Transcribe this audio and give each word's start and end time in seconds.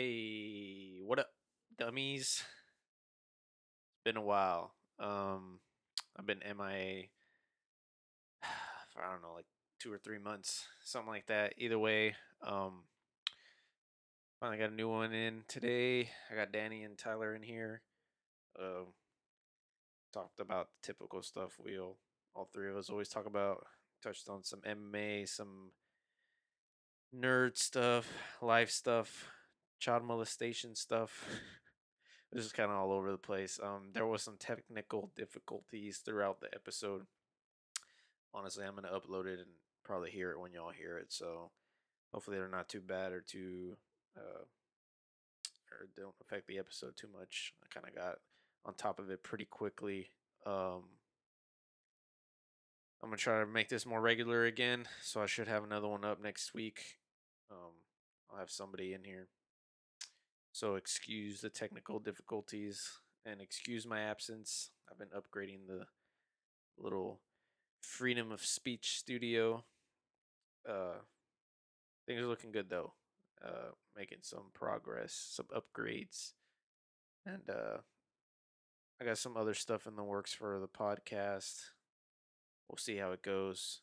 Hey, 0.00 1.00
what 1.04 1.18
up, 1.18 1.30
dummies? 1.76 2.44
It's 3.90 4.04
been 4.04 4.16
a 4.16 4.22
while. 4.22 4.72
Um, 5.00 5.58
I've 6.16 6.24
been 6.24 6.38
MIA 6.38 7.06
for 8.92 9.02
I 9.02 9.10
don't 9.10 9.22
know, 9.22 9.34
like 9.34 9.46
two 9.80 9.92
or 9.92 9.98
three 9.98 10.20
months, 10.20 10.68
something 10.84 11.10
like 11.10 11.26
that. 11.26 11.54
Either 11.58 11.80
way, 11.80 12.14
um, 12.46 12.84
finally 14.38 14.58
got 14.58 14.70
a 14.70 14.74
new 14.76 14.88
one 14.88 15.12
in 15.12 15.42
today. 15.48 16.10
I 16.30 16.36
got 16.36 16.52
Danny 16.52 16.84
and 16.84 16.96
Tyler 16.96 17.34
in 17.34 17.42
here. 17.42 17.82
Um, 18.56 18.92
talked 20.14 20.38
about 20.38 20.68
the 20.80 20.86
typical 20.86 21.24
stuff 21.24 21.54
we 21.58 21.76
all, 21.76 21.98
all 22.36 22.48
three 22.54 22.70
of 22.70 22.76
us 22.76 22.88
always 22.88 23.08
talk 23.08 23.26
about. 23.26 23.66
Touched 24.00 24.28
on 24.28 24.44
some 24.44 24.60
MMA, 24.60 25.28
some 25.28 25.72
nerd 27.12 27.56
stuff, 27.56 28.06
life 28.40 28.70
stuff, 28.70 29.32
child 29.78 30.04
molestation 30.04 30.74
stuff. 30.74 31.26
This 32.30 32.44
is 32.44 32.52
kind 32.52 32.70
of 32.70 32.76
all 32.76 32.92
over 32.92 33.10
the 33.10 33.16
place. 33.16 33.58
Um, 33.62 33.88
there 33.94 34.06
was 34.06 34.22
some 34.22 34.36
technical 34.38 35.10
difficulties 35.16 36.02
throughout 36.04 36.40
the 36.42 36.48
episode. 36.54 37.06
Honestly, 38.34 38.66
I'm 38.66 38.74
gonna 38.74 38.88
upload 38.88 39.24
it 39.24 39.38
and 39.38 39.48
probably 39.82 40.10
hear 40.10 40.30
it 40.32 40.38
when 40.38 40.52
y'all 40.52 40.70
hear 40.70 40.98
it. 40.98 41.10
So 41.10 41.50
hopefully 42.12 42.36
they're 42.36 42.48
not 42.48 42.68
too 42.68 42.82
bad 42.82 43.12
or 43.12 43.22
too 43.22 43.78
uh, 44.14 44.44
or 45.70 45.88
don't 45.96 46.14
affect 46.20 46.46
the 46.46 46.58
episode 46.58 46.98
too 46.98 47.08
much. 47.18 47.54
I 47.64 47.66
kind 47.72 47.86
of 47.88 47.94
got 47.94 48.16
on 48.66 48.74
top 48.74 48.98
of 48.98 49.10
it 49.10 49.22
pretty 49.22 49.46
quickly. 49.46 50.10
Um, 50.44 50.84
I'm 53.02 53.08
gonna 53.08 53.16
try 53.16 53.40
to 53.40 53.46
make 53.46 53.70
this 53.70 53.86
more 53.86 54.02
regular 54.02 54.44
again, 54.44 54.86
so 55.02 55.22
I 55.22 55.26
should 55.26 55.48
have 55.48 55.64
another 55.64 55.88
one 55.88 56.04
up 56.04 56.22
next 56.22 56.52
week. 56.52 56.98
Um, 57.50 57.72
I'll 58.30 58.38
have 58.38 58.50
somebody 58.50 58.92
in 58.92 59.04
here. 59.04 59.28
So 60.52 60.74
excuse 60.74 61.40
the 61.40 61.50
technical 61.50 61.98
difficulties 61.98 62.98
and 63.24 63.40
excuse 63.40 63.86
my 63.86 64.00
absence. 64.00 64.70
I've 64.90 64.98
been 64.98 65.08
upgrading 65.08 65.66
the 65.66 65.86
little 66.76 67.20
freedom 67.80 68.32
of 68.32 68.44
speech 68.44 68.98
studio. 68.98 69.64
Uh, 70.68 71.00
things 72.06 72.20
are 72.20 72.26
looking 72.26 72.52
good 72.52 72.70
though. 72.70 72.94
Uh, 73.44 73.70
making 73.96 74.18
some 74.22 74.50
progress, 74.52 75.12
some 75.12 75.46
upgrades, 75.54 76.32
and 77.24 77.48
uh, 77.48 77.78
I 79.00 79.04
got 79.04 79.18
some 79.18 79.36
other 79.36 79.54
stuff 79.54 79.86
in 79.86 79.94
the 79.94 80.02
works 80.02 80.34
for 80.34 80.58
the 80.58 80.66
podcast. 80.66 81.60
We'll 82.68 82.78
see 82.78 82.96
how 82.96 83.12
it 83.12 83.22
goes. 83.22 83.80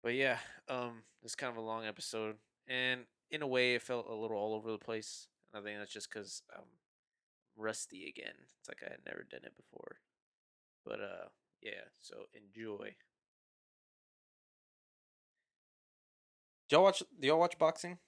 But 0.00 0.14
yeah, 0.14 0.38
um, 0.68 1.02
it's 1.24 1.34
kind 1.34 1.50
of 1.50 1.56
a 1.56 1.66
long 1.66 1.86
episode, 1.86 2.36
and 2.68 3.00
in 3.32 3.42
a 3.42 3.48
way, 3.48 3.74
it 3.74 3.82
felt 3.82 4.06
a 4.08 4.14
little 4.14 4.36
all 4.36 4.54
over 4.54 4.70
the 4.70 4.78
place. 4.78 5.26
And 5.52 5.60
I 5.60 5.64
think 5.64 5.78
that's 5.78 5.92
just 5.92 6.10
because 6.12 6.42
I'm 6.56 6.64
rusty 7.56 8.08
again. 8.08 8.34
It's 8.60 8.68
like 8.68 8.82
I 8.86 8.90
had 8.90 9.00
never 9.06 9.26
done 9.30 9.40
it 9.44 9.56
before. 9.56 9.96
But 10.84 11.00
uh, 11.00 11.28
yeah. 11.62 11.88
So 12.00 12.16
enjoy. 12.34 12.94
Do 16.68 16.76
y'all 16.76 16.84
watch? 16.84 17.02
Do 17.20 17.26
y'all 17.28 17.38
watch 17.38 17.58
boxing? 17.58 17.98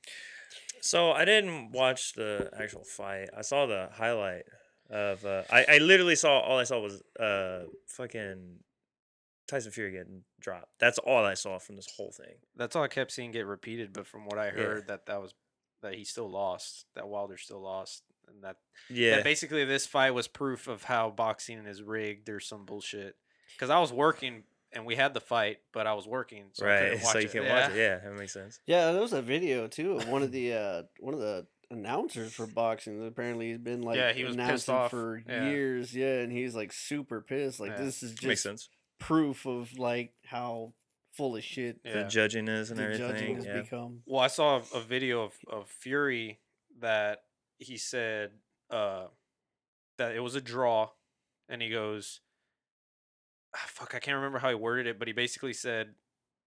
So 0.83 1.13
I 1.13 1.25
didn't 1.25 1.73
watch 1.73 2.13
the 2.15 2.51
actual 2.59 2.85
fight. 2.85 3.29
I 3.37 3.43
saw 3.43 3.67
the 3.67 3.89
highlight 3.93 4.45
of. 4.91 5.25
Uh, 5.25 5.43
I 5.51 5.65
I 5.69 5.79
literally 5.79 6.17
saw 6.17 6.41
all 6.41 6.59
I 6.59 6.65
saw 6.65 6.81
was 6.81 7.03
uh 7.19 7.65
fucking 7.87 8.59
Tyson 9.49 9.73
Fury 9.73 9.93
getting 9.93 10.23
dropped. 10.41 10.79
That's 10.79 10.99
all 10.99 11.25
I 11.25 11.35
saw 11.35 11.59
from 11.59 11.77
this 11.77 11.89
whole 11.97 12.13
thing. 12.13 12.35
That's 12.57 12.77
all 12.77 12.83
I 12.83 12.89
kept 12.89 13.13
seeing 13.13 13.31
get 13.31 13.47
repeated. 13.47 13.93
But 13.93 14.07
from 14.07 14.27
what 14.27 14.39
I 14.39 14.47
Yeah. 14.47 14.53
heard, 14.53 14.89
that 14.89 15.07
that 15.07 15.21
was 15.21 15.35
that 15.83 15.95
he 15.95 16.05
still 16.05 16.31
lost. 16.31 16.87
That 16.95 17.09
Wilder 17.09 17.37
still 17.37 17.61
lost, 17.61 18.03
and 18.29 18.43
that 18.45 18.57
Yeah. 18.89 19.17
that 19.17 19.25
basically 19.25 19.65
this 19.65 19.87
fight 19.87 20.11
was 20.13 20.29
proof 20.29 20.69
of 20.69 20.85
how 20.85 21.11
boxing 21.11 21.67
is 21.67 21.83
rigged 21.83 22.29
or 22.29 22.41
some 22.41 22.65
bullshit. 22.65 23.17
Because 23.55 23.71
I 23.71 23.79
was 23.81 23.93
working 23.93 24.45
and 24.73 24.87
we 24.87 24.95
had 24.95 25.15
the 25.15 25.21
fight, 25.21 25.59
but 25.73 25.87
I 25.87 25.95
was 25.95 26.07
working, 26.07 26.45
so 26.53 26.65
right. 26.67 26.83
couldn't 26.91 27.03
watch 27.03 27.13
So 27.13 27.19
you 27.19 27.25
it. 27.27 27.33
can 27.33 27.43
yeah. 27.43 27.63
watch 27.63 27.71
it. 27.73 27.77
Yeah, 27.79 27.99
that 27.99 28.13
makes 28.19 28.33
sense. 28.33 28.61
Yeah, 28.67 28.93
there 28.93 29.01
was 29.01 29.13
a 29.13 29.21
video 29.23 29.67
too 29.67 29.97
of 29.97 30.09
one 30.09 30.23
of 30.23 30.31
the 30.39 30.53
uh 30.55 30.83
one 31.01 31.15
of 31.15 31.21
the 31.21 31.47
announcers 31.73 32.33
for 32.33 32.47
boxing. 32.47 33.07
Apparently, 33.07 33.49
he's 33.51 33.59
been 33.59 33.83
like 33.83 33.97
Yeah, 33.97 34.13
he 34.13 34.25
was 34.25 34.37
pissed 34.37 34.69
announcing 34.69 34.75
off. 34.75 34.91
for 34.91 35.23
Yeah. 35.29 35.51
years. 35.51 35.95
Yeah, 35.95 36.19
and 36.21 36.33
he's 36.33 36.55
like 36.55 36.73
super 36.73 37.21
pissed. 37.21 37.61
Like 37.61 37.71
Yeah. 37.73 37.85
this 37.85 38.03
is 38.03 38.11
makes 38.13 38.21
just 38.23 38.43
sense. 38.43 38.69
proof 38.99 39.47
of 39.47 39.79
like 39.79 40.13
how 40.25 40.73
full 41.13 41.37
of 41.37 41.45
shit 41.45 41.81
Yeah. 41.85 42.03
The 42.03 42.09
judging 42.09 42.49
is 42.49 42.71
and 42.71 42.79
the 42.79 42.97
judging 42.97 43.37
has 43.37 43.47
Yeah. 43.47 43.63
become. 43.63 44.03
Well, 44.07 44.21
I 44.21 44.29
saw 44.29 44.59
a, 44.59 44.79
a 44.79 44.81
video 44.81 45.23
of, 45.23 45.35
of 45.49 45.69
Fury 45.69 46.41
that 46.79 47.25
he 47.59 47.77
said 47.77 48.31
uh, 48.71 49.09
that 49.99 50.15
it 50.15 50.21
was 50.21 50.35
a 50.35 50.41
draw, 50.41 50.91
and 51.49 51.61
he 51.61 51.69
goes, 51.69 52.21
ah, 53.55 53.65
"Fuck, 53.67 53.95
I 53.95 53.99
can't 53.99 54.17
remember 54.17 54.39
how 54.39 54.49
he 54.49 54.55
worded 54.55 54.87
it, 54.87 54.99
but 54.99 55.09
he 55.09 55.13
basically 55.13 55.53
said, 55.53 55.95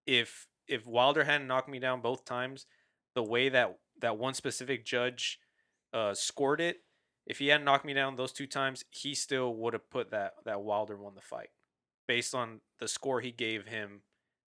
if 0.06 0.47
if 0.68 0.85
Wilder 0.88 1.23
hadn't 1.25 1.47
knocked 1.47 1.69
me 1.69 1.79
down 1.79 2.02
both 2.02 2.23
times, 2.25 2.66
the 3.16 3.23
way 3.23 3.50
that 3.50 3.78
that 4.00 4.18
one 4.18 4.34
specific 4.34 4.85
judge 4.85 5.40
uh, 5.94 6.13
scored 6.13 6.62
it, 6.62 6.78
if 7.28 7.40
he 7.40 7.47
hadn't 7.47 7.66
knocked 7.66 7.85
me 7.85 7.94
down 7.94 8.16
those 8.16 8.31
two 8.31 8.47
times, 8.47 8.84
he 8.90 9.13
still 9.13 9.53
would 9.56 9.73
have 9.73 9.90
put 9.90 10.12
that 10.12 10.34
that 10.46 10.62
Wilder 10.62 10.97
won 10.97 11.13
the 11.16 11.22
fight, 11.22 11.50
based 12.07 12.34
on 12.34 12.62
the 12.79 12.88
score 12.88 13.19
he 13.22 13.31
gave 13.31 13.68
him 13.68 14.02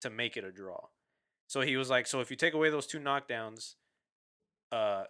to 0.02 0.10
make 0.10 0.38
it 0.38 0.44
a 0.44 0.52
draw." 0.52 0.88
So 1.48 1.62
he 1.62 1.76
was 1.76 1.90
like, 1.90 2.08
so 2.08 2.22
if 2.22 2.30
you 2.30 2.38
take 2.38 2.54
away 2.54 2.70
those 2.70 2.88
two 2.88 3.00
knockdowns, 3.00 3.76
uh, 4.72 5.04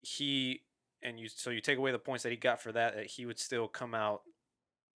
he 0.00 0.62
and 1.02 1.20
you 1.20 1.28
so 1.28 1.50
you 1.50 1.60
take 1.60 1.78
away 1.78 1.92
the 1.92 1.98
points 1.98 2.22
that 2.22 2.30
he 2.30 2.36
got 2.36 2.60
for 2.60 2.72
that, 2.72 2.94
that 2.94 3.06
he 3.06 3.26
would 3.26 3.38
still 3.38 3.68
come 3.68 3.94
out 3.94 4.22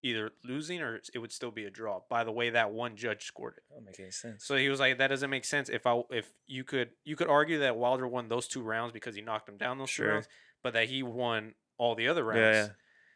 either 0.03 0.31
losing 0.45 0.81
or 0.81 1.01
it 1.15 1.19
would 1.19 1.31
still 1.31 1.51
be 1.51 1.65
a 1.65 1.71
draw 1.71 2.01
by 2.11 2.25
the 2.25 2.33
way 2.33 2.51
that 2.51 2.73
one 2.73 2.97
judge 2.97 3.25
scored 3.25 3.55
it. 3.57 3.63
That 3.69 3.77
don't 3.77 3.85
make 3.85 4.01
any 4.01 4.11
sense. 4.11 4.45
So 4.45 4.57
he 4.57 4.69
was 4.69 4.81
like, 4.81 4.99
that 4.99 5.09
doesn't 5.09 5.31
make 5.31 5.45
sense. 5.45 5.69
If 5.69 5.87
I 5.87 6.01
if 6.11 6.33
you 6.47 6.65
could 6.65 6.91
you 7.05 7.17
could 7.17 7.29
argue 7.29 7.61
that 7.61 7.77
Wilder 7.77 8.09
won 8.09 8.29
those 8.29 8.49
two 8.49 8.63
rounds 8.63 8.93
because 8.93 9.15
he 9.15 9.23
knocked 9.23 9.49
him 9.49 9.57
down 9.57 9.79
those 9.79 9.93
two 9.93 10.05
rounds, 10.05 10.29
but 10.63 10.73
that 10.73 10.89
he 10.89 11.03
won 11.03 11.55
all 11.79 11.95
the 11.95 12.09
other 12.09 12.25
rounds. 12.25 12.39
Yeah, 12.39 12.53
yeah. 12.65 12.69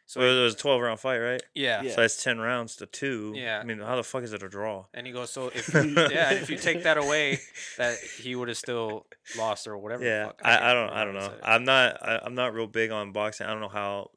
So 0.07 0.21
So 0.21 0.25
it 0.25 0.43
was 0.43 0.53
a 0.53 0.57
twelve 0.57 0.81
round 0.81 0.99
fight, 0.99 1.17
right? 1.19 1.41
yeah. 1.53 1.81
Yeah. 1.83 1.91
So 1.91 2.01
that's 2.01 2.23
ten 2.23 2.39
rounds 2.39 2.75
to 2.77 2.85
two. 2.85 3.33
Yeah. 3.35 3.59
I 3.59 3.63
mean, 3.65 3.79
how 3.79 3.95
the 3.97 4.03
fuck 4.03 4.23
is 4.23 4.33
it 4.33 4.41
a 4.41 4.49
draw? 4.49 4.85
And 4.93 5.05
he 5.05 5.13
goes, 5.13 5.29
so 5.31 5.47
if 5.53 5.71
you, 5.73 5.81
yeah, 5.95 6.31
if 6.31 6.49
you 6.49 6.57
take 6.57 6.83
that 6.83 6.97
away, 6.97 7.39
that 7.77 7.97
he 7.99 8.33
would 8.35 8.47
have 8.47 8.57
still 8.57 9.05
lost 9.37 9.67
or 9.67 9.77
whatever. 9.77 10.03
the 10.03 10.09
Yeah, 10.09 10.25
fuck. 10.27 10.41
can't 10.41 10.61
I, 10.63 10.71
I 10.71 10.73
don't 10.73 10.89
I 10.89 11.03
don't 11.03 11.13
know. 11.13 11.19
he 11.19 11.25
said 11.27 11.35
it. 11.35 11.41
I'm 11.43 11.63
not 11.65 12.01
I, 12.07 12.19
I'm 12.23 12.35
not 12.35 12.53
real 12.53 12.67
big 12.67 12.91
on 12.91 13.11
boxing. 13.11 13.45
I 13.47 13.51
don't 13.51 13.61
know 13.61 13.67
how 13.69 14.11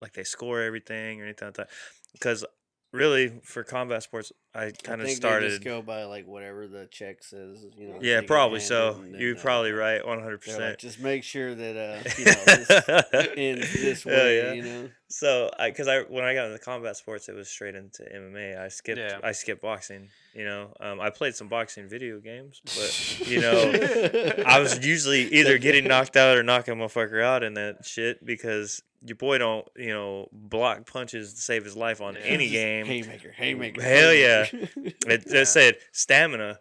like 0.00 0.12
they 0.14 0.24
score 0.24 0.60
everything 0.62 1.20
or 1.20 1.24
anything 1.24 1.48
like 1.48 1.56
that. 1.56 1.70
Because 2.12 2.44
really, 2.92 3.40
for 3.44 3.62
combat 3.64 4.02
sports, 4.02 4.32
I 4.54 4.64
I 4.66 4.70
kind 4.72 5.00
of 5.00 5.06
think 5.06 5.20
They 5.20 5.28
started. 5.28 5.48
just 5.50 5.62
go 5.62 5.80
by 5.80 6.04
like 6.04 6.26
whatever 6.26 6.66
the 6.66 6.86
check 6.90 7.22
says. 7.22 7.64
You 7.78 7.88
know. 7.88 7.98
Yeah, 8.00 8.20
probably 8.26 8.60
so. 8.60 9.00
You're 9.16 9.36
uh, 9.36 9.40
probably 9.40 9.72
right, 9.72 10.04
100. 10.04 10.32
Like, 10.32 10.40
percent 10.40 10.78
just 10.78 10.98
make 11.00 11.22
sure 11.22 11.54
that 11.54 11.76
uh 11.76 12.10
you 12.18 12.24
know 12.24 13.14
this 13.24 13.28
ends 13.36 13.72
this 13.74 14.04
way. 14.04 14.36
yeah. 14.38 14.52
You 14.52 14.62
know. 14.62 14.88
So, 15.12 15.50
I 15.58 15.70
because 15.70 15.88
I 15.88 16.00
when 16.02 16.24
I 16.24 16.34
got 16.34 16.46
into 16.46 16.58
combat 16.58 16.96
sports, 16.96 17.28
it 17.28 17.34
was 17.34 17.48
straight 17.48 17.74
into 17.74 18.02
MMA. 18.04 18.58
I 18.58 18.68
skipped 18.68 18.98
Yeah. 18.98 19.18
I 19.22 19.32
skipped 19.32 19.62
boxing. 19.62 20.08
You 20.34 20.44
know, 20.44 20.72
um, 20.78 21.00
I 21.00 21.10
played 21.10 21.34
some 21.34 21.48
boxing 21.48 21.88
video 21.88 22.20
games, 22.20 22.60
but 22.64 23.28
you 23.28 23.40
know, 23.40 23.72
I 24.46 24.60
was 24.60 24.84
usually 24.86 25.22
either 25.34 25.58
getting 25.58 25.84
knocked 25.88 26.16
out 26.16 26.36
or 26.38 26.42
knocking 26.44 26.74
a 26.74 26.76
motherfucker 26.76 27.22
out 27.22 27.42
in 27.42 27.54
that 27.54 27.84
shit 27.84 28.24
because 28.24 28.82
your 29.04 29.16
boy 29.16 29.38
don't 29.38 29.66
you 29.76 29.88
know 29.88 30.28
block 30.30 30.86
punches 30.86 31.32
to 31.34 31.40
save 31.40 31.64
his 31.64 31.74
life 31.76 32.00
on 32.00 32.14
Yeah. 32.14 32.20
any 32.20 32.44
Just 32.44 32.52
game. 32.52 32.86
Haymaker, 32.86 33.32
haymaker. 33.32 33.82
Hell 33.82 34.14
yeah. 34.14 34.39
Haymaker. 34.44 34.70
It 35.06 35.22
Yeah. 35.26 35.32
just 35.32 35.52
said 35.52 35.76
stamina. 35.92 36.58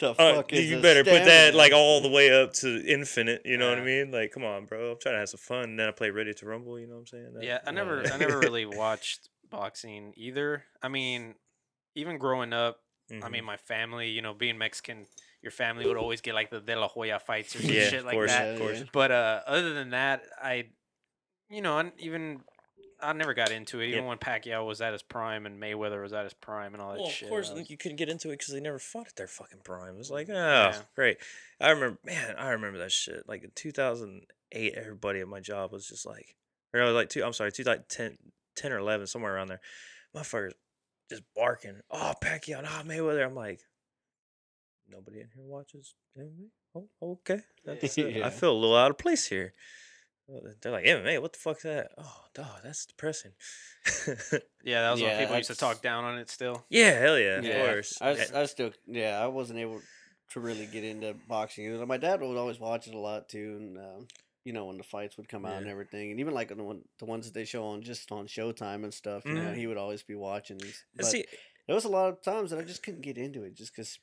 the 0.00 0.14
Uh, 0.18 0.42
is 0.48 0.70
you 0.70 0.78
a 0.78 0.80
better 0.82 1.04
put 1.04 1.24
that 1.24 1.54
like 1.54 1.72
all 1.72 2.00
the 2.00 2.08
way 2.08 2.30
up 2.42 2.52
to 2.54 2.82
infinite. 2.86 3.42
You 3.44 3.58
know 3.58 3.68
what 3.68 3.78
I 3.78 3.84
mean? 3.84 4.10
Like, 4.10 4.32
come 4.32 4.44
on, 4.44 4.64
bro. 4.66 4.92
I'm 4.92 4.98
trying 4.98 5.14
to 5.14 5.18
have 5.20 5.28
some 5.28 5.38
fun. 5.38 5.64
And 5.70 5.78
then 5.78 5.88
I 5.88 5.90
play 5.92 6.10
Ready 6.10 6.32
to 6.34 6.46
Rumble. 6.46 6.78
You 6.78 6.86
know 6.86 6.94
what 6.94 7.00
I'm 7.00 7.06
saying? 7.06 7.34
That- 7.34 7.44
Yeah, 7.44 7.58
I 7.66 7.70
never, 7.70 8.02
like- 8.02 8.12
I 8.14 8.16
never 8.16 8.38
really 8.38 8.64
watched 8.66 9.28
boxing 9.50 10.14
either. 10.16 10.64
I 10.82 10.88
mean, 10.88 11.34
even 11.94 12.18
growing 12.18 12.52
up, 12.52 12.80
I 13.10 13.14
Mhm. 13.14 13.30
mean, 13.30 13.44
my 13.44 13.56
family, 13.56 14.08
you 14.08 14.20
know, 14.22 14.34
being 14.34 14.58
Mexican, 14.58 15.06
your 15.42 15.52
family 15.52 15.86
would 15.86 15.96
always 15.96 16.20
get 16.20 16.34
like 16.34 16.50
the 16.50 16.60
De 16.60 16.74
La 16.74 16.88
Hoya 16.88 17.18
fights 17.20 17.54
or 17.54 17.62
some 17.62 17.70
Yeah, 17.70 17.88
shit 17.88 18.04
like 18.04 18.14
course, 18.14 18.30
that. 18.32 18.48
of 18.54 18.58
course. 18.58 18.82
But 18.92 19.12
uh, 19.12 19.42
other 19.46 19.72
than 19.74 19.90
that, 19.90 20.24
I, 20.42 20.70
you 21.48 21.62
know, 21.62 21.92
even 21.98 22.40
I 23.00 23.12
never 23.12 23.34
got 23.34 23.50
into 23.50 23.80
it. 23.80 23.88
Even 23.88 24.04
Yeah. 24.04 24.08
when 24.08 24.18
Pacquiao 24.18 24.66
was 24.66 24.80
at 24.80 24.92
his 24.92 25.02
prime 25.02 25.44
and 25.46 25.60
Mayweather 25.60 26.00
was 26.02 26.12
at 26.12 26.24
his 26.24 26.32
prime 26.34 26.72
and 26.72 26.82
all 26.82 26.92
that 26.92 27.00
Well, 27.00 27.10
shit. 27.10 27.24
of 27.24 27.28
course, 27.30 27.50
was- 27.50 27.68
you 27.68 27.76
couldn't 27.76 27.96
get 27.96 28.08
into 28.08 28.28
it 28.30 28.38
because 28.38 28.54
they 28.54 28.60
never 28.60 28.78
fought 28.78 29.06
at 29.08 29.16
their 29.16 29.26
fucking 29.26 29.60
prime. 29.60 29.94
It 29.94 29.98
was 29.98 30.10
like, 30.10 30.28
oh, 30.30 30.32
Yeah. 30.34 30.82
great. 30.94 31.18
I 31.60 31.70
remember, 31.70 31.98
man, 32.04 32.36
I 32.36 32.50
remember 32.50 32.78
that 32.78 32.92
shit. 32.92 33.28
Like 33.28 33.44
in 33.44 33.50
2008, 33.52 34.74
everybody 34.74 35.20
at 35.20 35.28
my 35.28 35.40
job 35.40 35.72
was 35.72 35.86
just 35.86 36.06
like, 36.06 36.36
or 36.72 36.80
no, 36.80 36.92
like 36.92 37.10
two, 37.10 37.22
I'm 37.24 37.32
sorry, 37.34 37.52
two, 37.52 37.64
like 37.64 37.88
10 37.88 38.16
or 38.64 38.78
11, 38.78 39.06
somewhere 39.06 39.34
around 39.34 39.48
there. 39.48 39.60
Motherfuckers 40.14 40.52
just 41.10 41.22
barking, 41.34 41.82
oh, 41.90 42.14
Pacquiao, 42.22 42.60
oh, 42.64 42.82
Mayweather. 42.84 43.24
I'm 43.24 43.34
like, 43.34 43.60
nobody 44.88 45.20
in 45.20 45.28
here 45.34 45.44
watches 45.44 45.94
MMA? 46.16 46.50
oh, 46.74 46.88
okay. 47.02 47.40
That's, 47.64 47.98
uh, 47.98 48.06
Yeah. 48.06 48.26
I 48.26 48.30
feel 48.30 48.52
a 48.52 48.58
little 48.58 48.76
out 48.76 48.90
of 48.90 48.98
place 48.98 49.26
here. 49.26 49.52
They're 50.60 50.72
like, 50.72 50.84
MMA, 50.84 51.22
what 51.22 51.32
the 51.34 51.38
fuck's 51.38 51.62
that? 51.62 51.90
Oh, 51.98 52.24
dog, 52.34 52.60
that's 52.64 52.86
depressing. 52.86 53.32
Yeah, 54.64 54.82
that 54.82 54.90
was 54.92 55.02
when 55.02 55.16
people 55.20 55.36
used 55.36 55.50
to 55.50 55.54
talk 55.56 55.80
down 55.80 56.02
on 56.02 56.18
it 56.18 56.28
still. 56.28 56.64
yeah, 56.68 56.98
hell 56.98 57.16
yeah, 57.18 57.38
of 57.38 57.66
course. 57.68 57.98
I, 58.00 58.10
Eh, 58.10 58.12
s- 58.14 58.32
I 58.32 58.46
still, 58.46 58.72
yeah, 58.88 59.20
I 59.22 59.28
wasn't 59.28 59.60
able 59.60 59.80
to 60.32 60.40
really 60.40 60.66
get 60.66 60.82
into 60.82 61.14
boxing. 61.28 61.66
either. 61.66 61.86
My 61.86 61.96
dad 61.98 62.20
would 62.20 62.36
always 62.36 62.58
watch 62.58 62.88
it 62.88 62.94
a 62.94 62.98
lot 62.98 63.28
too, 63.28 63.56
and 63.60 63.78
um, 63.78 64.08
you 64.44 64.52
know 64.52 64.64
when 64.64 64.76
the 64.76 64.82
fights 64.82 65.16
would 65.16 65.28
come 65.28 65.46
out 65.46 65.58
and 65.62 65.68
everything, 65.70 66.10
and 66.10 66.18
even 66.18 66.34
like 66.34 66.48
the 66.48 66.60
one, 66.60 66.82
the 66.98 67.04
ones 67.04 67.26
that 67.26 67.34
they 67.34 67.44
show 67.44 67.64
on 67.68 67.82
just 67.82 68.10
on 68.10 68.26
Showtime 68.26 68.82
and 68.82 68.92
stuff. 68.92 69.24
You 69.24 69.34
know, 69.34 69.40
Mhm. 69.52 69.56
he 69.56 69.68
would 69.68 69.76
always 69.76 70.02
be 70.02 70.16
watching 70.16 70.58
these. 70.58 70.82
But 70.96 71.06
see, 71.06 71.24
there 71.68 71.76
was 71.76 71.84
a 71.84 71.88
lot 71.88 72.08
of 72.08 72.20
times 72.22 72.50
that 72.50 72.58
I 72.58 72.62
just 72.62 72.82
couldn't 72.82 73.02
get 73.02 73.18
into 73.18 73.44
it, 73.44 73.54
just 73.54 73.72
because. 73.72 74.00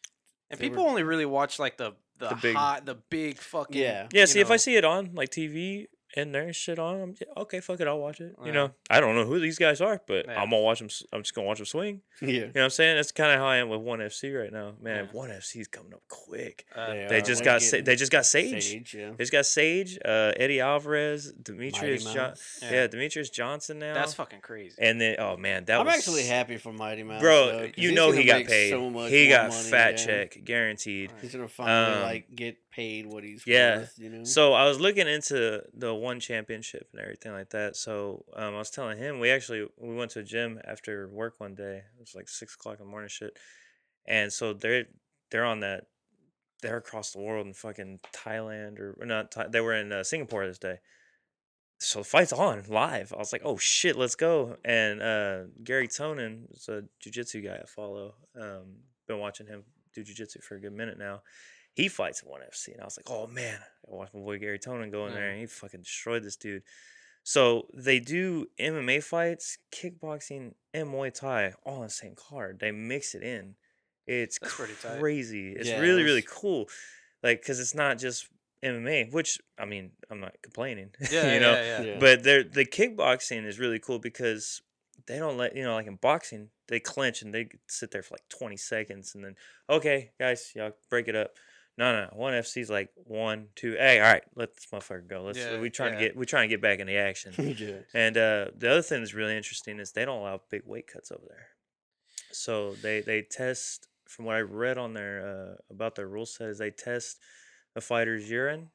And 0.50 0.58
They 0.60 0.70
were- 0.70 0.76
people 0.76 0.86
only 0.88 1.04
really 1.04 1.26
watch 1.26 1.60
like 1.60 1.76
the 1.76 1.92
the, 2.20 2.30
The 2.30 2.36
big- 2.36 2.56
hot, 2.56 2.86
the 2.86 2.96
big 2.96 3.38
fucking. 3.40 3.82
Yeah. 3.82 4.08
yeah, 4.14 4.22
you 4.22 4.28
see, 4.28 4.40
if 4.40 4.50
I 4.52 4.56
see 4.58 4.76
it 4.78 4.86
on 4.86 5.14
like 5.16 5.30
TV 5.30 5.88
and 6.16 6.34
there's 6.34 6.56
shit 6.56 6.80
on, 6.80 7.02
I'm 7.02 7.14
j- 7.16 7.26
okay, 7.38 7.60
fuck 7.60 7.80
it, 7.80 7.88
I'll 7.88 8.00
watch 8.00 8.22
it. 8.22 8.36
Yeah. 8.40 8.46
You 8.46 8.52
know, 8.52 8.72
I 8.90 9.00
don't 9.00 9.16
know 9.16 9.26
who 9.26 9.40
these 9.40 9.58
guys 9.58 9.82
are, 9.82 10.02
but 10.08 10.26
Yeah. 10.28 10.42
I'm 10.42 10.50
gonna 10.50 10.62
watch 10.62 10.80
them. 10.80 10.90
I'm 11.12 11.22
just 11.24 11.34
gonna 11.34 11.48
watch 11.48 11.58
them 11.58 11.66
swing. 11.66 12.02
Yeah. 12.22 12.28
You 12.28 12.40
know 12.42 12.48
what 12.54 12.64
I'm 12.64 12.70
saying? 12.70 12.96
That's 12.98 13.12
kind 13.12 13.32
of 13.32 13.40
how 13.40 13.46
I 13.46 13.58
am 13.58 13.70
with 13.70 13.82
One 13.82 14.00
FC 14.00 14.34
right 14.40 14.52
now. 14.52 14.74
Man, 14.82 15.06
Yeah. 15.06 15.12
One 15.12 15.30
FC 15.32 15.60
is 15.62 15.68
coming 15.68 15.94
up 15.94 16.02
quick. 16.08 16.66
uh, 16.76 16.88
They 16.94 17.08
They 17.10 17.22
just 17.22 17.44
They're 17.44 17.54
got 17.54 17.62
Sa- 17.62 17.72
getting 17.72 17.86
they 17.86 17.96
just 17.96 18.12
got 18.12 18.26
Sage. 18.26 18.64
Sage, 18.72 18.94
yeah. 18.96 19.10
They 19.12 19.24
just 19.24 19.32
got 19.32 19.46
Sage, 19.46 19.98
uh, 20.06 20.32
Eddie 20.38 20.60
Alvarez, 20.62 21.32
Demetrius 21.34 22.04
Mighty 22.06 22.16
John. 22.16 22.30
Mouse. 22.30 22.60
Yeah. 22.62 22.72
Yeah. 22.72 22.88
Demetrius 22.88 23.30
Johnson 23.30 23.80
now. 23.80 23.94
that's 23.94 24.14
fucking 24.14 24.42
crazy. 24.42 24.76
and 24.80 25.00
then 25.02 25.16
oh 25.20 25.38
man, 25.38 25.66
that 25.66 25.80
I'm 25.80 25.86
was 25.86 25.96
actually 25.96 26.24
happy 26.26 26.58
for 26.58 26.72
Mighty 26.74 27.04
Mouse, 27.04 27.22
bro. 27.22 27.46
though, 27.48 27.60
'cause 27.68 27.74
you 27.78 27.90
he's 27.90 27.96
know 27.96 28.10
gonna 28.12 28.22
he 28.22 28.28
got 28.28 28.38
make 28.38 28.48
paid. 28.48 28.70
So 28.70 28.90
much 28.90 29.12
he 29.12 29.28
more 29.30 29.38
got 29.38 29.50
money, 29.50 29.70
fat 29.70 30.00
yeah. 30.00 30.06
check 30.06 30.38
guaranteed. 30.44 31.12
He's 31.22 31.32
gonna 31.34 31.48
finally 31.48 31.96
Um, 31.98 32.02
like 32.04 32.36
get 32.36 32.58
paid 32.74 33.06
what 33.06 33.24
he's 33.24 33.46
yeah. 33.46 33.78
worth, 33.78 33.94
you 33.98 34.10
know. 34.10 34.24
So 34.24 34.54
I 34.54 34.66
was 34.68 34.80
looking 34.80 35.08
into 35.08 35.62
the 35.74 35.94
one 35.94 36.20
championship 36.20 36.88
and 36.92 37.02
everything 37.02 37.32
like 37.32 37.50
that. 37.52 37.76
So 37.76 38.26
um, 38.36 38.56
I 38.56 38.58
was 38.58 38.70
telling 38.70 38.98
him 38.98 39.20
we 39.20 39.30
actually 39.30 39.68
we 39.78 39.96
went 39.96 40.12
to 40.12 40.20
a 40.20 40.24
gym 40.24 40.60
after 40.66 41.08
work 41.10 41.40
one 41.40 41.56
day. 41.56 41.78
It 41.78 42.00
was 42.00 42.16
like 42.16 42.28
six 42.28 42.56
o'clock 42.56 42.80
in 42.80 42.86
the 42.86 42.92
morning, 42.92 43.10
shit. 43.10 43.38
And 44.08 44.32
so 44.32 44.54
they're 44.54 44.86
they're 45.32 45.46
on 45.46 45.62
that. 45.62 45.86
They're 46.62 46.78
across 46.78 47.12
the 47.12 47.20
world 47.20 47.46
in 47.46 47.54
fucking 47.54 48.00
Thailand 48.14 48.80
or 48.80 48.96
or 49.00 49.06
not. 49.06 49.36
They 49.52 49.62
were 49.62 49.74
in 49.74 49.92
uh, 49.92 50.04
Singapore 50.04 50.48
this 50.48 50.60
day. 50.60 50.80
So 51.80 52.00
the 52.00 52.06
fight's 52.06 52.32
on 52.32 52.64
live. 52.70 53.12
I 53.14 53.18
was 53.18 53.34
like, 53.34 53.42
oh 53.44 53.58
shit, 53.58 53.98
let's 53.98 54.16
go. 54.16 54.56
And 54.64 55.02
uh, 55.02 55.40
Garry 55.64 55.90
Tonon 55.90 56.46
is 56.52 56.70
a 56.70 56.84
jujitsu 57.06 57.44
guy 57.44 57.60
I 57.62 57.66
follow. 57.66 58.16
Um, 58.40 58.78
been 59.06 59.20
watching 59.20 59.48
him 59.48 59.64
do 59.94 60.02
jujitsu 60.02 60.42
for 60.42 60.56
a 60.56 60.62
good 60.62 60.72
minute 60.72 60.98
now 60.98 61.22
he 61.74 61.88
fights 61.88 62.22
in 62.22 62.30
one 62.30 62.42
FC, 62.42 62.72
and 62.74 62.82
I 62.82 62.86
was 62.86 62.98
like, 62.98 63.10
oh 63.10 63.28
man, 63.28 63.60
I 63.88 63.96
watched 63.96 64.14
my 64.14 64.20
boy 64.22 64.40
Garry 64.40 64.60
Tonon 64.60 64.92
go 64.92 65.08
in 65.08 65.14
there, 65.14 65.30
Mm. 65.30 65.32
and 65.32 65.40
he 65.42 65.46
fucking 65.48 65.82
destroyed 65.82 66.24
this 66.24 66.36
dude. 66.36 66.64
So 67.24 67.68
they 67.74 68.00
do 68.00 68.48
MMA 68.60 69.02
fights, 69.04 69.58
kickboxing, 69.74 70.54
and 70.74 70.88
Muay 70.90 71.14
Thai 71.14 71.54
all 71.66 71.78
on 71.78 71.84
the 71.84 71.90
same 71.90 72.16
card. 72.16 72.60
They 72.60 72.72
mix 72.72 73.16
it 73.16 73.24
in. 73.24 73.56
It's 74.06 74.38
That's 74.40 74.54
crazy. 75.00 75.54
It's 75.54 75.70
Yeah, 75.70 75.80
really 75.80 76.04
really 76.04 76.22
cool, 76.28 76.68
like 77.24 77.42
because 77.42 77.60
it's 77.62 77.74
not 77.74 77.98
just 77.98 78.28
MMA, 78.62 79.12
which 79.12 79.40
I 79.58 79.66
mean 79.66 79.92
I'm 80.10 80.20
not 80.20 80.36
complaining, 80.44 80.92
Yeah, 81.12 81.34
you 81.34 81.40
know. 81.40 81.54
yeah, 81.54 81.82
yeah. 81.84 82.00
But 82.00 82.24
they're, 82.24 82.44
the 82.44 82.66
kickboxing 82.66 83.46
is 83.46 83.60
really 83.60 83.80
cool 83.80 84.00
because 84.00 84.62
they 85.08 85.18
don't 85.20 85.38
let 85.38 85.56
you 85.56 85.64
know, 85.64 85.74
like 85.76 85.88
in 85.88 85.96
boxing, 85.96 86.50
they 86.68 86.80
clinch 86.80 87.22
and 87.22 87.34
they 87.34 87.48
sit 87.68 87.92
there 87.92 88.04
for 88.04 88.16
like 88.16 88.28
20 88.30 88.58
seconds 88.58 89.16
and 89.16 89.24
then, 89.24 89.36
okay, 89.70 90.12
guys, 90.20 90.52
y'all 90.56 90.72
break 90.90 91.08
it 91.08 91.16
up. 91.16 91.32
No, 91.78 91.92
no, 92.04 92.10
one 92.14 92.34
FC's 92.34 92.70
like 92.70 92.90
one, 92.96 93.48
two, 93.56 93.72
hey, 93.74 94.00
all 94.00 94.06
right, 94.12 94.24
let 94.36 94.54
this 94.54 94.68
motherfucker 94.72 95.08
go. 95.08 95.24
Let's 95.24 95.40
Yeah, 95.40 95.60
we 95.60 95.72
trying 95.72 95.94
yeah. 95.94 96.00
to 96.00 96.06
get 96.06 96.16
we 96.16 96.26
trying 96.28 96.48
to 96.48 96.54
get 96.54 96.62
back 96.62 96.80
in 96.80 96.86
the 96.88 96.98
action. 97.10 97.34
yeah. 97.58 97.80
and 97.96 98.16
uh, 98.16 98.48
the 98.56 98.70
other 98.72 98.82
thing 98.84 99.00
that's 99.02 99.14
really 99.16 99.36
interesting 99.36 99.80
is 99.80 99.92
they 99.92 100.06
don't 100.06 100.20
allow 100.20 100.40
big 100.52 100.62
weight 100.66 100.86
cuts 100.88 101.12
over 101.12 101.24
there. 101.28 101.48
So 102.32 102.74
they 102.76 103.02
they 103.02 103.24
test 103.24 103.88
from 104.08 104.26
what 104.26 104.36
I 104.36 104.42
read 104.42 104.78
on 104.78 104.94
their 104.94 105.26
uh, 105.26 105.56
about 105.72 105.96
their 105.96 106.08
rule 106.08 106.26
set 106.28 106.50
is 106.50 106.60
they 106.60 106.70
test 106.72 107.18
a 107.76 107.82
fighter's 107.82 108.30
urine 108.30 108.70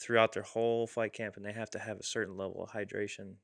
throughout 0.00 0.32
their 0.32 0.42
whole 0.42 0.86
fight 0.88 1.12
camp, 1.12 1.36
and 1.36 1.44
they 1.44 1.52
have 1.52 1.70
to 1.70 1.78
have 1.78 1.98
a 1.98 2.02
certain 2.02 2.36
level 2.36 2.62
of 2.62 2.70
hydration. 2.70 3.34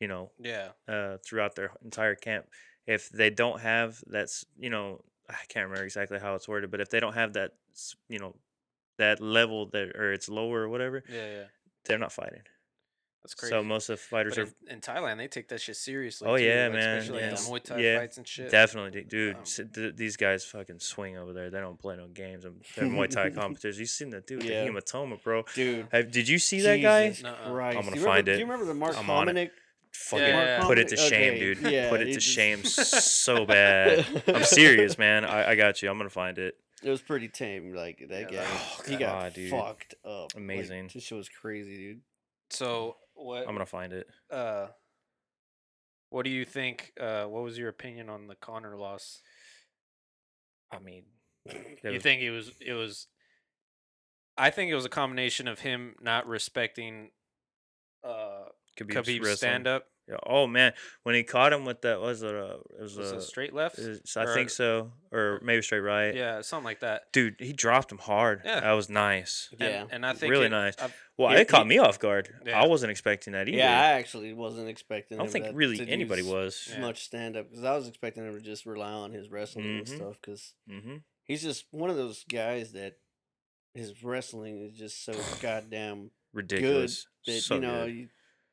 You 0.00 0.08
know, 0.08 0.30
Yeah. 0.38 0.70
uh, 0.88 1.18
throughout 1.24 1.54
their 1.54 1.70
entire 1.82 2.16
camp. 2.16 2.46
If 2.86 3.08
they 3.10 3.30
don't 3.30 3.60
have 3.60 4.02
that's 4.06 4.44
you 4.58 4.68
know 4.68 5.04
I 5.28 5.34
can't 5.48 5.64
remember 5.68 5.84
exactly 5.84 6.18
how 6.18 6.34
it's 6.34 6.48
worded, 6.48 6.70
but 6.70 6.80
if 6.80 6.90
they 6.90 7.00
don't 7.00 7.14
have 7.14 7.32
that 7.34 7.52
you 8.08 8.18
know 8.18 8.34
that 8.98 9.20
level 9.20 9.66
that 9.70 9.96
or 9.96 10.12
it's 10.12 10.28
lower 10.28 10.62
or 10.62 10.68
whatever, 10.68 11.02
Yeah, 11.08 11.30
yeah. 11.30 11.44
they're 11.86 11.98
not 11.98 12.12
fighting. 12.12 12.42
That's 13.22 13.34
crazy. 13.34 13.52
So 13.52 13.62
most 13.62 13.88
of 13.88 13.98
the 13.98 14.02
fighters 14.02 14.34
But 14.34 14.42
are 14.42 14.50
in, 14.68 14.74
in 14.74 14.80
Thailand, 14.80 15.18
they 15.18 15.28
take 15.28 15.46
that 15.50 15.60
shit 15.60 15.76
seriously. 15.76 16.26
Oh, 16.28 16.36
too, 16.36 16.42
yeah, 16.42 16.64
like, 16.64 16.72
man, 16.72 16.98
Especially 16.98 17.20
the 17.28 17.36
Muay 17.36 17.62
Thai 17.62 17.78
Yeah, 17.78 17.98
fights 18.00 18.16
and 18.18 18.26
shit. 18.26 18.50
Definitely, 18.50 19.04
dude. 19.04 19.36
Um, 19.36 19.42
s- 19.42 19.60
th- 19.72 19.94
these 19.94 20.16
guys 20.16 20.44
fucking 20.44 20.80
swing 20.80 21.16
over 21.16 21.32
there. 21.32 21.48
They 21.48 21.60
don't 21.60 21.78
play 21.78 21.96
no 21.96 22.08
games. 22.08 22.44
Um, 22.44 22.56
They're 22.74 22.86
Muay 22.88 23.08
Thai 23.08 23.30
competitors. 23.30 23.78
You 23.78 23.86
seen 23.86 24.10
that 24.10 24.26
dude 24.26 24.42
Yeah. 24.42 24.64
the 24.64 24.70
hematoma, 24.70 25.22
bro? 25.22 25.44
Dude. 25.54 25.86
Have, 25.92 26.10
did 26.10 26.28
you 26.28 26.40
see 26.40 26.62
that 26.62 26.78
guy? 26.82 27.10
Jesus 27.10 27.22
Christ. 27.46 27.46
I'm 27.46 27.84
gonna 27.84 27.96
you 27.96 28.02
remember- 28.02 28.06
find 28.08 28.26
Do 28.26 28.32
you 28.32 28.38
remember 28.40 28.64
the 28.64 28.74
Mark 28.74 28.94
it. 28.94 28.98
Hominick? 28.98 29.50
Fucking 29.92 30.26
Yeah. 30.26 30.64
put 30.64 30.78
it 30.78 30.88
to 30.88 30.94
Okay, 30.94 31.08
shame, 31.08 31.38
dude. 31.38 31.58
yeah, 31.70 31.88
put 31.90 32.00
it 32.00 32.06
to 32.06 32.12
just- 32.14 32.26
shame 32.28 32.64
so 32.64 33.44
bad. 33.44 34.06
I'm 34.26 34.44
serious, 34.44 34.96
man. 34.98 35.24
I, 35.24 35.50
I 35.50 35.54
got 35.54 35.82
you. 35.82 35.90
I'm 35.90 35.98
gonna 35.98 36.08
find 36.10 36.38
it. 36.38 36.56
It 36.82 36.90
was 36.90 37.00
pretty 37.02 37.28
tame. 37.28 37.74
Like 37.74 38.04
that 38.08 38.32
Yeah, 38.32 38.42
guy, 38.44 38.50
oh, 38.50 38.80
he 38.86 38.96
got 38.96 39.20
God, 39.20 39.34
dude. 39.34 39.50
fucked 39.50 39.94
up. 40.04 40.34
Like, 40.34 40.36
Amazing. 40.36 40.90
this 40.92 41.04
shit 41.04 41.16
was 41.18 41.28
crazy, 41.28 41.76
dude. 41.76 42.00
So 42.50 42.96
what? 43.14 43.40
I'm 43.46 43.54
gonna 43.54 43.66
find 43.66 43.92
it. 43.92 44.08
uh, 44.30 44.68
what 46.10 46.24
do 46.24 46.30
you 46.30 46.44
think? 46.44 46.92
Uh, 47.00 47.24
what 47.24 47.42
was 47.42 47.56
your 47.56 47.68
opinion 47.68 48.08
on 48.10 48.26
the 48.26 48.34
Conor 48.34 48.76
loss? 48.76 49.22
I 50.70 50.78
mean, 50.78 51.04
you 51.52 51.54
was- 51.92 52.02
think 52.02 52.22
it 52.22 52.30
was 52.30 52.50
it 52.60 52.72
was? 52.74 53.06
I 54.38 54.48
think 54.50 54.70
it 54.70 54.74
was 54.74 54.86
a 54.86 54.90
combination 54.90 55.46
of 55.48 55.60
him 55.60 55.94
not 56.00 56.26
respecting 56.26 57.10
uh 58.02 58.46
Khabib's 58.76 58.94
Khabib's 58.96 59.18
wrestling. 59.20 59.36
stand 59.36 59.66
up. 59.66 59.86
Yeah. 60.08 60.16
Oh 60.26 60.48
man, 60.48 60.72
when 61.04 61.14
he 61.14 61.22
caught 61.22 61.52
him 61.52 61.64
with 61.64 61.82
that, 61.82 62.00
was 62.00 62.22
it 62.24 62.34
a? 62.34 62.56
It 62.76 62.82
was, 62.82 62.96
Was 62.96 63.12
a. 63.12 63.16
it 63.16 63.20
straight 63.22 63.54
left? 63.54 63.78
is- 63.78 64.16
I 64.16 64.24
Or- 64.24 64.34
think 64.34 64.50
so, 64.50 64.92
or 65.12 65.38
maybe 65.44 65.62
straight 65.62 65.78
right. 65.78 66.12
Yeah, 66.12 66.40
something 66.40 66.64
like 66.64 66.80
that. 66.80 67.12
Dude, 67.12 67.36
he 67.38 67.52
dropped 67.52 67.92
him 67.92 67.98
hard. 67.98 68.42
Yeah. 68.44 68.58
That 68.60 68.72
was 68.72 68.88
nice. 68.90 69.48
And, 69.52 69.60
Yeah. 69.60 69.86
and 69.92 70.04
I 70.04 70.12
think 70.14 70.32
Really 70.32 70.46
it- 70.46 70.50
nice. 70.50 70.74
I- 70.80 70.92
Well, 71.16 71.30
He- 71.30 71.36
it 71.42 71.48
caught 71.48 71.62
he- 71.66 71.68
me 71.68 71.78
off 71.78 72.00
guard. 72.00 72.34
Yeah. 72.44 72.60
I 72.60 72.66
wasn't 72.66 72.90
expecting 72.90 73.34
that 73.34 73.46
either. 73.48 73.58
Yeah, 73.58 73.80
I 73.80 73.92
actually 73.92 74.32
wasn't 74.32 74.68
expecting. 74.68 75.18
I 75.18 75.22
don't 75.22 75.30
think 75.30 75.44
to- 75.46 75.52
really 75.52 75.88
anybody 75.88 76.22
was. 76.22 76.66
Yeah. 76.72 76.80
much 76.80 77.04
stand 77.04 77.36
up 77.36 77.48
because 77.50 77.62
I 77.64 77.76
was 77.76 77.86
expecting 77.86 78.26
him 78.26 78.34
to 78.34 78.40
just 78.40 78.66
rely 78.66 78.90
on 78.90 79.12
his 79.12 79.30
wrestling 79.30 79.78
and 79.78 79.86
Mhm. 79.86 79.96
stuff 79.96 80.16
because 80.20 80.54
Mm-hmm. 80.68 80.96
he's 81.22 81.42
just 81.42 81.66
one 81.70 81.90
of 81.90 81.96
those 81.96 82.24
guys 82.24 82.72
that 82.72 82.96
his 83.74 84.02
wrestling 84.02 84.58
is 84.62 84.76
just 84.76 85.04
so 85.04 85.12
goddamn 85.40 86.10
Ridiculous. 86.32 87.06
that 87.26 87.40
so 87.40 87.54
you 87.54 87.60
know 87.60 87.86
good. 87.86 87.94
you, 87.94 88.08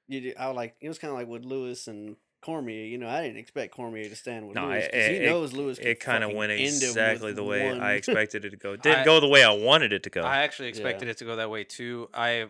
you 0.10 0.22
do- 0.22 0.34
I 0.38 0.48
like 0.48 0.76
it 0.82 0.90
was 0.90 1.00
kind 1.00 1.12
of 1.12 1.18
like 1.18 1.28
with 1.30 1.46
Lewis 1.46 1.88
and 1.88 2.18
Cormier. 2.42 2.86
You 2.86 2.98
know, 2.98 3.08
I 3.08 3.22
didn't 3.22 3.38
expect 3.38 3.74
Cormier 3.74 4.10
to 4.10 4.16
stand 4.16 4.48
with 4.48 4.56
No, 4.56 4.68
Lewis 4.68 4.88
'cause 4.92 5.06
he 5.08 5.20
knows 5.20 5.54
Lewis. 5.54 5.78
It 5.80 6.00
kind 6.02 6.24
of 6.24 6.32
went 6.34 6.52
end 6.52 6.60
him 6.62 6.74
with 6.74 6.84
exactly 6.84 7.32
the 7.34 7.44
way 7.44 7.66
one- 7.68 7.80
I 7.82 7.94
expected 7.94 8.44
it 8.46 8.50
to 8.50 8.58
go. 8.58 8.74
It 8.74 8.82
didn't 8.84 9.00
I- 9.00 9.06
go 9.06 9.20
the 9.22 9.28
way 9.30 9.44
I 9.44 9.52
wanted 9.54 9.94
it 9.94 10.04
to 10.04 10.10
go. 10.10 10.22
I 10.22 10.40
actually 10.40 10.68
expected 10.70 11.08
it 11.08 11.18
to 11.20 11.26
go 11.26 11.36
that 11.38 11.50
way 11.50 11.64
too. 11.64 12.10
I 12.14 12.48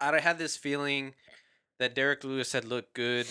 I 0.00 0.18
had 0.20 0.38
this 0.38 0.56
feeling 0.56 1.14
that 1.78 1.94
Derrick 1.94 2.24
Lewis 2.24 2.52
had 2.52 2.64
looked 2.64 2.94
good, 2.94 3.26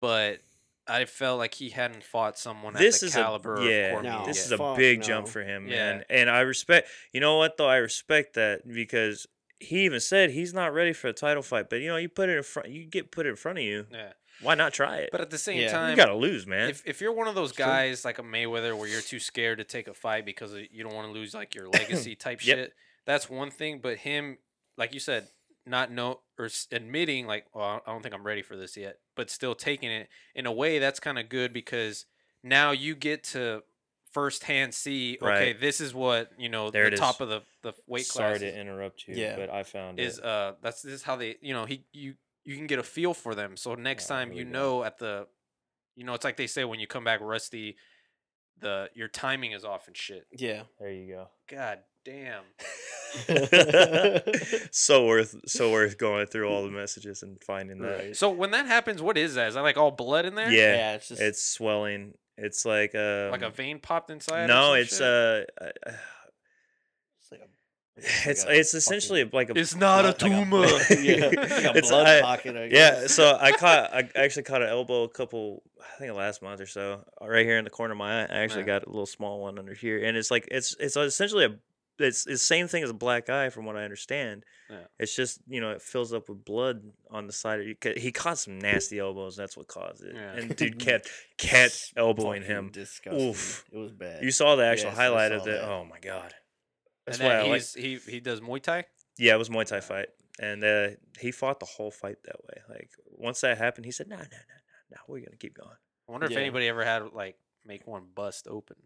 but 0.00 0.40
I 0.86 1.04
felt 1.04 1.38
like 1.38 1.54
he 1.54 1.70
hadn't 1.70 2.02
fought 2.02 2.38
someone 2.38 2.74
this 2.74 3.02
at 3.02 3.06
is 3.08 3.14
caliber 3.14 3.54
a 3.56 3.64
yeah. 3.64 3.70
of 3.88 3.92
Cormier. 3.94 4.10
No, 4.12 4.26
this 4.26 4.36
yet. 4.38 4.46
is 4.46 4.52
a 4.52 4.58
Fuck 4.58 4.76
big 4.76 5.02
jump 5.02 5.26
no. 5.26 5.32
for 5.32 5.42
him, 5.42 5.68
Yeah. 5.68 5.76
man. 5.96 6.04
And 6.10 6.28
I 6.30 6.40
respect. 6.40 6.88
You 7.12 7.20
know 7.20 7.36
what 7.38 7.56
though? 7.56 7.68
I 7.68 7.76
respect 7.76 8.34
that 8.34 8.66
because 8.66 9.26
he 9.62 9.84
even 9.84 10.00
said 10.00 10.30
he's 10.30 10.52
not 10.52 10.74
ready 10.74 10.92
for 10.92 11.08
a 11.08 11.12
title 11.12 11.42
fight. 11.42 11.70
But 11.70 11.80
you 11.80 11.88
know, 11.88 11.96
you 11.96 12.08
put 12.08 12.28
it 12.28 12.36
in 12.36 12.42
front. 12.42 12.68
You 12.70 12.84
get 12.84 13.10
put 13.12 13.26
it 13.26 13.30
in 13.30 13.36
front 13.36 13.58
of 13.58 13.64
you. 13.64 13.86
yeah. 13.90 14.12
Why 14.40 14.54
not 14.56 14.72
try 14.72 14.96
it? 14.98 15.10
But 15.12 15.20
at 15.20 15.30
the 15.30 15.38
same 15.38 15.60
Yeah. 15.60 15.70
Time, 15.70 15.90
you 15.90 15.96
gotta 15.96 16.16
lose, 16.16 16.46
man. 16.46 16.68
if 16.70 16.82
if 16.86 17.00
you're 17.00 17.12
one 17.12 17.28
of 17.28 17.34
those 17.34 17.52
guys 17.52 18.04
like 18.04 18.18
a 18.18 18.22
Mayweather 18.22 18.76
where 18.76 18.88
you're 18.88 19.00
too 19.02 19.20
scared 19.20 19.58
to 19.58 19.64
take 19.64 19.86
a 19.88 19.94
fight 19.94 20.24
because 20.26 20.52
you 20.70 20.82
don't 20.82 20.94
want 20.94 21.06
to 21.06 21.12
lose 21.12 21.32
like 21.34 21.54
your 21.54 21.68
legacy 21.68 22.14
type 22.16 22.44
Yep. 22.44 22.58
shit, 22.58 22.72
that's 23.06 23.30
one 23.30 23.50
thing. 23.50 23.78
But 23.80 23.98
him, 23.98 24.38
like 24.76 24.94
you 24.94 25.00
said, 25.00 25.28
not 25.64 25.92
know 25.92 26.20
or 26.38 26.48
admitting 26.72 27.26
like, 27.26 27.46
well, 27.54 27.82
I 27.86 27.92
don't 27.92 28.02
think 28.02 28.14
I'm 28.14 28.24
ready 28.26 28.42
for 28.42 28.56
this 28.56 28.76
yet, 28.76 28.98
but 29.14 29.30
still 29.30 29.54
taking 29.54 29.90
it 29.92 30.08
in 30.34 30.46
a 30.46 30.52
way 30.52 30.80
that's 30.80 30.98
kind 30.98 31.18
of 31.20 31.28
good 31.28 31.52
because 31.52 32.06
now 32.42 32.72
you 32.72 32.96
get 32.96 33.22
to 33.24 33.62
firsthand 34.12 34.74
see, 34.74 35.18
okay, 35.20 35.26
Right. 35.52 35.60
this 35.60 35.80
is 35.80 35.94
what 35.94 36.30
you 36.38 36.48
know 36.48 36.70
There 36.70 36.88
the 36.88 36.94
it 36.94 36.98
top 36.98 37.16
is. 37.16 37.20
of 37.22 37.28
the 37.28 37.42
the 37.62 37.72
weight 37.86 38.08
class 38.08 38.14
Sorry 38.14 38.38
class 38.38 38.40
to 38.52 38.60
interrupt 38.60 39.08
you, 39.08 39.14
Yeah. 39.16 39.36
but 39.36 39.50
I 39.50 39.62
found 39.62 39.98
is 40.00 40.18
it. 40.18 40.24
uh 40.24 40.52
that's 40.62 40.82
this 40.82 40.92
is 40.94 41.02
how 41.02 41.16
they 41.16 41.36
you 41.40 41.52
know 41.54 41.64
he 41.64 41.84
you 41.92 42.14
you 42.44 42.56
can 42.56 42.66
get 42.66 42.78
a 42.78 42.82
feel 42.82 43.14
for 43.14 43.34
them. 43.34 43.56
So 43.56 43.74
next 43.74 44.10
Oh, 44.10 44.14
time 44.14 44.28
here 44.30 44.40
you 44.40 44.46
we 44.46 44.52
go. 44.52 44.58
know 44.58 44.84
at 44.84 44.98
the 44.98 45.26
you 45.96 46.04
know 46.04 46.14
it's 46.14 46.24
like 46.24 46.36
they 46.36 46.46
say 46.46 46.64
when 46.64 46.80
you 46.80 46.86
come 46.86 47.04
back 47.04 47.20
rusty, 47.20 47.76
the 48.58 48.90
your 48.94 49.08
timing 49.08 49.52
is 49.52 49.64
off 49.64 49.86
and 49.88 49.96
shit. 49.96 50.26
Yeah, 50.36 50.62
There 50.80 50.90
you 50.90 51.06
go. 51.14 51.28
God 51.48 51.80
damn. 52.04 52.42
so 54.70 55.06
worth 55.06 55.34
so 55.46 55.70
worth 55.70 55.98
going 55.98 56.26
through 56.26 56.48
all 56.48 56.62
the 56.64 56.70
messages 56.70 57.22
and 57.22 57.42
finding 57.42 57.78
that. 57.80 57.98
Right. 57.98 58.16
So 58.16 58.30
when 58.30 58.50
that 58.52 58.66
happens, 58.66 59.02
what 59.02 59.16
is 59.18 59.34
that? 59.34 59.48
Is 59.48 59.54
that 59.54 59.60
like 59.62 59.76
all 59.76 59.90
blood 59.90 60.24
in 60.24 60.34
there? 60.34 60.50
Yeah, 60.50 60.74
yeah, 60.74 60.94
it's 60.94 61.08
just 61.08 61.20
it's 61.20 61.44
swelling. 61.44 62.14
It's 62.44 62.64
like 62.64 62.94
uh 62.94 63.28
Like 63.30 63.42
a 63.42 63.50
vein 63.50 63.78
popped 63.78 64.10
inside? 64.10 64.46
no, 64.48 64.74
it's 64.74 64.96
shit? 64.98 65.02
uh, 65.02 65.44
uh 65.60 65.70
it's 67.18 67.30
like 67.30 67.40
a 67.40 67.48
it's 67.96 68.44
like 68.44 68.56
a 68.56 68.58
it's 68.58 68.74
essentially 68.74 69.24
like 69.32 69.50
a 69.50 69.58
It's 69.58 69.74
not 69.74 70.04
a 70.04 70.12
blood- 70.12 70.22
like 70.22 70.32
a 70.32 70.34
tumor. 70.44 70.66
blood- 70.66 70.82
yeah, 71.02 71.26
like 71.26 71.36
a 71.64 71.76
It's- 71.78 71.90
blood 71.90 72.06
I- 72.06 72.20
pocket. 72.22 72.56
I 72.56 72.64
yeah. 72.64 72.68
guess. 72.70 73.14
So 73.14 73.36
I 73.40 73.52
caught 73.52 73.94
I 73.94 74.08
actually 74.16 74.44
caught 74.44 74.62
an 74.62 74.68
elbow 74.68 75.02
a 75.04 75.08
couple 75.08 75.62
I 75.80 75.98
think 75.98 76.14
last 76.14 76.42
month 76.42 76.60
or 76.60 76.66
so 76.66 77.04
uh, 77.20 77.28
right 77.28 77.44
here 77.46 77.58
in 77.58 77.64
the 77.64 77.70
corner 77.70 77.92
of 77.92 77.98
my 77.98 78.22
eye. 78.22 78.26
I 78.30 78.38
actually 78.40 78.60
Yeah. 78.62 78.78
got 78.78 78.84
a 78.86 78.88
little 78.90 79.06
small 79.06 79.40
one 79.40 79.58
under 79.58 79.74
here, 79.74 80.02
and 80.04 80.16
it's 80.16 80.30
like 80.30 80.48
it's 80.50 80.74
it's 80.80 80.96
essentially 80.96 81.44
a 81.44 81.54
it's 81.98 82.26
it's 82.26 82.42
the 82.42 82.46
same 82.46 82.68
thing 82.68 82.82
as 82.82 82.90
a 82.90 82.94
black 82.94 83.28
eye 83.28 83.50
from 83.50 83.64
what 83.64 83.76
I 83.76 83.84
understand. 83.84 84.44
Yeah. 84.70 84.78
It's 84.98 85.14
just 85.14 85.40
you 85.46 85.60
know 85.60 85.70
it 85.70 85.82
fills 85.82 86.12
up 86.12 86.28
with 86.28 86.44
blood 86.44 86.82
on 87.10 87.26
the 87.26 87.32
side 87.32 87.60
of 87.60 87.66
you. 87.66 87.76
He 87.96 88.12
caught 88.12 88.38
some 88.38 88.58
nasty 88.58 88.98
elbows. 88.98 89.36
That's 89.36 89.56
what 89.56 89.68
caused 89.68 90.02
it. 90.02 90.14
Yeah. 90.14 90.32
And 90.32 90.56
dude 90.56 90.78
kept 90.80 91.08
kept 91.38 91.92
elbowing 91.96 92.42
him. 92.42 92.70
Disgusting. 92.72 93.30
Oof. 93.30 93.64
It 93.72 93.78
was 93.78 93.92
bad. 93.92 94.22
You 94.22 94.30
saw 94.30 94.56
the 94.56 94.64
actual 94.64 94.90
Yes, 94.90 94.96
highlight 94.96 95.32
of 95.32 95.44
the. 95.44 95.62
Oh 95.62 95.84
my 95.84 95.98
god. 96.00 96.34
That's 97.06 97.18
and 97.18 97.28
why 97.28 97.34
I 97.34 97.42
like. 97.42 97.52
he's, 97.54 97.74
he 97.74 97.98
he 98.10 98.20
does 98.20 98.40
Muay 98.40 98.62
Thai. 98.62 98.84
Yeah, 99.18 99.34
it 99.34 99.38
was 99.38 99.48
Muay 99.48 99.66
Thai 99.66 99.80
fight, 99.80 100.08
and 100.40 100.64
uh, 100.64 100.88
he 101.20 101.32
fought 101.32 101.60
the 101.60 101.66
whole 101.66 101.90
fight 101.90 102.16
that 102.24 102.36
way. 102.44 102.62
Like 102.68 102.90
once 103.06 103.40
that 103.42 103.58
happened, 103.58 103.84
he 103.86 103.92
said, 103.92 104.08
"No, 104.08 104.16
no, 104.16 104.22
no, 104.22 104.28
no, 104.28 104.56
no, 104.92 104.96
we're 105.08 105.20
gonna 105.24 105.36
keep 105.36 105.54
going." 105.54 105.76
I 106.08 106.12
wonder 106.12 106.26
if 106.26 106.36
anybody 106.36 106.68
ever 106.68 106.84
had 106.84 107.12
like 107.12 107.36
make 107.66 107.86
one 107.86 108.04
bust 108.14 108.46
open. 108.48 108.76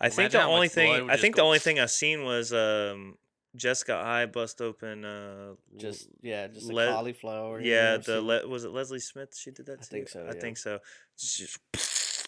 I 0.00 0.08
think 0.08 0.32
Imagine 0.32 0.40
the 0.40 0.54
only 0.54 0.68
thing 0.68 1.10
I 1.10 1.16
think 1.16 1.36
go 1.36 1.42
the 1.42 1.46
only 1.46 1.58
thing 1.58 1.80
I 1.80 1.86
seen 1.86 2.24
was 2.24 2.52
um, 2.52 3.16
Jessica 3.54 3.94
I 3.96 4.26
bust 4.26 4.60
open. 4.60 5.04
Uh, 5.04 5.54
just 5.76 6.08
yeah, 6.22 6.48
just 6.48 6.70
a 6.70 6.74
Le- 6.74 6.92
cauliflower. 6.92 7.60
yeah, 7.60 7.96
the 7.96 8.20
Le- 8.20 8.46
was 8.46 8.64
it 8.64 8.70
Leslie 8.72 9.00
Smith? 9.00 9.34
She 9.36 9.50
did 9.50 9.66
that. 9.66 9.78
I 9.80 9.82
too? 9.82 9.88
think 9.90 10.08
so, 10.08 10.22
I 10.22 10.34
yeah. 10.34 10.40
think 10.40 10.56
so. 10.58 10.78
Just, 11.18 11.58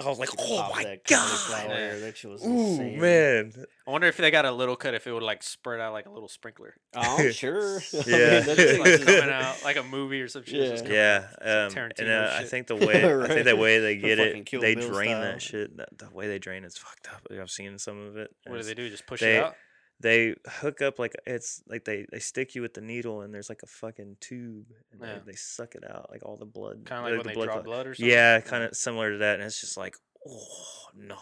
I 0.01 0.09
was 0.09 0.19
like, 0.19 0.29
oh 0.39 0.71
my 0.75 0.83
god, 0.85 1.01
cauliflower 1.09 1.69
Yeah. 1.75 1.97
That 1.99 2.17
shit 2.17 2.31
was 2.31 2.45
ooh 2.47 2.51
insane. 2.51 3.01
man, 3.01 3.53
I 3.87 3.91
wonder 3.91 4.07
if 4.07 4.17
they 4.17 4.31
got 4.31 4.45
a 4.45 4.53
little 4.53 4.77
cut 4.77 4.95
if 4.95 5.07
it 5.07 5.13
would 5.13 5.23
like 5.23 5.43
spread 5.43 5.81
out 5.81 5.93
like 5.93 6.07
a 6.07 6.11
little 6.11 6.29
sprinkler. 6.29 6.75
Oh, 6.95 7.17
I'm 7.19 7.33
sure. 7.33 7.81
I 7.93 7.97
mean, 7.97 8.05
Yeah. 8.07 8.41
that 8.41 8.57
Just, 8.57 8.79
like 8.79 8.87
just- 8.87 9.05
coming 9.07 9.31
out 9.31 9.57
like 9.65 9.77
a 9.77 9.83
movie 9.83 10.21
or 10.21 10.29
some 10.29 10.45
shit. 10.45 10.55
it's 10.61 10.81
just 10.83 10.93
Yeah. 10.93 11.21
coming 11.21 11.35
Yeah, 11.43 11.53
out. 11.53 11.73
um, 11.73 11.79
and 11.79 11.95
Tarantino 11.97 12.29
uh, 12.33 12.35
I 12.37 12.41
shit. 12.41 12.49
think 12.49 12.67
the 12.69 12.77
way 12.77 12.97
I 13.05 13.27
think 13.29 13.45
the 13.45 13.53
Right. 13.55 13.59
way 13.59 13.79
they 13.81 13.97
get 13.97 14.19
fucking 14.19 14.37
it, 14.43 14.47
Kill 14.47 14.61
they 14.61 14.75
Bill 14.77 14.89
drain 14.93 15.09
style. 15.11 15.21
that 15.23 15.43
shit. 15.43 15.77
That, 15.77 15.99
the 15.99 16.11
way 16.11 16.29
they 16.29 16.39
drain 16.39 16.65
it's 16.65 16.79
fucked 16.79 17.09
up. 17.09 17.27
I've 17.31 17.51
seen 17.51 17.79
some 17.79 17.99
of 18.07 18.17
it. 18.17 18.31
and 18.45 18.53
What 18.53 18.57
do 18.57 18.61
it's- 18.61 18.67
they 18.69 18.75
do? 18.75 18.89
Just 18.89 19.07
push 19.07 19.21
they- 19.21 19.37
it 19.39 19.45
out? 19.45 19.57
They 20.01 20.35
hook 20.47 20.81
up 20.81 20.99
like 21.01 21.15
it's 21.27 21.61
like 21.69 21.85
they 21.85 22.07
they 22.13 22.21
stick 22.21 22.55
you 22.55 22.63
with 22.63 22.75
the 22.75 22.81
needle 22.81 23.23
and 23.23 23.35
there's 23.35 23.49
like 23.49 23.63
a 23.65 23.67
fucking 23.67 24.17
tube 24.21 24.67
and 24.93 25.01
Yeah. 25.01 25.15
they, 25.25 25.33
they 25.33 25.37
suck 25.37 25.75
it 25.75 25.83
out 25.89 26.09
like 26.11 26.25
all 26.25 26.37
the 26.37 26.45
blood. 26.47 26.83
Kind 26.85 27.05
of 27.05 27.11
the- 27.11 27.17
like 27.17 27.23
the 27.25 27.29
when 27.29 27.35
they 27.41 27.45
draw 27.47 27.55
clot- 27.55 27.65
blood 27.65 27.87
or 27.89 27.95
something. 27.95 28.11
Yeah, 28.13 28.41
kind 28.41 28.63
of 28.65 28.77
similar 28.77 29.13
to 29.13 29.19
that, 29.19 29.35
and 29.41 29.43
it's 29.45 29.61
just 29.61 29.77
like, 29.77 29.97
oh 30.29 30.87
no, 30.97 31.17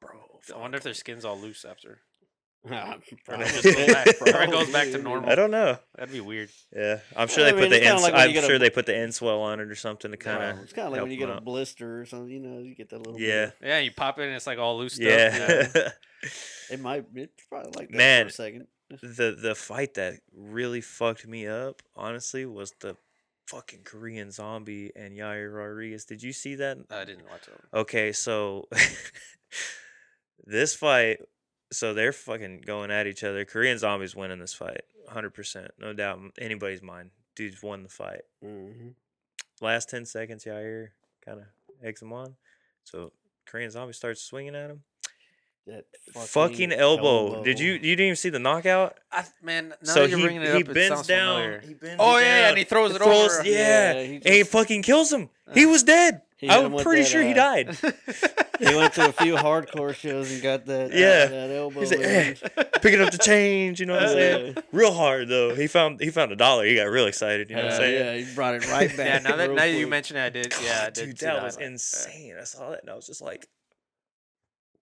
bro. 0.00 0.10
I 0.54 0.58
wonder 0.58 0.76
if 0.76 0.84
their 0.84 0.94
skin's 0.94 1.24
all 1.24 1.38
loose 1.38 1.64
after. 1.64 2.02
Or 2.64 2.70
they 2.70 3.16
probably. 3.26 3.44
just 3.46 3.62
go 3.62 3.86
back- 3.86 4.06
or 4.22 4.42
it 4.42 4.50
goes 4.50 4.70
back 4.72 4.90
to 4.92 4.98
normal. 4.98 5.28
I 5.30 5.34
don't 5.34 5.50
know. 5.50 5.76
That'd 5.96 6.12
be 6.12 6.20
weird. 6.20 6.48
Yeah, 6.74 7.00
I'm 7.14 7.28
sure 7.28 7.44
I 7.44 7.50
they 7.50 7.52
mean, 7.52 7.64
put 7.64 7.70
the 7.70 7.76
it's 7.82 7.86
ins- 7.92 8.02
like 8.02 8.14
I'm 8.14 8.32
get 8.32 8.44
a 8.44 8.46
sure 8.46 8.58
they 8.58 8.70
put 8.70 8.86
the 8.86 8.92
Enswell 8.92 9.40
on 9.42 9.60
it 9.60 9.68
or 9.68 9.74
something 9.74 10.10
to 10.10 10.16
kind 10.16 10.42
of. 10.42 10.54
Well, 10.54 10.64
it's 10.64 10.72
kind 10.72 10.86
of 10.86 10.92
like 10.92 11.02
when 11.02 11.10
you 11.10 11.18
get 11.18 11.28
a 11.28 11.40
blister 11.40 12.00
or 12.00 12.06
something. 12.06 12.28
You 12.30 12.40
know, 12.40 12.58
you 12.60 12.74
get 12.74 12.88
that 12.90 12.98
little. 12.98 13.20
Yeah. 13.20 13.44
of- 13.44 13.52
Yeah, 13.62 13.78
you 13.80 13.90
pop 13.92 14.18
it 14.18 14.24
and 14.24 14.34
it's 14.34 14.46
like 14.46 14.58
all 14.58 14.78
loose. 14.78 14.98
Yeah. 14.98 15.68
It 16.70 16.80
might. 16.80 17.04
It's 17.14 17.44
probably 17.50 17.72
like 17.76 17.90
that 17.90 17.96
Man. 17.98 18.24
for 18.24 18.28
a 18.28 18.32
second. 18.32 18.66
the 19.02 19.36
the 19.38 19.54
fight 19.54 19.92
that 19.94 20.14
really 20.34 20.80
fucked 20.80 21.26
me 21.28 21.46
up, 21.46 21.82
honestly, 21.94 22.46
was 22.46 22.72
the 22.80 22.96
fucking 23.46 23.80
Korean 23.84 24.30
zombie 24.30 24.90
and 24.96 25.14
Yair 25.18 25.54
Rodriguez. 25.54 26.06
Did 26.06 26.22
you 26.22 26.32
see 26.32 26.54
that? 26.54 26.78
I 26.90 27.04
didn't 27.04 27.26
watch 27.28 27.46
it. 27.46 27.76
Okay, 27.76 28.12
so 28.12 28.66
this 30.46 30.74
fight, 30.74 31.18
so 31.74 31.92
they're 31.94 32.12
fucking 32.12 32.62
going 32.66 32.90
at 32.90 33.06
each 33.06 33.24
other. 33.24 33.44
Korean 33.44 33.78
zombies 33.78 34.14
winning 34.16 34.38
this 34.38 34.54
fight, 34.54 34.82
hundred 35.08 35.30
percent, 35.34 35.70
no 35.78 35.92
doubt 35.92 36.18
in 36.18 36.32
anybody's 36.38 36.82
mind. 36.82 37.10
Dude's 37.36 37.62
won 37.62 37.82
the 37.82 37.88
fight. 37.88 38.22
hmm 38.42 38.88
Last 39.60 39.88
ten 39.88 40.04
seconds, 40.04 40.44
Yair 40.44 40.88
kind 41.24 41.40
of 41.40 41.46
eggs 41.82 42.02
him 42.02 42.12
on. 42.12 42.34
So 42.84 43.12
Korean 43.46 43.70
zombie 43.70 43.92
starts 43.92 44.20
swinging 44.22 44.54
at 44.54 44.70
him. 44.70 44.82
That 45.66 45.84
Fucking, 46.12 46.72
elbow. 46.72 47.42
Did 47.42 47.58
you 47.58 47.72
you 47.72 47.78
didn't 47.96 48.00
even 48.06 48.16
see 48.16 48.28
the 48.28 48.38
knockout? 48.38 48.98
I, 49.10 49.24
man, 49.42 49.68
now 49.70 49.74
so 49.82 50.00
that 50.06 50.10
you're 50.10 50.18
he, 50.28 50.36
it 50.36 50.42
he 50.42 50.48
up, 50.48 50.60
it 50.68 50.74
bends 50.74 50.94
sounds 50.96 51.06
down. 51.06 51.60
He 51.66 51.72
bends 51.72 51.96
Oh 51.98 52.18
it 52.18 52.22
yeah, 52.22 52.40
yeah, 52.40 52.48
and 52.50 52.58
he 52.58 52.64
throws 52.64 52.90
it 52.94 52.98
throws- 52.98 53.38
over. 53.38 53.48
Yeah, 53.48 53.94
Yeah, 53.94 54.02
he 54.02 54.14
and 54.16 54.26
he 54.34 54.42
fucking 54.42 54.82
kills 54.82 55.10
him. 55.10 55.30
He 55.54 55.64
Uh. 55.64 55.68
was 55.70 55.82
dead. 55.82 56.20
He 56.44 56.50
I'm 56.50 56.76
pretty 56.76 57.02
that, 57.02 57.08
sure 57.08 57.22
he 57.22 57.32
uh, 57.32 57.34
died. 57.34 57.78
He 58.60 58.66
went 58.72 58.94
to 58.94 59.08
a 59.08 59.12
few 59.12 59.34
hardcore 59.34 59.92
shows 59.96 60.30
and 60.30 60.40
got 60.40 60.64
that. 60.66 60.92
uh, 60.92 60.96
Yeah. 60.96 61.26
that 61.26 61.50
elbow. 61.50 61.80
He's 61.80 61.90
like, 61.90 62.00
in. 62.00 62.36
Picking 62.80 63.00
up 63.00 63.10
the 63.10 63.18
change, 63.18 63.80
you 63.80 63.86
know 63.86 63.94
what 63.94 64.04
I'm 64.04 64.08
saying? 64.12 64.56
Real 64.70 64.92
hard 64.94 65.28
though. 65.28 65.56
He 65.56 65.66
found 65.66 66.00
he 66.00 66.10
found 66.10 66.30
a 66.30 66.36
dollar. 66.36 66.64
He 66.64 66.76
got 66.76 66.84
real 66.84 67.06
excited. 67.06 67.50
You 67.50 67.56
know 67.56 67.62
what 67.64 67.72
I'm 67.72 67.80
Uh, 67.80 67.84
saying? 67.84 68.20
yeah, 68.22 68.24
he 68.28 68.34
brought 68.34 68.54
it 68.54 68.70
right 68.70 68.88
back. 68.96 69.24
yeah, 69.24 69.28
now 69.28 69.34
that 69.36 69.50
now 69.50 69.64
you 69.64 69.88
mentioned 69.88 69.90
mention 69.90 70.16
it, 70.18 70.24
I 70.24 70.28
did. 70.30 70.54
Yeah, 70.62 70.84
I 70.86 70.90
did 70.90 71.06
dude, 71.06 71.18
that 71.18 71.42
was 71.42 71.54
highlight. 71.56 71.60
Yeah, 71.60 71.66
insane. 71.72 72.36
I 72.40 72.44
saw 72.44 72.70
that 72.70 72.80
and 72.82 72.90
I 72.90 72.94
was 72.94 73.06
just 73.08 73.20
like, 73.20 73.48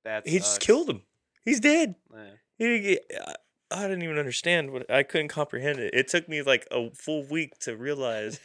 That 0.05 0.29
he 0.29 0.39
just 0.39 0.61
killed 0.61 0.91
him. 0.91 1.03
He's 1.47 1.59
dead. 1.61 1.95
Yeah. 2.13 2.21
He 2.59 2.65
didn't 2.67 2.83
get, 2.83 3.01
I, 3.27 3.35
I 3.71 3.83
didn't 3.89 4.03
even 4.03 4.19
understand 4.19 4.71
what 4.71 4.91
I 4.91 5.03
couldn't 5.03 5.29
comprehend 5.29 5.79
it. 5.79 5.95
It 5.95 6.09
took 6.09 6.29
me 6.29 6.43
like 6.43 6.69
a 6.71 6.91
full 6.95 7.25
week 7.25 7.59
to 7.61 7.75
realize, 7.75 8.39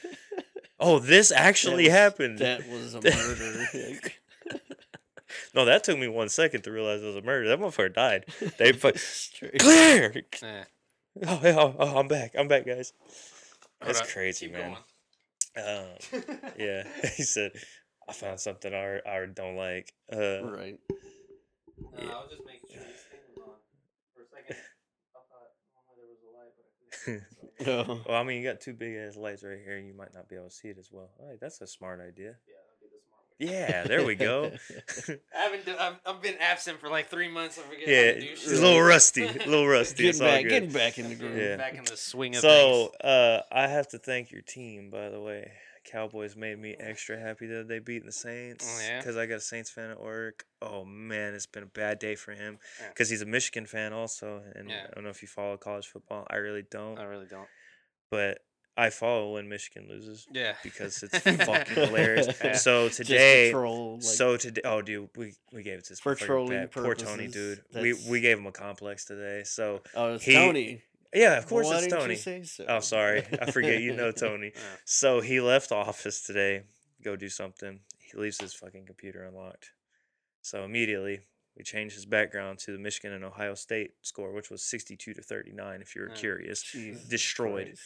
oh, 0.80 1.00
this 1.00 1.32
actually 1.32 1.86
was- 1.86 1.94
happened. 1.94 2.40
That 2.40 2.68
was 2.70 2.94
a 2.96 3.02
murder. 3.02 4.00
no, 5.56 5.66
that 5.66 5.84
took 5.84 5.98
me 5.98 6.08
one 6.08 6.30
second 6.30 6.64
to 6.64 6.72
realize 6.72 7.02
it 7.02 7.06
was 7.06 7.16
a 7.16 7.22
murder. 7.22 7.48
That 7.50 7.60
motherfucker 7.60 7.94
died. 7.94 8.26
They 8.58 8.72
fu- 8.74 8.92
Straight. 8.96 9.60
clear. 9.60 10.14
Oh, 11.26 11.40
yeah, 11.44 11.56
oh, 11.58 11.76
oh, 11.80 11.98
I'm 11.98 12.08
back. 12.08 12.36
I'm 12.38 12.48
back, 12.48 12.66
guys. 12.66 12.94
That's 13.82 14.02
up. 14.02 14.08
crazy, 14.08 14.48
Keep 14.48 14.56
man. 14.56 14.78
Um, 15.58 15.86
yeah, 16.60 16.84
he 17.16 17.24
said, 17.24 17.52
"I 18.08 18.14
found 18.14 18.40
something 18.40 18.72
I 18.74 19.00
I 19.08 19.26
don't 19.26 19.56
like." 19.56 19.92
Uh, 20.12 20.44
Right. 20.44 20.80
No, 21.80 22.00
I 22.00 22.06
was 22.06 22.30
just 22.32 22.46
making 22.46 22.70
sure 22.72 22.84
this 22.84 23.02
thing 23.10 23.44
on. 23.44 23.54
For 24.14 24.22
a 24.22 24.26
second, 24.30 24.58
I 25.16 25.20
thought 25.30 25.50
normally 25.74 25.98
there 25.98 26.10
was 26.14 26.22
a 26.22 26.32
light, 26.38 26.54
but 26.58 26.66
I 26.70 27.06
couldn't 27.06 27.37
see 27.60 27.64
it, 27.72 27.86
so- 27.86 27.94
No. 27.94 28.02
well, 28.08 28.18
I 28.18 28.24
mean, 28.24 28.42
you 28.42 28.50
got 28.50 28.62
two 28.62 28.74
big 28.74 28.96
ass 28.96 29.16
lights 29.16 29.44
right 29.44 29.60
here. 29.64 29.78
and 29.78 29.88
You 29.88 29.94
might 29.94 30.14
not 30.14 30.28
be 30.30 30.36
able 30.36 30.50
to 30.50 30.52
see 30.56 30.70
it 30.70 30.78
as 30.78 30.90
well. 30.92 31.10
All 31.20 31.28
right, 31.30 31.40
that's 31.40 31.60
a 31.62 31.68
smart 31.68 32.00
idea. 32.02 32.36
Yeah, 32.48 32.54
the 32.82 32.88
smart. 33.08 33.54
Yeah, 33.54 33.84
there 33.84 34.06
we 34.06 34.16
go. 34.16 34.52
I 35.10 35.38
haven't. 35.40 35.66
do- 35.66 35.76
I've, 35.80 35.96
I've 36.06 36.22
been 36.22 36.38
absent 36.40 36.80
for 36.80 36.90
like 36.90 37.10
three 37.10 37.30
months. 37.30 37.58
I 37.60 37.62
forget 37.64 37.88
yeah, 37.88 38.06
how 38.08 38.14
to 38.14 38.20
do 38.22 38.28
it's 38.32 38.48
a 38.48 38.62
little 38.62 38.82
rusty, 38.82 39.24
a 39.26 39.32
little 39.32 39.68
rusty. 39.78 40.04
getting 40.04 40.20
back, 40.22 40.44
getting 40.48 40.72
back 40.72 40.98
in 41.00 41.10
the 41.10 41.16
groove. 41.16 41.38
Yeah. 41.38 41.58
Back 41.58 41.76
in 41.76 41.84
the 41.84 41.98
swing 41.98 42.36
of 42.36 42.42
So, 42.42 42.88
things. 43.02 43.02
uh, 43.04 43.42
I 43.52 43.68
have 43.68 43.88
to 43.90 43.98
thank 44.00 44.32
your 44.32 44.42
team, 44.42 44.90
by 44.90 45.10
the 45.10 45.20
way. 45.22 45.52
Cowboys 45.92 46.36
made 46.36 46.60
me 46.60 46.76
extra 46.80 47.20
happy 47.20 47.48
that 47.48 47.68
they 47.68 47.80
beat 47.80 48.06
the 48.06 48.12
Saints 48.12 48.66
Oh, 48.70 48.82
yeah? 48.88 49.00
because 49.00 49.18
I 49.18 49.26
got 49.26 49.36
a 49.36 49.40
Saints 49.42 49.70
fan 49.70 49.90
at 49.90 50.00
work. 50.02 50.46
Oh 50.62 50.84
man, 50.86 51.34
it's 51.34 51.46
been 51.46 51.64
a 51.64 51.68
bad 51.68 52.00
day 52.00 52.16
for 52.16 52.32
him 52.34 52.60
Yeah. 52.80 52.90
because 52.90 53.10
he's 53.10 53.22
a 53.22 53.26
Michigan 53.26 53.66
fan 53.66 53.94
also, 53.94 54.42
and 54.56 54.70
Yeah. 54.70 54.88
I 54.90 54.94
don't 54.96 55.04
know 55.04 55.10
if 55.10 55.22
you 55.22 55.28
follow 55.28 55.58
college 55.58 55.88
football. 55.88 56.28
I 56.30 56.36
really 56.38 56.64
don't, 56.70 57.00
I 57.00 57.04
really 57.04 57.26
don't. 57.28 57.48
but 58.12 58.40
I 58.80 58.92
follow 58.92 59.34
when 59.34 59.50
Michigan 59.50 59.88
loses 59.90 60.28
Yeah, 60.32 60.54
because 60.62 61.02
it's 61.02 61.18
fucking 61.46 61.74
hilarious. 61.74 62.28
Yeah. 62.44 62.54
So 62.54 62.90
today, 62.90 63.50
troll, 63.50 63.94
like, 63.96 64.04
so 64.04 64.38
today, 64.38 64.62
oh 64.66 64.84
dude, 64.84 65.10
we 65.18 65.34
we 65.52 65.64
gave 65.64 65.80
it 65.80 65.86
to 65.86 65.90
this 65.94 66.00
For 66.00 66.14
trolling 66.14 66.52
bad. 66.60 66.72
Poor 66.72 66.94
Tony, 66.94 67.28
dude. 67.28 67.64
We 67.74 67.92
that's- 67.94 68.08
we 68.08 68.20
gave 68.22 68.38
him 68.38 68.46
a 68.46 68.52
complex 68.52 69.06
today. 69.06 69.42
So 69.46 69.82
oh, 69.96 70.14
it's 70.14 70.24
he- 70.26 70.34
Tony. 70.34 70.84
Yeah, 71.14 71.38
of 71.38 71.48
course 71.48 71.68
Why 71.68 71.78
it's 71.80 71.88
Tony. 71.94 72.16
So? 72.44 72.66
Oh, 72.68 72.80
sorry, 72.80 73.24
I 73.42 73.52
forget 73.52 73.82
you 73.82 73.96
know 73.96 74.12
Tony. 74.26 74.52
So 74.86 75.22
he 75.22 75.40
left 75.42 75.72
office 75.72 76.22
today, 76.22 76.64
go 77.04 77.16
do 77.16 77.30
something. 77.30 77.80
He 78.00 78.18
leaves 78.18 78.40
his 78.40 78.54
fucking 78.54 78.86
computer 78.86 79.24
unlocked. 79.24 79.72
So 80.42 80.64
immediately 80.64 81.20
we 81.58 81.64
changed 81.64 81.96
his 81.96 82.06
background 82.06 82.60
to 82.60 82.72
the 82.72 82.80
Michigan 82.80 83.12
and 83.14 83.24
Ohio 83.26 83.54
State 83.56 83.92
score, 84.02 84.32
which 84.32 84.50
was 84.50 84.64
62 84.64 85.14
to 85.16 85.22
39, 85.22 85.82
if 85.82 85.96
you 85.96 86.02
were 86.04 86.10
Yeah. 86.10 86.16
curious. 86.16 86.62
Jesus 86.64 87.04
Destroyed. 87.06 87.68
Christ. 87.68 87.82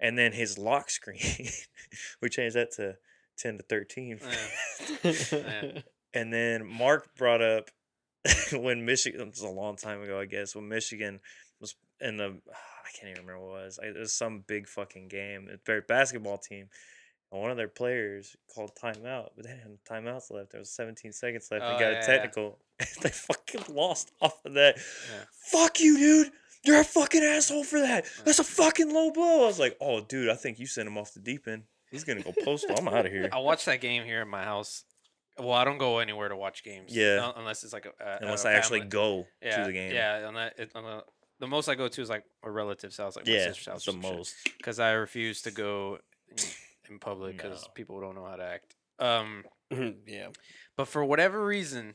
And 0.00 0.18
then 0.18 0.32
his 0.32 0.58
lock 0.58 0.90
screen, 0.90 1.20
we 2.20 2.28
changed 2.28 2.56
that 2.56 2.72
to 2.72 2.96
10 3.38 3.58
to 3.58 3.62
13. 3.62 4.20
Yeah. 5.02 5.80
And 6.14 6.30
then 6.30 6.66
Mark 6.66 7.14
brought 7.16 7.40
up 7.40 7.70
when 8.52 8.84
Michigan, 8.84 9.30
this 9.30 9.40
was 9.40 9.50
a 9.50 9.54
long 9.54 9.76
time 9.76 10.02
ago, 10.02 10.20
I 10.20 10.26
guess, 10.26 10.54
when 10.54 10.68
Michigan 10.68 11.20
in 12.02 12.16
the, 12.16 12.24
I 12.50 12.98
can't 12.98 13.10
even 13.10 13.26
remember 13.26 13.46
what 13.46 13.60
it 13.60 13.64
was. 13.64 13.80
It 13.82 13.96
was 13.96 14.12
some 14.12 14.44
big 14.46 14.68
fucking 14.68 15.08
game. 15.08 15.48
It's 15.50 15.62
very 15.64 15.82
basketball 15.86 16.38
team. 16.38 16.68
and 17.30 17.40
one 17.40 17.50
of 17.50 17.56
their 17.56 17.68
players 17.68 18.36
called 18.54 18.72
timeout, 18.82 19.30
but 19.36 19.44
they 19.44 19.50
didn't 19.50 19.62
have 19.62 20.04
timeouts 20.04 20.30
left. 20.30 20.52
There 20.52 20.60
was 20.60 20.70
17 20.70 21.12
seconds 21.12 21.48
left. 21.50 21.64
Oh, 21.64 21.70
and 21.70 21.80
got 21.80 21.86
yeah, 21.86 21.90
a 21.90 21.92
yeah. 21.94 22.06
technical. 22.06 22.58
they 23.02 23.08
fucking 23.08 23.74
lost 23.74 24.12
off 24.20 24.44
of 24.44 24.54
that. 24.54 24.76
Yeah. 24.76 25.24
Fuck 25.50 25.80
you, 25.80 25.96
dude. 25.96 26.32
You're 26.64 26.80
a 26.80 26.84
fucking 26.84 27.22
asshole 27.22 27.64
for 27.64 27.80
that. 27.80 28.06
That's 28.24 28.38
a 28.38 28.44
fucking 28.44 28.92
low 28.92 29.10
blow. 29.10 29.42
I 29.42 29.46
was 29.46 29.58
like, 29.58 29.76
oh, 29.80 30.00
dude, 30.00 30.28
I 30.28 30.34
think 30.34 30.60
you 30.60 30.66
sent 30.66 30.86
him 30.86 30.96
off 30.96 31.12
the 31.12 31.20
deep 31.20 31.48
end. 31.48 31.64
He's 31.90 32.04
gonna 32.04 32.22
go 32.22 32.32
postal. 32.44 32.76
I'm 32.78 32.88
out 32.88 33.04
of 33.04 33.12
here. 33.12 33.28
I 33.32 33.38
watched 33.38 33.66
that 33.66 33.80
game 33.80 34.04
here 34.04 34.22
at 34.22 34.26
my 34.26 34.44
house. 34.44 34.84
Well, 35.38 35.52
I 35.52 35.64
don't 35.64 35.78
go 35.78 35.98
anywhere 35.98 36.28
to 36.28 36.36
watch 36.36 36.62
games. 36.64 36.94
Yeah. 36.94 37.32
unless 37.36 37.64
it's 37.64 37.72
like 37.72 37.86
a, 37.86 38.04
a 38.04 38.18
Unless 38.22 38.44
a 38.44 38.50
I 38.50 38.52
actually 38.52 38.80
go 38.80 39.26
yeah, 39.42 39.58
to 39.58 39.64
the 39.64 39.72
game. 39.72 39.92
Yeah, 39.92 40.24
on 40.26 40.34
that, 40.34 40.54
it, 40.58 40.72
on 40.74 41.02
the, 41.42 41.48
most 41.48 41.68
I 41.68 41.74
go 41.74 41.88
to 41.88 42.00
is 42.00 42.08
like 42.08 42.24
a 42.42 42.50
relative's 42.50 42.96
house, 42.96 43.16
like 43.16 43.26
my 43.26 43.32
yeah, 43.32 43.44
sister's 43.46 43.66
house. 43.66 43.84
the 43.84 43.92
most. 43.92 44.34
Because 44.56 44.78
I 44.78 44.92
refuse 44.92 45.42
to 45.42 45.50
go 45.50 45.98
in, 46.28 46.36
in 46.88 46.98
public 46.98 47.36
because 47.36 47.62
No. 47.62 47.68
people 47.74 48.00
don't 48.00 48.14
know 48.14 48.24
how 48.24 48.36
to 48.36 48.44
act. 48.44 48.74
Um, 48.98 49.44
yeah. 50.06 50.28
but 50.76 50.86
for 50.88 51.04
whatever 51.04 51.44
reason, 51.44 51.94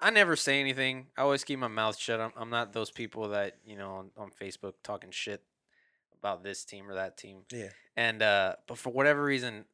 I 0.00 0.10
never 0.10 0.36
say 0.36 0.60
anything. 0.60 1.06
I 1.16 1.22
always 1.22 1.44
keep 1.44 1.58
my 1.58 1.68
mouth 1.68 1.96
shut. 1.98 2.20
I'm, 2.20 2.32
I'm 2.36 2.50
not 2.50 2.72
those 2.72 2.90
people 2.90 3.28
that 3.30 3.58
you 3.64 3.76
know 3.76 3.94
on, 3.96 4.10
on 4.16 4.30
Facebook 4.30 4.74
talking 4.82 5.10
shit 5.10 5.42
about 6.18 6.42
this 6.42 6.64
team 6.64 6.88
or 6.88 6.94
that 6.94 7.16
team. 7.16 7.42
Yeah. 7.52 7.68
And 7.96 8.22
uh, 8.22 8.56
but 8.66 8.78
for 8.78 8.90
whatever 8.90 9.22
reason, 9.22 9.64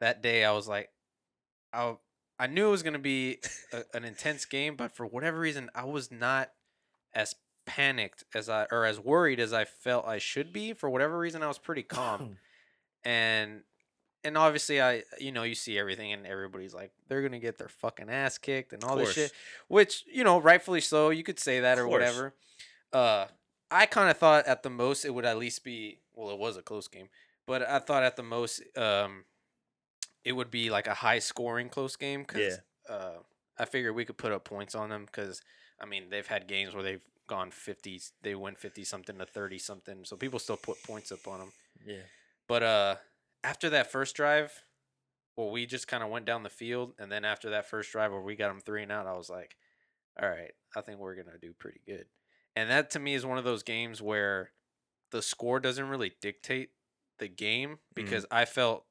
that 0.00 0.22
day 0.22 0.44
I 0.44 0.52
was 0.52 0.68
like, 0.68 0.90
I 1.72 1.96
I 2.38 2.46
knew 2.48 2.68
it 2.68 2.70
was 2.70 2.82
gonna 2.82 2.98
be 2.98 3.38
a, 3.72 3.84
an 3.94 4.04
intense 4.04 4.44
game, 4.44 4.76
but 4.76 4.92
for 4.92 5.06
whatever 5.06 5.38
reason, 5.38 5.70
I 5.74 5.84
was 5.84 6.10
not 6.10 6.50
as 7.14 7.34
panicked 7.66 8.24
as 8.34 8.48
I 8.48 8.66
or 8.70 8.84
as 8.84 8.98
worried 9.00 9.40
as 9.40 9.52
I 9.52 9.64
felt 9.64 10.06
I 10.06 10.18
should 10.18 10.52
be. 10.52 10.72
For 10.72 10.88
whatever 10.90 11.18
reason, 11.18 11.42
I 11.42 11.48
was 11.48 11.58
pretty 11.58 11.82
calm, 11.82 12.36
and 13.04 13.62
and 14.24 14.38
obviously 14.38 14.80
I 14.80 15.02
you 15.18 15.32
know 15.32 15.42
you 15.42 15.54
see 15.54 15.78
everything 15.78 16.12
and 16.12 16.26
everybody's 16.26 16.74
like 16.74 16.92
they're 17.08 17.22
gonna 17.22 17.38
get 17.40 17.58
their 17.58 17.68
fucking 17.68 18.08
ass 18.10 18.38
kicked 18.38 18.72
and 18.72 18.84
all 18.84 18.96
this 18.96 19.12
shit, 19.12 19.32
which 19.68 20.04
you 20.12 20.24
know 20.24 20.40
rightfully 20.40 20.80
so. 20.80 21.10
You 21.10 21.22
could 21.24 21.38
say 21.40 21.60
that 21.60 21.78
Of 21.78 21.84
or 21.84 21.88
course. 21.88 22.00
whatever. 22.00 22.34
Uh, 22.92 23.26
I 23.70 23.86
kind 23.86 24.10
of 24.10 24.18
thought 24.18 24.46
at 24.46 24.62
the 24.62 24.70
most 24.70 25.04
it 25.04 25.10
would 25.14 25.24
at 25.24 25.38
least 25.38 25.64
be 25.64 25.98
well, 26.14 26.30
it 26.30 26.38
was 26.38 26.56
a 26.56 26.62
close 26.62 26.88
game, 26.88 27.08
but 27.46 27.62
I 27.62 27.78
thought 27.78 28.02
at 28.02 28.16
the 28.16 28.22
most 28.22 28.62
um, 28.76 29.24
it 30.24 30.32
would 30.32 30.50
be 30.50 30.70
like 30.70 30.86
a 30.86 30.94
high 30.94 31.18
scoring 31.18 31.68
close 31.68 31.96
game 31.96 32.22
because 32.22 32.58
uh, 32.88 33.14
I 33.58 33.64
figured 33.64 33.94
we 33.94 34.04
could 34.04 34.18
put 34.18 34.30
up 34.32 34.44
points 34.44 34.74
on 34.74 34.90
them 34.90 35.06
because 35.06 35.40
I 35.80 35.86
mean 35.86 36.04
they've 36.10 36.26
had 36.26 36.46
games 36.46 36.74
where 36.74 36.82
they've 36.82 37.00
gone 37.26 37.50
fifty, 37.50 38.00
they 38.22 38.34
went 38.34 38.58
fifty 38.58 38.84
something 38.84 39.18
to 39.18 39.26
thirty 39.26 39.58
something, 39.58 40.04
so 40.04 40.16
people 40.16 40.38
still 40.38 40.56
put 40.56 40.82
points 40.82 41.12
up 41.12 41.26
on 41.26 41.40
them. 41.40 41.52
Yeah. 41.86 42.06
But 42.48 42.62
uh, 42.62 42.96
after 43.44 43.70
that 43.70 43.90
first 43.90 44.16
drive, 44.16 44.52
well, 45.36 45.50
we 45.50 45.66
just 45.66 45.88
kind 45.88 46.02
of 46.02 46.10
went 46.10 46.26
down 46.26 46.42
the 46.42 46.50
field, 46.50 46.92
and 46.98 47.10
then 47.10 47.24
after 47.24 47.50
that 47.50 47.68
first 47.68 47.92
drive 47.92 48.12
where 48.12 48.20
we 48.20 48.36
got 48.36 48.48
them 48.48 48.60
three 48.60 48.82
and 48.82 48.92
out, 48.92 49.06
I 49.06 49.16
was 49.16 49.30
like, 49.30 49.56
all 50.20 50.28
right, 50.28 50.52
I 50.76 50.80
think 50.80 50.98
we're 50.98 51.14
gonna 51.14 51.38
do 51.40 51.52
pretty 51.58 51.80
good. 51.86 52.06
And 52.54 52.70
that 52.70 52.90
to 52.90 53.00
me 53.00 53.14
is 53.14 53.24
one 53.24 53.38
of 53.38 53.44
those 53.44 53.62
games 53.62 54.02
where 54.02 54.50
the 55.10 55.22
score 55.22 55.60
doesn't 55.60 55.88
really 55.88 56.12
dictate 56.20 56.70
the 57.18 57.28
game 57.28 57.78
because 57.94 58.26
I 58.30 58.44
felt 58.44 58.84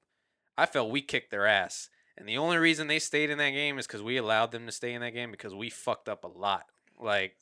I 0.57 0.65
felt 0.65 0.89
we 0.89 1.01
kicked 1.01 1.31
their 1.31 1.45
ass. 1.45 1.89
And 2.17 2.27
the 2.27 2.37
only 2.37 2.57
reason 2.57 2.87
they 2.87 2.99
stayed 2.99 3.29
in 3.29 3.37
that 3.37 3.51
game 3.51 3.79
is 3.79 3.87
because 3.87 4.03
we 4.03 4.17
allowed 4.17 4.51
them 4.51 4.65
to 4.65 4.71
stay 4.71 4.93
in 4.93 5.01
that 5.01 5.13
game 5.13 5.31
because 5.31 5.55
we 5.55 5.69
fucked 5.69 6.09
up 6.09 6.23
a 6.23 6.27
lot. 6.27 6.65
Like 7.01 7.35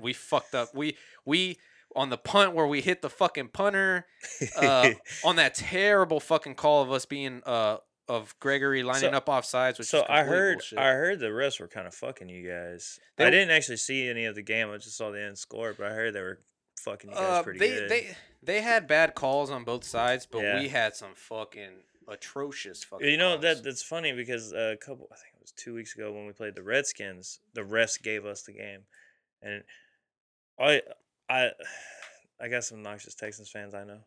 we 0.00 0.12
fucked 0.12 0.54
up. 0.54 0.68
We 0.74 0.96
we 1.24 1.58
on 1.96 2.10
the 2.10 2.18
punt 2.18 2.54
where 2.54 2.66
we 2.66 2.80
hit 2.80 3.02
the 3.02 3.10
fucking 3.10 3.48
punter 3.48 4.06
uh, 4.56 4.90
on 5.24 5.36
that 5.36 5.54
terrible 5.54 6.18
fucking 6.18 6.54
call 6.56 6.82
of 6.82 6.90
us 6.90 7.06
being 7.06 7.42
uh 7.46 7.76
of 8.08 8.34
Gregory 8.40 8.82
lining 8.82 9.10
So- 9.12 9.16
up 9.16 9.28
off 9.28 9.44
sides, 9.44 9.78
which 9.78 9.88
so 9.88 10.04
I 10.08 10.24
heard 10.24 10.56
bullshit. 10.58 10.78
I 10.78 10.92
heard 10.92 11.20
the 11.20 11.28
refs 11.28 11.58
were 11.60 11.68
kind 11.68 11.86
of 11.86 11.94
fucking 11.94 12.28
you 12.28 12.46
guys. 12.48 12.98
They 13.16 13.26
I 13.26 13.30
didn't 13.30 13.50
actually 13.50 13.78
see 13.78 14.08
any 14.08 14.24
of 14.26 14.34
the 14.34 14.42
game. 14.42 14.70
I 14.70 14.76
just 14.78 14.96
saw 14.96 15.10
the 15.10 15.22
end 15.22 15.38
score, 15.38 15.72
but 15.76 15.86
I 15.86 15.90
heard 15.94 16.12
they 16.14 16.20
were 16.20 16.40
fucking 16.80 17.10
you 17.10 17.16
guys 17.16 17.24
Uh, 17.40 17.42
pretty 17.42 17.58
they 17.60 17.68
good. 17.68 17.88
they 17.90 18.16
they 18.42 18.60
had 18.60 18.86
bad 18.86 19.14
calls 19.14 19.50
on 19.50 19.64
both 19.64 19.84
sides, 19.84 20.26
but 20.26 20.42
Yeah. 20.42 20.60
we 20.60 20.68
had 20.68 20.94
some 20.96 21.14
fucking 21.14 21.70
atrocious 22.08 22.84
fucking. 22.84 23.08
you 23.08 23.16
know 23.16 23.30
calls. 23.30 23.42
that 23.42 23.64
that's 23.64 23.82
funny 23.82 24.12
because 24.12 24.52
a 24.52 24.76
couple 24.80 25.08
I 25.12 25.16
think 25.16 25.33
was 25.44 25.52
two 25.52 25.74
weeks 25.74 25.94
ago 25.94 26.12
when 26.12 26.26
we 26.26 26.32
played 26.32 26.54
the 26.54 26.62
Redskins, 26.62 27.40
the 27.54 27.60
refs 27.62 28.00
gave 28.02 28.24
us 28.24 28.42
the 28.42 28.52
game, 28.52 28.80
and 29.42 29.62
I 30.58 30.82
I 31.28 31.50
I 32.40 32.48
got 32.48 32.64
some 32.64 32.82
noxious 32.82 33.14
Texans 33.14 33.50
fans 33.50 33.74
I 33.74 33.84
know. 33.84 34.00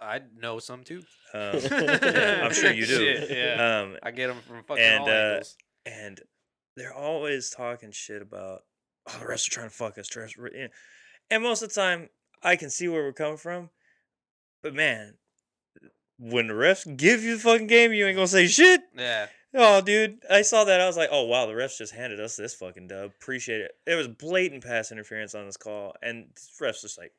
I 0.00 0.20
know 0.36 0.58
some 0.58 0.82
too. 0.82 1.02
Um, 1.32 1.60
yeah, 1.70 2.40
I'm 2.44 2.52
sure 2.52 2.72
you 2.72 2.86
do. 2.86 2.96
Shit, 2.98 3.30
yeah, 3.30 3.80
Um, 3.82 3.96
I 4.02 4.10
get 4.10 4.26
them 4.26 4.38
from 4.46 4.64
fucking 4.64 4.82
and, 4.82 5.02
all 5.02 5.08
uh, 5.08 5.12
angles. 5.12 5.56
and 5.86 6.20
they're 6.76 6.94
always 6.94 7.50
talking 7.50 7.92
shit 7.92 8.22
about 8.22 8.62
oh 9.08 9.18
the 9.20 9.26
refs 9.26 9.46
are 9.48 9.52
trying 9.52 9.68
to 9.68 9.74
fuck 9.74 9.98
us. 9.98 10.08
the 10.08 10.20
refs 10.20 10.38
are-" 10.38 10.50
yeah. 10.52 10.66
And 11.30 11.42
most 11.42 11.62
of 11.62 11.68
the 11.68 11.74
time, 11.74 12.08
I 12.42 12.56
can 12.56 12.70
see 12.70 12.88
where 12.88 13.02
we're 13.04 13.12
coming 13.12 13.36
from, 13.36 13.70
but 14.62 14.74
man, 14.74 15.14
when 16.18 16.48
the 16.48 16.54
refs 16.54 16.96
give 16.96 17.22
you 17.22 17.36
the 17.36 17.42
fucking 17.42 17.66
game, 17.68 17.92
you 17.92 18.06
ain't 18.06 18.16
gonna 18.16 18.26
say 18.26 18.46
shit. 18.48 18.80
Yeah, 18.96 19.26
Oh, 19.54 19.80
dude, 19.80 20.18
I 20.30 20.42
saw 20.42 20.64
that. 20.64 20.80
I 20.80 20.86
was 20.86 20.96
like, 20.96 21.08
oh 21.12 21.24
wow, 21.24 21.46
the 21.46 21.52
refs 21.52 21.78
just 21.78 21.94
handed 21.94 22.20
us 22.20 22.36
this 22.36 22.54
fucking 22.54 22.88
dub. 22.88 23.12
Appreciate 23.20 23.60
it. 23.60 23.72
It 23.86 23.94
was 23.94 24.08
blatant 24.08 24.64
pass 24.64 24.92
interference 24.92 25.34
on 25.34 25.46
this 25.46 25.56
call, 25.56 25.94
and 26.02 26.26
the 26.34 26.64
refs 26.64 26.82
just 26.82 26.98
like, 26.98 27.12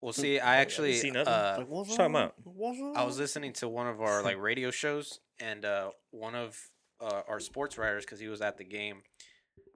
well, 0.00 0.12
see, 0.12 0.38
Oh, 0.38 0.44
I 0.44 0.46
yeah, 0.46 0.56
we 0.56 0.60
actually 0.62 0.94
see 0.94 1.10
nothing. 1.10 1.32
uh, 1.32 1.54
Like, 1.58 1.68
what's 1.68 1.90
What 1.90 1.96
talking 1.96 2.14
about? 2.14 2.34
What's 2.44 2.78
I 2.96 3.04
was 3.04 3.18
listening 3.18 3.52
to 3.54 3.68
one 3.68 3.86
of 3.86 4.00
our 4.02 4.22
like 4.22 4.38
radio 4.38 4.70
shows, 4.70 5.20
and 5.40 5.64
uh, 5.64 5.90
one 6.10 6.34
of 6.34 6.58
uh, 7.00 7.22
our 7.28 7.40
sports 7.40 7.78
writers, 7.78 8.04
because 8.04 8.20
he 8.20 8.28
was 8.28 8.40
at 8.42 8.58
the 8.58 8.64
game, 8.64 9.02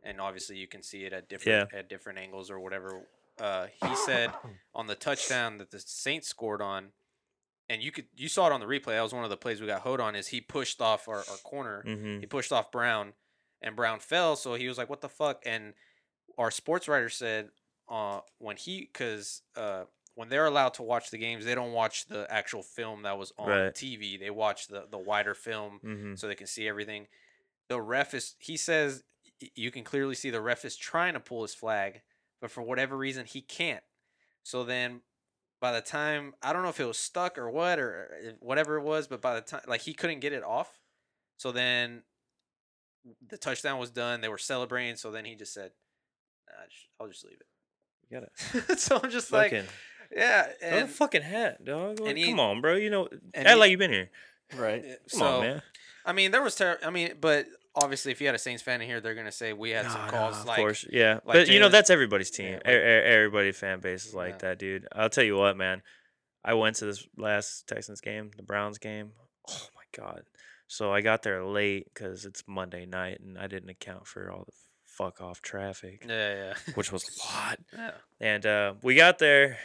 and 0.02 0.20
obviously 0.20 0.56
you 0.56 0.66
can 0.66 0.82
see 0.82 1.04
it 1.04 1.12
at 1.12 1.28
different 1.28 1.70
yeah. 1.72 1.78
at 1.78 1.88
different 1.88 2.18
angles 2.18 2.50
or 2.50 2.60
whatever. 2.60 3.06
Uh, 3.40 3.66
he 3.84 3.94
said 3.96 4.32
on 4.74 4.86
the 4.86 4.94
touchdown 4.94 5.58
that 5.58 5.70
the 5.70 5.78
Saints 5.80 6.28
scored 6.28 6.60
on, 6.60 6.88
and 7.68 7.82
you 7.82 7.90
could 7.92 8.06
you 8.16 8.28
saw 8.28 8.46
it 8.46 8.52
on 8.52 8.60
the 8.60 8.66
replay. 8.66 8.94
That 8.96 9.02
was 9.02 9.12
one 9.14 9.24
of 9.24 9.30
the 9.30 9.36
plays 9.36 9.60
we 9.60 9.66
got 9.66 9.80
hold 9.82 10.00
on. 10.00 10.14
Is 10.14 10.28
he 10.28 10.40
pushed 10.40 10.80
off 10.80 11.08
our, 11.08 11.18
our 11.18 11.36
corner? 11.44 11.82
mm-hmm. 11.86 12.20
He 12.20 12.26
pushed 12.26 12.52
off 12.52 12.70
Brown, 12.70 13.12
and 13.62 13.74
Brown 13.76 14.00
fell. 14.00 14.36
So 14.36 14.54
he 14.54 14.68
was 14.68 14.78
like, 14.78 14.88
"What 14.90 15.00
the 15.00 15.08
fuck?" 15.08 15.42
And 15.46 15.74
our 16.38 16.50
sports 16.50 16.86
writer 16.88 17.08
said, 17.08 17.48
uh, 17.88 18.20
when 18.38 18.56
he, 18.56 18.80
because 18.92 19.42
uh, 19.56 19.84
when 20.14 20.28
they're 20.28 20.46
allowed 20.46 20.74
to 20.74 20.82
watch 20.82 21.10
the 21.10 21.18
games, 21.18 21.44
they 21.44 21.54
don't 21.54 21.72
watch 21.72 22.06
the 22.06 22.26
actual 22.30 22.62
film 22.62 23.02
that 23.02 23.16
was 23.16 23.32
on 23.38 23.48
Right. 23.48 23.74
TV. 23.74 24.18
They 24.20 24.30
watch 24.30 24.66
the 24.68 24.86
the 24.90 24.98
wider 24.98 25.34
film 25.34 25.80
Mm-hmm. 25.84 26.14
so 26.16 26.26
they 26.28 26.34
can 26.34 26.46
see 26.46 26.68
everything. 26.68 27.06
The 27.68 27.80
ref 27.80 28.14
is, 28.14 28.36
he 28.38 28.56
says, 28.56 29.02
you 29.54 29.70
can 29.72 29.82
clearly 29.82 30.14
see 30.14 30.30
the 30.30 30.40
ref 30.40 30.64
is 30.64 30.76
trying 30.76 31.14
to 31.14 31.20
pull 31.20 31.42
his 31.42 31.52
flag, 31.54 32.02
but 32.40 32.50
for 32.50 32.62
whatever 32.62 32.96
reason 32.96 33.26
he 33.26 33.40
can't. 33.40 33.82
So 34.44 34.62
then, 34.62 35.00
by 35.60 35.72
the 35.72 35.80
time 35.80 36.34
I 36.42 36.52
don't 36.52 36.62
know 36.62 36.68
if 36.68 36.80
it 36.80 36.84
was 36.84 36.98
stuck 36.98 37.38
or 37.38 37.50
what 37.50 37.78
or 37.78 38.10
uh, 38.28 38.30
whatever 38.40 38.76
it 38.76 38.82
was, 38.82 39.06
but 39.06 39.20
by 39.20 39.34
the 39.34 39.40
time 39.40 39.62
like 39.66 39.80
he 39.82 39.94
couldn't 39.94 40.20
get 40.20 40.32
it 40.32 40.44
off, 40.44 40.78
so 41.36 41.52
then 41.52 42.02
the 43.28 43.38
touchdown 43.38 43.78
was 43.78 43.90
done. 43.90 44.20
They 44.20 44.28
were 44.28 44.38
celebrating, 44.38 44.96
so 44.96 45.10
then 45.10 45.24
he 45.24 45.34
just 45.34 45.54
said, 45.54 45.70
nah, 46.48 46.64
"I'll 47.00 47.08
just 47.08 47.24
leave 47.24 47.38
it." 47.40 47.46
You 48.10 48.20
gotta 48.20 48.68
it." 48.72 48.78
so 48.78 49.00
I'm 49.02 49.10
just 49.10 49.32
like, 49.32 49.52
yeah, 50.14 50.46
and, 50.62 50.88
fucking 50.90 51.22
hat, 51.22 51.64
dog. 51.64 52.00
Like, 52.00 52.16
he- 52.16 52.26
Come 52.30 52.40
on, 52.40 52.60
bro. 52.60 52.76
You 52.76 52.90
know, 52.90 53.08
act 53.34 53.48
he- 53.48 53.54
like 53.54 53.70
you've 53.70 53.78
been 53.78 53.92
here. 53.92 54.10
right. 54.56 54.82
Come 54.82 54.96
so 55.06 55.24
on, 55.26 55.40
man. 55.42 55.62
I 56.04 56.12
mean, 56.12 56.30
there 56.30 56.42
was 56.42 56.54
ter- 56.54 56.78
I 56.84 56.90
mean, 56.90 57.14
but 57.20 57.46
obviously, 57.76 58.12
if 58.12 58.20
you 58.20 58.26
had 58.26 58.34
a 58.34 58.38
Saints 58.38 58.62
fan 58.62 58.80
in 58.80 58.88
here, 58.88 59.00
they're 59.00 59.14
gonna 59.14 59.30
say 59.32 59.52
we 59.52 59.70
had 59.70 59.90
some 59.90 60.08
calls 60.08 60.34
nah, 60.34 60.40
of 60.40 60.46
like 60.46 60.56
course, 60.56 60.86
yeah. 60.90 61.14
like 61.24 61.24
but 61.24 61.48
you 61.48 61.60
know 61.60 61.68
that's 61.68 61.90
everybody's 61.90 62.30
team. 62.30 62.52
Yeah, 62.52 62.56
like- 62.64 62.66
everybody 62.66 63.52
fan 63.52 63.80
base 63.80 64.06
is 64.06 64.14
like 64.14 64.34
Yeah. 64.34 64.48
that, 64.48 64.58
dude. 64.58 64.86
I'll 64.92 65.10
tell 65.10 65.24
you 65.24 65.36
what, 65.36 65.56
man. 65.56 65.82
I 66.44 66.54
went 66.54 66.76
to 66.76 66.84
this 66.86 67.06
last 67.16 67.66
Texans 67.66 68.00
game, 68.00 68.30
the 68.36 68.42
Browns 68.42 68.78
game. 68.78 69.12
Oh 69.50 69.66
my 69.74 69.82
god! 70.04 70.22
So 70.68 70.92
I 70.92 71.00
got 71.00 71.22
there 71.22 71.44
late 71.44 71.86
because 71.92 72.24
it's 72.24 72.42
Monday 72.46 72.86
night, 72.86 73.20
and 73.20 73.36
I 73.38 73.46
didn't 73.46 73.70
account 73.70 74.06
for 74.06 74.30
all 74.30 74.44
the 74.46 74.52
fuck 74.84 75.20
off 75.20 75.42
traffic, 75.42 76.04
Yeah, 76.08 76.34
yeah. 76.34 76.54
which 76.74 76.90
was 76.92 77.02
a 77.04 77.26
lot. 77.34 77.58
yeah. 77.72 77.90
And 78.20 78.46
uh, 78.46 78.74
we 78.82 78.94
got 78.94 79.18
there, 79.18 79.58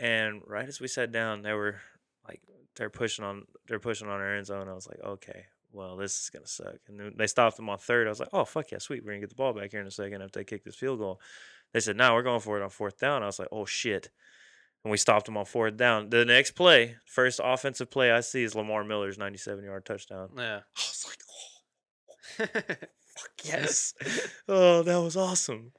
and 0.00 0.40
right 0.46 0.68
as 0.68 0.80
we 0.80 0.88
sat 0.88 1.12
down, 1.12 1.42
they 1.42 1.52
were 1.52 1.80
like, 2.26 2.40
they're 2.76 2.90
pushing 2.90 3.24
on, 3.24 3.44
they're 3.68 3.78
pushing 3.80 4.08
on 4.08 4.20
our 4.20 4.36
end 4.36 4.46
zone. 4.46 4.68
I 4.68 4.72
was 4.72 4.86
like, 4.88 5.00
okay, 5.04 5.44
well, 5.74 5.96
this 5.96 6.18
is 6.18 6.30
gonna 6.30 6.46
suck. 6.46 6.76
And 6.88 6.98
then 6.98 7.12
they 7.16 7.26
stopped 7.26 7.56
them 7.56 7.68
on 7.68 7.78
third. 7.78 8.06
I 8.06 8.10
was 8.10 8.20
like, 8.20 8.30
oh 8.32 8.44
fuck 8.44 8.70
yeah, 8.70 8.78
sweet, 8.78 9.04
we're 9.04 9.10
gonna 9.12 9.20
get 9.20 9.28
the 9.30 9.34
ball 9.34 9.52
back 9.52 9.72
here 9.72 9.80
in 9.80 9.86
a 9.86 9.90
second 9.90 10.22
if 10.22 10.32
they 10.32 10.44
kick 10.44 10.64
this 10.64 10.76
field 10.76 10.98
goal. 11.00 11.20
They 11.72 11.80
said, 11.80 11.96
no, 11.96 12.14
we're 12.14 12.22
going 12.22 12.40
for 12.40 12.56
it 12.58 12.62
on 12.62 12.70
fourth 12.70 12.98
down. 12.98 13.22
I 13.22 13.26
was 13.26 13.38
like, 13.38 13.48
oh 13.52 13.64
shit. 13.66 14.10
And 14.84 14.90
we 14.90 14.96
stopped 14.96 15.26
them 15.26 15.36
on 15.36 15.44
fourth 15.46 15.76
down. 15.76 16.10
The 16.10 16.24
next 16.24 16.52
play, 16.52 16.96
first 17.06 17.40
offensive 17.42 17.90
play 17.90 18.12
I 18.12 18.20
see 18.20 18.44
is 18.44 18.54
Lamar 18.54 18.84
Miller's 18.84 19.18
97 19.18 19.64
yard 19.64 19.84
touchdown. 19.84 20.28
Yeah. 20.36 20.58
I 20.58 20.60
was 20.76 21.06
like, 21.08 21.18
oh, 22.40 22.46
fuck 23.16 23.30
yes. 23.44 23.94
oh, 24.48 24.82
that 24.82 25.00
was 25.00 25.16
awesome. 25.16 25.72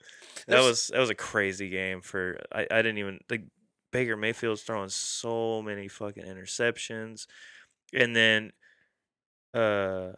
That 0.47 0.55
There's- 0.55 0.65
was 0.65 0.87
that 0.87 0.99
was 0.99 1.09
a 1.09 1.15
crazy 1.15 1.69
game 1.69 2.01
for 2.01 2.39
I, 2.51 2.67
I 2.69 2.77
didn't 2.81 2.97
even 2.97 3.19
like 3.29 3.43
Baker 3.91 4.17
Mayfield's 4.17 4.61
throwing 4.63 4.89
so 4.89 5.61
many 5.61 5.87
fucking 5.87 6.25
interceptions, 6.25 7.27
and 7.93 8.13
then, 8.13 8.51
uh, 9.55 10.11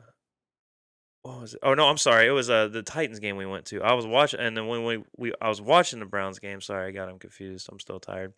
what 1.28 1.42
was 1.42 1.54
it? 1.54 1.60
Oh 1.62 1.74
no, 1.74 1.88
I'm 1.88 1.98
sorry. 1.98 2.28
It 2.28 2.32
was 2.32 2.50
uh 2.50 2.68
the 2.70 2.82
Titans 2.82 3.20
game 3.20 3.36
we 3.36 3.46
went 3.46 3.66
to. 3.68 3.82
I 3.82 3.94
was 3.94 4.08
watching, 4.08 4.40
and 4.40 4.56
then 4.56 4.68
when 4.68 4.86
we, 4.86 5.04
we 5.18 5.34
I 5.42 5.50
was 5.50 5.62
watching 5.62 6.00
the 6.00 6.06
Browns 6.06 6.40
game. 6.40 6.62
Sorry, 6.62 6.88
I 6.88 6.92
got 6.92 7.10
him 7.10 7.20
confused. 7.20 7.70
I'm 7.72 7.80
still 7.80 8.00
tired. 8.00 8.34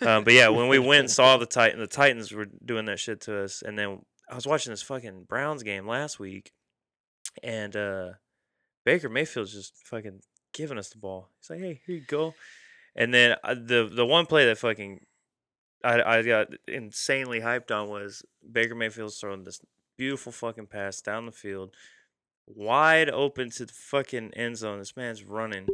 Um, 0.00 0.24
but 0.24 0.32
yeah, 0.32 0.48
when 0.48 0.68
we 0.68 0.78
went 0.78 1.00
and 1.00 1.10
saw 1.10 1.36
the 1.36 1.46
Titan, 1.46 1.78
the 1.78 1.86
Titans 1.86 2.32
were 2.32 2.46
doing 2.64 2.86
that 2.86 2.98
shit 2.98 3.20
to 3.22 3.42
us, 3.42 3.62
and 3.62 3.78
then 3.78 4.00
I 4.30 4.34
was 4.34 4.46
watching 4.46 4.72
this 4.72 4.82
fucking 4.82 5.24
Browns 5.28 5.62
game 5.62 5.86
last 5.86 6.18
week, 6.18 6.52
and 7.42 7.76
uh, 7.76 8.10
Baker 8.84 9.08
Mayfield's 9.08 9.52
just 9.52 9.74
fucking 9.84 10.20
giving 10.54 10.78
us 10.78 10.88
the 10.88 10.98
ball. 10.98 11.28
He's 11.38 11.50
like, 11.50 11.60
"Hey, 11.60 11.80
here 11.86 11.96
you 11.96 12.04
go," 12.06 12.34
and 12.96 13.12
then 13.12 13.36
uh, 13.44 13.54
the 13.54 13.90
the 13.92 14.06
one 14.06 14.26
play 14.26 14.46
that 14.46 14.58
fucking 14.58 15.00
I 15.84 16.02
I 16.02 16.22
got 16.22 16.48
insanely 16.66 17.40
hyped 17.40 17.70
on 17.70 17.88
was 17.88 18.24
Baker 18.50 18.74
Mayfield's 18.74 19.18
throwing 19.18 19.44
this 19.44 19.60
beautiful 20.00 20.32
fucking 20.32 20.66
pass 20.66 21.02
down 21.02 21.26
the 21.26 21.30
field, 21.32 21.70
wide 22.46 23.10
open 23.10 23.50
to 23.50 23.66
the 23.66 23.72
fucking 23.74 24.32
end 24.32 24.56
zone. 24.56 24.78
This 24.78 24.96
man's 24.96 25.22
running. 25.22 25.68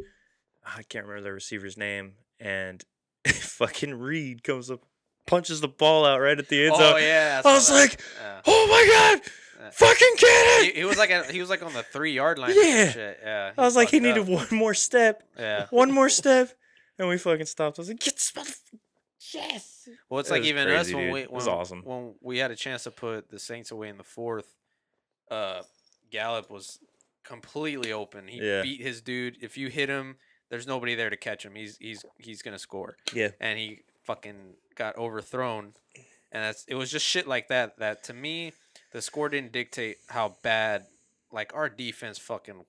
I 0.64 0.82
can't 0.82 1.06
remember 1.06 1.28
the 1.28 1.32
receiver's 1.32 1.76
name, 1.76 2.14
and 2.40 2.82
fucking 3.28 3.94
Reid 3.94 4.42
comes 4.42 4.68
up, 4.68 4.80
punches 5.28 5.60
the 5.60 5.68
ball 5.68 6.04
out 6.04 6.18
right 6.20 6.36
at 6.36 6.48
the 6.48 6.64
end 6.64 6.72
oh, 6.74 6.78
zone. 6.78 6.92
oh 6.94 6.96
yeah, 6.96 7.40
I 7.44 7.54
was 7.54 7.68
that. 7.68 7.74
like, 7.74 8.00
Yeah. 8.20 8.40
oh 8.48 8.66
my 8.68 9.14
god, 9.20 9.30
Yeah. 9.60 9.70
fucking 9.70 10.14
get 10.18 10.62
he, 10.64 10.68
it! 10.70 10.76
he 10.78 10.84
was 10.84 10.98
like 10.98 11.10
a, 11.10 11.22
he 11.32 11.40
was 11.40 11.48
like 11.48 11.62
on 11.62 11.72
the 11.72 11.84
three 11.84 12.12
yard 12.12 12.40
line. 12.40 12.50
Yeah. 12.52 12.90
shit. 12.90 13.20
yeah. 13.22 13.52
I 13.56 13.64
was 13.64 13.76
like, 13.76 13.90
he 13.90 14.00
needed 14.00 14.22
up. 14.24 14.28
one 14.28 14.48
more 14.50 14.74
step, 14.74 15.22
Yeah. 15.38 15.66
one 15.70 15.92
more 15.92 16.08
step, 16.20 16.50
and 16.98 17.06
we 17.08 17.16
fucking 17.16 17.46
stopped. 17.46 17.78
I 17.78 17.82
was 17.82 17.88
like, 17.90 18.00
get 18.00 18.14
this 18.14 18.32
motherfucker. 18.34 18.80
Yes. 19.34 19.88
Well, 20.08 20.20
it's 20.20 20.28
It 20.30 20.32
like 20.32 20.40
was 20.42 20.48
even 20.48 20.68
us 20.68 20.92
when 20.92 21.04
dude. 21.04 21.12
we 21.12 21.20
It 21.22 21.30
when, 21.30 21.36
was 21.36 21.48
awesome. 21.48 21.82
when 21.84 22.14
we 22.20 22.38
had 22.38 22.50
a 22.50 22.56
chance 22.56 22.84
to 22.84 22.90
put 22.90 23.30
the 23.30 23.38
Saints 23.38 23.70
away 23.70 23.88
in 23.88 23.96
the 23.98 24.04
fourth. 24.04 24.54
Uh, 25.30 25.62
Gallup 26.10 26.50
was 26.50 26.78
completely 27.24 27.92
open. 27.92 28.28
He 28.28 28.38
Yeah. 28.40 28.62
beat 28.62 28.80
his 28.80 29.00
dude. 29.00 29.36
If 29.42 29.56
you 29.58 29.68
hit 29.68 29.88
him, 29.88 30.16
there's 30.50 30.66
nobody 30.66 30.94
there 30.94 31.10
to 31.10 31.16
catch 31.16 31.44
him. 31.44 31.54
He's 31.54 31.76
he's 31.78 32.04
he's 32.18 32.42
gonna 32.42 32.58
score. 32.58 32.96
Yeah. 33.12 33.30
And 33.40 33.58
he 33.58 33.80
fucking 34.04 34.54
got 34.76 34.96
overthrown, 34.96 35.74
and 36.30 36.44
that's 36.44 36.64
it 36.68 36.74
was 36.76 36.90
just 36.90 37.04
shit 37.04 37.26
like 37.26 37.48
that. 37.48 37.78
That 37.78 38.04
to 38.04 38.14
me, 38.14 38.52
the 38.92 39.02
score 39.02 39.28
didn't 39.28 39.52
dictate 39.52 39.98
how 40.08 40.36
bad. 40.42 40.86
Like 41.32 41.52
our 41.54 41.68
defense 41.68 42.18
fucking 42.18 42.64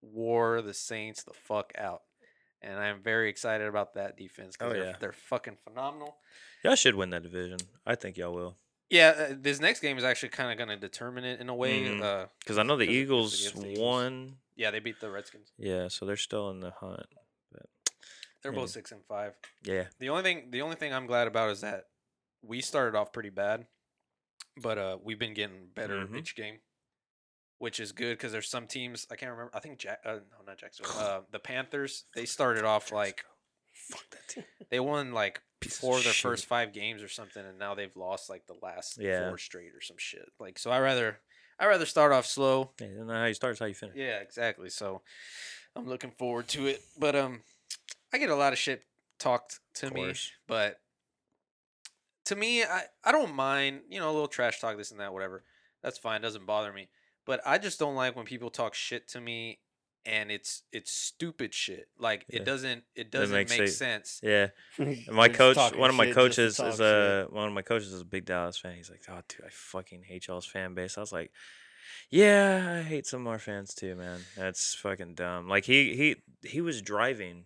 wore 0.00 0.62
the 0.62 0.72
Saints 0.72 1.22
the 1.22 1.34
fuck 1.34 1.72
out. 1.76 2.02
And 2.62 2.78
I'm 2.78 3.00
very 3.02 3.28
excited 3.30 3.66
about 3.68 3.94
that 3.94 4.16
defense 4.16 4.56
because 4.56 4.72
Oh, 4.72 4.74
they're, 4.74 4.84
yeah. 4.90 4.96
they're 4.98 5.12
fucking 5.12 5.56
phenomenal. 5.62 6.16
Y'all 6.64 6.74
should 6.74 6.94
win 6.96 7.10
that 7.10 7.22
division. 7.22 7.58
I 7.86 7.94
think 7.94 8.16
y'all 8.16 8.34
will. 8.34 8.56
Yeah, 8.90 9.14
uh, 9.30 9.34
this 9.38 9.60
next 9.60 9.80
game 9.80 9.96
is 9.98 10.02
actually 10.04 10.30
kind 10.30 10.50
of 10.50 10.56
going 10.58 10.68
to 10.70 10.76
determine 10.88 11.22
it 11.24 11.40
in 11.40 11.48
a 11.48 11.54
way. 11.54 11.82
Mhm. 11.82 12.02
Uh, 12.02 12.26
Because 12.40 12.58
I 12.58 12.62
know 12.64 12.76
the 12.76 12.86
'cause 12.86 12.94
it- 12.94 12.96
'cause 12.96 13.02
Eagles 13.02 13.52
the 13.52 13.66
Eagles. 13.68 13.78
won. 13.78 14.38
yeah, 14.56 14.70
they 14.72 14.80
beat 14.80 14.98
the 15.00 15.10
Redskins. 15.10 15.52
Yeah, 15.56 15.88
so 15.88 16.04
they're 16.06 16.16
still 16.16 16.50
in 16.50 16.60
the 16.60 16.70
hunt. 16.72 17.06
They're 18.42 18.52
Yeah. 18.52 18.58
both 18.60 18.70
six 18.70 18.92
and 18.92 19.04
five. 19.04 19.34
Yeah. 19.62 19.88
The 19.98 20.08
only 20.10 20.22
thing, 20.22 20.50
the 20.50 20.62
only 20.62 20.76
thing 20.76 20.92
I'm 20.94 21.06
glad 21.06 21.26
about 21.26 21.50
is 21.50 21.60
that 21.62 21.86
we 22.40 22.60
started 22.60 22.96
off 22.96 23.12
pretty 23.12 23.30
bad, 23.30 23.66
but 24.56 24.78
uh, 24.78 24.98
we've 25.02 25.18
been 25.18 25.34
getting 25.34 25.68
better 25.74 26.06
Mhm. 26.06 26.16
each 26.18 26.34
game, 26.36 26.60
which 27.58 27.80
is 27.80 27.92
good 27.92 28.16
because 28.16 28.32
there's 28.32 28.48
some 28.48 28.66
teams 28.66 29.06
I 29.10 29.16
can't 29.16 29.30
remember. 29.32 29.50
I 29.54 29.60
think 29.60 29.78
Jack, 29.78 30.00
uh, 30.04 30.14
no, 30.14 30.44
not 30.46 30.58
Jacksonville. 30.58 30.94
Uh, 30.98 31.20
the 31.30 31.38
Panthers. 31.38 32.04
They 32.14 32.24
started 32.24 32.64
off 32.64 32.92
like 32.92 33.24
Fuck 33.72 34.04
that 34.10 34.28
team. 34.28 34.44
they 34.70 34.80
won 34.80 35.12
like 35.12 35.40
Piece 35.60 35.78
four 35.78 35.96
of 35.98 36.04
their 36.04 36.12
shit. 36.12 36.22
first 36.22 36.46
five 36.46 36.72
games 36.72 37.02
or 37.02 37.08
something, 37.08 37.44
and 37.44 37.58
now 37.58 37.74
they've 37.74 37.94
lost 37.96 38.30
like 38.30 38.46
the 38.46 38.54
last 38.62 38.98
Yeah. 39.00 39.28
four 39.28 39.38
straight 39.38 39.74
or 39.74 39.80
some 39.80 39.96
shit. 39.98 40.30
Like 40.38 40.58
so, 40.58 40.70
I 40.70 40.78
rather 40.80 41.18
I 41.58 41.66
rather 41.66 41.86
start 41.86 42.12
off 42.12 42.26
slow 42.26 42.70
Hey, 42.78 42.86
isn't 42.86 43.08
how 43.08 43.24
you 43.24 43.34
start 43.34 43.54
is 43.54 43.58
how 43.58 43.66
you 43.66 43.74
finish. 43.74 43.96
Yeah, 43.96 44.18
exactly. 44.20 44.70
So 44.70 45.02
I'm 45.74 45.88
looking 45.88 46.12
forward 46.12 46.46
to 46.48 46.66
it. 46.66 46.80
But 46.96 47.16
um 47.16 47.42
I 48.12 48.18
get 48.18 48.30
a 48.30 48.36
lot 48.36 48.52
of 48.52 48.58
shit 48.58 48.84
talked 49.18 49.58
to 49.74 49.90
me, 49.90 50.14
but 50.46 50.80
to 52.26 52.36
me 52.36 52.62
I 52.62 52.82
I 53.02 53.10
don't 53.10 53.34
mind, 53.34 53.80
you 53.88 53.98
know, 53.98 54.10
a 54.10 54.12
little 54.12 54.28
trash 54.28 54.60
talk 54.60 54.76
this 54.76 54.92
and 54.92 55.00
that 55.00 55.12
whatever. 55.12 55.42
That's 55.82 55.98
fine, 55.98 56.20
doesn't 56.20 56.46
bother 56.46 56.72
me. 56.72 56.88
But 57.28 57.40
I 57.46 57.58
just 57.58 57.78
don't 57.78 57.94
like 57.94 58.16
when 58.16 58.24
people 58.24 58.50
talk 58.50 58.74
shit 58.74 59.06
to 59.10 59.20
me 59.20 59.58
and 60.06 60.30
it's 60.30 60.62
it's 60.72 60.90
stupid 60.90 61.52
shit. 61.52 61.88
Like 61.98 62.24
Yeah. 62.28 62.40
it 62.40 62.44
doesn't 62.46 62.82
it 62.96 63.10
Doesn't 63.10 63.34
doesn't 63.34 63.34
make 63.34 63.50
make 63.50 63.68
sense. 63.68 64.18
sense. 64.18 64.20
Yeah. 64.22 64.94
My 65.12 65.28
coach, 65.28 65.58
one 65.76 65.90
of 65.90 65.96
my 65.96 66.06
shit 66.06 66.14
just 66.14 66.14
to 66.14 66.14
coaches 66.14 66.56
talk 66.56 66.66
is 66.68 66.76
shit. 66.76 66.86
uh 66.86 67.24
one 67.26 67.46
of 67.46 67.52
my 67.52 67.60
coaches 67.62 67.92
is 67.92 68.00
a 68.00 68.06
big 68.06 68.24
Dallas 68.24 68.56
fan. 68.58 68.74
He's 68.76 68.88
like, 68.90 69.02
oh 69.10 69.20
dude, 69.28 69.44
I 69.46 69.50
fucking 69.50 70.04
hate 70.04 70.26
y'all's 70.26 70.46
fan 70.46 70.72
base. 70.74 70.96
I 70.96 71.02
was 71.02 71.12
like, 71.12 71.30
yeah, 72.10 72.78
I 72.78 72.82
hate 72.88 73.06
some 73.06 73.26
of 73.26 73.26
our 73.26 73.38
fans 73.38 73.74
too, 73.74 73.94
man. 73.94 74.20
That's 74.34 74.74
fucking 74.74 75.14
dumb. 75.14 75.48
Like 75.48 75.66
he 75.66 75.94
he 75.96 76.16
he 76.48 76.60
was 76.62 76.80
driving. 76.80 77.44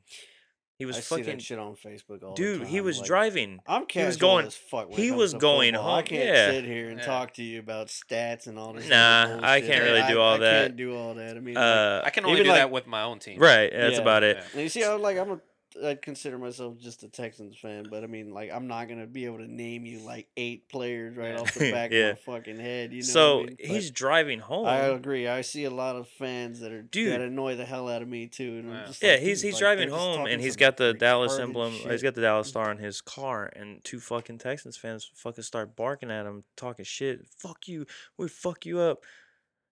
He 0.83 0.87
was 0.87 0.97
I 0.97 1.01
see 1.01 1.14
fucking 1.16 1.37
that 1.37 1.42
shit 1.42 1.59
on 1.61 1.77
Facebook 1.77 2.25
all 2.25 2.31
the 2.35 2.42
dude. 2.42 2.62
time. 2.62 2.66
He 2.68 2.81
was 2.81 2.99
like, 2.99 3.07
driving. 3.07 3.61
I'm 3.68 3.83
he 3.83 3.87
casual 3.87 4.07
was 4.09 4.16
going- 4.16 4.47
as 4.47 4.57
fuck. 4.57 4.88
When 4.88 4.99
he 4.99 5.12
was 5.12 5.33
going 5.33 5.75
football. 5.75 5.95
I 5.95 6.03
can't 6.03 6.25
yeah. 6.27 6.51
sit 6.51 6.64
here 6.64 6.88
and 6.88 6.99
Yeah. 6.99 7.05
talk 7.05 7.35
to 7.35 7.42
you 7.45 7.61
about 7.61 7.87
stats 7.87 8.49
and 8.49 8.59
all 8.59 8.73
this. 8.73 8.88
Nah, 8.88 9.38
I 9.45 9.61
can't 9.61 9.85
really 9.85 10.03
do 10.12 10.18
I, 10.18 10.23
all 10.25 10.35
I 10.35 10.38
that. 10.38 10.62
can't 10.66 10.77
do 10.77 10.97
all 10.97 11.14
that. 11.14 11.37
I 11.37 11.40
mean, 11.40 11.55
like, 11.55 11.62
Uh, 11.64 12.03
I 12.05 12.11
can 12.11 12.25
only 12.27 12.42
do 12.42 12.49
like- 12.49 12.59
that 12.59 12.71
with 12.73 12.88
my 12.88 13.03
own 13.03 13.21
team. 13.21 13.38
right. 13.38 13.71
That's 13.73 13.95
Yeah. 13.95 14.01
about 14.03 14.25
it. 14.25 14.38
Yeah. 14.38 14.45
And 14.55 14.61
you 14.62 14.68
see, 14.68 14.85
I'm 14.85 15.01
like 15.01 15.16
I'm 15.18 15.31
a 15.31 15.40
I'd 15.85 16.02
consider 16.02 16.38
myself 16.38 16.78
just 16.78 17.02
a 17.02 17.08
Texans 17.08 17.56
fan, 17.56 17.87
but 17.90 18.04
I 18.04 18.06
mean, 18.06 18.30
like 18.30 18.50
I'm 18.52 18.66
not 18.68 18.88
gonna 18.88 19.06
be 19.06 19.24
able 19.26 19.38
to 19.38 19.46
name 19.46 19.85
you 19.87 20.00
like 20.00 20.28
eight 20.37 20.68
players 20.68 21.16
right 21.16 21.35
off 21.37 21.54
the 21.54 21.70
back 21.72 21.90
Yeah. 21.92 22.11
of 22.11 22.18
my 22.26 22.35
fucking 22.38 22.58
head. 22.58 22.92
You 22.92 23.00
know, 23.02 23.06
so 23.06 23.37
what 23.38 23.42
I 23.44 23.46
mean? 23.46 23.56
He's 23.61 23.90
driving 23.90 24.38
home. 24.40 24.66
I 24.66 24.78
agree. 24.87 25.28
I 25.28 25.40
see 25.42 25.64
a 25.64 25.70
lot 25.70 25.96
of 25.96 26.08
fans 26.08 26.61
that 26.61 26.72
are 26.72 26.82
Dude. 26.82 27.12
that 27.12 27.20
annoy 27.20 27.56
the 27.56 27.64
hell 27.64 27.88
out 27.88 28.02
of 28.02 28.08
me 28.08 28.26
too. 28.26 28.58
And 28.58 28.68
Yeah. 28.70 28.80
I'm 28.80 28.87
just 28.87 29.02
Yeah, 29.02 29.12
like, 29.12 29.20
he's 29.20 29.42
he's 29.42 29.54
like, 29.54 29.61
driving 29.61 29.88
home 29.90 30.26
and 30.26 30.40
he's 30.40 30.56
got 30.56 30.76
the 30.76 30.94
Dallas 30.94 31.35
retarded 31.35 31.40
emblem. 31.42 31.74
Uh, 31.87 31.90
he's 31.90 32.02
got 32.02 32.14
the 32.14 32.20
Dallas 32.22 32.48
star 32.48 32.70
on 32.70 32.78
his 32.78 33.00
car, 33.00 33.50
and 33.54 33.82
two 33.85 34.00
fucking 34.00 34.38
Texans 34.38 34.76
fans 34.76 35.11
fucking 35.14 35.44
start 35.44 35.76
barking 35.76 36.11
at 36.11 36.26
him, 36.26 36.44
talking 36.56 36.85
shit. 36.85 37.26
Fuck 37.38 37.68
you, 37.68 37.87
we 38.18 38.28
fuck 38.28 38.66
you 38.66 38.78
up. 38.80 39.04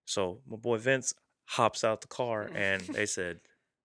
So 0.04 0.40
my 0.48 0.56
boy 0.56 0.78
Vince 0.78 1.14
hops 1.44 1.84
out 1.84 2.00
the 2.00 2.06
car, 2.08 2.48
and 2.54 2.80
they 2.82 3.06
said, 3.06 3.40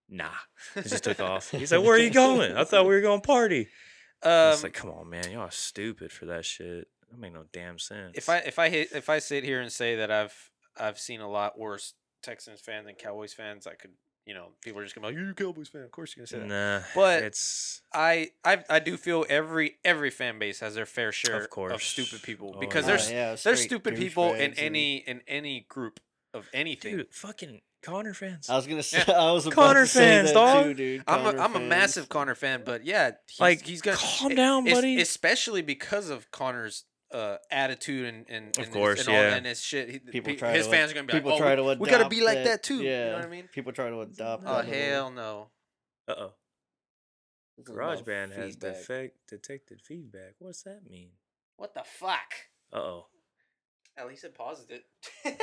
"Nah," 0.08 0.30
He 0.74 0.82
just 0.82 1.04
took 1.04 1.20
off. 1.20 1.50
He's 1.50 1.72
like, 1.72 1.82
"Where 1.82 1.94
are 1.94 1.98
you 1.98 2.10
going? 2.24 2.56
I 2.56 2.64
thought 2.64 2.84
we 2.86 2.94
were 2.94 3.00
going 3.00 3.20
party." 3.20 3.68
I 4.22 4.28
Um, 4.28 4.50
was 4.50 4.62
like, 4.62 4.72
"Come 4.74 4.90
on, 4.90 5.08
man, 5.10 5.30
y'all 5.30 5.42
are 5.42 5.50
stupid 5.50 6.10
for 6.12 6.26
that 6.26 6.44
shit. 6.44 6.88
That 7.10 7.18
make 7.18 7.32
no 7.34 7.44
damn 7.52 7.78
sense." 7.78 8.12
if 8.16 8.28
I 8.28 8.38
if 8.38 8.58
I 8.58 8.68
hit, 8.70 8.92
if 8.92 9.08
I 9.08 9.18
sit 9.18 9.44
here 9.44 9.60
and 9.60 9.70
say 9.72 9.96
that 9.96 10.10
I've 10.10 10.50
I've 10.76 10.98
seen 10.98 11.20
a 11.20 11.28
lot 11.30 11.58
worse 11.58 11.94
Texans 12.22 12.60
fans 12.60 12.86
than 12.86 12.94
Cowboys 12.94 13.32
fans, 13.34 13.66
I 13.66 13.74
could 13.74 13.92
you 14.24 14.34
know 14.34 14.48
people 14.64 14.80
are 14.80 14.84
just 14.84 14.94
gonna 14.96 15.06
be 15.06 15.12
like 15.14 15.20
you're 15.22 15.30
a 15.30 15.34
Cowboys 15.34 15.68
fan, 15.68 15.82
of 15.82 15.90
course 15.92 16.16
you're 16.16 16.26
gonna 16.26 16.42
say 16.42 16.48
that. 16.48 16.82
nah, 16.82 16.86
But- 16.96 17.22
it's 17.22 17.82
I, 17.92 18.30
I 18.44 18.64
I 18.68 18.78
do 18.80 18.96
feel 18.96 19.24
every 19.28 19.76
every 19.84 20.10
fan 20.10 20.38
base 20.40 20.58
has 20.60 20.74
their 20.74 20.86
fair 20.86 21.12
share 21.12 21.40
of, 21.42 21.50
course. 21.50 21.72
of 21.74 21.82
stupid 21.82 22.22
people 22.24 22.54
Oh, 22.56 22.58
because 22.58 22.84
yeah. 22.84 22.88
there's 22.88 23.08
Oh, 23.10 23.12
yeah, 23.14 23.36
there's 23.36 23.62
stupid 23.62 23.94
people 23.96 24.32
in 24.34 24.50
douchebags 24.50 24.58
and- 24.58 24.58
any 24.58 24.96
in 24.96 25.20
any 25.28 25.60
group 25.68 26.00
of 26.34 26.48
anything. 26.52 26.96
dude, 26.96 27.14
fucking 27.14 27.60
Conor 27.86 28.14
fans. 28.14 28.50
I 28.50 28.56
was 28.56 28.66
gonna 28.66 28.82
say 28.82 29.02
I 29.12 29.30
was 29.32 29.46
about 29.46 29.54
Conor 29.54 29.80
to 29.82 29.86
say 29.86 30.00
fans, 30.00 30.28
that 30.28 30.34
dog. 30.34 30.64
too, 30.64 30.74
dude. 30.74 31.02
I'm 31.06 31.20
a, 31.20 31.30
Conor 31.30 31.38
I'm 31.42 31.50
a 31.52 31.58
fans. 31.58 31.68
massive 31.70 32.08
Conor 32.08 32.34
fan, 32.34 32.62
but 32.66 32.84
yeah, 32.84 33.12
he's, 33.28 33.40
Like, 33.40 33.62
he's 33.64 33.80
gonna 33.82 33.96
calm 33.96 34.34
down, 34.34 34.66
es- 34.68 34.74
buddy. 34.74 35.00
Especially 35.00 35.62
because 35.62 36.10
of 36.10 36.30
Conor's 36.30 36.84
uh, 37.12 37.36
attitude 37.50 38.06
and 38.12 38.26
and, 38.28 38.58
Of 38.58 38.64
and 38.64 38.72
cours, 38.74 38.98
his, 38.98 39.06
and 39.06 39.16
all, 39.16 39.22
yeah. 39.22 39.34
and 39.36 39.46
his 39.46 39.62
shit. 39.62 39.88
He, 39.90 39.98
People 40.00 40.32
pe- 40.32 40.38
try 40.38 40.52
his 40.52 40.66
to 40.66 40.72
fans 40.72 40.90
are 40.90 40.94
gonna 40.94 41.06
be 41.06 41.12
people 41.12 41.30
like, 41.30 41.40
oh, 41.40 41.44
try 41.44 41.50
we- 41.62 41.74
to 41.74 41.80
we, 41.80 41.88
gotta 41.88 42.08
be 42.08 42.22
like 42.24 42.42
that 42.44 42.62
too. 42.64 42.82
Yeah, 42.82 43.04
You 43.04 43.10
know 43.12 43.16
what 43.18 43.24
I 43.26 43.28
mean? 43.28 43.48
People 43.52 43.72
try 43.72 43.88
to 43.88 44.00
adopt. 44.00 44.42
Oh 44.44 44.56
that 44.56 44.66
little- 44.66 44.80
hell 44.80 45.10
no! 45.12 45.48
Uh 46.08 46.14
oh. 46.18 46.32
this 47.56 47.68
is 47.68 47.74
about 47.74 48.04
GarageBand 48.04 48.34
has 48.34 48.54
feedback. 48.54 48.74
defect 48.74 49.16
detected 49.28 49.80
feedback. 49.80 50.34
What's 50.40 50.62
that 50.64 50.80
mean? 50.88 51.10
What 51.56 51.74
the 51.74 51.82
fuck? 51.84 52.32
Uh 52.72 52.76
oh. 52.78 53.06
At 53.96 54.08
least 54.08 54.24
it 54.24 54.34
paused 54.34 54.70
it. 54.72 54.84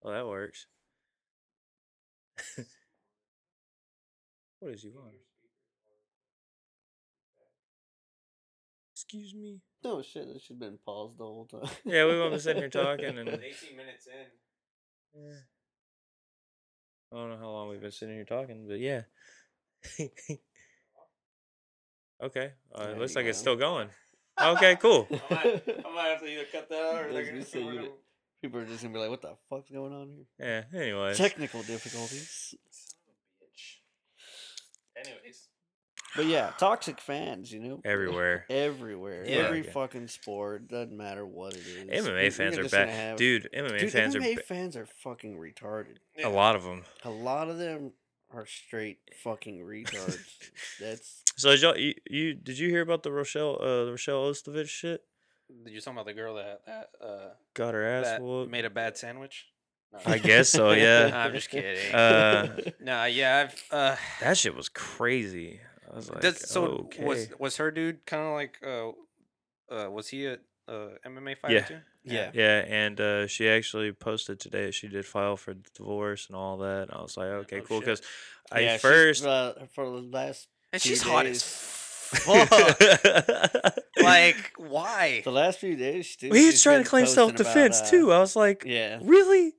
Well, 0.00 0.14
that 0.14 0.26
works. 0.28 0.66
what 4.60 4.72
is 4.72 4.84
you 4.84 4.92
on? 4.98 5.12
Excuse 8.94 9.34
me. 9.34 9.60
No 9.84 10.02
shit, 10.02 10.26
this 10.32 10.42
should 10.42 10.54
have 10.54 10.60
been 10.60 10.78
paused 10.84 11.18
the 11.18 11.24
whole 11.24 11.46
time. 11.46 11.70
Yeah, 11.84 12.06
we 12.06 12.18
were 12.18 12.38
sitting 12.38 12.62
here 12.62 12.68
talking 12.70 13.16
and- 13.16 13.28
18 13.28 13.76
minutes 13.76 14.06
in. 14.06 15.22
Yeah. 15.22 15.38
I 17.12 17.16
don't 17.16 17.30
know 17.30 17.38
how 17.38 17.50
long 17.50 17.68
we've 17.68 17.80
been 17.80 17.90
sitting 17.90 18.14
here 18.16 18.24
talking, 18.24 18.66
but 18.68 18.80
yeah. 18.80 19.02
okay. 22.22 22.52
Uh, 22.74 22.88
it 22.90 22.98
looks 22.98 23.14
you 23.14 23.20
like 23.20 23.26
it's 23.26 23.38
still 23.38 23.56
going. 23.56 23.88
Okay, 24.40 24.76
cool. 24.76 25.08
I 25.10 25.34
might, 25.34 25.86
I 25.86 25.94
might 25.94 26.08
have 26.08 26.20
to 26.20 26.26
either 26.26 26.44
cut 26.52 26.68
that 26.68 26.74
out 26.76 26.94
or 27.02 27.08
I 27.08 27.12
they're 27.12 27.24
gonna 27.24 27.88
gonna 28.42 28.50
say, 28.52 28.58
we're 28.58 28.60
you- 28.60 28.60
gonna- 28.60 28.60
People 28.60 28.60
are 28.60 28.66
just 28.66 28.82
gonna 28.82 28.94
be 28.94 29.00
like, 29.00 29.10
"What 29.10 29.22
the 29.22 29.36
fuck's 29.50 29.70
going 29.70 29.92
on 29.92 30.08
here?" 30.38 30.64
Yeah, 30.72 30.80
anyways. 30.80 31.16
Technical 31.18 31.62
difficulties. 31.62 32.54
Son 32.70 33.00
of 33.08 33.14
a 33.40 33.44
bitch. 33.44 35.06
Anyways, 35.12 35.48
But 36.16 36.26
yeah, 36.26 36.52
toxic 36.58 37.00
fans, 37.00 37.52
you 37.52 37.60
know, 37.60 37.80
everywhere. 37.84 38.46
everywhere, 38.50 39.24
Yeah. 39.26 39.36
every 39.36 39.62
Fucking- 39.62 39.72
fucking 39.72 40.08
sport 40.08 40.66
doesn't 40.68 40.96
matter 40.96 41.24
what 41.26 41.54
it 41.54 41.60
is. 41.66 42.04
MMA 42.04 42.12
we're 42.24 42.30
fans 42.30 42.58
are 42.58 42.62
just 42.62 42.72
bad, 42.72 42.88
have- 42.88 43.18
dude. 43.18 43.48
MMA 43.52 43.78
Dude, 43.80 43.92
fans 43.92 44.14
MMA 44.16 44.32
are 44.32 44.36
ba- 44.36 44.42
fans 44.42 44.76
are 44.76 44.86
fucking 44.86 45.36
retarded. 45.36 45.98
a 46.22 46.28
lot 46.28 46.56
of 46.56 46.62
them. 46.64 46.84
A 47.04 47.10
lot 47.10 47.48
of 47.50 47.58
them 47.58 47.92
are 48.30 48.46
straight 48.46 48.98
fucking 49.22 49.60
retards. 49.64 50.18
That's 50.80 51.22
So 51.36 51.50
did 51.52 51.60
y'all, 51.62 51.76
you, 51.78 51.94
you 52.10 52.34
did 52.34 52.58
you 52.58 52.68
hear 52.70 52.80
about 52.82 53.02
the 53.02 53.12
Rochelle 53.12 53.56
uh 53.60 53.84
the 53.84 53.90
Rochelle 53.92 54.30
Ostovich 54.30 54.68
shit? 54.68 55.02
Did 55.64 55.72
you 55.72 55.80
talking 55.80 55.94
about 55.96 56.06
the 56.06 56.12
girl 56.14 56.34
that 56.36 56.60
that 56.66 56.88
uh 57.02 57.30
Got 57.54 57.74
her 57.74 57.84
ass 57.84 58.04
that 58.06 58.22
whooped. 58.22 58.50
made 58.50 58.64
a 58.64 58.70
bad 58.70 58.96
sandwich? 58.96 59.46
No. 59.92 59.98
I 60.04 60.18
guess 60.18 60.50
so, 60.50 60.70
yeah. 60.72 61.10
I'm 61.14 61.32
just 61.32 61.48
kidding. 61.50 61.94
Uh, 61.94 62.56
Nah, 62.80 63.04
yeah, 63.04 63.48
I've 63.48 63.64
uh 63.72 63.96
That 64.20 64.36
shit 64.36 64.54
was 64.54 64.68
crazy. 64.68 65.60
I 65.90 65.96
was 65.96 66.10
like, 66.10 66.20
That's, 66.20 66.50
so 66.50 66.64
okay. 66.92 67.04
was 67.04 67.28
was 67.38 67.56
her 67.56 67.70
dude 67.70 68.04
kind 68.04 68.22
of 68.26 68.34
like 68.34 68.58
uh 68.64 68.90
uh 69.74 69.90
was 69.90 70.08
he 70.08 70.26
a 70.26 70.38
uh, 70.68 70.90
MMA 71.06 71.38
fighter 71.38 71.54
Yeah. 71.54 71.64
too? 71.64 71.78
yeah. 72.04 72.30
Yeah, 72.34 72.58
and 72.68 73.00
uh, 73.00 73.26
she 73.26 73.48
actually 73.48 73.90
posted 73.92 74.38
today 74.38 74.70
she 74.70 74.86
did 74.88 75.06
file 75.06 75.36
for 75.38 75.54
divorce 75.74 76.26
and 76.28 76.36
all 76.36 76.58
that. 76.58 76.82
And 76.82 76.90
I 76.92 77.00
was 77.00 77.16
like, 77.16 77.28
okay, 77.28 77.56
no 77.58 77.62
cool. 77.62 77.80
Because 77.80 78.02
I 78.52 78.60
Yeah, 78.60 78.72
she's, 78.74 78.82
first. 78.82 79.24
uh, 79.24 79.54
for 79.74 79.86
the 79.86 80.02
last 80.02 80.48
And 80.72 80.80
few 80.82 80.90
she's 80.90 81.02
hot 81.02 81.24
as 81.24 81.38
days- 81.42 81.42
fuck. 82.08 83.74
like 84.02 84.52
why? 84.56 85.22
the 85.24 85.32
last 85.32 85.58
few 85.58 85.76
days, 85.76 86.06
she, 86.06 86.28
Well, 86.28 86.38
he's 86.38 86.52
she's 86.52 86.62
trying 86.62 86.82
to 86.82 86.88
claim 86.88 87.06
self 87.06 87.34
defense 87.34 87.78
about, 87.78 87.88
uh, 87.88 87.90
too. 87.90 88.12
I 88.12 88.18
was 88.18 88.36
like, 88.36 88.64
Yeah, 88.66 88.98
really? 89.02 89.54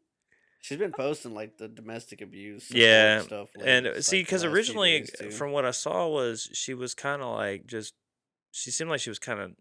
she's 0.61 0.77
been 0.77 0.91
posting 0.91 1.33
like 1.33 1.57
the 1.57 1.67
domestic 1.67 2.21
abuse. 2.21 2.69
Yeah, 2.71 3.21
stuff. 3.21 3.49
And 3.55 3.85
lately, 3.85 3.99
uh, 3.99 4.01
see, 4.01 4.21
because 4.21 4.43
last 4.43 4.53
originally, 4.53 5.05
from 5.31 5.51
what 5.51 5.65
I 5.65 5.71
saw, 5.71 6.07
was 6.07 6.49
she 6.53 6.73
was 6.73 6.93
kind 6.93 7.21
of 7.21 7.35
like 7.35 7.65
just. 7.65 7.93
She 8.51 8.71
seemed 8.71 8.89
like 8.89 8.99
she 8.99 9.11
was 9.11 9.19
kind 9.19 9.39
of 9.39 9.51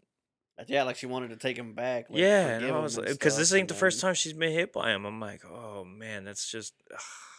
yeah, 0.67 0.83
like 0.83 0.97
she 0.97 1.07
wanted 1.07 1.31
to 1.31 1.37
take 1.37 1.57
him 1.57 1.75
back. 1.75 2.11
Like, 2.11 2.19
yeah, 2.19 2.49
and 2.49 2.67
I 2.67 2.79
was 2.81 2.99
like, 2.99 3.09
because 3.09 3.37
this 3.37 3.49
stuff, 3.49 3.59
ain't 3.59 3.69
the 3.69 3.75
and 3.75 3.81
first 3.81 4.01
time 4.01 4.15
she's 4.15 4.33
been 4.33 4.53
hit 4.53 4.73
by 4.73 4.91
him. 4.91 5.05
I'm 5.05 5.21
like, 5.21 5.43
oh 5.45 5.85
man, 5.85 6.25
that's 6.25 6.51
just. 6.51 6.75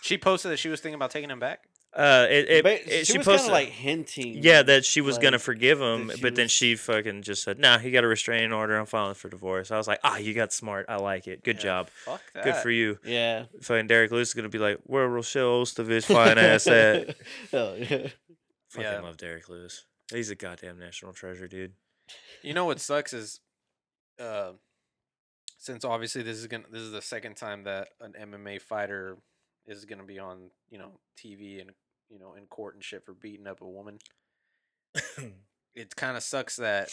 She 0.02 0.18
posted 0.18 0.52
that 0.52 0.58
she 0.58 0.70
was 0.70 0.80
thinking 0.80 0.96
about 0.96 1.12
taking 1.12 1.30
him 1.30 1.40
back. 1.40 1.64
Uh, 1.91 2.28
it, 2.30 2.47
it, 2.49 2.65
it- 2.65 3.08
she, 3.08 3.13
she 3.13 3.17
was 3.17 3.25
kind 3.28 3.38
posted 3.38 3.47
of 3.49 3.54
like 3.54 3.69
hinting. 3.69 4.43
Yeah, 4.43 4.62
that 4.62 4.86
she 4.86 5.02
was 5.02 5.17
gonna 5.17 5.39
forgive 5.39 5.82
him, 5.82 6.12
she 6.15 6.21
but 6.21 6.36
then 6.36 6.47
she 6.47 6.75
fucking 6.75 7.23
just 7.23 7.41
said, 7.43 7.58
"Nah, 7.58 7.80
he 7.80 7.89
got 7.89 8.04
a 8.04 8.08
restraining 8.08 8.54
order. 8.54 8.78
I'm 8.78 8.86
filing 8.86 9.15
for 9.15 9.28
divorce." 9.28 9.71
I 9.71 9.78
was 9.78 9.88
like, 9.88 9.99
"Ah, 10.04 10.17
you 10.17 10.34
got 10.36 10.54
smart. 10.54 10.86
I 10.88 10.97
like 10.97 11.28
it. 11.28 11.43
Good 11.43 11.56
Yeah, 11.58 11.62
job. 11.63 11.89
Fuck 12.06 12.21
that. 12.36 12.43
Good 12.43 12.56
for 12.58 12.69
you." 12.69 12.99
Yeah. 13.04 13.45
Fucking 13.62 13.88
Derrick 13.88 14.12
Lewis 14.12 14.28
is 14.30 14.34
gonna 14.36 14.49
be 14.49 14.60
like, 14.60 14.78
"Where 14.84 15.08
Rochelle 15.08 15.63
Ostovich 15.63 16.04
fine 16.06 16.38
ass 16.38 16.67
at?" 16.67 17.15
oh, 17.54 17.73
yeah. 17.73 17.86
Fucking 18.69 18.82
Yeah. 18.84 18.99
love 19.02 19.17
Derrick 19.17 19.49
Lewis. 19.49 19.86
He's 20.13 20.30
a 20.30 20.36
goddamn 20.36 20.78
national 20.78 21.13
treasure, 21.13 21.47
dude. 21.47 21.73
You 22.43 22.54
know 22.54 22.65
what 22.65 22.80
sucks 22.80 23.13
is, 23.13 23.39
uh, 24.19 24.52
since 25.58 25.84
obviously 25.84 26.21
this 26.21 26.38
is 26.38 26.45
gonna 26.47 26.65
this 26.71 26.82
is 26.82 26.91
the 26.91 27.02
second 27.02 27.36
time 27.36 27.63
that 27.63 27.89
an 27.99 28.13
MMA 28.13 28.62
fighter 28.62 29.17
is 29.78 29.86
gonna 29.86 30.04
be 30.04 30.20
on 30.20 30.50
you 30.70 30.78
know 30.78 31.00
TV 31.18 31.62
and 31.62 31.72
you 32.10 32.20
know 32.20 32.34
in 32.36 32.46
court 32.48 32.76
and 32.76 32.84
shit 32.84 33.06
for 33.06 33.14
beating 33.14 33.48
up 33.48 33.62
a 33.62 33.68
woman. 33.68 34.00
It 35.76 35.96
kind 35.96 36.18
of 36.18 36.24
sucks 36.24 36.58
that 36.58 36.90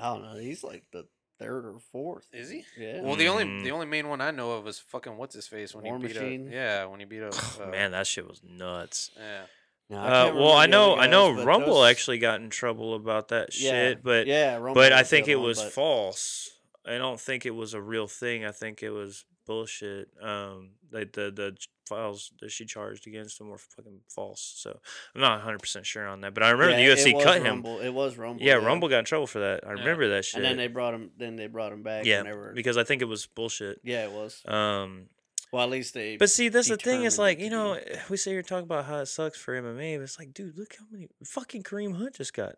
I 0.00 0.04
don't 0.14 0.22
know. 0.22 0.36
He's 0.38 0.62
like 0.64 0.84
the 0.92 1.06
third 1.38 1.66
or 1.66 1.78
fourth. 1.92 2.28
is 2.32 2.48
he. 2.50 2.64
Yeah. 2.78 3.02
Well, 3.02 3.16
the 3.16 3.28
only 3.28 3.44
Mhm. 3.44 3.64
the 3.64 3.72
only 3.72 3.86
main 3.86 4.08
one 4.08 4.20
I 4.20 4.30
know 4.30 4.52
of 4.52 4.64
was 4.64 4.78
fucking 4.78 5.16
what's 5.16 5.34
his 5.34 5.48
face 5.48 5.74
when 5.74 5.84
War 5.84 5.98
he 5.98 6.06
beat 6.06 6.16
Machine? 6.16 6.46
up. 6.46 6.52
Yeah, 6.54 6.84
when 6.86 7.00
he 7.00 7.04
beat 7.06 7.22
up. 7.22 7.34
Uh, 7.60 7.66
Man, 7.66 7.90
that 7.90 8.06
shit 8.06 8.26
was 8.26 8.40
nuts. 8.42 9.10
Yeah. 9.16 9.46
No, 9.90 9.98
I 9.98 10.28
Uh, 10.28 10.34
well, 10.34 10.52
I 10.52 10.66
know, 10.66 10.92
other 10.92 11.02
I 11.02 11.06
know, 11.08 11.44
Rumble 11.44 11.80
those- 11.80 11.90
actually 11.90 12.18
got 12.18 12.40
in 12.40 12.48
trouble 12.48 12.94
about 12.94 13.28
that 13.28 13.50
Yeah, 13.58 13.70
shit, 13.70 14.02
but 14.02 14.26
yeah, 14.26 14.54
Rumble 14.54 14.74
but 14.74 14.92
I 14.92 15.02
think 15.02 15.28
it 15.28 15.36
one, 15.36 15.46
was 15.46 15.62
but- 15.62 15.72
false. 15.72 16.50
I 16.86 16.96
don't 16.98 17.20
think 17.20 17.44
it 17.44 17.50
was 17.50 17.74
a 17.74 17.80
real 17.82 18.06
thing. 18.08 18.44
I 18.44 18.52
think 18.52 18.82
it 18.82 18.90
was 18.90 19.24
bullshit. 19.46 20.08
Um, 20.20 20.70
the 20.90 21.08
the 21.12 21.30
the 21.30 21.56
files 21.88 22.32
that 22.40 22.50
she 22.50 22.64
charged 22.64 23.06
against 23.06 23.40
him 23.40 23.48
were 23.48 23.58
fucking 23.58 24.00
false. 24.08 24.54
So 24.56 24.78
I'm 25.14 25.20
not 25.20 25.32
100 25.38 25.60
percent 25.60 25.86
sure 25.86 26.06
on 26.06 26.20
that. 26.22 26.34
But 26.34 26.42
I 26.42 26.50
remember 26.50 26.72
Yeah, 26.78 26.88
the 26.88 26.92
it 26.92 26.98
UFC 26.98 27.14
was 27.14 27.24
cut 27.24 27.42
him. 27.42 27.64
It 27.64 27.94
was 27.94 28.16
Rumble. 28.18 28.42
Yeah, 28.42 28.54
Rumble 28.54 28.88
got 28.88 28.98
in 29.00 29.04
trouble 29.04 29.26
for 29.28 29.38
that. 29.38 29.60
I 29.64 29.68
Yeah. 29.74 29.78
remember 29.80 30.08
that 30.08 30.24
shit. 30.24 30.36
And 30.36 30.44
then 30.44 30.56
they 30.56 30.66
brought 30.66 30.94
him. 30.94 31.10
Then 31.16 31.36
they 31.36 31.46
brought 31.46 31.72
him 31.72 31.82
back. 31.82 32.04
yeah, 32.04 32.18
Whenever, 32.22 32.52
because 32.54 32.76
I 32.76 32.82
think 32.84 33.02
it 33.02 33.06
was 33.06 33.26
bullshit. 33.26 33.80
yeah, 33.84 34.04
it 34.04 34.10
was. 34.10 34.42
Um, 34.46 35.08
Well, 35.52 35.62
at 35.62 35.70
least 35.70 35.94
they. 35.94 36.16
but 36.16 36.28
see, 36.28 36.48
that's 36.48 36.68
the 36.68 36.76
thing. 36.76 37.04
It's 37.04 37.18
like 37.18 37.38
you 37.38 37.50
know, 37.50 37.74
be. 37.76 37.80
we 38.10 38.16
sit 38.16 38.30
here 38.32 38.42
talking 38.42 38.64
about 38.64 38.84
how 38.86 38.98
it 38.98 39.06
sucks 39.06 39.38
for 39.38 39.54
MMA, 39.54 39.96
but 39.98 40.02
it's 40.02 40.18
like, 40.18 40.34
dude, 40.34 40.58
look 40.58 40.74
how 40.78 40.86
many 40.90 41.08
fucking 41.24 41.62
Kareem 41.62 41.96
Hunt 41.96 42.16
just 42.16 42.34
got 42.34 42.56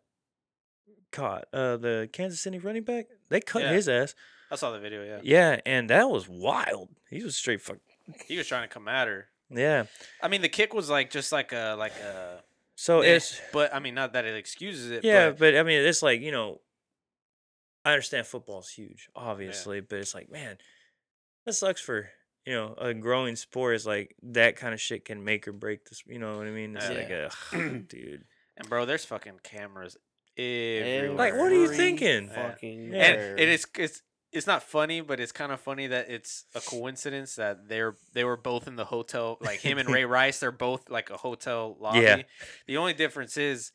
caught. 1.12 1.44
Uh, 1.53 1.77
the 1.77 2.09
Kansas 2.12 2.40
City 2.40 2.59
running 2.59 2.85
back, 2.85 3.07
they 3.29 3.40
cut 3.40 3.62
Yeah. 3.62 3.72
his 3.72 3.88
ass. 3.88 4.14
I 4.51 4.57
saw 4.57 4.71
the 4.73 4.79
video. 4.79 5.05
Yeah. 5.05 5.21
Yeah, 5.23 5.61
and 5.67 5.91
that 5.91 6.09
was 6.11 6.29
wild. 6.29 6.89
He 7.11 7.23
was 7.23 7.37
straight 7.37 7.61
fuck. 7.61 7.79
He 8.27 8.37
was 8.39 8.47
trying 8.47 8.63
to 8.69 8.73
come 8.73 8.89
at 8.89 9.07
her. 9.09 9.29
Yeah. 9.51 9.85
I 10.23 10.29
mean, 10.29 10.41
the 10.43 10.49
kick 10.49 10.73
was 10.75 10.89
like 10.91 11.11
just 11.11 11.33
like 11.33 11.53
a 11.53 11.75
like 11.79 11.93
a. 12.01 12.43
So 12.77 13.01
eh, 13.01 13.17
it's 13.17 13.41
But 13.53 13.75
I 13.75 13.79
mean, 13.81 13.95
not 13.95 14.13
that 14.13 14.25
it 14.25 14.37
excuses 14.37 14.91
it. 14.91 15.05
yeah, 15.05 15.31
But, 15.31 15.39
but 15.39 15.57
I 15.57 15.63
mean, 15.63 15.81
it's 15.83 16.03
like 16.03 16.21
you 16.21 16.31
know, 16.33 16.61
I 17.85 17.93
understand 17.93 18.27
football's 18.27 18.69
huge, 18.71 19.09
obviously, 19.17 19.81
but 19.81 19.99
it's 19.99 20.15
like, 20.15 20.31
man, 20.31 20.59
that 21.47 21.55
sucks 21.55 21.81
for 21.81 22.09
you 22.47 22.55
know 22.55 22.75
a 22.79 22.95
growing 22.95 23.37
sport. 23.37 23.75
Is 23.75 23.87
like 23.87 24.15
that 24.23 24.57
kind 24.57 24.73
of 24.75 24.81
shit 24.81 25.05
can 25.05 25.25
make 25.25 25.47
or 25.49 25.53
break 25.53 25.85
this. 25.89 26.03
You 26.07 26.19
know 26.19 26.39
what 26.39 26.47
I 26.47 26.51
mean? 26.51 26.77
It's 26.77 26.89
like, 26.89 27.09
Yeah. 27.09 27.29
ugh, 27.53 27.87
dude. 27.89 28.25
and 28.57 28.69
bro, 28.69 28.85
there's 28.87 29.05
fucking 29.05 29.41
cameras 29.43 29.97
everywhere. 30.37 31.15
Like, 31.17 31.35
what 31.35 31.51
are 31.53 31.55
you 31.55 31.69
thinking? 31.69 32.29
Fucking. 32.29 32.93
Yeah. 32.93 33.03
and 33.05 33.41
it 33.41 33.49
is 33.49 33.67
it's 33.77 34.03
it's 34.33 34.47
not 34.47 34.62
funny, 34.62 35.01
but 35.01 35.21
it's 35.21 35.33
kind 35.33 35.53
of 35.53 35.61
funny 35.61 35.87
that 35.87 36.11
it's 36.11 36.45
a 36.55 36.61
coincidence 36.61 37.37
that 37.37 37.69
they're 37.69 37.97
they 38.12 38.25
were 38.25 38.37
both 38.37 38.67
in 38.69 38.77
the 38.77 38.85
hotel. 38.87 39.38
Like 39.41 39.61
him 39.61 39.79
and 39.79 39.88
Ray 39.88 40.05
Rice, 40.17 40.41
they're 40.41 40.53
both 40.53 40.91
like 40.91 41.11
a 41.11 41.17
hotel 41.17 41.77
lobby. 41.81 42.01
Yeah. 42.01 42.23
The 42.67 42.77
only 42.77 42.93
difference 42.93 43.37
is, 43.37 43.73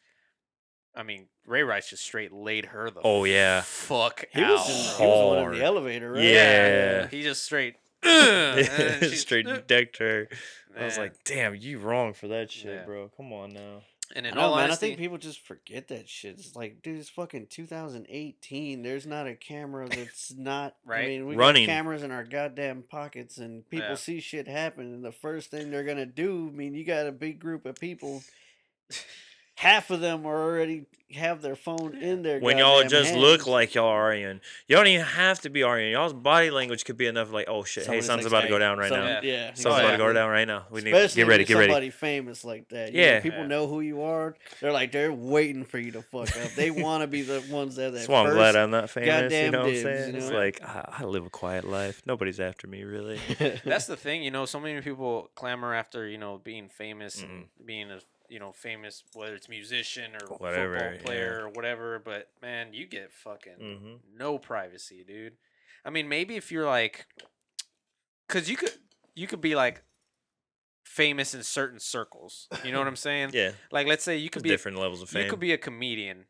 I 0.96 1.04
mean, 1.04 1.28
Ray 1.48 1.64
Rice 1.64 1.90
just 1.90 2.04
straight 2.04 2.32
laid 2.32 2.66
her 2.68 2.90
the 2.92 3.02
Oh, 3.04 3.24
yeah. 3.24 3.62
fuck 3.62 4.26
He 4.32 4.42
out. 4.44 4.52
was, 4.52 4.70
in, 4.70 4.76
he 4.76 4.82
was 4.82 4.98
the 4.98 5.28
one 5.28 5.54
in 5.54 5.60
the 5.60 5.66
elevator, 5.66 6.12
right? 6.12 6.24
Yeah. 6.24 7.08
he 7.08 7.24
just 7.24 7.44
straight. 7.44 7.76
and 8.04 8.66
then 8.68 9.00
she- 9.10 9.16
straight 9.16 9.48
decked 9.68 9.98
her. 9.98 10.28
I 10.78 10.86
was 10.86 10.98
like, 10.98 11.14
damn, 11.24 11.56
you 11.56 11.78
wrong 11.80 12.14
for 12.14 12.28
that 12.30 12.52
shit, 12.52 12.74
Yeah. 12.74 12.84
bro. 12.86 13.10
Come 13.16 13.32
on 13.32 13.54
now. 13.54 13.82
And 14.16 14.28
I 14.28 14.32
know, 14.32 14.42
all 14.42 14.56
man. 14.56 14.66
honesty, 14.66 14.88
I 14.88 14.90
think 14.90 15.00
people 15.00 15.18
just 15.18 15.46
forget 15.46 15.88
that 15.88 16.08
shit. 16.10 16.36
It's 16.38 16.56
like, 16.56 16.82
dude, 16.82 17.00
it's 17.00 17.10
fucking 17.10 17.48
2018. 17.48 18.82
There's 18.84 19.06
not 19.08 19.28
a 19.28 19.36
camera 19.36 19.88
that's 19.90 20.34
not 20.38 20.76
Right. 20.86 21.04
I 21.06 21.08
mean, 21.08 21.28
we 21.28 21.36
Running. 21.36 21.66
got 21.66 21.74
cameras 21.74 22.04
in 22.04 22.12
our 22.12 22.24
goddamn 22.24 22.84
pockets, 22.84 23.38
and 23.38 23.68
people 23.70 23.90
Yeah. 23.90 23.96
see 23.96 24.20
shit 24.20 24.48
happen, 24.48 24.94
and 24.94 25.04
the 25.06 25.12
first 25.12 25.50
thing 25.52 25.72
they're 25.72 25.84
gonna 25.84 26.06
do. 26.06 26.50
I 26.54 26.56
mean, 26.56 26.74
you 26.76 26.84
got 26.84 27.08
a 27.08 27.12
big 27.12 27.40
group 27.40 27.66
of 27.66 27.76
people. 27.76 28.24
Half 29.56 29.92
of 29.92 30.00
them 30.02 30.26
are 30.26 30.42
already 30.44 30.86
have 31.14 31.44
their 31.44 31.56
phone 31.56 31.96
in 31.96 32.24
there. 32.24 32.40
when 32.40 32.58
y'all 32.58 32.82
goddamn 32.82 32.90
just 32.90 33.14
look 33.14 33.46
like 33.46 33.76
y'all 33.76 33.86
are 33.86 34.02
arguing. 34.02 34.42
You 34.68 34.76
don't 34.76 34.88
even 34.88 35.06
have 35.06 35.40
to 35.42 35.50
be 35.52 35.62
arguing. 35.62 35.92
Y'all's 35.92 36.12
body 36.12 36.50
language 36.50 36.86
could 36.86 36.98
be 36.98 37.06
enough 37.06 37.32
like, 37.32 37.46
oh 37.48 37.64
shit, 37.64 37.84
hey, 37.84 38.02
Somebody's 38.02 38.06
something's 38.08 38.26
about 38.26 38.42
to 38.42 38.48
go 38.48 38.58
down 38.58 38.80
right 38.80 38.90
some- 38.90 38.98
now. 39.00 39.06
Yeah. 39.06 39.20
Yeah, 39.22 39.54
Something's 39.54 39.84
about 39.86 39.92
to 39.92 39.98
go 39.98 40.12
down 40.12 40.32
right 40.32 40.48
now. 40.48 40.66
We 40.72 40.82
need 40.82 40.92
Especially 40.92 41.22
get 41.22 41.28
ready, 41.28 41.42
with 41.44 41.48
get 41.50 41.54
ready. 41.58 41.68
somebody 41.72 41.90
famous 41.92 42.44
like 42.44 42.68
that. 42.70 42.94
You 42.94 43.02
know, 43.02 43.06
Yeah. 43.08 43.20
people 43.20 43.40
Yeah. 43.42 43.46
know 43.46 43.68
who 43.68 43.82
you 43.82 44.02
are. 44.02 44.36
They're 44.60 44.72
like 44.72 44.92
they're 44.92 45.14
waiting 45.14 45.66
for 45.66 45.78
you 45.78 45.92
to 45.92 46.02
fuck 46.02 46.36
up. 46.36 46.50
They 46.56 46.72
want 46.72 47.02
to 47.04 47.08
be 47.08 47.22
the 47.22 47.44
ones 47.52 47.76
that. 47.76 47.94
That's 47.94 48.08
why 48.08 48.22
I'm 48.24 48.34
glad 48.34 48.56
I'm 48.56 48.72
not 48.72 48.90
famous. 48.90 49.06
You 49.08 49.22
goddamn 49.22 49.52
know 49.52 49.60
what 49.60 49.70
I'm 49.70 49.82
saying? 49.84 50.12
you 50.14 50.18
It's 50.20 50.32
like 50.32 50.64
I, 50.64 50.96
I 51.00 51.04
live 51.04 51.28
a 51.28 51.30
quiet 51.30 51.64
life. 51.70 52.02
Nobody's 52.08 52.40
after 52.40 52.66
me 52.68 52.84
really. 52.86 53.20
that's 53.64 53.86
the 53.86 53.96
thing, 53.98 54.24
you 54.24 54.32
know. 54.32 54.46
So 54.48 54.60
many 54.60 54.82
people 54.82 55.30
clamor 55.36 55.76
after 55.76 56.08
you 56.08 56.18
know 56.18 56.42
being 56.44 56.70
famous 56.70 57.18
Mm-hmm. 57.22 57.32
and 57.32 57.46
being 57.68 57.92
a 57.92 58.00
you 58.34 58.40
know 58.40 58.52
famous, 58.52 59.04
whether 59.14 59.36
it's 59.36 59.48
musician 59.48 60.12
or 60.20 60.28
Whatever, 60.38 60.74
football 60.80 60.94
yeah. 60.96 61.04
player 61.04 61.40
or 61.44 61.50
whatever. 61.50 62.00
But 62.04 62.30
man, 62.42 62.74
you 62.74 62.88
get 62.88 63.12
fucking 63.12 63.54
hmm 63.60 63.94
no 64.18 64.38
privacy, 64.40 65.04
dude. 65.08 65.34
I 65.86 65.90
mean, 65.92 66.10
maybe 66.10 66.36
if 66.36 66.52
you're 66.52 66.66
like, 66.66 67.06
cause 68.28 68.50
you 68.50 68.58
could 68.58 68.72
you 69.16 69.28
could 69.28 69.42
be 69.42 69.54
like 69.56 69.84
famous 70.84 71.34
in 71.34 71.44
certain 71.44 71.80
circles. 71.80 72.48
You 72.64 72.72
know 72.72 72.80
what 72.80 72.88
I'm 72.88 72.96
saying? 73.10 73.32
Yeah, 73.34 73.52
Like, 73.72 73.88
let's 73.88 74.04
say 74.04 74.18
you 74.18 74.24
there's 74.24 74.30
could 74.30 74.44
be 74.44 74.50
different 74.50 74.78
levels 74.80 75.02
of 75.02 75.10
fame. 75.10 75.24
you 75.24 75.30
could 75.30 75.40
be 75.40 75.54
a 75.54 75.58
comedian 75.58 76.26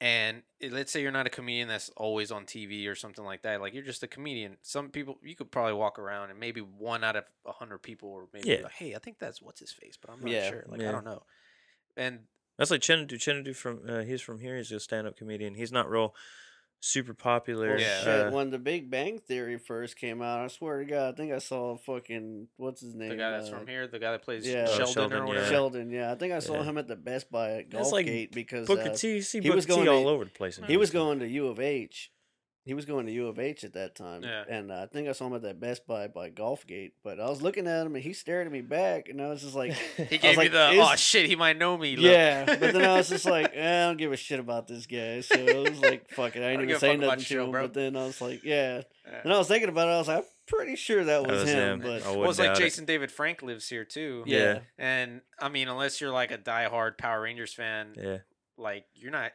and 0.00 0.42
let's 0.70 0.92
say 0.92 1.00
you're 1.02 1.12
not 1.12 1.26
a 1.26 1.30
comedian 1.30 1.68
that's 1.68 1.90
always 1.96 2.30
on 2.30 2.44
TV 2.44 2.88
or 2.88 2.94
something 2.94 3.24
like 3.24 3.42
that. 3.42 3.60
Like 3.60 3.74
you're 3.74 3.82
just 3.84 4.02
a 4.02 4.08
comedian. 4.08 4.56
Some 4.62 4.90
people 4.90 5.18
you 5.22 5.36
could 5.36 5.50
probably 5.50 5.72
walk 5.74 5.98
around 5.98 6.30
and 6.30 6.38
maybe 6.40 6.60
one 6.60 7.04
out 7.04 7.16
of 7.16 7.24
a 7.46 7.52
hundred 7.52 7.78
people 7.78 8.08
or 8.10 8.26
maybe 8.32 8.48
Yeah. 8.50 8.62
like, 8.64 8.72
hey, 8.72 8.94
I 8.94 8.98
think 8.98 9.18
that's 9.18 9.40
what's 9.40 9.60
his 9.60 9.72
face, 9.72 9.96
but 10.00 10.10
I'm 10.10 10.20
not 10.20 10.30
Yeah, 10.30 10.50
sure. 10.50 10.64
Like 10.68 10.80
yeah. 10.80 10.88
I 10.88 10.92
don't 10.92 11.04
know. 11.04 11.22
And 11.96 12.20
That's 12.58 12.70
like 12.70 12.80
Chinadu. 12.80 13.12
Chinadu 13.14 13.54
from 13.54 13.80
uh, 13.88 14.00
he's 14.02 14.20
from 14.20 14.40
here. 14.40 14.56
He's 14.56 14.72
a 14.72 14.80
stand-up 14.80 15.16
comedian. 15.16 15.54
He's 15.54 15.72
not 15.72 15.88
real 15.88 16.14
super 16.80 17.14
popular. 17.14 17.70
Well, 17.70 17.80
Yeah. 17.80 18.00
shit, 18.00 18.26
uh, 18.26 18.30
when 18.30 18.50
the 18.50 18.58
Big 18.58 18.90
Bang 18.90 19.18
Theory 19.18 19.58
first 19.58 19.96
came 19.98 20.20
out, 20.22 20.40
I 20.40 20.48
swear 20.48 20.78
to 20.80 20.84
God, 20.84 21.14
I 21.14 21.16
think 21.16 21.32
I 21.32 21.38
saw 21.38 21.72
a 21.72 21.78
fucking 21.78 22.48
what's 22.56 22.80
his 22.80 22.94
name? 22.94 23.10
The 23.10 23.16
guy 23.16 23.30
that's 23.30 23.48
uh, 23.48 23.58
from 23.58 23.66
here, 23.66 23.86
the 23.86 23.98
guy 23.98 24.12
that 24.12 24.22
plays 24.22 24.46
yeah. 24.46 24.66
Oh, 24.68 24.76
Sheldon, 24.76 24.92
Sheldon, 24.94 25.12
or 25.12 25.20
yeah. 25.22 25.24
whatever. 25.28 25.48
Sheldon. 25.48 25.90
Yeah, 25.90 26.12
I 26.12 26.14
think 26.14 26.32
I 26.32 26.38
saw 26.40 26.54
Yeah. 26.56 26.64
him 26.64 26.78
at 26.78 26.88
the 26.88 26.96
Best 26.96 27.30
Buy 27.30 27.50
at 27.58 27.70
That's 27.70 27.92
like 27.92 28.06
Gulfgate 28.06 28.32
because 28.32 28.66
Booker 28.66 28.90
uh, 28.90 28.94
T. 28.94 29.14
You 29.16 29.22
see 29.22 29.38
he 29.40 29.48
Booker 29.48 29.56
was 29.56 29.66
T 29.66 29.74
going 29.74 29.88
all 29.88 30.02
to- 30.04 30.08
over 30.10 30.24
the 30.24 30.30
place. 30.30 30.60
he 30.66 30.76
was 30.76 30.90
going 30.90 31.20
to 31.20 31.26
U 31.28 31.48
of 31.48 31.58
H. 31.60 32.10
He 32.66 32.72
was 32.72 32.86
going 32.86 33.04
to 33.06 33.12
U 33.12 33.26
of 33.28 33.38
H 33.38 33.62
at 33.64 33.74
that 33.74 33.94
time, 33.94 34.22
Yeah. 34.22 34.42
and 34.48 34.72
uh, 34.72 34.76
I 34.82 34.86
think 34.86 35.06
I 35.06 35.12
saw 35.12 35.26
him 35.26 35.34
at 35.34 35.42
that 35.42 35.60
Best 35.60 35.86
Buy 35.86 36.08
by 36.08 36.30
Gulfgate. 36.30 36.92
But 37.02 37.20
I 37.20 37.28
was 37.28 37.42
looking 37.42 37.66
at 37.66 37.84
him, 37.86 37.94
and 37.94 38.02
he 38.02 38.14
stared 38.14 38.46
at 38.46 38.52
me 38.52 38.62
back, 38.62 39.08
and 39.10 39.20
I 39.20 39.28
was 39.28 39.42
just 39.42 39.54
like, 39.54 39.72
He 39.96 40.16
gave 40.18 40.22
was 40.22 40.38
me 40.38 40.44
like, 40.44 40.52
the 40.52 40.78
oh 40.80 40.96
shit, 40.96 41.26
he 41.26 41.36
might 41.36 41.58
know 41.58 41.76
me. 41.76 41.94
look." 41.96 42.04
Yeah, 42.10 42.46
but 42.46 42.60
then 42.72 42.82
I 42.84 42.96
was 42.96 43.10
just 43.10 43.26
like, 43.26 43.50
eh, 43.54 43.82
I 43.84 43.86
don't 43.88 43.98
give 43.98 44.12
a 44.12 44.16
shit 44.16 44.40
about 44.40 44.66
this 44.66 44.86
guy. 44.86 45.20
So 45.20 45.34
I 45.38 45.68
was 45.68 45.78
like, 45.80 46.08
fuck 46.10 46.36
it, 46.36 46.40
I 46.42 46.46
I 46.46 46.50
ain't 46.52 46.60
don't 46.60 46.62
even 46.62 46.68
give 46.68 46.76
a 46.76 46.80
say 46.80 46.96
nothing 46.96 47.18
to 47.18 47.24
show, 47.24 47.44
him. 47.44 47.50
bro. 47.50 47.62
But 47.64 47.74
then 47.74 47.96
I 47.96 48.06
was 48.06 48.20
like, 48.20 48.42
yeah. 48.44 48.82
Yeah. 49.06 49.20
And 49.24 49.32
I 49.34 49.36
was 49.36 49.48
thinking 49.48 49.68
about 49.68 49.88
it. 49.88 49.92
I 49.92 49.98
was 49.98 50.08
like, 50.08 50.16
I'm 50.18 50.24
pretty 50.46 50.76
sure 50.76 51.04
that 51.04 51.22
That 51.24 51.30
was, 51.30 51.42
was 51.42 51.50
him. 51.50 51.58
him. 51.58 51.80
But 51.80 52.02
I 52.06 52.06
Well, 52.12 52.18
wouldn't 52.20 52.30
it's 52.30 52.38
like 52.38 52.48
doubt 52.48 52.56
it. 52.56 52.60
Jason 52.60 52.84
David 52.86 53.12
Frank 53.12 53.42
lives 53.42 53.68
here 53.68 53.84
too. 53.84 54.24
yeah, 54.26 54.38
Yeah. 54.38 54.58
And 54.78 55.20
I 55.38 55.50
mean, 55.50 55.68
unless 55.68 56.00
you're 56.00 56.10
like 56.12 56.30
a 56.30 56.38
diehard 56.38 56.96
Power 56.96 57.20
Rangers 57.20 57.52
fan, 57.52 57.88
Yeah. 58.02 58.18
Like 58.56 58.86
you're 58.94 59.10
not. 59.12 59.32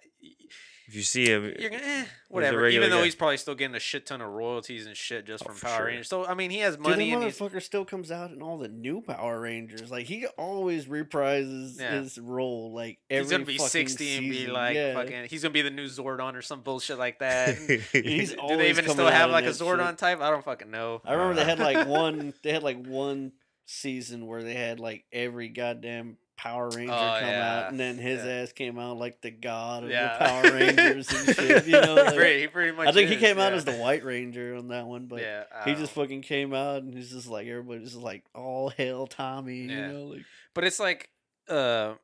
If 0.87 0.95
you 0.95 1.03
see 1.03 1.25
him, 1.27 1.53
You're 1.59 1.69
gonna 1.69 1.83
eh, 1.83 2.05
whatever. 2.29 2.67
Even 2.67 2.89
though 2.89 2.97
guy. 2.99 3.05
he's 3.05 3.15
probably 3.15 3.37
still 3.37 3.53
getting 3.53 3.75
a 3.75 3.79
shit 3.79 4.05
ton 4.07 4.21
of 4.21 4.29
royalties 4.29 4.87
and 4.87 4.97
shit 4.97 5.25
just 5.27 5.43
Oh, 5.45 5.51
from 5.51 5.59
Power 5.59 5.77
sure. 5.77 5.85
Rangers. 5.85 6.09
So 6.09 6.25
I 6.25 6.33
mean, 6.33 6.49
he 6.51 6.57
has 6.59 6.75
Dude, 6.75 6.83
money 6.83 7.09
that 7.11 7.15
and 7.15 7.23
he's, 7.25 7.37
motherfucker 7.37 7.61
still 7.61 7.85
comes 7.85 8.11
out 8.11 8.31
in 8.31 8.41
all 8.41 8.57
the 8.57 8.67
new 8.69 9.01
Power 9.01 9.39
Rangers. 9.39 9.91
Like 9.91 10.07
he 10.07 10.25
always 10.37 10.85
reprises 10.87 11.79
Yeah. 11.79 11.99
his 12.01 12.17
role. 12.17 12.73
Like 12.73 12.97
every 13.09 13.23
he's 13.23 13.31
gonna 13.31 13.45
be 13.45 13.57
fucking 13.57 13.69
sixty 13.69 14.15
and 14.17 14.29
be 14.29 14.47
like 14.47 14.75
yeah. 14.75 14.93
fucking. 14.95 15.25
He's 15.29 15.43
gonna 15.43 15.53
be 15.53 15.61
the 15.61 15.69
new 15.69 15.85
Zordon 15.85 16.33
or 16.35 16.41
some 16.41 16.61
bullshit 16.61 16.97
like 16.97 17.19
that. 17.19 17.55
He's 17.93 18.31
Do 18.33 18.57
they 18.57 18.69
even 18.69 18.89
still 18.89 19.07
have 19.07 19.29
like 19.29 19.45
a 19.45 19.49
Zordon 19.49 19.89
shit. 19.89 19.97
type? 19.99 20.21
I 20.21 20.29
don't 20.31 20.43
fucking 20.43 20.71
know. 20.71 21.01
I 21.05 21.13
remember 21.13 21.35
they 21.35 21.45
had 21.45 21.59
like 21.75 21.87
one. 21.87 22.33
They 22.41 22.51
had 22.51 22.63
like 22.63 22.83
one 22.85 23.33
season 23.65 24.25
where 24.25 24.41
they 24.41 24.55
had 24.55 24.79
like 24.79 25.05
every 25.13 25.49
goddamn 25.49 26.17
Power 26.39 26.69
Ranger 26.69 26.93
Oh, 26.93 27.17
come 27.19 27.27
yeah. 27.29 27.57
out, 27.65 27.69
and 27.71 27.77
then 27.77 27.97
his 27.97 28.23
Yeah. 28.23 28.31
ass 28.31 28.53
came 28.53 28.79
out 28.79 28.97
like 28.97 29.19
the 29.19 29.29
god 29.29 29.83
of 29.83 29.89
Yeah. 29.89 30.17
the 30.17 30.25
Power 30.25 30.43
Rangers 30.57 31.11
and 31.11 31.35
shit. 31.35 31.65
You 31.65 31.73
know, 31.73 31.95
He 31.95 32.01
like- 32.01 32.15
pretty- 32.15 32.41
he 32.41 32.47
pretty 32.47 32.71
much. 32.77 32.87
I 32.87 32.91
think 32.93 33.09
he 33.09 33.15
is, 33.15 33.21
came 33.21 33.37
out 33.39 33.51
as 33.51 33.65
the 33.65 33.73
White 33.75 34.05
Ranger 34.05 34.55
on 34.55 34.69
that 34.69 34.85
one, 34.85 35.07
but 35.07 35.19
he 35.65 35.75
just 35.75 35.91
fucking 35.91 36.21
came 36.21 36.53
out 36.53 36.81
and 36.83 36.93
he's 36.93 37.11
just 37.11 37.27
like 37.27 37.45
everybody's 37.47 37.91
just 37.91 38.01
like 38.01 38.23
all 38.33 38.69
hail 38.69 39.05
Tommy. 39.05 39.57
You 39.63 39.87
know, 39.87 40.03
like 40.05 40.21
But 40.53 40.63
it's 40.63 40.79
like, 40.79 41.09
uh, 41.49 41.95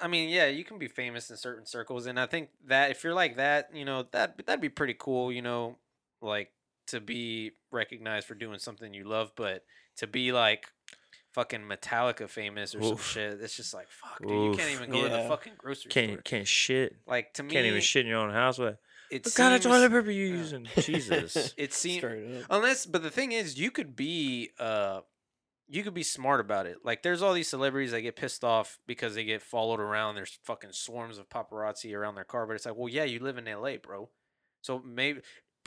I 0.00 0.06
mean, 0.06 0.28
yeah, 0.30 0.46
you 0.46 0.62
can 0.64 0.78
be 0.78 0.86
famous 0.88 1.28
in 1.28 1.36
certain 1.36 1.66
circles, 1.66 2.06
and 2.06 2.18
I 2.20 2.26
think 2.26 2.50
that 2.66 2.92
if 2.92 3.02
you're 3.02 3.12
like 3.14 3.36
that, 3.36 3.70
you 3.74 3.84
know, 3.84 4.06
that 4.12 4.36
that'd 4.46 4.60
be 4.60 4.68
pretty 4.68 4.94
cool, 4.96 5.32
you 5.32 5.42
know, 5.42 5.76
like 6.22 6.52
to 6.86 7.00
be 7.00 7.50
recognized 7.72 8.26
for 8.28 8.34
doing 8.34 8.58
something 8.60 8.94
you 8.94 9.04
love, 9.04 9.32
but 9.36 9.64
to 9.96 10.06
be 10.06 10.32
like 10.32 10.66
fucking 11.32 11.62
Metallica 11.62 12.28
famous 12.28 12.74
or 12.74 12.82
some 12.82 12.96
shit, 12.98 13.40
it's 13.40 13.56
just 13.56 13.74
like 13.74 13.88
fuck, 13.88 14.20
dude, 14.20 14.30
you 14.30 14.52
can't 14.52 14.70
even 14.72 14.90
go 14.90 15.02
to 15.02 15.08
the 15.08 15.24
fucking 15.28 15.54
grocery 15.56 15.90
can't 15.90 16.12
store. 16.12 16.22
can't 16.22 16.48
shit. 16.48 16.96
Like 17.06 17.32
to 17.34 17.42
me, 17.42 17.50
Can't 17.50 17.66
even 17.66 17.80
shit 17.80 18.04
in 18.04 18.08
your 18.08 18.18
own 18.18 18.30
house. 18.30 18.58
What, 18.58 18.78
it 19.10 19.24
what 19.24 19.34
kind 19.34 19.54
of 19.54 19.60
toilet 19.60 19.90
paper 19.90 20.10
you 20.10 20.26
yeah. 20.26 20.36
using? 20.36 20.68
Jesus. 20.78 21.54
It 21.56 21.72
seems. 21.72 22.04
Unless, 22.48 22.86
but 22.86 23.02
the 23.02 23.10
thing 23.10 23.32
is, 23.32 23.58
you 23.58 23.70
could 23.70 23.96
be, 23.96 24.50
uh, 24.58 25.00
you 25.68 25.82
could 25.82 25.94
be 25.94 26.02
smart 26.02 26.40
about 26.40 26.66
it. 26.66 26.78
Like, 26.84 27.02
there's 27.02 27.22
all 27.22 27.32
these 27.32 27.48
celebrities 27.48 27.90
that 27.90 28.02
get 28.02 28.16
pissed 28.16 28.44
off 28.44 28.78
because 28.86 29.14
they 29.14 29.24
get 29.24 29.42
followed 29.42 29.80
around. 29.80 30.14
There's 30.14 30.38
fucking 30.44 30.72
swarms 30.72 31.18
of 31.18 31.28
paparazzi 31.28 31.94
around 31.94 32.14
their 32.14 32.24
car. 32.24 32.46
But 32.46 32.54
it's 32.54 32.66
like, 32.66 32.76
well, 32.76 32.88
yeah, 32.88 33.04
you 33.04 33.18
live 33.20 33.38
in 33.38 33.48
L.A., 33.48 33.76
bro. 33.76 34.08
So 34.62 34.82
maybe 34.84 35.20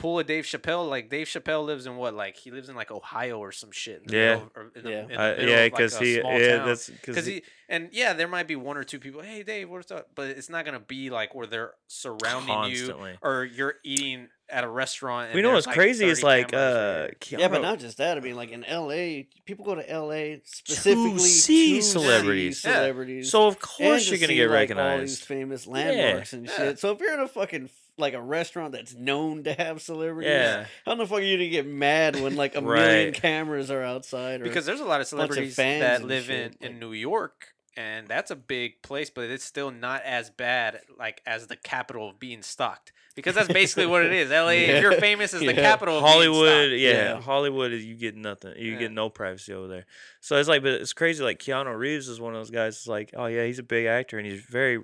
pull 0.04 0.18
a 0.18 0.24
Dave 0.24 0.44
Chappelle. 0.44 0.86
Like 0.88 1.08
Dave 1.08 1.26
Chappelle 1.26 1.64
lives 1.64 1.86
in 1.86 1.96
what? 1.96 2.12
Like 2.12 2.36
he 2.36 2.50
lives 2.50 2.68
in 2.68 2.76
like 2.76 2.90
Ohio 2.90 3.38
or 3.38 3.52
some 3.52 3.70
shit. 3.72 4.02
Yeah. 4.06 4.34
middle 4.34 4.42
of- 4.42 4.50
or 4.54 4.70
in 4.76 4.82
the- 4.84 4.90
Yeah. 4.90 5.06
the 5.06 5.14
I- 5.18 5.34
yeah, 5.36 5.42
of, 5.56 5.60
like, 5.62 5.72
because 5.72 5.98
he, 5.98 6.16
yeah, 6.16 6.56
town. 6.58 6.66
that's 6.68 6.90
Because 6.90 7.00
because 7.14 7.26
he 7.26 7.42
and 7.70 7.88
yeah, 7.92 8.12
there 8.12 8.28
might 8.28 8.46
be 8.46 8.56
one 8.56 8.76
or 8.76 8.84
two 8.84 8.98
people. 9.00 9.22
Hey, 9.22 9.42
Dave, 9.42 9.70
what's 9.70 9.90
up? 9.90 10.08
But 10.14 10.28
it's 10.28 10.50
not 10.50 10.66
gonna 10.66 10.78
be 10.80 11.08
like 11.08 11.34
where 11.34 11.46
they're 11.46 11.72
surrounding 11.86 12.54
constantly. 12.54 13.12
you 13.12 13.18
or 13.22 13.44
you're 13.44 13.76
eating 13.82 14.28
at 14.48 14.62
a 14.64 14.68
restaurant. 14.68 15.26
And 15.28 15.34
We 15.36 15.42
know 15.42 15.52
what's 15.52 15.66
like, 15.66 15.74
crazy 15.76 16.06
is 16.06 16.22
like 16.22 16.52
uh, 16.52 16.58
there. 16.58 17.12
Yeah, 17.30 17.48
but 17.48 17.62
not 17.62 17.78
just 17.78 17.98
that. 17.98 18.16
I 18.18 18.20
mean, 18.20 18.36
like 18.36 18.50
in 18.50 18.64
L.A., 18.64 19.28
people 19.46 19.64
go 19.64 19.74
to 19.74 19.90
L.A. 19.90 20.40
specifically 20.44 21.18
see 21.18 21.76
to 21.76 21.82
celebrities. 21.82 22.60
See 22.62 22.68
Yeah. 22.68 22.74
celebrities. 22.74 23.30
So 23.30 23.46
of 23.46 23.58
course 23.58 24.04
to 24.04 24.10
you're 24.10 24.18
gonna 24.18 24.28
see, 24.28 24.34
get 24.36 24.50
like, 24.50 24.70
All 24.70 24.98
these 24.98 25.20
recognized. 25.20 25.24
famous 25.24 25.66
landmarks 25.66 26.32
and 26.32 26.46
Yeah. 26.46 26.56
shit. 26.56 26.78
So 26.78 26.92
if 26.92 27.00
you're 27.00 27.14
in 27.14 27.20
a 27.20 27.28
fucking 27.28 27.70
like 27.96 28.14
a 28.14 28.20
restaurant 28.20 28.72
that's 28.72 28.92
known 28.94 29.44
to 29.44 29.52
have 29.54 29.80
celebrities, 29.80 30.28
Yeah. 30.30 30.66
how 30.84 30.96
the 30.96 31.06
fuck 31.06 31.18
are 31.18 31.22
you 31.22 31.36
gonna 31.36 31.48
get 31.48 31.66
mad 31.66 32.20
when 32.20 32.34
like 32.36 32.56
a 32.56 32.60
Right. 32.60 32.80
million 32.80 33.14
cameras 33.14 33.70
are 33.70 33.82
outside? 33.82 34.40
Or, 34.40 34.44
because 34.44 34.66
there's 34.66 34.80
a 34.80 34.84
lot 34.84 35.00
of 35.00 35.08
bunch 35.10 35.30
of 35.30 35.54
celebrities 35.54 35.56
that 35.56 36.02
live 36.04 36.28
in, 36.28 36.50
shit, 36.52 36.56
in 36.60 36.72
like- 36.72 36.80
New 36.80 36.92
York, 36.92 37.53
and 37.76 38.06
that's 38.08 38.30
a 38.30 38.36
big 38.36 38.82
place, 38.82 39.10
but 39.10 39.24
it's 39.30 39.44
still 39.44 39.70
not 39.70 40.02
as 40.04 40.30
bad 40.30 40.80
like 40.98 41.20
as 41.26 41.46
the 41.48 41.56
capital 41.56 42.10
of 42.10 42.18
being 42.18 42.42
stalked. 42.42 42.92
Because 43.16 43.36
that's 43.36 43.52
basically 43.52 43.86
what 43.86 44.04
it 44.04 44.12
is. 44.12 44.30
LA, 44.32 44.48
if 44.74 44.82
you're 44.82 44.92
Yeah. 44.94 44.98
famous, 45.00 45.32
is 45.34 45.40
the 45.40 45.46
Yeah. 45.46 45.52
capital 45.52 45.98
of 45.98 46.02
being 46.02 46.12
Hollywood, 46.12 46.72
yeah, 46.72 46.90
Yeah. 47.14 47.20
Hollywood 47.20 47.72
is 47.72 47.84
you 47.84 47.94
get 47.94 48.16
nothing. 48.16 48.54
You 48.58 48.72
Yeah. 48.72 48.78
get 48.78 48.92
no 48.92 49.08
privacy 49.08 49.52
over 49.52 49.68
there. 49.68 49.86
So 50.20 50.36
it's 50.36 50.48
like, 50.48 50.62
but 50.62 50.72
it's 50.72 50.92
crazy. 50.92 51.22
Like 51.22 51.38
Keanu 51.38 51.76
Reeves 51.78 52.08
is 52.08 52.18
one 52.20 52.34
of 52.34 52.40
those 52.40 52.50
guys. 52.50 52.76
It's 52.76 52.88
like, 52.88 53.10
oh 53.14 53.26
yeah, 53.26 53.44
he's 53.46 53.60
a 53.60 53.62
big 53.62 53.86
actor 53.86 54.18
and 54.18 54.26
he's 54.26 54.40
very, 54.42 54.78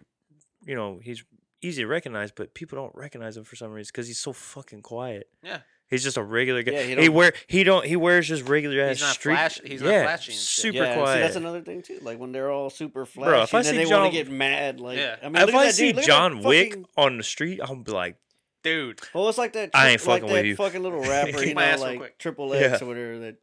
you 0.65 0.75
know, 0.77 1.01
he's 1.03 1.25
easy 1.61 1.83
to 1.83 1.89
recognize, 1.89 2.31
but 2.31 2.55
people 2.55 2.77
don't 2.79 2.95
recognize 2.95 3.37
him 3.37 3.45
for 3.45 3.57
some 3.57 3.73
reason 3.73 3.91
because 3.93 4.07
he's 4.07 4.21
so 4.21 4.33
fucking 4.33 4.83
quiet. 4.83 5.29
Yeah. 5.43 5.61
He's 5.91 6.05
just 6.05 6.17
a 6.17 6.23
regular 6.23 6.63
guy. 6.63 6.73
Yeah, 6.73 6.83
he 6.83 6.89
he, 6.91 6.95
don't- 6.95 7.13
wear 7.15 7.33
he 7.49 7.65
don't 7.65 7.85
he 7.85 7.97
wears 7.97 8.29
just 8.29 8.49
regular 8.49 8.81
ass 8.83 8.97
He's 8.99 9.01
not 9.03 9.15
street. 9.15 9.35
flash- 9.35 9.61
he's 9.65 9.83
not 9.83 9.91
yeah, 9.91 10.03
flashy 10.05 10.33
and 10.33 10.41
super 10.41 10.77
yeah, 10.79 10.95
see, 10.95 11.01
quiet. 11.01 11.21
that's 11.21 11.37
another 11.37 11.61
thing 11.63 11.83
too. 11.83 11.99
Like 12.03 12.19
when 12.19 12.31
they're 12.33 12.51
all 12.51 12.71
super 12.71 13.05
flashy, 13.05 13.31
Bro, 13.31 13.43
if 13.43 13.55
I 13.55 13.59
and 13.59 13.67
then 13.67 13.75
see 13.75 13.79
they 13.79 13.85
John- 13.91 14.01
want 14.03 14.13
to 14.15 14.23
get 14.25 14.31
mad. 14.31 14.79
Like, 14.81 14.99
Yeah. 14.99 15.17
I 15.23 15.29
mean, 15.29 15.37
if 15.49 15.55
I 15.55 15.65
that 15.67 15.75
see 15.75 15.87
dude, 15.89 15.97
look 15.97 16.05
at 16.05 16.07
that 16.07 16.13
John 16.13 16.43
Wick 16.43 16.69
fucking- 16.71 16.87
on 16.97 17.17
the 17.17 17.23
street, 17.25 17.61
I'm 17.63 17.83
be 17.83 17.91
like, 17.93 18.17
Dude. 18.63 19.01
Well, 19.15 19.29
it's 19.31 19.39
like 19.39 19.55
that. 19.55 19.71
I 19.75 19.81
tri- 19.81 19.89
ain't 19.93 20.01
fucking 20.03 20.23
like 20.25 20.33
with 20.33 20.43
that 20.43 20.47
you. 20.47 20.55
fucking 20.57 20.83
little 20.83 21.01
rapper, 21.09 21.33
Kick 21.33 21.49
you 21.49 21.55
my 21.55 21.65
know, 21.65 21.73
ass 21.73 21.81
like 21.81 21.99
quick. 21.99 22.19
Triple 22.19 22.53
X 22.55 22.63
Yeah. 22.81 22.85
or 22.87 22.89
whatever 22.89 23.19
that. 23.21 23.37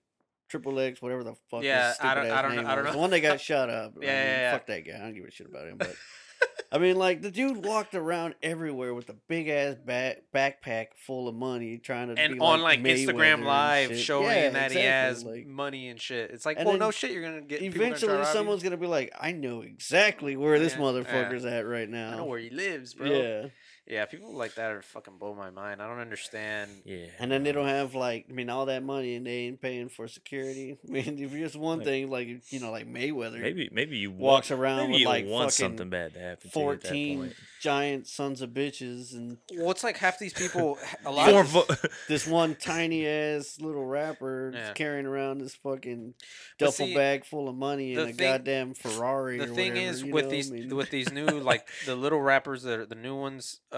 Triple 0.47 0.79
X, 0.79 1.01
whatever 1.01 1.23
the 1.25 1.33
fuck. 1.51 1.63
Yeah, 1.63 1.89
his 1.89 1.97
I 1.99 2.13
don't- 2.15 2.23
stupid 2.25 2.33
I 2.33 2.37
ass 2.37 2.41
don't 2.43 2.55
know- 2.55 2.61
name 2.61 2.71
I 2.71 2.75
don't 2.75 2.83
was. 2.85 2.85
know. 2.85 2.91
The 2.93 3.01
one 3.01 3.09
that 3.09 3.19
got 3.19 3.41
shot 3.49 3.69
up. 3.69 3.93
I 3.99 4.05
Yeah, 4.05 4.09
yeah, 4.11 4.39
yeah. 4.41 4.51
Fuck 4.53 4.67
that 4.67 4.85
guy. 4.85 4.95
I 4.95 4.99
don't 4.99 5.13
give 5.15 5.25
a 5.25 5.31
shit 5.31 5.47
about 5.47 5.67
him. 5.67 5.77
But 5.77 5.93
I 6.71 6.79
mean, 6.79 6.97
like 6.97 7.21
the 7.21 7.31
dude 7.31 7.63
walked 7.63 7.95
around 7.95 8.35
everywhere 8.43 8.93
with 8.93 9.09
a 9.09 9.15
big 9.29 9.47
ass 9.47 9.75
back, 9.75 10.23
backpack 10.35 10.87
full 11.05 11.27
of 11.29 11.35
money, 11.35 11.77
trying 11.77 12.13
to 12.13 12.21
And 12.21 12.33
be 12.33 12.39
on 12.39 12.61
like, 12.61 12.79
like 12.83 12.97
Instagram 12.97 13.43
Live 13.45 13.97
showing 13.97 14.25
Yeah, 14.27 14.49
that 14.49 14.71
he 14.73 14.79
has 14.79 15.23
like- 15.23 15.47
money 15.47 15.87
and 15.87 15.99
shit. 15.99 16.31
It's 16.31 16.45
like, 16.45 16.57
well, 16.59 16.77
no 16.77 16.91
shit, 16.91 17.11
you're 17.11 17.21
gonna 17.23 17.41
get 17.41 17.59
people 17.61 17.79
gonna 17.79 17.95
Eventually, 17.95 18.25
someone's 18.25 18.63
gonna 18.63 18.75
be 18.77 18.85
like, 18.87 19.13
"I 19.19 19.31
know 19.31 19.61
exactly 19.61 20.35
where 20.35 20.59
this 20.59 20.73
Yeah, 20.73 20.79
motherfucker's 20.79 21.45
at 21.45 21.65
right 21.65 21.89
now." 21.89 22.11
I 22.13 22.17
know 22.17 22.25
where 22.25 22.39
he 22.39 22.49
lives, 22.49 22.93
bro. 22.93 23.07
Yeah, 23.07 23.47
Yeah, 23.89 24.05
people 24.05 24.33
like 24.33 24.55
that 24.55 24.71
are 24.71 24.81
fucking 24.81 25.17
blow 25.17 25.33
my 25.33 25.49
mind. 25.49 25.81
I 25.81 25.87
don't 25.87 25.99
understand. 25.99 26.69
yeah. 26.85 27.05
and 27.19 27.31
then 27.31 27.43
they 27.43 27.51
don't 27.53 27.67
have 27.67 27.95
like, 27.95 28.25
I 28.29 28.33
mean, 28.33 28.49
all 28.49 28.65
that 28.65 28.83
money, 28.83 29.15
and 29.15 29.25
they 29.25 29.45
ain't 29.47 29.61
paying 29.61 29.87
for 29.89 30.07
security. 30.07 30.77
I 30.87 30.91
mean, 30.91 31.19
if 31.19 31.31
you 31.33 31.39
just 31.39 31.55
one 31.55 31.79
Like- 31.79 31.87
thing, 31.87 32.09
like 32.09 32.27
you 32.51 32.59
know, 32.59 32.71
like 32.71 32.87
Mayweather 32.87 33.39
Maybe 33.41 33.69
maybe 33.71 33.97
you 33.97 34.11
walks 34.11 34.49
want, 34.49 34.59
around 34.59 34.77
maybe 34.77 34.91
with 34.93 35.01
you 35.01 35.07
like 35.07 35.25
want 35.25 35.51
fucking 35.53 35.65
something 35.77 35.89
bad 35.89 36.13
to 36.15 36.19
happen 36.19 36.49
to 36.49 36.59
you 36.59 36.69
at 36.71 36.81
that 36.81 36.87
fourteen 36.89 37.17
point. 37.19 37.33
giant 37.61 38.07
sons 38.07 38.41
of 38.41 38.49
bitches, 38.49 39.13
and 39.13 39.37
Well, 39.55 39.71
it's 39.71 39.83
like 39.83 39.97
half 39.97 40.19
these 40.19 40.33
people. 40.33 40.77
A 41.05 41.11
lot 41.11 41.33
of 41.33 41.47
vo- 41.47 41.65
this 42.09 42.27
one 42.27 42.55
tiny 42.55 43.07
ass 43.07 43.57
little 43.61 43.85
rapper 43.85 44.51
Yeah. 44.53 44.67
is 44.67 44.73
carrying 44.73 45.05
around 45.05 45.37
this 45.39 45.55
fucking 45.55 46.13
But 46.59 46.65
duffel 46.65 46.87
see, 46.87 46.93
bag 46.93 47.23
full 47.25 47.47
of 47.47 47.55
money 47.55 47.95
the 47.95 48.01
and 48.01 48.09
a 48.11 48.13
thing- 48.13 48.27
goddamn 48.31 48.73
Ferrari. 48.73 49.37
the 49.37 49.45
or 49.45 49.47
thing 49.47 49.73
whatever, 49.75 49.89
is 49.91 50.03
with 50.03 50.25
know? 50.25 50.31
these 50.31 50.51
I 50.51 50.53
mean, 50.55 50.75
with 50.75 50.89
these 50.89 51.11
new 51.11 51.25
like 51.25 51.67
the 51.85 51.95
little 51.95 52.19
rappers 52.21 52.63
that 52.63 52.79
are 52.79 52.85
the 52.85 52.95
new 52.95 53.15
ones 53.15 53.61
uh 53.71 53.76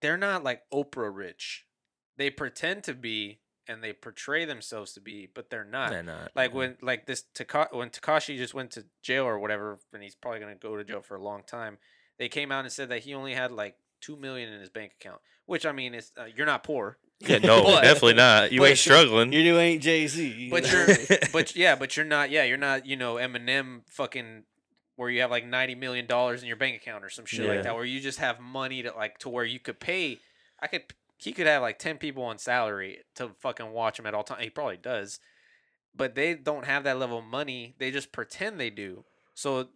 they're 0.00 0.16
not 0.16 0.44
like 0.44 0.62
oprah 0.72 1.10
rich 1.14 1.64
they 2.16 2.30
pretend 2.30 2.84
to 2.84 2.94
be 2.94 3.40
and 3.66 3.82
they 3.82 3.92
portray 3.92 4.44
themselves 4.44 4.92
to 4.92 5.00
be 5.00 5.28
but 5.34 5.50
they're 5.50 5.64
not 5.64 5.90
They're 5.90 6.02
not. 6.02 6.30
like 6.34 6.52
no. 6.52 6.58
when 6.58 6.76
like 6.82 7.06
this 7.06 7.24
Taka- 7.34 7.68
when 7.72 7.90
Tekashi 7.90 8.36
just 8.36 8.54
went 8.54 8.70
to 8.72 8.84
jail 9.02 9.24
or 9.24 9.38
whatever 9.38 9.78
and 9.92 10.02
he's 10.02 10.14
probably 10.14 10.40
going 10.40 10.54
to 10.54 10.58
go 10.58 10.76
to 10.76 10.84
jail 10.84 11.02
for 11.02 11.16
a 11.16 11.22
long 11.22 11.42
time 11.46 11.78
they 12.18 12.28
came 12.28 12.50
out 12.52 12.64
and 12.64 12.72
said 12.72 12.88
that 12.90 13.00
he 13.00 13.14
only 13.14 13.34
had 13.34 13.50
like 13.52 13.76
2 14.02 14.16
million 14.16 14.52
in 14.52 14.60
his 14.60 14.70
bank 14.70 14.92
account 15.00 15.20
which 15.46 15.66
i 15.66 15.72
mean 15.72 15.94
is 15.94 16.12
uh, 16.16 16.24
you're 16.36 16.46
not 16.46 16.62
poor 16.64 16.98
Yeah, 17.20 17.38
no, 17.38 17.62
But- 17.64 17.82
definitely 17.82 18.14
not. 18.14 18.52
You 18.52 18.64
ain't 18.64 18.78
struggling. 18.88 19.32
you 19.32 19.58
ain't 19.58 19.82
Jay 19.82 20.06
Z, 20.06 20.48
But 20.50 20.70
you're, 20.72 20.86
but 21.32 21.56
yeah, 21.56 21.74
but 21.74 21.96
you're 21.96 22.06
not. 22.06 22.30
Yeah, 22.30 22.44
you're 22.44 22.56
not. 22.56 22.86
You 22.86 22.96
know, 22.96 23.14
Eminem 23.16 23.80
fucking 23.90 24.44
where 24.98 25.08
you 25.08 25.20
have 25.20 25.30
like 25.30 25.46
ninety 25.46 25.74
million 25.76 26.06
dollars 26.06 26.42
in 26.42 26.48
your 26.48 26.56
bank 26.56 26.74
account 26.76 27.04
or 27.04 27.08
some 27.08 27.24
shit 27.24 27.46
Yeah. 27.46 27.52
like 27.52 27.62
that, 27.62 27.74
where 27.76 27.84
you 27.84 28.00
just 28.00 28.18
have 28.18 28.40
money 28.40 28.82
to 28.82 28.92
like 28.94 29.18
to 29.18 29.28
where 29.28 29.44
you 29.44 29.60
could 29.60 29.78
pay. 29.80 30.18
I 30.60 30.66
could. 30.66 30.82
He 31.18 31.32
could 31.32 31.46
have 31.46 31.62
like 31.62 31.78
ten 31.78 31.98
people 31.98 32.24
on 32.24 32.38
salary 32.38 32.98
to 33.14 33.30
fucking 33.38 33.70
watch 33.70 33.98
him 33.98 34.06
at 34.06 34.14
all 34.14 34.24
time. 34.24 34.40
He 34.40 34.50
probably 34.50 34.76
does, 34.76 35.20
but 35.96 36.14
they 36.16 36.34
don't 36.34 36.64
have 36.66 36.82
that 36.84 36.98
level 36.98 37.18
of 37.18 37.24
money. 37.24 37.74
They 37.78 37.90
just 37.92 38.10
pretend 38.12 38.58
they 38.58 38.70
do. 38.70 39.04
So 39.34 39.68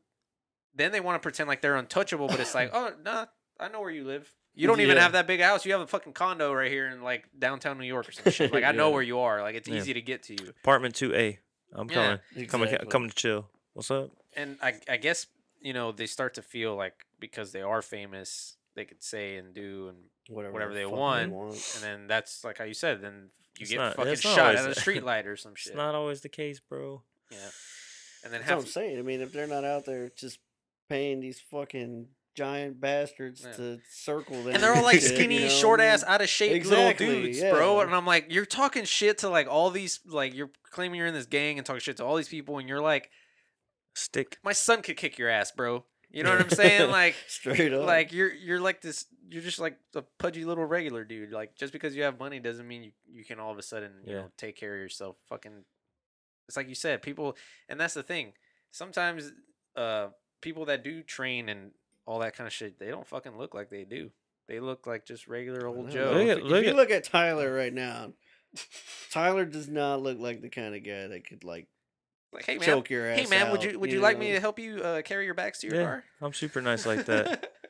then 0.75 0.91
they 0.91 1.01
want 1.01 1.21
to 1.21 1.25
pretend 1.25 1.49
like 1.49 1.61
they're 1.63 1.77
untouchable, 1.77 2.27
but 2.27 2.41
it's 2.41 2.55
like, 2.55 2.71
oh 2.75 2.93
no, 3.05 3.27
I 3.61 3.69
know 3.69 3.81
where 3.81 3.91
you 3.91 4.05
live. 4.05 4.29
You 4.55 4.67
don't 4.67 4.81
even 4.81 4.97
Yeah. 4.97 5.03
have 5.05 5.13
that 5.13 5.27
big 5.29 5.41
house. 5.41 5.65
You 5.65 5.73
have 5.73 5.81
a 5.83 5.87
fucking 5.87 6.13
condo 6.15 6.53
right 6.53 6.71
here 6.71 6.89
in 6.89 7.01
like 7.03 7.25
downtown 7.39 7.79
New 7.79 7.87
York 7.87 8.09
or 8.09 8.13
some 8.13 8.31
shit. 8.33 8.53
Like 8.53 8.65
I 8.71 8.73
know 8.73 8.91
where 8.91 9.03
you 9.03 9.21
are. 9.21 9.41
Like 9.41 9.55
it's 9.55 9.69
Yeah. 9.69 9.77
easy 9.77 9.95
to 9.95 10.03
get 10.03 10.25
to 10.25 10.35
you. 10.35 10.51
Apartment 10.63 10.95
two 10.97 11.15
A. 11.15 11.39
I'm 11.73 11.89
Yeah. 11.89 12.19
coming. 12.35 12.47
Coming. 12.49 12.69
Exactly. 12.69 12.91
Coming 12.91 13.09
to 13.11 13.15
chill. 13.15 13.49
What's 13.75 13.91
up? 13.91 14.11
And 14.37 14.59
I 14.63 14.75
I 14.89 14.97
guess 14.97 15.27
you 15.61 15.73
know 15.73 15.93
they 15.93 16.07
start 16.07 16.35
to 16.35 16.43
feel 16.43 16.75
like 16.77 16.95
because 17.21 17.53
they 17.53 17.63
are 17.63 17.83
famous, 17.83 18.57
they 18.75 18.85
could 18.85 19.03
say 19.03 19.37
and 19.37 19.55
do 19.55 19.89
and 19.89 19.99
whatever, 20.29 20.53
whatever 20.53 20.75
they 20.75 20.87
want. 20.87 21.33
want. 21.33 21.55
and 21.77 21.83
then 21.85 22.07
that's 22.07 22.45
like 22.45 22.59
how 22.59 22.65
you 22.65 22.75
said. 22.75 23.01
Then 23.03 23.31
you 23.59 23.63
It's 23.63 23.71
get 23.71 23.79
not- 23.79 23.97
fucking 23.97 24.17
shot 24.17 24.55
at 24.57 24.69
a 24.69 24.75
street 24.79 25.03
light 25.05 25.27
or 25.27 25.37
some 25.37 25.53
It's 25.53 25.63
shit. 25.63 25.77
not 25.77 25.95
always 25.95 26.21
the 26.21 26.29
case, 26.29 26.61
bro. 26.61 27.03
yeah. 27.31 27.39
And 28.25 28.33
then 28.33 28.41
That's 28.43 28.51
what 28.53 28.59
I'm 28.61 28.67
saying. 28.67 28.99
I 28.99 29.03
mean, 29.03 29.21
if 29.21 29.33
they're 29.33 29.49
not 29.49 29.65
out 29.65 29.85
there 29.85 30.09
just 30.17 30.39
paying 30.89 31.19
these 31.21 31.41
fucking 31.41 32.07
giant 32.37 32.81
bastards 32.81 33.43
Yeah. 33.45 33.53
to 33.55 33.81
circle 33.91 34.37
them, 34.45 34.55
and 34.55 34.63
they're 34.63 34.75
all 34.75 34.83
like 34.85 35.01
shit, 35.01 35.11
you 35.11 35.17
skinny, 35.17 35.39
know, 35.41 35.49
short 35.49 35.81
ass, 35.81 36.05
out 36.05 36.21
of 36.23 36.29
shape 36.29 36.53
Exactly, 36.53 37.07
little 37.07 37.23
dudes, 37.25 37.41
bro. 37.41 37.81
And 37.81 37.93
I'm 37.95 38.07
like, 38.07 38.27
you're 38.33 38.47
talking 38.47 38.85
shit 38.85 39.19
to 39.19 39.29
like 39.29 39.49
all 39.49 39.71
these, 39.71 39.99
like 40.07 40.35
you're 40.35 40.51
claiming 40.71 40.99
you're 40.99 41.09
in 41.09 41.15
this 41.15 41.27
gang 41.27 41.59
and 41.59 41.67
talking 41.67 41.81
shit 41.81 41.97
to 41.97 42.05
all 42.05 42.15
these 42.17 42.29
people, 42.29 42.59
and 42.59 42.69
you're 42.69 42.81
like, 42.81 43.11
Stick. 43.95 44.39
my 44.43 44.53
son 44.53 44.83
could 44.83 44.97
kick 44.97 45.19
your 45.19 45.29
ass, 45.29 45.51
bro. 45.53 45.85
You 46.11 46.23
know 46.25 46.31
what 46.31 46.41
I'm 46.43 46.51
saying? 46.51 46.91
Like, 47.01 47.15
straight 47.27 47.73
up. 47.73 47.87
like 47.87 48.13
you're 48.13 48.33
you're 48.33 48.61
like 48.61 48.81
this. 48.83 49.07
You're 49.31 49.43
just 49.43 49.59
like 49.59 49.79
a 49.95 50.03
pudgy 50.19 50.45
little 50.45 50.65
regular 50.67 51.05
dude. 51.05 51.33
Like 51.33 51.55
just 51.57 51.73
because 51.73 51.97
you 51.97 52.03
have 52.03 52.19
money 52.19 52.39
doesn't 52.39 52.69
mean 52.69 52.83
you 52.85 52.93
you 53.11 53.25
can 53.25 53.39
all 53.41 53.51
of 53.51 53.59
a 53.59 53.63
sudden 53.63 53.93
you 54.05 54.13
Yeah. 54.15 54.21
know 54.23 54.31
take 54.37 54.57
care 54.57 54.75
of 54.75 54.81
yourself. 54.81 55.17
Fucking, 55.31 55.65
it's 56.49 56.57
like 56.57 56.69
you 56.69 56.75
said, 56.75 57.01
people, 57.03 57.37
and 57.69 57.81
that's 57.81 57.95
the 57.95 58.03
thing. 58.03 58.33
Sometimes, 58.73 59.33
uh, 59.77 60.09
people 60.43 60.67
that 60.67 60.85
do 60.85 61.03
train 61.03 61.49
and 61.49 61.71
all 62.05 62.19
that 62.19 62.35
kind 62.37 62.47
of 62.47 62.53
shit, 62.53 62.79
they 62.79 62.89
don't 62.89 63.07
fucking 63.07 63.39
look 63.39 63.55
like 63.55 63.71
they 63.71 63.85
do. 63.85 64.11
They 64.49 64.61
look 64.61 64.87
like 64.87 65.07
just 65.07 65.29
regular 65.29 65.67
old 65.67 65.91
Joe. 65.91 66.13
Look 66.15 66.27
If, 66.29 66.39
at- 66.39 66.45
if 66.45 66.65
you 66.65 66.71
at- 66.71 66.77
look 66.77 66.91
at 66.91 67.05
Tyler 67.05 67.55
right 67.57 67.73
now, 67.73 68.13
Tyler 69.11 69.45
does 69.45 69.69
not 69.69 70.03
look 70.03 70.19
like 70.19 70.43
the 70.43 70.49
kind 70.51 70.75
of 70.75 70.85
guy 70.85 71.07
that 71.07 71.27
could 71.27 71.45
like 71.45 71.69
Like, 72.33 72.47
hey 72.47 72.55
man, 72.59 72.67
choke 72.67 72.91
your 72.91 73.11
ass. 73.11 73.19
hey 73.19 73.27
man, 73.27 73.51
would 73.51 73.61
out, 73.61 73.73
you 73.73 73.79
would 73.79 73.93
you, 73.93 74.01
like 74.01 74.19
me 74.19 74.33
to 74.33 74.41
help 74.41 74.59
you 74.59 74.79
uh, 74.79 75.03
carry 75.03 75.27
your 75.27 75.35
bags 75.35 75.59
to 75.59 75.67
your 75.67 75.77
Yeah, 75.77 75.83
car? 75.83 76.05
I'm 76.21 76.33
super 76.33 76.61
nice 76.63 76.87
like 76.87 77.05
that. 77.07 77.53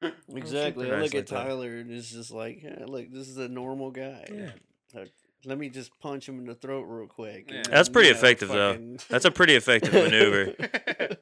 Exactly. 0.32 0.84
super 0.84 0.94
I 0.94 1.00
nice 1.00 1.12
look 1.12 1.14
at 1.14 1.18
like 1.18 1.26
that. 1.26 1.48
Tyler 1.48 1.76
and 1.78 1.90
it's 1.90 2.10
just 2.12 2.30
like, 2.30 2.62
yeah, 2.62 2.84
look, 2.86 3.10
this 3.10 3.28
is 3.28 3.36
a 3.36 3.48
normal 3.48 3.90
guy. 3.90 4.26
Yeah. 4.32 4.50
Like, 4.94 5.12
let 5.44 5.58
me 5.58 5.68
just 5.70 5.90
punch 5.98 6.28
him 6.28 6.38
in 6.38 6.46
the 6.46 6.54
throat 6.54 6.82
real 6.82 7.08
quick. 7.08 7.46
Yeah. 7.50 7.56
and 7.58 7.66
That's 7.66 7.88
pretty 7.88 8.08
you 8.08 8.14
know, 8.14 8.18
effective, 8.20 8.48
though. 8.48 8.96
That's 9.08 9.24
a 9.24 9.30
pretty 9.32 9.56
effective 9.56 9.92
maneuver. 9.92 10.54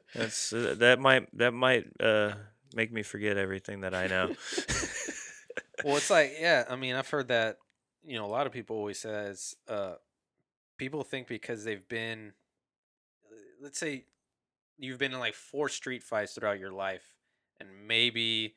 That's 0.13 0.53
uh, 0.53 0.75
that 0.77 0.99
might 0.99 1.35
that 1.37 1.53
might 1.53 1.85
uh 1.99 2.33
make 2.75 2.91
me 2.91 3.01
forget 3.03 3.37
everything 3.37 3.81
that 3.81 3.95
I 3.95 4.07
know. 4.07 4.35
well, 5.83 5.97
it's 5.97 6.09
like, 6.09 6.33
yeah, 6.39 6.65
I 6.69 6.75
mean, 6.75 6.95
I've 6.95 7.09
heard 7.09 7.29
that, 7.29 7.57
you 8.03 8.17
know, 8.17 8.25
a 8.25 8.27
lot 8.27 8.45
of 8.45 8.53
people 8.53 8.75
always 8.75 8.99
says, 8.99 9.55
uh, 9.67 9.93
people 10.77 11.03
think 11.03 11.27
because 11.27 11.63
they've 11.63 11.87
been, 11.87 12.33
let's 13.61 13.79
say, 13.79 14.05
you've 14.77 14.99
been 14.99 15.13
in 15.13 15.19
like 15.19 15.33
four 15.35 15.69
street 15.69 16.03
fights 16.03 16.33
throughout 16.33 16.59
your 16.59 16.71
life, 16.71 17.03
and 17.59 17.69
maybe 17.87 18.55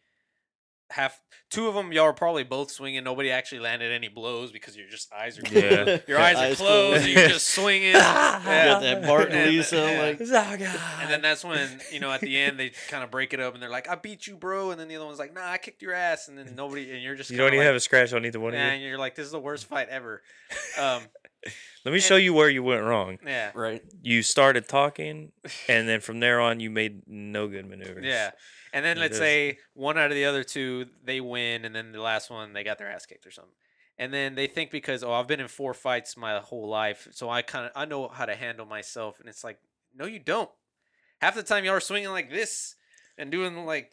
half, 0.90 1.20
two 1.51 1.68
of 1.68 1.74
them, 1.74 1.92
y'all 1.92 2.07
are 2.07 2.12
probably 2.12 2.42
both 2.42 2.68
swinging. 2.68 3.05
Nobody 3.05 3.30
actually 3.30 3.61
landed 3.61 3.92
any 3.92 4.09
blows 4.09 4.51
because 4.51 4.76
your 4.76 4.88
just 4.88 5.12
eyes 5.12 5.38
are 5.38 5.42
Yeah. 5.42 5.84
closed. 5.84 6.03
Your 6.09 6.18
eyes, 6.18 6.36
are 6.36 6.44
Eyes 6.46 6.57
closed. 6.57 6.59
closed. 6.59 7.05
and 7.05 7.12
you're 7.14 7.28
just 7.28 7.46
swinging. 7.55 7.86
You 7.88 7.92
Got 7.92 8.44
yeah. 8.44 8.78
that 8.80 9.03
Bart 9.07 9.26
and 9.28 9.34
And- 9.38 9.51
Lisa 9.51 9.76
yeah. 9.76 10.03
like 10.03 10.20
And 10.20 11.09
then 11.11 11.22
that's 11.22 11.44
when 11.44 11.80
you 11.92 12.01
know 12.01 12.11
at 12.11 12.20
the 12.20 12.36
end 12.36 12.59
they 12.59 12.70
kind 12.88 13.05
of 13.05 13.11
break 13.12 13.32
it 13.32 13.38
up 13.38 13.55
and 13.55 13.62
they're 13.62 13.70
like, 13.70 13.88
"I 13.88 13.94
beat 13.94 14.26
you, 14.26 14.34
bro," 14.36 14.72
and 14.72 14.80
then 14.80 14.88
the 14.88 14.96
other 14.96 15.07
one's 15.07 15.20
like, 15.20 15.32
"Nah, 15.32 15.48
I 15.48 15.59
kicked 15.59 15.80
your 15.80 15.92
ass," 15.94 16.26
and 16.26 16.36
then 16.36 16.55
nobody 16.57 16.90
and 16.90 17.01
you're 17.03 17.14
just 17.14 17.30
you 17.30 17.36
don't 17.36 17.46
even 17.48 17.59
like, 17.59 17.66
have 17.66 17.76
a 17.76 17.80
scratch 17.80 18.12
on 18.12 18.26
either 18.26 18.40
one 18.40 18.53
yeah, 18.55 18.66
of 18.66 18.72
and 18.72 18.82
you. 18.82 18.88
you're 18.88 18.98
like, 18.98 19.14
"This 19.14 19.26
is 19.26 19.32
the 19.32 19.38
worst 19.38 19.66
fight 19.68 19.88
ever." 19.90 20.22
Um, 20.76 21.03
Let 21.84 21.93
me 21.93 22.01
show 22.01 22.16
you 22.16 22.34
where 22.34 22.51
you 22.51 22.62
went 22.62 22.82
wrong. 22.82 23.18
yeah, 23.24 23.51
right. 23.55 23.82
You 24.03 24.22
started 24.22 24.68
talking, 24.68 25.32
and 25.68 25.88
then 25.88 26.01
from 26.01 26.20
there 26.20 26.41
on, 26.41 26.61
you 26.61 26.70
made 26.70 27.03
no 27.07 27.49
good 27.49 27.68
maneuvers. 27.68 28.05
yeah. 28.05 28.30
And 28.72 28.84
then 28.84 28.99
It 28.99 29.01
let's 29.01 29.18
say 29.18 29.59
one 29.74 29.99
out 29.99 30.11
of 30.11 30.14
the 30.14 30.26
other 30.26 30.45
two 30.45 30.86
they 31.03 31.20
win, 31.20 31.64
and 31.64 31.74
then 31.74 31.93
the 31.93 32.01
last 32.01 32.30
one 32.30 32.53
they 32.53 32.62
got 32.62 32.78
their 32.78 32.91
ass 32.91 33.07
kicked 33.07 33.26
or 33.26 33.30
something. 33.30 33.55
And 33.99 34.14
then 34.14 34.34
they 34.34 34.47
think 34.47 34.70
because 34.70 35.03
oh 35.03 35.12
I've 35.12 35.26
been 35.26 35.41
in 35.41 35.49
four 35.49 35.74
fights 35.74 36.16
my 36.16 36.38
whole 36.38 36.68
life, 36.68 37.09
so 37.11 37.28
I 37.28 37.43
kind 37.43 37.66
of 37.66 37.72
I 37.74 37.84
know 37.84 38.09
how 38.09 38.26
to 38.26 38.34
handle 38.36 38.66
myself, 38.66 39.18
and 39.18 39.28
it's 39.28 39.43
like 39.43 39.59
no 39.95 40.07
you 40.07 40.18
don't. 40.18 40.51
Half 41.20 41.34
the 41.34 41.43
time 41.43 41.64
y'all 41.64 41.74
are 41.74 41.80
swinging 41.80 42.11
like 42.11 42.30
this 42.30 42.76
and 43.18 43.30
doing 43.30 43.66
like 43.66 43.91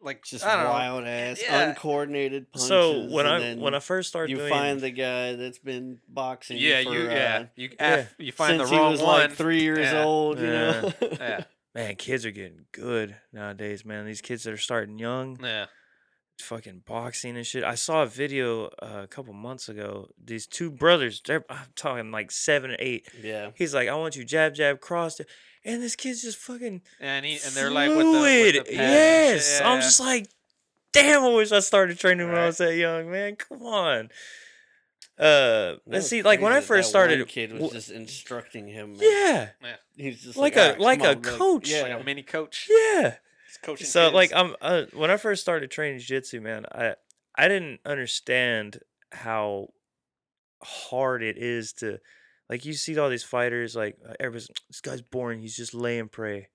like 0.00 0.24
Just 0.24 0.44
I 0.44 0.54
don't 0.56 0.64
know. 0.64 0.70
wild 0.70 1.04
ass, 1.06 1.40
Yeah. 1.42 1.68
uncoordinated 1.70 2.52
punches. 2.52 2.68
So 2.68 3.06
when 3.08 3.26
I 3.26 3.54
when 3.54 3.74
I 3.74 3.80
first 3.80 4.08
started 4.08 4.30
you 4.30 4.36
doing 4.38 4.50
find 4.50 4.80
the 4.80 4.90
guy 4.90 5.34
that's 5.36 5.58
been 5.58 5.98
boxing. 6.08 6.58
Yeah, 6.58 6.82
for, 6.84 6.92
you 6.94 7.08
uh, 7.08 7.12
yeah 7.12 7.44
you 7.56 7.68
yeah. 7.72 7.76
F, 7.86 8.14
you 8.18 8.32
find 8.32 8.58
since 8.58 8.70
the 8.70 8.74
he 8.76 8.80
wrong 8.80 8.92
was 8.92 9.00
one. 9.02 9.20
like 9.20 9.32
three 9.32 9.62
years 9.62 9.78
Yeah. 9.92 10.04
old. 10.04 10.38
You 10.38 10.46
Yeah. 10.46 10.80
know. 10.80 10.92
yeah, 11.12 11.44
man, 11.74 11.96
kids 11.96 12.24
are 12.26 12.30
getting 12.30 12.66
good 12.72 13.16
nowadays, 13.32 13.84
man. 13.84 14.06
These 14.06 14.20
kids 14.20 14.44
that 14.44 14.52
are 14.52 14.56
starting 14.58 14.98
young, 14.98 15.38
yeah, 15.42 15.66
fucking 16.40 16.82
boxing 16.86 17.36
and 17.36 17.46
shit. 17.46 17.64
I 17.64 17.74
saw 17.74 18.02
a 18.02 18.06
video 18.06 18.66
uh, 18.82 19.00
a 19.04 19.06
couple 19.06 19.32
months 19.32 19.68
ago. 19.68 20.08
These 20.22 20.46
two 20.46 20.70
brothers, 20.70 21.22
they're 21.24 21.44
I'm 21.50 21.72
talking 21.74 22.10
like 22.12 22.30
seven 22.30 22.70
or 22.72 22.76
eight. 22.78 23.08
yeah. 23.22 23.50
He's 23.54 23.74
like, 23.74 23.88
I 23.88 23.94
want 23.94 24.14
you 24.16 24.24
jab, 24.24 24.54
jab, 24.54 24.80
cross. 24.80 25.20
And 25.66 25.82
this 25.82 25.96
kid's 25.96 26.22
just 26.22 26.38
fucking 26.38 26.80
and 27.00 27.26
he 27.26 27.32
and 27.44 27.52
they're 27.54 27.70
like 27.70 27.88
with 27.90 27.98
the, 27.98 28.02
fluid. 28.04 28.54
with 28.54 28.66
the 28.68 28.76
pads 28.76 28.78
and 28.78 28.78
shit, 28.78 29.50
yes. 29.50 29.60
I'm 29.62 29.74
yeah. 29.74 29.80
just 29.80 30.00
like, 30.00 30.28
damn, 30.92 31.24
I 31.24 31.34
wish 31.34 31.50
I 31.52 31.58
started 31.60 31.98
training 31.98 32.28
when 32.28 32.38
I 32.38 32.46
was 32.46 32.58
that 32.58 32.76
young, 32.76 33.10
man. 33.10 33.36
Come 33.36 33.62
on. 33.62 34.08
Uh, 35.18 35.24
That 35.24 35.80
let's 35.86 36.08
see, 36.08 36.22
like 36.22 36.40
when 36.40 36.52
I 36.52 36.56
crazy 36.56 36.60
that 36.62 36.66
first 36.68 36.92
that 36.92 36.98
one 36.98 37.08
started, 37.08 37.28
kid 37.28 37.52
was 37.52 37.60
w- 37.62 37.72
just 37.78 37.90
instructing 37.90 38.68
him. 38.68 38.96
man. 38.98 39.50
yeah, 39.62 39.76
He's 39.96 40.22
just 40.22 40.36
Like 40.38 40.56
like, 40.56 40.78
a- 40.78 40.82
like 40.82 41.02
a 41.02 41.10
on," 41.16 41.22
coach. 41.22 41.70
yeah. 41.70 41.82
like 41.82 42.00
a 42.00 42.04
mini 42.04 42.22
coach. 42.22 42.68
yeah. 42.70 43.16
Coaching 43.62 43.86
So 43.86 44.10
like 44.10 44.30
kids. 44.30 44.40
I'm 44.40 44.56
uh, 44.60 44.82
when 44.92 45.10
I 45.10 45.16
first 45.16 45.40
started 45.42 45.70
training 45.70 45.98
jiu-jitsu, 46.00 46.40
man, 46.42 46.66
I 46.70 46.94
I 47.34 47.48
didn't 47.48 47.80
understand 47.86 48.80
how 49.10 49.68
hard 50.62 51.22
it 51.22 51.38
is 51.38 51.72
to 51.74 51.98
like 52.48 52.64
you 52.64 52.72
see 52.74 52.98
all 52.98 53.10
these 53.10 53.24
fighters 53.24 53.74
like 53.76 53.96
uh, 54.08 54.14
everybody's 54.20 54.48
this 54.68 54.80
guy's 54.80 55.02
boring, 55.02 55.40
he's 55.40 55.56
just 55.56 55.74
laying 55.74 56.08
pray. 56.08 56.48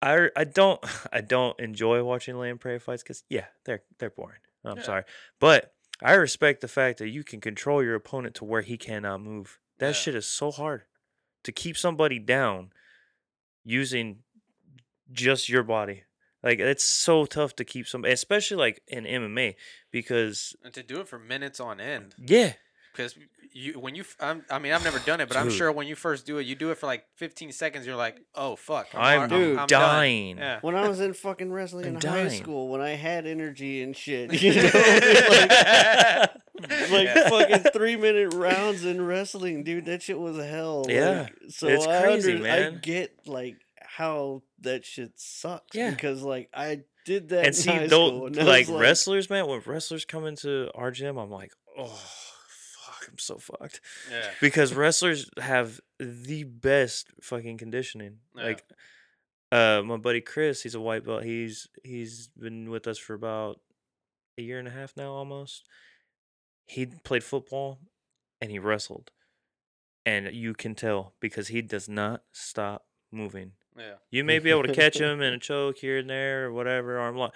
I 0.00 0.30
I 0.36 0.44
don't 0.44 0.80
I 1.12 1.20
don't 1.20 1.58
enjoy 1.60 2.02
watching 2.04 2.36
laying 2.36 2.52
and 2.52 2.60
pray 2.60 2.78
fights 2.78 3.02
cuz 3.02 3.24
yeah, 3.28 3.46
they're 3.64 3.82
they're 3.98 4.10
boring. 4.10 4.40
I'm 4.64 4.78
Yeah. 4.78 4.82
sorry. 4.82 5.04
But 5.40 5.74
I 6.00 6.14
respect 6.14 6.60
the 6.60 6.68
fact 6.68 6.98
that 6.98 7.08
you 7.08 7.22
can 7.24 7.40
control 7.40 7.82
your 7.82 7.94
opponent 7.94 8.34
to 8.36 8.44
where 8.44 8.62
he 8.62 8.76
cannot 8.76 9.20
move. 9.20 9.58
That 9.78 9.88
Yeah. 9.88 9.92
shit 9.92 10.14
is 10.14 10.26
so 10.26 10.50
hard 10.50 10.84
to 11.44 11.52
keep 11.52 11.76
somebody 11.76 12.18
down 12.18 12.72
using 13.64 14.22
just 15.12 15.48
your 15.48 15.62
body. 15.62 16.04
Like 16.42 16.58
it's 16.58 16.82
so 16.84 17.24
tough 17.24 17.54
to 17.56 17.64
keep 17.64 17.86
some, 17.86 18.04
especially 18.04 18.56
like 18.56 18.82
in 18.88 19.04
MMA, 19.04 19.54
because 19.92 20.56
and 20.64 20.74
to 20.74 20.82
do 20.82 21.00
it 21.00 21.06
for 21.08 21.18
minutes 21.18 21.60
on 21.60 21.80
end 21.80 22.16
yeah, 22.18 22.54
because 22.92 23.14
you 23.54 23.78
when 23.78 23.94
you 23.94 24.02
f- 24.02 24.16
I'm, 24.20 24.44
I 24.50 24.58
mean 24.58 24.72
I've 24.72 24.84
never 24.84 24.98
done 25.00 25.20
it 25.20 25.28
but 25.28 25.36
I'm 25.36 25.48
Dude. 25.48 25.56
sure 25.58 25.72
when 25.72 25.86
you 25.86 25.94
first 25.94 26.24
do 26.26 26.38
it 26.38 26.46
you 26.46 26.54
do 26.54 26.70
it 26.70 26.78
for 26.78 26.86
like 26.86 27.04
15 27.16 27.52
seconds 27.52 27.86
you're 27.86 27.96
like 27.96 28.18
oh 28.34 28.56
fuck 28.56 28.88
I'm, 28.94 29.20
ar- 29.20 29.28
Dude, 29.28 29.56
done. 29.56 29.68
dying. 29.68 30.38
yeah 30.38 30.58
When 30.62 30.74
I 30.74 30.88
was 30.88 31.00
in 31.00 31.12
fucking 31.12 31.52
wrestling 31.52 31.86
I'm 31.86 31.96
in 31.96 32.00
high 32.00 32.28
school, 32.28 32.68
when 32.68 32.80
I 32.80 32.90
had 32.90 33.26
energy 33.26 33.82
and 33.82 33.94
shit, 33.96 34.32
you 34.42 34.54
know, 34.54 34.62
like, 34.62 34.72
like 36.90 37.06
Yeah. 37.06 37.28
fucking 37.28 37.72
three 37.72 37.96
minute 37.96 38.34
rounds 38.34 38.84
in 38.84 39.04
wrestling, 39.04 39.64
dude. 39.64 39.86
That 39.86 40.02
shit 40.02 40.18
was 40.18 40.36
hell. 40.36 40.86
Yeah, 40.88 41.22
like, 41.22 41.34
so 41.48 41.68
it's 41.68 41.86
I 41.86 42.02
crazy, 42.02 42.34
under- 42.36 42.48
I 42.48 42.70
get 42.70 43.26
like 43.26 43.56
how 43.80 44.42
that 44.60 44.84
shit 44.84 45.12
sucks. 45.16 45.76
Yeah. 45.76 45.90
because 45.90 46.22
like 46.22 46.48
I 46.54 46.82
did 47.04 47.30
that. 47.30 47.38
and 47.38 47.46
in 47.48 47.52
see, 47.52 47.70
high 47.70 47.86
though, 47.86 48.08
school, 48.08 48.26
and 48.26 48.38
I 48.38 48.42
like 48.44 48.68
wrestlers, 48.70 49.28
man, 49.28 49.46
when 49.46 49.60
wrestlers 49.66 50.04
come 50.04 50.24
into 50.26 50.70
our 50.74 50.90
gym, 50.90 51.18
I'm 51.18 51.30
like, 51.30 51.52
oh, 51.78 52.00
fuck, 53.02 53.10
I'm 53.12 53.18
so 53.18 53.38
fucked 53.38 53.80
yeah 54.10 54.30
because 54.40 54.74
wrestlers 54.74 55.28
have 55.38 55.80
the 55.98 56.44
best 56.44 57.08
fucking 57.20 57.58
conditioning. 57.58 58.18
Yeah. 58.36 58.44
Like, 58.44 58.64
uh, 59.50 59.82
my 59.84 59.96
buddy 59.98 60.20
Chris, 60.20 60.62
he's 60.62 60.74
a 60.74 60.80
white 60.80 61.04
belt. 61.04 61.24
He's 61.24 61.68
he's 61.84 62.28
been 62.38 62.70
with 62.70 62.86
us 62.86 62.98
for 62.98 63.14
about 63.14 63.60
a 64.38 64.42
year 64.42 64.58
and 64.58 64.66
a 64.66 64.70
half 64.70 64.96
now, 64.96 65.12
almost. 65.12 65.64
He 66.66 66.86
played 66.86 67.22
football, 67.22 67.78
and 68.40 68.50
he 68.50 68.58
wrestled, 68.58 69.10
and 70.06 70.32
you 70.32 70.54
can 70.54 70.74
tell 70.74 71.12
because 71.20 71.48
he 71.48 71.60
does 71.60 71.88
not 71.88 72.22
stop 72.32 72.86
moving. 73.10 73.52
yeah 73.76 73.94
You 74.10 74.24
may 74.24 74.38
be 74.38 74.48
able 74.50 74.62
to 74.62 74.74
catch 74.74 74.96
him 74.98 75.20
in 75.20 75.34
a 75.34 75.38
choke 75.50 75.78
here 75.78 75.98
and 75.98 76.08
there 76.08 76.46
or 76.46 76.52
whatever, 76.52 76.98
arm 76.98 77.16
lock, 77.16 77.34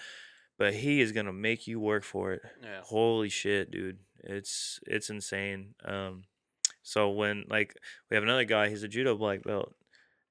but 0.59 0.73
he 0.75 1.01
is 1.03 1.13
gonna 1.13 1.35
make 1.35 1.67
you 1.67 1.79
work 1.79 2.03
for 2.03 2.33
it. 2.33 2.43
yeah 2.63 2.81
Holy 2.83 3.29
shit, 3.29 3.71
dude. 3.71 3.99
It's 4.27 4.81
it's 4.87 5.11
insane. 5.11 5.75
Um 5.85 6.25
so 6.83 7.11
when 7.11 7.45
like 7.49 7.75
we 8.11 8.15
have 8.17 8.25
another 8.25 8.45
guy, 8.45 8.69
he's 8.69 8.83
a 8.83 8.89
judo 8.89 9.17
black 9.17 9.43
belt, 9.43 9.75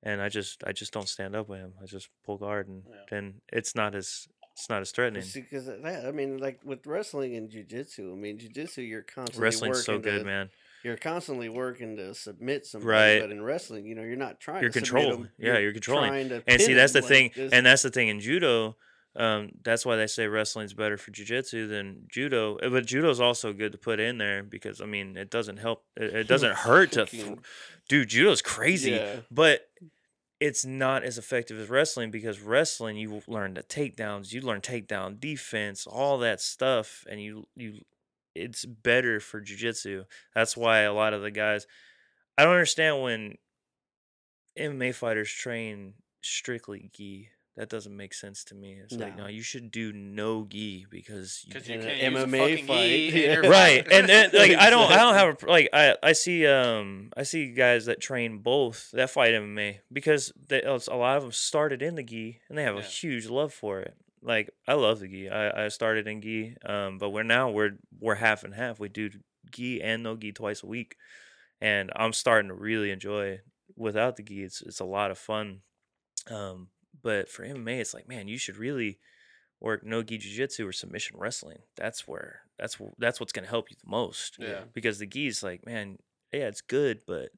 and 0.03 0.21
I 0.21 0.29
just 0.29 0.63
I 0.65 0.71
just 0.71 0.93
don't 0.93 1.09
stand 1.09 1.35
up 1.35 1.49
with 1.49 1.59
him. 1.59 1.73
I 1.81 1.85
just 1.85 2.09
pull 2.25 2.37
guard 2.37 2.67
and 2.67 2.83
Yeah. 2.87 2.95
then 3.09 3.41
it's 3.51 3.75
not 3.75 3.95
as 3.95 4.27
It's 4.53 4.69
not 4.69 4.81
as 4.81 4.91
threatening. 4.91 5.25
Because 5.33 5.65
that, 5.65 6.05
I 6.05 6.11
mean, 6.11 6.37
like 6.37 6.61
with 6.63 6.87
wrestling 6.87 7.35
and 7.35 7.49
jujitsu, 7.49 8.13
I 8.13 8.15
mean, 8.15 8.37
jujitsu, 8.39 8.87
you're 8.87 9.01
constantly 9.01 9.43
Wrestling's 9.43 9.83
so 9.83 9.99
good, 9.99 10.19
to, 10.19 10.23
man. 10.25 10.49
You're 10.81 10.95
constantly 10.95 11.49
working 11.49 11.97
to 11.97 12.13
submit 12.15 12.65
somebody, 12.65 12.89
Right. 12.89 13.19
but 13.19 13.31
in 13.31 13.43
wrestling, 13.43 13.85
you 13.85 13.95
know, 13.95 14.03
you're 14.03 14.15
not 14.15 14.39
trying 14.39 14.61
You're 14.61 14.71
to 14.71 14.79
submit 14.79 15.03
controlled. 15.03 15.25
'em, 15.25 15.31
Yeah, 15.37 15.57
you're 15.57 15.73
controlling. 15.73 16.09
trying 16.09 16.29
to 16.29 16.41
And 16.47 16.61
see, 16.61 16.73
that's 16.73 16.93
the 16.93 17.01
thing, 17.01 17.31
and 17.51 17.65
that's 17.65 17.81
the 17.81 17.89
thing 17.89 18.07
in 18.07 18.21
judo. 18.21 18.77
Um, 19.17 19.51
that's 19.63 19.85
why 19.85 19.95
they 19.95 20.07
say 20.07 20.27
wrestling's 20.27 20.73
better 20.73 20.97
for 20.97 21.11
jujitsu 21.11 21.69
than 21.69 22.03
judo. 22.09 22.57
Uh, 22.57 22.69
But 22.69 22.85
judo's 22.85 23.19
also 23.21 23.53
good 23.53 23.71
to 23.71 23.77
put 23.77 23.99
in 23.99 24.17
there 24.17 24.43
because 24.43 24.81
I 24.81 24.85
mean, 24.85 25.15
it 25.15 25.29
doesn't 25.29 25.57
help. 25.57 25.85
It, 25.95 26.13
it 26.15 26.27
doesn't 26.27 26.53
hurt 26.55 26.91
to, 26.93 27.05
th- 27.05 27.23
Fucking- 27.23 27.39
dude. 27.87 28.09
Judo's 28.09 28.41
crazy, 28.41 28.91
Yeah. 28.91 29.17
but 29.31 29.61
it's 30.41 30.65
not 30.65 31.03
as 31.03 31.17
effective 31.17 31.57
as 31.59 31.69
wrestling 31.69 32.11
because 32.11 32.41
wrestling 32.41 32.97
you 32.97 33.21
learn 33.25 33.53
the 33.53 33.63
takedowns, 33.63 34.33
you 34.33 34.41
learn 34.41 34.59
takedown 34.59 35.17
defense, 35.17 35.87
all 35.87 36.17
that 36.17 36.41
stuff, 36.41 37.05
and 37.09 37.21
you 37.21 37.47
you 37.55 37.79
it's 38.35 38.65
better 38.65 39.21
for 39.21 39.39
jujitsu. 39.41 40.03
That's 40.33 40.57
why 40.57 40.79
a 40.79 40.91
lot 40.93 41.13
of 41.13 41.21
the 41.21 41.31
guys 41.31 41.65
I 42.37 42.43
don't 42.43 42.51
understand 42.51 43.01
when 43.01 43.35
MMA 44.59 44.93
fighters 44.93 45.31
train 45.31 45.93
strictly 46.21 46.89
gi. 46.93 47.29
That 47.57 47.69
doesn't 47.69 47.95
make 47.95 48.13
sense 48.13 48.43
to 48.45 48.55
me. 48.55 48.73
It's 48.83 48.93
like, 48.93 49.15
No. 49.15 49.23
no, 49.23 49.29
you 49.29 49.41
should 49.41 49.71
do 49.71 49.93
no 49.93 50.43
gi 50.43 50.87
because 50.89 51.43
you 51.47 51.53
Because 51.53 51.69
you 51.69 51.75
In 51.75 51.81
can't 51.83 51.93
an 52.01 52.11
use 52.13 52.23
a 52.23 52.27
MMA 52.27 52.39
fucking 52.39 52.67
fight, 52.67 52.89
gi 52.89 53.21
yeah. 53.23 53.35
right 53.47 53.87
and 53.91 54.09
then 54.09 54.29
like 54.33 54.51
i 54.57 54.69
don't 54.69 54.91
i 54.91 54.97
don't 54.97 55.13
have 55.13 55.37
a 55.43 55.45
like 55.49 55.69
i 55.71 55.95
i 56.03 56.11
see 56.11 56.45
um 56.47 57.11
i 57.15 57.23
see 57.23 57.53
guys 57.53 57.85
that 57.85 58.01
train 58.01 58.39
both 58.39 58.91
that 58.91 59.09
fight 59.09 59.33
mma 59.33 59.77
because 59.91 60.33
they, 60.49 60.61
a 60.63 60.73
lot 60.73 61.15
of 61.17 61.23
them 61.23 61.31
started 61.31 61.81
in 61.81 61.95
the 61.95 62.03
gi 62.03 62.41
and 62.49 62.57
they 62.57 62.63
have 62.63 62.75
a 62.75 62.81
huge 62.81 63.27
love 63.27 63.53
for 63.53 63.79
it. 63.79 63.95
Like 64.21 64.49
i 64.67 64.73
love 64.73 64.99
the 64.99 65.07
gi. 65.07 65.29
I, 65.29 65.65
I 65.65 65.67
started 65.69 66.07
in 66.09 66.21
gi 66.21 66.57
um 66.65 66.97
but 66.97 67.11
we're 67.11 67.23
now 67.23 67.51
we're 67.51 67.77
we're 68.01 68.15
half 68.15 68.43
and 68.43 68.53
half. 68.53 68.81
We 68.81 68.89
do 68.89 69.09
gi 69.51 69.81
and 69.81 70.03
no 70.03 70.17
gi 70.17 70.33
twice 70.33 70.61
a 70.61 70.67
week 70.67 70.97
and 71.61 71.89
i'm 71.95 72.11
starting 72.11 72.49
to 72.49 72.53
really 72.55 72.91
enjoy 72.91 73.39
without 73.77 74.17
the 74.17 74.23
gi 74.23 74.43
it's 74.43 74.61
it's 74.61 74.81
a 74.81 74.85
lot 74.85 75.09
of 75.11 75.17
fun. 75.17 75.61
Um 76.29 76.67
but 77.01 77.29
for 77.29 77.45
mma 77.45 77.79
it's 77.79 77.93
like 77.93 78.07
man 78.07 78.27
you 78.27 78.37
should 78.37 78.57
really 78.57 78.99
work 79.61 79.83
no 79.85 80.03
gi 80.03 80.17
jiu-jitsu 80.17 80.67
or 80.67 80.71
submission 80.71 81.17
wrestling 81.17 81.59
that's 81.75 82.07
where 82.07 82.41
that's 82.59 82.77
that's 82.97 83.19
what's 83.19 83.31
going 83.33 83.45
to 83.45 83.49
help 83.49 83.69
you 83.69 83.75
the 83.83 83.89
most 83.89 84.37
Yeah. 84.39 84.63
because 84.73 84.99
the 84.99 85.07
gi 85.07 85.27
is 85.27 85.43
like 85.43 85.65
man 85.65 85.97
yeah 86.31 86.47
it's 86.47 86.61
good 86.61 87.01
but 87.07 87.29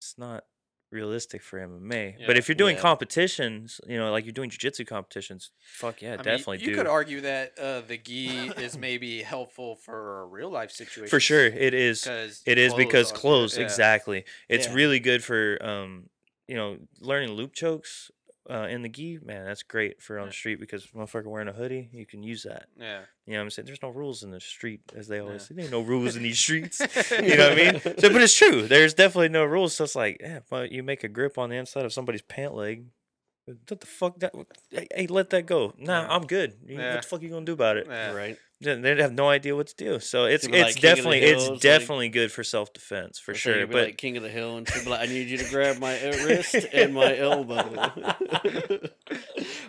it's 0.00 0.14
not 0.18 0.44
realistic 0.90 1.40
for 1.40 1.58
mma 1.60 2.14
but 2.26 2.36
if 2.36 2.48
you're 2.48 2.56
doing 2.56 2.74
Yeah. 2.74 2.82
competitions 2.82 3.80
you 3.86 3.96
know 3.96 4.10
like 4.10 4.24
you're 4.24 4.32
doing 4.32 4.50
jiu-jitsu 4.50 4.84
competitions 4.84 5.52
fuck 5.62 6.02
yeah 6.02 6.14
I 6.14 6.16
mean, 6.16 6.24
definitely 6.24 6.58
you 6.58 6.66
do 6.70 6.74
could 6.74 6.88
argue 6.88 7.20
that 7.20 7.56
uh, 7.58 7.82
the 7.82 7.96
gi 7.96 8.48
is 8.56 8.76
maybe 8.88 9.22
helpful 9.22 9.76
for 9.76 10.22
a 10.22 10.26
real 10.26 10.50
life 10.50 10.72
situation. 10.72 11.08
for 11.08 11.20
sure 11.20 11.46
it 11.46 11.74
is 11.74 12.02
Because 12.02 12.42
It 12.44 12.58
is 12.58 12.74
because 12.74 13.12
clothes, 13.12 13.56
yeah. 13.56 13.62
exactly. 13.62 14.24
It's 14.48 14.66
Yeah. 14.66 14.74
really 14.74 14.98
good 14.98 15.22
for 15.22 15.58
um, 15.62 16.09
you 16.50 16.56
know, 16.56 16.76
learning 17.00 17.30
loop 17.30 17.52
chokes 17.54 18.10
uh, 18.50 18.66
in 18.68 18.82
the 18.82 18.88
gi. 18.88 19.20
Man, 19.24 19.44
that's 19.44 19.62
great 19.62 20.02
for 20.02 20.18
on 20.18 20.26
the 20.26 20.32
street 20.32 20.58
because 20.58 20.86
motherfucker 20.88 21.26
wearing 21.26 21.46
a 21.48 21.52
hoodie, 21.52 21.88
you 21.92 22.04
can 22.04 22.22
use 22.24 22.42
that. 22.42 22.66
Yeah. 22.76 23.02
You 23.26 23.34
know 23.34 23.38
what 23.38 23.44
I'm 23.44 23.50
saying? 23.50 23.66
There's 23.66 23.82
no 23.82 23.90
rules 23.90 24.24
in 24.24 24.30
the 24.32 24.40
street, 24.40 24.80
as 24.96 25.06
they 25.06 25.20
always 25.20 25.42
Yeah. 25.42 25.46
say. 25.48 25.54
There 25.54 25.64
ain't 25.66 25.72
no 25.72 25.82
rules 25.82 26.16
in 26.16 26.22
these 26.24 26.38
streets. 26.40 26.80
You 27.12 27.36
know 27.36 27.50
what 27.50 27.58
I 27.58 27.62
mean? 27.72 27.80
So, 27.80 28.08
but 28.12 28.22
it's 28.22 28.34
true. 28.36 28.66
There's 28.66 28.94
definitely 28.94 29.28
no 29.28 29.44
rules. 29.44 29.74
So 29.76 29.84
it's 29.84 29.94
like, 29.94 30.16
yeah, 30.20 30.40
but 30.50 30.72
you 30.72 30.82
make 30.82 31.04
a 31.04 31.08
grip 31.08 31.38
on 31.38 31.50
the 31.50 31.56
inside 31.56 31.84
of 31.84 31.92
somebody's 31.92 32.22
pant 32.22 32.54
leg. 32.54 32.86
What 33.46 33.80
the 33.80 33.86
fuck? 33.86 34.18
That 34.20 34.32
hey, 34.70 34.86
hey, 34.94 35.06
let 35.06 35.30
that 35.30 35.46
go. 35.46 35.72
Nah, 35.78 36.02
Yeah. 36.02 36.08
I'm 36.14 36.26
good. 36.26 36.54
You- 36.66 36.78
Yeah. 36.78 36.94
What 36.94 37.02
the 37.02 37.08
fuck 37.08 37.22
you 37.22 37.30
gonna 37.30 37.44
do 37.46 37.52
about 37.52 37.76
it? 37.76 37.86
Yeah. 37.88 38.12
right. 38.12 38.36
They 38.62 38.74
they 38.74 38.96
have 39.00 39.12
no 39.12 39.28
idea 39.28 39.56
what 39.56 39.68
to 39.68 39.74
do. 39.74 40.00
So 40.00 40.26
it's 40.26 40.44
People 40.44 40.60
like 40.60 40.68
it's 40.68 40.76
King 40.76 40.82
definitely 40.82 41.20
it's 41.20 41.48
like- 41.48 41.60
definitely 41.60 42.08
good 42.10 42.30
for 42.30 42.44
self 42.44 42.72
defense 42.72 43.18
for 43.18 43.32
sure. 43.32 43.66
But 43.66 43.84
like 43.84 43.96
King 43.96 44.18
of 44.18 44.22
the 44.22 44.28
Hill, 44.28 44.58
and 44.58 44.68
she'd 44.68 44.86
like, 44.86 45.00
"I 45.00 45.06
need 45.06 45.28
you 45.28 45.38
to 45.38 45.48
grab 45.50 45.78
my 45.78 45.98
wrist 46.02 46.54
and 46.72 46.92
my 46.92 47.16
elbow." 47.16 47.54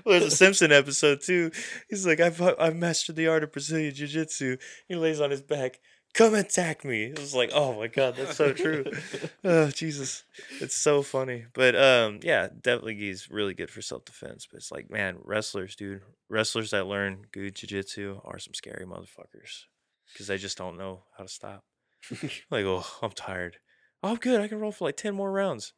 well, 0.05 0.19
there's 0.19 0.23
a 0.23 0.31
Simpson 0.31 0.71
episode 0.71 1.21
too. 1.21 1.51
He's 1.89 2.05
like, 2.05 2.19
I've 2.19 2.41
I've 2.41 2.75
mastered 2.75 3.15
the 3.15 3.27
art 3.27 3.43
of 3.43 3.51
Brazilian 3.51 3.93
Jiu 3.93 4.07
Jitsu. 4.07 4.57
He 4.87 4.95
lays 4.95 5.21
on 5.21 5.31
his 5.31 5.41
back. 5.41 5.79
Come 6.13 6.35
attack 6.35 6.83
me. 6.83 7.05
It 7.05 7.19
was 7.19 7.33
like, 7.33 7.51
oh 7.53 7.73
my 7.73 7.87
god, 7.87 8.15
that's 8.17 8.35
so 8.35 8.51
true. 8.51 8.83
oh 9.45 9.69
Jesus, 9.69 10.23
it's 10.59 10.75
so 10.75 11.01
funny. 11.01 11.45
But 11.53 11.75
um, 11.75 12.19
yeah, 12.21 12.47
definitely 12.47 12.95
he's 12.95 13.29
really 13.29 13.53
good 13.53 13.69
for 13.69 13.81
self 13.81 14.03
defense. 14.03 14.47
But 14.49 14.57
it's 14.57 14.71
like, 14.71 14.89
man, 14.89 15.17
wrestlers, 15.23 15.75
dude, 15.75 16.01
wrestlers 16.29 16.71
that 16.71 16.87
learn 16.87 17.25
good 17.31 17.55
Jiu 17.55 17.67
Jitsu 17.67 18.19
are 18.25 18.39
some 18.39 18.53
scary 18.53 18.85
motherfuckers 18.85 19.63
because 20.11 20.27
they 20.27 20.37
just 20.37 20.57
don't 20.57 20.77
know 20.77 21.03
how 21.17 21.23
to 21.23 21.29
stop. 21.29 21.63
like, 22.51 22.65
oh, 22.65 22.85
I'm 23.01 23.11
tired. 23.11 23.57
Oh, 24.03 24.09
I'm 24.09 24.15
good. 24.17 24.41
I 24.41 24.49
can 24.49 24.59
roll 24.59 24.73
for 24.73 24.85
like 24.85 24.97
ten 24.97 25.15
more 25.15 25.31
rounds. 25.31 25.73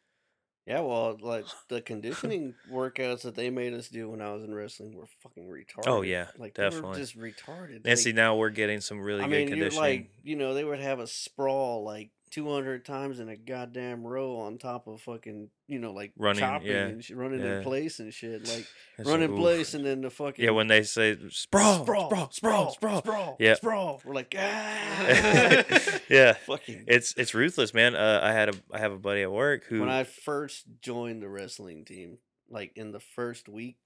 Yeah, 0.66 0.80
well, 0.80 1.18
like 1.22 1.46
the 1.70 1.82
conditioning 1.82 2.56
workouts 2.72 3.24
that 3.24 3.36
they 3.36 3.50
made 3.50 3.74
us 3.74 3.90
do 3.90 4.10
when 4.10 4.22
I 4.22 4.34
was 4.34 4.44
in 4.44 4.54
wrestling 4.54 4.96
were 4.96 5.08
fucking 5.22 5.48
oh, 5.50 5.52
retarded. 5.52 5.88
Oh, 5.88 6.02
yeah, 6.02 6.28
like 6.38 6.56
they 6.56 6.64
were 6.64 6.70
definitely. 6.70 7.00
just 7.00 7.18
retarded. 7.18 7.78
And 7.78 7.86
like, 7.86 7.98
see, 7.98 8.14
now 8.14 8.36
we're 8.36 8.50
getting 8.50 8.80
some 8.80 9.02
really 9.02 9.22
I 9.22 9.24
good 9.24 9.32
mean, 9.32 9.48
you're 9.50 9.58
conditioning. 9.58 9.82
like, 9.82 10.12
you 10.24 10.36
know, 10.36 10.54
they 10.54 10.64
would 10.64 10.80
have 10.80 11.00
a 11.00 11.08
sprawl 11.08 11.84
like 11.84 12.12
200 12.34 12.84
times 12.84 13.20
in 13.20 13.30
a 13.30 13.36
goddamn 13.38 14.06
row 14.06 14.38
on 14.38 14.58
top 14.58 14.88
of 14.88 15.00
fucking, 15.02 15.50
you 15.68 15.78
know, 15.78 15.92
like 15.94 16.12
Running, 16.18 16.40
chopping 16.40 16.68
yeah, 16.68 16.86
and 16.88 17.04
sh- 17.04 17.12
running 17.12 17.42
yeah. 17.42 17.58
in 17.60 17.64
place 17.64 18.00
and 18.00 18.12
shit, 18.14 18.48
like 18.48 18.66
It's 18.98 19.08
run 19.08 19.20
like, 19.22 19.30
in 19.30 19.34
oof. 19.36 19.40
place 19.40 19.74
and 19.76 19.86
then 19.86 20.02
the 20.02 20.10
fucking 20.10 20.44
Yeah, 20.44 20.52
when 20.52 20.68
they 20.68 20.82
say 20.84 21.16
sprawl, 21.30 21.84
sprawl, 21.84 22.08
sprawl, 22.10 22.32
sprawl, 22.32 22.72
sprawl. 22.72 23.00
sprawl, 23.02 23.38
Yep. 23.40 23.58
sprawl. 23.58 24.02
We're 24.04 24.16
like, 24.16 24.34
ah, 24.38 25.64
yeah, 26.10 26.34
fucking. 26.48 26.86
it's 26.88 27.14
it's 27.18 27.34
ruthless, 27.36 27.74
man. 27.74 27.96
Uh, 27.96 28.20
I 28.24 28.32
had 28.32 28.50
a 28.50 28.54
I 28.72 28.80
have 28.80 28.92
a 28.92 28.98
buddy 29.00 29.22
at 29.22 29.32
work 29.32 29.66
who 29.66 29.80
when 29.82 29.90
I 29.90 30.04
first 30.04 30.66
joined 30.82 31.22
the 31.22 31.30
wrestling 31.30 31.86
team, 31.86 32.18
like 32.50 32.72
in 32.76 32.92
the 32.92 33.00
first 33.00 33.48
week, 33.48 33.78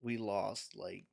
we 0.00 0.16
lost 0.16 0.76
like 0.76 1.06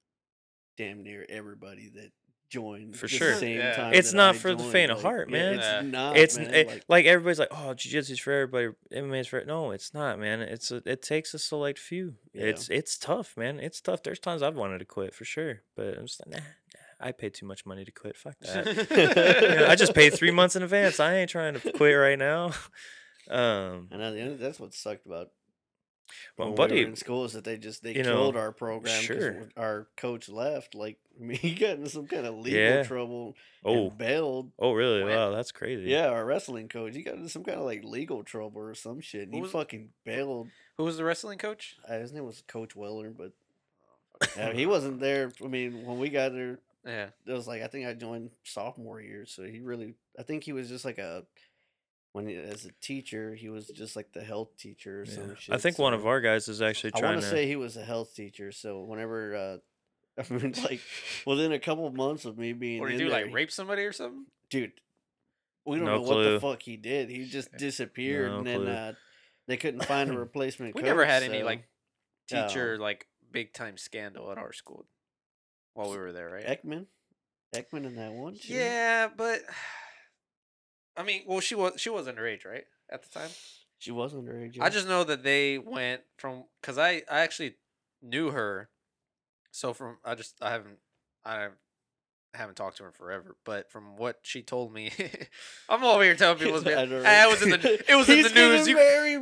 damn 0.78 1.04
near 1.04 1.26
everybody 1.28 1.90
that 1.96 2.12
joined 2.52 2.96
For 2.96 3.08
the 3.08 3.16
sure. 3.18 3.34
Same 3.36 3.58
Yeah. 3.58 3.76
time 3.76 3.94
It's 3.96 4.14
not 4.14 4.36
I 4.36 4.38
for 4.38 4.54
the 4.54 4.64
faint 4.64 4.92
of 4.92 4.98
like, 4.98 5.04
heart, 5.06 5.30
yeah, 5.30 5.38
man. 5.38 5.54
It's 5.56 5.64
Yeah. 5.66 5.82
not. 5.82 6.18
it's 6.18 6.38
man, 6.38 6.54
it- 6.54 6.68
like, 6.68 6.84
like, 6.88 7.06
everybody's 7.08 7.40
like, 7.40 7.48
oh, 7.52 7.74
jiu-jitsu's 7.74 8.20
for 8.20 8.32
everybody, 8.34 8.70
MMA's 8.94 9.28
for 9.28 9.44
no, 9.46 9.72
it's 9.72 9.94
not, 9.94 10.20
man. 10.20 10.42
It's 10.42 10.70
a, 10.72 10.84
it 10.86 11.02
takes 11.02 11.34
a 11.34 11.40
select 11.40 11.80
few. 11.80 12.16
Yeah. 12.34 12.44
It's 12.46 12.70
it's 12.70 12.98
tough, 12.98 13.36
man. 13.36 13.60
It's 13.60 13.82
tough. 13.82 14.04
There's 14.04 14.20
times 14.20 14.44
I've 14.44 14.56
wanted 14.56 14.78
to 14.80 14.86
quit 14.86 15.16
for 15.16 15.26
sure, 15.26 15.62
but 15.76 15.98
I'm 15.98 16.06
just 16.06 16.22
like, 16.28 16.36
nah, 16.36 16.44
nah, 16.44 17.08
I 17.08 17.12
paid 17.14 17.34
too 17.34 17.46
much 17.48 17.66
money 17.66 17.84
to 17.86 17.92
quit. 17.92 18.16
Fuck 18.16 18.36
that. 18.42 18.68
You 19.52 19.56
know, 19.56 19.68
I 19.68 19.76
just 19.76 19.96
paid 19.96 20.14
three 20.14 20.32
months 20.32 20.56
in 20.56 20.62
advance. 20.64 21.00
I 21.00 21.16
ain't 21.16 21.30
trying 21.32 21.56
to 21.60 21.72
quit 21.72 21.96
right 21.98 22.20
now. 22.20 22.52
Um, 23.30 23.88
And 23.92 24.02
at 24.02 24.12
the 24.14 24.20
end, 24.20 24.40
that's 24.40 24.60
what 24.60 24.74
sucked 24.74 25.06
about 25.06 25.30
my 26.38 26.46
when 26.46 26.52
we 26.54 26.58
buddy, 26.58 26.84
were 26.84 26.90
in 26.90 26.96
school 26.96 27.26
is 27.26 27.34
that 27.34 27.44
they 27.44 27.58
just 27.58 27.84
they 27.84 27.94
killed 27.94 28.36
know, 28.36 28.40
our 28.40 28.52
program 28.52 29.02
sure. 29.02 29.50
our 29.58 29.88
coach 29.98 30.30
left. 30.30 30.76
Like, 30.76 30.98
I 31.22 31.24
mean, 31.24 31.38
he 31.38 31.54
got 31.56 31.72
into 31.78 31.90
some 31.90 32.08
kind 32.08 32.26
of 32.26 32.36
legal 32.36 32.60
Yeah. 32.60 32.84
trouble 32.84 33.36
oh, 33.66 33.88
and 33.90 33.98
bailed. 33.98 34.52
oh, 34.60 34.74
really? 34.74 35.04
When? 35.04 35.14
Wow, 35.16 35.32
that's 35.32 35.52
crazy. 35.52 35.90
Yeah, 35.90 36.08
our 36.08 36.26
wrestling 36.26 36.68
coach, 36.70 36.96
he 36.96 37.04
got 37.04 37.16
into 37.16 37.30
some 37.30 37.44
kind 37.44 37.58
of 37.60 37.66
like 37.66 37.84
legal 37.84 38.24
trouble 38.24 38.62
or 38.62 38.74
some 38.76 39.02
shit. 39.02 39.24
And 39.24 39.32
Who 39.32 39.38
he 39.38 39.42
was- 39.44 39.52
fucking 39.52 39.90
bailed. 40.06 40.50
Who 40.78 40.86
was 40.86 40.98
the 40.98 41.04
wrestling 41.04 41.38
coach? 41.38 41.76
Uh, 41.88 42.00
his 42.00 42.12
name 42.12 42.26
was 42.26 42.42
Coach 42.48 42.76
Weller, 42.76 43.12
but 43.12 43.34
uh, 44.40 44.52
he 44.52 44.66
wasn't 44.66 45.00
there. 45.00 45.32
I 45.44 45.48
mean, 45.48 45.86
when 45.86 46.00
we 46.00 46.10
got 46.10 46.32
there, 46.34 46.60
Yeah. 46.86 47.08
it 47.26 47.32
was 47.32 47.48
like 47.48 47.62
I 47.62 47.68
think 47.68 47.86
I 47.88 47.94
joined 47.94 48.32
sophomore 48.44 49.00
year, 49.02 49.26
so 49.26 49.44
he 49.44 49.60
really 49.60 49.94
I 50.18 50.24
think 50.24 50.44
he 50.44 50.54
was 50.54 50.70
just 50.70 50.86
like 50.86 50.98
a 50.98 51.24
when 52.14 52.28
he, 52.28 52.36
as 52.36 52.66
a 52.66 52.72
teacher 52.82 53.34
he 53.36 53.50
was 53.50 53.68
just 53.68 53.96
like 53.96 54.12
the 54.14 54.24
health 54.24 54.58
teacher 54.58 55.02
or 55.02 55.06
Yeah. 55.06 55.12
some 55.14 55.36
shit. 55.36 55.56
I 55.56 55.58
think 55.58 55.78
one 55.80 55.94
of 55.94 56.06
our 56.06 56.20
guys 56.22 56.48
is 56.48 56.62
actually 56.62 56.92
I 56.96 57.00
trying 57.00 57.12
want 57.14 57.22
to. 57.24 57.30
to 57.30 57.36
say 57.36 57.48
he 57.48 57.56
was 57.56 57.78
a 57.78 57.84
health 57.86 58.14
teacher. 58.16 58.52
So 58.52 58.82
whenever 58.82 59.36
uh, 59.36 59.58
I 60.30 60.34
mean 60.34 60.54
like 60.64 60.82
within 61.26 61.52
a 61.54 61.60
couple 61.60 61.88
of 61.88 61.94
months 61.94 62.26
of 62.26 62.38
me 62.38 62.54
being 62.54 62.80
What 62.82 62.88
did 62.88 62.96
in 62.96 63.00
he 63.00 63.06
do? 63.06 63.10
there, 63.12 63.26
Like 63.26 63.34
rape 63.34 63.52
somebody 63.52 63.84
or 63.84 63.94
something? 63.94 64.26
dude, 64.50 64.74
we 65.66 65.78
don't 65.78 65.86
No 65.86 65.98
know 65.98 66.04
clue. 66.04 66.16
what 66.26 66.32
the 66.34 66.40
fuck 66.40 66.62
he 66.64 66.76
did. 66.78 67.10
He 67.10 67.26
just 67.26 67.56
disappeared, 67.58 68.32
No 68.32 68.38
and 68.40 68.48
then 68.48 68.68
uh, 68.68 68.94
they 69.48 69.58
couldn't 69.58 69.86
find 69.86 70.10
a 70.10 70.18
replacement. 70.18 70.76
We 70.76 70.82
never 70.82 71.04
coach, 71.04 71.12
had 71.12 71.24
any 71.24 71.44
like 71.44 71.64
teacher 72.28 72.78
like 72.78 73.08
big 73.32 73.54
time 73.54 73.78
scandal 73.78 74.32
at 74.32 74.38
our 74.38 74.52
school 74.52 74.86
while 75.74 75.90
we 75.92 75.98
were 75.98 76.12
there, 76.12 76.30
right? 76.30 76.46
Ekman, 76.46 76.88
Ekman 77.56 77.86
in 77.86 77.96
that 77.96 78.12
one. 78.12 78.36
shit? 78.36 78.58
Yeah, 78.58 79.08
but 79.16 79.40
I 80.98 81.04
mean, 81.04 81.24
well, 81.26 81.40
she 81.40 81.56
was 81.56 81.74
she 81.80 81.90
was 81.90 82.08
underage, 82.08 82.46
right, 82.46 82.66
at 82.90 83.04
the 83.04 83.10
time. 83.20 83.30
she 83.80 83.92
was 83.92 84.14
underage. 84.14 84.58
I 84.60 84.70
just 84.70 84.88
know 84.88 85.04
that 85.04 85.24
they 85.24 85.58
went 85.58 86.02
from 86.18 86.44
because 86.62 86.78
I 86.78 87.04
I 87.10 87.22
actually 87.22 87.56
knew 88.02 88.32
her, 88.32 88.70
so 89.52 89.74
from 89.74 89.98
I 90.04 90.16
just 90.16 90.36
I 90.42 90.52
haven't 90.52 90.78
I 91.26 91.48
haven't 92.34 92.56
talked 92.56 92.78
to 92.78 92.84
her 92.84 92.90
in 92.90 92.94
forever, 92.94 93.36
but 93.46 93.70
from 93.72 93.98
what 93.98 94.20
she 94.22 94.42
told 94.42 94.74
me, 94.74 94.92
I'm 95.70 95.84
over 95.84 96.04
here 96.04 96.16
telling 96.16 96.38
people. 96.38 96.56
I 96.66 96.84
it 96.84 97.30
was 97.30 97.42
in 97.42 97.50
the 97.52 97.84
it 97.92 97.96
was 97.96 98.10
in 98.10 98.22
the 98.24 98.30
news. 98.30 98.68
You, 98.68 98.78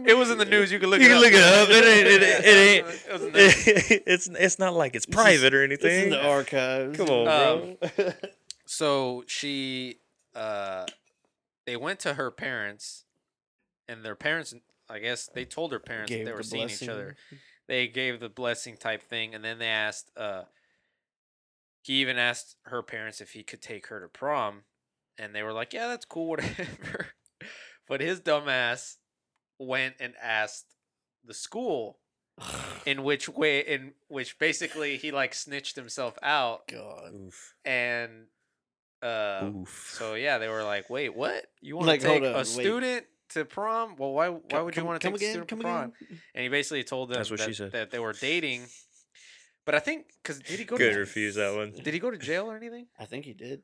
it 0.08 0.18
was 0.18 0.30
in 0.32 0.38
the 0.38 0.46
news. 0.46 0.72
You 0.72 0.80
can 0.80 0.90
look 0.90 1.00
You 1.02 1.08
it 1.08 1.10
can 1.10 1.18
up. 1.18 1.22
look 1.24 1.34
it 1.34 1.42
up. 1.44 1.70
It 1.70 1.86
ain't. 1.86 2.08
It, 2.08 2.24
ain't- 2.24 2.46
it 2.46 2.48
ain't. 2.48 2.88
It 3.08 3.14
was 3.14 3.22
in 3.24 3.34
the- 3.34 4.04
it's 4.12 4.28
it's 4.28 4.60
not 4.60 4.74
like 4.74 4.96
it's 4.96 5.06
private 5.06 5.54
or 5.54 5.64
anything. 5.64 5.92
It's 5.92 6.04
in 6.06 6.10
the 6.12 6.28
archives. 6.28 6.98
Come 6.98 7.10
on, 7.10 7.78
bro. 7.96 8.12
so 8.66 9.24
she 9.28 10.00
uh 10.36 10.86
they 11.70 11.78
went 11.78 12.00
to 12.00 12.16
her 12.16 12.32
parents 12.32 13.06
and 13.88 14.04
their 14.04 14.16
parents 14.16 14.56
i 14.90 14.98
guess 14.98 15.30
they 15.36 15.46
told 15.46 15.72
her 15.72 15.80
parents 15.80 16.10
that 16.12 16.18
Gave 16.18 16.26
they 16.26 16.32
were 16.32 16.38
the 16.40 16.44
seeing 16.44 16.68
blessing. 16.68 16.86
each 16.88 16.92
other 16.92 17.16
they 17.68 17.88
gave 17.88 18.20
the 18.20 18.30
blessing 18.30 18.76
type 18.76 19.04
thing 19.04 19.36
and 19.36 19.46
then 19.46 19.60
they 19.60 19.68
asked 19.68 20.12
uh 20.18 20.44
he 21.84 22.02
even 22.02 22.18
asked 22.18 22.56
her 22.64 22.82
parents 22.82 23.22
if 23.22 23.32
he 23.32 23.44
could 23.44 23.62
take 23.62 23.88
her 23.88 24.00
to 24.00 24.08
prom 24.08 24.64
and 25.20 25.36
they 25.36 25.44
were 25.44 25.54
like 25.54 25.72
yeah 25.72 25.88
that's 25.88 26.06
cool 26.06 26.28
whatever 26.30 27.08
but 27.88 28.02
his 28.02 28.20
dumbass 28.20 28.96
went 29.60 29.94
and 30.00 30.14
asked 30.20 30.74
the 31.24 31.34
school 31.36 32.00
in 32.86 33.04
which 33.04 33.30
way 33.30 33.60
in 33.60 33.94
which 34.08 34.40
basically 34.40 34.98
he 34.98 35.12
like 35.12 35.36
snitched 35.36 35.76
himself 35.76 36.18
out 36.24 36.68
God. 36.68 37.14
And 37.64 38.28
uh 39.02 39.50
Oof. 39.56 39.92
so 39.98 40.16
yeah, 40.16 40.38
they 40.40 40.48
were 40.50 40.64
like, 40.64 40.90
"Wait, 40.90 41.16
what? 41.16 41.46
You 41.62 41.76
want 41.78 41.88
Like, 41.88 42.02
to 42.02 42.08
hold 42.08 42.22
take 42.22 42.30
on, 42.30 42.36
a 42.36 42.38
wait. 42.40 42.48
student 42.48 43.06
to 43.30 43.46
prom? 43.46 43.96
Well, 43.98 44.12
why 44.14 44.30
why 44.30 44.40
Come- 44.50 44.66
would 44.66 44.76
you 44.76 44.82
come- 44.82 44.88
want 44.88 45.02
to 45.02 45.08
come 45.08 45.14
take 45.18 45.22
a 45.22 45.26
again? 45.26 45.32
student 45.32 45.50
to 45.50 45.56
Come 45.56 45.62
prom?" 45.62 45.94
again? 46.02 46.22
And 46.36 46.44
he 46.44 46.50
basically 46.50 46.84
told 46.84 47.10
them 47.10 47.18
That's 47.18 47.30
what 47.32 47.40
that, 47.40 47.48
she 47.48 47.54
said. 47.54 47.72
that 47.72 47.92
they 47.92 48.00
were 48.00 48.14
dating. 48.14 48.66
But 49.66 49.76
I 49.76 49.80
think 49.80 50.08
because 50.24 50.40
did 50.40 50.58
he 50.60 50.66
go 50.66 50.78
Good 50.78 50.94
to 50.94 51.00
refuse 51.00 51.36
that 51.36 51.56
one. 51.56 51.72
did 51.72 51.94
he 51.94 52.00
go 52.00 52.10
to 52.12 52.18
jail 52.18 52.50
or 52.52 52.58
anything? 52.58 52.88
I 53.00 53.06
think 53.06 53.26
he 53.26 53.34
did. 53.34 53.62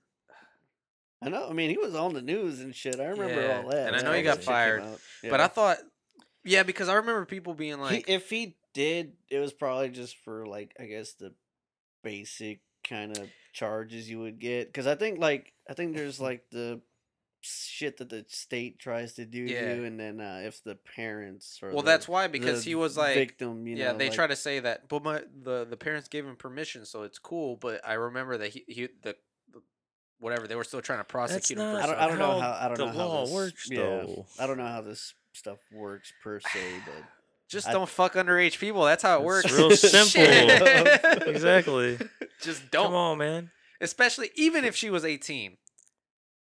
I 1.21 1.29
know. 1.29 1.49
I 1.49 1.53
mean, 1.53 1.69
he 1.71 1.77
was 1.77 1.95
on 1.95 2.13
the 2.13 2.21
news 2.21 2.59
and 2.59 2.75
shit. 2.75 2.99
I 2.99 3.05
remember 3.05 3.41
Yeah, 3.41 3.61
all 3.63 3.69
that. 3.69 3.87
and 3.87 3.95
I 3.95 4.01
know 4.01 4.11
he 4.13 4.21
got 4.21 4.35
that 4.35 4.41
shit 4.43 4.45
came 4.45 4.53
fired, 4.53 4.81
out. 4.83 4.99
But 5.23 5.39
I 5.41 5.47
thought, 5.47 5.77
yeah, 6.43 6.61
because 6.63 6.87
I 6.89 6.95
remember 6.95 7.25
people 7.25 7.55
being 7.55 7.77
He- 7.77 7.81
like, 7.83 8.09
if 8.09 8.29
he 8.29 8.55
did, 8.73 9.13
it 9.29 9.39
was 9.39 9.51
probably 9.53 9.89
just 9.89 10.17
for 10.17 10.45
like 10.45 10.75
I 10.79 10.85
guess 10.85 11.13
the 11.13 11.33
basic 12.03 12.59
kind 12.87 13.17
of 13.17 13.27
charges 13.55 14.09
you 14.09 14.19
would 14.19 14.37
get. 14.37 14.67
Because 14.67 14.85
I 14.85 14.95
think 14.95 15.17
like 15.19 15.53
I 15.69 15.73
think 15.73 15.95
there's 15.95 16.19
like 16.19 16.43
the 16.51 16.81
shit 17.41 17.97
that 17.97 18.09
the 18.09 18.25
state 18.27 18.79
tries 18.79 19.13
to 19.13 19.25
do 19.25 19.39
Yeah. 19.43 19.61
to 19.61 19.75
you, 19.77 19.83
and 19.85 19.99
then 19.99 20.19
uh, 20.19 20.41
if 20.43 20.63
the 20.63 20.75
parents 20.75 21.59
or 21.63 21.69
well, 21.69 21.81
the- 21.83 21.91
that's 21.91 22.07
why 22.07 22.27
because 22.27 22.63
he 22.63 22.75
was 22.75 22.97
like, 22.97 23.15
victim. 23.15 23.65
You 23.67 23.77
yeah, 23.77 23.91
know, 23.93 23.97
they 23.97 24.07
like, 24.07 24.15
try 24.15 24.27
to 24.27 24.35
say 24.35 24.59
that, 24.59 24.89
but 24.89 25.03
my 25.03 25.21
the 25.43 25.65
the 25.69 25.77
parents 25.77 26.07
gave 26.07 26.25
him 26.25 26.35
permission, 26.35 26.85
so 26.85 27.03
it's 27.03 27.17
cool. 27.19 27.55
But 27.55 27.81
I 27.87 27.93
remember 27.93 28.37
that 28.37 28.49
he, 28.49 28.63
he 28.67 28.81
the, 29.03 29.15
the 29.53 29.61
whatever 30.19 30.47
they 30.47 30.55
were 30.55 30.63
still 30.63 30.81
trying 30.81 30.99
to 30.99 31.03
prosecute 31.05 31.57
him. 31.59 31.71
For 31.71 31.79
I 31.81 31.85
don't, 31.85 31.95
I 31.97 32.07
don't 32.07 32.19
know 32.19 32.39
how 32.39 32.51
how 32.53 32.65
I 32.65 32.67
don't 32.67 32.77
the 32.77 32.85
know 32.87 32.91
how 32.91 33.07
law 33.07 33.21
this, 33.25 33.33
works, 33.33 33.67
yeah, 33.71 33.77
though. 33.79 34.25
I 34.39 34.47
don't 34.47 34.57
know 34.57 34.67
how 34.67 34.81
this 34.81 35.13
stuff 35.33 35.59
works 35.71 36.11
per 36.23 36.39
se, 36.39 36.59
but 36.85 37.03
Just 37.49 37.67
I- 37.67 37.73
don't 37.73 37.89
fuck 37.89 38.13
underage 38.15 38.59
people. 38.59 38.83
That's 38.85 39.03
how 39.03 39.19
it 39.19 39.23
works. 39.23 39.51
real 39.51 39.71
simple. 39.75 40.21
Exactly. 41.29 41.99
Just 42.41 42.69
don't. 42.71 42.85
Come 42.87 42.95
on, 42.95 43.17
man. 43.17 43.51
Especially 43.81 44.29
even 44.35 44.63
if 44.65 44.75
she 44.75 44.89
was 44.89 45.05
18. 45.05 45.57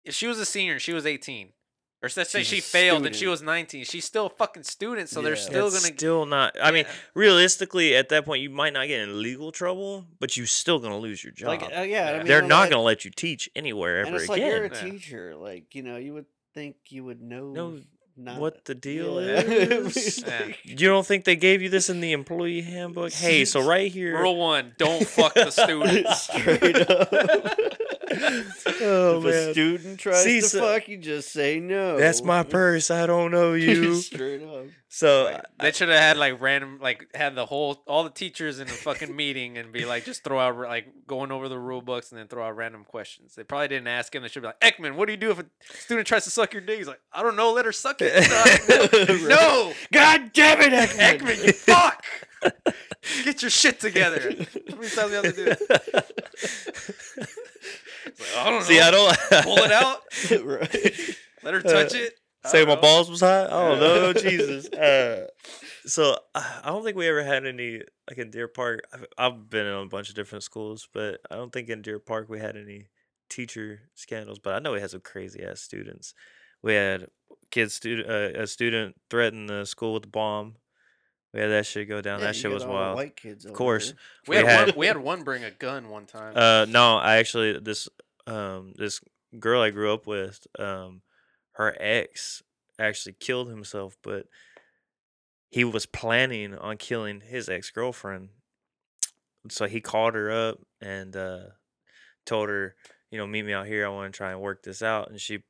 If 0.04 0.14
she 0.14 0.26
was 0.26 0.38
a 0.38 0.44
senior 0.44 0.72
and 0.74 0.82
she 0.82 0.92
was 0.92 1.06
18, 1.06 1.48
or 2.02 2.08
let's 2.16 2.30
say 2.30 2.42
she 2.42 2.58
a 2.58 2.60
failed 2.60 3.06
and 3.06 3.14
she 3.14 3.28
was 3.28 3.40
19, 3.40 3.84
she's 3.84 4.04
still 4.04 4.26
a 4.26 4.30
fucking 4.30 4.64
student, 4.64 5.08
so 5.08 5.22
they're 5.22 5.36
still 5.36 5.68
gonna. 5.68 5.80
still 5.80 6.26
not. 6.26 6.56
I 6.60 6.72
mean, 6.72 6.84
realistically, 7.14 7.94
at 7.94 8.08
that 8.08 8.24
point, 8.24 8.42
you 8.42 8.50
might 8.50 8.72
not 8.72 8.88
get 8.88 9.00
in 9.00 9.22
legal 9.22 9.52
trouble, 9.52 10.06
but 10.18 10.36
you're 10.36 10.46
still 10.48 10.80
gonna 10.80 10.98
lose 10.98 11.22
your 11.22 11.32
job. 11.32 11.48
like 11.48 11.62
uh, 11.62 11.82
yeah, 11.82 12.10
I 12.14 12.18
mean, 12.18 12.26
They're 12.26 12.42
I'm 12.42 12.48
not 12.48 12.60
like- 12.62 12.70
gonna 12.70 12.82
let 12.82 13.04
you 13.04 13.12
teach 13.12 13.48
anywhere 13.54 14.00
And 14.00 14.08
ever 14.08 14.16
again. 14.24 14.28
like 14.28 14.40
you're 14.40 14.64
again. 14.64 14.78
a 14.82 14.86
Yeah. 14.86 14.92
teacher, 14.92 15.36
like 15.36 15.74
you 15.76 15.82
know, 15.84 15.96
you 15.96 16.14
would 16.14 16.26
think 16.54 16.74
you 16.88 17.04
would 17.04 17.22
know, 17.22 17.52
Know 17.52 17.80
not, 18.24 18.38
what 18.38 18.64
the 18.64 18.74
deal 18.74 19.22
yeah. 19.22 19.40
is? 19.40 20.24
Yeah. 20.32 20.52
You 20.64 20.88
don't 20.88 21.06
think 21.06 21.24
they 21.24 21.36
gave 21.36 21.62
you 21.62 21.68
this 21.68 21.90
in 21.90 22.00
the 22.00 22.12
employee 22.12 22.62
handbook? 22.62 23.12
Hey, 23.12 23.44
so 23.44 23.60
right 23.66 23.90
here. 23.90 24.18
Rule 24.20 24.36
one: 24.36 24.74
Don't 24.78 25.06
fuck 25.06 25.34
the 25.34 25.50
students. 25.50 26.22
Straight 26.24 26.90
up. 26.90 27.12
oh 28.82 29.18
if 29.20 29.24
a 29.34 29.52
student 29.52 29.98
tries 30.00 30.22
See, 30.24 30.40
to 30.40 30.46
so- 30.48 30.60
fuck, 30.60 30.88
you 30.88 30.98
just 30.98 31.32
say 31.32 31.58
no. 31.60 31.96
that's 31.98 32.22
my 32.22 32.42
purse. 32.42 32.90
I 32.90 33.06
don't 33.06 33.30
know 33.30 33.52
you. 33.54 33.94
Straight 33.96 34.42
up. 34.42 34.66
So 34.88 35.24
Like, 35.24 35.44
they 35.58 35.72
should 35.72 35.88
have 35.88 35.98
had 35.98 36.16
like 36.18 36.38
random, 36.40 36.78
like 36.80 37.06
had 37.14 37.34
the 37.34 37.46
whole 37.46 37.82
all 37.86 38.04
the 38.04 38.10
teachers 38.10 38.60
in 38.60 38.68
a 38.68 38.70
fucking 38.70 39.14
meeting 39.16 39.56
and 39.56 39.72
be 39.72 39.86
like, 39.86 40.04
just 40.04 40.22
throw 40.22 40.38
out 40.38 40.56
like 40.58 40.86
going 41.06 41.32
over 41.32 41.48
the 41.48 41.58
rule 41.58 41.80
books 41.80 42.10
and 42.12 42.18
then 42.18 42.28
throw 42.28 42.44
out 42.44 42.56
random 42.56 42.84
questions. 42.84 43.34
They 43.34 43.42
probably 43.42 43.68
didn't 43.68 43.88
ask 43.88 44.14
him. 44.14 44.22
They 44.22 44.28
should 44.28 44.42
be 44.42 44.48
like, 44.48 44.60
Ekman, 44.60 44.96
what 44.96 45.06
do 45.06 45.12
you 45.12 45.16
do 45.16 45.30
if 45.30 45.38
a 45.38 45.46
student 45.78 46.06
tries 46.06 46.24
to 46.24 46.30
suck 46.30 46.52
your 46.52 46.60
dick? 46.60 46.76
He's 46.78 46.88
like, 46.88 47.00
I 47.12 47.22
don't 47.22 47.36
know. 47.36 47.52
Let 47.54 47.64
her 47.64 47.72
suck 47.72 47.96
it. 48.00 48.12
Right. 48.28 49.22
no, 49.28 49.72
God 49.92 50.30
damn 50.34 50.60
it, 50.60 50.72
Ekman! 50.72 51.18
Ekman, 51.18 51.46
you 51.46 51.52
fuck. 51.52 52.04
Get 53.24 53.40
your 53.42 53.50
shit 53.50 53.80
together. 53.80 54.20
How 54.68 54.76
many 54.76 54.88
times 54.90 55.10
we 55.10 55.12
have 55.16 55.22
to 55.24 55.32
do 55.32 55.44
that? 55.46 56.10
It's 56.34 57.01
like, 58.22 58.46
I 58.46 58.50
don't 58.50 58.60
know. 58.60 58.64
see, 58.66 58.80
I 58.80 58.90
don't 58.90 59.18
pull 59.44 59.58
it 59.58 59.72
out. 59.72 60.00
right. 60.44 61.16
Let 61.42 61.54
her 61.54 61.62
touch 61.62 61.94
it. 61.94 62.14
I 62.44 62.48
Say 62.48 62.64
my 62.64 62.74
know. 62.74 62.80
balls 62.80 63.08
was 63.10 63.20
hot. 63.20 63.52
I 63.52 63.68
don't 63.68 63.80
know, 63.80 64.12
Jesus. 64.12 64.68
Uh, 64.78 65.26
so 65.84 66.16
uh, 66.34 66.60
I 66.64 66.68
don't 66.68 66.84
think 66.84 66.96
we 66.96 67.08
ever 67.08 67.22
had 67.24 67.44
any 67.46 67.82
like 68.08 68.18
in 68.18 68.30
Deer 68.30 68.46
Park. 68.48 68.82
I've, 68.92 69.06
I've 69.18 69.50
been 69.50 69.66
in 69.66 69.74
a 69.74 69.86
bunch 69.86 70.08
of 70.08 70.14
different 70.14 70.44
schools, 70.44 70.88
but 70.92 71.20
I 71.30 71.34
don't 71.36 71.52
think 71.52 71.68
in 71.68 71.82
Deer 71.82 71.98
Park 71.98 72.28
we 72.28 72.38
had 72.38 72.56
any 72.56 72.86
teacher 73.28 73.80
scandals. 73.94 74.38
But 74.38 74.54
I 74.54 74.58
know 74.60 74.72
we 74.72 74.80
had 74.80 74.90
some 74.90 75.00
crazy 75.00 75.42
ass 75.44 75.60
students. 75.60 76.14
We 76.62 76.74
had 76.74 77.06
kids 77.50 77.74
student 77.74 78.08
uh, 78.08 78.40
a 78.42 78.46
student 78.46 78.94
threaten 79.10 79.46
the 79.46 79.64
school 79.64 79.94
with 79.94 80.04
a 80.04 80.08
bomb. 80.08 80.54
We 81.34 81.40
had 81.40 81.50
that 81.50 81.66
shit 81.66 81.88
go 81.88 82.00
down. 82.00 82.20
Yeah, 82.20 82.26
that 82.26 82.36
shit 82.36 82.50
was 82.52 82.64
wild. 82.64 82.94
White 82.96 83.16
kids, 83.16 83.44
Of 83.44 83.52
course. 83.54 83.86
there. 83.88 83.96
We, 84.28 84.36
We 84.36 84.36
had, 84.36 84.46
had- 84.58 84.68
one, 84.68 84.78
we 84.78 84.86
had 84.86 84.96
one 84.98 85.22
bring 85.24 85.42
a 85.44 85.50
gun 85.50 85.88
one 85.88 86.06
time. 86.06 86.34
Uh, 86.36 86.66
no, 86.68 86.96
I 86.98 87.16
actually 87.16 87.58
this 87.58 87.88
um 88.26 88.74
this 88.76 89.00
girl 89.38 89.62
I 89.62 89.70
grew 89.70 89.92
up 89.92 90.06
with, 90.06 90.46
um, 90.58 91.02
her 91.52 91.76
ex 91.80 92.42
actually 92.78 93.14
killed 93.18 93.48
himself, 93.48 93.96
but 94.02 94.26
he 95.50 95.64
was 95.64 95.86
planning 95.86 96.54
on 96.54 96.76
killing 96.78 97.20
his 97.20 97.48
ex 97.48 97.70
girlfriend. 97.70 98.30
So 99.50 99.66
he 99.66 99.80
called 99.80 100.14
her 100.14 100.30
up 100.30 100.58
and 100.80 101.14
uh, 101.16 101.46
told 102.24 102.48
her, 102.48 102.74
you 103.10 103.18
know, 103.18 103.26
meet 103.26 103.44
me 103.44 103.52
out 103.52 103.66
here. 103.66 103.84
I 103.84 103.90
want 103.90 104.12
to 104.12 104.16
try 104.16 104.30
and 104.30 104.40
work 104.40 104.62
this 104.62 104.82
out. 104.82 105.10
And 105.10 105.20
she 105.20 105.42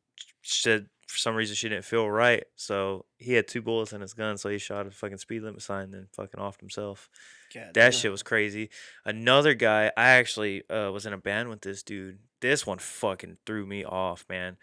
said 0.43 0.87
for 1.07 1.19
some 1.19 1.35
reason 1.37 1.55
she 1.55 1.69
didn't 1.69 1.85
feel 1.85 2.11
right. 2.11 2.45
So 2.57 3.05
he 3.19 3.35
had 3.35 3.47
two 3.47 3.63
bullets 3.63 3.93
in 3.93 4.01
his 4.01 4.15
gun. 4.15 4.39
So 4.39 4.49
he 4.49 4.59
shot 4.59 4.87
a 4.87 4.91
fucking 4.91 5.19
speed 5.19 5.43
limit 5.43 5.63
sign 5.63 5.85
and 5.85 5.95
then 5.95 6.09
fucking 6.13 6.41
offed 6.41 6.61
himself. 6.61 7.09
God 7.55 7.69
That 7.69 7.75
damn. 7.75 7.93
shit 7.93 8.11
was 8.11 8.23
crazy. 8.23 8.71
Another 9.05 9.55
guy, 9.55 9.93
I 9.97 10.11
actually 10.11 10.69
uh, 10.71 10.91
was 10.93 11.07
in 11.07 11.13
a 11.13 11.19
band 11.19 11.49
with 11.49 11.61
this 11.63 11.83
dude. 11.83 12.19
This 12.41 12.67
one 12.67 12.79
fucking 12.79 13.39
threw 13.47 13.67
me 13.67 13.85
off, 13.85 14.25
man. 14.29 14.57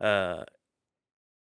Uh, 0.00 0.44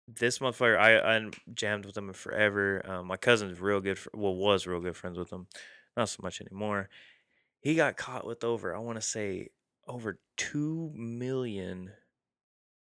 this 0.08 0.40
motherfucker, 0.40 0.78
I, 0.78 0.98
I 1.18 1.30
jammed 1.54 1.86
with 1.86 1.98
him 1.98 2.12
forever. 2.14 2.82
Um, 2.90 3.08
my 3.08 3.18
cousin's 3.18 3.60
real 3.60 3.82
good, 3.82 4.00
fr- 4.00 4.10
well, 4.14 4.36
was 4.36 4.66
real 4.66 4.80
good 4.80 4.96
friends 4.96 5.18
with 5.18 5.32
him. 5.32 5.48
Not 5.96 6.10
so 6.10 6.20
much 6.24 6.42
anymore. 6.42 6.90
He 7.60 7.76
got 7.76 7.98
caught 7.98 8.26
with 8.26 8.44
over, 8.44 8.76
I 8.76 8.80
want 8.80 8.98
to 8.98 9.02
say, 9.02 9.50
over 9.88 10.20
2 10.38 10.92
million 10.96 11.92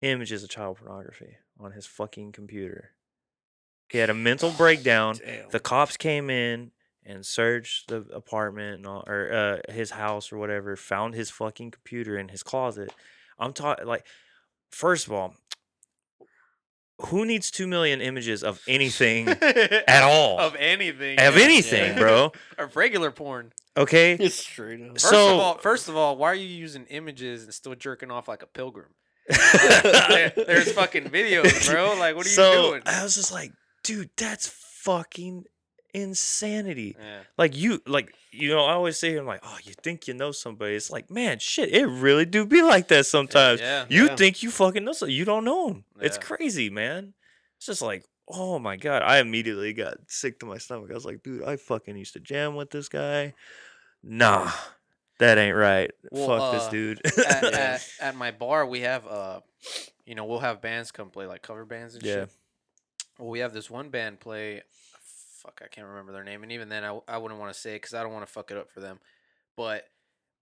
images 0.01 0.43
of 0.43 0.49
child 0.49 0.77
pornography 0.77 1.37
on 1.59 1.71
his 1.71 1.85
fucking 1.85 2.31
computer. 2.33 2.91
He 3.89 3.97
had 3.99 4.09
a 4.09 4.13
mental 4.13 4.51
breakdown 4.57 5.15
Damn. 5.23 5.49
the 5.51 5.59
cops 5.59 5.95
came 5.97 6.29
in 6.29 6.71
and 7.05 7.25
searched 7.25 7.89
the 7.89 7.97
apartment 8.13 8.77
and 8.77 8.87
all, 8.87 9.03
or 9.07 9.31
uh, 9.67 9.71
his 9.73 9.91
house 9.91 10.31
or 10.31 10.37
whatever, 10.37 10.75
found 10.75 11.13
his 11.15 11.29
fucking 11.29 11.71
computer 11.71 12.17
in 12.17 12.29
his 12.29 12.41
closet. 12.43 12.91
I'm 13.37 13.53
talking 13.53 13.85
like, 13.85 14.05
first 14.71 15.07
of 15.07 15.13
all, 15.13 15.35
who 17.07 17.25
needs 17.25 17.51
two 17.51 17.67
million 17.67 17.99
images 18.01 18.41
of 18.43 18.61
anything 18.67 19.27
at 19.27 20.03
all? 20.03 20.39
of 20.39 20.55
anything. 20.57 21.19
of 21.19 21.35
yeah. 21.37 21.43
anything, 21.43 21.91
Yeah. 21.93 21.99
bro? 21.99 22.31
Of 22.57 22.75
regular 22.77 23.11
porn. 23.11 23.51
Okay, 23.77 24.17
Straight 24.29 24.81
up. 24.81 24.91
First 24.93 25.09
So- 25.09 25.33
of 25.35 25.39
all, 25.41 25.57
first 25.57 25.89
of 25.89 25.97
all, 25.97 26.15
why 26.15 26.27
are 26.31 26.35
you 26.35 26.47
using 26.47 26.85
images 26.85 27.43
and 27.43 27.53
still 27.53 27.75
jerking 27.75 28.11
off 28.11 28.29
like 28.29 28.41
a 28.43 28.47
pilgrim? 28.47 28.91
There's 29.27 30.71
fucking 30.71 31.05
videos, 31.09 31.69
bro. 31.69 31.95
Like, 31.99 32.15
what 32.15 32.25
are 32.25 32.29
you 32.29 32.35
so 32.35 32.69
doing? 32.69 32.81
I 32.85 33.03
was 33.03 33.15
just 33.15 33.33
like, 33.33 33.51
dude, 33.83 34.09
that's 34.15 34.47
fucking 34.47 35.43
insanity. 35.95 36.95
Yeah. 36.99 37.19
like 37.37 37.55
you 37.55 37.81
like 37.87 38.13
you 38.31 38.49
know 38.49 38.65
i 38.65 38.73
always 38.73 38.99
say 38.99 39.15
i'm 39.15 39.25
like 39.25 39.39
oh 39.43 39.57
you 39.63 39.73
think 39.81 40.07
you 40.07 40.13
know 40.13 40.31
somebody 40.31 40.75
it's 40.75 40.91
like 40.91 41.09
man 41.09 41.39
shit 41.39 41.69
it 41.73 41.85
really 41.85 42.25
do 42.25 42.45
be 42.45 42.61
like 42.61 42.87
that 42.89 43.05
sometimes 43.05 43.61
Yeah. 43.61 43.85
you 43.89 44.07
Yeah. 44.07 44.15
think 44.15 44.43
you 44.43 44.51
fucking 44.51 44.83
know 44.83 44.91
so 44.93 45.05
you 45.05 45.23
don't 45.25 45.45
know 45.45 45.69
him 45.69 45.83
it's 46.01 46.17
crazy 46.17 46.69
man 46.69 47.13
it's 47.57 47.65
just 47.67 47.81
like 47.81 48.03
oh 48.27 48.59
my 48.59 48.75
god 48.75 49.03
i 49.03 49.19
immediately 49.19 49.71
got 49.73 49.97
sick 50.07 50.39
to 50.39 50.45
my 50.45 50.57
stomach 50.57 50.89
i 50.91 50.93
was 50.93 51.05
like 51.05 51.23
dude 51.23 51.43
i 51.43 51.55
fucking 51.55 51.95
used 51.95 52.13
to 52.13 52.19
jam 52.19 52.55
with 52.55 52.71
this 52.71 52.89
guy 52.89 53.33
nah 54.03 54.51
That 55.19 55.37
ain't 55.37 55.55
right. 55.55 55.91
Well, 56.11 56.27
Fuck 56.27 56.51
this 56.53 56.63
uh, 56.67 56.71
dude. 56.71 57.01
at, 57.25 57.43
at, 57.53 57.87
at 58.01 58.15
my 58.17 58.31
bar, 58.31 58.65
we 58.65 58.81
have 58.81 59.07
uh, 59.07 59.39
you 60.05 60.13
know, 60.13 60.25
we'll 60.25 60.39
have 60.43 60.61
bands 60.61 60.91
come 60.91 61.09
play 61.09 61.25
like 61.25 61.41
cover 61.41 61.63
bands 61.63 61.95
and 61.95 62.03
Yeah. 62.03 62.13
shit. 62.25 62.29
Well, 63.17 63.29
we 63.29 63.39
have 63.39 63.53
this 63.53 63.69
one 63.69 63.87
band 63.87 64.19
play. 64.19 64.63
Fuck, 65.45 65.61
I 65.63 65.67
can't 65.67 65.87
remember 65.87 66.11
their 66.11 66.23
name, 66.23 66.41
and 66.41 66.51
even 66.51 66.69
then, 66.69 66.83
I, 66.83 66.99
I 67.07 67.17
wouldn't 67.17 67.39
want 67.39 67.53
to 67.53 67.59
say 67.59 67.71
it 67.71 67.81
because 67.81 67.93
I 67.93 68.01
don't 68.01 68.13
want 68.13 68.25
to 68.25 68.31
fuck 68.31 68.49
it 68.49 68.57
up 68.57 68.71
for 68.71 68.79
them. 68.79 68.99
But 69.55 69.85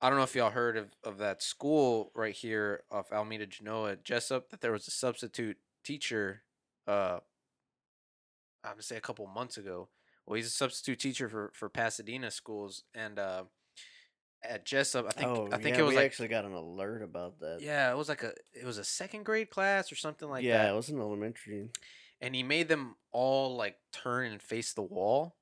I 0.01 0.09
don't 0.09 0.17
know 0.17 0.23
if 0.23 0.35
y'all 0.35 0.49
heard 0.49 0.77
of, 0.77 0.89
of 1.03 1.17
that 1.17 1.43
school 1.43 2.11
right 2.15 2.33
here 2.33 2.83
off 2.91 3.11
Almeda 3.11 3.47
Genoa, 3.47 3.97
Jessup, 3.97 4.49
that 4.49 4.61
there 4.61 4.71
was 4.71 4.87
a 4.87 4.91
substitute 4.91 5.57
teacher. 5.83 6.43
Uh, 6.87 7.19
I'm 8.63 8.73
gonna 8.73 8.81
say 8.81 8.95
a 8.95 9.01
couple 9.01 9.27
months 9.27 9.57
ago. 9.57 9.89
Well, 10.25 10.35
he's 10.35 10.47
a 10.47 10.51
substitute 10.51 10.99
teacher 10.99 11.27
for 11.27 11.51
for 11.53 11.67
Pasadena 11.69 12.31
schools, 12.31 12.83
and 12.93 13.19
uh, 13.19 13.43
at 14.43 14.65
Jessup, 14.65 15.05
I 15.07 15.11
think 15.11 15.27
oh, 15.27 15.49
I 15.51 15.57
think 15.57 15.75
yeah, 15.75 15.81
it 15.81 15.85
was 15.85 15.91
we 15.91 15.97
like 15.97 16.05
actually 16.05 16.29
got 16.29 16.45
an 16.45 16.53
alert 16.53 17.01
about 17.01 17.39
that. 17.39 17.59
yeah, 17.61 17.91
it 17.91 17.97
was 17.97 18.09
like 18.09 18.23
a 18.23 18.33
it 18.53 18.65
was 18.65 18.77
a 18.77 18.83
second 18.83 19.23
grade 19.23 19.49
class 19.49 19.91
or 19.91 19.95
something 19.95 20.29
like 20.29 20.43
yeah, 20.43 20.57
that. 20.57 20.63
Yeah, 20.65 20.73
it 20.73 20.75
was 20.75 20.89
an 20.89 20.99
elementary. 20.99 21.69
And 22.23 22.33
he 22.33 22.41
made 22.41 22.67
them 22.69 22.95
all 23.11 23.55
like 23.55 23.75
turn 23.91 24.31
and 24.31 24.41
face 24.41 24.73
the 24.73 24.81
wall. 24.81 25.35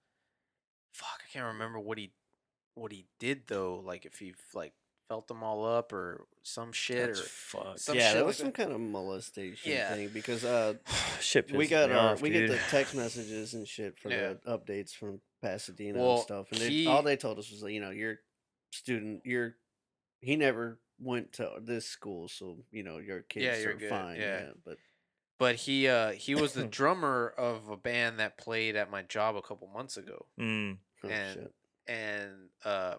Fuck, 0.93 1.19
I 1.25 1.31
can't 1.31 1.45
remember 1.45 1.79
what 1.79 1.97
he 1.97 2.11
what 2.75 2.91
he 2.91 3.05
did 3.19 3.43
though. 3.47 3.81
Like 3.85 4.05
if 4.05 4.19
he 4.19 4.33
like 4.53 4.73
felt 5.07 5.27
them 5.27 5.43
all 5.43 5.65
up 5.65 5.91
or 5.93 6.25
some 6.43 6.71
shit 6.71 7.07
That's 7.07 7.19
or 7.19 7.23
fuck. 7.23 7.77
some 7.79 7.97
yeah, 7.97 8.07
shit 8.07 8.13
that 8.15 8.19
like 8.21 8.27
was 8.27 8.37
some 8.37 8.47
that. 8.47 8.53
kind 8.55 8.71
of 8.71 8.79
molestation 8.79 9.71
Yeah. 9.71 9.93
thing 9.93 10.09
because 10.13 10.43
uh, 10.43 10.73
Shit 11.21 11.51
we 11.51 11.67
got 11.67 11.89
me 11.89 11.95
uh, 11.95 12.13
off, 12.13 12.21
we 12.21 12.29
get 12.29 12.47
the 12.49 12.59
text 12.69 12.95
messages 12.95 13.53
and 13.53 13.67
shit 13.67 13.97
for 13.99 14.09
Yeah. 14.09 14.33
the 14.43 14.57
updates 14.57 14.91
from 14.91 15.21
Pasadena 15.41 15.99
Well, 15.99 16.13
and 16.15 16.21
stuff, 16.21 16.51
and 16.51 16.61
they, 16.61 16.85
all 16.85 17.03
they 17.03 17.17
told 17.17 17.39
us 17.39 17.51
was, 17.51 17.61
like, 17.63 17.73
you 17.73 17.81
know, 17.81 17.89
your 17.89 18.19
student, 18.71 19.25
your 19.25 19.55
he 20.21 20.35
never 20.35 20.79
went 20.99 21.33
to 21.33 21.49
this 21.59 21.85
school, 21.87 22.27
so 22.27 22.57
you 22.71 22.83
know 22.83 22.99
your 22.99 23.21
kids 23.21 23.63
you're 23.63 23.77
fine. 23.79 24.17
yeah. 24.17 24.39
Yeah, 24.43 24.49
but 24.63 24.77
but 25.41 25.55
he 25.55 25.87
uh 25.87 26.11
he 26.11 26.35
was 26.35 26.53
the 26.53 26.63
drummer 26.79 27.33
of 27.37 27.67
a 27.67 27.75
band 27.75 28.19
that 28.19 28.37
played 28.37 28.75
at 28.75 28.91
my 28.91 29.01
job 29.01 29.35
a 29.35 29.41
couple 29.41 29.67
months 29.67 29.97
ago. 29.97 30.27
Mm. 30.39 30.77
oh, 31.03 31.09
And- 31.09 31.33
shit. 31.33 31.53
and 31.87 32.31
uh 32.63 32.95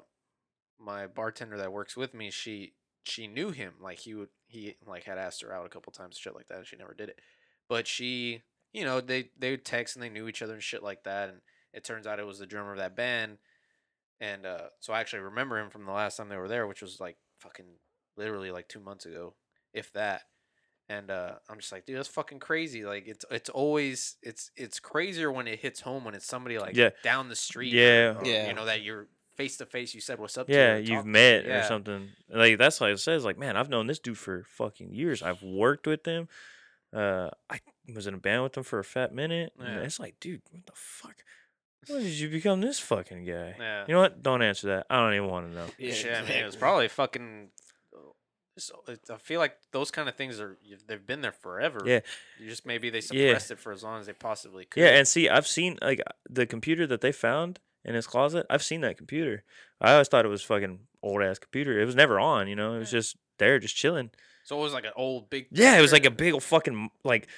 my 0.79 1.07
bartender 1.07 1.57
that 1.59 1.73
works 1.73 1.97
with 1.97 2.13
me 2.15 2.31
she 2.33 2.75
she 3.05 3.29
knew 3.29 3.51
him 3.51 3.75
like 3.81 4.01
he 4.01 4.15
would 4.15 4.31
he 4.49 4.75
like 4.85 5.05
had 5.05 5.19
asked 5.19 5.41
her 5.43 5.55
out 5.55 5.65
a 5.67 5.69
couple 5.69 5.93
times 5.93 6.19
shit 6.19 6.35
like 6.35 6.49
that 6.49 6.59
and 6.59 6.67
she 6.67 6.75
never 6.77 6.93
did 6.95 7.09
it 7.09 7.21
but 7.69 7.87
she 7.87 8.43
you 8.73 8.85
know 8.85 9.01
they 9.01 9.31
they 9.39 9.53
would 9.53 9.65
text 9.65 9.95
and 9.95 10.03
they 10.03 10.09
knew 10.09 10.27
each 10.27 10.43
other 10.43 10.55
and 10.55 10.63
shit 10.63 10.83
like 10.83 11.05
that 11.05 11.29
and 11.29 11.39
it 11.73 11.85
turns 11.85 12.07
out 12.09 12.19
it 12.19 12.27
was 12.27 12.41
the 12.41 12.47
drummer 12.47 12.73
of 12.73 12.79
that 12.79 12.97
band 12.97 13.39
and 14.21 14.45
uh 14.45 14.67
so 14.81 14.93
i 14.93 14.99
actually 15.01 15.21
remember 15.23 15.57
him 15.59 15.71
from 15.71 15.85
the 15.85 15.93
last 15.93 16.17
time 16.17 16.29
they 16.29 16.37
were 16.37 16.49
there 16.49 16.67
which 16.67 16.83
was 16.83 16.99
like 16.99 17.17
fucking 17.39 17.67
literally 18.17 18.51
like 18.51 18.69
two 18.69 18.81
months 18.81 19.07
ago 19.07 19.35
if 19.73 19.93
that 19.93 20.23
and 20.89 21.11
uh, 21.11 21.33
I'm 21.49 21.59
just 21.59 21.73
like, 21.73 21.87
dude, 21.87 21.97
that's 21.97 22.09
fucking 22.09 22.39
crazy. 22.41 22.85
Like 22.85 23.07
it's 23.07 23.25
it's 23.31 23.49
always 23.51 24.17
it's 24.23 24.51
it's 24.57 24.81
crazier 24.81 25.31
when 25.33 25.47
it 25.49 25.61
hits 25.61 25.81
home 25.81 26.05
when 26.05 26.15
it's 26.15 26.27
somebody 26.27 26.59
like 26.59 26.77
Yeah. 26.77 26.91
down 27.03 27.29
the 27.29 27.37
street. 27.37 27.73
Yeah. 27.73 28.15
or, 28.15 28.19
or, 28.19 28.27
Yeah. 28.27 28.49
you 28.49 28.55
know 28.55 28.65
that 28.67 28.83
you're 28.83 29.07
face 29.37 29.57
to 29.59 29.67
face. 29.67 29.95
You 29.95 30.01
said 30.01 30.19
what's 30.19 30.37
up. 30.37 30.49
Yeah, 30.49 30.75
or 30.75 30.79
you've 30.79 30.89
talked 30.89 31.05
to. 31.05 31.11
met 31.11 31.47
or 31.47 31.49
Yeah. 31.49 31.69
something. 31.69 32.11
Like 32.29 32.59
that's 32.59 32.81
why 32.81 32.91
it 32.91 32.99
says 32.99 33.25
like, 33.25 33.39
man, 33.39 33.57
I've 33.57 33.71
known 33.71 33.87
this 33.87 33.99
dude 33.99 34.19
for 34.19 34.45
fucking 34.45 34.93
years. 34.93 35.23
I've 35.23 35.43
worked 35.43 35.87
with 35.87 36.05
him. 36.07 36.29
Uh, 36.93 37.31
I 37.49 37.61
was 37.95 38.07
in 38.07 38.13
a 38.15 38.19
band 38.19 38.43
with 38.43 38.57
him 38.57 38.65
for 38.65 38.79
a 38.79 38.85
fat 38.85 39.15
minute. 39.15 39.53
Yeah. 39.59 39.79
It's 39.81 39.99
like, 39.99 40.17
dude, 40.21 40.43
what 40.51 40.67
the 40.67 40.73
fuck? 40.75 41.15
When 41.89 42.01
did 42.03 42.13
you 42.13 42.29
become 42.29 42.61
this 42.61 42.79
fucking 42.79 43.25
guy? 43.25 43.57
Yeah. 43.59 43.85
You 43.89 43.95
know 43.95 44.01
what? 44.01 44.23
Don't 44.23 44.43
answer 44.43 44.69
that. 44.69 44.87
I 44.91 44.99
don't 45.01 45.15
even 45.15 45.29
want 45.29 45.49
to 45.49 45.55
know. 45.55 45.67
Yeah, 45.79 45.93
Shit, 45.95 46.15
I 46.17 46.21
mean, 46.23 46.31
it 46.33 46.45
was 46.47 46.55
probably 46.55 46.87
fucking. 46.89 47.49
So 48.59 48.83
it, 48.89 49.01
I 49.11 49.17
feel 49.17 49.41
like 49.41 49.57
those 49.73 49.91
kind 49.91 50.09
of 50.09 50.15
things 50.17 50.39
are 50.41 50.59
they've 50.87 51.07
been 51.07 51.23
there 51.23 51.33
forever. 51.33 51.81
Yeah. 51.87 52.01
You 52.39 52.49
just 52.49 52.67
maybe 52.67 52.91
they 52.91 52.99
Yeah. 52.99 53.29
suppressed 53.29 53.51
it 53.53 53.59
for 53.59 53.73
as 53.73 53.83
long 53.83 54.01
as 54.01 54.07
they 54.07 54.13
possibly 54.13 54.65
could. 54.67 54.81
Yeah, 54.83 54.91
and 54.91 55.09
see, 55.09 55.29
I've 55.29 55.47
seen 55.47 55.79
like 55.81 56.01
the 56.29 56.45
computer 56.47 56.87
that 56.89 57.01
they 57.01 57.13
found 57.13 57.61
in 57.85 57.95
his 57.95 58.07
closet. 58.07 58.45
I've 58.51 58.63
seen 58.63 58.83
that 58.83 58.99
computer. 58.99 59.43
I 59.81 59.93
always 59.93 60.09
thought 60.09 60.25
it 60.25 60.29
was 60.29 60.43
fucking 60.43 60.81
old 61.03 61.23
ass 61.23 61.39
computer. 61.39 61.81
It 61.81 61.87
was 61.87 61.97
never 61.97 62.21
on. 62.21 62.47
You 62.49 62.57
know, 62.57 62.75
it 62.75 62.79
was 62.79 62.91
just 62.91 63.17
there, 63.39 63.59
just 63.59 63.75
chilling. 63.75 64.11
so 64.45 64.59
it 64.59 64.63
was 64.63 64.73
like 64.75 64.85
an 64.85 64.93
old 64.97 65.31
big. 65.31 65.47
Yeah, 65.51 65.79
it 65.79 65.83
was 65.83 65.93
like 65.93 66.05
a 66.05 66.11
big 66.11 66.35
old 66.35 66.43
fucking 66.45 66.91
like. 67.05 67.29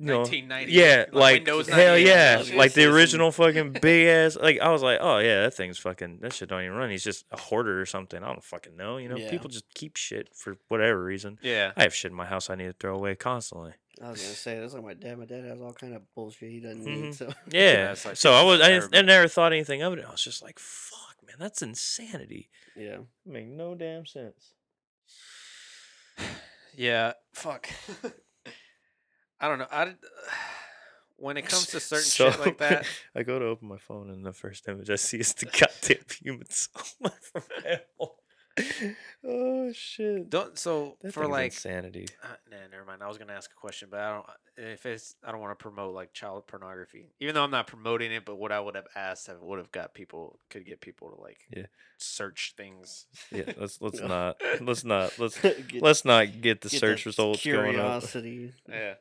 You 0.00 0.06
know, 0.06 0.18
1990, 0.18 0.72
yeah, 0.72 1.06
like 1.10 1.48
like, 1.48 1.66
hell 1.66 1.88
98 1.88 2.06
yeah, 2.06 2.42
like 2.56 2.72
the 2.72 2.84
original 2.84 3.32
fucking 3.32 3.72
big 3.82 4.06
ass. 4.06 4.36
Like 4.40 4.60
I 4.60 4.68
was 4.70 4.80
like, 4.80 4.98
oh 5.02 5.18
yeah, 5.18 5.42
that 5.42 5.54
thing's 5.54 5.76
fucking. 5.78 6.18
That 6.20 6.32
shit 6.32 6.48
don't 6.48 6.62
even 6.62 6.76
run. 6.76 6.90
He's 6.90 7.02
just 7.02 7.24
a 7.32 7.36
hoarder 7.36 7.80
or 7.80 7.84
something. 7.86 8.22
I 8.22 8.26
don't 8.28 8.44
fucking 8.44 8.76
know. 8.76 8.98
You 8.98 9.08
know, 9.08 9.16
Yeah. 9.16 9.28
people 9.28 9.48
just 9.50 9.64
keep 9.74 9.96
shit 9.96 10.28
for 10.36 10.56
whatever 10.68 11.02
reason. 11.02 11.38
Yeah. 11.42 11.72
I 11.76 11.82
have 11.82 11.92
shit 11.94 12.12
in 12.12 12.16
my 12.16 12.26
house 12.26 12.48
I 12.48 12.54
need 12.54 12.66
to 12.66 12.74
throw 12.74 12.94
away 12.94 13.16
constantly. 13.16 13.72
I 14.00 14.10
was 14.12 14.22
gonna 14.22 14.34
say 14.34 14.60
that's 14.60 14.72
like 14.74 14.84
my 14.84 14.94
dad. 14.94 15.18
My 15.18 15.24
dad 15.24 15.44
has 15.44 15.60
all 15.60 15.72
kind 15.72 15.92
of 15.96 16.02
bullshit 16.14 16.52
he 16.52 16.60
doesn't 16.60 16.84
Mhm. 16.84 17.02
need. 17.02 17.14
So 17.16 17.32
Yeah. 17.50 17.90
it's 17.90 18.04
like 18.04 18.16
so 18.16 18.32
I 18.34 18.42
was 18.44 18.60
I, 18.60 18.80
I 18.96 19.02
never 19.02 19.26
thought 19.26 19.52
anything 19.52 19.82
of 19.82 19.94
it. 19.94 20.04
I 20.06 20.10
was 20.12 20.22
just 20.22 20.44
like, 20.44 20.60
fuck, 20.60 21.16
man, 21.26 21.34
that's 21.40 21.60
insanity. 21.60 22.50
yeah, 22.76 22.98
Make 23.26 23.48
no 23.48 23.74
damn 23.74 24.06
sense. 24.06 24.52
Yeah. 26.76 27.14
Fuck. 27.32 27.68
I 29.40 29.48
don't 29.48 29.58
know. 29.58 29.66
I. 29.70 29.94
When 31.20 31.36
it 31.36 31.48
comes 31.48 31.66
to 31.72 31.80
certain 31.80 32.04
shit 32.04 32.38
like 32.38 32.58
that, 32.66 32.86
I 33.12 33.24
go 33.24 33.40
to 33.40 33.46
open 33.46 33.66
my 33.66 33.76
phone 33.78 34.08
and 34.08 34.24
the 34.24 34.32
first 34.32 34.68
image 34.68 34.88
I 34.88 34.94
see 34.94 35.18
is 35.18 35.32
the 35.34 35.46
goddamn 35.46 36.04
human 36.22 36.48
soul 36.48 37.10
from 37.32 37.42
hell. 37.64 38.14
Oh 39.24 39.72
shit. 39.72 40.30
don't. 40.30 40.56
So 40.56 40.96
That 41.02 41.12
for 41.12 41.26
like 41.26 41.46
insanity. 41.46 42.06
Uh, 42.22 42.28
nah, 42.50 42.56
never 42.70 42.84
mind. 42.84 43.02
I 43.02 43.08
was 43.08 43.18
gonna 43.18 43.32
ask 43.32 43.50
a 43.50 43.54
question, 43.60 43.88
but 43.90 43.98
I 43.98 44.12
don't. 44.14 44.26
If 44.56 44.86
it's, 44.86 45.16
I 45.24 45.32
don't 45.32 45.40
want 45.40 45.58
to 45.58 45.60
promote 45.62 45.92
like 45.92 46.12
child 46.12 46.46
pornography, 46.46 47.10
even 47.18 47.34
though 47.34 47.42
I'm 47.42 47.50
not 47.50 47.66
promoting 47.66 48.12
it. 48.12 48.24
But 48.24 48.36
what 48.36 48.52
I 48.52 48.60
would 48.60 48.76
have 48.76 48.86
asked, 48.94 49.26
have 49.26 49.40
would 49.40 49.58
have 49.58 49.72
got 49.72 49.94
people, 49.94 50.38
could 50.50 50.64
get 50.66 50.80
people 50.80 51.10
to 51.10 51.20
like, 51.20 51.38
Yeah. 51.52 51.66
search 51.98 52.54
things. 52.56 53.06
Yeah, 53.32 53.52
let's 53.56 53.80
let's 53.80 54.00
No. 54.00 54.06
not 54.06 54.36
let's 54.60 54.84
not 54.84 55.18
let's 55.18 55.40
Get- 55.40 55.82
let's 55.82 56.04
not 56.04 56.40
get 56.40 56.60
the 56.60 56.68
get 56.68 56.78
search 56.80 57.06
results 57.06 57.44
going 57.44 57.70
up. 57.70 58.02
Curiosity. 58.04 58.52
Yeah, 58.68 58.94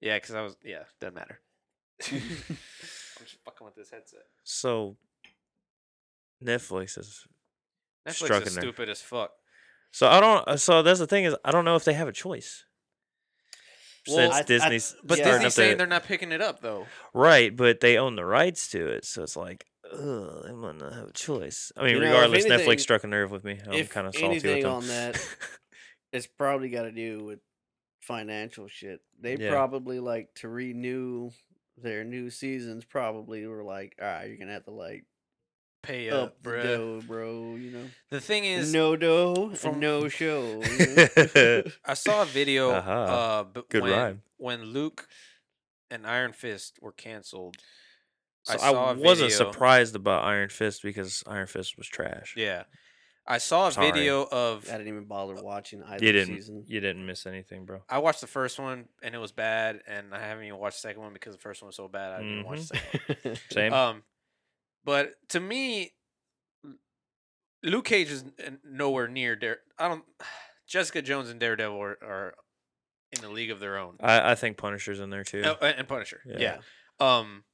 yeah. 0.00 0.16
Because 0.16 0.34
I 0.34 0.42
was, 0.42 0.56
yeah, 0.64 0.82
doesn't 1.00 1.14
matter. 1.14 1.40
I'm 2.12 2.20
just 3.24 3.38
fucking 3.44 3.64
with 3.64 3.74
this 3.74 3.90
headset. 3.90 4.20
So 4.44 4.96
Netflix 6.44 6.98
is 6.98 7.26
Netflix 8.06 8.46
is 8.46 8.52
stupid 8.54 8.88
as 8.88 9.00
fuck. 9.00 9.30
so 9.90 10.06
I 10.08 10.20
don't 10.20 10.46
uh, 10.46 10.56
so 10.56 10.82
that's 10.82 10.98
the 11.00 11.06
thing 11.06 11.24
is 11.24 11.34
I 11.44 11.50
don't 11.50 11.64
know 11.64 11.76
if 11.76 11.84
they 11.84 11.94
have 11.94 12.08
a 12.08 12.12
choice. 12.12 12.64
Well, 14.08 14.16
Since 14.18 14.34
I- 14.34 14.38
I- 14.38 14.42
Disney's 14.42 14.96
But 15.02 15.18
Yeah. 15.18 15.32
Disney's 15.32 15.54
saying 15.54 15.70
to- 15.72 15.76
they're 15.78 15.86
not 15.86 16.04
picking 16.04 16.30
it 16.32 16.40
up 16.42 16.60
though. 16.60 16.86
Right, 17.14 17.54
but 17.56 17.80
they 17.80 17.96
own 17.98 18.14
the 18.16 18.24
rights 18.24 18.68
to 18.68 18.86
it, 18.86 19.04
so 19.04 19.22
it's 19.24 19.36
like, 19.36 19.64
ugh, 19.90 20.42
they 20.46 20.52
might 20.52 20.76
not 20.76 20.92
have 20.92 21.08
a 21.08 21.12
choice. 21.12 21.72
I 21.76 21.82
mean, 21.84 21.94
You 21.94 22.00
know, 22.00 22.06
regardless, 22.12 22.44
anything- 22.44 22.68
Netflix 22.68 22.80
struck 22.80 23.02
a 23.02 23.08
nerve 23.08 23.30
with 23.32 23.42
me. 23.44 23.58
I'm 23.66 23.86
kind 23.86 24.06
of 24.06 24.14
salty 24.14 24.36
with 24.36 24.44
anything 24.44 24.62
them. 24.62 24.72
on 24.72 24.86
that, 24.88 25.16
It's 26.12 26.26
probably 26.28 26.68
got 26.68 26.82
to 26.82 26.92
do 26.92 27.24
with 27.24 27.40
financial 28.06 28.68
shit. 28.68 29.00
They 29.20 29.36
Yeah. 29.36 29.50
probably 29.50 29.98
like 30.00 30.34
to 30.36 30.48
renew 30.48 31.30
their 31.76 32.04
new 32.04 32.30
seasons. 32.30 32.84
Probably 32.84 33.46
were 33.46 33.64
like, 33.64 33.96
all 34.00 34.06
right, 34.06 34.24
you're 34.28 34.36
gonna 34.38 34.52
have 34.52 34.64
to 34.64 34.70
like 34.70 35.04
Pay 35.82 36.10
up 36.10 36.22
up, 36.22 36.42
the 36.42 36.50
bruh. 36.50 36.62
dough, 36.62 37.00
bro. 37.06 37.54
You 37.56 37.70
know, 37.70 37.84
The 38.10 38.20
thing 38.20 38.44
is, 38.44 38.72
no 38.72 38.96
dough, 38.96 39.54
from- 39.54 39.78
no 39.80 40.08
show. 40.08 40.62
you 40.62 40.86
know? 40.96 41.62
I 41.84 41.94
saw 41.94 42.22
a 42.22 42.26
video 42.40 42.70
Aha. 42.72 43.02
uh 43.40 43.44
b- 43.44 43.62
Good 43.68 43.82
when, 43.82 43.92
rhyme. 43.92 44.22
when 44.36 44.62
Luke 44.64 45.06
and 45.90 46.06
Iron 46.06 46.32
Fist 46.32 46.78
were 46.82 46.92
canceled. 46.92 47.56
so 48.42 48.54
I, 48.54 48.56
saw 48.56 48.90
a 48.90 48.94
wasn't 48.94 49.30
video- 49.30 49.50
surprised 49.52 49.94
about 49.94 50.24
Iron 50.24 50.48
Fist 50.48 50.82
because 50.82 51.22
Iron 51.26 51.46
Fist 51.46 51.76
was 51.78 51.86
trash. 51.86 52.34
Yeah. 52.36 52.64
I 53.28 53.38
saw 53.38 53.66
a 53.68 53.72
Sorry. 53.72 53.90
video 53.90 54.22
of 54.24 54.68
I 54.68 54.72
didn't 54.72 54.88
even 54.88 55.04
bother 55.06 55.34
watching 55.42 55.82
either 55.82 56.04
you 56.04 56.12
didn't. 56.12 56.36
season. 56.36 56.64
You 56.66 56.80
didn't 56.80 57.04
miss 57.04 57.26
anything, 57.26 57.64
bro. 57.64 57.82
I 57.88 57.98
watched 57.98 58.20
the 58.20 58.26
first 58.28 58.58
one 58.58 58.86
and 59.02 59.14
it 59.14 59.18
was 59.18 59.32
bad 59.32 59.80
and 59.88 60.14
I 60.14 60.20
haven't 60.20 60.44
even 60.44 60.58
watched 60.60 60.76
the 60.76 60.88
second 60.88 61.02
one 61.02 61.12
because 61.12 61.34
the 61.34 61.40
first 61.40 61.60
one 61.60 61.66
was 61.66 61.76
so 61.76 61.88
bad 61.88 62.12
I 62.12 62.18
didn't 62.22 62.44
watch 62.44 62.68
the 62.68 62.76
second 62.76 63.16
one. 63.24 63.36
Same. 63.50 63.72
Um 63.72 64.02
but 64.84 65.14
to 65.30 65.40
me 65.40 65.92
Luke 67.62 67.86
Cage 67.86 68.10
is 68.10 68.24
n- 68.38 68.60
nowhere 68.64 69.08
near 69.08 69.34
Dare 69.36 69.58
I 69.78 69.88
don't 69.88 70.04
Jessica 70.68 71.02
Jones 71.02 71.28
and 71.30 71.38
Daredevil 71.40 71.80
are, 71.80 71.98
are 72.02 72.34
in 73.16 73.24
a 73.24 73.28
league 73.30 73.50
of 73.52 73.60
their 73.60 73.78
own. 73.78 73.96
I, 74.00 74.32
I 74.32 74.34
think 74.34 74.56
Punisher's 74.56 74.98
in 74.98 75.10
there 75.10 75.22
too. 75.24 75.42
Oh, 75.44 75.56
and 75.64 75.78
and 75.78 75.88
Punisher. 75.88 76.20
Yeah. 76.26 76.58
Yeah. 77.00 77.18
Um 77.20 77.44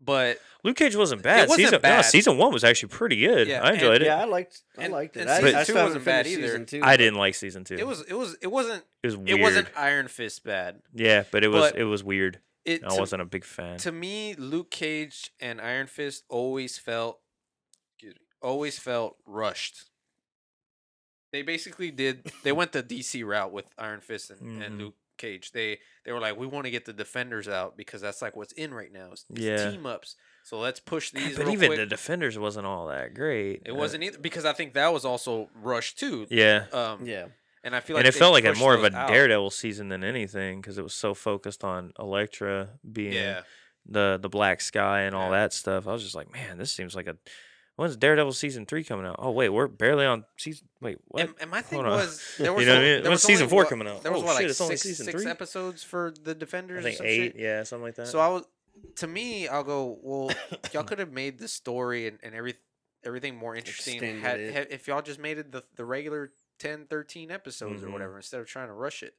but 0.00 0.38
Luke 0.62 0.76
Cage 0.76 0.94
wasn't 0.96 1.22
bad. 1.22 1.40
It 1.44 1.48
wasn't 1.48 1.66
season 1.66 1.72
no, 1.72 1.78
bad. 1.80 2.02
season 2.04 2.38
one 2.38 2.52
was 2.52 2.64
actually 2.64 2.88
pretty 2.90 3.16
good. 3.16 3.48
Yeah, 3.48 3.62
I 3.62 3.68
and- 3.68 3.74
enjoyed 3.76 4.02
it. 4.02 4.06
yeah, 4.06 4.20
I 4.20 4.24
liked. 4.24 4.62
I 4.78 4.84
And- 4.84 4.92
liked 4.92 5.16
it. 5.16 5.20
and 5.22 5.30
I, 5.30 5.40
season 5.40 5.54
I 5.54 5.58
two 5.58 5.64
still 5.64 5.76
haven't 5.76 5.88
wasn't 5.90 6.04
bad 6.04 6.26
either. 6.26 6.42
season 6.42 6.66
two, 6.66 6.80
I 6.82 6.96
didn't 6.96 7.18
like 7.18 7.34
season 7.34 7.64
two. 7.64 7.74
it 7.76 7.86
was 7.86 8.02
it 8.02 8.14
was 8.14 8.36
it 8.40 8.48
wasn't 8.48 8.84
It 9.02 9.06
was 9.06 9.16
weird. 9.16 9.28
it 9.30 9.42
wasn't 9.42 9.68
Iron 9.76 10.08
Fist 10.08 10.44
bad. 10.44 10.82
Yeah, 10.94 11.24
but 11.30 11.44
it 11.44 11.48
was 11.48 11.72
but 11.72 11.80
it 11.80 11.84
was 11.84 12.02
weird. 12.04 12.40
It 12.64 12.82
I 12.84 12.88
to- 12.94 13.00
wasn't 13.00 13.22
a 13.22 13.26
big 13.26 13.44
fan. 13.44 13.78
to 13.78 13.92
me, 13.92 14.34
Luke 14.34 14.70
Cage 14.70 15.30
and 15.40 15.60
Iron 15.60 15.86
Fist 15.86 16.24
always 16.28 16.78
felt, 16.78 17.20
always 18.42 18.78
felt 18.78 19.16
rushed. 19.24 19.84
they 21.32 21.42
basically 21.42 21.90
did 21.90 22.30
they 22.44 22.52
went 22.60 22.72
the 22.72 22.82
DC 22.82 23.24
route 23.24 23.52
with 23.52 23.66
Iron 23.78 24.00
Fist 24.00 24.30
and, 24.30 24.62
and 24.62 24.74
Mhm. 24.74 24.78
Luke 24.80 24.94
Cage. 25.16 25.52
They 25.52 25.78
they 26.04 26.12
were 26.12 26.20
like, 26.20 26.36
we 26.36 26.46
want 26.46 26.64
to 26.66 26.70
get 26.70 26.84
the 26.84 26.92
defenders 26.92 27.48
out 27.48 27.76
because 27.76 28.00
that's 28.00 28.22
like 28.22 28.36
what's 28.36 28.52
in 28.52 28.72
right 28.74 28.92
now. 28.92 29.12
is 29.12 29.24
these 29.30 29.44
Yeah. 29.44 29.70
team 29.70 29.86
ups. 29.86 30.16
So 30.44 30.58
let's 30.60 30.78
push 30.80 31.10
these. 31.10 31.36
but 31.36 31.46
real 31.46 31.54
even 31.54 31.68
quick. 31.70 31.78
the 31.78 31.86
defenders 31.86 32.38
wasn't 32.38 32.66
all 32.66 32.86
that 32.88 33.14
great. 33.14 33.62
it 33.66 33.72
Uh, 33.72 33.74
wasn't 33.74 34.04
either 34.04 34.18
because 34.18 34.44
I 34.44 34.52
think 34.52 34.74
that 34.74 34.92
was 34.92 35.04
also 35.04 35.50
rushed 35.54 35.98
too. 35.98 36.26
Yeah. 36.30 36.66
Um, 36.72 37.04
Yeah. 37.04 37.26
and 37.64 37.74
I 37.74 37.80
feel 37.80 37.96
like 37.96 38.04
and 38.06 38.14
it 38.14 38.16
felt 38.16 38.32
like 38.32 38.44
a 38.44 38.54
more 38.54 38.74
of 38.74 38.82
those 38.82 38.92
a 38.92 38.96
out. 38.96 39.08
Daredevil 39.08 39.50
season 39.50 39.88
than 39.88 40.04
anything 40.04 40.60
because 40.60 40.78
it 40.78 40.82
was 40.84 40.94
so 40.94 41.14
focused 41.14 41.64
on 41.64 41.92
Elektra 41.98 42.68
being 42.92 43.12
Yeah, 43.14 43.42
the 43.84 44.18
the 44.22 44.28
Black 44.28 44.60
Sky 44.60 45.00
and 45.02 45.16
all 45.16 45.30
Yeah. 45.32 45.38
that 45.42 45.52
stuff. 45.52 45.88
I 45.88 45.92
was 45.92 46.02
just 46.04 46.14
like, 46.14 46.32
man, 46.32 46.58
this 46.58 46.70
seems 46.72 46.94
like 46.94 47.08
a. 47.08 47.16
When's 47.76 47.96
Daredevil 47.96 48.32
season 48.32 48.64
three 48.64 48.82
coming 48.84 49.04
out? 49.06 49.16
Oh 49.18 49.30
wait, 49.30 49.50
we're 49.50 49.68
barely 49.68 50.06
on 50.06 50.24
season. 50.38 50.66
Wait, 50.80 50.96
what? 51.08 51.22
and, 51.24 51.34
and 51.40 51.50
my 51.50 51.60
thing 51.60 51.80
Hold 51.82 51.92
on. 51.92 51.98
was 52.00 52.22
there 52.38 52.52
was 52.52 52.62
you 52.62 52.66
know 52.68 52.74
what 52.74 52.82
I 52.82 52.84
only- 52.84 52.94
mean? 52.94 53.02
there 53.02 53.10
When's 53.10 53.22
was 53.22 53.24
only 53.26 53.34
season 53.34 53.48
four 53.48 53.58
what- 53.62 53.68
coming 53.68 53.88
out? 53.88 54.02
There 54.02 54.12
was 54.12 54.22
oh 54.22 54.24
what 54.24 54.32
shit, 54.36 54.42
like 54.44 54.50
it's 54.50 54.60
only 54.60 54.76
season 54.76 55.04
six 55.06 55.22
three. 55.22 55.30
episodes 55.30 55.82
for 55.82 56.14
the 56.24 56.30
I 56.30 56.34
defenders. 56.34 56.82
think 56.84 56.94
or 56.94 56.96
some 56.98 57.06
eight, 57.06 57.32
shit? 57.32 57.36
yeah, 57.36 57.62
something 57.64 57.84
like 57.84 57.94
that. 57.96 58.06
So 58.08 58.18
I 58.18 58.28
was, 58.28 58.44
to 58.96 59.06
me, 59.06 59.46
I'll 59.48 59.62
go. 59.64 59.98
Well, 60.02 60.30
y'all 60.72 60.84
could 60.84 60.98
have 61.00 61.12
made 61.12 61.38
the 61.38 61.48
story 61.48 62.06
and, 62.08 62.18
and 62.22 62.34
every 62.34 62.54
everything 63.04 63.36
more 63.36 63.54
interesting. 63.54 64.20
Had, 64.20 64.40
had 64.40 64.68
if 64.70 64.88
y'all 64.88 65.02
just 65.02 65.20
made 65.20 65.36
it 65.38 65.52
the 65.52 65.62
the 65.76 65.84
regular 65.84 66.32
10, 66.58 66.86
13 66.88 67.30
episodes 67.30 67.82
Mhm. 67.82 67.88
or 67.88 67.90
whatever 67.90 68.16
instead 68.16 68.40
of 68.40 68.46
trying 68.46 68.68
to 68.68 68.72
rush 68.72 69.02
it. 69.02 69.14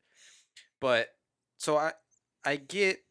But 0.82 1.10
so 1.58 1.78
I 1.78 1.92
I 2.44 2.56
get 2.56 3.04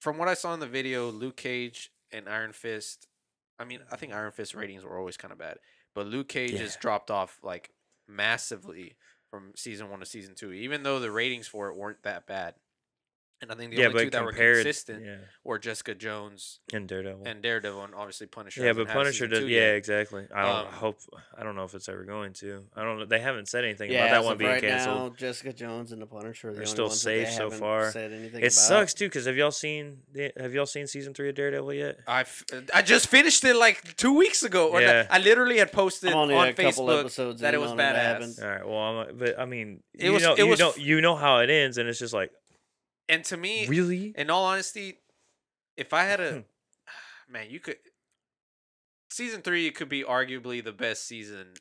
from 0.00 0.18
what 0.18 0.28
I 0.28 0.34
saw 0.34 0.52
in 0.52 0.60
the 0.60 0.66
video, 0.66 1.10
Luke 1.10 1.36
Cage 1.36 1.90
and 2.12 2.28
Iron 2.28 2.52
Fist. 2.52 3.08
I 3.58 3.64
mean, 3.64 3.80
I 3.90 3.96
think 3.96 4.12
Iron 4.12 4.32
Fist 4.32 4.54
ratings 4.54 4.84
were 4.84 4.98
always 4.98 5.16
kind 5.16 5.32
of 5.32 5.38
bad, 5.38 5.58
but 5.94 6.06
Luke 6.06 6.28
Cage 6.28 6.52
Yeah. 6.52 6.58
has 6.60 6.76
dropped 6.76 7.10
off 7.10 7.38
like 7.42 7.70
massively 8.08 8.96
from 9.30 9.52
season 9.56 9.90
one 9.90 10.00
to 10.00 10.06
season 10.06 10.34
two, 10.34 10.52
even 10.52 10.82
though 10.82 11.00
the 11.00 11.10
ratings 11.10 11.48
for 11.48 11.68
it 11.68 11.76
weren't 11.76 12.02
that 12.02 12.26
bad. 12.26 12.54
And 13.42 13.52
I 13.52 13.54
think 13.54 13.72
the 13.72 13.76
yeah, 13.76 13.88
only 13.88 14.04
two 14.04 14.06
but 14.06 14.12
that 14.12 14.24
were 14.24 14.32
consistent 14.32 15.04
yeah, 15.04 15.16
were 15.44 15.58
Jessica 15.58 15.94
Jones 15.94 16.60
and 16.72 16.88
Daredevil. 16.88 17.24
and 17.26 17.42
Daredevil, 17.42 17.84
and 17.84 17.94
obviously 17.94 18.26
Punisher. 18.26 18.64
yeah, 18.64 18.72
but 18.72 18.88
Punisher 18.88 19.26
does. 19.26 19.44
Yeah, 19.44 19.60
yet. 19.60 19.74
exactly. 19.76 20.26
I 20.34 20.42
don't 20.42 20.66
Um, 20.68 20.72
hope. 20.72 20.98
I 21.36 21.42
don't 21.42 21.54
know 21.54 21.64
if 21.64 21.74
it's 21.74 21.86
ever 21.90 22.04
going 22.04 22.32
to. 22.34 22.64
I 22.74 22.82
don't. 22.82 22.98
know. 22.98 23.04
They 23.04 23.20
haven't 23.20 23.48
said 23.48 23.64
anything 23.64 23.90
yeah, 23.90 24.06
about 24.06 24.10
that 24.22 24.24
one 24.24 24.38
being 24.38 24.50
right 24.52 24.62
canceled. 24.62 24.96
now, 25.12 25.16
Jessica 25.18 25.52
Jones 25.52 25.92
and 25.92 26.00
the 26.00 26.06
Punisher 26.06 26.48
are 26.48 26.52
the 26.52 26.56
They're 26.56 26.62
only 26.62 26.70
still 26.72 26.86
ones 26.86 27.02
that 27.02 27.10
they 27.10 27.24
safe 27.26 27.34
so 27.34 27.42
haven't 27.44 27.58
far. 27.58 27.90
Said 27.92 28.12
anything 28.14 28.36
It 28.40 28.44
about. 28.46 28.52
sucks 28.52 28.94
too 28.94 29.04
because 29.06 29.26
have 29.26 29.36
y'all 29.36 29.50
seen 29.50 29.98
have 30.38 30.54
y'all 30.54 30.64
seen 30.64 30.86
season 30.86 31.12
three 31.12 31.28
of 31.28 31.34
Daredevil 31.34 31.74
yet? 31.74 31.98
I 32.08 32.24
I 32.72 32.80
just 32.80 33.08
finished 33.08 33.44
it 33.44 33.54
like 33.56 33.96
two 33.96 34.14
weeks 34.16 34.44
ago. 34.44 34.68
Or 34.70 34.80
Yeah. 34.80 35.06
I 35.10 35.18
literally 35.18 35.58
had 35.58 35.72
posted 35.72 36.14
on 36.14 36.28
Facebook 36.54 37.38
that 37.40 37.52
it 37.52 37.58
was 37.60 37.72
on 37.72 37.76
badass. 37.76 38.42
All 38.42 38.48
right. 38.48 38.66
Well, 38.66 38.78
I'm, 38.78 39.18
but 39.18 39.38
I 39.38 39.44
mean, 39.44 39.82
It 39.92 40.06
you 40.06 40.12
was- 40.12 40.22
know, 40.22 40.32
it 40.32 40.38
you 40.38 40.46
was 40.46 40.58
know, 40.58 40.72
you 40.78 41.02
know 41.02 41.16
how 41.16 41.40
it 41.40 41.50
ends, 41.50 41.76
and 41.76 41.86
it's 41.86 41.98
just 41.98 42.14
like 42.14 42.30
And 43.08 43.24
to 43.24 43.36
me, 43.36 43.66
really. 43.68 44.12
in 44.16 44.30
all 44.30 44.44
honesty, 44.44 44.98
if 45.76 45.92
I 45.92 46.04
had 46.04 46.20
Hmm. 46.20 46.24
a 46.26 46.42
man, 47.28 47.50
you 47.50 47.60
could 47.60 47.76
season 49.10 49.42
three 49.42 49.70
could 49.70 49.88
be 49.88 50.02
arguably 50.02 50.62
the 50.62 50.72
best 50.72 51.06
season. 51.06 51.54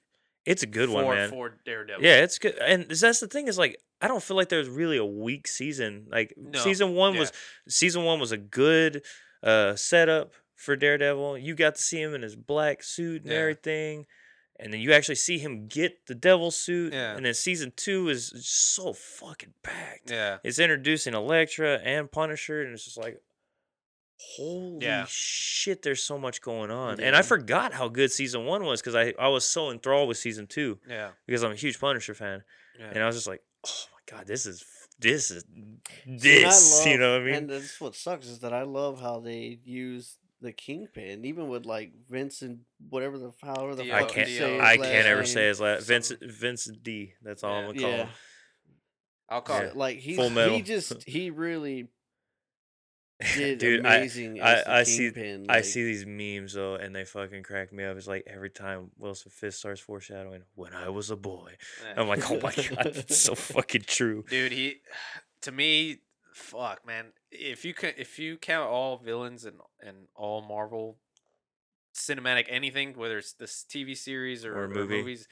It's 0.45 0.61
a 0.63 0.67
good 0.67 0.89
for, 0.89 1.03
one, 1.03 1.15
man. 1.15 1.29
For 1.29 1.57
Daredevil, 1.65 2.03
Yeah, 2.03 2.17
it's 2.21 2.37
good, 2.37 2.55
and 2.59 2.85
that's 2.85 3.19
the 3.19 3.27
thing 3.27 3.47
is 3.47 3.57
like 3.57 3.77
I 4.01 4.07
don't 4.07 4.21
feel 4.21 4.37
like 4.37 4.49
there's 4.49 4.69
really 4.69 4.97
a 4.97 5.05
weak 5.05 5.47
season. 5.47 6.07
Like 6.11 6.33
No, 6.37 6.59
season 6.59 6.93
one 6.93 7.13
yeah. 7.13 7.21
was 7.21 7.31
season 7.67 8.03
one 8.03 8.19
was 8.19 8.31
a 8.31 8.37
good 8.37 9.03
uh 9.41 9.75
setup 9.75 10.33
for 10.55 10.75
Daredevil. 10.75 11.37
You 11.39 11.55
got 11.55 11.75
to 11.75 11.81
see 11.81 12.01
him 12.01 12.13
in 12.13 12.21
his 12.21 12.35
black 12.35 12.83
suit 12.83 13.23
and 13.23 13.31
Yeah. 13.31 13.39
everything. 13.39 14.05
And 14.59 14.71
then 14.71 14.79
you 14.79 14.93
actually 14.93 15.15
see 15.15 15.37
him 15.37 15.67
get 15.67 16.05
the 16.07 16.15
devil 16.15 16.49
suit. 16.49 16.93
Yeah. 16.93 17.15
And 17.15 17.25
then 17.25 17.33
season 17.33 17.73
two 17.75 18.07
is 18.09 18.31
so 18.47 18.93
fucking 18.93 19.53
packed. 19.63 20.09
yeah. 20.09 20.37
It's 20.43 20.59
introducing 20.59 21.13
Elektra 21.13 21.79
and 21.83 22.09
Punisher, 22.11 22.61
and 22.61 22.73
it's 22.73 22.85
just 22.85 22.97
like, 22.97 23.21
holy 24.37 24.85
Yeah. 24.85 25.05
shit, 25.07 25.81
there's 25.81 26.01
so 26.01 26.17
much 26.17 26.41
going 26.41 26.71
on. 26.71 26.99
And 27.01 27.15
I 27.15 27.21
forgot 27.21 27.73
how 27.73 27.89
good 27.89 28.11
season 28.11 28.45
one 28.45 28.63
was 28.63 28.81
because 28.81 28.95
I, 28.95 29.13
I 29.19 29.27
was 29.27 29.43
so 29.45 29.71
enthralled 29.71 30.07
with 30.07 30.17
season 30.17 30.47
two 30.47 30.79
Yeah, 30.87 31.09
because 31.25 31.43
I'm 31.43 31.51
a 31.51 31.55
huge 31.55 31.79
Punisher 31.79 32.13
fan. 32.13 32.43
yeah. 32.79 32.91
And 32.93 33.03
I 33.03 33.05
was 33.07 33.15
just 33.15 33.27
like, 33.27 33.41
oh 33.67 33.85
my 33.93 34.17
god, 34.17 34.27
this 34.27 34.45
is 34.45 34.63
this 34.99 35.29
is 35.31 35.43
See, 35.43 36.37
and 36.37 36.45
I 36.45 36.49
this. 36.49 36.85
you 36.85 36.97
know 36.97 37.11
what 37.13 37.21
I 37.21 37.25
mean? 37.25 37.35
And 37.35 37.49
that's 37.49 37.81
what 37.81 37.93
sucks 37.95 38.27
is 38.27 38.39
that 38.39 38.53
I 38.53 38.63
love 38.63 39.01
how 39.01 39.19
they 39.19 39.59
use 39.65 40.15
the 40.45 40.53
kingpin, 40.53 41.25
even 41.25 41.47
with 41.49 41.65
like 41.65 41.91
Vincent, 42.09 42.59
whatever 42.89 43.17
the 43.17 43.31
however 43.41 43.75
the 43.75 43.83
D- 43.83 43.91
I 43.93 44.01
fuck 44.01 44.11
can't. 44.11 44.27
D- 44.27 44.37
say 44.37 44.59
I 44.59 44.77
can't 44.77 45.07
ever 45.07 45.21
name. 45.21 45.27
say 45.27 45.47
his 45.47 45.59
last. 45.59 45.79
Some- 45.81 45.87
Vincent 45.87 46.23
Vincent 46.23 46.83
D. 46.83 47.13
That's 47.21 47.43
all 47.43 47.53
I'm 47.55 47.65
gonna 47.67 47.79
call 47.81 47.89
Yeah. 47.89 47.97
him. 47.97 48.09
I'll 49.27 49.41
call 49.41 49.59
Yeah. 49.59 49.67
it. 49.69 49.75
Like 49.75 49.97
he's 49.97 50.15
Full 50.17 50.29
Metal. 50.29 50.55
he 50.55 50.61
just 50.61 51.03
he 51.07 51.29
really 51.31 51.87
did 53.35 53.59
Dude, 53.59 53.85
I 53.85 53.95
amazing. 53.97 54.41
I- 54.41 54.53
as 54.55 54.63
the 54.65 54.71
I 54.71 54.83
see- 54.83 54.97
Kingpin, 55.11 55.45
I 55.49 55.61
see 55.61 55.83
these 55.83 56.05
memes 56.05 56.53
though, 56.53 56.75
and 56.75 56.93
they 56.93 57.05
fucking 57.05 57.43
crack 57.43 57.71
me 57.71 57.83
up. 57.85 57.95
It's 57.97 58.07
like 58.07 58.23
every 58.27 58.49
time 58.49 58.91
Wilson 58.97 59.31
Fisk 59.31 59.57
starts 59.59 59.79
foreshadowing, 59.79 60.43
"When 60.55 60.73
I 60.73 60.89
was 60.89 61.11
a 61.11 61.15
boy," 61.15 61.53
Yeah. 61.83 61.93
I'm 62.01 62.07
like, 62.09 62.29
"Oh 62.29 62.39
my 62.41 62.53
god, 62.69 62.93
that's 62.93 63.17
so 63.17 63.33
fucking 63.35 63.83
true." 63.87 64.25
dude 64.29 64.51
he 64.51 64.81
to 65.41 65.51
me 65.51 65.99
fuck 66.33 66.85
man 66.85 67.05
if 67.39 67.65
you 67.65 67.73
can 67.73 67.93
if 67.97 68.17
you 68.19 68.37
count 68.37 68.69
all 68.69 68.97
villains 68.97 69.45
and 69.45 69.57
and 69.81 70.07
all 70.15 70.41
marvel 70.41 70.97
cinematic 71.95 72.45
anything 72.49 72.93
whether 72.97 73.17
it's 73.17 73.33
this 73.33 73.65
tv 73.69 73.95
series 73.95 74.43
or, 74.45 74.53
Or 74.57 74.63
or 74.63 74.67
movie. 74.67 74.97
movies 74.97 75.27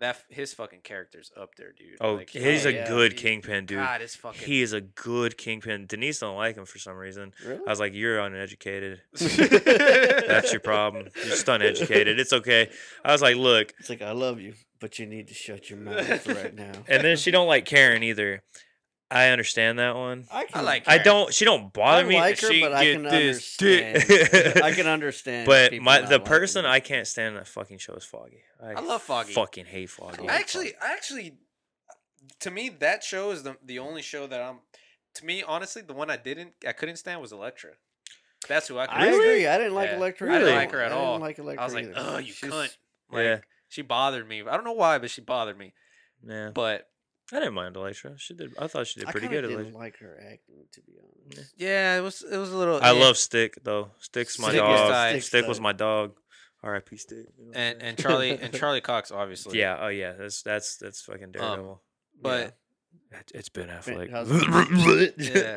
that 0.00 0.16
his 0.28 0.52
fucking 0.52 0.80
character's 0.80 1.30
up 1.40 1.54
there 1.56 1.72
dude 1.72 1.96
Oh, 2.00 2.14
Like, 2.14 2.30
he's 2.30 2.66
oh, 2.66 2.70
a 2.70 2.72
yeah. 2.72 2.88
good 2.88 3.12
he- 3.12 3.18
kingpin, 3.18 3.64
dude. 3.66 3.78
god 3.78 4.02
is 4.02 4.16
fucking 4.16 4.44
He 4.46 4.60
is 4.60 4.72
a 4.72 4.80
good 4.80 5.38
kingpin. 5.38 5.86
Denise 5.86 6.18
don't 6.18 6.36
like 6.36 6.56
him 6.56 6.64
for 6.66 6.78
some 6.78 6.96
reason. 6.96 7.32
Really? 7.46 7.60
I 7.64 7.70
was 7.70 7.78
like, 7.78 7.94
"You're 7.94 8.18
uneducated. 8.18 9.02
That's 9.12 10.50
your 10.52 10.60
problem. 10.60 11.08
You're 11.14 11.24
just 11.26 11.48
uneducated. 11.48 12.18
It's 12.18 12.32
okay." 12.32 12.70
I 13.04 13.12
was 13.12 13.22
like, 13.22 13.36
"Look," 13.36 13.72
It's 13.78 13.88
like 13.88 14.02
I 14.02 14.10
love 14.12 14.40
you, 14.40 14.54
but 14.80 14.98
you 14.98 15.06
need 15.06 15.28
to 15.28 15.34
shut 15.34 15.70
your 15.70 15.78
mouth 15.78 16.26
right 16.26 16.54
now. 16.54 16.72
and 16.88 17.04
then 17.04 17.16
she 17.16 17.30
don't 17.30 17.46
like 17.46 17.64
Karen 17.64 18.02
either. 18.02 18.42
I 19.10 19.28
understand 19.28 19.78
that 19.78 19.94
one. 19.94 20.26
I, 20.32 20.44
can, 20.44 20.64
like 20.64 20.88
I 20.88 20.98
don't. 20.98 21.32
She 21.32 21.44
don't 21.44 21.64
I 21.66 21.68
bother 21.68 22.06
me. 22.06 22.16
like 22.16 22.40
her, 22.40 22.50
she 22.52 22.60
but 22.60 22.72
I 22.72 22.92
can 22.92 23.02
this 23.04 23.56
understand. 23.60 24.62
I 24.62 24.72
can 24.72 24.86
understand. 24.96 25.46
But 25.46 25.74
my 25.80 26.00
the 26.00 26.18
person 26.20 26.64
it. 26.64 26.68
I 26.68 26.80
can't 26.80 27.06
stand 27.06 27.28
in 27.28 27.34
that 27.34 27.46
fucking 27.46 27.78
show 27.78 27.94
is 27.94 28.04
Foggy. 28.04 28.42
I 28.62 28.80
love 28.80 29.02
Foggy. 29.02 29.32
Fucking 29.32 29.66
hate 29.66 29.90
Foggy. 29.90 30.28
I 30.28 30.36
actually 30.36 30.72
i 30.82 30.92
actually 30.92 31.34
to 32.40 32.50
me 32.50 32.70
that 32.80 33.04
show 33.04 33.30
is 33.30 33.42
the 33.42 33.56
the 33.64 33.78
only 33.78 34.00
show 34.02 34.26
that 34.26 34.40
i'm 34.40 34.60
to 35.14 35.24
me 35.26 35.42
honestly 35.46 35.82
the 35.82 35.92
one 35.92 36.10
i 36.10 36.16
didn't 36.16 36.54
i 36.66 36.72
couldn't 36.72 36.96
stand 36.96 37.20
was 37.20 37.32
Elektra 37.32 37.72
that's 38.48 38.66
who 38.68 38.78
i 38.78 38.84
I 38.84 38.86
couldn't 39.04 39.20
agree. 39.20 39.46
I 39.46 39.58
didn't 39.58 39.74
like 39.74 39.90
Yeah. 39.90 39.96
Elektra. 39.96 40.34
I 40.34 40.38
didn't 40.38 40.54
like 40.54 40.70
her 40.72 40.80
at 40.80 40.92
I 40.92 40.94
didn't 40.94 41.04
all. 41.06 41.18
like 41.18 41.38
Elektra 41.38 41.62
I 41.62 41.64
was 41.66 41.74
like, 41.74 41.84
either. 41.84 41.94
"Ugh, 41.96 42.24
you 42.24 42.32
She's- 42.32 42.52
cunt!" 42.52 42.76
Like, 43.12 43.24
Yeah. 43.24 43.38
she 43.68 43.82
bothered 43.82 44.26
me. 44.28 44.40
I 44.42 44.54
don't 44.54 44.64
know 44.64 44.72
why, 44.72 44.98
but 44.98 45.10
she 45.10 45.20
bothered 45.20 45.56
me. 45.58 45.72
Yeah, 46.26 46.50
But 46.54 46.88
I 47.32 47.38
didn't 47.38 47.54
mind 47.54 47.76
Elektra. 47.76 48.18
She 48.18 48.34
did. 48.34 48.52
I 48.58 48.66
thought 48.66 48.86
she 48.86 49.00
did 49.00 49.08
pretty 49.08 49.26
kinda 49.28 49.42
good. 49.42 49.44
at 49.44 49.48
didn't 49.56 49.74
Elektra. 49.74 49.80
like 49.80 49.98
her 49.98 50.18
acting, 50.20 50.64
to 50.72 50.80
be 50.82 50.92
honest. 51.34 51.54
yeah, 51.56 51.96
it 51.96 52.00
was 52.02 52.22
it 52.22 52.36
was 52.36 52.52
a 52.52 52.56
little. 52.56 52.78
I 52.82 52.90
eh. 52.90 52.92
love 52.92 53.16
Stick 53.16 53.58
though. 53.62 53.90
Stick's 53.98 54.38
my 54.38 54.48
Stick 54.50 54.62
was 54.62 54.80
dog. 54.80 54.90
tight. 54.90 55.10
Stick, 55.12 55.22
Stick's 55.22 55.48
was 55.48 55.60
my 55.60 55.72
dog. 55.72 56.12
R.I.P. 56.62 56.96
Stick. 56.96 57.26
you 57.38 57.46
know 57.46 57.52
and 57.54 57.82
and 57.82 57.98
Charlie 57.98 58.30
and 58.38 58.52
Charlie 58.58 58.80
Cox 58.80 59.10
obviously. 59.10 59.58
Yeah. 59.58 59.76
Oh 59.80 59.88
yeah. 59.88 60.12
That's 60.12 60.42
that's 60.42 60.76
that's 60.78 61.02
fucking 61.02 61.32
Daredevil. 61.32 61.82
but 62.22 62.40
It- 62.40 62.54
It's 63.32 63.48
Ben 63.48 63.68
Ben- 63.68 63.76
Affleck. 63.78 64.10
how's 64.10 64.28
Yeah. 65.18 65.56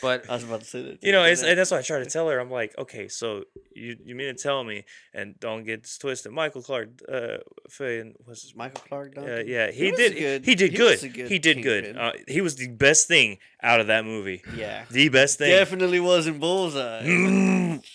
but 0.00 0.30
I 0.30 0.34
was 0.34 0.44
about 0.44 0.60
to 0.60 0.66
say 0.66 0.82
that. 0.82 1.02
You 1.02 1.10
know, 1.10 1.24
it's, 1.24 1.42
and 1.42 1.58
that's 1.58 1.70
what 1.72 1.80
I 1.80 1.82
try 1.82 1.98
to 1.98 2.06
tell 2.06 2.28
her. 2.28 2.38
I'm 2.38 2.50
like, 2.50 2.74
okay, 2.78 3.08
so 3.08 3.42
you 3.74 3.96
you 4.04 4.14
mean 4.14 4.34
to 4.34 4.40
tell 4.40 4.62
me, 4.62 4.84
and 5.12 5.38
don't 5.40 5.64
get 5.64 5.82
this 5.82 5.98
twisted. 5.98 6.30
Michael 6.32 6.62
Clarke, 6.62 6.90
uh, 7.10 7.38
Faye, 7.68 8.12
what's 8.24 8.42
his 8.42 8.54
Michael 8.54 8.82
Clarke. 8.88 9.14
Uh, 9.18 9.38
yeah, 9.44 9.70
he, 9.72 9.90
was 9.90 9.98
did. 9.98 10.16
good- 10.16 10.44
he 10.44 10.54
did 10.54 10.76
good. 10.76 11.02
was 11.02 11.12
good 11.12 11.28
He 11.28 11.38
did 11.40 11.62
good. 11.62 11.96
Uh, 11.96 12.12
he 12.28 12.40
was 12.40 12.54
the 12.56 12.68
best 12.68 13.08
thing 13.08 13.38
out 13.62 13.80
of 13.80 13.88
that 13.88 14.04
movie. 14.04 14.42
yeah, 14.54 14.84
The 14.90 15.08
best 15.08 15.38
thing. 15.38 15.50
definitely 15.50 15.98
wasn't 16.00 16.38
Bullseye. 16.40 17.78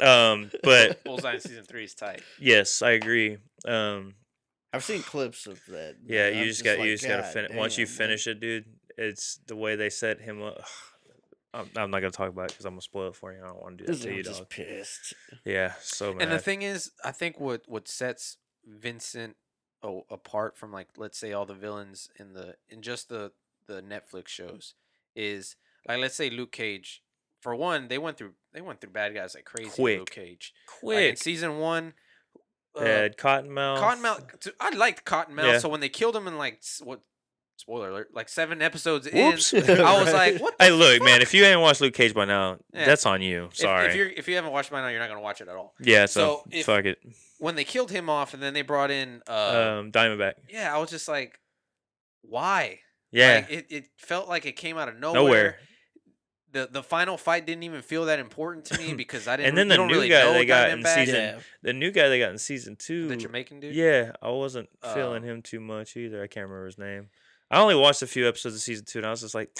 Um, 0.00 0.50
but 0.64 1.04
Bullseye 1.04 1.34
in 1.34 1.40
season 1.40 1.62
three 1.64 1.84
is 1.84 1.94
tight. 1.94 2.20
yes, 2.40 2.82
I 2.82 2.92
agree. 2.92 3.38
Um, 3.64 4.14
I've 4.74 4.84
seen 4.84 5.02
clips 5.02 5.46
of 5.46 5.60
that. 5.68 5.96
yeah, 6.04 6.28
you 6.28 6.40
I'm 6.42 6.46
just 6.46 6.64
got 6.64 6.78
like, 6.78 6.88
you 6.88 6.94
just 6.94 7.06
gotta 7.06 7.22
"God 7.22 7.32
finish. 7.32 7.52
Once 7.54 7.78
you 7.78 7.84
damn, 7.86 7.92
like, 7.92 7.98
finish 7.98 8.26
it, 8.26 8.40
dude, 8.40 8.64
it's 8.98 9.38
the 9.46 9.56
way 9.56 9.76
they 9.76 9.90
set 9.90 10.20
him 10.20 10.42
up. 10.42 10.62
I'm, 11.54 11.70
I'm 11.76 11.90
not 11.92 12.00
gonna 12.00 12.10
talk 12.10 12.28
about 12.30 12.46
it 12.46 12.48
because 12.52 12.64
I'm 12.64 12.72
gonna 12.72 12.80
spoil 12.82 13.08
it 13.10 13.14
for 13.14 13.32
you. 13.32 13.40
I 13.42 13.46
don't 13.46 13.62
want 13.62 13.78
to 13.78 13.84
do 13.84 13.86
that 13.86 13.92
this 13.92 14.02
to 14.02 14.08
you, 14.10 14.16
dude's 14.16 14.28
just 14.28 14.40
dog. 14.40 14.50
pissed. 14.50 15.14
Yeah, 15.44 15.74
so 15.80 16.12
mad. 16.12 16.22
And 16.22 16.32
the 16.32 16.40
thing 16.40 16.62
is, 16.62 16.90
I 17.04 17.12
think 17.12 17.38
what 17.38 17.62
what 17.66 17.86
sets 17.86 18.38
Vincent 18.66 19.36
a- 19.84 20.00
apart 20.10 20.56
from 20.56 20.72
like 20.72 20.88
let's 20.96 21.16
say 21.18 21.32
all 21.32 21.46
the 21.46 21.54
villains 21.54 22.08
in 22.18 22.32
the 22.32 22.56
in 22.68 22.82
just 22.82 23.08
the 23.08 23.30
the 23.68 23.82
Netflix 23.82 24.28
shows 24.28 24.74
is 25.14 25.54
like 25.86 26.00
let's 26.00 26.16
say 26.16 26.28
Luke 26.30 26.50
Cage. 26.52 27.02
For 27.40 27.54
one, 27.54 27.88
they 27.88 27.98
went 27.98 28.16
through 28.16 28.32
they 28.52 28.60
went 28.60 28.80
through 28.80 28.90
bad 28.90 29.14
guys 29.14 29.34
like 29.36 29.44
crazy. 29.44 29.70
in 29.80 29.84
Luke 29.98 30.10
Quick. 30.10 30.26
Cage. 30.26 30.52
Like 30.82 30.96
in 30.96 31.10
quick. 31.10 31.18
season 31.18 31.58
one, 31.58 31.92
uh, 32.76 32.84
had 32.84 33.16
Cottonmouth. 33.16 33.78
Cottonmouth. 33.78 34.50
I 34.60 34.70
liked 34.70 35.04
Cottonmouth. 35.04 35.44
Yeah. 35.44 35.58
So 35.58 35.68
when 35.68 35.80
they 35.80 35.88
killed 35.88 36.16
him 36.16 36.26
in 36.26 36.36
like 36.38 36.62
what? 36.82 37.00
Spoiler 37.56 37.88
alert! 37.90 38.08
Like 38.12 38.28
seven 38.28 38.60
episodes 38.60 39.08
Whoops. 39.10 39.52
in, 39.52 39.80
I 39.80 40.02
was 40.02 40.12
like, 40.12 40.38
"What?" 40.40 40.58
The 40.58 40.64
Hey, 40.64 40.70
look, 40.72 41.02
man. 41.04 41.22
If 41.22 41.32
you 41.32 41.44
ain't 41.44 41.60
watched 41.60 41.80
Luke 41.80 41.94
Cage 41.94 42.12
by 42.12 42.24
now, 42.24 42.58
Yeah. 42.72 42.84
that's 42.84 43.06
on 43.06 43.22
you. 43.22 43.44
If- 43.44 43.56
Sorry. 43.56 43.86
If, 43.86 43.94
you're 43.94 44.08
if 44.08 44.26
you 44.26 44.34
haven't 44.34 44.50
watched 44.50 44.72
by 44.72 44.80
now, 44.80 44.88
you're 44.88 44.98
not 44.98 45.08
gonna 45.08 45.20
watch 45.20 45.40
it 45.40 45.46
at 45.48 45.54
all. 45.54 45.72
yeah. 45.78 46.06
So, 46.06 46.20
So, 46.20 46.44
if- 46.50 46.66
fuck 46.66 46.84
it. 46.84 46.98
When 47.38 47.54
they 47.54 47.62
killed 47.64 47.92
him 47.92 48.10
off, 48.10 48.34
and 48.34 48.42
then 48.42 48.54
they 48.54 48.62
brought 48.62 48.90
in, 48.90 49.22
uh, 49.28 49.76
Um, 49.80 49.92
Diamondback. 49.92 50.34
yeah, 50.48 50.74
I 50.74 50.78
was 50.78 50.90
just 50.90 51.06
like, 51.06 51.38
why? 52.22 52.80
Yeah. 53.12 53.44
Like, 53.48 53.50
it, 53.50 53.66
it 53.70 53.84
felt 53.98 54.28
like 54.28 54.46
it 54.46 54.56
came 54.56 54.76
out 54.76 54.88
of 54.88 54.98
nowhere. 54.98 55.14
nowhere. 55.22 55.58
The 56.54 56.68
the 56.72 56.82
final 56.82 57.18
fight 57.18 57.44
didn't 57.46 57.64
even 57.64 57.82
feel 57.82 58.06
that 58.06 58.18
important 58.18 58.64
to 58.66 58.78
me 58.78 58.94
because 59.02 59.28
I 59.28 59.36
didn't. 59.36 59.50
And 59.50 59.58
then 59.58 59.66
you 59.66 59.70
the 59.72 59.76
don't 59.76 59.88
new 59.88 59.94
really 59.94 60.08
guy 60.08 60.22
know 60.22 60.32
they 60.32 60.46
got 60.46 60.70
in 60.70 60.78
Diamondback, 60.80 60.94
season- 60.94 61.14
Yeah. 61.16 61.38
The 61.62 61.72
new 61.74 61.90
guy 61.90 62.08
they 62.08 62.18
got 62.18 62.30
in 62.30 62.38
season 62.38 62.76
two. 62.76 63.08
the 63.08 63.16
Jamaican 63.16 63.60
dude. 63.60 63.74
Yeah, 63.74 64.12
I 64.22 64.30
wasn't 64.30 64.68
feeling 64.94 65.22
Uh, 65.24 65.26
him 65.26 65.42
too 65.42 65.60
much 65.60 65.96
either. 65.96 66.22
I 66.22 66.26
can't 66.28 66.44
remember 66.46 66.66
his 66.66 66.78
name. 66.78 67.08
I 67.50 67.60
only 67.60 67.74
watched 67.74 68.00
a 68.02 68.06
few 68.06 68.26
episodes 68.26 68.54
of 68.54 68.62
season 68.62 68.84
two, 68.86 69.00
and 69.00 69.06
I 69.06 69.10
was 69.10 69.20
just 69.20 69.34
like, 69.34 69.50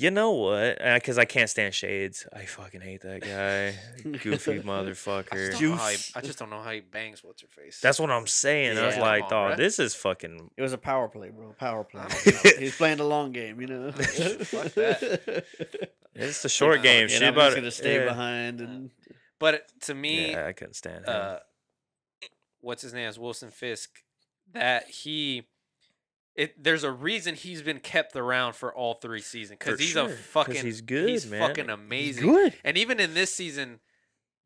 you 0.00 0.10
know 0.10 0.30
what? 0.30 0.78
Because 0.78 1.18
I 1.18 1.24
can't 1.24 1.50
stand 1.50 1.74
Shades. 1.74 2.26
I 2.32 2.44
fucking 2.44 2.80
hate 2.80 3.00
that 3.02 3.20
guy. 3.22 3.74
Goofy 4.18 4.52
I 4.52 4.54
just, 4.56 4.66
motherfucker. 4.66 5.50
don't 5.58 5.60
know 5.70 5.76
how 5.76 5.88
he, 5.88 5.96
I 6.14 6.20
just 6.20 6.38
don't 6.38 6.50
know 6.50 6.62
how 6.62 6.70
he 6.70 6.80
bangs 6.80 7.24
what's 7.24 7.42
her 7.42 7.48
face. 7.48 7.80
That's 7.80 7.98
what 7.98 8.10
I'm 8.10 8.26
saying. 8.26 8.78
I 8.78 8.86
was 8.86 8.96
Yeah. 8.96 9.02
like, 9.02 9.28
Come 9.28 9.38
on, 9.38 9.48
dog, 9.50 9.52
bruh. 9.54 9.56
this 9.56 9.78
is 9.78 9.94
fucking. 9.94 10.50
It 10.56 10.62
was 10.62 10.72
a 10.72 10.78
power 10.78 11.08
play, 11.08 11.30
bro. 11.30 11.52
Power 11.58 11.82
play. 11.84 12.02
Oh. 12.08 12.50
He's 12.58 12.76
playing 12.76 12.98
the 12.98 13.04
long 13.04 13.32
game, 13.32 13.60
you 13.60 13.66
know. 13.66 13.90
Fuck 13.92 14.72
that. 14.74 15.44
It's 16.14 16.42
the 16.42 16.48
short 16.48 16.78
uh, 16.78 16.82
game. 16.82 17.02
And 17.02 17.10
Shit 17.10 17.22
I'm 17.22 17.34
about 17.34 17.46
just 17.48 17.56
gonna 17.56 17.70
stay 17.70 17.98
yeah. 17.98 18.04
behind 18.04 18.60
and 18.60 18.90
But 19.38 19.68
to 19.82 19.94
me, 19.94 20.30
Yeah, 20.32 20.46
I 20.46 20.52
couldn't 20.52 20.74
stand 20.74 21.04
him. 21.06 21.14
uh, 21.14 21.36
what's 22.60 22.82
his 22.82 22.92
name 22.94 23.08
is 23.08 23.18
Wilson 23.18 23.50
Fisk. 23.50 23.90
That 24.52 24.88
he, 24.88 25.44
it 26.38 26.62
there's 26.62 26.84
a 26.84 26.90
reason 26.90 27.34
he's 27.34 27.62
been 27.62 27.80
kept 27.80 28.14
around 28.14 28.54
for 28.54 28.72
all 28.72 28.94
three 28.94 29.20
seasons 29.20 29.58
because 29.58 29.80
he's 29.80 29.90
sure, 29.90 30.06
a 30.06 30.08
fucking 30.08 30.64
he's 30.64 30.80
good, 30.80 31.08
he's 31.08 31.26
man. 31.28 31.40
fucking 31.40 31.64
He's 31.66 31.74
amazing. 31.74 32.24
good. 32.24 32.54
And 32.64 32.78
even 32.78 33.00
in 33.00 33.12
this 33.12 33.34
season, 33.34 33.80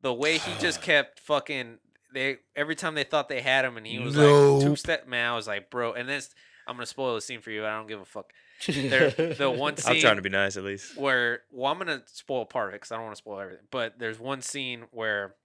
the 0.01 0.11
way 0.13 0.39
he 0.39 0.51
just 0.59 0.81
kept 0.91 1.19
fucking 1.19 1.77
they 2.11 2.37
every 2.55 2.75
time 2.75 2.95
they 2.95 3.03
thought 3.03 3.29
they 3.29 3.41
had 3.41 3.63
him 3.63 3.77
and 3.77 3.85
he 3.85 3.99
was 3.99 4.17
like 4.17 4.63
two 4.63 4.75
step 4.75 5.07
man, 5.07 5.29
I 5.31 5.35
was 5.35 5.47
like, 5.47 5.69
bro. 5.69 5.93
And 5.93 6.09
this 6.09 6.33
I'm 6.67 6.75
gonna 6.75 6.87
spoil 6.87 7.13
the 7.13 7.21
scene 7.21 7.41
for 7.41 7.51
you. 7.51 7.63
I 7.63 7.77
don't 7.77 7.87
give 7.87 8.01
a 8.01 8.05
fuck. 8.05 8.33
There, 8.67 9.11
the 9.11 9.51
one 9.55 9.75
I'm 9.85 9.99
trying 9.99 10.15
to 10.15 10.21
be 10.21 10.29
nice 10.29 10.57
at 10.57 10.63
least. 10.63 10.97
where 10.97 11.41
well, 11.51 11.71
I'm 11.71 11.77
gonna 11.77 12.01
spoil 12.07 12.45
part 12.45 12.69
of 12.69 12.73
it 12.73 12.77
because 12.77 12.91
I 12.91 12.95
don't 12.95 13.05
want 13.05 13.15
to 13.15 13.21
spoil 13.21 13.39
everything. 13.39 13.65
But 13.69 13.99
there's 13.99 14.19
one 14.19 14.41
scene 14.41 14.85
where 14.91 15.35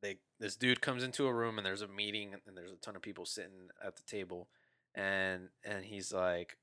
they 0.00 0.16
this 0.40 0.56
dude 0.56 0.80
comes 0.80 1.02
into 1.02 1.26
a 1.26 1.34
room 1.34 1.58
and 1.58 1.66
there's 1.66 1.82
a 1.82 1.88
meeting 1.88 2.34
and 2.46 2.56
there's 2.56 2.70
a 2.72 2.76
ton 2.76 2.96
of 2.96 3.02
people 3.02 3.26
sitting 3.26 3.68
at 3.84 3.96
the 3.96 4.02
table, 4.04 4.48
and 4.98 5.48
and 5.64 5.84
he's 5.84 6.12
like, 6.12 6.56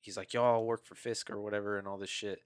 he's 0.00 0.16
like, 0.16 0.32
y'all 0.32 0.64
work 0.64 0.86
for 0.86 0.94
Fisk 0.94 1.28
or 1.30 1.40
whatever 1.40 1.76
and 1.78 1.86
all 1.86 1.98
this 1.98 2.08
shit. 2.10 2.40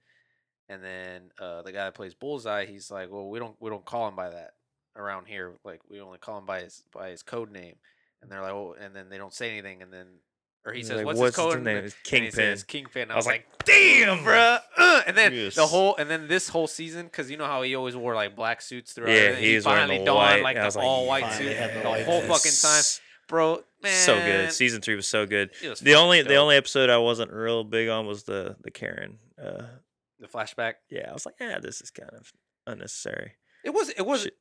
And 0.67 0.83
then 0.83 1.31
uh, 1.39 1.61
the 1.61 1.71
guy 1.71 1.85
that 1.85 1.93
plays 1.95 2.13
Bullseye, 2.13 2.65
he's 2.65 2.91
like, 2.91 3.09
well, 3.11 3.29
we 3.29 3.39
don't 3.39 3.55
we 3.59 3.69
don't 3.69 3.85
call 3.85 4.07
him 4.07 4.15
by 4.15 4.29
that 4.29 4.51
around 4.95 5.27
here. 5.27 5.53
Like 5.63 5.81
we 5.89 6.01
only 6.01 6.17
call 6.17 6.37
him 6.39 6.45
by 6.45 6.61
his 6.61 6.83
by 6.93 7.09
his 7.09 7.23
code 7.23 7.51
name. 7.51 7.75
And 8.21 8.29
they're 8.29 8.41
like, 8.41 8.51
oh, 8.51 8.75
and 8.79 8.93
then 8.95 9.07
they 9.09 9.17
don't 9.17 9.33
say 9.33 9.49
anything, 9.51 9.81
and 9.81 9.93
then 9.93 10.07
or 10.65 10.73
he 10.73 10.79
He's 10.79 10.87
says, 10.87 10.97
like, 10.97 11.05
what's, 11.05 11.19
"What's 11.19 11.37
his 11.37 11.45
code 11.53 11.63
name?" 11.63 11.77
It's 11.85 11.95
And 11.95 12.03
he 12.03 12.09
Kingpin. 12.19 12.31
says 12.31 12.63
Kingpin. 12.65 13.09
I, 13.09 13.13
I 13.13 13.15
was 13.15 13.25
was 13.25 13.33
like, 13.33 13.45
like, 13.57 13.65
damn, 13.65 14.17
bruh. 14.19 14.59
Uh, 14.77 15.01
and 15.07 15.15
then 15.17 15.33
Yes. 15.33 15.55
the 15.55 15.65
whole, 15.65 15.95
and 15.95 16.09
then 16.09 16.27
this 16.27 16.49
whole 16.49 16.67
season, 16.67 17.05
because 17.05 17.31
you 17.31 17.37
know 17.37 17.45
how 17.45 17.61
he 17.61 17.75
always 17.75 17.95
wore 17.95 18.13
like 18.15 18.35
black 18.35 18.61
suits 18.61 18.91
throughout. 18.91 19.15
Yeah, 19.15 19.35
he 19.35 19.57
finally 19.61 20.03
donned 20.03 20.43
like 20.43 20.57
the 20.57 20.79
all 20.81 21.07
white 21.07 21.31
suit 21.31 21.55
the 21.55 22.03
whole 22.03 22.21
fucking 22.21 22.51
time, 22.61 22.83
bro. 23.29 23.63
Man, 23.81 23.93
so 24.05 24.15
good. 24.19 24.51
Season 24.51 24.81
three 24.81 24.95
was 24.95 25.07
so 25.07 25.25
good. 25.25 25.51
was 25.63 25.79
The 25.79 25.93
only 25.95 26.21
the 26.21 26.35
only 26.35 26.57
episode 26.57 26.89
I 26.89 26.97
wasn't 26.97 27.31
real 27.31 27.63
big 27.63 27.87
on 27.87 28.05
was 28.05 28.23
the 28.23 28.57
the 28.61 28.71
Karen. 28.71 29.19
Uh, 29.41 29.63
the 30.19 30.27
flashback. 30.27 30.73
yeah, 30.89 31.09
I 31.09 31.13
was 31.13 31.25
like, 31.25 31.35
yeah, 31.39 31.59
this 31.59 31.79
is 31.79 31.89
kind 31.91 32.09
of 32.13 32.33
unnecessary. 32.67 33.33
It 33.63 33.69
was, 33.73 33.89
it 33.89 34.05
was. 34.05 34.23
She, 34.23 34.31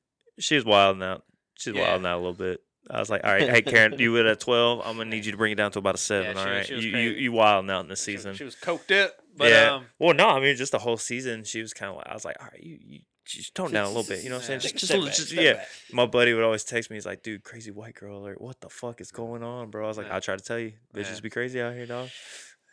she 0.41 0.55
was 0.57 0.65
wilding 0.65 1.03
out. 1.05 1.23
She's 1.57 1.73
Yeah. 1.75 1.83
wilding 1.89 2.07
out 2.07 2.17
a 2.17 2.19
little 2.19 2.33
bit. 2.35 2.61
I 2.91 2.99
was 3.01 3.11
like, 3.11 3.23
all 3.25 3.31
right, 3.33 3.49
hey 3.49 3.63
Karen, 3.63 3.97
you 3.99 4.13
were 4.13 4.27
at 4.27 4.41
twelve. 4.49 4.81
I'm 4.85 4.97
gonna 4.97 5.11
need 5.11 5.25
you 5.27 5.33
to 5.33 5.39
bring 5.39 5.53
it 5.53 5.57
down 5.57 5.71
to 5.73 5.79
about 5.79 5.95
a 5.95 5.99
seven. 5.99 6.35
she 6.35 6.41
all 6.41 6.47
right, 6.47 6.67
she 6.67 6.75
you, 6.75 6.97
you 6.97 7.11
you 7.11 7.33
wilding 7.33 7.71
out 7.71 7.81
in 7.83 7.89
this 7.89 8.03
she 8.03 8.13
season. 8.17 8.35
She 8.35 8.45
was 8.45 8.57
coked 8.57 8.91
up, 9.05 9.13
but 9.37 9.51
yeah. 9.51 9.75
um, 9.75 9.87
well, 9.99 10.15
no, 10.15 10.29
I 10.29 10.41
mean 10.41 10.57
just 10.57 10.73
the 10.73 10.79
whole 10.79 10.97
season. 10.97 11.45
She 11.45 11.61
was 11.61 11.73
kind 11.75 11.91
of 11.91 11.97
like, 11.97 12.07
I 12.09 12.15
was 12.15 12.25
like, 12.25 12.37
all 12.41 12.47
right, 12.51 12.63
you 12.63 12.79
you 12.81 13.01
just 13.37 13.55
tone 13.55 13.73
down 13.73 13.85
a 13.85 13.89
little 13.89 14.03
bit. 14.05 14.23
You 14.25 14.31
know 14.31 14.37
what 14.37 14.43
I'm 14.43 14.47
saying? 14.47 14.61
Take 14.61 14.73
Just, 14.73 14.81
just, 14.81 14.83
a 14.85 14.87
step 14.87 14.95
little- 14.97 15.09
back, 15.11 15.17
just 15.17 15.33
yeah. 15.33 15.53
back. 15.55 15.69
My 15.93 16.07
buddy 16.07 16.33
would 16.35 16.43
always 16.45 16.65
text 16.65 16.91
me. 16.91 16.97
He's 16.97 17.07
like, 17.07 17.23
dude, 17.23 17.43
crazy 17.45 17.71
white 17.71 17.95
girl 17.95 18.19
alert. 18.19 18.41
What 18.41 18.61
the 18.61 18.69
fuck 18.69 19.01
is 19.01 19.11
going 19.11 19.43
on, 19.43 19.71
bro? 19.71 19.85
I 19.85 19.89
was 19.89 19.99
like, 19.99 20.07
Yeah. 20.09 20.17
I 20.17 20.21
try 20.21 20.37
to 20.37 20.43
tell 20.45 20.59
you, 20.59 20.73
bitches 20.95 21.15
Yeah. 21.17 21.21
be 21.21 21.31
crazy 21.31 21.61
out 21.61 21.75
here, 21.75 21.87
dog. 21.87 22.09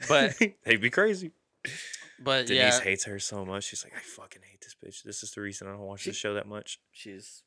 But- 0.07 0.33
they 0.65 0.75
be 0.77 0.89
crazy. 0.89 1.31
but 2.19 2.45
Denise 2.47 2.77
yeah, 2.77 2.81
hates 2.81 3.05
her 3.05 3.19
so 3.19 3.43
much. 3.45 3.63
She's 3.65 3.83
like, 3.83 3.93
I 3.95 3.99
fucking 4.01 4.41
hate 4.49 4.61
this 4.61 4.75
bitch. 4.75 5.03
This 5.03 5.23
is 5.23 5.31
the 5.31 5.41
reason 5.41 5.67
I 5.67 5.71
don't 5.71 5.81
watch 5.81 6.01
She- 6.01 6.11
this 6.11 6.17
show 6.17 6.33
that 6.35 6.47
much. 6.47 6.79
she's 6.91 7.41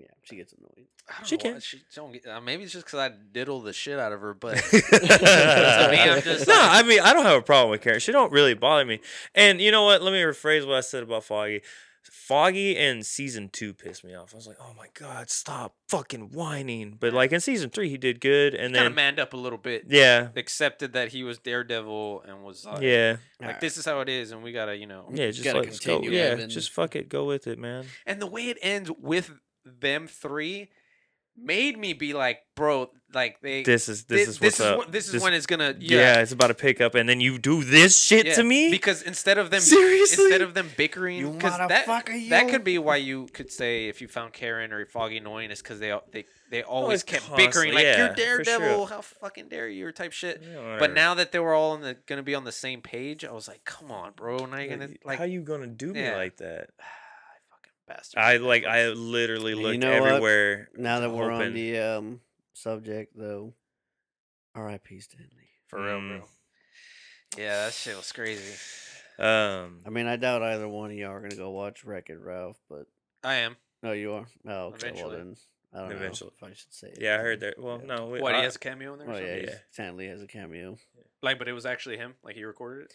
yeah, 0.00 0.06
she 0.22 0.36
gets 0.36 0.52
annoyed. 0.52 0.86
I 1.08 1.14
don't 1.16 1.26
she 1.26 1.36
know 1.38 1.42
why 1.44 1.50
can. 1.54 1.60
She 1.60 1.82
don't 1.96 2.12
get, 2.12 2.24
uh, 2.28 2.40
maybe 2.40 2.62
it's 2.62 2.72
just 2.72 2.84
because 2.86 3.00
I 3.00 3.10
diddle 3.32 3.62
the 3.62 3.72
shit 3.72 3.98
out 3.98 4.12
of 4.12 4.20
her, 4.20 4.32
but 4.32 4.54
me, 4.72 4.78
I'm 5.02 6.22
just 6.22 6.46
no, 6.46 6.54
like- 6.54 6.70
I 6.70 6.82
mean 6.86 7.00
I 7.00 7.12
don't 7.12 7.24
have 7.24 7.38
a 7.38 7.42
problem 7.42 7.70
with 7.70 7.80
Karen. 7.82 7.98
She 7.98 8.12
don't 8.12 8.30
really 8.32 8.54
bother 8.54 8.84
me. 8.84 9.00
And 9.34 9.60
you 9.60 9.72
know 9.72 9.84
what? 9.84 10.00
Let 10.02 10.12
me 10.12 10.20
rephrase 10.20 10.64
what 10.66 10.76
I 10.76 10.80
said 10.82 11.02
about 11.02 11.24
Foggy. 11.24 11.62
Foggy 12.04 12.76
in 12.76 13.02
season 13.02 13.48
two 13.52 13.72
pissed 13.74 14.04
me 14.04 14.14
off. 14.14 14.32
I 14.32 14.36
was 14.36 14.46
like, 14.46 14.56
oh 14.60 14.72
my 14.76 14.86
god, 14.94 15.30
stop 15.30 15.74
fucking 15.88 16.30
whining. 16.32 16.96
But 16.98 17.12
like 17.12 17.32
in 17.32 17.40
season 17.40 17.70
three, 17.70 17.88
he 17.88 17.96
did 17.98 18.20
good, 18.20 18.54
and 18.54 18.74
kind 18.74 18.86
of 18.86 18.92
then 18.92 18.94
manned 18.94 19.18
up 19.20 19.32
a 19.32 19.36
little 19.36 19.58
bit. 19.58 19.84
yeah, 19.88 20.28
accepted 20.36 20.92
that 20.94 21.08
he 21.08 21.22
was 21.24 21.38
Daredevil 21.38 22.22
and 22.26 22.42
was 22.42 22.64
like, 22.64 22.82
yeah, 22.82 23.16
like 23.40 23.46
Alright. 23.48 23.60
this 23.60 23.76
is 23.76 23.84
how 23.84 24.00
it 24.00 24.08
is, 24.08 24.30
and 24.32 24.42
we 24.42 24.52
gotta, 24.52 24.76
you 24.76 24.86
know. 24.86 25.08
yeah. 25.12 25.30
Just 25.30 25.44
gotta 25.44 25.60
let's 25.60 25.80
go. 25.80 25.96
continue 25.98 26.18
Yeah, 26.18 26.30
living. 26.30 26.48
just 26.48 26.70
fuck 26.70 26.96
it. 26.96 27.08
Go 27.08 27.24
with 27.24 27.46
it, 27.46 27.58
man. 27.58 27.84
And 28.06 28.20
the 28.20 28.26
way 28.26 28.48
it 28.48 28.58
ends 28.62 28.90
with 29.00 29.30
them 29.64 30.06
three 30.06 30.68
made 31.40 31.78
me 31.78 31.92
be 31.92 32.12
like, 32.14 32.40
bro, 32.56 32.90
like 33.14 33.40
they. 33.40 33.62
This 33.62 33.88
is 33.88 34.02
thi- 34.02 34.16
this 34.16 34.28
is 34.28 34.40
what's 34.40 34.60
is 34.60 34.66
up. 34.66 34.78
when- 34.78 34.90
this 34.90 35.06
is 35.06 35.12
This- 35.12 35.22
when 35.22 35.32
it's 35.32 35.46
gonna. 35.46 35.74
yeah. 35.78 35.98
Yeah. 35.98 36.20
it's 36.20 36.32
about 36.32 36.48
to 36.48 36.54
pick 36.54 36.80
up, 36.80 36.94
and 36.94 37.08
then 37.08 37.20
you 37.20 37.38
do 37.38 37.64
this 37.64 37.98
shit 37.98 38.26
yeah, 38.26 38.34
to 38.34 38.44
me. 38.44 38.70
because 38.70 39.02
instead 39.02 39.38
of 39.38 39.50
them 39.50 39.60
Seriously? 39.60 40.24
instead 40.24 40.42
of 40.42 40.54
them 40.54 40.70
bickering 40.76 41.18
You 41.18 41.30
because 41.30 41.56
that 41.56 41.86
motherfucker, 41.86 42.28
that 42.30 42.46
you. 42.46 42.50
could 42.52 42.64
be 42.64 42.78
why 42.78 42.96
you 42.96 43.26
could 43.32 43.50
say 43.50 43.88
if 43.88 44.00
you 44.02 44.08
found 44.08 44.32
Karen 44.34 44.72
or 44.72 44.84
Foggy 44.86 45.16
annoying 45.18 45.50
is 45.50 45.62
because 45.62 45.78
they 45.80 45.90
al- 45.92 46.04
they 46.10 46.24
they 46.50 46.62
always 46.62 47.02
it's 47.02 47.10
kept 47.10 47.24
bickering 47.36 47.72
constantly- 47.72 47.74
like 47.76 47.84
yeah, 47.84 47.98
you're 47.98 48.08
for 48.38 48.44
sure. 48.44 48.44
Daredevil 48.58 48.86
how 48.86 49.00
fucking 49.00 49.48
dare 49.48 49.68
you 49.68 49.86
or 49.86 49.92
type 49.92 50.12
shit 50.12 50.42
Yeah, 50.42 50.76
but 50.78 50.92
now 50.92 51.14
that 51.14 51.32
they 51.32 51.38
were 51.38 51.54
all 51.54 51.74
in 51.74 51.80
the 51.82 51.96
gonna 52.06 52.22
be 52.22 52.34
on 52.34 52.44
the 52.44 52.52
same 52.52 52.80
page 52.82 53.24
I 53.24 53.32
was 53.32 53.48
like 53.48 53.64
come 53.64 53.90
on 53.90 54.12
bro 54.12 54.44
now 54.46 54.58
you're 54.58 54.76
gonna 54.76 54.90
like 55.04 55.18
how 55.18 55.24
you 55.24 55.42
gonna 55.42 55.66
do 55.66 55.92
me 55.92 56.00
yeah. 56.02 56.16
like 56.16 56.36
that? 56.38 56.70
Fucking 57.88 57.96
bastard 57.96 58.20
I 58.20 58.36
like 58.36 58.64
I 58.64 58.88
literally 58.88 59.52
You 59.52 59.60
looked 59.62 59.78
know 59.80 60.00
what? 60.00 60.08
everywhere. 60.12 60.68
Now 60.76 61.00
that 61.00 61.10
we're 61.10 61.30
on 61.30 61.54
the 61.54 61.78
um 61.78 62.20
subject 62.54 63.12
though, 63.16 63.54
R.I.P. 64.54 65.00
Stanley. 65.00 65.50
for 65.68 65.82
real 65.82 66.00
Mm. 66.00 66.18
bro 66.18 66.28
yeah 67.36 67.64
that 67.66 67.72
shit 67.74 67.96
was 67.96 68.10
crazy 68.12 68.54
Um, 69.18 69.80
I 69.84 69.90
mean, 69.90 70.06
I 70.06 70.16
doubt 70.16 70.42
either 70.42 70.68
one 70.68 70.90
of 70.92 70.96
y'all 70.96 71.10
are 71.10 71.20
gonna 71.20 71.34
go 71.36 71.50
watch 71.50 71.84
Wreck 71.84 72.08
It 72.08 72.20
Ralph, 72.20 72.56
but 72.70 72.86
I 73.24 73.34
am 73.36 73.56
no, 73.82 73.92
you 73.92 74.12
are. 74.12 74.26
Oh, 74.46 74.50
okay. 74.68 74.76
Eventually. 74.88 75.02
Well 75.02 75.10
then, 75.18 75.36
I 75.74 75.78
don't 75.80 75.92
Eventually. 75.92 76.30
know 76.40 76.46
if 76.48 76.52
I 76.52 76.54
should 76.54 76.72
say. 76.72 76.88
it. 76.88 76.98
yeah, 77.00 77.14
I 77.14 77.18
heard 77.18 77.40
that. 77.40 77.58
Well, 77.60 77.80
Yeah. 77.80 77.96
no, 77.96 78.06
wait, 78.06 78.22
what 78.22 78.34
he 78.36 78.42
has 78.42 78.56
a 78.56 78.58
cameo 78.60 78.92
in 78.94 78.98
there 79.00 79.08
or 79.08 79.14
Oh 79.14 79.18
yeah, 79.18 79.36
Yeah. 79.36 79.54
Stanley 79.70 80.06
has 80.08 80.22
a 80.22 80.26
cameo. 80.26 80.78
like 81.22 81.38
but 81.38 81.48
it 81.48 81.52
was 81.52 81.66
actually 81.66 81.96
him 81.96 82.14
like 82.22 82.34
he 82.36 82.44
recorded 82.44 82.86
it 82.86 82.94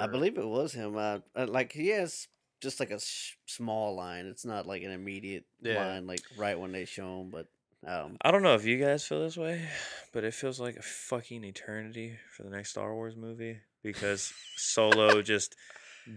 I 0.00 0.06
believe 0.06 0.38
it 0.38 0.46
was 0.46 0.72
him. 0.72 0.96
Uh, 0.96 1.18
uh, 1.36 1.46
like 1.48 1.72
he 1.72 1.88
has 1.88 2.26
just 2.64 2.80
like 2.80 2.90
a 2.90 2.98
sh- 2.98 3.34
small 3.46 3.94
line. 3.94 4.26
It's 4.26 4.44
not 4.44 4.66
like 4.66 4.82
an 4.82 4.90
immediate 4.90 5.44
Yeah. 5.62 5.86
line, 5.86 6.06
like 6.08 6.22
right 6.36 6.58
when 6.58 6.72
they 6.72 6.84
show 6.84 7.18
them. 7.18 7.30
But 7.30 7.46
um, 7.88 8.16
I 8.22 8.32
don't 8.32 8.42
know 8.42 8.54
if 8.54 8.64
you 8.64 8.78
guys 8.82 9.04
feel 9.06 9.20
this 9.20 9.36
way, 9.36 9.68
but 10.12 10.24
it 10.24 10.34
feels 10.34 10.58
like 10.58 10.76
a 10.76 10.82
fucking 10.82 11.44
eternity 11.44 12.18
for 12.36 12.42
the 12.42 12.50
next 12.50 12.70
Star 12.70 12.92
Wars 12.94 13.14
movie 13.16 13.58
because 13.82 14.32
Solo 14.56 15.22
just 15.22 15.54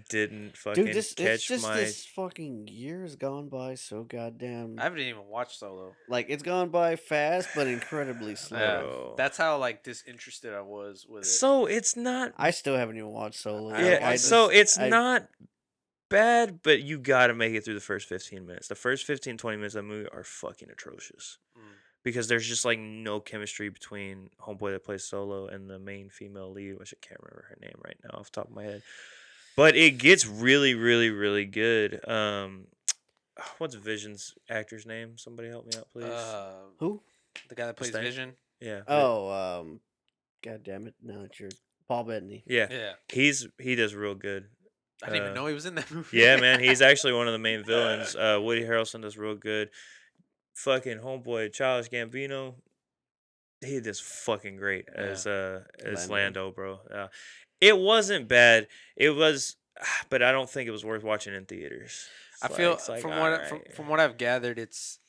didn't 0.10 0.58
fucking 0.58 0.84
dude, 0.86 0.94
this 0.96 1.14
it's 1.14 1.16
catch 1.16 1.48
just 1.48 1.64
my. 1.64 1.78
this 1.78 2.06
fucking 2.08 2.68
year 2.68 3.04
has 3.04 3.16
gone 3.16 3.48
by 3.48 3.76
so 3.76 4.04
goddamn. 4.04 4.76
I 4.78 4.84
haven't 4.84 5.00
even 5.00 5.28
watched 5.30 5.60
Solo 5.60 5.94
like 6.10 6.26
it's 6.30 6.44
gone 6.44 6.70
by 6.70 6.98
fast, 6.98 7.48
but 7.56 7.68
incredibly 7.68 8.36
slow. 8.36 8.60
Yeah. 8.60 8.82
Bro. 8.82 9.14
that's 9.18 9.38
how 9.38 9.58
like 9.58 9.84
disinterested 9.84 10.54
I 10.54 10.60
was 10.62 11.06
with 11.08 11.24
it 11.24 11.28
So 11.28 11.68
it's 11.68 11.96
not. 11.96 12.34
I 12.38 12.52
still 12.52 12.76
haven't 12.76 12.98
even 12.98 13.12
watched 13.12 13.40
Solo. 13.40 13.74
I 13.74 13.82
yet. 13.82 14.02
Yeah, 14.02 14.08
I 14.08 14.12
watched 14.12 14.24
so 14.24 14.50
it's 14.50 14.78
I- 14.78 14.90
not 14.90 15.28
bad, 16.10 16.60
but 16.64 16.82
you 16.82 16.98
got 17.00 17.28
to 17.28 17.34
make 17.34 17.54
it 17.54 17.64
through 17.66 17.74
the 17.76 17.80
first 17.80 18.08
15 18.08 18.46
minutes. 18.46 18.68
The 18.68 18.76
first 18.76 19.06
15, 19.06 19.38
20 19.38 19.58
minutes 19.58 19.76
of 19.76 19.84
the 19.84 19.90
movie 19.90 20.10
are 20.14 20.24
fucking 20.24 20.70
atrocious. 20.70 21.38
Mm. 21.58 21.62
because 22.04 22.28
there's 22.30 22.48
just 22.48 22.64
like 22.64 22.80
no 22.80 23.20
chemistry 23.20 23.68
between 23.70 24.30
homeboy 24.40 24.72
that 24.72 24.84
plays 24.86 25.04
solo 25.04 25.48
and 25.48 25.70
the 25.70 25.78
main 25.80 26.10
female 26.10 26.52
lead, 26.52 26.78
which 26.80 26.94
I 26.94 27.06
can't 27.06 27.20
remember 27.22 27.46
her 27.50 27.58
name 27.62 27.76
right 27.84 27.98
now 28.04 28.20
off 28.20 28.32
the 28.32 28.42
top 28.42 28.48
of 28.50 28.56
my 28.56 28.64
head. 28.64 28.82
But 29.58 29.76
it 29.76 29.98
gets 29.98 30.26
really, 30.26 30.74
really, 30.76 31.10
really 31.10 31.46
good. 31.46 32.00
Um, 32.08 32.68
what's 33.58 33.76
Vision's 33.76 34.36
actor's 34.50 34.86
name? 34.86 35.18
Somebody 35.18 35.50
help 35.50 35.66
me 35.66 35.72
out, 35.78 35.88
please. 35.92 36.06
Uh, 36.06 36.54
Who? 36.80 37.02
the 37.50 37.56
guy 37.56 37.66
that 37.66 37.76
plays 37.76 37.92
Mustaine? 37.92 38.02
Vision. 38.02 38.34
yeah. 38.62 38.78
Vi- 38.80 38.84
Oh, 38.88 39.60
um, 39.62 39.80
god 40.44 40.64
damn 40.64 40.88
it! 40.88 40.96
No, 41.04 41.22
it's 41.24 41.40
your 41.40 41.50
Paul 41.88 42.04
Bettany. 42.06 42.44
yeah. 42.48 42.68
Yeah, 42.70 42.94
He's 43.12 43.48
he 43.60 43.76
does 43.76 43.94
real 43.96 44.16
good. 44.16 44.46
I 45.04 45.08
didn't 45.08 45.22
Uh, 45.22 45.26
even 45.26 45.34
know 45.36 45.48
he 45.48 45.54
was 45.54 45.66
in 45.66 45.76
that 45.76 45.92
movie. 45.92 46.18
Yeah, 46.18 46.38
man, 46.38 46.60
he's 46.60 46.82
actually 46.82 47.14
one 47.14 47.28
of 47.28 47.34
the 47.34 47.40
main 47.40 47.64
villains. 47.66 48.16
Uh, 48.16 48.40
Woody 48.42 48.64
Harrelson 48.64 49.02
does 49.02 49.18
real 49.18 49.36
good. 49.36 49.70
Fucking 50.56 50.98
homeboy, 51.00 51.54
Childish 51.54 51.90
Gambino, 51.92 52.56
he 53.62 53.80
does 53.80 54.00
fucking 54.00 54.58
great 54.58 54.86
as 54.94 55.26
uh 55.28 55.64
as 55.84 56.10
Lando. 56.10 56.46
Lando, 56.46 56.52
bro. 56.52 56.80
Uh, 56.92 57.08
it 57.62 57.78
wasn't 57.78 58.28
bad. 58.28 58.68
It 58.96 59.12
was, 59.12 59.56
but 60.10 60.22
I 60.24 60.32
don't 60.32 60.50
think 60.50 60.68
it 60.68 60.72
was 60.72 60.84
worth 60.86 61.04
watching 61.04 61.34
in 61.36 61.46
theaters. 61.46 62.08
I 62.42 62.48
It's 62.48 62.56
feel 62.56 62.70
like- 62.72 62.80
it's 62.80 62.90
like, 62.90 63.02
from 63.02 63.12
what 63.12 63.34
I- 63.34 63.46
from, 63.48 63.62
from 63.76 63.88
what 63.88 64.00
I've 64.00 64.18
gathered, 64.18 64.58
it's 64.60 65.00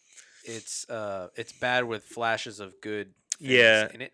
it's 0.45 0.89
uh 0.91 1.29
it's 1.35 1.53
bad 1.53 1.85
with 1.85 2.05
flashes 2.05 2.61
of 2.61 2.75
good. 2.83 3.13
Yeah. 3.41 3.89
in 3.93 4.03
it. 4.03 4.13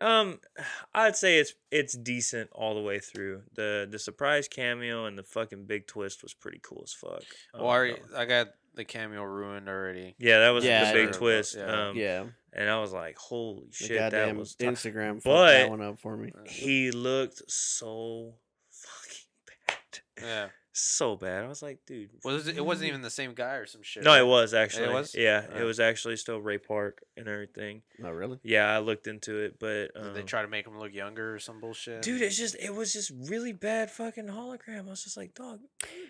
Um, 0.00 0.40
I'd 0.94 1.16
say 1.16 1.38
it's 1.38 1.54
it's 1.70 1.96
decent 1.96 2.50
all 2.52 2.74
the 2.74 2.80
way 2.82 2.98
through. 2.98 3.42
the 3.54 3.86
The 3.90 3.98
surprise 3.98 4.48
cameo 4.48 5.06
and 5.06 5.16
the 5.18 5.22
fucking 5.22 5.64
big 5.66 5.86
twist 5.86 6.22
was 6.22 6.34
pretty 6.34 6.60
cool 6.62 6.82
as 6.84 6.92
fuck. 6.92 7.22
Well, 7.54 7.62
Um, 7.62 7.62
I, 7.62 7.64
already, 7.70 7.96
I 8.16 8.24
got 8.24 8.48
the 8.74 8.84
cameo 8.84 9.22
ruined 9.22 9.68
already. 9.68 10.14
yeah, 10.18 10.40
that 10.40 10.50
was 10.50 10.64
Yeah, 10.64 10.84
the 10.84 10.90
I 10.90 10.92
big 10.92 11.06
know. 11.12 11.18
twist. 11.18 11.56
Yeah. 11.56 11.88
Um, 11.88 11.96
yeah, 11.96 12.24
and 12.52 12.68
I 12.68 12.78
was 12.80 12.92
like, 12.92 13.16
holy 13.16 13.66
the 13.68 13.74
shit, 13.74 13.98
that 13.98 14.12
goddamn 14.12 14.36
was. 14.38 14.54
ti- 14.54 14.66
Instagram 14.66 15.14
fucked 15.14 15.24
But- 15.24 15.52
that 15.52 15.70
one 15.70 15.80
up 15.82 15.98
for 15.98 16.16
me. 16.16 16.30
He 16.46 16.90
looked 16.90 17.42
so 17.50 18.34
fucking 18.70 19.26
bad, 19.66 20.22
Yeah, 20.22 20.48
so 20.78 21.16
bad. 21.16 21.44
I 21.44 21.48
was 21.48 21.62
like, 21.62 21.78
dude, 21.86 22.10
was 22.22 22.46
it? 22.46 22.56
It 22.56 22.64
wasn't 22.64 22.88
even 22.88 23.00
the 23.02 23.10
same 23.10 23.32
guy 23.34 23.54
or 23.54 23.66
some 23.66 23.82
shit. 23.82 24.04
No, 24.04 24.10
right? 24.10 24.20
it 24.20 24.26
was 24.26 24.54
actually. 24.54 24.84
It 24.84 24.92
was? 24.92 25.14
Yeah, 25.14 25.46
Oh. 25.54 25.60
it 25.60 25.64
was 25.64 25.80
actually 25.80 26.16
still 26.16 26.38
Ray 26.40 26.58
Park 26.58 27.02
and 27.16 27.26
everything. 27.28 27.82
Not 27.98 28.14
really. 28.14 28.38
Yeah, 28.42 28.70
I 28.74 28.78
looked 28.80 29.06
into 29.06 29.38
it, 29.38 29.58
but 29.58 29.92
Did 29.94 30.14
they 30.14 30.20
um, 30.20 30.26
try 30.26 30.42
to 30.42 30.48
make 30.48 30.66
him 30.66 30.78
look 30.78 30.92
younger 30.92 31.34
or 31.34 31.38
some 31.38 31.60
bullshit? 31.60 32.02
dude, 32.02 32.20
it's 32.22 32.36
just 32.36 32.56
it 32.60 32.74
was 32.74 32.92
just 32.92 33.10
really 33.28 33.52
bad 33.52 33.90
fucking 33.90 34.26
hologram. 34.26 34.86
I 34.86 34.90
was 34.90 35.02
just 35.04 35.16
like, 35.16 35.34
dog, 35.34 35.60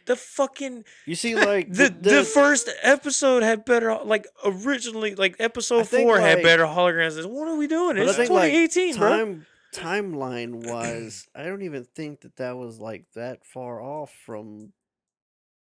the 0.06 0.16
fucking 0.16 0.84
You 1.06 1.14
see, 1.14 1.34
like 1.36 1.72
the 1.72 1.94
the, 1.98 2.24
first 2.24 2.68
episode 2.82 3.42
had 3.42 3.64
better 3.64 3.96
like 4.04 4.26
originally 4.44 5.14
like 5.14 5.36
episode 5.38 5.86
think, 5.86 6.06
four 6.08 6.18
had 6.18 6.38
like- 6.38 6.44
better 6.44 6.64
holograms. 6.64 7.24
What 7.24 7.48
are 7.48 7.56
we 7.56 7.66
doing? 7.66 7.96
It's 7.96 8.16
think, 8.16 8.30
like, 8.30 8.50
2018, 8.52 8.96
bro. 8.96 9.40
Time 9.76 10.12
timeline 10.12 10.66
wise, 10.70 11.28
I 11.34 11.44
don't 11.44 11.62
even 11.62 11.84
think 11.84 12.22
that 12.22 12.36
that 12.36 12.56
was 12.56 12.80
like 12.80 13.06
that 13.14 13.44
far 13.44 13.80
off 13.80 14.12
from 14.24 14.72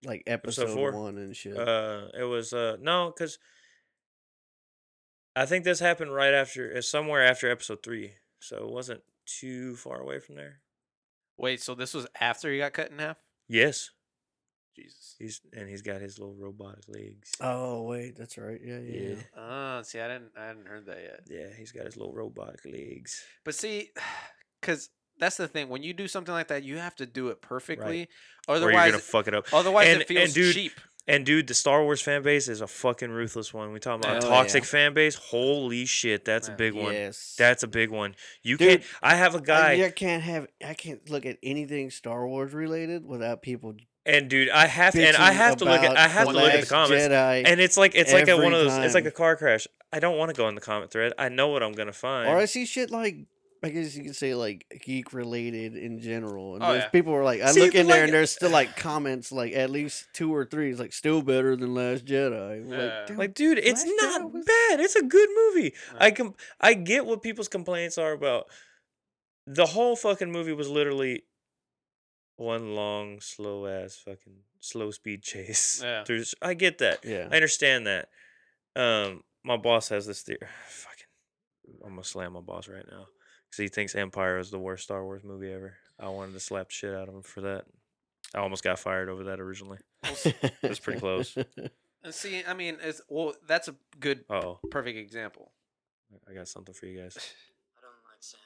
like 0.05 0.23
episode, 0.27 0.69
four? 0.69 0.91
one 0.91 1.17
and 1.17 1.35
shit. 1.35 1.57
Uh, 1.57 2.07
it 2.17 2.23
was 2.23 2.53
uh 2.53 2.77
no, 2.79 3.11
because 3.15 3.39
I 5.35 5.45
think 5.45 5.65
this 5.65 5.79
happened 5.79 6.11
right 6.13 6.33
after, 6.33 6.75
uh, 6.75 6.81
somewhere 6.81 7.23
after 7.23 7.49
episode 7.51 7.83
three, 7.83 8.13
so 8.39 8.57
it 8.57 8.71
wasn't 8.71 9.01
too 9.27 9.75
far 9.75 10.01
away 10.01 10.19
from 10.19 10.35
there. 10.35 10.61
Wait, 11.37 11.61
so 11.61 11.75
this 11.75 11.93
was 11.93 12.07
after 12.19 12.51
he 12.51 12.57
got 12.57 12.73
cut 12.73 12.89
in 12.89 12.97
half? 12.97 13.17
Yes, 13.47 13.91
Jesus. 14.77 15.15
he's 15.19 15.41
and 15.53 15.67
he's 15.67 15.81
got 15.81 16.01
his 16.01 16.19
little 16.19 16.35
robotic 16.35 16.83
legs. 16.87 17.31
oh 17.41 17.83
wait, 17.83 18.15
that's 18.17 18.37
right. 18.37 18.59
Yeah, 18.63 18.79
yeah. 18.79 18.99
yeah, 19.01 19.09
yeah. 19.09 19.21
Oh, 19.37 19.81
see, 19.83 19.99
I 19.99 20.07
didn't, 20.07 20.31
I 20.37 20.45
hadn't 20.45 20.67
heard 20.67 20.85
that 20.85 20.99
yet. 21.01 21.19
yeah, 21.29 21.47
he's 21.57 21.71
got 21.71 21.85
his 21.85 21.97
little 21.97 22.13
robotic 22.13 22.63
legs. 22.65 23.23
But 23.43 23.55
see, 23.55 23.89
because 24.61 24.89
that's 25.19 25.37
the 25.37 25.47
thing. 25.47 25.69
When 25.69 25.83
you 25.83 25.93
do 25.93 26.07
something 26.07 26.33
like 26.33 26.49
that, 26.49 26.63
you 26.63 26.77
have 26.77 26.95
to 26.97 27.05
do 27.05 27.29
it 27.29 27.41
perfectly. 27.41 28.07
Otherwise, 28.47 28.63
or 28.67 28.71
you're 28.71 28.91
gonna 28.91 28.99
fuck 28.99 29.27
it 29.27 29.33
up. 29.33 29.47
otherwise 29.53 29.87
and- 29.87 30.01
it 30.01 30.07
feels 30.07 30.25
and 30.25 30.33
dude, 30.33 30.53
cheap. 30.55 30.71
And 31.09 31.25
dude, 31.25 31.47
the 31.47 31.53
Star 31.53 31.83
Wars 31.83 32.01
fan 32.01 32.21
base 32.21 32.49
is 32.49 32.59
a 32.59 32.67
fucking 32.67 33.09
ruthless 33.09 33.53
one. 33.53 33.71
We 33.71 33.79
talking 33.79 34.03
about 34.05 34.21
a 34.23 34.27
Oh, 34.27 34.29
toxic 34.29 34.63
yeah. 34.63 34.69
fan 34.69 34.93
base. 34.93 35.15
Holy 35.15 35.85
shit, 35.85 36.25
that's 36.25 36.49
Yeah. 36.49 36.53
a 36.53 36.57
big 36.57 36.73
one. 36.73 36.91
Yes. 36.93 37.33
That's 37.39 37.63
a 37.63 37.67
big 37.67 37.91
one. 37.91 38.13
You 38.43 38.57
Dude, 38.57 38.81
can't. 38.81 38.83
I 39.01 39.15
have 39.15 39.33
a 39.33 39.37
I, 39.37 39.41
guy, 39.41 39.85
I 39.85 39.89
can't 39.91 40.21
have. 40.23 40.47
I 40.65 40.73
can't 40.73 41.09
look 41.09 41.25
at 41.25 41.37
anything 41.41 41.91
Star 41.91 42.27
Wars 42.27 42.53
related 42.53 43.05
without 43.05 43.41
people. 43.41 43.75
And 44.07 44.29
dude, 44.29 44.49
I 44.49 44.65
have 44.67 44.95
and 44.95 45.15
I 45.17 45.31
have 45.31 45.57
to 45.57 45.65
look 45.65 45.81
at. 45.83 45.97
I 45.97 46.07
have 46.07 46.27
to 46.27 46.33
The 46.33 46.39
look 46.39 46.53
at 46.53 46.61
the 46.61 46.67
comments, 46.67 47.05
Jedi, 47.07 47.43
and 47.45 47.59
it's 47.59 47.77
like 47.77 47.93
it's 47.95 48.13
like 48.13 48.27
a, 48.27 48.37
one 48.37 48.53
of 48.53 48.59
those. 48.59 48.77
It's 48.77 48.95
like 48.95 49.05
a 49.05 49.11
car 49.11 49.35
crash. 49.35 49.67
I 49.93 49.99
don't 49.99 50.17
want 50.17 50.29
to 50.29 50.35
go 50.35 50.47
in 50.49 50.55
the 50.55 50.61
comment 50.61 50.91
thread. 50.91 51.13
I 51.17 51.29
know 51.29 51.49
what 51.49 51.61
I'm 51.63 51.73
gonna 51.73 51.93
find. 51.93 52.29
or 52.29 52.37
I 52.37 52.45
see 52.45 52.65
shit 52.65 52.89
like. 52.91 53.17
I 53.63 53.69
guess 53.69 53.95
you 53.97 54.03
could 54.03 54.15
say 54.15 54.35
like 54.35 54.67
geek 54.85 55.13
related 55.13 55.75
in 55.75 55.99
general, 55.99 56.53
and 56.53 56.63
Oh, 56.63 56.73
there's 56.73 56.83
yeah. 56.83 56.89
people 56.89 57.13
are 57.15 57.23
like, 57.23 57.41
I 57.41 57.51
See, 57.51 57.61
look 57.61 57.73
in 57.73 57.87
but, 57.87 57.93
there 57.93 58.03
and 58.03 58.13
there's 58.13 58.29
still 58.29 58.51
like 58.51 58.75
comments 58.77 59.31
like 59.31 59.53
at 59.53 59.71
least 59.71 60.07
two 60.13 60.33
or 60.33 60.45
three. 60.45 60.69
It's 60.69 60.79
like 60.79 60.93
still 60.93 61.23
better 61.23 61.55
than 61.55 61.73
Last 61.73 62.05
Jedi. 62.05 62.69
Yeah. 62.69 62.77
Like, 62.77 63.07
dude, 63.07 63.17
Like, 63.17 63.33
dude, 63.33 63.57
it's 63.57 63.83
Last 63.83 64.01
not 64.21 64.31
was- 64.31 64.45
bad. 64.45 64.79
It's 64.79 64.95
a 64.95 65.01
good 65.01 65.29
movie. 65.35 65.73
I 65.97 66.11
can 66.11 66.35
I 66.61 66.75
get 66.75 67.07
what 67.07 67.23
people's 67.23 67.47
complaints 67.47 67.97
are 67.97 68.11
about. 68.11 68.45
The 69.47 69.65
whole 69.65 69.95
fucking 69.95 70.31
movie 70.31 70.53
was 70.53 70.69
literally 70.69 71.23
one 72.37 72.73
long, 72.75 73.19
slow 73.19 73.67
ass 73.67 73.95
fucking 74.03 74.37
slow 74.59 74.91
speed 74.91 75.21
chase. 75.21 75.81
Yeah. 75.83 76.03
There's 76.07 76.33
I 76.41 76.53
get 76.53 76.77
that. 76.79 76.99
yeah, 77.03 77.27
I 77.31 77.35
understand 77.35 77.85
that. 77.87 78.09
Um, 78.75 79.23
my 79.43 79.57
boss 79.57 79.89
has 79.89 80.05
this 80.05 80.21
theory. 80.21 80.39
Fucking, 80.69 81.05
I'm 81.83 81.91
gonna 81.91 82.03
slam 82.03 82.33
my 82.33 82.41
boss 82.41 82.67
right 82.67 82.85
now 82.89 83.07
because 83.49 83.57
he 83.63 83.67
thinks 83.67 83.95
Empire 83.95 84.37
is 84.37 84.51
the 84.51 84.59
worst 84.59 84.83
Star 84.83 85.03
Wars 85.03 85.23
movie 85.23 85.51
ever. 85.51 85.75
I 85.99 86.09
wanted 86.09 86.33
to 86.33 86.39
slap 86.39 86.69
shit 86.69 86.93
out 86.93 87.07
of 87.09 87.15
him 87.15 87.23
for 87.23 87.41
that. 87.41 87.65
I 88.35 88.39
almost 88.39 88.63
got 88.63 88.77
fired 88.77 89.09
over 89.09 89.25
that 89.25 89.39
originally. 89.39 89.79
That's 90.61 90.79
pretty 90.81 90.99
close. 90.99 91.35
And 92.03 92.13
see, 92.13 92.43
I 92.47 92.53
mean, 92.53 92.77
it's 92.83 93.01
well, 93.09 93.33
that's 93.47 93.67
a 93.67 93.75
good, 93.99 94.25
Uh 94.29 94.35
oh, 94.35 94.59
perfect 94.69 94.97
example. 94.97 95.51
I 96.29 96.33
got 96.33 96.47
something 96.47 96.73
for 96.73 96.85
you 96.85 97.01
guys. 97.01 97.17
I 97.77 97.81
don't 97.81 97.91
like 98.11 98.19
sand. 98.21 98.41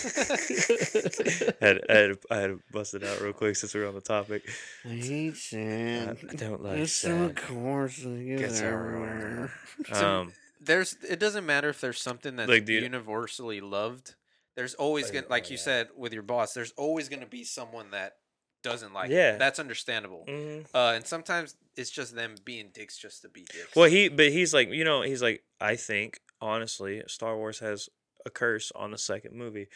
I 0.00 1.54
had, 1.60 1.80
I, 1.88 1.94
had, 1.94 2.06
to- 2.08 2.18
I 2.30 2.36
had 2.36 2.46
to 2.48 2.60
bust 2.72 2.94
it 2.94 3.04
out 3.04 3.20
real 3.20 3.32
quick 3.32 3.56
since 3.56 3.74
we're 3.74 3.86
on 3.88 3.94
the 3.94 4.00
topic. 4.00 4.42
I 4.84 4.88
hate 4.88 5.36
sand. 5.36 6.18
I 6.30 6.34
don't 6.34 6.62
like 6.62 6.78
It's 6.78 6.92
so 6.92 7.30
coarse 7.30 8.02
and 8.04 8.20
it 8.20 8.38
Gets 8.38 8.42
gets 8.42 8.60
everywhere. 8.62 9.50
everywhere. 9.88 10.04
Um, 10.04 10.32
There's, 10.60 10.96
it 11.08 11.18
doesn't 11.20 11.46
matter 11.46 11.68
if 11.68 11.80
there's 11.80 12.00
something 12.00 12.36
that's 12.36 12.48
Like, 12.48 12.64
dude- 12.64 12.82
universally 12.82 13.60
loved. 13.60 14.14
There's 14.56 14.74
always 14.74 15.10
Oh, 15.10 15.14
gonna, 15.14 15.26
like 15.30 15.44
oh, 15.46 15.50
you 15.50 15.54
yeah. 15.56 15.62
said 15.62 15.88
with 15.96 16.12
your 16.12 16.22
boss. 16.24 16.52
There's 16.52 16.72
always 16.72 17.08
gonna 17.08 17.24
be 17.26 17.44
someone 17.44 17.92
that 17.92 18.14
doesn't 18.62 18.92
like. 18.92 19.08
Yeah. 19.10 19.34
it. 19.34 19.38
that's 19.38 19.58
understandable. 19.58 20.24
mhm. 20.28 20.66
Uh, 20.74 20.92
and 20.96 21.06
sometimes 21.06 21.54
it's 21.76 21.88
just 21.88 22.14
them 22.14 22.34
being 22.44 22.70
dicks 22.74 22.98
just 22.98 23.22
to 23.22 23.28
be 23.30 23.42
dicks. 23.44 23.74
Well, 23.74 23.88
he, 23.88 24.08
but 24.08 24.32
he's 24.32 24.52
like, 24.52 24.68
you 24.70 24.84
know, 24.84 25.00
he's 25.02 25.22
like, 25.22 25.42
I 25.60 25.76
think 25.76 26.20
honestly, 26.42 27.02
Star 27.06 27.36
Wars 27.36 27.60
has 27.60 27.88
a 28.26 28.30
curse 28.30 28.72
on 28.74 28.90
the 28.90 28.98
second 28.98 29.36
movie. 29.36 29.68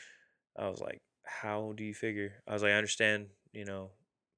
I 0.57 0.69
was 0.69 0.81
like, 0.81 1.03
how 1.25 1.73
do 1.77 1.85
you 1.85 1.95
figure? 1.95 2.35
I 2.47 2.53
was 2.53 2.63
like, 2.63 2.73
I 2.73 2.77
understand, 2.77 3.27
you 3.53 3.65
know, 3.65 3.91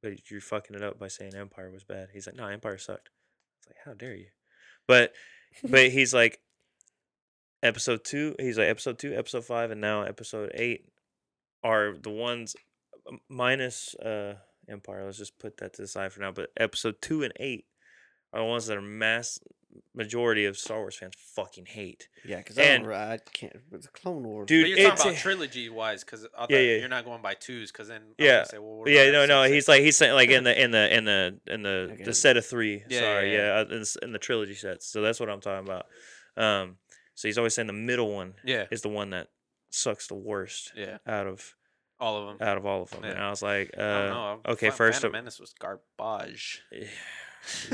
but 0.02 0.30
you're 0.30 0.40
fucking 0.40 0.76
it 0.76 0.82
up 0.82 0.98
by 0.98 1.08
saying 1.08 1.34
Empire 1.34 1.70
was 1.70 1.84
bad. 1.84 2.08
He's 2.12 2.26
like, 2.26 2.36
no, 2.36 2.46
Empire 2.46 2.78
sucked. 2.78 3.08
I 3.08 3.12
was 3.58 3.66
like, 3.68 3.76
how 3.84 3.94
dare 3.94 4.14
you? 4.14 4.26
But, 4.86 5.12
but 5.68 5.90
he's 5.90 6.14
like, 6.14 6.40
episode 7.62 8.04
two. 8.04 8.36
He's 8.38 8.58
like, 8.58 8.68
episode 8.68 8.98
two, 8.98 9.14
episode 9.14 9.44
five, 9.44 9.70
and 9.70 9.80
now 9.80 10.02
episode 10.02 10.52
eight 10.54 10.88
are 11.64 11.94
the 12.00 12.10
ones 12.10 12.54
minus 13.28 13.94
uh 13.96 14.34
Empire. 14.68 15.04
Let's 15.04 15.18
just 15.18 15.38
put 15.38 15.58
that 15.58 15.74
to 15.74 15.82
the 15.82 15.88
side 15.88 16.12
for 16.12 16.20
now. 16.20 16.32
But 16.32 16.50
episode 16.56 16.96
two 17.00 17.22
and 17.22 17.32
eight 17.38 17.66
are 18.32 18.40
the 18.40 18.46
ones 18.46 18.66
that 18.66 18.76
are 18.76 18.82
mass 18.82 19.38
majority 19.94 20.44
of 20.46 20.56
Star 20.58 20.78
Wars 20.78 20.96
fans 20.96 21.14
fucking 21.34 21.66
hate. 21.66 22.08
Yeah, 22.24 22.38
because 22.38 22.58
I 22.58 22.62
And- 22.62 22.84
don't. 22.84 22.92
I 22.92 23.18
can't. 23.32 23.56
But 23.70 23.82
the 23.82 23.88
Clone 23.88 24.24
Wars. 24.24 24.46
Dude, 24.46 24.64
but 24.64 24.68
you're 24.80 24.90
talking 24.90 25.10
about 25.12 25.20
trilogy 25.20 25.68
wise, 25.68 26.04
because 26.04 26.26
Yeah, 26.48 26.58
yeah. 26.58 26.76
you're 26.78 26.88
not 26.88 27.04
going 27.04 27.22
by 27.22 27.34
twos, 27.34 27.70
because 27.72 27.88
then 27.88 28.02
I 28.18 28.22
Yeah. 28.22 28.32
gonna 28.36 28.46
say, 28.46 28.58
well, 28.58 28.84
yeah, 28.86 29.10
no, 29.10 29.26
no. 29.26 29.42
He's 29.44 29.68
like 29.68 29.82
he's 29.82 29.96
saying 29.96 30.14
like 30.14 30.30
in 30.30 30.44
the 30.44 30.60
in 30.62 30.70
the 30.70 30.96
in 30.96 31.04
the 31.04 31.40
in 31.46 31.62
the 31.62 31.90
Okay. 31.94 32.04
the 32.04 32.14
set 32.14 32.36
of 32.36 32.44
three. 32.46 32.84
Yeah, 32.88 33.00
sorry, 33.00 33.32
yeah, 33.32 33.46
yeah, 33.46 33.60
uh, 33.70 33.74
in, 33.76 33.84
in 34.02 34.12
the 34.12 34.18
trilogy 34.18 34.54
sets. 34.54 34.86
So 34.86 35.02
that's 35.02 35.20
what 35.20 35.28
I'm 35.30 35.40
talking 35.40 35.66
about. 35.66 35.86
Um, 36.36 36.78
so 37.14 37.28
he's 37.28 37.38
always 37.38 37.54
saying 37.54 37.66
the 37.66 37.72
middle 37.72 38.12
one 38.14 38.34
yeah, 38.44 38.66
is 38.70 38.82
the 38.82 38.88
one 38.90 39.10
that 39.10 39.28
sucks 39.70 40.06
the 40.06 40.14
worst 40.14 40.72
yeah, 40.76 40.98
out 41.06 41.26
of 41.26 41.54
all 41.98 42.18
of 42.28 42.38
them. 42.38 42.46
out 42.46 42.58
of 42.58 42.66
all 42.66 42.82
of 42.82 42.90
them. 42.90 43.04
And 43.04 43.18
I 43.18 43.30
was 43.30 43.40
like, 43.42 43.70
uh, 43.78 43.80
I 43.82 43.84
don't 44.02 44.10
know. 44.10 44.40
okay, 44.52 44.68
Phan- 44.68 44.76
first 44.76 44.96
Phantom 45.00 45.06
of- 45.08 45.12
Menace 45.12 45.40
was 45.40 45.54
garbage. 45.54 46.62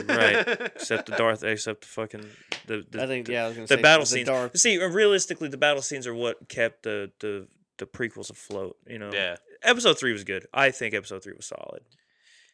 right, 0.07 0.47
except 0.77 1.07
the 1.09 1.16
Darth, 1.16 1.43
except 1.44 1.82
the 1.82 1.86
fucking 1.89 2.27
the, 2.66 2.85
the 2.90 3.03
I 3.03 3.07
think. 3.07 3.27
the, 3.27 3.32
Yeah, 3.32 3.44
I 3.44 3.49
was 3.49 3.57
gonna 3.57 3.66
the 3.66 3.77
say 3.77 3.82
battle 3.82 4.07
scenes. 4.07 4.27
Darth. 4.28 4.59
See, 4.59 4.78
realistically, 4.82 5.49
the 5.49 5.57
battle 5.57 5.82
scenes 5.82 6.07
are 6.07 6.15
what 6.15 6.49
kept 6.49 6.82
the 6.82 7.11
the 7.20 7.47
the 7.78 7.86
prequels 7.86 8.31
afloat. 8.31 8.77
You 8.86 8.99
know, 8.99 9.11
Yeah, 9.12 9.36
episode 9.62 9.99
three 9.99 10.12
was 10.12 10.24
good. 10.24 10.47
I 10.53 10.70
think 10.70 10.94
episode 10.94 11.23
three 11.23 11.35
was 11.35 11.47
solid. 11.47 11.82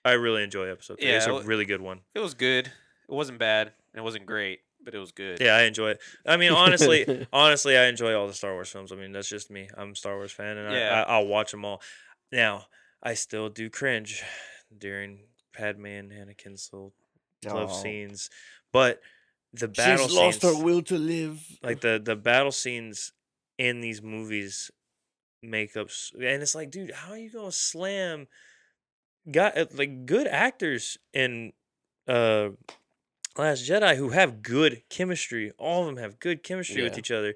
I 0.05 0.13
really 0.13 0.43
enjoy 0.43 0.71
episode 0.71 0.99
three. 1.01 1.09
Yeah, 1.09 1.17
it's 1.19 1.27
a 1.27 1.37
it 1.37 1.45
really 1.47 1.65
good 1.65 1.81
one. 1.81 2.01
it 2.15 2.21
was 2.21 2.35
good. 2.35 2.67
It 2.67 3.15
wasn't 3.15 3.39
bad. 3.39 3.73
It 3.95 4.01
wasn't 4.03 4.27
great, 4.27 4.61
but 4.85 4.95
it 4.95 4.99
was 4.99 5.13
good. 5.13 5.41
Yeah, 5.41 5.57
I 5.57 5.63
enjoy 5.63 5.91
it. 5.91 6.01
I 6.27 6.37
mean, 6.37 6.53
honestly, 6.53 7.27
honestly, 7.33 7.77
I 7.77 7.87
enjoy 7.87 8.15
all 8.15 8.27
the 8.27 8.35
Star 8.35 8.53
Wars 8.53 8.69
films. 8.71 8.93
I 8.93 8.97
mean, 8.97 9.13
that's 9.13 9.29
just 9.29 9.51
me. 9.51 9.69
I'm 9.77 9.91
a 9.93 9.95
Star 9.97 10.15
Wars 10.17 10.31
fan, 10.33 10.57
and 10.57 10.73
Yeah. 10.73 11.05
I, 11.07 11.13
I, 11.13 11.17
I'll 11.17 11.27
watch 11.27 11.51
them 11.51 11.65
all. 11.65 11.83
Now, 12.31 12.67
I 13.03 13.15
still 13.15 13.49
do 13.49 13.71
cringe 13.71 14.23
during 14.77 15.21
Padme 15.55 15.87
and 15.87 16.13
Anakin's 16.13 16.69
little 16.73 16.93
love 17.47 17.73
scenes, 17.73 18.31
but 18.73 19.01
the 19.53 19.69
battle 19.69 20.07
She's 20.09 20.17
lost 20.17 20.41
scenes, 20.43 20.59
her 20.59 20.65
will 20.65 20.83
to 20.83 20.99
live. 20.99 21.41
like 21.63 21.81
the 21.81 22.01
the 22.03 22.17
battle 22.17 22.53
scenes 22.53 23.13
in 23.57 23.81
these 23.81 24.03
movies 24.03 24.71
make 25.43 25.77
up 25.77 25.89
s- 25.89 26.13
and 26.15 26.43
it's 26.43 26.55
like 26.55 26.71
dude 26.71 26.91
how 26.93 27.13
are 27.13 27.19
you 27.19 27.31
gonna 27.31 27.51
slam 27.53 28.27
got 29.31 29.57
uh, 29.57 29.67
like 29.73 30.05
good 30.07 30.27
actors 30.27 30.99
in 31.13 31.53
uh 32.09 32.49
last 33.37 33.69
jedi 33.69 33.97
who 33.97 34.11
have 34.11 34.43
good 34.43 34.83
chemistry 34.91 35.53
all 35.59 35.83
of 35.83 35.87
them 35.87 35.97
have 36.03 36.19
good 36.19 36.43
chemistry 36.43 36.83
with 36.83 36.95
Yeah. 36.95 36.99
each 36.99 37.11
other 37.11 37.35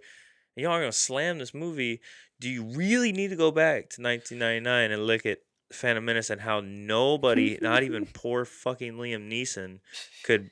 and 0.56 0.62
y'all 0.64 0.72
are 0.72 0.80
gonna 0.80 0.92
slam 0.92 1.38
this 1.38 1.54
movie 1.54 2.00
do 2.40 2.48
you 2.48 2.64
really 2.64 3.12
need 3.12 3.28
to 3.30 3.36
go 3.36 3.50
back 3.52 3.88
to 3.90 4.02
1999 4.02 4.90
and 4.90 5.06
look 5.06 5.24
at 5.26 5.38
phantom 5.72 6.04
menace 6.04 6.30
and 6.30 6.40
how 6.40 6.60
nobody 6.60 7.58
not 7.60 7.82
even 7.82 8.06
poor 8.14 8.44
fucking 8.44 8.94
liam 8.94 9.30
neeson 9.30 9.80
could 10.24 10.50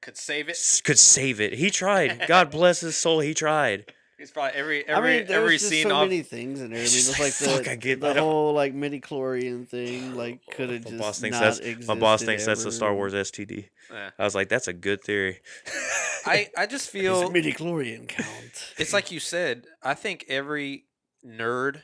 Could 0.00 0.16
save 0.16 0.48
it. 0.48 0.58
could 0.84 0.98
save 0.98 1.40
it 1.40 1.54
he 1.54 1.70
tried 1.70 2.24
god 2.28 2.50
bless 2.50 2.80
his 2.80 2.96
soul 2.96 3.20
he 3.20 3.34
tried 3.34 3.92
It's 4.18 4.30
probably 4.32 4.58
every 4.58 4.88
I 4.88 4.96
every 4.96 5.18
mean, 5.18 5.26
every 5.30 5.56
just 5.58 5.68
scene 5.70 5.88
so 5.88 5.94
off. 5.94 6.08
many 6.08 6.22
things 6.22 6.60
in 6.60 6.70
there. 6.70 6.78
I 6.78 6.82
mean, 6.82 6.84
It's 6.86 6.96
it's 6.96 7.06
just 7.06 7.20
like 7.20 7.32
like, 7.40 7.56
the, 7.56 7.64
fuck, 7.64 7.68
I 7.72 7.76
get 7.76 8.00
the 8.00 8.14
that. 8.14 8.16
whole 8.20 8.52
like 8.52 8.74
midi 8.74 9.00
chlorian 9.00 9.66
thing. 9.68 10.16
Like 10.16 10.40
oh, 10.48 10.52
could 10.56 10.70
have 10.70 10.84
My 10.84 10.90
just 10.90 11.02
boss 11.02 11.20
thinks 11.20 11.38
not 11.40 11.60
that's 11.62 11.86
my 11.86 11.94
boss 11.94 12.22
existed 12.22 12.26
thinks 12.26 12.44
that's 12.46 12.64
the 12.64 12.72
Star. 12.72 12.92
Wars 12.94 13.14
STD. 13.14 13.68
Yeah. 13.92 14.10
I 14.18 14.24
was 14.24 14.34
like, 14.34 14.48
that's 14.48 14.66
a 14.68 14.72
good 14.72 15.02
theory. 15.04 15.38
I 16.26 16.48
I 16.56 16.66
just 16.66 16.90
feel 16.90 17.30
midi 17.30 17.52
chlorian 17.52 18.08
count? 18.08 18.74
it's 18.76 18.92
like 18.92 19.12
you 19.12 19.20
said. 19.20 19.66
I 19.82 19.94
think 19.94 20.24
every 20.28 20.84
nerd, 21.24 21.82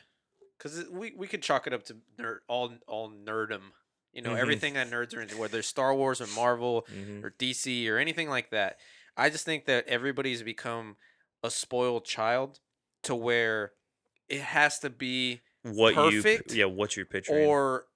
because 0.65 0.89
we 0.89 1.13
we 1.15 1.27
could 1.27 1.41
chalk 1.41 1.67
it 1.67 1.73
up 1.73 1.83
to 1.83 1.97
nerd 2.19 2.37
all 2.47 2.73
all 2.87 3.09
nerdum. 3.11 3.71
You 4.13 4.21
know, 4.21 4.31
Mhm. 4.33 4.39
everything 4.39 4.73
that 4.75 4.89
nerds 4.89 5.15
are 5.15 5.21
into, 5.21 5.37
whether 5.37 5.59
it's 5.59 5.67
Star 5.67 5.93
Wars 5.93 6.21
or 6.21 6.27
Marvel 6.27 6.87
Mhm. 6.89 7.23
or 7.23 7.29
DC 7.31 7.89
or 7.89 7.97
anything 7.97 8.29
like 8.29 8.49
that. 8.51 8.79
I 9.17 9.29
just 9.29 9.45
think 9.45 9.65
that 9.65 9.85
everybody's 9.87 10.41
become 10.41 10.97
a 11.43 11.51
spoiled 11.51 12.05
child 12.05 12.59
to 13.03 13.13
where 13.13 13.73
it 14.29 14.41
has 14.41 14.79
to 14.79 14.89
be 14.89 15.41
What 15.63 15.95
Perfect 15.95 16.51
you, 16.51 16.57
yeah, 16.59 16.65
what 16.65 16.95
you're 16.95 17.05
picturing. 17.05 17.45
or 17.47 17.87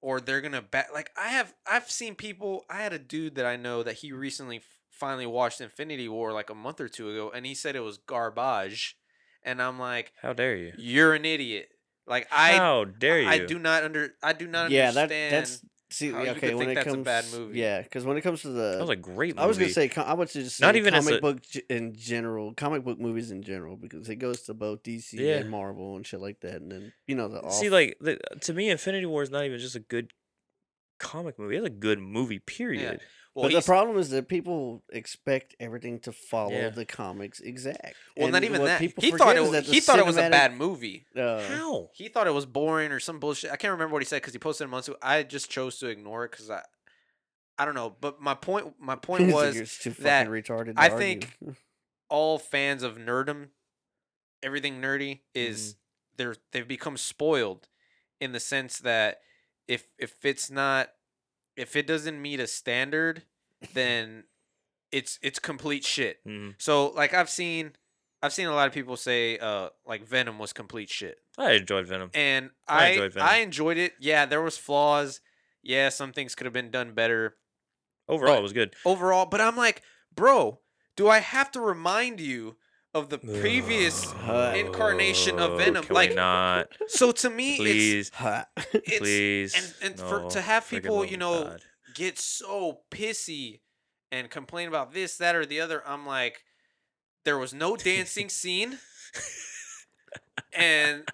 or 0.00 0.20
they're 0.20 0.40
gonna 0.40 0.62
back 0.62 0.92
like 0.92 1.10
i 1.16 1.28
have 1.28 1.54
i've 1.66 1.90
seen 1.90 2.14
people 2.14 2.64
i 2.70 2.80
had 2.80 2.92
a 2.92 2.98
dude 2.98 3.34
that 3.34 3.44
i 3.44 3.56
know 3.56 3.82
that 3.82 3.94
he 3.94 4.12
recently 4.12 4.62
finally 4.90 5.26
watched 5.26 5.60
infinity 5.60 6.08
war 6.08 6.32
like 6.32 6.48
a 6.50 6.54
month 6.54 6.80
or 6.80 6.88
two 6.88 7.10
ago 7.10 7.30
and 7.34 7.44
he 7.44 7.54
said 7.54 7.74
it 7.74 7.80
was 7.80 7.98
garbage 7.98 8.96
and 9.42 9.60
i'm 9.60 9.78
like 9.78 10.12
how 10.22 10.32
dare 10.32 10.56
you? 10.56 10.72
you're 10.78 11.14
an 11.14 11.24
idiot 11.24 11.68
like 12.08 12.26
i 12.32 12.52
how 12.52 12.84
dare 12.84 13.20
you? 13.20 13.28
i 13.28 13.38
do 13.38 13.58
not 13.58 13.84
under 13.84 14.14
i 14.22 14.32
do 14.32 14.46
not 14.46 14.70
yeah, 14.70 14.90
that 14.92 15.08
that's 15.08 15.60
see. 15.90 16.10
how 16.10 16.22
you 16.22 16.30
okay, 16.30 16.40
could 16.40 16.56
when 16.56 16.66
think 16.66 16.70
it 16.72 16.74
that's 16.76 16.86
a 16.86 16.90
comes, 16.90 17.04
bad 17.04 17.24
movie. 17.32 17.58
yeah, 17.58 17.80
because 17.82 18.04
when 18.04 18.16
it 18.16 18.20
comes 18.22 18.42
to 18.42 18.48
the, 18.48 18.72
that 18.72 18.80
was 18.80 18.90
a 18.90 18.96
great 18.96 19.36
movie. 19.36 19.44
I 19.44 19.46
was 19.46 19.56
gonna 19.58 19.70
say, 19.70 19.88
com- 19.88 20.06
I 20.06 20.12
would 20.14 20.28
just 20.28 20.56
say 20.58 20.66
Not 20.66 20.76
even 20.76 20.92
comic 20.92 21.14
a- 21.16 21.20
book 21.20 21.42
g- 21.42 21.62
in 21.70 21.94
general, 21.94 22.52
comic 22.54 22.84
book 22.84 22.98
movies 23.00 23.30
in 23.30 23.42
general, 23.42 23.76
because 23.76 24.08
it 24.08 24.16
goes 24.16 24.42
to 24.42 24.54
both 24.54 24.82
DC 24.82 25.14
Yeah. 25.14 25.36
and 25.36 25.50
Marvel 25.50 25.96
and 25.96 26.06
shit 26.06 26.20
like 26.20 26.40
that, 26.40 26.56
and 26.60 26.70
then 26.70 26.92
you 27.06 27.14
know 27.14 27.28
the 27.28 27.48
See, 27.50 27.70
like 27.70 27.96
the, 28.00 28.18
to 28.42 28.52
me, 28.52 28.68
Infinity 28.68 29.06
War 29.06 29.22
is 29.22 29.30
not 29.30 29.44
even 29.46 29.58
just 29.58 29.76
a 29.76 29.80
good 29.80 30.12
comic 30.98 31.38
movie. 31.38 31.56
It's 31.56 31.66
a 31.66 31.70
good 31.70 31.98
movie. 32.00 32.38
Period. 32.38 33.00
well, 33.34 33.44
but 33.48 33.52
the 33.52 33.62
problem 33.62 33.98
is 33.98 34.10
that 34.10 34.28
people 34.28 34.82
expect 34.92 35.54
everything 35.60 36.00
to 36.00 36.12
follow 36.12 36.52
Yeah. 36.52 36.70
the 36.70 36.84
comics 36.84 37.38
exact. 37.40 37.94
well 38.16 38.30
not 38.30 38.42
even 38.44 38.64
that 38.64 38.80
he 38.80 38.88
thought 38.88 39.36
it 39.36 39.52
that 39.52 39.64
he 39.64 39.80
thought 39.80 39.98
it 39.98 40.06
was 40.06 40.16
a 40.16 40.28
bad 40.30 40.56
movie 40.56 41.04
Uh, 41.14 41.40
How? 41.42 41.90
he 41.94 42.08
thought 42.08 42.26
it 42.26 42.34
was 42.34 42.46
boring 42.46 42.90
or 42.90 42.98
some 43.00 43.20
bullshit. 43.20 43.50
I 43.52 43.56
can't 43.56 43.72
remember 43.72 43.92
what 43.92 44.02
he 44.02 44.06
said 44.06 44.16
because 44.22 44.32
he 44.32 44.38
posted 44.38 44.66
it 44.66 44.70
months 44.70 44.88
ago. 44.88 44.96
I 45.02 45.22
just 45.22 45.50
chose 45.50 45.78
to 45.78 45.86
ignore 45.88 46.24
it 46.24 46.32
because 46.32 46.50
I, 46.50 46.62
I 47.58 47.64
don't 47.64 47.74
know. 47.74 47.94
But 48.00 48.20
my 48.20 48.34
point, 48.34 48.74
my 48.80 48.96
point 49.08 49.32
was, 49.32 49.54
too 49.78 49.90
fucking 49.90 50.04
that 50.04 50.26
retarded. 50.28 50.74
I 50.76 50.88
argue. 50.88 50.98
think 50.98 51.36
all 52.08 52.38
fans 52.38 52.82
of 52.82 52.96
nerdum, 52.96 53.48
everything 54.42 54.80
nerdy 54.80 55.20
is 55.34 55.76
they're 56.16 56.36
they've 56.52 56.66
become 56.66 56.96
spoiled, 56.96 57.68
in 58.20 58.32
the 58.32 58.40
sense 58.40 58.78
that 58.78 59.20
if 59.68 59.86
if 59.98 60.24
it's 60.24 60.50
not, 60.50 60.88
if 61.56 61.76
it 61.76 61.86
doesn't 61.86 62.20
meet 62.20 62.40
a 62.40 62.46
standard, 62.46 63.22
then 63.74 64.24
it's 64.90 65.18
it's 65.22 65.38
complete 65.38 65.84
shit. 65.84 66.24
Mhm. 66.26 66.54
So 66.58 66.88
like 66.88 67.12
I've 67.14 67.30
seen, 67.30 67.72
I've 68.22 68.32
seen 68.32 68.46
a 68.46 68.54
lot 68.54 68.66
of 68.66 68.72
people 68.74 68.96
say 68.96 69.38
uh 69.38 69.68
like 69.86 70.04
Venom 70.04 70.38
was 70.38 70.52
complete 70.52 70.88
shit 70.90 71.18
I 71.36 71.52
enjoyed 71.52 71.86
Venom. 71.86 72.10
and 72.14 72.50
I 72.66 72.86
I 72.86 72.88
enjoyed 72.88 73.12
Venom. 73.12 73.28
I 73.28 73.36
enjoyed 73.38 73.76
it. 73.78 73.92
Yeah, 74.00 74.26
there 74.26 74.42
was 74.42 74.56
flaws. 74.58 75.20
Yeah, 75.62 75.90
some 75.90 76.12
things 76.12 76.34
could 76.34 76.46
have 76.46 76.54
been 76.54 76.70
done 76.70 76.94
better 76.94 77.36
Overall, 78.08 78.38
it 78.38 78.42
was 78.42 78.54
good. 78.54 78.74
overall. 78.86 79.26
But 79.26 79.42
I'm 79.42 79.56
like, 79.56 79.82
bro, 80.14 80.60
do 80.96 81.08
I 81.10 81.18
have 81.18 81.50
to 81.52 81.60
remind 81.60 82.20
you 82.20 82.56
of 82.94 83.08
the 83.10 83.18
previous? 83.18 84.12
Uh, 84.14 84.54
incarnation 84.56 85.38
of 85.38 85.52
Oh, 85.52 85.56
Venom, 85.56 85.84
Can 85.84 85.94
like- 85.94 86.10
we 86.10 86.16
not? 86.16 86.68
So 86.88 87.12
to 87.12 87.30
me, 87.30 87.50
it's 87.54 87.58
Please, 87.58 88.10
Ha. 88.14 88.46
it's 88.72 88.98
please. 88.98 89.54
and- 89.82 89.92
and 89.92 90.00
for- 90.00 90.28
to 90.30 90.40
have 90.40 90.68
people, 90.68 91.04
you 91.04 91.16
know, 91.16 91.44
God. 91.44 91.62
get 91.94 92.18
so 92.18 92.80
pissy 92.90 93.60
and 94.10 94.30
complain 94.30 94.68
about 94.68 94.92
this, 94.94 95.16
that, 95.18 95.34
or 95.36 95.44
the 95.44 95.60
other. 95.60 95.82
I'm 95.86 96.06
like, 96.06 96.42
there 97.24 97.36
was 97.38 97.52
no 97.52 97.76
dancing 97.76 98.28
scene, 98.30 98.78
and 100.52 101.06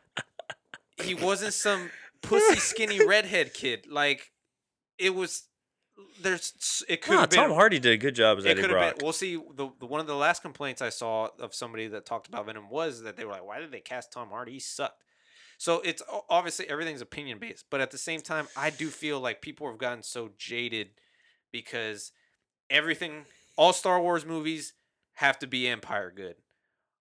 he 1.02 1.14
wasn't 1.14 1.54
some 1.54 1.90
pussy 2.22 2.56
skinny 2.60 3.04
redhead 3.04 3.52
kid. 3.54 3.86
Like, 3.90 4.30
it 4.98 5.14
was. 5.14 5.48
There's 6.20 6.84
it 6.88 7.02
could 7.02 7.12
Nah, 7.14 7.20
have 7.20 7.30
been 7.30 7.38
Tom 7.40 7.52
Hardy 7.52 7.78
did 7.78 7.92
a 7.92 7.96
good 7.96 8.14
job 8.14 8.38
as 8.38 8.46
Eddie 8.46 8.66
Brock. 8.66 8.96
been. 8.96 9.04
Well, 9.04 9.12
see, 9.12 9.36
the, 9.36 9.70
the 9.78 9.86
one 9.86 10.00
of 10.00 10.06
the 10.06 10.14
last 10.16 10.42
complaints 10.42 10.82
I 10.82 10.88
saw 10.88 11.28
of 11.38 11.54
somebody 11.54 11.86
that 11.88 12.04
talked 12.06 12.26
about 12.26 12.46
Venom 12.46 12.68
was 12.68 13.02
that 13.02 13.16
they 13.16 13.24
were 13.24 13.32
like, 13.32 13.44
"Why 13.44 13.60
did 13.60 13.70
they 13.70 13.80
cast 13.80 14.12
Tom 14.12 14.30
Hardy? 14.30 14.52
He 14.52 14.60
sucked." 14.60 15.04
So 15.56 15.80
it's 15.84 16.02
obviously 16.28 16.68
everything's 16.68 17.00
opinion 17.00 17.38
based, 17.38 17.66
but 17.70 17.80
at 17.80 17.90
the 17.92 17.98
same 17.98 18.20
time, 18.20 18.48
I 18.56 18.70
do 18.70 18.88
feel 18.88 19.20
like 19.20 19.40
people 19.40 19.68
have 19.68 19.78
gotten 19.78 20.02
so 20.02 20.30
jaded 20.36 20.88
because 21.52 22.10
everything, 22.68 23.26
all 23.56 23.72
Star 23.72 24.00
Wars 24.00 24.26
movies 24.26 24.72
have 25.14 25.38
to 25.38 25.46
be 25.46 25.68
Empire 25.68 26.12
good. 26.14 26.34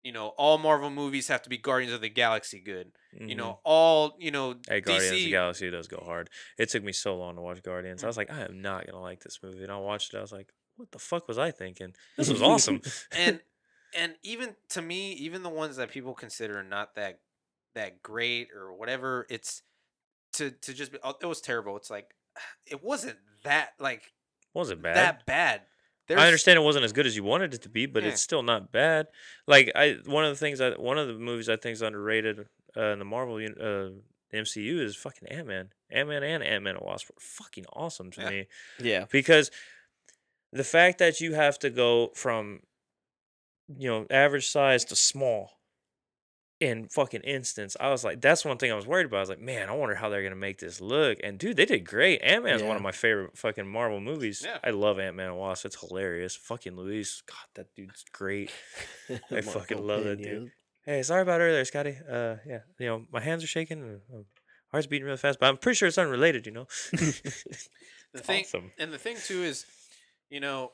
You 0.03 0.11
know, 0.11 0.29
all 0.29 0.57
Marvel 0.57 0.89
movies 0.89 1.29
have 1.29 1.41
to 1.43 1.49
be 1.49 1.57
Guardians 1.57 1.93
of 1.93 2.01
the 2.01 2.09
Galaxy 2.09 2.59
good. 2.59 2.91
You 3.13 3.27
Mhm. 3.27 3.37
know, 3.37 3.59
all 3.63 4.15
you 4.19 4.31
know 4.31 4.55
Hey, 4.67 4.81
Guardians 4.81 5.11
of 5.11 5.17
the 5.17 5.29
Galaxy 5.31 5.71
does 5.71 5.87
go 5.87 5.97
hard. 6.03 6.29
It 6.57 6.69
took 6.69 6.83
me 6.83 6.91
so 6.91 7.15
long 7.15 7.35
to 7.35 7.41
watch 7.41 7.63
Guardians. 7.63 8.01
Mm. 8.01 8.03
I 8.05 8.07
was 8.07 8.17
like, 8.17 8.29
I 8.31 8.41
am 8.41 8.61
not 8.61 8.85
gonna 8.85 9.01
like 9.01 9.23
this 9.23 9.39
movie. 9.41 9.63
And 9.63 9.71
I 9.71 9.77
watched 9.77 10.13
it. 10.13 10.17
I 10.17 10.21
was 10.21 10.31
like, 10.33 10.51
what 10.75 10.91
the 10.91 10.99
fuck 10.99 11.27
was 11.27 11.37
I 11.37 11.51
thinking? 11.51 11.95
This 12.17 12.29
was 12.29 12.41
awesome. 12.41 12.81
and 13.11 13.39
and 13.95 14.15
even 14.23 14.55
to 14.69 14.81
me, 14.81 15.13
even 15.13 15.43
the 15.43 15.49
ones 15.49 15.77
that 15.77 15.89
people 15.91 16.13
consider 16.13 16.61
not 16.63 16.95
that 16.95 17.19
that 17.75 18.01
great 18.03 18.49
or 18.53 18.73
whatever, 18.73 19.25
it's 19.29 19.61
to 20.33 20.51
to 20.51 20.73
just 20.73 20.91
be 20.91 20.97
oh, 21.03 21.15
it 21.21 21.25
was 21.27 21.39
terrible. 21.39 21.77
It's 21.77 21.89
like 21.89 22.13
it 22.65 22.83
wasn't 22.83 23.19
that 23.43 23.73
like 23.79 24.11
wasn't 24.53 24.81
bad. 24.81 24.95
that 24.97 25.25
bad. 25.25 25.61
I 26.09 26.25
understand 26.25 26.57
it 26.57 26.63
wasn't 26.63 26.85
as 26.85 26.91
good 26.93 27.05
as 27.07 27.15
you 27.15 27.23
wanted 27.23 27.53
it 27.53 27.61
to 27.63 27.69
be, 27.69 27.85
but 27.85 28.03
Yeah. 28.03 28.09
it's 28.09 28.21
still 28.21 28.43
not 28.43 28.71
bad. 28.71 29.07
Like 29.47 29.71
I, 29.75 29.97
one 30.05 30.25
of 30.25 30.31
the 30.31 30.35
things 30.37 30.59
I, 30.61 30.71
one 30.71 30.97
of 30.97 31.07
the 31.07 31.13
movies 31.13 31.47
I 31.49 31.55
think 31.55 31.73
is 31.73 31.81
underrated 31.81 32.47
uh, 32.75 32.81
in 32.87 32.99
the 32.99 33.05
Marvel 33.05 33.37
uh, 33.37 33.89
MCU 34.35 34.79
is 34.79 34.95
fucking 34.95 35.27
Ant 35.29 35.47
Man. 35.47 35.69
Ant 35.91 36.09
Man 36.09 36.23
and 36.23 36.43
Ant 36.43 36.63
Man 36.63 36.75
and 36.75 36.85
Wasp 36.85 37.09
were 37.09 37.15
fucking 37.19 37.65
awesome 37.73 38.11
to 38.11 38.21
Yeah. 38.21 38.29
me 38.29 38.47
yeah. 38.79 39.05
because 39.11 39.49
the 40.51 40.63
fact 40.63 40.99
that 40.99 41.21
you 41.21 41.33
have 41.33 41.57
to 41.59 41.69
go 41.69 42.11
from 42.15 42.61
you 43.77 43.89
know 43.89 44.05
average 44.09 44.49
size 44.49 44.83
to 44.85 44.95
small 44.95 45.51
in 46.59 46.87
fucking 46.87 47.21
instance 47.21 47.75
i 47.79 47.89
was 47.89 48.03
like 48.03 48.21
that's 48.21 48.45
one 48.45 48.57
thing 48.57 48.71
i 48.71 48.75
was 48.75 48.85
worried 48.87 49.05
about 49.05 49.17
i 49.17 49.19
was 49.21 49.29
like 49.29 49.39
man 49.41 49.67
i 49.69 49.71
wonder 49.73 49.95
how 49.95 50.07
they're 50.07 50.23
gonna 50.23 50.35
make 50.35 50.59
this 50.59 50.79
look 50.79 51.17
and 51.23 51.37
dude 51.39 51.57
they 51.57 51.65
did 51.65 51.83
great 51.85 52.21
ant-man's 52.21 52.63
one 52.63 52.75
of 52.77 52.81
my 52.81 52.91
favorite 52.91 53.35
fucking 53.37 53.67
marvel 53.67 53.99
movies 53.99 54.43
Yeah. 54.45 54.59
i 54.63 54.69
love 54.69 54.99
ant-man 54.99 55.27
and 55.29 55.37
wasp 55.37 55.65
it's 55.65 55.79
hilarious 55.79 56.35
fucking 56.35 56.75
luis 56.75 57.21
god 57.27 57.35
that 57.55 57.67
dude's 57.75 58.05
great 58.13 58.51
I 59.31 59.41
fucking 59.41 59.85
love 59.85 60.03
that 60.05 60.21
dude. 60.21 60.51
hey 60.85 61.03
sorry 61.03 61.23
about 61.23 61.41
earlier 61.41 61.65
scotty 61.65 61.97
uh 62.09 62.35
yeah 62.47 62.59
you 62.79 62.87
know 62.87 63.05
my 63.11 63.19
hands 63.19 63.43
are 63.43 63.47
shaking 63.47 63.81
and 63.81 64.01
uh, 64.13 64.21
heart's 64.71 64.87
beating 64.87 65.05
really 65.05 65.17
fast 65.17 65.39
but 65.39 65.47
i'm 65.49 65.57
pretty 65.57 65.75
sure 65.75 65.87
it's 65.87 65.97
unrelated 65.97 66.45
you 66.45 66.51
know 66.53 66.67
The 68.13 68.19
thing 68.21 68.43
awesome. 68.45 68.71
and 68.77 68.93
the 68.93 68.99
thing 68.99 69.17
too 69.25 69.41
is, 69.41 69.65
you 70.29 70.39
know, 70.39 70.71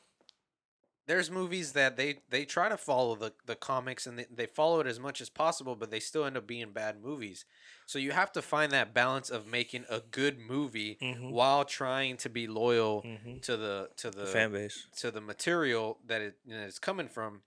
there's 1.10 1.32
movies 1.32 1.72
that 1.72 1.98
they 1.98 2.20
they 2.30 2.46
try 2.46 2.70
to 2.70 2.78
follow 2.78 3.16
the 3.16 3.34
the 3.48 3.56
comics 3.56 4.06
and 4.06 4.20
they, 4.20 4.26
they 4.32 4.46
follow 4.46 4.80
it 4.80 4.86
as 4.86 5.00
much 5.00 5.22
as 5.22 5.30
possible, 5.30 5.76
but 5.76 5.90
they 5.90 6.00
still 6.00 6.24
end 6.24 6.38
up 6.38 6.46
being 6.46 6.72
bad 6.72 7.02
movies. 7.02 7.46
So 7.88 7.98
you 7.98 8.12
have 8.12 8.32
to 8.34 8.44
find 8.44 8.72
that 8.74 8.94
balance 8.94 9.32
of 9.32 9.48
making 9.48 9.86
a 9.90 10.02
good 10.02 10.38
movie 10.38 11.00
Mhm. 11.02 11.32
while 11.32 11.66
trying 11.66 12.18
to 12.18 12.30
be 12.30 12.46
loyal 12.46 13.02
Mhm. 13.02 13.42
to 13.42 13.58
the 13.58 13.90
to 13.98 14.12
the 14.12 14.20
the 14.20 14.28
fan 14.28 14.52
base 14.52 14.86
to 14.98 15.10
the 15.10 15.20
material 15.20 16.00
that 16.06 16.22
it 16.22 16.36
you 16.46 16.56
know, 16.56 16.64
it's 16.64 16.78
coming 16.78 17.10
from. 17.10 17.42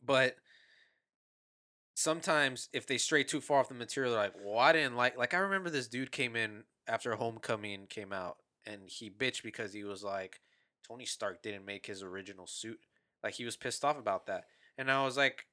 But 0.00 0.36
sometimes 1.94 2.68
if 2.72 2.86
they 2.86 2.96
stray 2.96 3.24
too 3.24 3.40
far 3.40 3.58
off 3.58 3.68
the 3.68 3.74
material, 3.74 4.12
they're 4.12 4.22
like, 4.22 4.34
"Well, 4.40 4.58
I 4.58 4.70
didn't 4.70 4.94
like." 4.94 5.16
Like 5.16 5.34
I 5.34 5.38
remember 5.38 5.68
this 5.68 5.88
dude 5.88 6.12
came 6.12 6.36
in 6.36 6.62
after 6.86 7.16
Homecoming 7.16 7.88
came 7.88 8.12
out, 8.12 8.38
and 8.64 8.88
he 8.88 9.10
bitched 9.10 9.42
because 9.42 9.72
he 9.72 9.82
was 9.82 10.04
like, 10.04 10.40
Tony 10.88 11.04
Stark 11.04 11.42
didn't 11.42 11.64
make 11.64 11.86
his 11.86 12.02
original 12.02 12.46
suit. 12.46 12.78
Like 13.22 13.34
he 13.34 13.44
was 13.44 13.56
pissed 13.56 13.84
off 13.84 13.98
about 13.98 14.26
that. 14.26 14.44
And 14.76 14.90
I 14.90 15.04
was 15.04 15.16
like, 15.16 15.44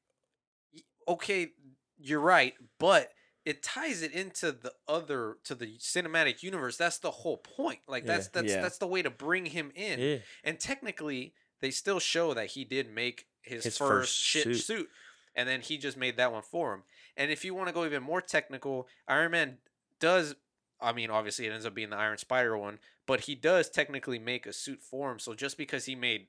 okay, 1.08 1.50
you're 1.98 2.20
right, 2.20 2.54
but 2.80 3.12
it 3.44 3.62
ties 3.62 4.02
it 4.02 4.12
into 4.12 4.52
the 4.52 4.74
other 4.88 5.38
to 5.44 5.56
the 5.56 5.78
cinematic 5.78 6.42
universe. 6.42 6.78
That's 6.78 6.98
the 6.98 7.12
whole 7.12 7.38
point. 7.38 7.80
Like 7.88 8.04
Yeah. 8.04 8.16
that's 8.16 8.28
that's 8.30 8.52
Yeah. 8.52 8.62
that's 8.62 8.78
the 8.78 8.88
way 8.88 9.02
to 9.02 9.10
bring 9.10 9.46
him 9.48 9.72
in. 9.76 10.00
Yeah. 10.00 10.18
And 10.44 10.60
technically, 10.60 11.34
they 11.62 11.72
still 11.72 12.00
show 12.00 12.34
that 12.34 12.48
he 12.52 12.64
did 12.66 12.90
make 12.94 13.28
his, 13.42 13.64
His 13.64 13.78
first, 13.78 13.90
first 13.90 14.14
shit 14.20 14.44
suit. 14.44 14.56
suit. 14.58 14.90
And 15.36 15.48
then 15.50 15.62
he 15.62 15.78
just 15.78 15.98
made 15.98 16.18
that 16.18 16.32
one 16.32 16.42
for 16.44 16.74
him. 16.74 16.84
And 17.18 17.30
if 17.32 17.44
you 17.46 17.54
want 17.54 17.68
to 17.68 17.74
go 17.74 17.86
even 17.86 18.02
more 18.04 18.22
technical, 18.22 18.88
Iron 19.08 19.32
Man 19.32 19.58
does 20.00 20.36
I 20.82 20.92
mean, 20.94 21.10
obviously 21.10 21.46
it 21.48 21.52
ends 21.52 21.66
up 21.66 21.74
being 21.74 21.90
the 21.90 21.98
Iron 21.98 22.18
Spider 22.18 22.58
one, 22.58 22.80
but 23.08 23.22
he 23.22 23.36
does 23.36 23.70
technically 23.70 24.20
make 24.20 24.46
a 24.46 24.54
suit 24.54 24.82
for 24.82 25.12
him. 25.12 25.20
So 25.20 25.34
just 25.34 25.58
because 25.58 25.86
he 25.86 25.96
made 25.96 26.28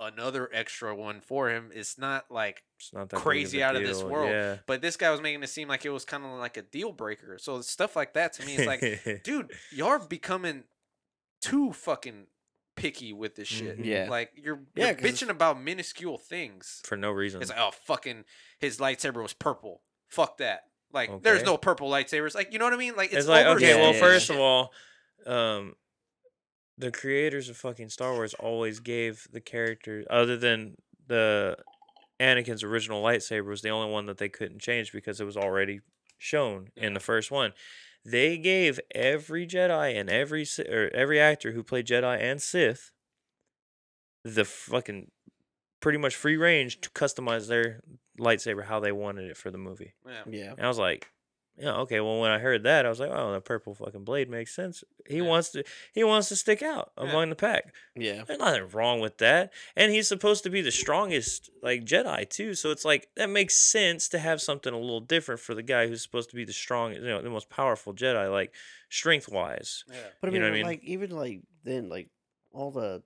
another 0.00 0.48
extra 0.52 0.94
one 0.94 1.20
for 1.20 1.50
him, 1.50 1.70
it's 1.74 1.98
not 1.98 2.26
like 2.30 2.62
It's 2.78 2.92
not 2.92 3.08
that 3.10 3.16
Crazy 3.20 3.60
a 3.60 3.66
out 3.66 3.76
of 3.76 3.82
this 3.82 4.02
world. 4.02 4.30
Yeah. 4.30 4.58
but 4.66 4.80
this 4.82 4.96
guy 4.96 5.10
was 5.10 5.20
making 5.20 5.42
it 5.42 5.48
seem 5.48 5.68
like 5.68 5.84
it 5.84 5.90
was 5.90 6.04
kind 6.04 6.24
of 6.24 6.32
like 6.38 6.56
a 6.56 6.62
deal 6.62 6.92
breaker. 6.92 7.36
So 7.38 7.60
stuff 7.62 7.96
like 7.96 8.14
that 8.14 8.32
to 8.34 8.46
me 8.46 8.56
is 8.56 8.66
like 8.66 8.80
dude, 9.24 9.52
y'all 9.72 9.88
are 9.88 9.98
becoming 9.98 10.64
too 11.42 11.72
fucking 11.72 12.26
picky 12.76 13.12
with 13.12 13.34
this 13.34 13.48
shit. 13.48 13.78
Mhm. 13.80 13.84
Yeah. 13.84 14.06
Like 14.08 14.30
you're, 14.36 14.60
Yeah, 14.76 14.86
you're 14.86 14.94
'cause- 14.94 15.04
bitching 15.22 15.30
about 15.30 15.60
minuscule 15.60 16.18
things. 16.18 16.80
for 16.84 16.96
no 16.96 17.10
reason. 17.10 17.40
It's 17.42 17.50
like, 17.50 17.58
oh 17.60 17.72
fucking 17.84 18.24
his 18.60 18.78
lightsaber 18.78 19.20
was 19.22 19.32
purple. 19.32 19.82
Fuck 20.08 20.38
that. 20.38 20.67
Like 20.92 21.22
there's 21.22 21.42
no 21.42 21.56
purple 21.56 21.90
lightsabers. 21.90 22.34
Like 22.34 22.52
you 22.52 22.58
know 22.58 22.64
what 22.64 22.74
I 22.74 22.78
mean? 22.78 22.96
Like 22.96 23.10
it's, 23.10 23.20
it's, 23.20 23.28
like 23.28 23.46
okay, 23.46 23.72
oversold 23.72 23.80
well, 23.80 23.92
Yeah, 23.92 24.00
first 24.00 24.26
shit. 24.26 24.36
of 24.36 24.42
all, 24.42 24.72
um, 25.26 25.74
the 26.78 26.90
creators 26.90 27.48
of 27.48 27.56
fucking 27.56 27.90
Star 27.90 28.14
Wars 28.14 28.34
always 28.34 28.80
gave 28.80 29.26
the 29.32 29.40
characters, 29.40 30.06
other 30.08 30.36
than 30.36 30.76
the 31.06 31.56
Anakin's 32.20 32.62
original 32.62 33.02
lightsaber, 33.02 33.46
was 33.46 33.62
the 33.62 33.70
only 33.70 33.92
one 33.92 34.06
that 34.06 34.18
they 34.18 34.28
couldn't 34.28 34.60
change 34.60 34.92
because 34.92 35.20
it 35.20 35.24
was 35.24 35.36
already 35.36 35.80
shown 36.16 36.68
in 36.76 36.94
the 36.94 37.00
first 37.00 37.30
one. 37.30 37.52
They 38.04 38.38
gave 38.38 38.80
every 38.94 39.46
Jedi 39.46 39.98
and 39.98 40.08
every 40.08 40.46
or 40.68 40.90
every 40.94 41.20
actor 41.20 41.52
who 41.52 41.62
played 41.62 41.86
Jedi 41.86 42.20
and 42.20 42.40
Sith 42.40 42.92
the 44.24 44.44
fucking 44.44 45.10
pretty 45.80 45.98
much 45.98 46.16
free 46.16 46.36
range 46.36 46.80
to 46.80 46.90
customize 46.90 47.48
their 47.48 47.80
lightsaber 48.18 48.64
how 48.64 48.80
they 48.80 48.92
wanted 48.92 49.30
it 49.30 49.36
for 49.36 49.50
the 49.50 49.58
movie. 49.58 49.94
yeah. 50.06 50.22
Yeah. 50.28 50.50
And 50.56 50.64
I 50.64 50.68
was 50.68 50.78
like, 50.78 51.10
yeah, 51.60 51.72
okay. 51.78 51.98
Well, 51.98 52.20
when 52.20 52.30
I 52.30 52.38
heard 52.38 52.62
that, 52.62 52.86
I 52.86 52.88
was 52.88 53.00
like, 53.00 53.10
oh, 53.12 53.32
the 53.32 53.40
purple 53.40 53.74
fucking 53.74 54.04
blade 54.04 54.30
makes 54.30 54.54
sense. 54.54 54.84
He 55.08 55.16
Yeah. 55.16 55.22
wants 55.24 55.50
to, 55.50 55.64
he 55.92 56.04
wants 56.04 56.28
to 56.28 56.36
stick 56.36 56.62
out 56.62 56.92
Yeah. 56.96 57.08
among 57.10 57.30
the 57.30 57.34
pack. 57.34 57.74
Yeah. 57.96 58.22
There's 58.24 58.38
nothing 58.38 58.68
wrong 58.68 59.00
with 59.00 59.18
that. 59.18 59.52
And 59.74 59.90
he's 59.90 60.06
supposed 60.06 60.44
to 60.44 60.50
be 60.50 60.60
the 60.62 60.70
strongest, 60.70 61.50
like 61.60 61.84
Jedi 61.84 62.30
too. 62.30 62.54
So 62.54 62.70
it's 62.70 62.84
like 62.84 63.08
that 63.16 63.28
makes 63.28 63.54
sense 63.54 64.08
to 64.10 64.20
have 64.20 64.40
something 64.40 64.72
a 64.72 64.78
little 64.78 65.00
different 65.00 65.40
for 65.40 65.52
the 65.56 65.64
guy 65.64 65.88
who's 65.88 66.00
supposed 66.02 66.30
to 66.30 66.36
be 66.36 66.44
the 66.44 66.52
strongest, 66.52 67.02
you 67.02 67.08
know, 67.08 67.20
the 67.22 67.28
most 67.30 67.50
powerful 67.50 67.92
Jedi, 67.92 68.30
like 68.30 68.54
strength 68.88 69.28
wise. 69.28 69.82
Yeah. 69.90 69.96
But 70.20 70.30
I 70.30 70.34
You 70.34 70.38
know 70.40 70.48
I 70.48 70.50
mean? 70.52 70.64
like 70.64 70.84
even 70.84 71.10
like 71.10 71.40
then, 71.64 71.88
like 71.88 72.08
all 72.52 72.70
the 72.70 73.02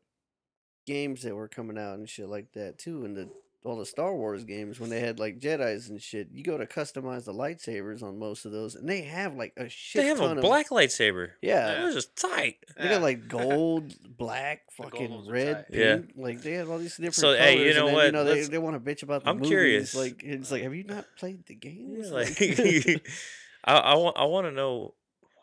games 0.86 1.22
that 1.22 1.34
were 1.34 1.48
coming 1.48 1.78
out 1.78 1.94
and 1.94 2.06
shit 2.09 2.28
like 2.28 2.52
that 2.52 2.76
too, 2.78 3.05
and 3.06 3.16
the 3.16 3.30
all 3.64 3.76
the 3.78 3.86
Star 3.86 4.14
Wars 4.14 4.43
games 4.44 4.80
when 4.80 4.90
they 4.90 4.98
had 5.01 5.18
like 5.20 5.39
Jedi's 5.39 5.89
and 5.89 6.02
shit. 6.02 6.28
You 6.32 6.43
go 6.43 6.59
to 6.59 6.66
customize 6.66 7.24
the 7.26 7.32
lightsabers 7.32 8.02
on 8.02 8.18
most 8.18 8.44
of 8.44 8.52
those, 8.52 8.74
and 8.74 8.89
they 8.89 9.02
have 9.02 9.34
like 9.36 9.52
a 9.56 9.68
shit 9.68 10.02
They 10.02 10.09
have 10.09 10.18
ton 10.18 10.32
a 10.32 10.40
of 10.40 10.43
black 10.43 10.70
lightsaber. 10.70 11.30
yeah. 11.40 11.80
It 11.80 11.84
was 11.84 11.94
just 11.94 12.16
tight. 12.16 12.56
They 12.76 12.84
Yeah. 12.84 12.90
got 12.94 13.02
like 13.02 13.28
gold, 13.28 13.94
black, 14.16 14.62
fucking 14.76 15.28
red, 15.30 15.66
tight. 15.70 15.78
Yeah. 15.78 15.98
Like 16.16 16.43
they 16.43 16.52
have 16.55 16.70
all 16.70 16.78
these 16.78 16.97
different 16.97 17.14
So, 17.14 17.28
colors. 17.34 17.39
hey, 17.40 17.59
you 17.60 17.66
and 17.68 17.76
know 17.76 17.86
then, 17.86 17.94
what? 17.94 18.06
You 18.06 18.12
know, 18.12 18.24
they, 18.24 18.43
they 18.43 18.59
want 18.59 18.82
to 18.84 18.90
bitch 18.94 19.02
about 19.05 19.22
the 19.24 19.30
I'm 19.30 19.36
movies. 19.36 19.48
curious. 19.48 19.94
Like 19.94 20.22
it's 20.24 20.51
like, 20.51 20.62
have 20.62 20.74
you 20.74 20.84
not 20.84 21.05
played 21.18 21.47
the 21.47 21.55
games? 21.55 22.09
Yeah, 22.09 22.14
like, 22.14 22.40
I, 23.64 23.76
I 23.76 23.94
want 23.94 24.16
I 24.16 24.24
want 24.24 24.47
to 24.48 24.51
know. 24.52 24.94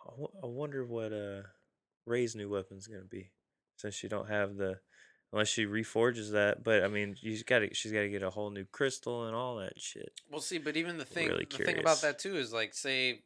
I 0.05 0.23
I 0.43 0.47
wonder 0.47 0.85
what 0.85 1.13
uh 1.13 1.43
Rey's 2.05 2.35
new 2.35 2.49
weapon's 2.49 2.87
gonna 2.87 3.03
be, 3.09 3.31
since 3.77 4.01
you 4.03 4.09
don't 4.09 4.27
have 4.29 4.55
the, 4.57 4.79
unless 5.31 5.47
she 5.47 5.65
reforges 5.65 6.31
that. 6.31 6.63
But 6.63 6.83
I 6.83 6.87
mean, 6.87 7.15
she's 7.19 7.43
got 7.43 7.59
to 7.59 7.73
she's 7.73 7.91
got 7.91 8.01
to 8.01 8.09
get 8.09 8.23
a 8.23 8.29
whole 8.29 8.49
new 8.49 8.65
crystal 8.65 9.25
and 9.25 9.35
all 9.35 9.57
that 9.57 9.79
shit. 9.79 10.11
We'll 10.31 10.41
see, 10.41 10.57
but 10.57 10.77
even 10.77 10.97
the 10.97 11.05
thing 11.05 11.27
Really 11.29 11.47
the 11.49 11.63
thing 11.63 11.79
about 11.79 12.01
that 12.01 12.19
too 12.19 12.37
is 12.37 12.53
like 12.53 12.73
say 12.73 13.21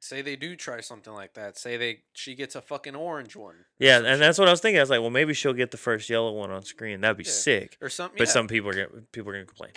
say 0.00 0.22
they 0.22 0.36
do 0.36 0.54
try 0.56 0.80
something 0.80 1.12
like 1.12 1.34
that. 1.34 1.58
Say 1.58 1.76
they 1.76 2.00
she 2.12 2.34
gets 2.34 2.54
a 2.54 2.60
fucking 2.60 2.94
orange 2.94 3.36
one. 3.36 3.56
Yeah, 3.78 3.98
and 3.98 4.20
that's 4.20 4.38
what 4.38 4.48
I 4.48 4.50
was 4.50 4.60
thinking. 4.60 4.78
I 4.78 4.82
was 4.82 4.90
like, 4.90 5.00
well, 5.00 5.10
maybe 5.10 5.34
she'll 5.34 5.52
get 5.52 5.70
the 5.70 5.76
first 5.76 6.08
yellow 6.08 6.32
one 6.32 6.50
on 6.50 6.62
screen. 6.62 7.00
That'd 7.00 7.16
be 7.16 7.24
Yeah. 7.24 7.30
sick. 7.30 7.76
or 7.80 7.88
something. 7.88 8.18
But 8.18 8.28
yeah. 8.28 8.32
some 8.32 8.48
people 8.48 8.70
are 8.70 8.74
gonna 8.74 9.02
people 9.12 9.30
are 9.30 9.34
gonna 9.34 9.46
complain. 9.46 9.72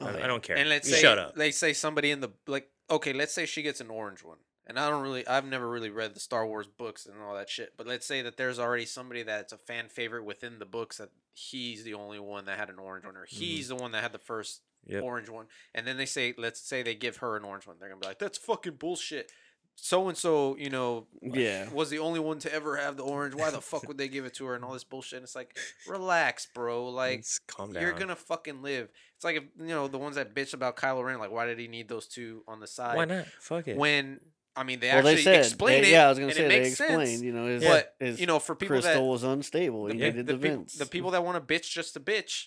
Oh, 0.00 0.06
I, 0.06 0.18
yeah. 0.18 0.24
I 0.24 0.26
don't 0.26 0.42
care. 0.42 0.56
And 0.56 0.68
let's 0.68 0.88
say 0.88 1.00
shut 1.00 1.18
up. 1.18 1.34
they 1.34 1.50
say 1.50 1.72
somebody 1.72 2.10
in 2.10 2.20
the 2.20 2.30
like 2.46 2.68
okay, 2.90 3.12
let's 3.12 3.32
say 3.32 3.46
she 3.46 3.62
gets 3.62 3.80
an 3.80 3.88
orange 3.90 4.22
one. 4.22 4.38
And 4.66 4.78
I 4.78 4.88
don't 4.90 5.02
really 5.02 5.26
I've 5.26 5.44
never 5.44 5.68
really 5.68 5.90
read 5.90 6.14
the 6.14 6.20
Star 6.20 6.46
Wars 6.46 6.66
books 6.66 7.06
and 7.06 7.20
all 7.20 7.34
that 7.34 7.48
shit. 7.50 7.74
But 7.76 7.86
let's 7.86 8.06
say 8.06 8.22
that 8.22 8.36
there's 8.36 8.58
already 8.58 8.86
somebody 8.86 9.22
that's 9.22 9.52
a 9.52 9.58
fan 9.58 9.88
favorite 9.88 10.24
within 10.24 10.58
the 10.58 10.64
books 10.66 10.98
that 10.98 11.10
he's 11.34 11.82
the 11.84 11.94
only 11.94 12.18
one 12.20 12.44
that 12.44 12.58
had 12.58 12.68
an 12.70 12.78
orange 12.78 13.04
one 13.06 13.16
or 13.16 13.24
he's 13.28 13.68
the 13.68 13.74
one 13.76 13.92
that 13.92 14.02
had 14.02 14.12
the 14.12 14.18
first 14.18 14.60
Mm-hmm. 14.84 14.94
Yep. 14.94 15.02
orange 15.04 15.28
one. 15.28 15.46
And 15.76 15.86
then 15.86 15.96
they 15.96 16.06
say 16.06 16.34
let's 16.36 16.58
say 16.60 16.82
they 16.82 16.96
give 16.96 17.18
her 17.18 17.36
an 17.36 17.44
orange 17.44 17.68
one. 17.68 17.76
They're 17.78 17.88
gonna 17.88 18.00
be 18.00 18.06
like, 18.08 18.18
That's 18.18 18.36
fucking 18.36 18.74
bullshit. 18.80 19.30
So 19.76 20.08
and 20.08 20.18
so, 20.18 20.56
you 20.58 20.70
know, 20.70 21.06
Yeah. 21.22 21.68
was 21.70 21.88
the 21.88 22.00
only 22.00 22.18
one 22.18 22.40
to 22.40 22.52
ever 22.52 22.76
have 22.76 22.96
the 22.96 23.04
orange. 23.04 23.36
Why 23.36 23.50
the 23.50 23.60
fuck 23.60 23.86
would 23.86 23.96
they 23.96 24.08
give 24.08 24.24
it 24.24 24.34
to 24.34 24.44
her 24.46 24.56
and 24.56 24.64
all 24.64 24.72
this 24.72 24.82
bullshit? 24.82 25.18
And 25.18 25.22
it's 25.24 25.36
like, 25.36 25.56
relax, 25.88 26.46
bro. 26.52 26.88
Like 26.88 27.24
calm 27.46 27.72
down. 27.72 27.80
you're 27.82 27.92
gonna 27.92 28.16
fucking 28.16 28.60
live. 28.62 28.88
It's 29.14 29.24
like 29.24 29.36
if 29.36 29.44
you 29.60 29.68
know 29.68 29.86
the 29.86 29.98
ones 29.98 30.16
that 30.16 30.34
bitch 30.34 30.52
about 30.52 30.76
Kylo 30.76 31.04
Ren, 31.04 31.20
like 31.20 31.30
why 31.30 31.46
did 31.46 31.60
he 31.60 31.68
need 31.68 31.88
those 31.88 32.08
two 32.08 32.42
on 32.48 32.58
the 32.58 32.66
side? 32.66 32.96
Why 32.96 33.04
not? 33.04 33.26
Fuck 33.38 33.68
it. 33.68 33.76
When 33.76 34.18
I 34.54 34.64
mean 34.64 34.80
they 34.80 34.88
well, 34.88 34.98
actually 34.98 35.14
they 35.16 35.22
said, 35.22 35.36
explain 35.38 35.82
they- 35.82 35.88
it. 35.88 35.92
yeah, 35.92 36.06
I 36.06 36.08
was 36.10 36.18
gonna 36.18 36.32
say 36.34 36.44
it 36.44 36.48
they 36.48 36.60
makes 36.60 36.76
sense. 36.76 36.90
explained. 36.90 37.22
You 37.22 37.32
know, 37.32 37.46
his, 37.46 37.64
But 37.64 37.94
his 37.98 38.20
you 38.20 38.26
know, 38.26 38.38
for 38.38 38.54
people 38.54 38.74
crystal 38.76 38.94
that 39.06 39.10
was 39.10 39.22
unstable. 39.22 39.84
the, 39.86 39.94
He 39.94 40.00
needed 40.00 40.26
the, 40.26 40.34
the, 40.34 40.38
peop- 40.38 40.42
vents. 40.52 40.76
the 40.78 40.86
people 40.86 41.10
that 41.12 41.24
want 41.24 41.36
to 41.46 41.54
bitch 41.54 41.70
just 41.70 41.94
to 41.94 42.00
bitch, 42.00 42.46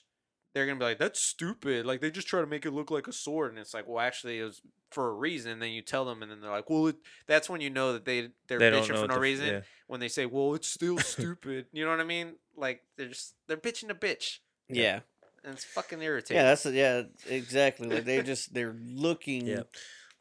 they're 0.53 0.65
gonna 0.67 0.77
be 0.79 0.85
like, 0.85 0.99
"That's 0.99 1.19
stupid." 1.19 1.85
Like 1.85 2.01
they 2.01 2.11
just 2.11 2.27
try 2.27 2.41
to 2.41 2.47
make 2.47 2.65
it 2.65 2.71
look 2.71 2.91
like 2.91 3.07
a 3.07 3.11
sword, 3.11 3.49
and 3.51 3.59
it's 3.59 3.73
like, 3.73 3.87
well, 3.87 3.99
actually, 3.99 4.39
it 4.39 4.43
was 4.43 4.61
for 4.91 5.09
a 5.09 5.13
reason. 5.13 5.51
And 5.53 5.61
then 5.61 5.71
you 5.71 5.81
tell 5.81 6.05
them, 6.05 6.21
and 6.21 6.31
then 6.31 6.39
they're 6.41 6.51
like, 6.51 6.69
"Well, 6.69 6.87
it, 6.87 6.95
that's 7.27 7.49
when 7.49 7.59
you 7.59 7.69
know 7.69 7.93
that 7.93 8.05
they 8.05 8.29
they're 8.47 8.59
They 8.59 8.71
bitching 8.71 8.99
for 9.01 9.07
no 9.07 9.15
the 9.15 9.19
reason." 9.19 9.47
yeah. 9.47 9.61
When 9.87 9.99
they 9.99 10.07
say, 10.07 10.25
"Well, 10.25 10.53
it's 10.53 10.67
still 10.69 10.97
stupid," 10.99 11.65
you 11.73 11.83
know 11.85 11.91
what 11.91 11.99
I 11.99 12.05
mean? 12.05 12.35
Like 12.55 12.83
they're 12.97 13.07
just 13.09 13.33
they're 13.47 13.57
bitching 13.57 13.87
to 13.89 13.95
bitch, 13.95 14.37
yeah, 14.69 14.99
and 15.43 15.53
it's 15.55 15.65
fucking 15.65 16.01
irritating. 16.01 16.37
yeah, 16.37 16.43
that's 16.43 16.63
the, 16.63 16.71
yeah, 16.71 17.01
exactly. 17.27 17.89
Like 17.89 18.05
they 18.05 18.21
just 18.21 18.53
they're 18.53 18.75
looking 18.79 19.47
Yeah. 19.47 19.63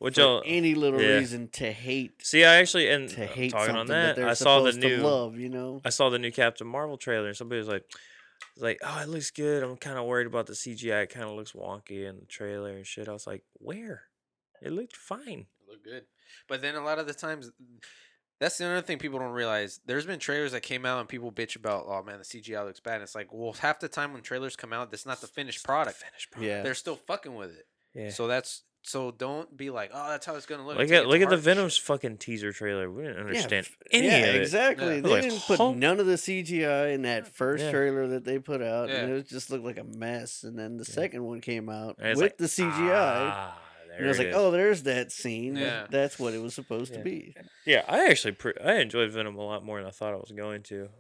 What 0.05 0.15
for 0.17 0.43
any 0.45 0.75
little 0.75 1.01
yeah. 1.01 1.17
reason 1.17 1.49
to 1.55 1.73
hate 1.73 2.25
see? 2.25 2.45
I 2.45 2.57
actually 2.57 2.91
and 2.91 3.09
to 3.09 3.25
hate 3.27 3.53
talking 3.53 3.75
on 3.75 3.87
that, 3.87 4.17
that, 4.17 4.29
I 4.29 4.35
saw 4.35 4.61
the 4.61 4.73
new 4.73 4.99
love. 4.99 5.39
You 5.39 5.49
know, 5.49 5.81
I 5.83 5.89
saw 5.89 6.11
the 6.11 6.19
new 6.19 6.31
Captain 6.31 6.67
Marvel 6.67 6.99
trailer, 6.99 7.29
and 7.29 7.37
somebody 7.37 7.59
was 7.59 7.69
like, 7.69 7.85
was 8.55 8.63
like, 8.63 8.81
"Oh, 8.85 9.01
it 9.01 9.09
looks 9.09 9.31
good." 9.31 9.63
I'm 9.63 9.79
kind 9.79 9.97
of 9.97 10.05
worried 10.05 10.27
about 10.27 10.47
the 10.47 10.53
CGI. 10.53 11.05
It 11.05 11.11
kind 11.11 11.25
of 11.25 11.35
looks 11.35 11.53
wonky 11.53 12.07
in 12.07 12.21
the 12.21 12.27
trailer 12.27 12.73
and 12.73 12.87
shit. 12.87 13.09
I 13.09 13.13
was 13.13 13.27
like, 13.27 13.45
"Where? 13.55 14.03
It 14.61 14.73
looked 14.73 14.95
fine." 14.95 15.47
It 15.63 15.71
looked 15.71 15.85
good. 15.85 16.05
But 16.49 16.61
then 16.61 16.75
a 16.75 16.85
lot 16.85 16.99
of 16.99 17.07
the 17.07 17.15
times, 17.15 17.51
that's 18.41 18.59
the 18.59 18.67
other 18.67 18.83
thing 18.83 18.99
people 18.99 19.19
don't 19.19 19.33
realize. 19.33 19.81
There's 19.87 20.05
been 20.05 20.19
trailers 20.19 20.53
that 20.53 20.63
came 20.63 20.85
out 20.85 21.01
and 21.01 21.09
people 21.09 21.33
bitch 21.33 21.57
about, 21.57 21.87
oh 21.89 22.03
man, 22.03 22.19
the 22.19 22.25
CGI 22.25 22.63
looks 22.67 22.81
bad. 22.81 22.97
And 22.97 23.05
it's 23.05 23.15
like, 23.15 23.29
well, 23.33 23.55
half 23.55 23.81
the 23.81 23.89
time 23.89 24.13
when 24.13 24.21
trailers 24.21 24.55
come 24.55 24.73
out, 24.73 24.91
that's 24.91 25.07
not 25.07 25.23
the 25.23 25.27
finished 25.27 25.65
product. 25.65 25.97
Finished 25.97 26.31
product. 26.31 26.49
yeah, 26.49 26.63
They're 26.63 26.75
still 26.75 26.97
fucking 26.97 27.35
with 27.35 27.53
it. 27.53 27.67
Yeah. 27.95 28.11
So 28.11 28.27
that's 28.27 28.65
so 28.87 29.11
don't 29.11 29.57
be 29.57 29.71
like, 29.71 29.91
oh, 29.95 30.11
that's 30.11 30.27
how 30.27 30.35
it's 30.37 30.45
gonna 30.47 30.67
look. 30.67 30.77
look 30.77 30.91
at 30.91 31.07
look 31.07 31.21
at 31.23 31.31
the 31.31 31.37
March 31.37 31.45
Venom's 31.45 31.77
fucking 31.79 32.19
teaser 32.19 32.53
trailer. 32.53 32.91
We 32.91 33.05
didn't 33.05 33.21
understand 33.27 33.67
f- 33.67 33.77
any 33.91 34.07
yeah, 34.09 34.17
of 34.19 34.35
it. 34.35 34.43
exactly. 34.43 34.97
Yeah. 34.97 35.01
They 35.01 35.09
Like, 35.09 35.23
didn't 35.23 35.41
put 35.41 35.59
huh? 35.59 35.73
none 35.73 36.01
of 36.01 36.07
the 36.07 36.19
CGI 36.19 36.93
in 36.93 37.03
that 37.03 37.27
first 37.27 37.65
Yeah. 37.65 37.71
trailer 37.71 38.07
that 38.09 38.25
they 38.25 38.39
put 38.39 38.61
out, 38.63 38.91
and 38.91 39.11
it 39.13 39.29
just 39.29 39.51
looked 39.51 39.65
like 39.65 39.79
a 39.79 39.85
mess. 39.85 40.43
And 40.45 40.59
then 40.59 40.77
the 40.77 40.85
Yeah. 40.87 40.95
second 40.95 41.25
one 41.25 41.41
came 41.41 41.69
out 41.71 41.99
with 41.99 42.19
like, 42.19 42.37
the 42.37 42.45
CGI, 42.49 42.71
Ah, 43.33 43.59
and 43.97 44.05
I 44.05 44.09
was 44.09 44.19
like, 44.19 44.29
is. 44.29 44.35
"Oh, 44.37 44.51
there's 44.51 44.83
that 44.83 45.11
scene. 45.13 45.57
Yeah. 45.57 45.87
That's 45.89 46.19
what 46.19 46.35
it 46.35 46.43
was 46.43 46.55
supposed 46.55 46.93
Yeah. 46.93 46.99
to 46.99 47.05
be." 47.05 47.35
yeah. 47.65 47.85
I 47.89 48.09
actually 48.11 48.33
pre- 48.33 48.53
I 48.63 48.75
enjoyed 48.81 49.11
Venom 49.13 49.37
a 49.37 49.43
lot 49.45 49.65
more 49.65 49.79
than 49.79 49.87
I 49.87 49.91
thought 49.93 50.13
I 50.13 50.17
was 50.17 50.33
going 50.33 50.63
to. 50.65 50.91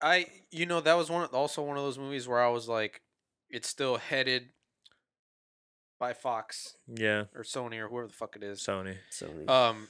I, 0.00 0.26
you 0.50 0.66
know, 0.66 0.80
that 0.80 0.94
was 0.94 1.08
one 1.08 1.26
also 1.26 1.62
one 1.62 1.76
of 1.76 1.84
those 1.84 1.98
movies 1.98 2.26
where 2.26 2.40
I 2.40 2.48
was 2.48 2.68
like, 2.68 3.00
it's 3.48 3.68
still 3.68 3.98
headed 3.98 4.48
by 6.02 6.12
Fox 6.14 6.76
Yeah, 6.92 7.24
or 7.32 7.44
Sony 7.44 7.78
or 7.78 7.86
whoever 7.88 8.08
the 8.08 8.12
fuck 8.12 8.34
it 8.34 8.42
is. 8.42 8.58
Sony 8.60 8.96
So 9.10 9.28
Um, 9.46 9.86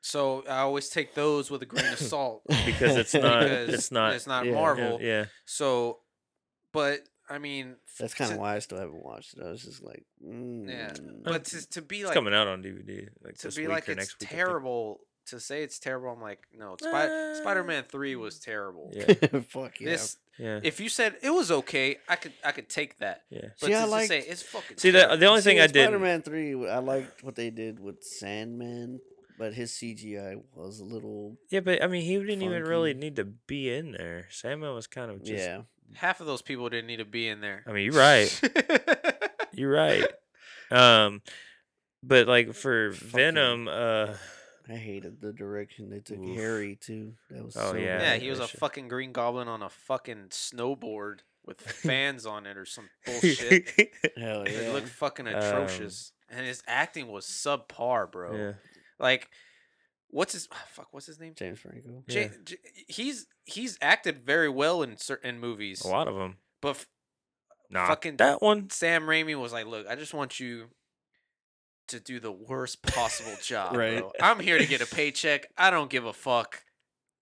so 0.00 0.44
I 0.48 0.58
always 0.58 0.88
take 0.88 1.14
those 1.14 1.50
with 1.50 1.60
a 1.62 1.66
grain 1.66 1.92
of 1.92 1.98
salt 2.14 2.42
because 2.64 2.96
it's 2.96 3.12
not 3.14 3.40
because 3.42 3.68
it's 3.74 3.90
not 3.90 4.14
it's 4.14 4.26
not 4.28 4.44
yeah, 4.44 4.52
yeah, 4.52 4.56
Marvel. 4.56 4.98
yeah. 5.00 5.24
So, 5.44 5.98
but 6.72 7.00
I 7.28 7.38
mean, 7.38 7.76
f- 7.88 7.98
That's 7.98 8.14
kind 8.14 8.30
of 8.30 8.36
to- 8.36 8.40
why 8.40 8.54
I 8.54 8.58
still 8.60 8.78
haven't 8.78 9.02
watched 9.04 9.34
it. 9.36 9.42
I 9.44 9.50
was 9.50 9.62
just 9.64 9.82
like, 9.82 10.04
mm. 10.24 10.68
Yeah, 10.68 10.92
but 11.24 11.46
to, 11.46 11.68
to 11.70 11.82
be 11.82 11.98
It's 12.00 12.06
like 12.06 12.14
coming 12.14 12.34
out 12.34 12.46
on 12.46 12.62
DVD 12.62 13.08
like 13.24 13.38
to 13.38 13.48
this 13.48 13.56
be 13.56 13.62
week 13.62 13.70
like 13.70 13.88
or 13.88 13.92
it's 13.92 13.98
next 13.98 14.20
week. 14.20 14.28
I 14.28 14.34
think. 14.34 14.38
terrible. 14.46 15.00
To 15.26 15.38
say 15.40 15.62
it's 15.62 15.78
terrible, 15.78 16.10
I'm 16.10 16.20
like, 16.20 16.40
no. 16.56 16.76
Spy- 16.80 17.06
Uh, 17.06 17.34
Spider-Man 17.36 17.84
Three 17.84 18.16
was 18.16 18.38
terrible. 18.38 18.90
Yeah, 18.94 19.04
Fuck 19.48 19.80
yeah. 19.80 19.90
This, 19.90 20.16
yeah, 20.38 20.60
if 20.62 20.80
you 20.80 20.88
said 20.88 21.16
it 21.22 21.30
was 21.30 21.50
okay, 21.50 21.96
I 22.08 22.16
could 22.16 22.32
I 22.44 22.52
could 22.52 22.68
take 22.68 22.98
that. 22.98 23.22
yeah. 23.30 23.48
But 23.60 23.66
See, 23.66 23.74
I 23.74 23.76
to 23.78 23.82
just 23.82 23.90
liked- 23.90 24.08
say 24.08 24.18
it's 24.20 24.42
fucking. 24.42 24.78
See, 24.78 24.90
the 24.90 24.98
terrible. 25.00 25.16
the 25.18 25.26
only 25.26 25.40
thing 25.42 25.60
I 25.60 25.66
did. 25.66 25.84
Spider-Man 25.84 26.22
Three, 26.22 26.68
I 26.68 26.78
liked 26.78 27.22
what 27.22 27.34
they 27.36 27.50
did 27.50 27.78
with 27.80 28.02
Sandman, 28.02 29.00
but 29.38 29.54
his 29.54 29.72
CGI 29.72 30.42
was 30.54 30.80
a 30.80 30.84
little 30.84 31.36
Yeah, 31.50 31.60
but 31.60 31.82
I 31.82 31.86
mean, 31.86 32.02
he 32.02 32.16
didn't 32.18 32.42
even 32.42 32.62
really 32.64 32.94
need 32.94 33.16
to 33.16 33.24
be 33.24 33.72
in 33.72 33.92
there. 33.92 34.26
Sandman 34.30 34.74
was 34.74 34.86
kind 34.86 35.10
of 35.10 35.22
just. 35.22 35.38
yeah. 35.44 35.62
half 35.94 36.20
of 36.20 36.26
those 36.26 36.42
people 36.42 36.68
didn't 36.70 36.86
need 36.86 36.96
to 36.98 37.04
be 37.04 37.28
in 37.28 37.40
there. 37.40 37.62
I 37.66 37.72
mean, 37.72 37.84
you're 37.84 37.94
right. 38.00 38.40
You're 39.54 39.70
right. 39.70 40.06
Um, 40.70 41.20
but 42.02 42.26
like 42.26 42.54
for 42.54 42.92
Fucking- 42.92 43.10
Venom, 43.10 43.68
uh, 43.68 44.14
I 44.72 44.76
hated 44.76 45.20
the 45.20 45.32
direction 45.32 45.90
they 45.90 46.00
took 46.00 46.18
Oof. 46.18 46.36
Harry 46.36 46.76
too. 46.76 47.14
That 47.30 47.44
was 47.44 47.56
Oh, 47.56 47.72
so 47.72 47.76
yeah. 47.76 47.84
yeah, 47.84 47.98
bad. 47.98 48.22
he 48.22 48.30
was 48.30 48.40
a 48.40 48.48
fucking 48.48 48.88
Green 48.88 49.12
Goblin 49.12 49.48
on 49.48 49.62
a 49.62 49.68
fucking 49.68 50.28
snowboard 50.30 51.18
with 51.44 51.60
fans 51.60 52.24
on 52.26 52.46
it 52.46 52.56
or 52.56 52.64
some 52.64 52.88
bullshit. 53.06 53.68
Hell 54.16 54.44
yeah. 54.46 54.52
It 54.52 54.72
looked 54.72 54.88
fucking 54.88 55.28
Um, 55.28 55.34
atrocious, 55.34 56.12
and 56.30 56.46
his 56.46 56.62
acting 56.66 57.08
was 57.08 57.26
subpar, 57.26 58.10
bro. 58.10 58.34
yeah, 58.36 58.52
Like, 58.98 59.28
what's 60.08 60.32
his 60.32 60.48
fuck? 60.70 60.88
What's 60.92 61.06
his 61.06 61.18
name? 61.20 61.34
James 61.36 61.58
Franco. 61.58 62.02
Ja- 62.08 62.20
Yeah. 62.22 62.28
J- 62.44 62.56
he's 62.88 63.26
he's 63.44 63.76
acted 63.82 64.24
very 64.24 64.48
well 64.48 64.82
in 64.82 64.96
certain 64.96 65.38
movies, 65.40 65.84
a 65.84 65.88
lot 65.88 66.08
of 66.08 66.14
them. 66.14 66.36
but 66.60 66.70
f- 66.70 66.86
Nah, 67.70 67.86
Fucking- 67.86 68.18
that 68.18 68.42
one. 68.42 68.68
Sam 68.68 69.04
Raimi 69.04 69.34
was 69.40 69.50
like, 69.52 69.64
"Look, 69.66 69.86
I 69.88 69.94
just 69.96 70.12
want 70.12 70.38
you 70.38 70.68
to 71.92 72.00
do 72.00 72.20
the 72.20 72.32
worst 72.32 72.82
possible 72.82 73.32
job. 73.42 73.74
Right. 73.76 73.98
bro. 74.00 74.12
I'm 74.20 74.40
here 74.40 74.58
to 74.58 74.66
get 74.66 74.80
a 74.82 74.86
paycheck. 74.86 75.46
I 75.56 75.70
don't 75.70 75.88
give 75.88 76.04
a 76.04 76.12
fuck. 76.12 76.62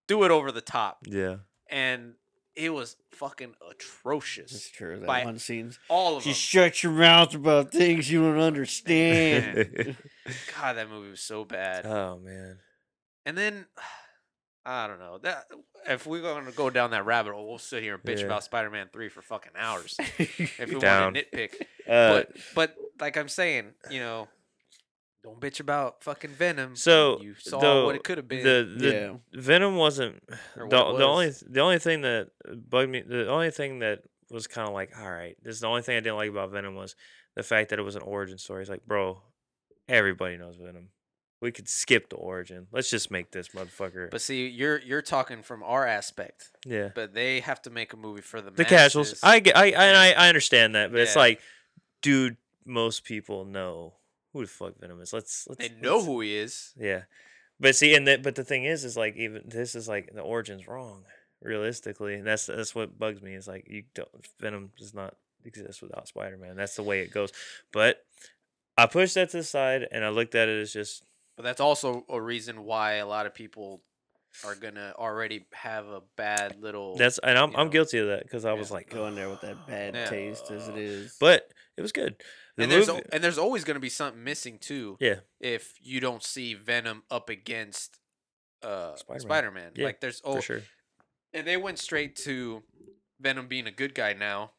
Do 0.09 0.25
it 0.25 0.31
over 0.33 0.51
the 0.51 0.61
top." 0.61 0.99
Yeah, 1.07 1.37
And 1.69 2.15
it 2.57 2.71
was 2.75 2.97
fucking 3.13 3.55
That's 3.61 3.85
atrocious. 3.87 4.69
true. 4.71 4.99
That 4.99 5.07
By 5.07 5.25
one 5.25 5.39
scene. 5.39 5.73
All 5.89 6.17
of 6.17 6.25
them. 6.25 6.33
Just 6.33 6.43
shut 6.43 6.83
your 6.83 6.93
mouth 6.93 7.35
about 7.35 7.71
things 7.73 8.11
you 8.11 8.21
don't 8.23 8.39
understand. 8.41 9.97
God, 10.61 10.73
that 10.77 10.89
movie 10.91 11.11
was 11.11 11.21
so 11.21 11.45
bad. 11.45 11.87
oh 11.87 12.19
man. 12.19 12.59
And 13.27 13.37
then 13.39 13.67
I 14.67 14.87
don't 14.89 14.99
know 14.99 15.19
that 15.23 15.47
if 15.89 16.07
we're 16.07 16.21
going 16.21 16.45
to 16.45 16.53
go 16.53 16.69
down 16.69 16.91
that 16.91 17.07
rabbit 17.07 17.33
hole, 17.33 17.49
we'll 17.49 17.57
sit 17.59 17.83
here 17.83 17.95
and 17.95 18.03
bitch 18.03 18.19
Yeah. 18.21 18.27
about 18.27 18.45
Spider-Man 18.45 18.89
three 18.93 19.09
for 19.09 19.23
fucking 19.23 19.53
hours 19.57 19.97
if 20.19 20.59
we 20.59 20.79
Down. 20.79 21.15
want 21.15 21.17
to 21.17 21.23
nitpick. 21.25 21.55
Uh, 21.89 22.13
but 22.13 22.37
but 22.55 22.75
like 23.01 23.17
I'm 23.17 23.29
saying, 23.31 23.69
you 23.91 24.01
know, 24.01 24.29
don't 25.23 25.41
bitch 25.41 25.61
about 25.61 26.03
fucking 26.03 26.31
Venom. 26.31 26.77
So, 26.77 27.21
you 27.21 27.35
saw 27.35 27.61
though, 27.61 27.87
what 27.87 27.95
it 27.95 28.05
could 28.05 28.19
have 28.19 28.29
been. 28.29 28.43
the 28.43 28.75
the 28.77 28.93
yeah. 28.93 29.41
Venom 29.41 29.77
wasn't 29.77 30.27
the, 30.27 30.65
what 30.65 30.95
it 30.95 30.99
the 30.99 31.05
only 31.05 31.33
the 31.49 31.61
only 31.61 31.79
thing 31.79 32.03
that 32.03 32.31
bugged 32.69 32.91
me. 32.91 33.03
The 33.03 33.29
only 33.29 33.51
thing 33.51 33.81
that 33.81 34.03
was 34.31 34.47
kind 34.47 34.67
of 34.67 34.75
like, 34.75 34.93
all 34.99 35.11
right, 35.11 35.37
this 35.43 35.55
is 35.55 35.61
the 35.61 35.67
only 35.67 35.83
thing 35.83 35.97
I 35.97 36.01
didn't 36.01 36.17
like 36.17 36.31
about 36.31 36.51
Venom 36.51 36.75
was 36.75 36.97
the 37.37 37.43
fact 37.43 37.71
that 37.71 37.79
it 37.79 37.83
was 37.83 37.97
an 37.97 38.03
origin 38.03 38.39
story. 38.39 38.63
It's 38.63 38.71
like, 38.71 38.87
bro, 38.87 39.21
everybody 39.89 40.37
knows 40.37 40.57
Venom. 40.57 40.89
We 41.43 41.53
could 41.53 41.69
skip 41.69 42.11
the 42.11 42.17
origin. 42.17 42.67
Let's 42.71 42.91
just 42.91 43.11
make 43.11 43.31
this 43.33 43.49
motherfucker. 43.49 44.11
but 44.11 44.21
see, 44.21 44.47
you're 44.49 44.79
you're 44.79 45.03
talking 45.03 45.43
from 45.43 45.63
our 45.63 45.87
aspect, 45.87 46.51
yeah, 46.67 46.91
but 46.95 47.15
they 47.15 47.41
have 47.41 47.63
to 47.63 47.71
make 47.71 47.93
a 47.93 47.97
movie 47.97 48.21
for 48.21 48.41
the 48.41 48.51
the 48.51 48.65
casuals. 48.65 49.19
I 49.23 49.41
get, 49.41 49.57
I, 49.57 49.73
I, 49.73 49.87
I 49.87 50.11
I 50.13 50.29
understand 50.29 50.75
that, 50.75 50.93
but 50.93 51.01
it's 51.01 51.17
like, 51.17 51.41
dude, 52.03 52.37
most 52.67 53.05
people 53.05 53.47
know 53.47 53.95
who 54.33 54.43
the 54.43 54.49
fuck 54.49 54.79
Venom 54.79 55.01
is. 55.01 55.13
Let's 55.13 55.47
let's 55.49 55.59
they 55.59 55.75
know 55.81 55.97
let's- 55.97 56.07
who 56.07 56.21
he 56.21 56.37
is. 56.37 56.73
Yeah, 56.77 57.03
but 57.59 57.75
see, 57.77 57.95
and 57.95 58.07
the, 58.07 58.17
but 58.19 58.35
the 58.35 58.45
thing 58.45 58.65
is, 58.65 58.85
is 58.85 58.97
like 58.97 59.17
even 59.17 59.43
this 59.47 59.75
is 59.75 59.89
like 59.89 60.11
the 60.15 60.23
origin's 60.23 60.67
wrong, 60.69 61.05
realistically, 61.43 62.15
and 62.15 62.27
that's 62.27 62.47
that's 62.47 62.75
what 62.75 62.99
bugs 62.99 63.23
me. 63.23 63.35
Is 63.35 63.49
like 63.49 63.67
you 63.69 63.85
don't 63.95 64.09
Venom 64.39 64.71
does 64.79 64.95
not 64.95 65.17
exist 65.45 65.83
without 65.83 66.09
Spider 66.09 66.37
Man. 66.37 66.57
That's 66.57 66.77
the 66.77 66.83
way 66.83 67.01
it 67.01 67.13
goes. 67.13 67.33
But 67.73 68.05
I 68.77 68.87
pushed 68.87 69.15
that 69.15 69.31
to 69.31 69.39
the 69.39 69.45
side, 69.45 69.87
and 69.91 70.05
I 70.05 70.09
looked 70.11 70.35
at 70.35 70.49
it 70.49 70.61
as 70.61 70.73
just 70.73 71.03
But 71.37 71.43
that's 71.45 71.61
also 71.61 72.05
a 72.09 72.21
reason 72.21 72.65
why 72.65 72.95
a 72.95 73.07
lot 73.07 73.27
of 73.27 73.35
people 73.35 73.83
are 74.45 74.55
gonna 74.55 74.95
already 74.97 75.45
have 75.53 75.89
a 75.89 76.03
bad 76.17 76.61
little. 76.61 76.97
that's, 76.97 77.19
and 77.19 77.37
I'm 77.37 77.51
I'm 77.57 77.67
know, 77.67 77.73
guilty 77.73 77.99
of 77.99 78.07
that 78.09 78.23
because 78.23 78.45
I 78.45 78.53
yeah. 78.53 78.59
was 78.59 78.71
like, 78.71 78.89
going 78.89 79.17
there 79.17 79.29
with 79.29 79.41
that 79.41 79.67
bad 79.67 79.95
Yeah. 79.95 80.07
taste 80.07 80.51
as 80.53 80.69
it 80.69 80.77
is. 80.79 81.17
but 81.19 81.49
it 81.77 81.83
was 81.83 81.91
good. 81.93 82.15
The 82.61 82.65
and 82.65 82.73
there's 82.73 82.87
movie, 82.89 82.99
al- 83.01 83.05
and 83.13 83.25
there's 83.25 83.39
always 83.39 83.65
gonna 83.65 83.81
be 83.81 83.89
something 83.89 84.23
missing 84.23 84.59
too. 84.59 84.97
yeah, 85.01 85.17
if 85.41 85.75
you 85.81 86.01
don't 86.01 86.23
see 86.23 86.55
Venom 86.55 87.03
up 87.11 87.29
against 87.29 87.99
uh 88.63 88.95
Spider-Man. 88.97 89.21
Spider 89.21 89.51
Man. 89.51 89.73
Yeah, 89.75 89.85
like 89.87 90.01
there's 90.01 90.21
for 90.21 90.39
oh 90.39 90.41
sure. 90.41 90.63
and 91.33 91.47
they 91.47 91.57
went 91.57 91.79
straight 91.79 92.17
to 92.17 92.63
Venom 93.21 93.49
being 93.49 93.67
a 93.67 93.71
good 93.73 93.95
guy 93.95 94.13
now. 94.13 94.53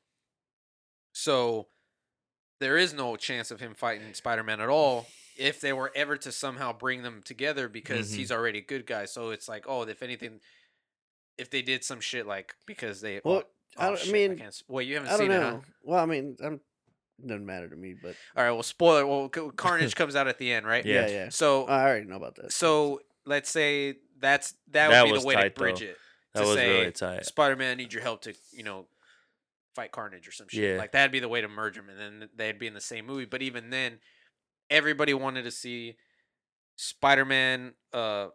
So 1.13 1.67
there 2.59 2.77
is 2.77 2.93
no 2.93 3.15
chance 3.15 3.51
of 3.51 3.59
him 3.59 3.73
fighting 3.73 4.13
Spider 4.13 4.43
Man 4.43 4.61
at 4.61 4.69
all 4.69 5.07
if 5.37 5.59
they 5.61 5.73
were 5.73 5.91
ever 5.95 6.17
to 6.17 6.31
somehow 6.31 6.71
bring 6.73 7.01
them 7.03 7.21
together 7.23 7.67
because 7.67 8.11
Mhm. 8.11 8.15
he's 8.17 8.31
already 8.31 8.59
a 8.59 8.63
good 8.63 8.85
guy. 8.85 9.05
So 9.05 9.29
it's 9.31 9.47
like, 9.47 9.65
oh, 9.67 9.83
if 9.83 10.03
anything 10.03 10.39
if 11.37 11.49
they 11.49 11.61
did 11.61 11.83
some 11.83 11.99
shit 11.99 12.27
like 12.27 12.55
because 12.67 13.01
they 13.01 13.19
Well, 13.23 13.43
I 13.77 13.87
oh, 13.87 13.89
don't- 13.91 13.99
I 13.99 14.03
shit, 14.03 14.13
mean, 14.13 14.37
can't 14.37 14.63
well 14.67 14.81
you 14.83 14.95
haven't 14.95 15.09
I 15.09 15.11
don't 15.11 15.19
seen 15.19 15.31
it, 15.31 15.39
know. 15.39 15.49
huh? 15.57 15.71
Well, 15.83 15.99
I 16.03 16.05
mean, 16.05 16.37
I'm 16.43 16.61
doesn't 17.27 17.45
matter 17.45 17.67
to 17.69 17.75
me, 17.75 17.93
but 17.93 18.15
All 18.35 18.43
right, 18.43 18.51
well 18.51 18.63
spoiler 18.63 19.05
well 19.05 19.29
Carnage 19.29 19.95
comes 19.95 20.15
out 20.15 20.27
at 20.27 20.37
the 20.37 20.51
end, 20.51 20.65
right? 20.65 20.85
Yeah. 20.91 21.07
yeah, 21.07 21.13
yeah. 21.13 21.29
So 21.29 21.65
I 21.65 21.83
already 21.83 22.05
know 22.05 22.15
about 22.15 22.35
that. 22.35 22.51
So 22.51 23.01
let's 23.25 23.49
say 23.49 23.95
that's 24.19 24.53
that 24.71 24.89
would 24.89 25.13
be 25.13 25.19
the 25.19 25.25
way 25.25 25.35
tight, 25.35 25.55
to 25.55 25.59
bridge 25.59 25.79
though. 25.79 25.85
it. 25.85 25.97
That 26.33 26.41
to 26.41 26.47
was 26.47 26.55
say, 26.55 26.79
really 26.79 26.91
tight. 26.91 27.25
Spider 27.25 27.55
Man, 27.55 27.77
need 27.77 27.93
your 27.93 28.03
help 28.03 28.21
to 28.21 28.33
you 28.51 28.63
know 28.63 28.85
fight 29.75 29.91
Carnage 29.91 30.27
or 30.27 30.31
some 30.31 30.47
shit. 30.49 30.73
Yeah. 30.73 30.77
Like 30.77 30.91
that'd 30.91 31.11
be 31.11 31.19
the 31.19 31.29
way 31.29 31.41
to 31.41 31.47
merge 31.47 31.75
them, 31.75 31.89
and 31.89 31.99
then 31.99 32.29
they'd 32.35 32.59
be 32.59 32.67
in 32.67 32.73
the 32.73 32.81
same 32.81 33.05
movie. 33.05 33.25
But 33.25 33.41
even 33.41 33.69
then, 33.69 33.99
everybody 34.69 35.13
wanted 35.13 35.43
to 35.43 35.51
see 35.51 35.97
Spider 36.75 37.25
Man 37.25 37.73
uh 37.93 38.27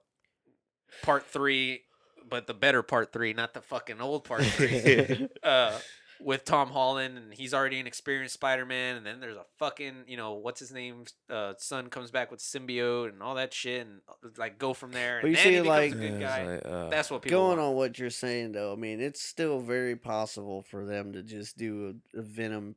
part 1.02 1.26
three, 1.26 1.82
but 2.28 2.46
the 2.46 2.54
better 2.54 2.82
part 2.82 3.12
three, 3.12 3.32
not 3.32 3.54
the 3.54 3.60
fucking 3.60 4.00
old 4.00 4.24
part 4.24 4.44
three. 4.44 5.28
uh 5.42 5.78
with 6.20 6.44
Tom 6.44 6.70
Holland 6.70 7.18
and 7.18 7.32
he's 7.34 7.52
already 7.54 7.78
an 7.80 7.86
experienced 7.86 8.34
Spider-Man 8.34 8.96
and 8.96 9.04
then 9.06 9.20
there's 9.20 9.36
a 9.36 9.44
fucking, 9.58 10.04
you 10.06 10.16
know, 10.16 10.34
what's 10.34 10.60
his 10.60 10.72
name, 10.72 11.04
uh 11.30 11.54
son 11.58 11.88
comes 11.88 12.10
back 12.10 12.30
with 12.30 12.40
symbiote 12.40 13.10
and 13.10 13.22
all 13.22 13.34
that 13.34 13.52
shit 13.52 13.86
and 13.86 14.00
uh, 14.08 14.28
like 14.38 14.58
go 14.58 14.72
from 14.74 14.92
there 14.92 15.18
But 15.20 15.28
and 15.28 15.36
you 15.36 15.42
see, 15.42 15.60
like- 15.62 15.92
Yeah, 15.92 15.98
good 15.98 16.20
guy. 16.20 16.46
like, 16.46 16.62
uh, 16.64 16.88
That's 16.88 17.10
what 17.10 17.22
people 17.22 17.38
Going 17.38 17.58
want. 17.58 17.70
on 17.70 17.74
what 17.76 17.98
you're 17.98 18.10
saying, 18.10 18.52
though, 18.52 18.72
I 18.72 18.76
mean, 18.76 19.00
it's 19.00 19.20
still 19.22 19.60
very 19.60 19.96
possible 19.96 20.62
for 20.62 20.84
them 20.84 21.12
to 21.12 21.22
just 21.22 21.56
do 21.58 21.96
a, 22.14 22.18
a 22.18 22.22
Venom 22.22 22.76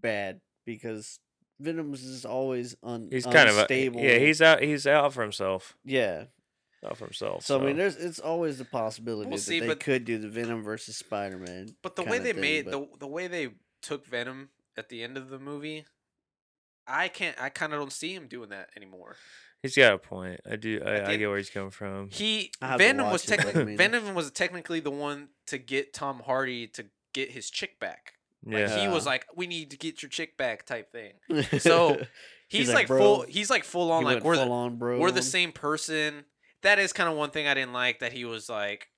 bad 0.00 0.40
because 0.64 1.18
Venom's 1.58 2.04
is 2.04 2.26
always 2.26 2.76
un, 2.82 3.08
he's 3.10 3.24
kind 3.24 3.48
of 3.48 3.56
a, 3.56 3.60
unstable. 3.60 4.00
yeah. 4.02 4.18
He's 4.18 4.42
out. 4.42 4.60
He's 4.62 4.86
out 4.86 5.12
for 5.14 5.22
himself. 5.22 5.74
yeah. 5.84 6.24
Out 6.84 6.98
for 6.98 7.04
himself. 7.06 7.44
So, 7.44 7.60
I 7.60 7.64
mean, 7.64 7.76
there's 7.76 7.96
it's 7.96 8.18
always 8.20 8.58
the 8.58 8.64
possibility 8.64 9.28
We'll 9.28 9.38
that 9.38 9.42
see, 9.42 9.60
they 9.60 9.66
but- 9.66 9.80
could 9.80 10.04
do 10.04 10.18
the 10.18 10.28
Venom 10.28 10.62
versus 10.62 10.96
Spider 10.96 11.38
Man. 11.38 11.74
But 11.82 11.96
the 11.96 12.04
way 12.04 12.18
they 12.18 12.32
made 12.32 12.66
the 12.66 12.86
the 12.98 13.06
way 13.06 13.26
they 13.28 13.50
took 13.82 14.06
Venom 14.06 14.50
at 14.76 14.88
the 14.88 15.02
end 15.02 15.16
of 15.16 15.28
the 15.30 15.38
movie, 15.38 15.84
I 16.86 17.08
can't 17.08 17.40
I 17.40 17.48
kind 17.48 17.72
of 17.72 17.80
don't 17.80 17.92
see 17.92 18.14
him 18.14 18.28
doing 18.28 18.50
that 18.50 18.68
anymore. 18.76 19.16
he's 19.62 19.74
got 19.76 19.94
a 19.94 19.98
point. 19.98 20.40
I 20.48 20.56
do. 20.56 20.76
At 20.80 20.86
I, 20.86 20.90
the 20.90 20.96
I 21.08 21.10
end- 21.12 21.18
get 21.18 21.28
where 21.28 21.38
he's 21.38 21.50
coming 21.50 21.70
from. 21.70 22.10
He 22.10 22.52
I 22.60 22.68
have 22.68 22.78
to 22.78 22.84
Venom 22.84 23.10
was 23.10 23.22
watch 23.22 23.24
it, 23.24 23.28
but 23.30 23.32
I 23.32 23.36
technically 23.44 23.64
mean- 23.70 23.76
Venom 23.78 24.14
was 24.14 24.30
technically 24.30 24.80
the 24.80 24.90
one 24.90 25.28
to 25.46 25.58
get 25.58 25.92
Tom 25.94 26.20
Hardy 26.24 26.66
to 26.68 26.86
get 27.14 27.30
his 27.30 27.50
chick 27.50 27.80
back. 27.80 28.12
Like, 28.44 28.54
Yeah. 28.68 28.78
he 28.82 28.88
was 28.88 29.04
Yeah. 29.06 29.10
like, 29.12 29.26
"We 29.34 29.46
need 29.48 29.70
to 29.72 29.76
get 29.78 30.02
your 30.02 30.10
chick 30.10 30.36
back," 30.36 30.66
type 30.66 30.92
thing. 30.92 31.14
So, 31.58 31.96
He's, 32.48 32.66
He's 32.66 32.68
like, 32.68 32.88
like, 32.88 32.98
full. 33.00 33.22
He's 33.22 33.50
like 33.50 33.64
full 33.64 33.90
on. 33.90 34.02
He 34.06 34.14
Like 34.14 34.22
we're 34.22 34.36
full 34.36 34.44
the 34.44 34.50
on, 34.52 34.76
bro. 34.76 35.00
we're 35.00 35.10
the 35.10 35.20
same 35.22 35.50
person. 35.50 36.24
That 36.66 36.80
is 36.80 36.92
kind 36.92 37.08
of 37.08 37.14
one 37.14 37.30
thing 37.30 37.46
I 37.46 37.54
didn't 37.54 37.72
like. 37.72 38.00
That 38.00 38.12
he 38.12 38.24
was 38.24 38.48
like, 38.48 38.88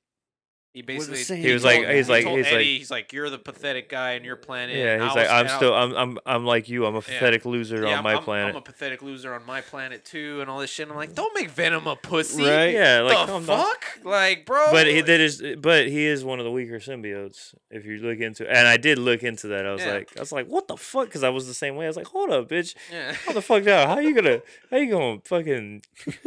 he 0.74 0.82
basically 0.82 1.16
same 1.16 1.43
He 1.43 1.53
was 1.53 1.65
like- 1.65 1.82
told- 1.82 1.95
he's 1.95 2.07
he 2.07 2.12
like- 2.12 2.24
told 2.24 2.36
he's 2.39 2.53
like- 2.53 2.61
he's 2.62 2.90
like, 2.90 3.12
you're 3.12 3.31
the 3.31 3.39
pathetic 3.39 3.89
guy 3.89 4.16
on 4.16 4.23
your 4.24 4.36
planet. 4.36 4.77
Yeah, 4.77 5.03
he's 5.05 5.16
like, 5.16 5.28
I'm 5.28 5.47
and 5.47 5.51
still, 5.51 5.74
I'm, 5.74 5.93
I'm, 5.97 6.19
I'm 6.27 6.45
like 6.45 6.69
you. 6.69 6.85
I'm 6.86 6.95
a 6.95 7.03
pathetic 7.03 7.45
loser 7.45 7.82
yeah, 7.82 7.93
on 7.93 7.99
I'm, 7.99 8.05
my 8.05 8.15
I'm- 8.15 8.23
planet. 8.23 8.51
I'm 8.55 8.57
a 8.59 8.61
pathetic 8.62 9.03
loser 9.03 9.35
on 9.35 9.45
my 9.47 9.61
planet 9.61 10.05
too, 10.05 10.40
and 10.40 10.49
all 10.51 10.59
this 10.61 10.70
shit. 10.70 10.89
I'm 10.89 10.95
like, 10.97 11.15
don't 11.15 11.35
make 11.35 11.51
Venom 11.51 11.86
a 11.86 11.97
pussy. 11.97 12.45
Right? 12.45 12.73
yeah, 12.74 13.01
like 13.01 13.19
the 13.27 13.32
calm 13.32 13.47
down. 13.47 13.59
fuck, 13.65 13.85
like, 14.05 14.47
bro. 14.47 14.66
But 14.70 14.86
he 14.86 14.97
like- 14.97 15.07
that 15.07 15.20
is, 15.20 15.43
but 15.59 15.89
he 15.89 16.05
is 16.05 16.23
one 16.24 16.39
of 16.39 16.45
the 16.45 16.51
weaker 16.53 16.78
symbiotes. 16.78 17.55
If 17.70 17.85
you 17.86 17.99
look 17.99 18.19
into, 18.20 18.49
and 18.49 18.69
I 18.69 18.77
did 18.77 18.99
look 18.99 19.23
into 19.23 19.49
that. 19.49 19.66
I 19.66 19.73
was 19.73 19.82
Yeah. 19.82 19.95
like, 19.95 20.16
I 20.16 20.20
was 20.20 20.32
like, 20.32 20.47
what 20.49 20.69
the 20.69 20.77
fuck? 20.77 21.07
Because 21.07 21.24
I 21.24 21.31
was 21.31 21.47
the 21.47 21.55
same 21.55 21.77
way. 21.77 21.86
I 21.86 21.89
was 21.89 21.97
like, 21.97 22.07
hold 22.07 22.31
up, 22.31 22.49
bitch. 22.49 22.74
Yeah. 22.93 23.15
How 23.27 23.32
the 23.32 23.43
fuck 23.43 23.65
now? 23.65 23.86
How 23.86 23.99
you 23.99 24.15
gonna, 24.15 24.43
how 24.70 24.77
you 24.77 24.90
gonna 24.90 25.20
fucking 25.24 25.82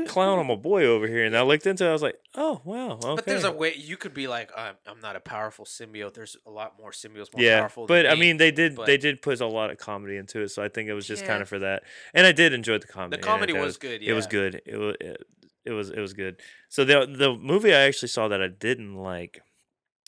clown 0.08 0.40
on 0.40 0.48
my 0.48 0.56
boy 0.56 0.86
over 0.86 1.08
here? 1.08 1.24
And 1.26 1.38
I 1.38 1.44
looked 1.44 1.66
into 1.68 1.86
it. 1.86 1.90
I 1.90 1.94
was 1.94 2.02
like, 2.02 2.16
oh 2.36 2.62
wow, 2.64 2.92
okay. 3.04 3.16
But 3.16 3.26
there's 3.26 3.44
a 3.44 3.52
way 3.52 3.74
you 3.76 3.98
could 3.98 4.14
be 4.14 4.28
like, 4.28 4.31
I'm, 4.32 4.76
I'm 4.88 5.00
not 5.02 5.16
a 5.16 5.20
powerful 5.20 5.66
symbiote. 5.66 6.14
There's 6.14 6.38
a 6.46 6.50
lot 6.52 6.78
more 6.80 6.92
symbiotes 6.92 7.34
more 7.34 7.44
yeah, 7.44 7.60
powerful. 7.60 7.86
but 7.88 8.04
than 8.04 8.12
I 8.12 8.16
me. 8.16 8.22
mean, 8.22 8.38
they 8.38 8.52
did 8.52 8.76
but- 8.76 8.86
they 8.86 8.98
did 8.98 9.22
put 9.22 9.40
a 9.42 9.46
lot 9.48 9.70
of 9.72 9.78
comedy 9.78 10.18
into 10.18 10.42
it, 10.42 10.50
so 10.50 10.64
I 10.64 10.70
think 10.70 10.90
it 10.90 10.94
was 10.94 11.08
just 11.08 11.24
Yeah. 11.24 11.28
kind 11.30 11.42
of 11.42 11.50
for 11.50 11.60
that. 11.60 11.84
And 12.14 12.26
I 12.26 12.32
did 12.32 12.54
enjoy 12.54 12.78
the 12.80 12.88
comedy. 12.88 13.12
the 13.12 13.18
in 13.18 13.24
it, 13.24 13.26
comedy 13.28 13.54
that 13.54 13.62
was 13.64 13.78
good. 13.78 14.02
It 14.04 14.14
was 14.14 14.28
good. 14.28 14.62
It 14.66 14.78
was. 14.78 14.96
It, 15.00 15.18
it 15.64 15.72
was 15.74 15.90
it 15.92 16.00
was 16.00 16.14
good. 16.14 16.40
So 16.70 16.84
the 16.84 17.06
the 17.06 17.36
movie 17.36 17.72
I 17.74 17.82
actually 17.82 18.08
saw 18.08 18.28
that 18.30 18.42
I 18.42 18.48
didn't 18.48 18.96
like, 18.96 19.42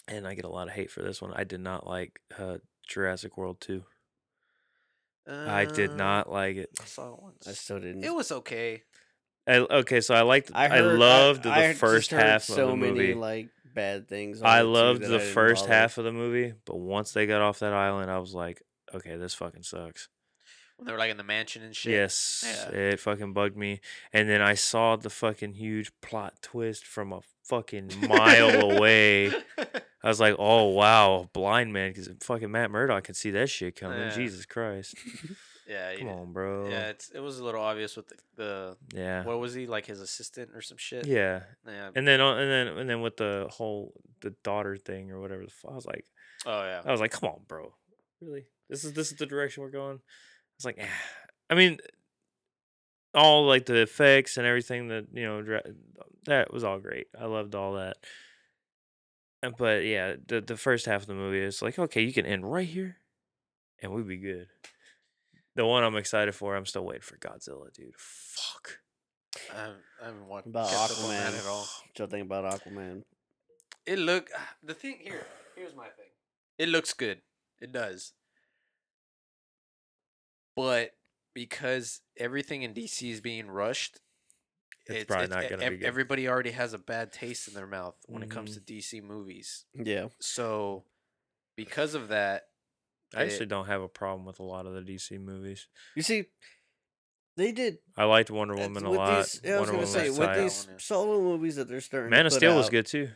and 0.07 0.27
I 0.27 0.33
get 0.33 0.45
a 0.45 0.49
lot 0.49 0.67
of 0.67 0.73
hate 0.73 0.89
for 0.89 1.03
this 1.03 1.21
one. 1.21 1.31
I 1.35 1.43
did 1.43 1.59
not 1.61 1.85
like 1.85 2.19
uh, 2.39 2.57
Jurassic 2.87 3.37
World 3.37 3.61
two. 3.61 3.83
I 5.27 5.65
did 5.65 5.91
Uh, 5.91 5.95
not 5.95 6.31
like 6.31 6.57
it. 6.57 6.69
I 6.81 6.85
saw 6.85 7.13
it 7.13 7.21
once. 7.21 7.47
I 7.47 7.51
still 7.53 7.79
didn't. 7.79 8.03
It 8.03 8.13
was 8.13 8.31
okay. 8.31 8.81
I, 9.47 9.57
okay, 9.57 10.01
so 10.01 10.15
I 10.15 10.21
liked. 10.23 10.51
I, 10.53 10.67
heard- 10.69 10.97
loved 10.99 11.45
I 11.45 11.61
the 11.61 11.67
just 11.69 11.79
first 11.79 12.11
half 12.11 12.43
so 12.43 12.63
of 12.65 12.69
the 12.71 12.75
movie. 12.77 12.99
many 12.99 13.13
like 13.13 13.49
bad 13.73 14.07
things. 14.07 14.41
on 14.41 14.47
I 14.47 14.59
it, 14.59 14.63
loved 14.63 15.01
that 15.01 15.07
the 15.09 15.15
I 15.17 15.19
first 15.19 15.63
bother. 15.63 15.73
half 15.73 15.97
of 15.97 16.03
the 16.05 16.11
movie, 16.11 16.53
but 16.65 16.77
once 16.77 17.11
they 17.11 17.25
got 17.25 17.41
off 17.41 17.59
that 17.59 17.73
island, 17.73 18.09
I 18.11 18.19
was 18.19 18.33
like, 18.33 18.61
okay, 18.93 19.15
this 19.17 19.33
fucking 19.33 19.63
sucks. 19.63 20.09
When 20.77 20.87
they 20.87 20.91
were 20.91 20.97
like 20.97 21.11
in 21.11 21.17
the 21.17 21.23
mansion 21.23 21.61
and 21.63 21.75
shit. 21.75 21.91
Yes, 21.93 22.43
Yeah. 22.71 22.75
it 22.77 22.99
fucking 22.99 23.33
bugged 23.33 23.55
me. 23.55 23.79
And 24.11 24.27
then 24.27 24.41
I 24.41 24.55
saw 24.55 24.95
the 24.95 25.09
fucking 25.11 25.53
huge 25.53 25.91
plot 26.01 26.33
twist 26.41 26.85
from 26.85 27.13
a 27.13 27.21
fucking 27.43 27.91
mile 28.07 28.71
away. 28.71 29.27
I 30.03 30.07
was 30.09 30.19
like, 30.19 30.35
oh 30.39 30.69
wow, 30.69 31.29
blind 31.31 31.71
man, 31.73 31.91
because 31.91 32.09
fucking 32.21 32.51
Matt 32.51 32.71
Murdock 32.71 33.03
could 33.05 33.15
see 33.15 33.31
that 33.31 33.49
shit 33.49 33.75
coming. 33.79 33.99
Yeah. 33.99 34.09
Jesus 34.15 34.45
Christ, 34.45 34.95
yeah. 35.67 35.95
come 35.97 36.09
on, 36.09 36.33
bro. 36.33 36.69
Yeah, 36.69 36.89
it's 36.89 37.09
it 37.09 37.19
was 37.19 37.39
a 37.39 37.43
little 37.43 37.61
obvious 37.61 37.95
with 37.95 38.07
the, 38.07 38.15
the 38.35 38.77
yeah, 38.95 39.23
what 39.23 39.39
was 39.39 39.53
he 39.53 39.67
like 39.67 39.85
his 39.85 40.01
assistant 40.01 40.51
or 40.53 40.61
some 40.61 40.77
shit. 40.77 41.05
yeah. 41.07 41.41
Yeah. 41.65 41.89
And 41.95 42.07
then, 42.07 42.19
and 42.19 42.51
then, 42.51 42.67
and 42.77 42.89
then 42.89 43.01
with 43.01 43.17
the 43.17 43.47
whole 43.49 43.93
the 44.21 44.31
daughter 44.43 44.77
thing 44.77 45.11
or 45.11 45.19
whatever, 45.19 45.45
I 45.69 45.73
was 45.73 45.85
like, 45.85 46.05
Oh 46.45 46.63
yeah. 46.63 46.81
I 46.85 46.91
was 46.91 46.99
like, 47.01 47.11
come 47.11 47.29
on, 47.29 47.41
bro, 47.47 47.73
really? 48.21 48.45
This 48.69 48.83
is 48.83 48.93
this 48.93 49.11
is 49.11 49.17
the 49.17 49.25
direction 49.25 49.63
we're 49.63 49.69
going. 49.69 49.99
It's 50.57 50.65
like, 50.65 50.79
I 51.49 51.55
mean, 51.55 51.77
all 53.13 53.45
like 53.45 53.65
the 53.65 53.81
effects 53.81 54.37
and 54.37 54.45
everything 54.47 54.87
that 54.89 55.07
you 55.13 55.23
know 55.25 55.59
that 56.25 56.51
was 56.53 56.63
all 56.63 56.79
great. 56.79 57.07
I 57.19 57.25
loved 57.25 57.55
all 57.55 57.73
that. 57.73 57.97
Uh, 59.43 59.51
But 59.57 59.83
yeah, 59.85 60.15
the 60.25 60.41
the 60.41 60.57
first 60.57 60.85
half 60.85 61.01
of 61.01 61.07
the 61.07 61.13
movie 61.13 61.39
is 61.41 61.61
like, 61.61 61.77
okay, 61.77 62.01
you 62.01 62.13
can 62.13 62.25
end 62.25 62.49
right 62.51 62.67
here, 62.67 62.97
and 63.81 63.91
we'd 63.93 64.07
be 64.07 64.17
good. 64.17 64.47
The 65.55 65.65
one 65.65 65.83
I'm 65.83 65.95
excited 65.95 66.33
for, 66.33 66.55
I'm 66.55 66.65
still 66.65 66.85
waiting 66.85 67.01
for 67.01 67.17
Godzilla, 67.17 67.71
dude. 67.73 67.93
Fuck. 67.97 68.79
I 69.53 69.57
haven't, 69.59 69.77
I 70.01 70.05
haven't 70.05 70.27
watched 70.27 70.47
About 70.47 70.69
kept 70.69 70.91
up 70.91 71.03
on 71.03 71.09
that 71.09 71.33
Aquaman. 71.33 71.39
at 71.39 71.45
all. 71.47 71.67
What 71.87 71.99
y'all 71.99 72.07
think 72.07 72.25
about 72.25 72.45
Aquaman? 72.61 73.03
It 73.85 73.99
look 73.99 74.29
the 74.63 74.73
thing 74.73 74.99
here. 75.01 75.25
Here's 75.55 75.75
my 75.75 75.85
thing. 75.85 76.07
It 76.57 76.69
looks 76.69 76.93
good. 76.93 77.21
It 77.61 77.71
does. 77.71 78.13
But 80.55 80.91
because 81.33 82.01
everything 82.17 82.63
in 82.63 82.73
DC 82.73 83.09
is 83.11 83.21
being 83.21 83.47
rushed, 83.47 83.99
It's, 84.85 85.05
probably 85.05 85.27
not 85.27 85.45
e- 85.45 85.49
gonna 85.49 85.63
ev- 85.63 85.71
be 85.71 85.77
good. 85.77 85.85
Everybody 85.85 86.27
already 86.27 86.51
has 86.51 86.73
a 86.73 86.77
bad 86.77 87.11
taste 87.11 87.47
in 87.47 87.53
their 87.53 87.67
mouth 87.67 87.95
when 88.07 88.21
it 88.21 88.29
comes 88.29 88.55
to 88.55 88.59
mm-hmm. 88.61 88.99
DC 88.99 89.03
movies. 89.03 89.65
Yeah, 89.73 90.07
So, 90.19 90.83
because 91.55 91.95
of 91.95 92.09
that, 92.09 92.43
I 93.15 93.23
actually 93.23 93.45
don't 93.47 93.65
have 93.67 93.81
a 93.81 93.87
problem 93.87 94.25
with 94.25 94.39
a 94.39 94.43
lot 94.43 94.65
of 94.65 94.73
the 94.73 94.81
DC 94.81 95.19
movies. 95.19 95.67
you 95.95 96.01
see, 96.03 96.25
they 97.37 97.51
did 97.51 97.77
I 97.97 98.03
liked 98.05 98.29
Wonder 98.31 98.55
uh, 98.55 98.57
Woman 98.59 98.85
a 98.85 98.89
with 98.89 98.97
lot. 98.99 99.17
These, 99.25 99.41
yeah, 99.43 99.55
I 99.55 99.59
was 99.59 99.69
Wonder 99.71 99.85
gonna 99.85 99.87
say 99.87 100.09
with 100.09 100.35
these 100.37 100.67
solo 100.77 101.19
movies 101.21 101.55
that 101.55 101.67
they're 101.67 101.81
starting. 101.81 102.11
Man 102.11 102.21
to 102.21 102.27
of 102.27 102.31
put 102.33 102.37
Steel 102.37 102.55
was 102.55 102.65
out, 102.67 102.71
good 102.71 102.85
too. 102.85 103.09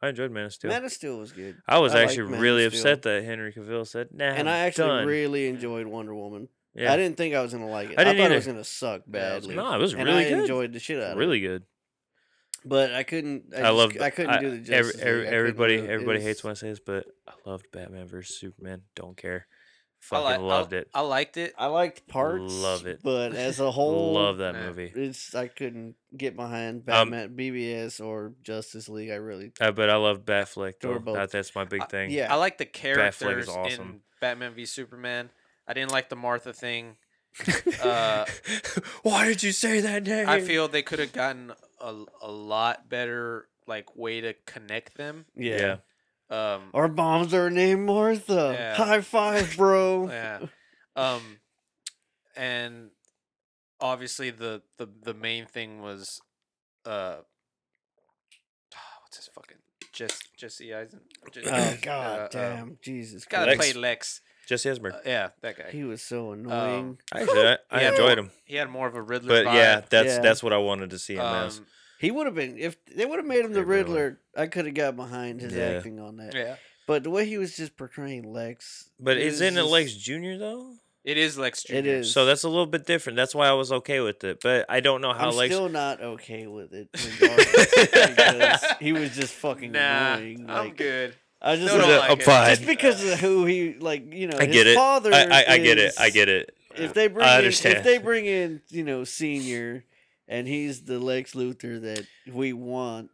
I 0.00 0.08
enjoyed 0.10 0.30
Man 0.30 0.44
of 0.46 0.52
Steel. 0.54 0.70
Man 0.70 0.84
of 0.84 0.92
Steel 0.92 1.18
was 1.18 1.32
good. 1.32 1.56
I 1.66 1.78
was 1.78 1.94
I 1.94 2.02
actually 2.02 2.18
liked 2.22 2.30
Man 2.30 2.38
of 2.38 2.42
really 2.42 2.68
Steel. 2.68 2.78
upset 2.80 3.02
that 3.02 3.24
Henry 3.24 3.52
Cavill 3.52 3.86
said, 3.86 4.08
"Nah." 4.12 4.24
and 4.26 4.48
I 4.48 4.60
I'm 4.62 4.66
actually 4.68 4.88
done." 4.88 5.06
really 5.06 5.48
enjoyed 5.48 5.86
Wonder 5.86 6.14
Woman. 6.14 6.48
yeah, 6.74 6.92
I 6.92 6.96
didn't 6.96 7.16
think 7.16 7.34
I 7.34 7.42
was 7.42 7.52
gonna 7.52 7.68
like 7.68 7.90
it. 7.90 7.98
I 7.98 8.02
I, 8.02 8.04
didn't 8.04 8.18
thought 8.18 8.24
either. 8.26 8.34
it 8.34 8.36
was 8.38 8.46
gonna 8.46 8.64
suck 8.64 9.02
Yeah, 9.12 9.32
it 9.32 9.34
was 9.36 9.46
badly. 9.46 9.56
no, 9.56 9.74
it 9.74 9.78
was 9.80 9.92
and 9.94 10.04
really 10.04 10.26
I 10.26 10.28
good. 10.28 10.38
enjoyed 10.40 10.72
the 10.72 10.78
shit 10.78 10.98
out 11.02 11.12
of 11.12 11.16
it. 11.16 11.20
really 11.20 11.40
good. 11.40 11.64
But 12.68 12.92
I 12.92 13.02
couldn't. 13.02 13.46
I, 13.54 13.58
I, 13.58 13.62
just, 13.62 13.74
love. 13.74 13.96
I 14.00 14.10
couldn't 14.10 14.40
do 14.40 14.50
the 14.60 14.72
every, 14.74 14.92
Justice 14.92 15.00
every- 15.00 15.20
League. 15.20 15.26
I 15.26 15.30
couldn't 15.30 15.34
everybody, 15.38 15.76
do 15.78 15.82
it. 15.82 15.84
It 15.86 15.90
everybody 15.92 16.18
was- 16.18 16.26
hates 16.26 16.44
when 16.44 16.50
I 16.50 16.54
say 16.54 16.68
this, 16.70 16.80
but 16.80 17.06
I 17.26 17.32
loved 17.46 17.66
Batman 17.72 18.06
versus 18.08 18.38
Superman. 18.38 18.82
Don't 18.94 19.16
care. 19.16 19.46
I 20.00 20.04
Fucking 20.06 20.42
li- 20.42 20.48
loved 20.48 20.74
I, 20.74 20.76
it. 20.76 20.88
I 20.94 21.00
liked 21.00 21.36
it. 21.38 21.54
I 21.58 21.66
liked 21.66 22.06
parts. 22.06 22.52
Love 22.54 22.86
it. 22.86 23.00
But 23.02 23.34
as 23.34 23.58
a 23.58 23.68
whole, 23.78 24.12
Love 24.12 24.38
that 24.38 24.54
Yeah. 24.54 24.66
movie. 24.66 24.92
It's 24.94 25.34
I 25.34 25.48
couldn't 25.48 25.96
get 26.16 26.36
behind 26.36 26.88
Um, 26.88 27.10
Batman, 27.10 27.36
BvS, 27.36 28.00
or 28.04 28.32
Justice 28.42 28.88
League. 28.88 29.10
I 29.10 29.16
really. 29.16 29.52
Uh, 29.60 29.72
but 29.72 29.90
I 29.90 29.96
love 29.96 30.24
Batfleck. 30.24 30.74
They 30.80 30.86
were 30.88 30.94
Though. 30.94 31.00
both- 31.00 31.16
That, 31.16 31.30
that's 31.32 31.52
my 31.54 31.64
big 31.64 31.82
I- 31.82 31.86
thing. 31.86 32.10
yeah. 32.12 32.32
I 32.32 32.36
like 32.36 32.58
the 32.58 32.64
characters 32.66 33.48
is 33.48 33.48
awesome. 33.48 33.82
in 33.88 34.00
Batman 34.20 34.54
v 34.54 34.66
Superman. 34.66 35.30
I 35.66 35.72
didn't 35.74 35.90
like 35.90 36.08
the 36.10 36.16
Martha 36.16 36.52
thing. 36.52 36.96
Uh, 37.82 38.24
Why 39.02 39.26
did 39.26 39.42
you 39.42 39.52
say 39.52 39.80
that 39.80 40.04
name? 40.04 40.28
I 40.28 40.40
feel 40.40 40.66
they 40.68 40.82
could 40.82 40.98
have 40.98 41.12
gotten 41.12 41.52
a, 41.80 42.04
a 42.22 42.30
lot 42.30 42.88
better 42.88 43.48
like 43.66 43.96
way 43.96 44.20
to 44.20 44.34
connect 44.46 44.96
them. 44.96 45.26
Yeah. 45.36 45.76
Yeah. 46.30 46.54
Um, 46.54 46.70
Our 46.74 46.88
moms 46.88 47.32
are 47.32 47.50
named 47.50 47.86
Martha. 47.86 48.54
Yeah. 48.58 48.74
High 48.74 49.00
five, 49.00 49.56
bro. 49.56 50.08
yeah. 50.10 50.40
Um, 50.96 51.38
and 52.36 52.90
obviously 53.80 54.30
the 54.30 54.62
the 54.76 54.88
the 55.02 55.14
main 55.14 55.46
thing 55.46 55.80
was 55.80 56.20
uh, 56.84 57.16
what's 59.02 59.16
his 59.16 59.28
fucking 59.34 59.58
Jesse 59.98 60.24
Jesse 60.36 60.74
Eisen. 60.74 61.00
Je- 61.32 61.42
Oh 61.44 61.50
uh, 61.50 61.74
god 61.82 62.20
uh, 62.20 62.28
damn, 62.28 62.78
Jesus 62.82 63.24
Guy 63.24 63.40
that 63.40 63.48
Lex. 63.48 63.58
played 63.58 63.76
Lex. 63.76 64.20
Jesse 64.46 64.70
Eisenberg. 64.70 64.94
Uh, 64.94 64.98
yeah, 65.04 65.28
that 65.42 65.58
guy. 65.58 65.70
He 65.70 65.84
was 65.84 66.00
so 66.00 66.32
annoying. 66.32 66.98
Actually, 67.14 67.48
I, 67.48 67.56
I 67.70 67.82
Yeah. 67.82 67.90
enjoyed 67.90 68.18
him. 68.18 68.30
He 68.46 68.56
had 68.56 68.70
more 68.70 68.86
of 68.86 68.94
a 68.94 69.02
Riddler. 69.02 69.44
But 69.44 69.54
yeah, 69.54 69.82
that's 69.90 70.08
Yeah. 70.16 70.20
that's 70.20 70.42
what 70.42 70.52
I 70.52 70.58
wanted 70.58 70.90
to 70.90 70.98
see 70.98 71.14
him 71.14 71.20
as. 71.20 71.58
Um, 71.58 71.66
he 72.00 72.10
would 72.10 72.26
have 72.26 72.34
been 72.34 72.56
if 72.58 72.76
they 72.86 73.04
would 73.04 73.18
have 73.18 73.26
made 73.26 73.44
him 73.44 73.52
the 73.52 73.64
Riddler. 73.64 73.94
Riddler. 74.10 74.20
I 74.36 74.46
could 74.46 74.66
have 74.66 74.74
got 74.74 74.96
behind 74.96 75.40
his 75.40 75.52
Yeah. 75.54 75.64
acting 75.64 75.98
on 76.00 76.16
that. 76.18 76.34
yeah, 76.34 76.56
But 76.86 77.02
the 77.02 77.10
way 77.10 77.26
he 77.26 77.36
was 77.38 77.56
just 77.56 77.76
portraying 77.76 78.32
Lex, 78.32 78.88
But 79.00 79.16
isn't 79.18 79.56
was 79.56 79.64
it 79.64 79.68
Lex 79.68 79.92
Jr. 79.94 80.38
though? 80.38 80.74
It 81.08 81.16
is 81.18 81.38
Lex 81.38 81.62
Jr. 81.64 81.74
It 81.74 81.86
is. 81.86 82.12
So 82.12 82.26
that's 82.26 82.42
a 82.44 82.48
little 82.48 82.66
bit 82.66 82.84
different. 82.86 83.16
That's 83.16 83.34
why 83.34 83.48
I 83.48 83.52
was 83.52 83.72
okay 83.72 84.00
with 84.00 84.22
it. 84.24 84.40
But 84.42 84.66
I 84.68 84.80
don't 84.80 85.00
know 85.00 85.12
how 85.14 85.30
I'm 85.30 85.36
Lex. 85.36 85.54
still 85.54 85.68
not 85.68 86.00
okay 86.02 86.46
with 86.46 86.72
it 86.74 86.90
because 86.92 88.64
he 88.80 88.92
was 88.92 89.14
just 89.16 89.32
fucking 89.34 89.72
Nah, 89.72 90.14
annoying. 90.14 90.46
I'm 90.48 90.66
Like, 90.68 90.76
good. 90.76 91.14
I 91.40 91.56
just 91.56 91.68
Still 91.68 91.86
don't 91.86 91.98
like, 92.00 92.08
like 92.10 92.18
it. 92.20 92.24
fine. 92.24 92.48
just 92.50 92.66
because 92.66 93.12
of 93.12 93.20
who 93.20 93.44
he 93.46 93.74
like, 93.74 94.12
you 94.12 94.26
know, 94.26 94.36
I 94.38 94.46
his 94.46 94.54
get 94.56 94.66
it. 94.66 94.74
father. 94.76 95.14
I, 95.14 95.22
I, 95.24 95.44
I 95.54 95.58
get 95.58 95.78
it. 95.78 95.94
I 95.98 96.10
get 96.10 96.28
it. 96.28 96.54
If 96.76 96.94
they 96.94 97.06
bring 97.08 97.26
I 97.26 97.32
in, 97.32 97.38
understand. 97.38 97.76
if 97.78 97.84
they 97.84 97.98
bring 97.98 98.26
in, 98.26 98.60
you 98.68 98.84
know, 98.84 99.04
senior, 99.04 99.84
and 100.28 100.46
he's 100.46 100.82
the 100.82 100.98
Lex 100.98 101.32
Luthor 101.34 101.80
that 101.80 102.06
we 102.32 102.52
want. 102.52 103.10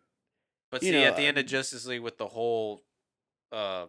But 0.71 0.83
you 0.83 0.93
see, 0.93 1.01
know, 1.01 1.05
at 1.07 1.17
the 1.17 1.23
end 1.27 1.39
of 1.39 1.47
Justice 1.47 1.87
League 1.87 2.01
with 2.01 2.19
the 2.19 2.27
whole 2.27 2.83
uh, 3.53 3.87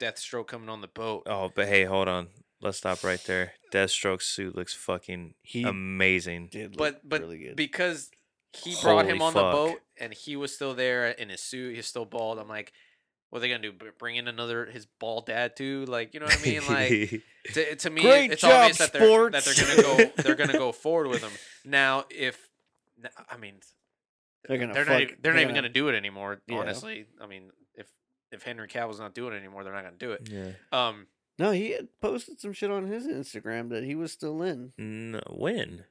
Deathstroke 0.00 0.46
coming 0.48 0.68
on 0.68 0.80
the 0.80 0.88
boat. 0.88 1.22
Oh, 1.26 1.50
but 1.54 1.68
hey, 1.68 1.84
hold 1.84 2.08
on. 2.08 2.28
Let's 2.64 2.78
stop 2.78 3.04
right 3.04 3.22
there. 3.26 3.52
Deathstroke's 3.72 4.26
suit 4.26 4.56
looks 4.56 4.72
fucking 4.74 5.34
He 5.42 5.62
amazing. 5.62 6.48
did, 6.50 6.70
look 6.70 6.78
but 6.78 7.08
but 7.08 7.20
really 7.20 7.38
good. 7.38 7.56
because 7.56 8.10
he 8.52 8.74
brought 8.82 9.04
him 9.06 9.18
Holy 9.18 9.28
on 9.28 9.34
the 9.34 9.40
boat 9.40 9.80
and 10.00 10.14
he 10.14 10.34
was 10.36 10.54
still 10.54 10.74
there 10.74 11.08
in 11.10 11.28
his 11.28 11.40
suit, 11.40 11.74
he's 11.76 11.86
still 11.86 12.04
bald. 12.06 12.38
I'm 12.38 12.48
like, 12.48 12.72
what 13.30 13.38
are 13.38 13.40
they 13.42 13.48
gonna 13.48 13.62
do? 13.62 13.72
Bring 13.98 14.16
in 14.16 14.28
another 14.28 14.64
his 14.66 14.86
bald 15.00 15.26
dad 15.26 15.56
too? 15.56 15.84
Like, 15.86 16.14
you 16.14 16.20
know 16.20 16.26
what 16.26 16.38
I 16.40 16.42
mean? 16.42 16.66
Like 16.68 17.22
to, 17.54 17.76
to 17.76 17.90
me, 17.90 18.00
Great 18.02 18.32
it's 18.32 18.40
job, 18.42 18.52
obvious 18.70 18.78
that 18.78 18.92
they're 18.92 19.30
that 19.30 19.44
they're 19.44 19.54
gonna 19.54 19.82
go 19.82 20.22
they're 20.22 20.34
gonna 20.36 20.52
go 20.58 20.72
forward 20.84 21.08
with 21.08 21.22
him. 21.22 21.32
Now, 21.64 22.04
if 22.10 22.48
I 23.30 23.36
mean, 23.36 23.56
they're 24.46 24.56
gonna. 24.58 24.72
they're 24.72 24.84
fuck, 24.84 24.92
not 24.94 25.02
even, 25.02 25.16
they're 25.20 25.32
not 25.34 25.42
even 25.42 25.54
gonna 25.54 25.68
do 25.68 25.88
it 25.88 25.94
anymore. 25.96 26.40
Yeah. 26.46 26.58
Honestly, 26.58 27.06
I 27.20 27.26
mean, 27.26 27.50
if 27.74 27.88
if 28.30 28.42
Henry 28.44 28.68
Cavill's 28.68 29.00
not 29.00 29.14
doing 29.14 29.34
it 29.34 29.38
anymore, 29.38 29.64
they're 29.64 29.74
not 29.74 29.82
gonna 29.84 29.96
do 29.98 30.12
it. 30.12 30.28
yeah. 30.30 30.50
Um, 30.72 31.06
No, 31.38 31.50
he 31.50 31.70
had 31.72 31.88
posted 32.00 32.40
some 32.40 32.52
shit 32.52 32.70
on 32.70 32.86
his 32.86 33.06
Instagram 33.06 33.70
that 33.70 33.82
he 33.84 33.94
was 33.94 34.12
still 34.12 34.42
in 34.42 34.72
No, 34.78 35.20
when? 35.30 35.84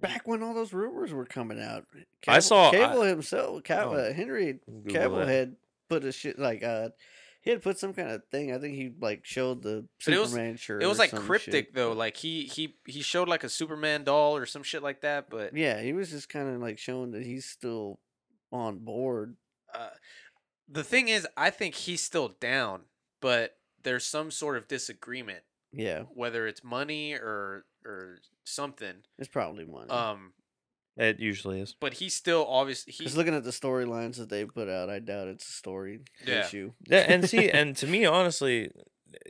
back 0.00 0.26
when 0.26 0.42
all 0.42 0.54
those 0.54 0.72
rumors 0.72 1.12
were 1.12 1.24
coming 1.24 1.60
out. 1.60 1.84
I 2.26 2.40
saw- 2.40 2.68
I- 2.68 2.72
Cable 2.72 3.02
himself. 3.02 3.62
Cav- 3.62 3.86
Oh, 3.86 3.94
uh, 3.94 4.12
Henry 4.12 4.58
Google 4.66 4.92
Cavill 4.92 5.26
had 5.26 5.56
put 5.88 6.04
a 6.04 6.10
shit 6.12 6.38
like 6.38 6.62
uh, 6.64 6.90
he 7.40 7.50
had 7.50 7.62
put 7.62 7.78
some 7.78 7.92
kind 7.94 8.10
of 8.10 8.22
thing. 8.30 8.52
I 8.52 8.58
think 8.58 8.74
he 8.76 8.92
like 9.00 9.24
showed 9.24 9.62
the 9.62 9.86
But 10.04 10.14
it 10.14 10.18
was- 10.18 10.30
Superman 10.30 10.56
shirt. 10.56 10.82
it 10.82 10.86
was 10.86 10.98
like 10.98 11.12
cryptic 11.12 11.66
shit. 11.66 11.74
though. 11.74 11.92
Like 11.92 12.16
he 12.16 12.44
he 12.46 12.76
he 12.86 13.00
showed 13.02 13.28
like 13.28 13.44
a 13.44 13.48
Superman 13.48 14.02
doll 14.04 14.36
or 14.36 14.44
some 14.46 14.62
shit 14.62 14.82
like 14.82 15.00
that. 15.02 15.28
But 15.30 15.56
Yeah, 15.56 15.80
he 15.80 15.92
was 15.92 16.10
just 16.10 16.28
kind 16.28 16.48
of 16.52 16.60
like 16.60 16.78
showing 16.78 17.12
that 17.12 17.24
he's 17.24 17.44
still 17.46 17.98
on 18.52 18.78
board. 18.80 19.36
uh, 19.74 19.90
the 20.68 20.84
thing 20.84 21.08
is, 21.08 21.26
I 21.36 21.50
think 21.50 21.74
he's 21.74 22.02
still 22.02 22.28
down, 22.40 22.82
but 23.20 23.56
there's 23.82 24.04
some 24.06 24.30
sort 24.30 24.56
of 24.56 24.68
disagreement, 24.68 25.44
Yeah, 25.72 26.02
whether 26.14 26.46
it's 26.46 26.62
money 26.64 27.14
or 27.14 27.64
or 27.84 28.18
something. 28.44 29.02
it's 29.18 29.28
probably 29.28 29.64
money. 29.64 29.90
Um, 29.90 30.32
It 30.96 31.18
usually 31.20 31.60
is. 31.60 31.74
but 31.80 31.94
he's 31.94 32.14
still 32.14 32.46
obviously 32.46 32.92
he's 32.92 33.16
looking 33.16 33.34
at 33.34 33.44
the 33.44 33.50
storylines 33.50 34.16
that 34.16 34.28
they 34.28 34.44
put 34.44 34.68
out, 34.68 34.90
I 34.90 34.98
doubt 34.98 35.28
it's 35.28 35.48
a 35.48 35.52
story 35.52 36.00
Yeah. 36.26 36.46
issue. 36.46 36.72
Yeah, 36.88 37.04
and 37.08 37.28
see, 37.28 37.50
and 37.58 37.76
to 37.76 37.86
me, 37.86 38.04
honestly, 38.04 38.70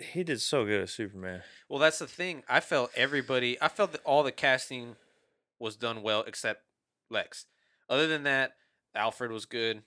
he 0.00 0.22
did 0.24 0.40
so 0.40 0.64
good 0.64 0.82
as 0.82 0.92
Superman. 0.92 1.42
Well, 1.68 1.78
that's 1.80 1.98
the 1.98 2.06
thing. 2.06 2.42
I 2.48 2.60
felt 2.60 2.90
everybody. 2.94 3.60
I 3.60 3.68
felt 3.68 3.92
that 3.92 4.02
all 4.04 4.22
the 4.22 4.32
casting 4.32 4.96
was 5.58 5.76
done 5.76 6.02
well 6.02 6.22
except 6.26 6.62
Lex. 7.10 7.46
Other 7.88 8.06
than 8.06 8.22
that, 8.24 8.52
Alfred 8.94 9.30
was 9.32 9.44
good. 9.46 9.82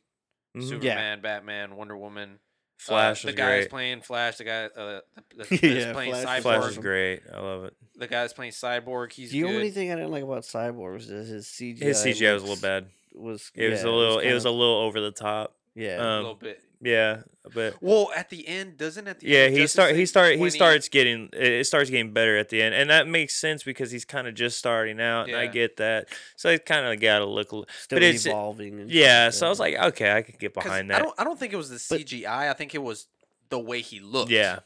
Mhm. 0.55 0.67
Superman, 0.69 1.21
Batman, 1.21 1.75
Wonder 1.75 1.97
Woman. 1.97 2.39
Uh, 2.79 2.83
Flash 2.83 3.21
the 3.21 3.27
was 3.27 3.35
guy 3.35 3.45
that's 3.47 3.59
great. 3.63 3.69
playing 3.69 4.01
Flash. 4.01 4.37
The 4.37 4.43
guy 4.43 4.65
uh, 4.65 4.69
the, 4.75 5.03
the, 5.15 5.45
that's 5.49 5.63
Yeah, 5.63 5.93
playing 5.93 6.11
Flash 6.13 6.25
Cyborg. 6.25 6.37
is 6.37 6.43
Flash 6.43 6.71
is 6.71 6.77
great. 6.77 7.21
I 7.33 7.39
love 7.39 7.63
it. 7.65 7.73
The 7.97 8.07
guy 8.07 8.21
that's 8.21 8.33
playing 8.33 8.51
Cyborg. 8.51 9.11
He's 9.13 9.31
the 9.31 9.41
good. 9.41 9.49
only 9.55 9.71
thing 9.71 9.91
I 9.91 9.95
didn't 9.95 10.11
like 10.11 10.23
about 10.23 10.43
Cyborg 10.43 10.93
was 10.93 11.07
his 11.07 11.45
CGI. 11.47 11.79
His 11.81 11.97
CGI 12.03 12.33
was 12.33 12.43
a 12.43 12.45
little 12.47 12.61
bad. 12.61 12.87
Was 13.13 13.51
It 13.55 13.69
was 13.69 13.83
a 13.83 13.89
little. 13.89 14.19
It 14.19 14.33
was 14.33 14.43
a 14.45 14.49
kinda- 14.49 14.59
little 14.59 14.75
over 14.77 14.99
the 14.99 15.11
top. 15.11 15.55
yeah. 15.73 15.97
a 15.97 16.01
Um, 16.01 16.17
little 16.17 16.35
bit. 16.35 16.61
Yeah, 16.85 17.21
but 17.53 17.75
Well, 17.81 18.11
at 18.15 18.29
the 18.29 18.47
end, 18.47 18.77
doesn't 18.77 19.07
at 19.07 19.19
the 19.19 19.27
yeah, 19.27 19.39
end 19.39 19.57
he 19.57 19.67
start. 19.67 19.91
He 19.91 19.97
League 19.99 20.07
start. 20.07 20.35
He 20.35 20.49
starts 20.49 20.87
getting. 20.89 21.29
It 21.33 21.51
it 21.51 21.67
starts 21.67 21.89
getting 21.89 22.11
better 22.13 22.37
at 22.37 22.49
the 22.49 22.61
end, 22.61 22.75
and 22.75 22.89
that 22.89 23.07
makes 23.07 23.35
sense 23.35 23.63
because 23.63 23.91
he's 23.91 24.05
kind 24.05 24.27
of 24.27 24.33
just 24.35 24.57
starting 24.57 25.01
out, 25.01 25.27
and 25.27 25.35
I 25.35 25.47
get 25.47 25.77
that. 25.77 26.07
So 26.35 26.51
he 26.51 26.59
kind 26.59 26.85
of 26.85 26.99
got 27.01 27.19
to 27.19 27.25
look. 27.25 27.49
Still 27.49 27.65
but 27.97 28.03
it's- 28.03 28.25
evolving. 28.25 28.79
And 28.79 28.89
Yeah. 28.91 29.25
like 29.25 29.33
So 29.33 29.47
I 29.47 29.49
was 29.49 29.59
like, 29.59 29.75
okay, 29.75 30.11
I 30.11 30.21
could 30.21 30.39
get 30.39 30.53
behind 30.53 30.89
that. 30.91 31.01
I 31.01 31.03
don't. 31.03 31.19
I 31.19 31.23
don't 31.23 31.39
think 31.39 31.53
it 31.53 31.57
was 31.57 31.69
the 31.69 31.83
But- 31.89 32.01
CGI. 32.07 32.49
I 32.49 32.53
think 32.53 32.73
it 32.75 32.83
was 32.83 33.07
the 33.49 33.59
way 33.59 33.81
he 33.81 33.99
looked. 33.99 34.31
Yeah. 34.31 34.59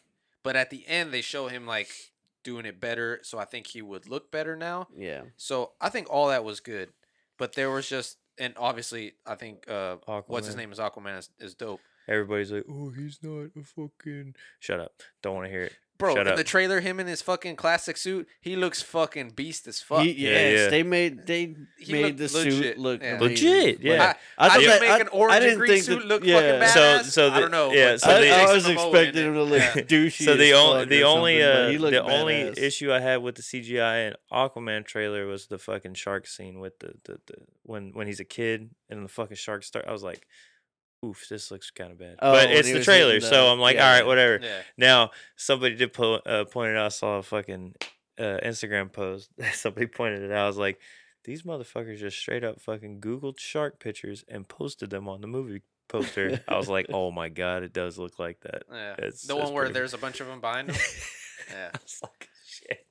But 0.43 0.55
at 0.55 0.69
the 0.69 0.85
end, 0.87 1.11
they 1.13 1.21
show 1.21 1.47
him 1.47 1.65
like 1.65 1.89
doing 2.43 2.65
it 2.65 2.79
better. 2.79 3.19
So 3.23 3.37
I 3.37 3.45
think 3.45 3.67
he 3.67 3.81
would 3.81 4.07
look 4.07 4.31
better 4.31 4.55
now. 4.55 4.87
yeah. 4.97 5.23
So 5.37 5.73
I 5.81 5.89
think 5.89 6.07
all 6.09 6.27
that 6.29 6.43
was 6.43 6.59
good. 6.61 6.89
But 7.37 7.53
there 7.53 7.69
was 7.69 7.87
just, 7.87 8.17
and 8.37 8.53
obviously, 8.57 9.13
I 9.25 9.35
think 9.35 9.69
uh, 9.69 9.97
what's 10.27 10.47
his 10.47 10.55
name 10.55 10.71
is 10.71 10.79
Aquaman 10.79 11.17
is, 11.19 11.29
is 11.39 11.53
dope. 11.55 11.79
Everybody's 12.09 12.51
like, 12.51 12.65
oh, 12.69 12.89
he's 12.89 13.19
not 13.21 13.51
a 13.55 13.63
fucking. 13.63 14.35
Shut 14.59 14.79
up. 14.79 14.93
Don't 15.21 15.35
want 15.35 15.45
to 15.45 15.51
hear 15.51 15.63
it. 15.63 15.73
Bro, 15.99 16.15
Shut 16.15 16.27
in 16.27 16.31
up. 16.31 16.37
the 16.37 16.45
trailer, 16.45 16.79
him 16.79 17.01
in 17.01 17.07
his 17.07 17.21
fucking 17.21 17.57
classic 17.57 17.97
suit, 17.97 18.25
he 18.39 18.55
looks 18.55 18.81
fucking 18.81 19.31
beast 19.31 19.67
as 19.67 19.81
fuck. 19.81 19.99
He, 20.03 20.11
Yeah, 20.13 20.29
yes, 20.29 20.59
yeah. 20.59 20.69
they 20.69 20.81
made 20.81 21.27
they 21.27 21.57
He 21.77 21.91
made 21.91 22.17
looked 22.17 22.31
the 22.31 22.37
legit, 22.37 22.53
suit 22.53 22.77
look 22.77 23.01
yeah. 23.03 23.17
amazing, 23.17 23.49
Legit, 23.49 23.79
yeah. 23.81 24.13
I, 24.37 24.45
I 24.45 24.45
I 24.45 24.49
thought 24.49 24.61
you 24.61 24.67
that- 24.69 24.79
make 24.81 24.89
I- 24.91 24.99
an 24.99 25.07
I 25.07 25.09
orange 25.09 25.33
and 25.35 25.43
didn't 25.43 25.57
green 25.59 25.71
think 25.73 25.83
suit 25.83 25.99
that- 25.99 26.07
look 26.07 26.23
yeah. 26.23 26.35
fucking 26.35 26.61
badass. 26.81 27.03
So- 27.03 27.09
so 27.09 27.27
I 27.27 27.33
the- 27.35 27.39
don't 27.41 27.51
know. 27.51 27.71
yeah, 27.73 27.91
but 27.91 27.99
so 27.99 28.09
I, 28.11 28.21
the- 28.21 28.31
I 28.33 28.39
Jason 28.45 28.55
was 28.55 28.63
Momoa 28.63 28.69
in 28.69 28.77
expecting 28.77 29.21
it. 29.23 29.27
him 29.27 29.33
to 29.33 29.43
look 29.43 29.59
Yeah. 29.59 29.73
douchey. 29.73 30.23
So 30.25 30.35
the 30.37 30.43
as 30.51 30.53
only 30.53 30.79
fuck 30.83 30.89
the 30.89 31.03
only 31.03 31.39
something, 31.41 31.53
but 31.53 31.61
uh, 31.65 31.69
he 31.69 31.77
looked 31.77 31.91
the 31.91 32.01
only 32.03 32.33
badass. 32.35 32.57
issue 32.59 32.93
I 32.93 32.99
had 33.01 33.17
with 33.17 33.35
the 33.35 33.41
CGI 33.43 34.07
and 34.07 34.15
Aquaman 34.31 34.85
trailer 34.85 35.25
was 35.27 35.47
the 35.47 35.57
fucking 35.59 35.95
shark 35.95 36.27
scene 36.27 36.61
with 36.61 36.79
the, 36.79 36.93
the, 37.03 37.19
the 37.27 37.35
when 37.63 37.91
when 37.93 38.07
he's 38.07 38.21
a 38.21 38.25
kid 38.25 38.69
and 38.89 39.03
the 39.03 39.09
fucking 39.09 39.35
shark 39.35 39.63
start. 39.65 39.83
I 39.85 39.91
was 39.91 40.01
like, 40.03 40.25
oof, 41.05 41.27
this 41.29 41.51
looks 41.51 41.71
kind 41.71 41.91
of 41.91 41.97
bad. 41.99 42.15
Oh, 42.21 42.33
but 42.33 42.51
it's 42.51 42.71
the 42.71 42.83
trailer, 42.83 43.13
hitting 43.13 43.29
so 43.29 43.47
I'm 43.47 43.59
like, 43.59 43.75
yeah, 43.75 43.87
all 43.91 43.97
right, 43.97 44.05
whatever. 44.05 44.39
Yeah. 44.43 44.61
Now 44.77 45.11
somebody 45.35 45.75
did 45.75 45.93
po- 45.93 46.15
uh, 46.25 46.45
point 46.45 46.71
it 46.71 46.77
out. 46.77 46.85
I 46.85 46.89
saw 46.89 47.17
a 47.17 47.23
fucking 47.23 47.75
uh, 48.19 48.37
Instagram 48.43 48.91
post. 48.91 49.29
somebody 49.53 49.87
pointed 49.87 50.23
it 50.23 50.31
out. 50.31 50.43
I 50.43 50.47
was 50.47 50.57
like, 50.57 50.79
these 51.25 51.43
motherfuckers 51.43 51.99
just 51.99 52.17
straight 52.17 52.43
up 52.43 52.59
fucking 52.61 53.01
Googled 53.01 53.39
shark 53.39 53.79
pictures 53.79 54.23
and 54.27 54.47
posted 54.47 54.89
them 54.89 55.07
on 55.07 55.21
the 55.21 55.27
movie 55.27 55.61
poster. 55.87 56.41
I 56.47 56.55
was 56.57 56.69
like, 56.69 56.87
oh 56.93 57.11
my 57.11 57.29
god, 57.29 57.63
it 57.63 57.73
does 57.73 57.97
look 57.97 58.19
like 58.19 58.39
that. 58.41 58.63
Yeah. 58.71 58.93
It's- 58.97 59.23
the 59.23 59.35
one 59.35 59.53
where 59.53 59.69
there's 59.69 59.93
a 59.93 59.97
bunch 59.97 60.19
of 60.21 60.27
them 60.27 60.39
behind 60.41 60.69
him. 60.71 60.77
Yeah. 61.51 61.69
I 61.73 61.77
was 61.83 61.99
like, 62.03 62.29
shit. 62.45 62.85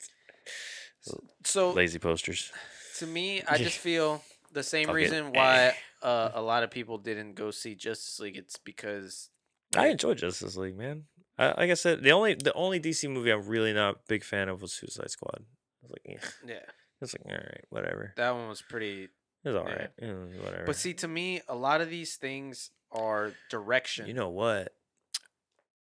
So 1.45 1.71
Lazy 1.73 1.99
posters. 1.99 2.53
to 2.99 3.07
me, 3.07 3.43
I 3.49 3.57
just 3.59 3.79
feel 3.79 4.23
the 4.53 4.63
same 4.63 4.89
I'll 4.89 4.95
get- 4.95 5.03
reason 5.03 5.33
why 5.33 5.75
uh, 6.03 6.31
a 6.35 6.43
lot 6.43 6.63
of 6.63 6.71
people 6.71 6.99
didn't 6.99 7.35
go 7.35 7.51
see 7.51 7.75
Justice 7.75 8.21
League. 8.21 8.37
It's 8.37 8.59
because 8.59 9.31
I 9.75 9.81
like, 9.83 9.93
enjoy 9.93 10.15
Justice 10.15 10.57
League, 10.57 10.77
man. 10.77 11.05
I, 11.39 11.49
like 11.49 11.71
I 11.71 11.75
said, 11.75 12.03
the 12.03 12.11
only 12.11 12.35
the 12.35 12.53
only 12.55 12.81
DC 12.81 13.09
movie 13.11 13.31
I'm 13.31 13.47
really 13.47 13.73
not 13.73 13.95
a 13.95 13.99
big 14.09 14.25
fan 14.25 14.49
of 14.49 14.63
was 14.63 14.73
Suicide 14.73 15.11
Squad. 15.11 15.41
I 15.41 15.83
was 15.83 15.91
like, 15.91 16.03
yeah. 16.05 16.55
yeah, 16.55 16.71
It's 17.01 17.15
like, 17.15 17.23
all 17.27 17.33
right, 17.33 17.65
whatever. 17.71 18.13
that 18.17 18.35
one 18.35 18.49
was 18.49 18.63
pretty. 18.63 19.05
It 19.45 19.49
was 19.49 19.57
all 19.57 19.69
yeah. 19.69 19.75
right. 19.75 19.91
It 19.99 20.07
was 20.07 20.37
whatever. 20.43 20.65
But 20.67 20.77
see, 20.77 20.95
to 20.95 21.09
me, 21.09 21.41
a 21.49 21.55
lot 21.55 21.81
of 21.81 21.91
these 21.91 22.17
things 22.17 22.71
are 22.91 23.33
direction. 23.51 24.07
you 24.07 24.15
know 24.15 24.31
what? 24.31 24.73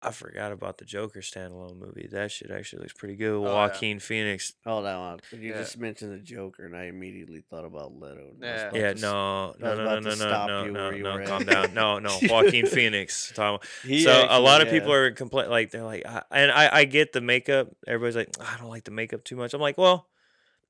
I 0.07 0.11
forgot 0.11 0.51
about 0.51 0.77
the 0.77 0.85
Joker 0.85 1.19
standalone 1.21 1.77
movie. 1.77 2.07
That 2.11 2.31
shit 2.31 2.51
actually 2.51 2.81
looks 2.83 2.93
pretty 2.93 3.15
good. 3.15 3.33
Oh, 3.33 3.43
yeah. 3.45 3.53
Joaquin 3.53 3.99
Phoenix. 3.99 4.53
Hold 4.65 4.85
on, 4.85 5.19
you 5.31 5.49
Yeah. 5.51 5.57
just 5.57 5.77
mentioned 5.77 6.13
the 6.13 6.19
Joker, 6.19 6.65
and 6.65 6.75
I 6.75 6.85
immediately 6.85 7.41
thought 7.49 7.65
about 7.65 7.93
Leto. 7.99 8.31
and 8.39 8.45
I 8.45 8.51
was 8.53 8.61
Yeah. 8.61 8.79
Yeah, 8.81 8.93
to 8.93 9.01
no, 9.01 9.55
no, 9.59 9.75
no, 9.75 9.99
no, 9.99 9.99
no, 9.99 10.15
no, 10.15 10.65
no, 10.67 10.91
no, 10.91 11.17
no, 11.17 11.25
calm 11.25 11.43
down. 11.45 11.73
No, 11.73 11.99
no, 11.99 12.17
Joaquin 12.29 12.65
Phoenix. 12.67 13.31
Talking 13.35 13.55
about- 13.55 13.65
He 13.83 14.01
so 14.03 14.27
a 14.29 14.39
lot 14.39 14.61
of 14.61 14.69
people 14.69 14.91
are 14.93 15.11
complain 15.11 15.49
like 15.49 15.71
they're 15.71 15.83
like, 15.83 16.05
I, 16.05 16.21
and 16.31 16.51
I 16.51 16.69
I 16.81 16.85
get 16.85 17.13
the 17.13 17.21
makeup. 17.21 17.69
Everybody's 17.87 18.15
like, 18.15 18.29
I 18.39 18.57
don't 18.59 18.69
like 18.69 18.83
the 18.83 18.91
makeup 18.91 19.23
too 19.23 19.35
much. 19.35 19.53
I'm 19.53 19.61
like, 19.61 19.77
well, 19.77 20.07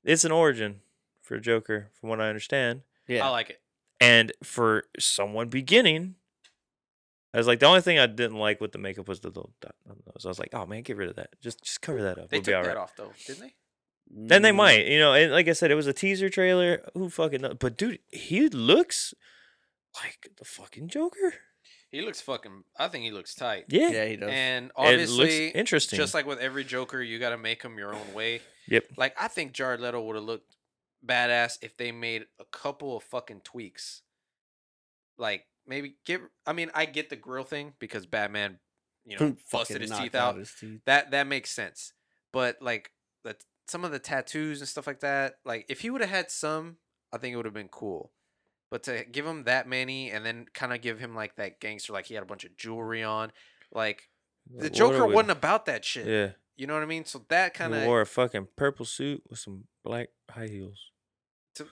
it's 0.04 0.24
an 0.24 0.32
origin 0.32 0.80
for 1.20 1.38
Joker, 1.40 1.88
from 2.00 2.08
what 2.08 2.20
I 2.20 2.28
understand, 2.28 2.82
Yeah, 3.08 3.26
I 3.26 3.30
like 3.30 3.50
it. 3.50 3.60
and 4.00 4.32
for 4.42 4.84
someone 4.98 5.48
beginning. 5.48 6.14
I 7.36 7.38
was 7.38 7.46
like, 7.46 7.60
the 7.60 7.66
only 7.66 7.82
thing 7.82 7.98
I 7.98 8.06
didn't 8.06 8.38
like 8.38 8.60
with 8.60 8.72
the 8.72 8.78
makeup 8.78 9.08
was 9.08 9.20
the 9.20 9.28
little 9.28 9.52
dot 9.60 9.74
on 9.88 9.96
the 9.96 10.10
nose. 10.10 10.24
I 10.24 10.28
was 10.28 10.38
like, 10.38 10.54
oh 10.54 10.66
man, 10.66 10.82
get 10.82 10.96
rid 10.96 11.10
of 11.10 11.16
that. 11.16 11.30
Just 11.40 11.62
just 11.62 11.80
cover 11.82 12.02
that 12.02 12.18
up. 12.18 12.30
They 12.30 12.38
We'll 12.38 12.42
took 12.44 12.52
be 12.52 12.54
all 12.54 12.62
that 12.62 12.68
right. 12.68 12.76
off 12.78 12.96
though, 12.96 13.12
didn't 13.26 13.40
they? 13.42 13.54
Then 14.08 14.42
they 14.42 14.52
might, 14.52 14.86
you 14.86 14.98
know. 14.98 15.12
And 15.14 15.32
like 15.32 15.48
I 15.48 15.52
said, 15.52 15.70
it 15.70 15.74
was 15.74 15.86
a 15.86 15.92
teaser 15.92 16.28
trailer. 16.30 16.82
Who 16.94 17.10
fucking 17.10 17.40
knows? 17.42 17.56
But 17.58 17.76
dude, 17.76 17.98
he 18.12 18.48
looks 18.48 19.12
like 20.02 20.30
the 20.38 20.44
fucking 20.44 20.88
Joker. 20.88 21.34
He 21.90 22.00
looks 22.02 22.20
fucking. 22.20 22.64
I 22.78 22.88
think 22.88 23.04
he 23.04 23.10
looks 23.10 23.34
tight. 23.34 23.64
Yeah, 23.68 23.90
Yeah, 23.90 24.04
he 24.06 24.16
does. 24.16 24.30
And 24.30 24.66
it 24.78 25.08
looks 25.08 25.12
obviously, 25.12 25.48
interesting. 25.48 25.96
just 25.96 26.14
like 26.14 26.26
with 26.26 26.38
every 26.40 26.64
Joker, 26.64 27.02
you 27.02 27.18
got 27.18 27.30
to 27.30 27.38
make 27.38 27.62
him 27.62 27.78
your 27.78 27.94
own 27.94 28.14
way. 28.14 28.40
yep. 28.68 28.84
Like 28.96 29.14
I 29.20 29.28
think 29.28 29.52
Jared 29.52 29.80
Leto 29.80 30.00
would 30.02 30.16
have 30.16 30.24
looked 30.24 30.56
badass 31.04 31.58
if 31.62 31.76
they 31.76 31.92
made 31.92 32.26
a 32.40 32.44
couple 32.44 32.96
of 32.96 33.02
fucking 33.04 33.42
tweaks. 33.44 34.02
Like 35.18 35.46
maybe 35.66 35.96
give. 36.04 36.20
I 36.46 36.52
mean, 36.52 36.70
I 36.74 36.84
get 36.86 37.10
the 37.10 37.16
grill 37.16 37.44
thing 37.44 37.74
because 37.78 38.06
Batman, 38.06 38.58
you 39.04 39.16
know, 39.18 39.36
busted 39.52 39.80
his 39.82 39.90
teeth 39.90 40.14
out. 40.14 40.36
his 40.36 40.52
teeth. 40.58 40.80
That 40.86 41.10
that 41.12 41.26
makes 41.26 41.50
sense. 41.50 41.92
But 42.32 42.56
like 42.60 42.90
that, 43.24 43.42
some 43.68 43.84
of 43.84 43.92
the 43.92 43.98
tattoos 43.98 44.60
and 44.60 44.68
stuff 44.68 44.86
like 44.86 45.00
that. 45.00 45.34
Like 45.44 45.66
if 45.68 45.80
he 45.80 45.90
would 45.90 46.00
have 46.00 46.10
had 46.10 46.30
some, 46.30 46.76
I 47.12 47.18
think 47.18 47.32
it 47.34 47.36
would 47.36 47.46
have 47.46 47.54
been 47.54 47.68
cool. 47.68 48.12
But 48.70 48.82
to 48.84 49.04
give 49.04 49.24
him 49.26 49.44
that 49.44 49.68
many 49.68 50.10
and 50.10 50.26
then 50.26 50.46
kind 50.52 50.72
of 50.72 50.80
give 50.80 50.98
him 50.98 51.14
like 51.14 51.36
that 51.36 51.60
gangster, 51.60 51.92
like 51.92 52.06
he 52.06 52.14
had 52.14 52.22
a 52.22 52.26
bunch 52.26 52.44
of 52.44 52.56
jewelry 52.56 53.04
on, 53.04 53.30
like 53.72 54.08
the 54.52 54.64
What 54.64 54.72
Joker 54.72 55.06
we- 55.06 55.14
wasn't 55.14 55.30
about 55.32 55.66
that 55.66 55.84
shit. 55.84 56.06
Yeah, 56.06 56.30
You 56.56 56.66
know 56.66 56.74
what 56.74 56.82
I 56.82 56.86
mean? 56.86 57.04
So 57.04 57.24
that 57.28 57.54
kind 57.54 57.72
of 57.74 57.84
wore 57.84 58.00
a 58.00 58.06
fucking 58.06 58.48
purple 58.56 58.84
suit 58.84 59.22
with 59.30 59.38
some 59.38 59.64
black 59.84 60.08
high 60.28 60.48
heels. 60.48 60.90
To- 61.56 61.66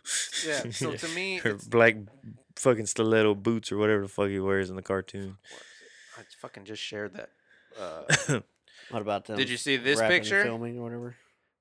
yeah, 0.46 0.70
so 0.70 0.92
to 0.94 1.08
me, 1.14 1.40
or 1.44 1.48
it's- 1.48 1.64
black 1.66 1.96
fucking 2.56 2.86
stiletto 2.86 3.34
boots 3.34 3.70
or 3.72 3.76
whatever 3.78 4.02
the 4.02 4.08
fuck 4.08 4.28
he 4.28 4.38
wears 4.40 4.70
in 4.70 4.76
the 4.76 4.82
cartoon. 4.82 5.36
I 6.18 6.22
fucking 6.40 6.64
just 6.64 6.82
shared 6.82 7.14
that. 7.14 7.30
Uh, 7.78 8.40
What 8.90 9.00
about 9.00 9.24
them? 9.24 9.36
Did 9.38 9.48
you 9.48 9.56
see 9.56 9.78
this 9.78 9.98
rapping 9.98 10.20
picture? 10.20 10.42
Filming 10.44 10.78
or 10.78 10.82
whatever. 10.82 11.16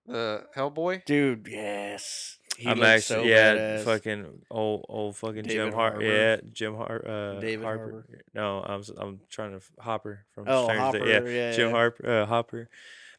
the 0.06 0.44
Hellboy. 0.56 1.06
Dude, 1.06 1.48
yes. 1.50 2.38
He 2.58 2.68
I'm 2.68 2.84
actually 2.84 3.02
so 3.02 3.24
yeah, 3.24 3.56
badass. 3.56 3.84
fucking 3.86 4.42
old 4.52 4.86
old 4.90 5.16
fucking 5.16 5.44
Jim 5.46 5.58
David 5.58 5.74
Har 5.74 5.92
Harbour. 5.92 6.06
yeah 6.06 6.38
Jim 6.52 6.76
Har 6.76 7.02
uh 7.08 7.40
David 7.40 7.64
Harper. 7.64 7.84
Harbour. 7.92 8.06
No, 8.36 8.62
I'm 8.62 8.80
s- 8.82 8.92
I'm 8.96 9.22
trying 9.30 9.58
to 9.58 9.66
Hopper 9.80 10.26
from 10.36 10.46
Oh, 10.48 10.66
Stranger 10.66 10.84
Hopper, 10.84 11.08
Yeah, 11.08 11.22
yeah, 11.24 11.52
Jim 11.54 11.70
yeah. 11.70 11.76
Harper 11.76 12.10
uh, 12.22 12.26
Hopper. 12.26 12.70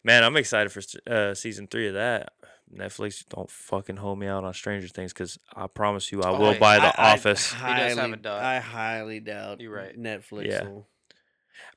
Man, 0.05 0.23
I'm 0.23 0.37
excited 0.37 0.71
for 0.71 0.83
uh, 1.11 1.35
season 1.35 1.67
three 1.67 1.89
of 1.89 1.95
that. 1.95 2.31
Netflix, 2.75 3.25
don't 3.29 3.51
fucking 3.51 3.97
hold 3.97 4.19
me 4.19 4.27
out 4.27 4.45
on 4.45 4.53
Stranger 4.55 4.89
Things 4.89 5.13
because 5.13 5.39
I 5.55 5.67
promise 5.67 6.11
you, 6.13 6.23
I 6.23 6.31
Oh, 6.31 6.39
will 6.39 6.51
wait, 6.51 6.61
buy 6.61 6.77
The 6.79 7.01
I- 7.01 7.11
I 7.11 7.13
Office. 7.15 7.53
highly- 7.53 7.97
have 7.97 8.13
a 8.13 8.17
dot. 8.17 8.43
I 8.43 8.59
highly 8.61 9.21
doubt. 9.21 9.61
You're 9.61 9.75
right. 9.75 9.99
Netflix. 9.99 10.47
Yeah. 10.47 10.65
will- 10.69 10.89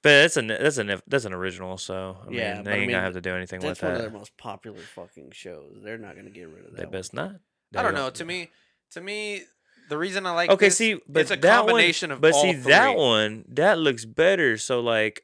but 0.01 0.09
that's 0.21 0.37
a 0.37 0.41
that's 0.41 0.77
a 0.77 0.83
ne- 0.83 1.01
that's 1.07 1.25
an 1.25 1.33
original, 1.33 1.77
so 1.77 2.17
I 2.27 2.31
Yeah, 2.31 2.53
mean, 2.55 2.63
but 2.63 2.69
they 2.71 2.75
I 2.77 2.79
ain't 2.81 2.91
gonna 2.91 3.03
have 3.03 3.13
to 3.13 3.21
do 3.21 3.35
anything 3.35 3.59
with 3.59 3.67
That's 3.69 3.81
one 3.83 3.91
of 3.91 3.97
that. 3.99 4.01
their 4.09 4.11
most 4.11 4.35
popular 4.37 4.79
fucking 4.79 5.31
shows. 5.31 5.81
They're 5.83 5.97
not 5.99 6.15
gonna 6.15 6.29
get 6.31 6.47
rid 6.49 6.65
of 6.65 6.71
that. 6.71 6.77
They 6.77 6.83
one. 6.85 6.91
best 6.91 7.13
not. 7.13 7.31
I 7.75 7.83
don't 7.83 7.93
gon- 7.93 8.05
know. 8.05 8.09
To 8.09 8.25
me, 8.25 8.49
to 8.91 9.01
me, 9.01 9.43
the 9.89 9.97
reason 9.97 10.25
I 10.25 10.31
like 10.31 10.49
okay, 10.49 10.67
this, 10.67 10.77
see, 10.77 10.99
but 11.07 11.21
it's 11.21 11.31
a 11.31 11.35
that 11.35 11.57
combination 11.59 12.09
one, 12.09 12.15
of 12.15 12.21
but 12.21 12.33
all 12.33 12.41
see 12.41 12.53
that 12.53 12.91
three. 12.93 12.95
one 12.95 13.45
that 13.49 13.77
looks 13.79 14.05
better. 14.05 14.57
So 14.57 14.79
like 14.79 15.23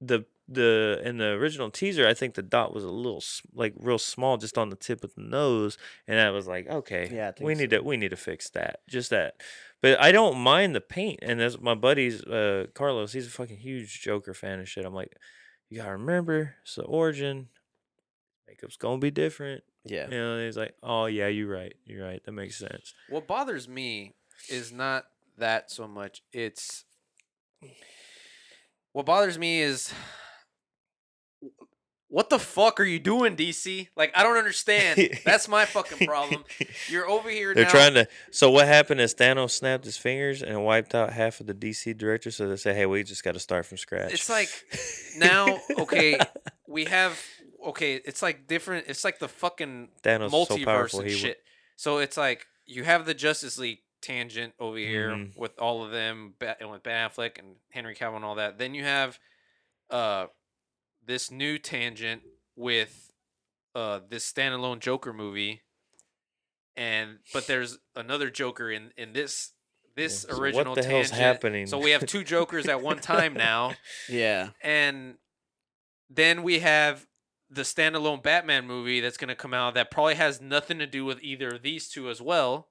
the 0.00 0.24
the 0.48 1.00
in 1.04 1.18
the 1.18 1.26
original 1.32 1.70
teaser, 1.70 2.06
I 2.08 2.14
think 2.14 2.34
the 2.34 2.42
dot 2.42 2.72
was 2.74 2.82
a 2.84 2.88
little 2.90 3.18
s- 3.18 3.42
like 3.54 3.74
real 3.78 3.98
small, 3.98 4.36
just 4.38 4.56
on 4.56 4.70
the 4.70 4.76
tip 4.76 5.04
of 5.04 5.14
the 5.14 5.20
nose, 5.22 5.76
and 6.06 6.18
I 6.18 6.30
was 6.30 6.46
like, 6.46 6.66
okay, 6.68 7.08
Yeah, 7.12 7.28
I 7.28 7.44
we 7.44 7.54
think 7.54 7.60
need 7.60 7.70
to 7.76 7.80
we 7.82 7.96
need 7.96 8.10
to 8.10 8.16
fix 8.16 8.48
that, 8.50 8.80
just 8.88 9.10
that. 9.10 9.34
But 9.82 10.00
I 10.00 10.10
don't 10.10 10.38
mind 10.38 10.74
the 10.74 10.80
paint, 10.80 11.18
and 11.22 11.40
as 11.40 11.60
my 11.60 11.74
buddies, 11.74 12.22
uh, 12.24 12.66
Carlos, 12.74 13.12
he's 13.12 13.26
a 13.26 13.30
fucking 13.30 13.58
huge 13.58 14.00
Joker 14.00 14.32
fan 14.34 14.58
and 14.58 14.66
shit. 14.66 14.84
I'm 14.84 14.94
like, 14.94 15.14
you 15.68 15.76
gotta 15.78 15.92
remember, 15.92 16.54
it's 16.62 16.74
the 16.76 16.82
origin. 16.84 17.48
Makeup's 18.48 18.76
gonna 18.76 18.98
be 18.98 19.10
different. 19.10 19.62
Yeah. 19.84 20.06
You 20.10 20.18
know, 20.18 20.34
and 20.36 20.44
he's 20.46 20.56
like, 20.56 20.74
oh 20.82 21.06
yeah, 21.06 21.28
you're 21.28 21.48
right, 21.52 21.74
you're 21.84 22.04
right, 22.04 22.24
that 22.24 22.32
makes 22.32 22.56
sense. 22.58 22.94
What 23.08 23.26
bothers 23.26 23.68
me 23.68 24.14
is 24.48 24.72
not 24.72 25.04
that 25.36 25.70
so 25.70 25.86
much. 25.86 26.22
It's 26.32 26.84
what 28.92 29.06
bothers 29.06 29.38
me 29.38 29.60
is 29.60 29.92
what 32.10 32.30
the 32.30 32.38
fuck 32.38 32.80
are 32.80 32.84
you 32.84 32.98
doing, 32.98 33.36
DC? 33.36 33.88
Like, 33.96 34.12
I 34.14 34.22
don't 34.22 34.36
understand. 34.38 35.18
That's 35.24 35.46
my 35.46 35.64
fucking 35.66 36.06
problem. 36.06 36.42
You're 36.88 37.08
over 37.08 37.28
here 37.28 37.54
They're 37.54 37.64
now. 37.64 37.70
trying 37.70 37.94
to. 37.94 38.08
So 38.30 38.50
what 38.50 38.66
happened 38.66 39.00
is 39.00 39.14
Thanos 39.14 39.50
snapped 39.50 39.84
his 39.84 39.96
fingers 39.98 40.42
and 40.42 40.64
wiped 40.64 40.94
out 40.94 41.12
half 41.12 41.40
of 41.40 41.46
the 41.46 41.54
DC 41.54 41.96
directors. 41.98 42.36
So 42.36 42.48
they 42.48 42.56
say, 42.56 42.72
"Hey, 42.74 42.86
we 42.86 43.02
just 43.02 43.22
got 43.22 43.34
to 43.34 43.40
start 43.40 43.66
from 43.66 43.76
scratch." 43.78 44.12
It's 44.12 44.28
like 44.30 44.48
now, 45.18 45.58
okay, 45.78 46.18
we 46.66 46.86
have 46.86 47.20
okay. 47.66 47.96
It's 47.96 48.22
like 48.22 48.46
different. 48.46 48.86
It's 48.88 49.04
like 49.04 49.18
the 49.18 49.28
fucking 49.28 49.88
Thanos 50.02 50.30
was 50.32 50.48
so 50.48 50.56
multiverse 50.56 50.64
powerful. 50.64 51.00
and 51.00 51.10
shit. 51.10 51.38
So 51.76 51.98
it's 51.98 52.16
like 52.16 52.46
you 52.64 52.84
have 52.84 53.04
the 53.06 53.14
Justice 53.14 53.58
League 53.58 53.80
tangent 54.00 54.54
over 54.60 54.78
here 54.78 55.10
Mhm. 55.10 55.36
with 55.36 55.58
all 55.58 55.84
of 55.84 55.90
them, 55.90 56.34
and 56.60 56.70
with 56.70 56.82
Ben 56.82 57.10
Affleck 57.10 57.38
and 57.38 57.56
Henry 57.70 57.94
Cavill 57.96 58.16
and 58.16 58.24
all 58.24 58.36
that. 58.36 58.56
Then 58.58 58.72
you 58.74 58.84
have 58.84 59.18
uh 59.90 60.26
this 61.08 61.30
new 61.32 61.58
tangent 61.58 62.22
with 62.54 63.10
uh 63.74 63.98
this 64.08 64.30
standalone 64.30 64.78
Joker 64.78 65.12
movie, 65.12 65.62
and 66.76 67.18
but 67.32 67.46
there's 67.46 67.78
another 67.96 68.30
Joker 68.30 68.70
in 68.70 68.92
in 68.96 69.12
this 69.12 69.52
this 69.96 70.24
Yeah, 70.28 70.34
so 70.34 70.40
original 70.40 70.74
what 70.74 70.82
the 70.82 70.88
hell's 70.88 71.10
tangent. 71.10 71.20
happening? 71.20 71.66
So 71.66 71.78
we 71.78 71.90
have 71.90 72.06
two 72.06 72.22
Jokers 72.22 72.66
at 72.68 72.80
one 72.82 72.98
time 73.00 73.34
now 73.48 73.72
Yeah. 74.08 74.50
and 74.62 75.16
then 76.10 76.42
we 76.42 76.60
have 76.60 77.06
the 77.50 77.62
standalone 77.62 78.22
Batman 78.22 78.66
movie 78.66 79.00
that's 79.00 79.16
going 79.16 79.28
to 79.28 79.34
come 79.34 79.52
out 79.54 79.74
that 79.74 79.90
probably 79.90 80.14
has 80.14 80.40
nothing 80.40 80.78
to 80.78 80.86
do 80.86 81.04
with 81.04 81.22
either 81.22 81.48
of 81.48 81.62
these 81.62 81.88
two 81.88 82.08
as 82.10 82.20
well, 82.20 82.68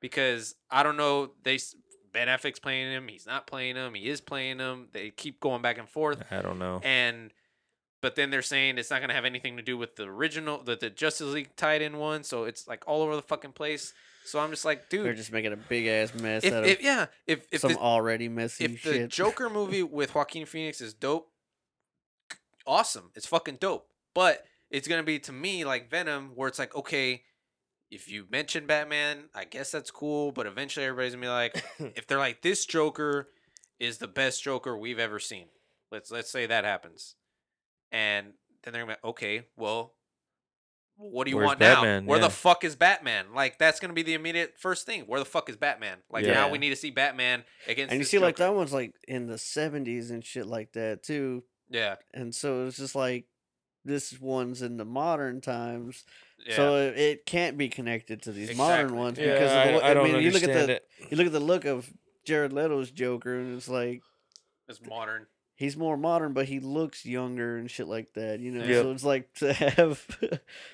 because 0.00 0.54
I 0.70 0.82
don't 0.82 0.96
know 0.96 1.32
they 1.42 1.58
Ben 2.12 2.28
Affleck's 2.28 2.58
playing 2.58 2.90
him, 2.92 3.08
he's 3.08 3.26
not 3.26 3.46
playing 3.46 3.76
him, 3.76 3.94
he 3.94 4.08
is 4.08 4.20
playing 4.20 4.58
him. 4.58 4.88
They 4.92 5.10
keep 5.10 5.40
going 5.40 5.62
back 5.62 5.78
and 5.78 5.88
forth, 5.88 6.22
I 6.30 6.42
don't 6.42 6.58
know. 6.58 6.80
and 6.84 7.32
but 8.00 8.16
then 8.16 8.30
they're 8.30 8.42
saying 8.42 8.78
it's 8.78 8.90
not 8.90 9.00
going 9.00 9.08
to 9.08 9.14
have 9.14 9.24
anything 9.24 9.56
to 9.56 9.62
do 9.62 9.76
with 9.76 9.96
the 9.96 10.04
original, 10.04 10.62
the, 10.62 10.76
the 10.76 10.90
Justice 10.90 11.28
League 11.28 11.54
tied 11.56 11.82
in 11.82 11.98
one, 11.98 12.24
so 12.24 12.44
it's 12.44 12.66
like 12.66 12.84
all 12.86 13.02
over 13.02 13.16
the 13.16 13.22
fucking 13.22 13.52
place. 13.52 13.92
So 14.24 14.38
I'm 14.38 14.50
just 14.50 14.64
like, 14.64 14.88
dude, 14.90 15.06
They're 15.06 15.14
just 15.14 15.32
making 15.32 15.52
a 15.52 15.56
big 15.56 15.86
ass 15.86 16.14
mess 16.14 16.44
if, 16.44 16.52
out 16.52 16.64
if 16.66 16.78
of 16.78 16.84
yeah, 16.84 17.06
if 17.26 17.46
if 17.50 17.62
some 17.62 17.72
the, 17.72 17.78
already 17.78 18.28
messy 18.28 18.64
if 18.64 18.82
the. 18.82 19.06
Joker 19.08 19.48
movie 19.48 19.82
with 19.82 20.14
Joaquin 20.14 20.46
Phoenix 20.46 20.80
is 20.80 20.94
dope, 20.94 21.30
awesome. 22.66 23.10
It's 23.14 23.26
fucking 23.26 23.56
dope. 23.60 23.86
But 24.14 24.44
it's 24.70 24.88
gonna 24.88 25.02
be 25.02 25.18
to 25.20 25.32
me 25.32 25.64
like 25.64 25.90
Venom, 25.90 26.32
where 26.34 26.48
it's 26.48 26.58
like, 26.58 26.74
okay, 26.74 27.22
if 27.90 28.08
you 28.08 28.26
mention 28.30 28.66
Batman, 28.66 29.24
I 29.34 29.44
guess 29.44 29.70
that's 29.70 29.90
cool. 29.90 30.32
But 30.32 30.46
eventually, 30.46 30.86
everybody's 30.86 31.14
gonna 31.14 31.26
be 31.26 31.28
like, 31.28 31.64
if 31.96 32.06
they're 32.06 32.18
like, 32.18 32.42
this 32.42 32.66
Joker 32.66 33.28
is 33.78 33.98
the 33.98 34.08
best 34.08 34.42
Joker 34.42 34.76
we've 34.76 34.98
ever 34.98 35.18
seen. 35.18 35.46
Let's 35.90 36.10
let's 36.10 36.30
say 36.30 36.46
that 36.46 36.64
happens, 36.64 37.16
and 37.92 38.32
then 38.62 38.72
they're 38.72 38.82
gonna 38.84 38.96
be, 39.02 39.08
okay, 39.08 39.46
well. 39.56 39.94
What 41.02 41.24
do 41.24 41.30
you 41.30 41.38
Where's 41.38 41.46
want 41.46 41.60
Batman? 41.60 42.04
now? 42.04 42.10
Where 42.10 42.18
Yeah. 42.20 42.26
the 42.26 42.32
fuck 42.34 42.62
is 42.62 42.76
Batman? 42.76 43.32
Like 43.34 43.58
that's 43.58 43.80
gonna 43.80 43.94
be 43.94 44.02
the 44.02 44.12
immediate 44.12 44.58
first 44.58 44.84
thing. 44.84 45.04
Where 45.04 45.18
the 45.18 45.24
fuck 45.24 45.48
is 45.48 45.56
Batman? 45.56 45.96
Like 46.10 46.26
now 46.26 46.50
we 46.50 46.58
need 46.58 46.68
to 46.68 46.76
see 46.76 46.90
Batman 46.90 47.44
against. 47.66 47.90
and 47.90 47.98
you 47.98 48.04
this 48.04 48.10
see, 48.10 48.18
like 48.18 48.36
that 48.36 48.54
one's 48.54 48.74
like 48.74 48.92
in 49.08 49.26
the 49.26 49.38
seventies 49.38 50.10
and 50.10 50.22
shit 50.22 50.44
like 50.44 50.72
that 50.72 51.02
too. 51.02 51.42
Yeah, 51.70 51.94
And 52.12 52.34
so 52.34 52.66
it's 52.66 52.76
just 52.76 52.94
like 52.94 53.24
this 53.82 54.20
one's 54.20 54.60
in 54.60 54.76
the 54.76 54.84
modern 54.84 55.40
times, 55.40 56.04
yeah. 56.46 56.56
so 56.56 56.76
it, 56.76 56.98
it 56.98 57.24
can't 57.26 57.56
be 57.56 57.70
connected 57.70 58.20
to 58.24 58.32
these 58.32 58.54
modern 58.54 58.94
ones 58.94 59.18
yeah, 59.18 59.32
because 59.32 59.52
of 59.52 59.56
I, 59.56 59.66
the, 59.68 59.72
lo- 59.78 59.80
I 59.84 59.94
don't 59.94 60.12
mean, 60.12 60.22
you 60.22 60.32
look 60.32 60.42
at 60.42 60.52
the 60.52 60.72
it. 60.74 60.86
you 61.10 61.16
look 61.16 61.26
at 61.28 61.32
the 61.32 61.40
look 61.40 61.64
of 61.64 61.88
Jared 62.26 62.52
Leto's 62.52 62.90
Joker, 62.90 63.38
and 63.38 63.56
it's 63.56 63.68
like 63.70 64.02
it's 64.68 64.80
modern. 64.86 65.28
He's 65.60 65.76
more 65.76 65.98
modern, 65.98 66.32
but 66.32 66.46
he 66.46 66.58
looks 66.58 67.04
younger 67.04 67.58
and 67.58 67.70
shit 67.70 67.86
like 67.86 68.14
that. 68.14 68.40
You 68.40 68.50
know, 68.50 68.64
Yep. 68.64 68.82
so 68.82 68.90
it's 68.92 69.04
like 69.04 69.32
to 69.34 69.52
have. 69.76 70.04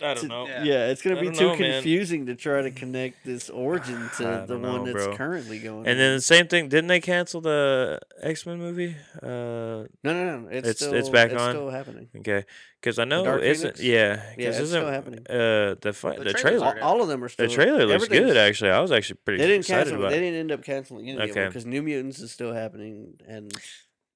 I 0.01 0.15
don't 0.15 0.29
know. 0.29 0.47
Yeah. 0.47 0.63
Yeah, 0.63 0.87
it's 0.91 1.03
gonna 1.03 1.19
I 1.19 1.21
be 1.23 1.31
too 1.33 1.49
know, 1.49 1.57
man. 1.57 1.73
confusing 1.83 2.27
to 2.27 2.37
try 2.37 2.63
to 2.63 2.71
connect 2.71 3.25
this 3.27 3.51
origin 3.51 4.09
to 4.19 4.23
the 4.23 4.47
don't 4.47 4.63
one 4.63 4.85
that's 4.85 5.05
bro. 5.07 5.17
currently 5.17 5.59
going. 5.59 5.81
On. 5.81 5.87
And 5.87 5.91
on. 5.93 5.99
then 5.99 6.15
the 6.15 6.21
same 6.23 6.47
thing. 6.47 6.69
Didn't 6.69 6.87
they 6.87 7.01
cancel 7.01 7.41
the 7.41 7.99
X 8.23 8.47
Men 8.47 8.59
movie? 8.59 8.95
Uh, 9.21 9.27
no, 9.27 9.87
no, 10.05 10.39
no, 10.39 10.49
it's 10.49 10.59
it's- 10.69 10.77
still, 10.77 10.95
it's 10.95 11.09
back 11.11 11.33
it's 11.33 11.43
on? 11.43 11.51
still 11.51 11.71
happening. 11.71 12.09
okay, 12.19 12.45
because 12.81 12.99
I 13.01 13.05
know 13.05 13.25
Dark 13.25 13.43
isn't 13.43 13.77
Phoenix? 13.79 13.83
yeah, 13.83 13.97
Yeah, 14.15 14.35
because 14.37 14.55
it's 14.57 14.65
isn't 14.69 14.81
still 14.83 14.93
happening. 14.93 15.27
uh 15.29 15.75
the 15.81 15.93
fi- 15.93 16.17
The 16.17 16.25
the, 16.25 16.33
trailer 16.33 16.79
All, 16.81 16.95
all 16.97 17.03
of 17.03 17.09
them 17.09 17.25
are 17.25 17.29
still. 17.29 17.49
the 17.49 17.53
trailer 17.53 17.85
looks 17.87 18.07
good 18.09 18.37
actually. 18.37 18.71
I 18.71 18.79
was 18.81 18.93
actually 18.93 19.19
pretty 19.25 19.39
They 19.43 19.49
didn't 19.49 19.61
excited 19.61 19.85
cancel. 19.91 19.99
about. 19.99 20.11
They 20.13 20.21
didn't 20.21 20.39
end 20.41 20.53
up 20.53 20.63
canceling 20.63 21.09
any 21.11 21.19
of 21.19 21.19
them 21.19 21.31
Okay. 21.31 21.47
because 21.49 21.67
New 21.67 21.83
Mutants 21.83 22.21
is 22.21 22.31
still 22.31 22.53
happening, 22.53 23.15
and 23.27 23.53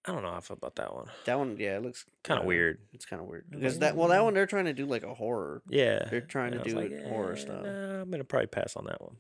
I 0.06 0.12
don't 0.12 0.22
know 0.22 0.30
how 0.30 0.38
I 0.38 0.40
feel 0.40 0.56
about 0.56 0.76
that 0.76 0.94
one. 0.94 1.06
that 1.26 1.38
one, 1.38 1.56
yeah, 1.58 1.76
it 1.76 1.82
looks 1.82 2.06
Kind 2.24 2.40
of 2.40 2.46
weird. 2.46 2.78
It's 2.94 3.04
kind 3.04 3.20
of 3.20 3.28
weird 3.28 3.44
because 3.50 3.80
that 3.80 3.96
well, 3.96 4.08
that 4.08 4.20
mm. 4.20 4.24
one 4.24 4.34
they're 4.34 4.46
trying 4.46 4.64
to 4.64 4.72
do 4.72 4.86
like 4.86 5.02
a 5.02 5.12
horror. 5.12 5.62
Yeah, 5.68 6.06
They're 6.10 6.22
trying 6.22 6.54
and 6.54 6.64
to 6.64 6.70
I 6.70 6.72
do 6.72 6.94
it 6.94 7.06
horror 7.06 7.34
"Eh, 7.34 7.36
style. 7.36 7.62
nah, 7.62 8.00
I'm 8.00 8.10
gonna 8.10 8.24
probably 8.24 8.46
pass 8.46 8.76
on 8.76 8.86
that 8.86 9.00
one. 9.00 9.16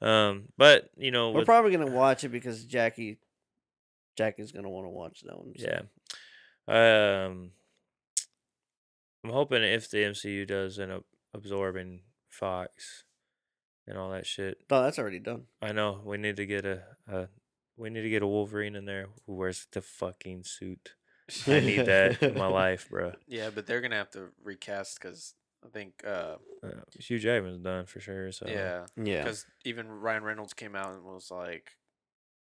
Um, 0.00 0.44
but 0.56 0.90
you 0.96 1.10
know, 1.10 1.30
We're 1.32 1.40
with, 1.40 1.46
probably 1.46 1.72
gonna 1.72 1.90
watch 1.90 2.24
it 2.24 2.30
because 2.30 2.64
Jackie, 2.64 3.18
Jackie's 4.16 4.52
gonna 4.52 4.70
want 4.70 4.86
to 4.86 4.90
watch 4.90 5.20
that 5.26 5.38
one. 5.38 5.52
so. 5.58 5.66
yeah. 5.66 7.26
Um, 7.26 7.50
I'm 9.24 9.30
hoping 9.30 9.62
if 9.62 9.90
the 9.90 9.98
MCU 9.98 10.46
does 10.46 10.78
end 10.78 10.92
up 10.92 11.04
absorbing 11.34 12.00
Fox 12.28 13.04
and 13.86 13.98
all 13.98 14.10
that 14.10 14.26
shit, 14.26 14.58
No, 14.70 14.82
that's 14.82 14.98
already 14.98 15.18
done. 15.20 15.44
I 15.62 15.72
know 15.72 16.00
we 16.04 16.16
need 16.16 16.36
to 16.36 16.46
get 16.46 16.64
a, 16.64 16.82
a 17.06 17.28
we 17.76 17.90
need 17.90 18.02
to 18.02 18.10
get 18.10 18.22
a 18.22 18.26
Wolverine 18.26 18.74
in 18.76 18.84
there 18.84 19.06
who 19.26 19.34
wears 19.34 19.66
the 19.72 19.82
fucking 19.82 20.44
suit. 20.44 20.92
I 21.46 21.60
need 21.60 21.86
that 21.86 22.22
in 22.22 22.34
my 22.34 22.46
life, 22.64 22.88
bro. 22.88 23.12
Yeah, 23.26 23.50
but 23.54 23.66
they're 23.66 23.80
gonna 23.80 23.96
have 23.96 24.10
to 24.12 24.28
recast 24.42 24.98
because 25.00 25.34
I 25.64 25.68
think, 25.68 25.94
uh, 26.06 26.36
Uh, 26.62 26.70
Hugh 26.98 27.18
Jackman's 27.18 27.58
done 27.58 27.86
for 27.86 27.98
sure. 28.00 28.30
So 28.32 28.46
yeah, 28.48 28.86
Yeah. 28.96 29.24
because 29.24 29.44
even 29.64 29.88
Ryan 29.88 30.22
Reynolds 30.22 30.52
came 30.54 30.76
out 30.76 30.94
and 30.94 31.02
was 31.04 31.30
like, 31.30 31.72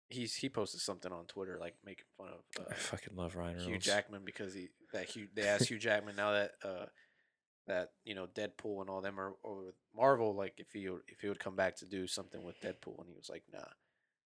he's 0.09 0.35
he 0.37 0.49
posted 0.49 0.81
something 0.81 1.13
on 1.13 1.27
Twitter 1.27 1.59
like 1.61 1.75
making 1.85 2.07
fun 2.17 2.29
of 2.29 2.41
I 2.67 2.71
uh, 2.71 2.75
fucking 2.77 3.15
love 3.17 3.35
Ryan 3.37 3.57
Reynolds. 3.57 3.67
Hugh 3.67 3.79
Jackman 3.79 4.23
because 4.25 4.55
he 4.55 4.69
that 4.93 5.07
Hugh 5.11 5.29
they 5.35 5.43
asked 5.43 5.69
Hugh 5.69 5.79
Jackman 5.79 6.17
now 6.17 6.33
that 6.33 6.53
uh 6.65 6.87
that 7.67 7.91
you 8.05 8.15
know 8.15 8.27
Deadpool 8.27 8.81
and 8.81 8.89
all 8.89 9.03
them 9.03 9.21
are 9.21 9.35
over 9.45 9.75
Marvel 9.95 10.35
like 10.35 10.55
if 10.59 10.69
he 10.73 10.89
would, 10.89 11.03
if 11.09 11.21
he 11.21 11.29
would 11.29 11.39
come 11.41 11.57
back 11.57 11.77
to 11.77 11.85
do 11.87 12.07
something 12.07 12.43
with 12.43 12.59
Deadpool 12.63 12.99
and 13.01 13.09
he 13.09 13.15
was 13.15 13.29
like 13.29 13.43
nah, 13.53 13.59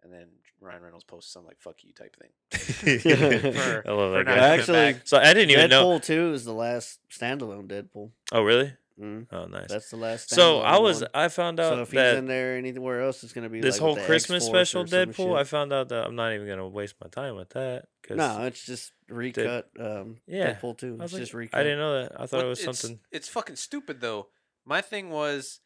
and 0.05 0.13
then 0.13 0.27
Ryan 0.61 0.83
Reynolds 0.83 1.03
posted 1.03 1.31
some 1.33 1.45
like 1.45 1.59
fuck 1.59 1.75
you 1.83 1.91
type 1.93 2.15
thing. 2.15 2.99
For- 3.01 3.83
I 3.87 3.91
love 3.91 4.13
that 4.13 4.25
guy. 4.25 4.37
Actually. 4.37 4.95
So 5.03 5.17
I 5.17 5.33
didn't 5.33 5.49
even 5.51 5.69
know. 5.69 5.89
Deadpool 5.99 6.03
two 6.03 6.31
is 6.33 6.45
the 6.45 6.53
last 6.53 6.99
standalone 7.11 7.67
Deadpool. 7.67 8.11
Oh 8.31 8.41
really? 8.43 8.73
Mm, 8.97 9.27
Oh 9.33 9.43
nice. 9.47 9.67
that's 9.67 9.89
the 9.89 9.97
last. 9.97 10.29
So 10.29 10.59
I 10.61 10.77
was 10.79 11.01
one. 11.01 11.09
I 11.13 11.27
found 11.27 11.59
out 11.59 11.73
So 11.73 11.81
if 11.81 11.91
he's 11.91 11.97
that 11.97 12.15
in 12.15 12.27
there 12.27 12.55
anywhere 12.55 13.01
else, 13.01 13.23
it's 13.25 13.33
gonna 13.33 13.49
be 13.49 13.59
this 13.59 13.75
like 13.75 13.81
whole 13.81 13.95
the 13.95 14.01
Christmas 14.03 14.43
X-Force 14.45 14.69
special 14.69 14.85
Deadpool, 14.85 15.37
I 15.37 15.43
found 15.43 15.73
out 15.73 15.89
that 15.89 16.05
I'm 16.05 16.15
not 16.15 16.31
even 16.33 16.47
gonna 16.47 16.65
waste 16.69 16.95
my 17.01 17.09
time 17.09 17.35
with 17.35 17.49
that. 17.49 17.87
Cause 18.07 18.15
No, 18.15 18.43
it's 18.43 18.65
just 18.65 18.93
recut. 19.09 19.69
Um, 19.77 20.17
Yeah, 20.27 20.53
Deadpool 20.53 20.77
two. 20.77 20.95
I 20.97 21.03
was 21.03 21.11
It's 21.11 21.13
like, 21.13 21.21
just 21.23 21.33
recut. 21.33 21.59
I 21.59 21.63
didn't 21.63 21.79
know 21.79 22.03
that. 22.03 22.11
I 22.21 22.25
thought 22.25 22.37
What- 22.37 22.45
it 22.45 22.49
was 22.49 22.63
it's, 22.63 22.79
something. 22.79 22.99
It's 23.11 23.27
fucking 23.27 23.57
stupid 23.57 23.99
though. 23.99 24.27
My 24.65 24.79
thing 24.79 25.09
was, 25.09 25.59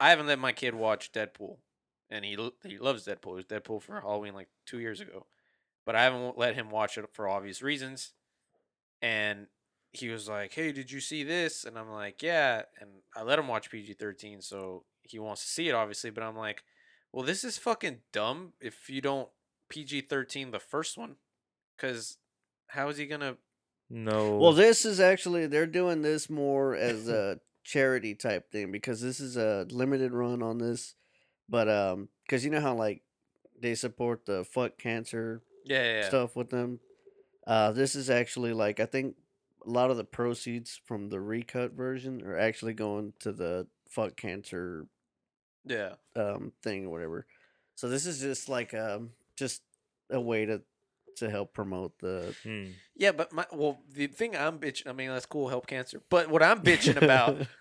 I 0.00 0.10
haven't 0.10 0.26
let 0.26 0.40
my 0.40 0.50
kid 0.52 0.74
watch 0.74 1.12
Deadpool, 1.12 1.58
and 2.10 2.24
he 2.24 2.36
lo- 2.36 2.52
he 2.64 2.78
loves 2.78 3.06
Deadpool. 3.06 3.32
It 3.32 3.34
was 3.34 3.44
Deadpool 3.46 3.82
for 3.82 4.00
Halloween 4.00 4.34
like 4.34 4.48
two 4.66 4.78
years 4.78 5.00
ago, 5.00 5.26
but 5.84 5.94
I 5.94 6.02
haven't 6.02 6.38
let 6.38 6.54
him 6.54 6.70
watch 6.70 6.98
it 6.98 7.08
for 7.12 7.28
obvious 7.28 7.62
reasons. 7.62 8.12
And 9.00 9.46
he 9.92 10.08
was 10.08 10.28
like, 10.28 10.52
"Hey, 10.52 10.72
did 10.72 10.90
you 10.90 11.00
see 11.00 11.22
this?" 11.22 11.64
And 11.64 11.78
I'm 11.78 11.90
like, 11.90 12.22
"Yeah." 12.22 12.62
And 12.80 13.02
I 13.16 13.22
let 13.22 13.38
him 13.38 13.48
watch 13.48 13.70
PG 13.70 13.94
thirteen, 13.94 14.40
so 14.40 14.84
he 15.02 15.18
wants 15.18 15.42
to 15.42 15.48
see 15.48 15.68
it 15.68 15.74
obviously. 15.74 16.10
But 16.10 16.24
I'm 16.24 16.36
like, 16.36 16.64
"Well, 17.12 17.24
this 17.24 17.44
is 17.44 17.58
fucking 17.58 18.00
dumb. 18.12 18.52
If 18.60 18.90
you 18.90 19.00
don't 19.00 19.28
PG 19.68 20.02
thirteen 20.02 20.50
the 20.50 20.58
first 20.58 20.98
one, 20.98 21.16
because 21.76 22.18
how 22.68 22.88
is 22.88 22.96
he 22.96 23.06
gonna?" 23.06 23.36
No. 23.90 24.36
Well, 24.36 24.52
this 24.52 24.84
is 24.84 25.00
actually 25.00 25.46
they're 25.46 25.66
doing 25.66 26.02
this 26.02 26.28
more 26.28 26.74
as 26.74 27.08
a 27.08 27.40
charity 27.64 28.14
type 28.14 28.50
thing 28.50 28.70
because 28.70 29.00
this 29.00 29.20
is 29.20 29.36
a 29.36 29.66
limited 29.70 30.12
run 30.12 30.42
on 30.42 30.58
this, 30.58 30.94
but 31.48 31.68
um, 31.68 32.08
because 32.24 32.44
you 32.44 32.50
know 32.50 32.60
how 32.60 32.74
like 32.74 33.02
they 33.60 33.74
support 33.74 34.26
the 34.26 34.44
fuck 34.44 34.78
cancer 34.78 35.42
Yeah, 35.64 35.82
yeah, 35.82 36.00
yeah. 36.00 36.08
stuff 36.08 36.36
with 36.36 36.50
them. 36.50 36.80
Uh, 37.46 37.72
this 37.72 37.94
is 37.94 38.10
actually 38.10 38.52
like 38.52 38.80
I 38.80 38.86
think 38.86 39.16
a 39.66 39.70
lot 39.70 39.90
of 39.90 39.96
the 39.96 40.04
proceeds 40.04 40.80
from 40.84 41.08
the 41.08 41.20
recut 41.20 41.72
version 41.72 42.22
are 42.22 42.38
actually 42.38 42.74
going 42.74 43.12
to 43.20 43.32
the 43.32 43.66
fuck 43.88 44.16
cancer 44.16 44.86
yeah. 45.64 45.94
um 46.14 46.52
thing 46.62 46.86
or 46.86 46.90
whatever. 46.90 47.26
So 47.74 47.88
this 47.88 48.06
is 48.06 48.20
just 48.20 48.48
like 48.48 48.74
um 48.74 49.10
just 49.36 49.62
a 50.10 50.20
way 50.20 50.46
to 50.46 50.62
to 51.16 51.30
help 51.30 51.52
promote 51.52 51.98
the 51.98 52.34
Hmm. 52.42 52.66
Yeah, 52.96 53.12
but 53.12 53.32
my 53.32 53.46
well, 53.52 53.78
the 53.92 54.06
thing 54.06 54.36
I'm 54.36 54.58
bitching. 54.58 54.86
I 54.86 54.92
mean, 54.92 55.08
that's 55.08 55.26
cool, 55.26 55.48
help 55.48 55.66
cancer. 55.66 56.00
But 56.10 56.28
what 56.30 56.42
I'm 56.42 56.60
bitching 56.60 57.00
about, 57.02 57.38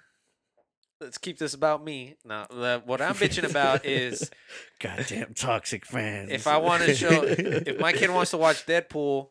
let's 1.00 1.18
keep 1.18 1.38
this 1.38 1.54
about 1.54 1.84
me. 1.84 2.16
No, 2.26 2.46
the, 2.50 2.82
what 2.86 3.02
I'm 3.02 3.16
bitching 3.16 3.50
about 3.50 3.86
is 3.86 4.30
goddamn 4.80 5.34
toxic 5.34 5.86
fans. 5.86 6.32
if 6.32 6.48
I 6.48 6.58
want 6.58 6.84
to 6.84 6.96
show, 6.96 7.24
if 7.24 7.80
my 7.80 7.94
kid 7.94 8.10
wants 8.10 8.32
to 8.32 8.38
watch 8.38 8.66
Deadpool, 8.66 9.30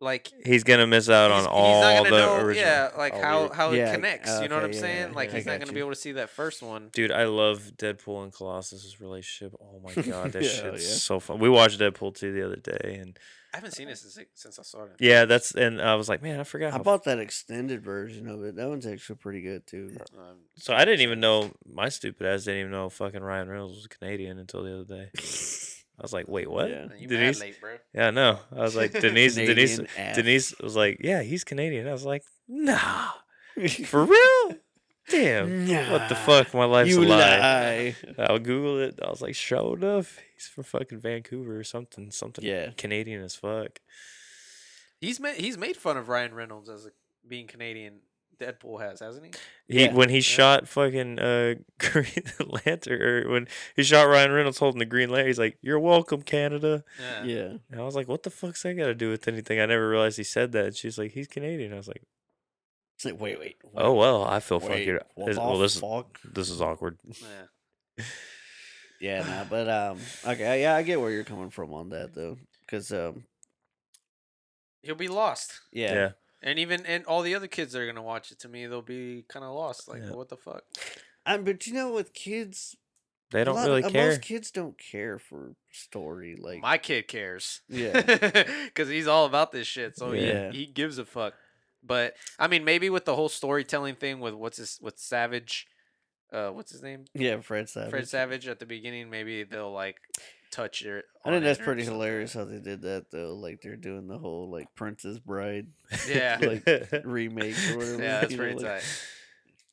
like 0.00 0.30
He's 0.44 0.62
gonna 0.64 0.86
miss 0.86 1.08
out 1.10 1.30
he's, 1.30 1.44
on 1.46 1.52
he's 1.52 1.52
all 1.52 1.80
not 1.82 2.04
the 2.04 2.10
know, 2.10 2.36
original. 2.36 2.66
yeah, 2.68 2.90
like 2.96 3.12
all 3.14 3.20
how 3.22 3.48
the- 3.48 3.54
how 3.54 3.70
Yeah, 3.72 3.90
it 3.90 3.94
connects. 3.94 4.40
you 4.40 4.48
know 4.48 4.54
what 4.56 4.64
I'm 4.64 4.72
yeah, 4.72 4.80
saying? 4.80 5.08
yeah, 5.10 5.14
like 5.14 5.30
I 5.30 5.36
he's 5.36 5.46
not 5.46 5.58
gonna 5.58 5.72
you. 5.72 5.74
be 5.74 5.80
able 5.80 5.90
to 5.90 5.96
see 5.96 6.12
that 6.12 6.30
first 6.30 6.62
one. 6.62 6.90
Dude, 6.92 7.10
I 7.12 7.24
love 7.24 7.72
Deadpool 7.76 8.22
and 8.24 8.32
Colossus's 8.32 9.00
relationship. 9.00 9.54
Oh 9.60 9.80
my 9.82 9.92
god, 10.02 10.32
that 10.32 10.42
Yeah, 10.42 10.48
shit's 10.48 10.88
yeah. 10.88 10.94
so 10.96 11.18
fun. 11.20 11.38
We 11.40 11.48
watched 11.48 11.80
Deadpool 11.80 12.14
2 12.14 12.32
the 12.32 12.44
other 12.46 12.56
day, 12.56 12.98
and 13.00 13.18
I 13.52 13.56
haven't 13.56 13.72
seen 13.72 13.88
it 13.88 13.96
since 13.96 14.18
since 14.34 14.58
I 14.58 14.62
saw 14.62 14.84
it. 14.84 14.90
yeah, 15.00 15.24
that's 15.24 15.52
and 15.52 15.80
I 15.80 15.94
was 15.94 16.08
like, 16.08 16.22
man, 16.22 16.38
I 16.38 16.44
forgot. 16.44 16.74
I 16.74 16.78
bought 16.78 17.04
that 17.04 17.18
extended 17.18 17.82
version 17.82 18.28
of 18.28 18.44
it. 18.44 18.56
That 18.56 18.68
one's 18.68 18.86
actually 18.86 19.16
pretty 19.16 19.40
good 19.40 19.66
too. 19.66 19.96
Um, 20.16 20.36
so 20.58 20.74
I 20.74 20.84
didn't 20.84 21.00
even 21.00 21.18
know 21.18 21.50
my 21.66 21.88
stupid 21.88 22.26
ass 22.26 22.44
didn't 22.44 22.60
even 22.60 22.72
know 22.72 22.88
fucking 22.90 23.22
Ryan 23.22 23.48
Reynolds 23.48 23.74
was 23.76 23.86
Canadian 23.86 24.38
until 24.38 24.62
the 24.62 24.74
other 24.80 24.84
day. 24.84 25.10
I 25.98 26.02
was 26.02 26.12
like, 26.12 26.28
wait, 26.28 26.48
what? 26.48 26.70
Yeah. 26.70 26.86
you 26.96 27.08
Denise? 27.08 27.40
mad 27.40 27.46
late, 27.46 27.60
bro. 27.60 27.76
Yeah, 27.92 28.10
no. 28.10 28.38
I 28.54 28.60
was 28.60 28.76
like, 28.76 28.92
Denise, 28.92 29.34
Denise, 29.34 29.76
Canadian 29.78 29.88
ass. 29.98 30.16
Denise 30.16 30.58
was 30.60 30.76
like, 30.76 30.98
yeah, 31.02 31.22
he's 31.22 31.42
Canadian. 31.44 31.88
I 31.88 31.92
was 31.92 32.04
like, 32.04 32.22
nah, 32.46 33.08
for 33.86 34.04
real? 34.04 34.56
Damn. 35.10 35.66
What 35.90 36.08
the 36.08 36.14
fuck? 36.14 36.52
My 36.54 36.66
life's 36.66 36.90
you 36.90 37.02
a 37.02 37.06
lie. 37.06 37.16
lie. 37.16 38.24
I'll 38.26 38.38
Google 38.38 38.78
it. 38.80 39.00
I 39.02 39.08
was 39.08 39.22
like, 39.22 39.34
show 39.34 39.72
enough. 39.74 40.18
He's 40.34 40.46
from 40.46 40.64
fucking 40.64 41.00
Vancouver 41.00 41.58
or 41.58 41.64
something. 41.64 42.10
Something 42.10 42.44
Yeah. 42.44 42.70
Canadian 42.76 43.22
as 43.22 43.34
fuck. 43.34 43.80
He's 45.00 45.18
made 45.18 45.36
he's 45.36 45.56
made 45.56 45.76
fun 45.76 45.96
of 45.96 46.08
Ryan 46.08 46.34
Reynolds 46.34 46.68
as 46.68 46.84
a, 46.86 46.90
being 47.26 47.46
Canadian. 47.46 48.00
Deadpool 48.40 48.80
has, 48.80 49.00
hasn't 49.00 49.26
he? 49.26 49.32
He 49.74 49.84
Yeah. 49.84 49.92
when 49.92 50.08
he 50.10 50.20
shot 50.20 50.68
fucking 50.68 51.18
uh 51.18 51.54
Green 51.78 52.22
Lantern 52.64 53.02
or 53.02 53.28
when 53.30 53.48
he 53.74 53.82
shot 53.82 54.04
Ryan 54.04 54.32
Reynolds 54.32 54.58
holding 54.58 54.78
the 54.78 54.84
Green 54.84 55.10
Lantern, 55.10 55.26
he's 55.28 55.38
like, 55.38 55.58
"You're 55.60 55.80
welcome, 55.80 56.22
Canada." 56.22 56.84
Yeah. 57.00 57.24
Yeah. 57.24 57.52
And 57.70 57.80
I 57.80 57.84
was 57.84 57.94
like, 57.96 58.08
"What 58.08 58.22
the 58.22 58.30
fuck's 58.30 58.62
that 58.62 58.74
got 58.74 58.86
to 58.86 58.94
do 58.94 59.10
with 59.10 59.26
anything?" 59.28 59.60
I 59.60 59.66
never 59.66 59.88
realized 59.88 60.16
he 60.16 60.24
said 60.24 60.52
that. 60.52 60.64
And 60.66 60.76
she's 60.76 60.98
like, 60.98 61.12
"He's 61.12 61.26
Canadian." 61.28 61.72
I 61.72 61.76
was 61.76 61.88
like, 61.88 62.02
It's 62.96 63.04
like, 63.04 63.20
wait, 63.20 63.38
wait. 63.40 63.56
"Oh 63.74 63.92
well, 63.94 64.24
I 64.24 64.40
feel 64.40 64.60
wait, 64.60 64.68
fucking 64.68 64.98
what 65.14 65.26
this- 65.26 65.36
well. 65.38 65.58
This 65.58 65.76
is 65.76 65.82
this 66.32 66.50
is 66.50 66.60
awkward." 66.60 66.98
Yeah. 67.98 68.04
Yeah, 69.00 69.22
nah, 69.24 69.44
but 69.44 69.68
um, 69.68 69.98
okay, 70.26 70.60
yeah, 70.62 70.74
I 70.74 70.82
get 70.82 71.00
where 71.00 71.10
you're 71.12 71.22
coming 71.22 71.50
from 71.50 71.72
on 71.72 71.90
that 71.90 72.14
though, 72.14 72.36
because 72.62 72.90
um, 72.92 73.24
He'll 74.82 74.94
be 74.96 75.08
lost. 75.08 75.60
yeah, 75.72 75.92
Yeah. 75.94 76.10
And 76.42 76.58
even 76.58 76.86
and 76.86 77.04
all 77.06 77.22
the 77.22 77.34
other 77.34 77.48
kids 77.48 77.72
that 77.72 77.80
are 77.82 77.86
gonna 77.86 78.02
watch 78.02 78.30
it 78.30 78.38
to 78.40 78.48
me, 78.48 78.66
they'll 78.66 78.82
be 78.82 79.24
kind 79.28 79.44
of 79.44 79.52
lost. 79.54 79.88
Like, 79.88 80.02
Yeah. 80.04 80.12
what 80.12 80.28
the 80.28 80.36
fuck? 80.36 80.62
Um, 81.26 81.44
but 81.44 81.66
you 81.66 81.74
know, 81.74 81.92
with 81.92 82.12
kids, 82.14 82.76
They 83.30 83.44
don't 83.44 83.56
lot- 83.56 83.66
really 83.66 83.82
uh, 83.84 83.90
care. 83.90 84.08
Most 84.10 84.22
kids 84.22 84.50
don't 84.50 84.78
care 84.78 85.18
for 85.18 85.54
story. 85.72 86.36
Like, 86.40 86.60
My 86.62 86.78
kid 86.78 87.08
cares. 87.08 87.60
Yeah. 87.68 88.00
Because 88.66 88.88
he's 88.88 89.06
all 89.06 89.26
about 89.26 89.52
this 89.52 89.66
shit. 89.66 89.96
So 89.96 90.12
Yeah. 90.12 90.50
he, 90.52 90.58
he 90.60 90.66
gives 90.66 90.98
a 90.98 91.04
fuck. 91.04 91.34
But 91.82 92.14
I 92.38 92.46
mean, 92.48 92.64
maybe 92.64 92.88
with 92.90 93.04
the 93.04 93.14
whole 93.14 93.28
storytelling 93.28 93.96
thing 93.96 94.20
with 94.20 94.34
what's 94.34 94.56
his 94.58 94.78
with 94.80 94.98
Savage, 94.98 95.66
uh, 96.32 96.50
what's 96.50 96.70
his 96.72 96.82
name? 96.82 97.04
yeah, 97.14 97.40
Fred 97.40 97.68
Savage. 97.68 97.90
Fred 97.90 98.08
Savage 98.08 98.48
at 98.48 98.58
the 98.60 98.66
beginning. 98.66 99.10
Maybe 99.10 99.44
they'll 99.44 99.72
like 99.72 99.96
touch 100.50 100.82
it. 100.82 101.04
I 101.24 101.30
think 101.30 101.44
that's 101.44 101.58
pretty 101.58 101.84
hilarious 101.84 102.32
how 102.34 102.44
they 102.44 102.58
did 102.58 102.82
that 102.82 103.10
though. 103.10 103.34
Like 103.34 103.60
they're 103.62 103.76
doing 103.76 104.06
the 104.08 104.18
whole 104.18 104.50
like 104.50 104.74
Princess 104.74 105.18
Bride 105.18 105.66
Yeah. 106.08 106.38
like 106.42 106.64
remake 107.04 107.56
or 107.70 107.76
whatever. 107.76 108.02
Yeah, 108.02 108.20
that's 108.20 108.30
you 108.32 108.36
know, 108.36 108.42
pretty 108.42 108.58
like, 108.58 108.80
tight. 108.80 109.02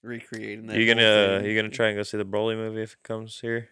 Recreating 0.04 0.68
that. 0.68 0.78
you 0.78 0.86
whole 0.86 0.96
gonna 0.96 1.40
thing. 1.42 1.50
you 1.50 1.56
gonna 1.56 1.70
try 1.74 1.88
and 1.88 1.98
go 1.98 2.04
see 2.04 2.18
the 2.18 2.26
Broly 2.26 2.56
movie 2.56 2.82
if 2.84 2.94
it 2.94 3.04
comes 3.04 3.40
here? 3.40 3.70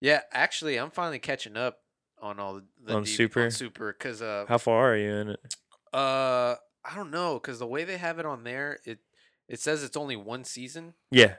Yeah, 0.00 0.20
actually, 0.32 0.76
I'm 0.78 0.90
finally 0.90 1.18
catching 1.18 1.56
up 1.56 1.78
on 2.20 2.38
all 2.38 2.54
the, 2.54 2.64
the 2.84 2.94
On 2.94 3.04
DB 3.04 3.08
Super? 3.08 3.44
on 3.44 3.50
Super 3.50 3.92
because 3.98 4.20
uh 4.22 4.44
How 4.48 4.58
far 4.58 4.92
are 4.92 4.96
you 4.96 5.10
in 5.10 5.28
it? 5.30 5.54
uh 5.92 6.56
I 6.84 6.94
don't 6.94 7.10
know 7.10 7.34
because 7.34 7.58
the 7.58 7.66
way 7.66 7.84
they 7.84 7.96
have 7.96 8.18
it 8.18 8.26
on 8.26 8.44
there 8.44 8.78
it 8.84 8.98
it 9.48 9.60
says 9.60 9.82
it's 9.82 9.96
only 9.96 10.16
one 10.16 10.44
season 10.44 10.94
Yeah, 11.10 11.34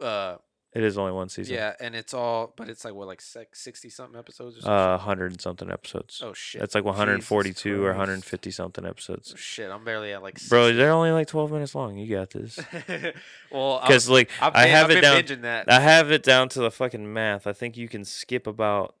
uh 0.00 0.36
it 0.74 0.84
is 0.84 0.98
only 0.98 1.12
one 1.12 1.28
season. 1.28 1.54
yeah 1.54 1.72
and 1.80 1.94
it's 1.94 2.12
all 2.12 2.52
but 2.56 2.68
it's 2.68 2.84
like 2.84 2.94
what 2.94 3.06
like 3.06 3.20
sixty 3.20 3.88
something 3.88 4.18
episodes 4.18 4.58
or 4.58 4.60
some 4.60 4.72
uh, 4.72 4.98
hundred 4.98 5.32
and 5.32 5.40
something 5.40 5.70
episodes. 5.70 6.20
oh 6.24 6.32
shit 6.34 6.60
That's 6.60 6.74
like 6.74 6.84
142 6.84 7.82
or 7.82 7.88
150 7.88 8.50
something 8.50 8.84
episodes. 8.84 9.32
oh, 9.34 9.36
shit 9.36 9.70
I'm 9.70 9.84
barely 9.84 10.12
at 10.12 10.22
like 10.22 10.38
Bro, 10.48 10.74
they're 10.74 10.92
only 10.92 11.10
like 11.10 11.26
12 11.28 11.50
minutes 11.52 11.74
long. 11.74 11.96
You 11.96 12.14
got 12.14 12.30
this. 12.30 12.58
well 13.50 13.80
Because 13.80 14.08
like 14.10 14.30
I've 14.40 14.54
I 14.54 14.66
have 14.66 14.90
I've 14.90 14.96
it 14.96 15.00
down. 15.00 15.42
that 15.42 15.70
I 15.70 15.80
have 15.80 16.10
it 16.10 16.22
down 16.22 16.48
to 16.50 16.60
the 16.60 16.70
fucking 16.70 17.10
math. 17.12 17.46
I 17.46 17.52
think 17.52 17.76
you 17.76 17.88
can 17.88 18.04
skip 18.04 18.46
about 18.46 18.94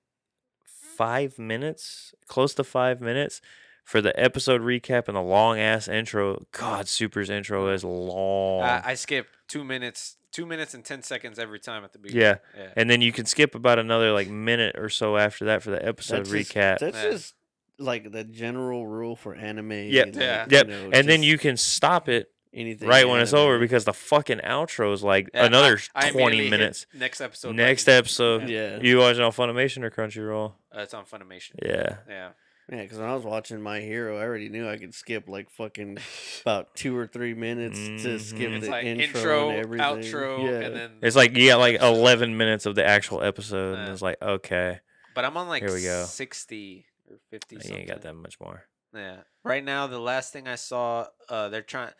five 0.64 1.38
minutes, 1.38 2.14
close 2.26 2.54
to 2.54 2.64
five 2.64 3.00
minutes, 3.00 3.40
for 3.88 4.02
the 4.02 4.18
episode 4.20 4.60
recap 4.60 5.08
and 5.08 5.16
the 5.16 5.22
long 5.22 5.58
ass 5.58 5.88
intro. 5.88 6.44
God, 6.52 6.88
Super's 6.88 7.30
intro 7.30 7.68
is 7.72 7.82
long. 7.84 8.62
I, 8.62 8.82
I 8.90 8.94
skip 8.94 9.26
two 9.48 9.64
minutes 9.64 10.16
two 10.30 10.44
minutes 10.44 10.74
and 10.74 10.84
ten 10.84 11.02
seconds 11.02 11.38
every 11.38 11.58
time 11.58 11.84
at 11.84 11.92
the 11.94 11.98
beginning 11.98 12.22
yeah, 12.22 12.36
yeah 12.54 12.68
and 12.76 12.90
then 12.90 13.00
you 13.00 13.10
can 13.12 13.24
skip 13.24 13.54
about 13.54 13.78
another 13.78 14.12
like 14.12 14.28
minute 14.28 14.76
or 14.78 14.90
so 14.90 15.16
after 15.16 15.46
that 15.46 15.62
for 15.62 15.70
the 15.70 15.84
episode 15.84 16.18
That's 16.26 16.30
just- 16.30 16.54
recap. 16.54 16.78
that's 16.80 16.96
Yeah. 17.02 17.10
just 17.12 17.34
like 17.78 18.12
the 18.12 18.24
general 18.24 18.86
rule 18.86 19.16
for 19.16 19.34
anime. 19.34 19.72
Yep. 19.72 20.06
like, 20.08 20.14
Yeah. 20.16 20.44
you 20.50 20.56
Yep, 20.58 20.66
know, 20.68 20.90
and 20.92 21.08
then 21.08 21.22
you 21.22 21.38
can 21.38 21.56
stop 21.56 22.10
it 22.10 22.30
anything 22.52 22.86
right 22.88 23.08
when 23.08 23.20
it's 23.22 23.32
over 23.32 23.52
anime. 23.52 23.60
because 23.62 23.84
the 23.86 23.94
fucking 23.94 24.40
outro 24.40 24.92
is 24.92 25.02
like 25.02 25.30
Yeah, 25.32 25.46
another 25.46 25.78
I 25.94 26.10
20 26.10 26.50
minutes. 26.50 26.86
next 26.92 27.22
episode 27.22 27.54
Next 27.56 27.86
button. 27.86 27.98
episode, 27.98 28.48
Yeah. 28.50 28.80
you 28.82 28.98
watching 28.98 29.22
on 29.22 29.32
Funimation 29.32 29.82
or 29.82 29.90
Crunchyroll? 29.90 30.52
uh, 30.76 30.80
it's 30.80 30.92
on 30.92 31.06
Funimation 31.06 31.52
Yeah. 31.64 31.96
yeah 32.06 32.28
Yeah, 32.70 32.82
because 32.82 32.98
when 32.98 33.08
I 33.08 33.14
was 33.14 33.24
watching 33.24 33.62
My 33.62 33.80
Hero, 33.80 34.18
I 34.18 34.22
already 34.24 34.50
knew 34.50 34.68
I 34.68 34.76
could 34.76 34.94
skip 34.94 35.26
like 35.28 35.48
fucking 35.50 35.98
about 36.42 36.74
two 36.74 36.94
or 36.96 37.06
three 37.06 37.32
minutes 37.34 37.78
to 38.02 38.18
skip 38.18 38.50
Mhm. 38.50 38.56
it's 38.56 38.64
the 38.66 38.70
like 38.70 38.84
intro, 38.84 39.20
intro, 39.20 39.48
and 39.50 39.58
everything. 39.58 39.86
outro 39.86 40.44
yeah. 40.44 40.66
and 40.66 40.76
then 40.76 40.90
It's 41.02 41.16
like 41.16 41.34
you 41.36 41.48
got 41.48 41.60
like 41.60 41.80
11 41.80 42.36
minutes 42.36 42.66
of 42.66 42.74
the 42.74 42.84
actual 42.86 43.22
episode, 43.22 43.78
and 43.78 43.90
it's 43.90 44.02
like, 44.02 44.20
okay, 44.20 44.80
But 45.14 45.24
I'm 45.24 45.36
on 45.38 45.48
like 45.48 45.62
Here 45.62 45.72
we 45.72 45.82
go. 45.82 46.04
60 46.04 46.84
or 47.10 47.16
50 47.30 47.56
you 47.56 47.60
something. 47.62 47.78
ain't 47.80 47.88
got 47.88 48.02
that 48.02 48.14
much 48.14 48.38
more. 48.38 48.64
Yeah. 48.94 49.18
Right 49.44 49.64
now 49.64 49.86
the 49.86 49.98
last 49.98 50.32
thing 50.34 50.46
I 50.46 50.56
saw 50.56 51.06
uh 51.30 51.48
they're 51.48 51.62
trying 51.62 51.92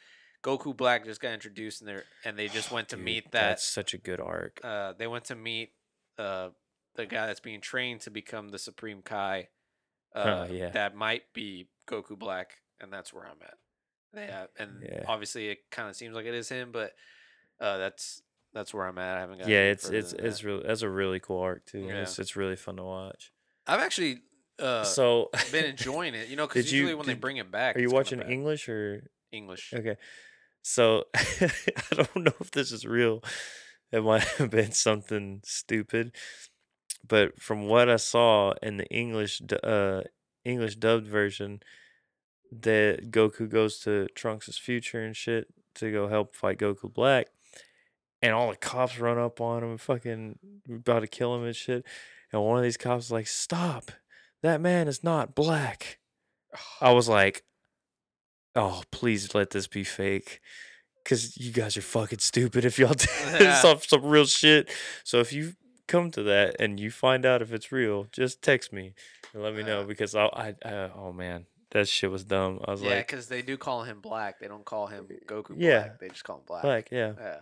Goku 0.45 0.77
Black 0.77 1.05
just 1.07 1.21
got 1.21 1.33
introduced 1.33 1.81
and 1.81 1.89
they 1.89 1.95
are 1.95 2.05
and 2.27 2.39
they 2.39 2.49
just 2.49 2.71
went 2.71 2.91
to 2.91 2.97
Dude, 2.97 3.05
meet 3.07 3.33
That's 3.33 3.65
that 3.65 3.73
such 3.73 3.95
a 3.95 3.99
good 3.99 4.21
arc. 4.21 4.61
uh 4.63 4.93
they 4.99 5.07
went 5.07 5.25
to 5.27 5.35
meet 5.35 5.73
uh 6.19 6.51
the 6.95 7.07
guy 7.07 7.27
that's 7.27 7.41
being 7.41 7.61
trained 7.63 8.03
to 8.03 8.11
become 8.11 8.51
the 8.51 8.59
Supreme 8.59 9.01
Kai. 9.03 9.49
Uh 10.15 10.47
Oh, 10.49 10.53
yeah. 10.53 10.71
that 10.71 10.95
might 10.97 11.23
be 11.35 11.69
Goku 11.89 12.19
Black 12.19 12.53
and 12.81 12.93
that's 12.93 13.13
where 13.13 13.25
I'm 13.25 13.39
at. 13.43 13.55
Yeah, 14.15 14.47
and 14.59 14.83
Yeah. 14.83 15.05
obviously 15.07 15.49
it 15.49 15.59
kind 15.71 15.89
of 15.89 15.97
seems 15.97 16.15
like 16.15 16.27
it 16.27 16.35
is 16.35 16.49
him, 16.49 16.71
but 16.73 16.93
uh 17.61 17.77
that's 17.79 18.23
that's 18.55 18.73
where 18.73 18.87
I'm 18.87 18.99
at. 18.99 19.19
I 19.19 19.21
haven't 19.21 19.39
got 19.41 19.49
Yeah, 19.49 19.65
it's 19.65 19.89
it's 19.89 20.13
it's 20.15 20.39
that. 20.41 20.47
really 20.47 20.63
that's 20.67 20.83
a 20.83 20.89
really 20.89 21.21
cool 21.21 21.41
arc 21.41 21.67
too. 21.67 21.81
Yeah. 21.81 22.03
It's 22.03 22.19
it's 22.19 22.35
really 22.37 22.57
fun 22.57 22.77
to 22.77 22.85
watch. 22.85 23.33
I've 23.67 23.81
actually 23.81 24.23
uh 24.59 24.83
so, 24.85 25.31
been 25.53 25.65
enjoying 25.77 26.15
it, 26.15 26.29
you 26.29 26.37
know, 26.37 26.47
because 26.47 26.65
Did 26.65 26.73
you- 26.73 26.79
usually 26.81 26.95
when 26.95 27.07
they 27.07 27.15
bring 27.15 27.37
it 27.37 27.51
back, 27.51 27.77
are 27.77 27.81
you 27.81 27.91
watching. 27.91 28.21
English 28.23 28.69
or 28.69 29.11
English? 29.31 29.73
okay? 29.75 29.97
So 30.63 31.05
I 31.15 31.51
don't 31.93 32.17
know 32.25 32.33
if 32.41 32.51
this 32.51 32.73
is 32.73 32.85
real. 32.87 33.23
It 33.93 34.03
might 34.03 34.23
have 34.25 34.51
been 34.51 34.73
something 34.73 35.41
stupid, 35.45 36.15
but 37.07 37.41
from 37.41 37.67
what 37.69 37.89
I 37.89 37.97
saw 37.97 38.55
in 38.63 38.77
the 38.79 38.87
English 38.87 39.43
uh 39.63 40.03
English 40.45 40.77
dubbed 40.77 41.07
version, 41.07 41.61
that 42.53 43.11
Goku 43.11 43.49
goes 43.49 43.79
to 43.81 44.09
Trunks' 44.15 44.59
future 44.59 45.03
and 45.03 45.17
shit 45.17 45.49
to 45.77 45.93
go 45.93 46.09
help 46.09 46.35
fight 46.35 46.59
Goku 46.59 46.93
Black, 46.93 47.29
and 48.23 48.33
all 48.33 48.51
the 48.51 48.57
cops 48.57 48.99
run 48.99 49.19
up 49.19 49.41
on 49.41 49.63
him, 49.63 49.71
and 49.71 49.81
fucking 49.81 50.39
about 50.71 51.01
to 51.01 51.07
kill 51.07 51.35
him 51.35 51.45
and 51.45 51.57
shit. 51.57 51.85
And 52.33 52.43
one 52.43 52.59
of 52.59 52.65
these 52.65 52.77
cops 52.77 53.07
is 53.07 53.13
like, 53.13 53.27
"Stop! 53.27 53.93
That 54.43 54.61
man 54.61 54.89
is 54.89 55.03
not 55.05 55.35
black." 55.35 55.99
I 56.81 56.93
was 56.93 57.09
like, 57.09 57.45
"Oh, 58.55 58.83
please 58.91 59.35
let 59.35 59.51
this 59.51 59.67
be 59.67 59.85
fake." 59.85 60.41
Cause 61.05 61.39
you 61.39 61.53
guys 61.53 61.75
are 61.79 61.83
fucking 61.83 62.19
stupid 62.19 62.67
if 62.67 62.79
y'all 62.79 62.93
did 62.95 63.09
Yeah. 63.41 63.55
some 63.63 63.79
some 63.81 64.05
real 64.05 64.27
shit. 64.27 64.71
So 65.05 65.21
if 65.21 65.33
you 65.33 65.55
come 65.89 66.11
to 66.13 66.23
that 66.25 66.57
and 66.61 66.79
you 66.79 66.91
find 66.91 67.27
out 67.27 67.43
if 67.43 67.53
it's 67.53 67.73
real, 67.73 68.07
just 68.13 68.43
text 68.43 68.73
me 68.73 68.95
and 69.35 69.43
let 69.43 69.55
me 69.55 69.63
know 69.63 69.79
uh-huh. 69.81 69.89
because 69.89 70.15
I, 70.15 70.27
I, 70.27 70.55
I 70.65 70.73
oh 70.95 71.13
man, 71.13 71.47
that 71.73 71.89
shit 71.89 72.11
was 72.11 72.25
dumb. 72.25 72.61
I 72.67 72.71
was 72.71 72.81
like 72.83 72.91
Yeah, 72.91 72.97
like, 72.97 73.07
because 73.09 73.29
they 73.29 73.43
do 73.43 73.57
call 73.57 73.83
him 73.83 74.01
Black. 74.01 74.39
They 74.41 74.49
don't 74.49 74.65
call 74.65 74.87
him 74.87 75.09
Goku 75.27 75.55
Yeah. 75.57 75.81
Black. 75.81 76.01
They 76.01 76.09
just 76.09 76.25
call 76.25 76.37
him 76.37 76.43
Black. 76.47 76.65
like, 76.65 76.89
yeah. 76.93 77.13
Yeah. 77.19 77.39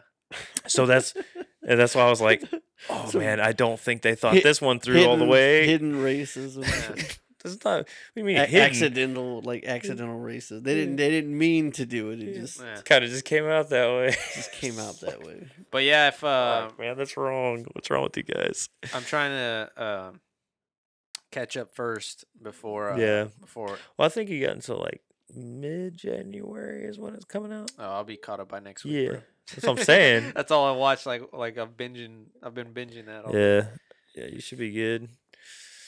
So 0.66 0.86
that's 0.86 1.14
and 1.68 1.78
that's 1.78 1.94
why 1.94 2.02
I 2.02 2.10
was 2.10 2.20
like, 2.20 2.43
oh 2.90 3.09
So 3.10 3.18
man, 3.18 3.40
I 3.40 3.52
don't 3.52 3.78
think 3.78 4.02
they 4.02 4.14
thought 4.14 4.35
hit- 4.35 4.44
this 4.44 4.60
one 4.60 4.81
through 4.81 5.05
all 5.05 5.16
the 5.16 5.24
way. 5.27 5.66
Hidden 5.66 5.94
racism. 5.94 7.18
Yeah. 7.45 7.51
That's 7.51 7.65
not. 7.65 7.79
What 7.79 7.87
do 8.15 8.21
you 8.21 8.25
mean? 8.25 8.37
A- 8.39 8.47
hidden? 8.47 8.67
accidental, 8.67 9.41
like 9.43 9.65
accidental 9.65 10.19
racism. 10.19 10.65
They 10.65 10.75
didn't. 10.75 10.97
They 10.97 11.11
didn't 11.11 11.37
mean 11.37 11.73
to 11.73 11.87
do 11.87 12.11
it. 12.11 12.23
It 12.23 12.35
just 12.35 12.61
Yeah. 12.61 12.81
Kind 12.85 13.05
of 13.05 13.11
just 13.11 13.25
came 13.25 13.45
out 13.47 13.69
that 13.71 13.89
way. 13.89 14.11
just 14.35 14.53
came 14.53 14.79
out 14.79 15.01
that 15.01 15.23
way. 15.23 15.47
But 15.71 15.85
yeah, 15.85 16.09
if 16.09 16.23
uh, 16.25 16.69
Fuck, 16.69 16.79
man, 16.79 16.97
that's 16.97 17.17
wrong. 17.17 17.67
What's 17.73 17.91
wrong 17.91 18.05
with 18.05 18.17
you 18.17 18.23
guys? 18.23 18.69
I'm 18.95 19.03
trying 19.03 19.31
to 19.33 19.71
um 19.85 20.21
catch 21.31 21.57
up 21.57 21.75
first 21.75 22.25
before. 22.41 22.93
Uh, 22.93 22.97
Yeah. 22.97 23.25
Before 23.41 23.79
Well, 23.99 24.07
I 24.07 24.09
think 24.09 24.31
you 24.31 24.41
got 24.45 24.55
until 24.55 24.79
like 24.79 25.03
mid 25.35 25.97
January 25.99 26.85
is 26.85 26.99
when 26.99 27.15
it's 27.15 27.25
coming 27.25 27.53
out. 27.53 27.71
oh, 27.79 27.85
I'll 27.85 28.05
be 28.05 28.17
caught 28.17 28.41
up 28.41 28.49
by 28.49 28.61
next 28.61 28.85
week. 28.85 28.95
Yeah, 28.95 29.09
bro. 29.09 29.21
that's 29.53 29.67
what 29.67 29.79
I'm 29.79 29.85
saying. 29.85 30.33
That's 30.37 30.51
all 30.51 30.67
I 30.67 30.77
watch. 30.77 31.05
Like 31.05 31.23
like 31.33 31.59
I've 31.59 31.77
binging. 31.77 32.27
I've 32.43 32.55
been 32.55 32.73
binging 32.73 33.07
that. 33.07 33.25
All 33.25 33.35
yeah, 33.37 33.67
yeah, 34.15 34.27
you 34.33 34.41
should 34.41 34.59
be 34.59 34.71
good. 34.71 35.09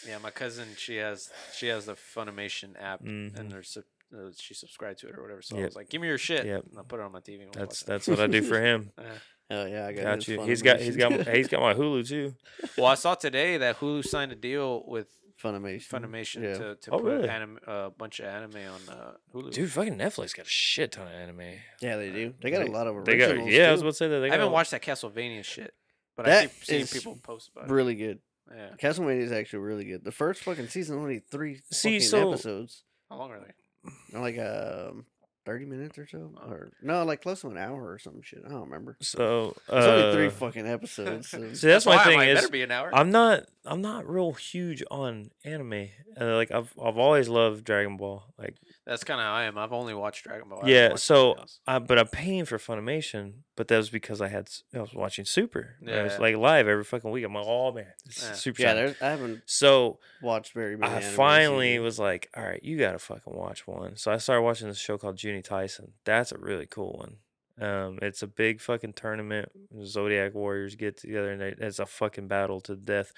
Yeah, 0.06 0.18
my 0.18 0.30
cousin, 0.30 0.68
she 0.76 0.96
has 0.96 1.30
she 1.56 1.68
has 1.68 1.86
the 1.86 1.94
Funimation 1.94 2.80
app, 2.80 3.02
Mhm. 3.02 3.36
and 3.38 3.50
there's 3.50 3.70
sub- 3.70 3.84
uh, 4.14 4.30
she 4.38 4.54
subscribed 4.54 4.98
to 5.00 5.08
it 5.08 5.16
or 5.18 5.22
whatever. 5.22 5.42
So 5.42 5.56
I 5.58 5.64
was 5.64 5.76
like, 5.76 5.88
"Give 5.90 6.00
me 6.00 6.08
your 6.08 6.18
shit." 6.18 6.46
Yep. 6.46 6.64
And 6.70 6.78
I 6.78 6.82
put 6.82 7.00
it 7.00 7.02
on 7.02 7.12
my 7.12 7.20
TV. 7.20 7.42
and 7.42 7.54
we'll 7.54 7.64
That's 7.66 7.82
that's 7.82 8.06
what 8.08 8.20
I 8.20 8.26
do 8.26 8.42
for 8.42 8.60
him. 8.60 8.92
Yeah. 8.98 9.04
Hell 9.50 9.66
yeah, 9.68 9.86
I 9.86 9.92
got, 9.92 10.02
Got 10.02 10.14
his 10.16 10.28
you. 10.28 10.42
He's 10.42 10.62
got 10.62 10.80
he's 10.80 10.96
got 10.96 11.10
my- 11.10 11.22
he's 11.34 11.48
got 11.48 11.60
my 11.60 11.74
Hulu 11.74 12.06
too. 12.06 12.34
Well, 12.76 12.86
I 12.86 12.94
saw 12.94 13.14
today 13.14 13.56
that 13.58 13.78
Hulu 13.80 14.04
signed 14.04 14.30
a 14.32 14.34
deal 14.34 14.84
with 14.86 15.08
Funimation. 15.42 15.88
Funimation 15.88 16.42
Yeah. 16.42 16.54
to, 16.58 16.74
to 16.76 16.90
Oh, 16.90 16.98
put 16.98 17.04
really? 17.04 17.28
anim- 17.28 17.58
a 17.66 17.90
bunch 17.90 18.18
of 18.20 18.26
anime 18.26 18.56
on 18.56 18.88
uh, 18.94 19.12
Hulu. 19.34 19.52
Dude, 19.52 19.70
fucking 19.70 19.96
Netflix 19.96 20.34
got 20.36 20.46
a 20.46 20.48
shit 20.50 20.92
ton 20.92 21.06
of 21.06 21.12
anime. 21.12 21.42
Yeah, 21.80 21.96
they 21.96 22.10
do. 22.10 22.34
They 22.42 22.50
got 22.50 22.58
They- 22.64 22.66
a 22.66 22.70
lot 22.72 22.86
of 22.88 23.04
They 23.04 23.16
got 23.16 23.30
originals. 23.30 23.52
yeah. 23.52 23.68
I 23.68 23.72
was 23.72 23.80
too. 23.80 23.86
about 23.86 23.90
to 23.92 23.96
say 23.96 24.08
that 24.08 24.18
they 24.20 24.26
I 24.26 24.28
got 24.30 24.34
haven't 24.34 24.48
a- 24.48 24.52
watched 24.52 24.70
that 24.72 24.82
Castlevania 24.82 25.44
shit, 25.44 25.74
but 26.16 26.26
I 26.26 26.30
That 26.30 26.42
keep 26.54 26.64
seeing 26.64 26.86
people 26.86 27.16
post 27.22 27.50
about 27.50 27.66
it. 27.66 27.70
really 27.72 27.94
good. 27.94 28.18
Yeah. 28.54 28.70
Castlevania 28.80 29.20
is 29.22 29.32
actually 29.32 29.60
really 29.60 29.84
good. 29.84 30.04
The 30.04 30.12
first 30.12 30.42
fucking 30.42 30.68
season 30.68 30.98
only 30.98 31.18
three 31.18 31.60
See, 31.70 31.98
fucking 31.98 32.08
so- 32.08 32.28
episodes. 32.32 32.84
How 33.10 33.16
long 33.16 33.30
are 33.32 33.40
they? 33.40 33.90
They're 34.12 34.20
like 34.20 34.38
um 34.38 35.06
thirty 35.48 35.64
minutes 35.64 35.98
or 35.98 36.06
so, 36.06 36.30
or 36.46 36.72
no, 36.82 37.04
like 37.04 37.22
close 37.22 37.40
to 37.40 37.48
an 37.48 37.56
hour 37.56 37.90
or 37.92 37.98
some 37.98 38.20
shit. 38.22 38.40
I 38.46 38.50
don't 38.50 38.64
remember. 38.64 38.96
So 39.00 39.56
It's 39.68 39.86
only 39.86 40.12
three 40.14 40.26
uh, 40.26 40.30
fucking 40.30 40.66
episodes. 40.66 41.30
so- 41.30 41.38
See, 41.54 41.66
that's 41.68 41.86
my 41.86 41.96
why 41.96 42.04
thing 42.04 42.20
is 42.20 42.34
better 42.40 42.48
be 42.50 42.62
an 42.62 42.70
hour. 42.70 42.90
I'm 42.94 43.10
not 43.10 43.44
I'm 43.64 43.80
not 43.80 44.08
real 44.08 44.32
huge 44.32 44.82
on 44.90 45.30
anime. 45.44 45.88
Uh, 46.20 46.34
like 46.36 46.50
I've 46.50 46.72
I've 46.82 46.98
always 46.98 47.28
loved 47.28 47.64
Dragon 47.64 47.96
Ball. 47.96 48.24
Like 48.38 48.56
That's 48.86 49.04
kind 49.04 49.20
of 49.20 49.26
how 49.26 49.32
I 49.34 49.44
am. 49.44 49.56
I've 49.58 49.72
only 49.72 49.94
watched 49.94 50.24
Dragon 50.24 50.48
Ball. 50.48 50.60
I 50.64 50.68
yeah, 50.68 50.94
so. 50.96 51.36
I, 51.66 51.78
but 51.78 51.98
I'm 51.98 52.08
paying 52.08 52.44
for 52.44 52.58
Funimation, 52.58 53.34
but 53.56 53.68
that 53.68 53.76
was 53.76 53.90
because 53.90 54.20
I 54.20 54.28
had 54.28 54.48
I 54.74 54.80
was 54.80 54.94
watching 54.94 55.24
Super. 55.24 55.76
Yeah, 55.82 56.04
it's 56.04 56.14
Yeah. 56.14 56.20
like 56.20 56.36
live 56.36 56.66
every 56.68 56.84
fucking 56.84 57.10
week. 57.10 57.24
I'm 57.24 57.34
like, 57.34 57.44
oh 57.46 57.72
man, 57.72 57.86
this 58.06 58.18
is 58.18 58.22
Yeah. 58.24 58.32
Super. 58.34 58.62
yeah, 58.62 58.74
there's, 58.74 59.02
I 59.02 59.10
haven't 59.10 59.42
So 59.46 59.98
watched 60.22 60.52
very 60.54 60.76
many. 60.76 60.92
I 60.94 61.00
finally 61.00 61.74
either. 61.74 61.82
was 61.82 61.98
like, 61.98 62.28
all 62.36 62.42
right, 62.42 62.62
you 62.64 62.78
gotta 62.78 62.98
fucking 62.98 63.34
watch 63.36 63.66
one. 63.66 63.96
So 63.96 64.10
I 64.10 64.16
started 64.16 64.42
watching 64.42 64.68
this 64.68 64.78
show 64.78 64.96
called 64.98 65.16
Juuni 65.42 65.46
Taisen. 65.46 65.90
That's 66.04 66.32
a 66.32 66.38
really 66.38 66.66
cool 66.66 66.92
one. 66.98 67.16
Um, 67.60 67.98
it's 68.02 68.22
a 68.22 68.26
big 68.26 68.60
fucking 68.60 68.92
tournament. 68.92 69.50
Zodiac 69.84 70.34
Warriors 70.34 70.76
get 70.76 70.96
together 70.96 71.32
and 71.32 71.40
they, 71.40 71.54
it's 71.58 71.78
a 71.80 71.86
fucking 71.86 72.28
battle 72.28 72.60
to 72.62 72.76
death. 72.76 73.12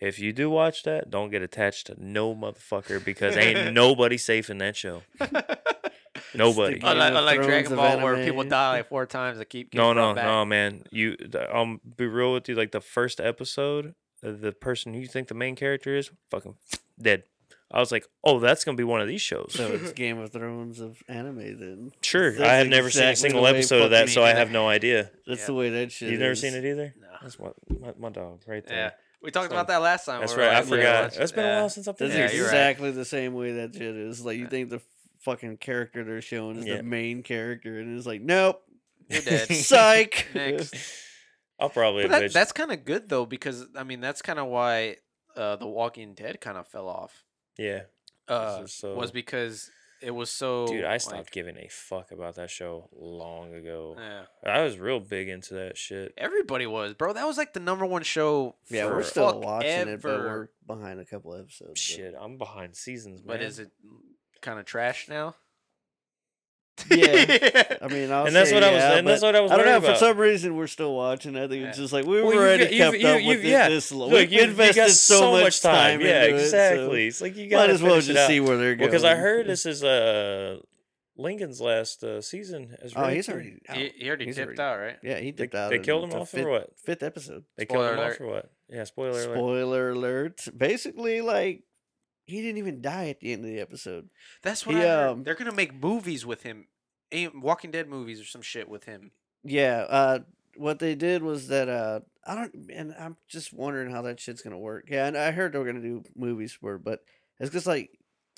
If 0.00 0.18
you 0.18 0.32
do 0.32 0.48
watch 0.50 0.82
that, 0.84 1.10
don't 1.10 1.30
get 1.30 1.42
attached 1.42 1.86
to 1.88 1.94
no 1.98 2.34
motherfucker 2.34 3.04
because 3.04 3.36
ain't 3.36 3.72
nobody 3.74 4.16
safe 4.18 4.50
in 4.50 4.58
that 4.58 4.76
show. 4.76 5.02
Nobody. 6.34 6.78
Game 6.78 6.88
Unlike, 6.90 7.10
of 7.12 7.18
unlike 7.18 7.42
Dragon 7.42 7.76
Ball, 7.76 8.00
where 8.00 8.24
people 8.24 8.44
die 8.44 8.70
like 8.72 8.88
four 8.88 9.06
times, 9.06 9.38
they 9.38 9.44
keep 9.44 9.72
No, 9.74 9.88
getting 9.88 9.96
no, 9.96 10.02
brought 10.02 10.16
back. 10.16 10.24
no, 10.26 10.44
man. 10.44 10.84
You, 10.90 11.16
I'll 11.52 11.78
be 11.96 12.06
real 12.06 12.34
with 12.34 12.48
you. 12.48 12.54
Like 12.54 12.72
the 12.72 12.80
first 12.80 13.20
episode, 13.20 13.94
uh, 14.24 14.32
the 14.38 14.52
person 14.52 14.94
you 14.94 15.06
think 15.06 15.28
the 15.28 15.34
main 15.34 15.56
character 15.56 15.96
is, 15.96 16.10
fucking 16.30 16.56
dead. 17.00 17.24
I 17.70 17.80
was 17.80 17.92
like, 17.92 18.06
oh, 18.24 18.38
that's 18.40 18.64
gonna 18.64 18.76
be 18.76 18.84
one 18.84 19.00
of 19.02 19.08
these 19.08 19.20
shows. 19.20 19.52
So 19.54 19.66
it's 19.72 19.92
Game 19.94 20.18
of 20.18 20.30
Thrones 20.32 20.80
of 20.80 21.02
anime 21.08 21.36
then. 21.60 21.92
Sure, 22.02 22.30
That's 22.32 22.42
I 22.42 22.54
have 22.54 22.68
never 22.68 22.90
seen 22.90 23.02
a 23.04 23.10
exactly 23.10 23.28
single 23.30 23.40
the 23.46 23.52
way 23.52 23.58
episode 23.58 23.82
of 23.82 23.90
that, 23.90 24.00
fucking- 24.08 24.14
so 24.14 24.22
I 24.24 24.30
have 24.30 24.50
no 24.50 24.68
idea. 24.68 25.10
That's 25.26 25.40
Yeah. 25.40 25.46
the 25.46 25.54
way 25.54 25.70
that 25.70 25.92
shit. 25.92 26.10
You've 26.10 26.20
never 26.20 26.32
is. 26.32 26.40
seen 26.40 26.54
it 26.54 26.64
either. 26.64 26.94
No. 26.98 27.08
That's 27.20 27.38
what 27.38 27.54
my, 27.68 27.92
my 27.98 28.08
dog 28.10 28.40
right 28.46 28.64
there. 28.66 28.76
Yeah, 28.76 28.82
there. 28.88 28.94
we 29.22 29.30
talked 29.30 29.50
So- 29.50 29.54
about 29.56 29.66
that 29.68 29.82
last 29.82 30.06
time. 30.06 30.20
That's 30.20 30.34
we 30.34 30.42
right. 30.42 30.52
I 30.54 30.60
like, 30.60 30.64
yeah, 30.64 30.76
forgot. 30.76 31.02
watch 31.04 31.16
it. 31.16 31.22
It's 31.22 31.32
been 31.32 31.44
a 31.44 31.48
Yeah. 31.48 31.60
while 31.60 31.68
since 31.68 31.88
I've 31.88 31.96
That's 31.98 32.10
been 32.12 32.20
Yeah, 32.20 32.26
there. 32.28 32.36
you're 32.36 32.44
right. 32.46 32.54
exactly 32.54 32.90
the 32.92 33.04
same 33.04 33.34
way 33.34 33.52
that 33.52 33.74
shit 33.74 33.82
is. 33.96 34.24
Like 34.24 34.36
you 34.38 34.44
Yeah. 34.44 34.48
think 34.48 34.70
the 34.70 34.80
fucking 35.20 35.56
character 35.58 36.04
they're 36.04 36.22
showing 36.22 36.56
is 36.56 36.64
Yeah. 36.64 36.76
the 36.78 36.82
main 36.84 37.22
character, 37.22 37.78
and 37.80 37.98
it's 37.98 38.06
like, 38.06 38.22
nope, 38.22 38.62
You're 39.10 39.20
dead. 39.22 39.48
psych. 39.52 40.28
Next. 40.34 40.74
I'll 41.60 41.68
probably 41.68 42.04
But 42.04 42.12
that, 42.12 42.22
bitch. 42.22 42.32
that's 42.32 42.52
kind 42.52 42.72
of 42.72 42.84
good 42.84 43.08
though, 43.08 43.26
because 43.26 43.66
I 43.76 43.82
mean 43.84 44.00
that's 44.00 44.22
kind 44.22 44.38
of 44.38 44.46
why 44.46 44.96
uh, 45.36 45.56
the 45.56 45.66
Walking 45.66 46.14
Dead 46.14 46.40
kind 46.40 46.56
of 46.56 46.66
fell 46.68 46.88
off. 46.88 47.24
Yeah, 47.58 47.82
Uh, 48.28 48.62
is 48.64 48.72
so- 48.72 48.94
was 48.94 49.10
because 49.10 49.70
it 50.00 50.12
was 50.12 50.30
so. 50.30 50.66
dude. 50.68 50.84
I 50.84 50.98
stopped 50.98 51.16
like, 51.16 51.30
giving 51.32 51.56
a 51.56 51.66
fuck 51.68 52.12
about 52.12 52.36
that 52.36 52.50
show 52.50 52.88
long 52.92 53.52
ago. 53.54 53.96
Yeah, 53.98 54.26
I 54.44 54.62
was 54.62 54.78
real 54.78 55.00
big 55.00 55.28
into 55.28 55.54
that 55.54 55.76
shit. 55.76 56.14
everybody 56.16 56.66
was, 56.66 56.94
bro. 56.94 57.12
That 57.12 57.26
was 57.26 57.36
like 57.36 57.52
the 57.52 57.60
number 57.60 57.84
one 57.84 58.02
show. 58.04 58.54
yeah, 58.68 58.86
for 58.86 58.94
we're 58.96 59.02
still 59.02 59.32
fuck 59.32 59.42
watching 59.44 59.88
it, 59.88 60.00
but 60.00 60.20
we're 60.20 60.48
behind 60.66 61.00
a 61.00 61.04
couple 61.04 61.34
episodes. 61.34 61.70
but- 61.70 61.78
Shit, 61.78 62.14
I'm 62.18 62.38
behind 62.38 62.76
seasons, 62.76 63.20
man. 63.24 63.38
But 63.38 63.42
is 63.42 63.58
it 63.58 63.70
kind 64.40 64.60
of 64.60 64.66
trash 64.66 65.08
now? 65.08 65.34
Yeah. 66.90 67.76
I 67.82 67.88
mean, 67.88 68.10
I'll 68.10 68.26
And 68.26 68.34
that's 68.36 68.50
say 68.50 68.56
what 68.56 68.64
I 68.64 68.70
was- 68.72 68.82
yeah, 68.82 68.96
and 68.98 69.06
that's 69.06 69.22
what 69.22 69.36
I 69.36 69.40
was 69.40 69.50
I 69.50 69.56
don't 69.56 69.66
know. 69.66 69.72
worried 69.72 69.80
For 69.82 69.88
about. 69.90 69.98
some 70.00 70.18
reason, 70.18 70.56
we're 70.56 70.66
still 70.66 70.94
watching. 70.94 71.36
I 71.36 71.46
think 71.48 71.64
it's 71.64 71.78
just 71.78 71.92
like 71.92 72.04
we 72.06 72.16
Well, 72.22 72.26
were 72.26 72.32
you've 72.34 72.42
already 72.42 72.62
you've- 72.64 72.76
kept 72.78 72.96
you- 72.98 73.08
up 73.08 73.20
you- 73.20 73.28
with 73.28 73.44
it 73.44 73.48
yeah. 73.48 73.68
this 73.68 73.92
long. 73.92 74.10
Look, 74.10 74.20
We've 74.20 74.32
you, 74.32 74.38
you 74.40 74.44
invested 74.50 74.80
got 74.80 74.90
so 74.90 75.32
much 75.32 75.60
time. 75.60 76.00
Yeah, 76.00 76.24
into 76.24 76.36
it, 76.36 76.38
so 76.40 76.44
exactly. 76.44 77.06
It's 77.08 77.20
like 77.20 77.36
you 77.36 77.50
Might 77.56 77.70
as 77.70 77.82
well 77.82 78.00
just 78.00 78.26
see 78.26 78.40
where 78.40 78.56
they're 78.56 78.74
going. 78.76 78.88
Because 78.90 79.04
I 79.04 79.14
heard 79.14 79.46
this 79.46 79.66
is 79.66 79.82
uh 79.84 80.58
Lincoln's 81.20 81.60
last 81.60 82.04
uh, 82.04 82.20
season 82.22 82.76
as 82.80 82.92
Oh, 82.94 83.08
he's 83.08 83.28
already. 83.28 83.58
Out. 83.68 83.76
he, 83.76 83.90
he 83.98 84.06
already 84.08 84.26
He's 84.26 84.36
tipped 84.36 84.58
already- 84.60 84.62
out, 84.62 84.78
right? 84.86 84.98
Yeah, 85.02 85.18
he 85.18 85.32
They, 85.32 85.42
dipped 85.44 85.54
out. 85.56 85.70
they 85.70 85.80
killed 85.80 86.04
him 86.04 86.12
off 86.20 86.30
fifth, 86.30 86.44
or 86.46 86.50
what? 86.50 86.70
Fifth 86.84 87.02
episode. 87.02 87.44
They 87.56 87.66
killed 87.66 87.86
him 87.86 87.94
alert. 87.98 88.10
off 88.12 88.16
for 88.18 88.26
what? 88.28 88.50
Yeah, 88.70 88.84
spoiler 88.84 89.10
alert. 89.22 89.34
Spoiler 89.34 89.90
alert! 89.90 90.44
Basically, 90.56 91.20
like 91.20 91.62
he 92.28 92.40
didn't 92.42 92.58
even 92.58 92.80
die 92.80 93.08
at 93.08 93.20
the 93.20 93.32
end 93.32 93.44
of 93.44 93.50
the 93.50 93.58
episode. 93.60 94.08
That's 94.42 94.64
what 94.66 94.76
He, 94.76 94.82
I 94.82 94.84
heard. 94.86 95.08
um, 95.10 95.24
They're 95.24 95.34
gonna 95.34 95.54
make 95.54 95.74
movies 95.74 96.24
with 96.24 96.42
him, 96.44 96.66
Walking 97.34 97.70
Dead 97.70 97.88
movies 97.88 98.20
or 98.20 98.24
some 98.24 98.42
shit 98.42 98.68
with 98.68 98.84
him. 98.84 99.10
Yeah. 99.42 99.86
Uh, 99.88 100.18
what 100.56 100.78
they 100.78 100.94
did 100.94 101.22
was 101.22 101.48
that 101.48 101.68
uh, 101.68 102.00
I 102.26 102.34
don't, 102.34 102.54
and 102.72 102.94
I'm 102.98 103.16
just 103.28 103.52
wondering 103.52 103.90
how 103.90 104.02
that 104.02 104.20
shit's 104.20 104.42
gonna 104.42 104.58
work. 104.58 104.86
Yeah, 104.90 105.06
and 105.06 105.16
I 105.16 105.30
heard 105.30 105.52
they 105.52 105.58
were 105.58 105.64
gonna 105.64 105.80
do 105.80 106.04
movies 106.16 106.52
for, 106.52 106.74
it, 106.76 106.84
but 106.84 107.00
it's 107.40 107.52
just 107.52 107.66
like, 107.66 107.90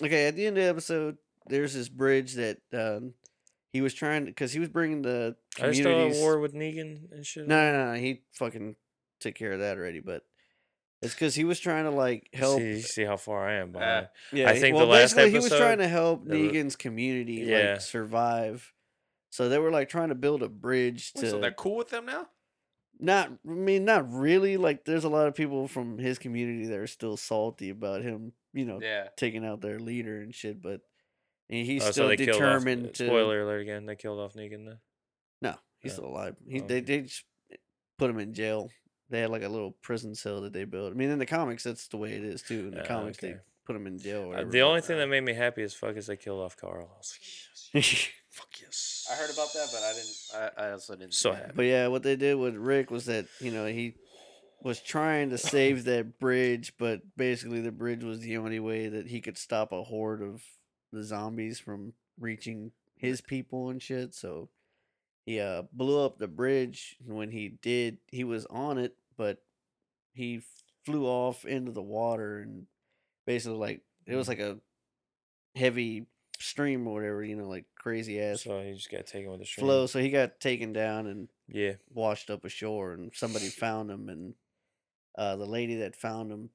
okay, 0.03 0.27
at 0.27 0.37
the 0.37 0.47
end 0.47 0.57
of 0.59 0.65
the 0.65 0.71
episode, 0.71 1.17
there's 1.47 1.75
this 1.75 1.89
bridge 1.89 2.35
that 2.35 2.59
um, 2.75 3.15
he 3.73 3.81
was 3.81 3.95
trying 3.95 4.27
because 4.27 4.53
he 4.53 4.61
was 4.61 4.69
bringing 4.69 5.03
the 5.03 5.35
Are 5.61 5.69
they 5.69 5.75
still 5.75 6.09
at 6.09 6.13
war 6.17 6.39
with 6.39 6.53
Negan 6.55 7.11
and 7.13 7.25
shit? 7.25 7.49
No, 7.49 7.73
no, 7.73 7.93
no, 7.95 7.99
he 7.99 8.23
fucking 8.35 8.77
took 9.21 9.35
care 9.35 9.53
of 9.53 9.61
that 9.61 9.77
already, 9.79 10.01
but. 10.01 10.23
It's 11.03 11.15
because 11.15 11.35
he 11.35 11.45
was 11.45 11.59
trying 11.59 11.85
to 11.85 11.91
like 11.91 12.29
help. 12.35 12.59
See, 12.59 12.81
see 12.83 13.05
how 13.05 13.17
far 13.17 13.49
I 13.49 13.55
am 13.55 13.71
Uh, 13.71 13.79
behind. 13.79 14.09
Yeah, 14.33 14.51
I 14.51 14.59
think 14.59 14.77
well, 14.77 14.87
the 14.87 14.93
last 14.93 15.15
basically 15.17 15.31
he 15.31 15.37
was 15.39 15.49
trying 15.49 15.79
to 15.79 15.89
help 15.89 16.27
there 16.27 16.39
were- 16.39 16.45
Negan's 16.51 16.77
community 16.77 17.35
Yeah. 17.47 17.73
like 17.73 17.81
survive. 17.81 18.73
So 19.31 19.49
they 19.49 19.59
were 19.59 19.71
like 19.71 19.89
trying 19.89 20.09
to 20.11 20.15
build 20.15 20.43
a 20.43 20.49
bridge 20.49 21.13
Wait, 21.15 21.23
to 21.23 21.31
so 21.31 21.41
they're 21.41 21.53
cool 21.53 21.77
with 21.77 21.89
them 21.89 22.07
now? 22.07 22.29
not 23.03 23.31
I 23.49 23.51
mean 23.51 23.87
not 23.87 24.13
really 24.13 24.59
like 24.59 24.85
there's 24.85 25.05
a 25.05 25.09
lot 25.09 25.27
of 25.27 25.35
people 25.35 25.67
from 25.69 25.97
his 25.97 26.19
community 26.19 26.67
that 26.67 26.79
are 26.79 26.87
still 26.87 27.17
salty 27.17 27.71
about 27.71 28.03
him, 28.03 28.35
you 28.53 28.67
know, 28.67 28.79
Yeah. 28.83 29.09
taking 29.17 29.43
out 29.47 29.63
their 29.63 29.79
leader 29.79 30.21
and 30.21 30.35
shit, 30.35 30.61
but 30.61 30.83
and 31.49 31.65
he's 31.67 31.83
Oh, 31.83 31.91
still 31.93 32.09
they 32.09 32.17
killed 32.19 32.29
off- 32.31 32.35
determined 32.37 32.95
to 32.97 33.07
Spoiler 33.07 33.41
alert 33.41 33.61
again. 33.63 33.87
They 33.87 33.97
killed 33.97 34.21
off 34.21 34.35
Negan. 34.35 34.67
Then. 34.67 34.81
No, 35.41 35.55
he's 35.79 35.93
Yeah. 35.93 35.97
still 35.97 36.09
alive. 36.09 36.37
He 36.47 36.61
Oh, 36.61 36.67
they 36.67 36.77
okay. 36.77 36.81
they 36.85 37.01
just 37.03 37.25
put 37.97 38.11
him 38.11 38.19
in 38.19 38.35
jail. 38.35 38.71
They 39.11 39.21
had 39.21 39.31
like 39.31 39.43
a 39.43 39.49
little 39.49 39.73
prison 39.83 40.15
cell 40.15 40.41
that 40.43 40.53
they 40.53 40.65
built. 40.65 40.93
I 40.93 40.95
mean, 40.95 41.11
in 41.11 41.19
the 41.19 41.27
comics, 41.27 41.65
that's 41.65 41.89
the 41.89 41.97
way 41.97 42.13
it 42.13 42.25
is 42.25 42.43
too. 42.43 42.69
In 42.69 42.75
the 42.75 42.85
Ah, 42.85 42.87
comics, 42.87 43.19
okay. 43.19 43.33
they 43.33 43.39
put 43.67 43.77
him 43.77 43.87
in 43.87 43.99
jail. 43.99 44.33
Or 44.33 44.39
Uh, 44.39 44.45
the 44.45 44.63
only 44.63 44.81
thing 44.81 44.99
that 44.99 45.09
made 45.09 45.23
me 45.23 45.35
happy 45.35 45.63
as 45.63 45.75
fuck 45.75 45.97
is 45.97 46.07
they 46.07 46.17
killed 46.17 46.41
off 46.41 46.57
Carl. 46.57 46.89
I 46.95 46.99
was 46.99 47.19
like, 47.75 47.85
yes, 47.85 48.09
fuck 48.31 48.49
yes. 48.63 49.07
I 49.11 49.15
heard 49.17 49.31
about 49.31 49.53
that, 49.53 49.69
but 49.73 49.83
I 49.83 49.93
didn't. 49.93 50.59
I, 50.59 50.69
I 50.69 50.73
also 50.73 50.95
didn't. 50.95 51.15
So 51.15 51.33
happy. 51.33 51.53
But 51.55 51.63
yeah, 51.67 51.89
what 51.89 52.03
they 52.05 52.17
did 52.17 52.37
with 52.37 52.55
Rick 52.55 52.91
was 52.91 53.07
that 53.07 53.27
you 53.41 53.51
know 53.51 53.67
he 53.67 53.95
was 54.63 54.81
trying 54.81 55.31
to 55.31 55.39
save 55.55 55.85
that 55.85 56.19
bridge, 56.21 56.75
but 56.79 57.01
basically 57.17 57.61
the 57.61 57.73
bridge 57.73 58.05
was 58.05 58.21
the 58.21 58.37
only 58.37 58.61
way 58.61 58.89
that 58.89 59.09
he 59.09 59.21
could 59.21 59.39
stop 59.39 59.73
a 59.73 59.83
horde 59.83 60.23
of 60.23 60.43
the 60.93 61.03
zombies 61.03 61.59
from 61.59 61.95
reaching 62.19 62.71
his 62.97 63.21
people 63.21 63.71
and 63.71 63.81
shit. 63.83 64.15
So 64.15 64.51
he 65.25 65.41
uh, 65.41 65.63
blew 65.73 66.05
up 66.05 66.19
the 66.19 66.29
bridge. 66.29 66.97
and 67.07 67.17
When 67.17 67.31
he 67.31 67.49
did, 67.63 67.99
he 68.09 68.25
was 68.25 68.45
on 68.47 68.77
it, 68.79 68.97
but 69.21 69.37
he 70.15 70.41
flew 70.87 71.05
off 71.07 71.45
into 71.45 71.73
the 71.73 71.83
water 71.83 72.39
and 72.39 72.65
basically 73.27 73.59
like 73.59 73.83
it 74.07 74.17
was 74.17 74.29
like 74.29 74.39
a 74.39 74.57
heavy 75.55 76.07
stream 76.39 76.87
or 76.87 76.95
whatever, 76.95 77.23
you 77.23 77.37
know, 77.37 77.47
like 77.49 77.67
crazy 77.77 78.19
ass 78.19 78.45
So 78.45 78.63
he 78.63 78.73
just 78.73 78.91
got 78.91 79.07
taken 79.07 79.31
with 79.31 79.41
the 79.41 79.47
stream. 79.47 79.67
flow. 79.67 79.87
So 79.87 79.99
he 80.01 80.09
got 80.09 80.41
taken 80.41 80.73
down 80.73 81.07
and 81.07 81.29
Yeah. 81.49 81.75
washed 81.93 82.31
up 82.31 82.47
ashore 82.47 82.95
and 82.95 83.13
somebody 83.15 83.49
found 83.65 83.91
him 83.91 84.09
and 84.09 84.35
uh 85.19 85.37
the 85.37 85.45
lady 85.47 85.77
that 85.81 85.95
found 85.97 86.33
him 86.33 86.49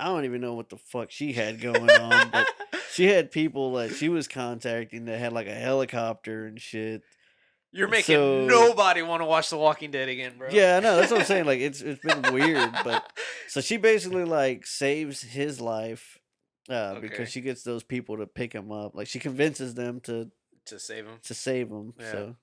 I 0.00 0.06
don't 0.06 0.24
even 0.24 0.40
know 0.40 0.54
what 0.54 0.70
the 0.70 0.78
fuck 0.78 1.10
she 1.12 1.34
had 1.34 1.60
going 1.60 1.90
on, 1.90 2.30
but 2.30 2.48
she 2.94 3.04
had 3.06 3.30
people 3.30 3.74
that 3.74 3.94
she 3.94 4.08
was 4.08 4.26
contacting 4.26 5.04
that 5.04 5.18
had 5.20 5.32
like 5.34 5.46
a 5.46 5.54
helicopter 5.54 6.46
and 6.46 6.60
shit. 6.60 7.02
You're 7.72 7.88
making 7.88 8.16
So- 8.16 8.46
nobody 8.46 9.02
want 9.02 9.20
to 9.20 9.26
watch 9.26 9.48
The 9.50 9.56
Walking 9.56 9.90
Dead 9.90 10.08
again, 10.08 10.32
bro. 10.36 10.48
Yeah, 10.50 10.76
I 10.78 10.80
know. 10.80 10.96
That's 10.96 11.10
what 11.12 11.20
I'm 11.20 11.26
saying. 11.26 11.44
Like 11.50 11.60
it's 11.60 11.80
it's 11.80 12.00
been 12.04 12.32
weird, 12.32 12.70
but 12.84 13.10
so 13.48 13.60
she 13.60 13.76
basically 13.76 14.24
like 14.24 14.66
saves 14.66 15.22
his 15.22 15.60
life 15.60 16.18
uh, 16.68 16.94
Okay. 16.96 17.00
because 17.00 17.30
she 17.30 17.40
gets 17.40 17.62
those 17.62 17.82
people 17.84 18.16
to 18.18 18.26
pick 18.26 18.52
him 18.52 18.72
up. 18.72 18.94
Like 18.94 19.06
she 19.06 19.18
convinces 19.20 19.74
them 19.74 20.00
to 20.00 20.30
to 20.66 20.78
save 20.78 21.06
him. 21.06 21.18
to 21.22 21.34
save 21.34 21.68
him. 21.68 21.94
Yeah. 21.98 22.12
So, 22.12 22.36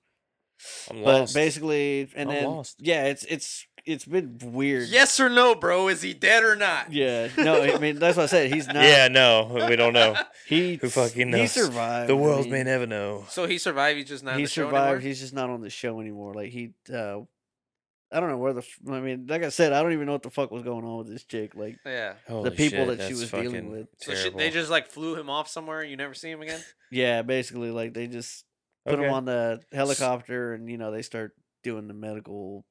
I'm 0.90 1.02
but 1.02 1.20
lost. 1.20 1.34
basically, 1.34 2.08
and 2.14 2.28
I'm 2.30 2.34
then 2.34 2.44
lost. 2.44 2.76
yeah, 2.80 3.04
it's 3.04 3.24
it's 3.24 3.66
it's 3.86 4.04
been 4.04 4.38
weird. 4.42 4.88
Yes 4.88 5.18
or 5.20 5.28
no, 5.30 5.54
bro? 5.54 5.88
Is 5.88 6.02
he 6.02 6.12
dead 6.12 6.44
or 6.44 6.56
not? 6.56 6.92
Yeah. 6.92 7.28
No, 7.38 7.62
I 7.62 7.78
mean 7.78 7.98
that's 7.98 8.16
what 8.16 8.24
I 8.24 8.26
said. 8.26 8.52
He's 8.52 8.66
not. 8.66 8.76
yeah, 8.76 9.08
no, 9.08 9.66
we 9.68 9.76
don't 9.76 9.92
know. 9.94 10.14
He 10.46 10.76
Who 10.76 10.88
fucking 10.88 11.30
knows? 11.30 11.40
He 11.40 11.46
survived. 11.46 12.08
The 12.08 12.16
I 12.16 12.20
world 12.20 12.42
mean, 12.44 12.52
may 12.52 12.62
never 12.64 12.86
know. 12.86 13.24
So 13.28 13.46
he 13.46 13.58
survived. 13.58 13.98
He's 13.98 14.08
just 14.08 14.24
not. 14.24 14.32
in 14.34 14.38
he 14.40 14.44
the 14.46 14.50
show 14.50 14.66
survived. 14.66 14.84
anymore? 14.86 15.00
He's 15.00 15.20
just 15.20 15.34
not 15.34 15.50
on 15.50 15.60
the 15.60 15.70
show 15.70 16.00
anymore. 16.00 16.34
Like 16.34 16.50
he. 16.50 16.72
uh 16.92 17.20
I 18.10 18.20
don't 18.20 18.30
know 18.30 18.38
where 18.38 18.54
the. 18.54 18.62
I 18.90 19.00
mean, 19.00 19.26
like 19.28 19.42
I 19.42 19.50
said, 19.50 19.74
I 19.74 19.82
don't 19.82 19.92
even 19.92 20.06
know 20.06 20.12
what 20.12 20.22
the 20.22 20.30
fuck 20.30 20.50
was 20.50 20.62
going 20.62 20.82
on 20.82 20.96
with 20.98 21.08
this 21.08 21.24
chick. 21.24 21.54
Like, 21.54 21.76
Yeah. 21.84 22.14
Holy 22.26 22.48
people 22.52 22.86
shit, 22.86 22.96
that 22.98 23.06
she 23.06 23.12
was 23.12 23.30
dealing 23.30 23.70
with. 23.70 23.86
So 23.98 24.14
she, 24.14 24.30
they 24.30 24.48
just 24.48 24.70
like 24.70 24.86
flew 24.88 25.14
him 25.14 25.28
off 25.28 25.46
somewhere. 25.48 25.82
and 25.82 25.90
You 25.90 25.98
never 25.98 26.14
see 26.14 26.30
him 26.30 26.40
again. 26.40 26.60
yeah, 26.90 27.20
basically, 27.20 27.70
like 27.70 27.92
they 27.92 28.06
just 28.06 28.46
put 28.88 28.98
Okay. 28.98 29.08
him 29.08 29.14
on 29.14 29.24
the 29.24 29.60
helicopter, 29.72 30.54
and 30.54 30.68
you 30.70 30.78
know 30.78 30.90
they 30.90 31.02
start 31.02 31.34
doing 31.62 31.88
the 31.88 31.94
medical 31.94 32.64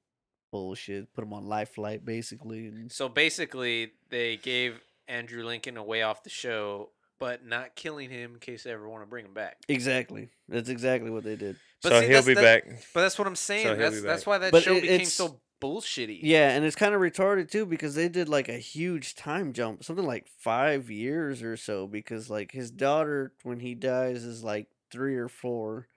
bullshit. 0.51 1.13
Put 1.13 1.23
him 1.23 1.33
on 1.33 1.45
life 1.45 1.73
flight, 1.75 2.05
basically. 2.05 2.67
And 2.67 2.91
So 2.91 3.09
basically, 3.09 3.91
they 4.09 4.37
gave 4.37 4.79
Andrew 5.07 5.43
Lincoln 5.43 5.77
away 5.77 6.01
off 6.03 6.23
the 6.23 6.29
show, 6.29 6.91
but 7.19 7.45
not 7.45 7.75
killing 7.75 8.09
him 8.09 8.33
in 8.35 8.39
case 8.39 8.63
they 8.63 8.71
ever 8.71 8.87
want 8.87 9.03
to 9.03 9.07
bring 9.07 9.25
him 9.25 9.33
back. 9.33 9.57
exactly, 9.67 10.29
that's 10.47 10.69
exactly 10.69 11.09
what 11.09 11.23
they 11.23 11.35
did. 11.35 11.57
But 11.83 11.89
so 11.89 12.01
see, 12.01 12.07
he'll 12.07 12.25
be 12.25 12.33
that- 12.33 12.65
back. 12.65 12.83
But 12.93 13.01
that's 13.01 13.17
what 13.19 13.27
I'm 13.27 13.35
saying. 13.35 13.67
he'll 13.67 13.75
that's 13.77 13.95
be 13.95 14.01
that's 14.01 14.25
why 14.25 14.37
that 14.39 14.51
But 14.51 14.63
show 14.63 14.75
it- 14.75 14.81
became 14.81 15.05
so 15.05 15.41
bullshitty. 15.61 16.19
Yeah, 16.21 16.49
and 16.51 16.63
it's 16.65 16.75
kind 16.75 16.93
of 16.93 17.01
retarded 17.01 17.49
too 17.51 17.65
because 17.65 17.95
they 17.95 18.07
did 18.09 18.29
like 18.29 18.47
a 18.49 18.57
huge 18.59 19.15
time 19.15 19.53
jump, 19.53 19.83
something 19.83 20.05
like 20.05 20.27
five 20.39 20.89
years 20.89 21.41
or 21.43 21.57
so. 21.57 21.87
Because 21.87 22.29
like 22.29 22.51
his 22.51 22.69
daughter, 22.71 23.33
when 23.43 23.59
he 23.59 23.73
dies, 23.75 24.23
is 24.23 24.43
like 24.43 24.67
three 24.91 25.15
or 25.15 25.27
four, 25.27 25.87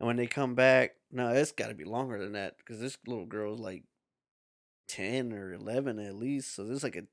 and 0.00 0.06
when 0.06 0.16
they 0.16 0.26
come 0.26 0.54
back, 0.56 0.96
no, 1.12 1.28
it's 1.28 1.52
got 1.52 1.68
to 1.68 1.74
be 1.74 1.84
longer 1.84 2.18
than 2.18 2.32
that 2.32 2.56
because 2.58 2.80
this 2.80 2.98
little 3.06 3.26
girl 3.26 3.54
is 3.54 3.60
like 3.60 3.84
ten 4.88 5.32
or 5.32 5.52
eleven 5.52 5.98
at 5.98 6.14
least. 6.16 6.54
So 6.54 6.64
there's 6.64 6.82
like 6.82 6.96
a 6.96 7.04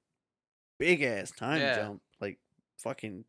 big 0.80 1.02
ass 1.04 1.32
time 1.32 1.60
Yeah. 1.62 1.76
jump, 1.76 2.02
like 2.20 2.40
fucking. 2.80 3.26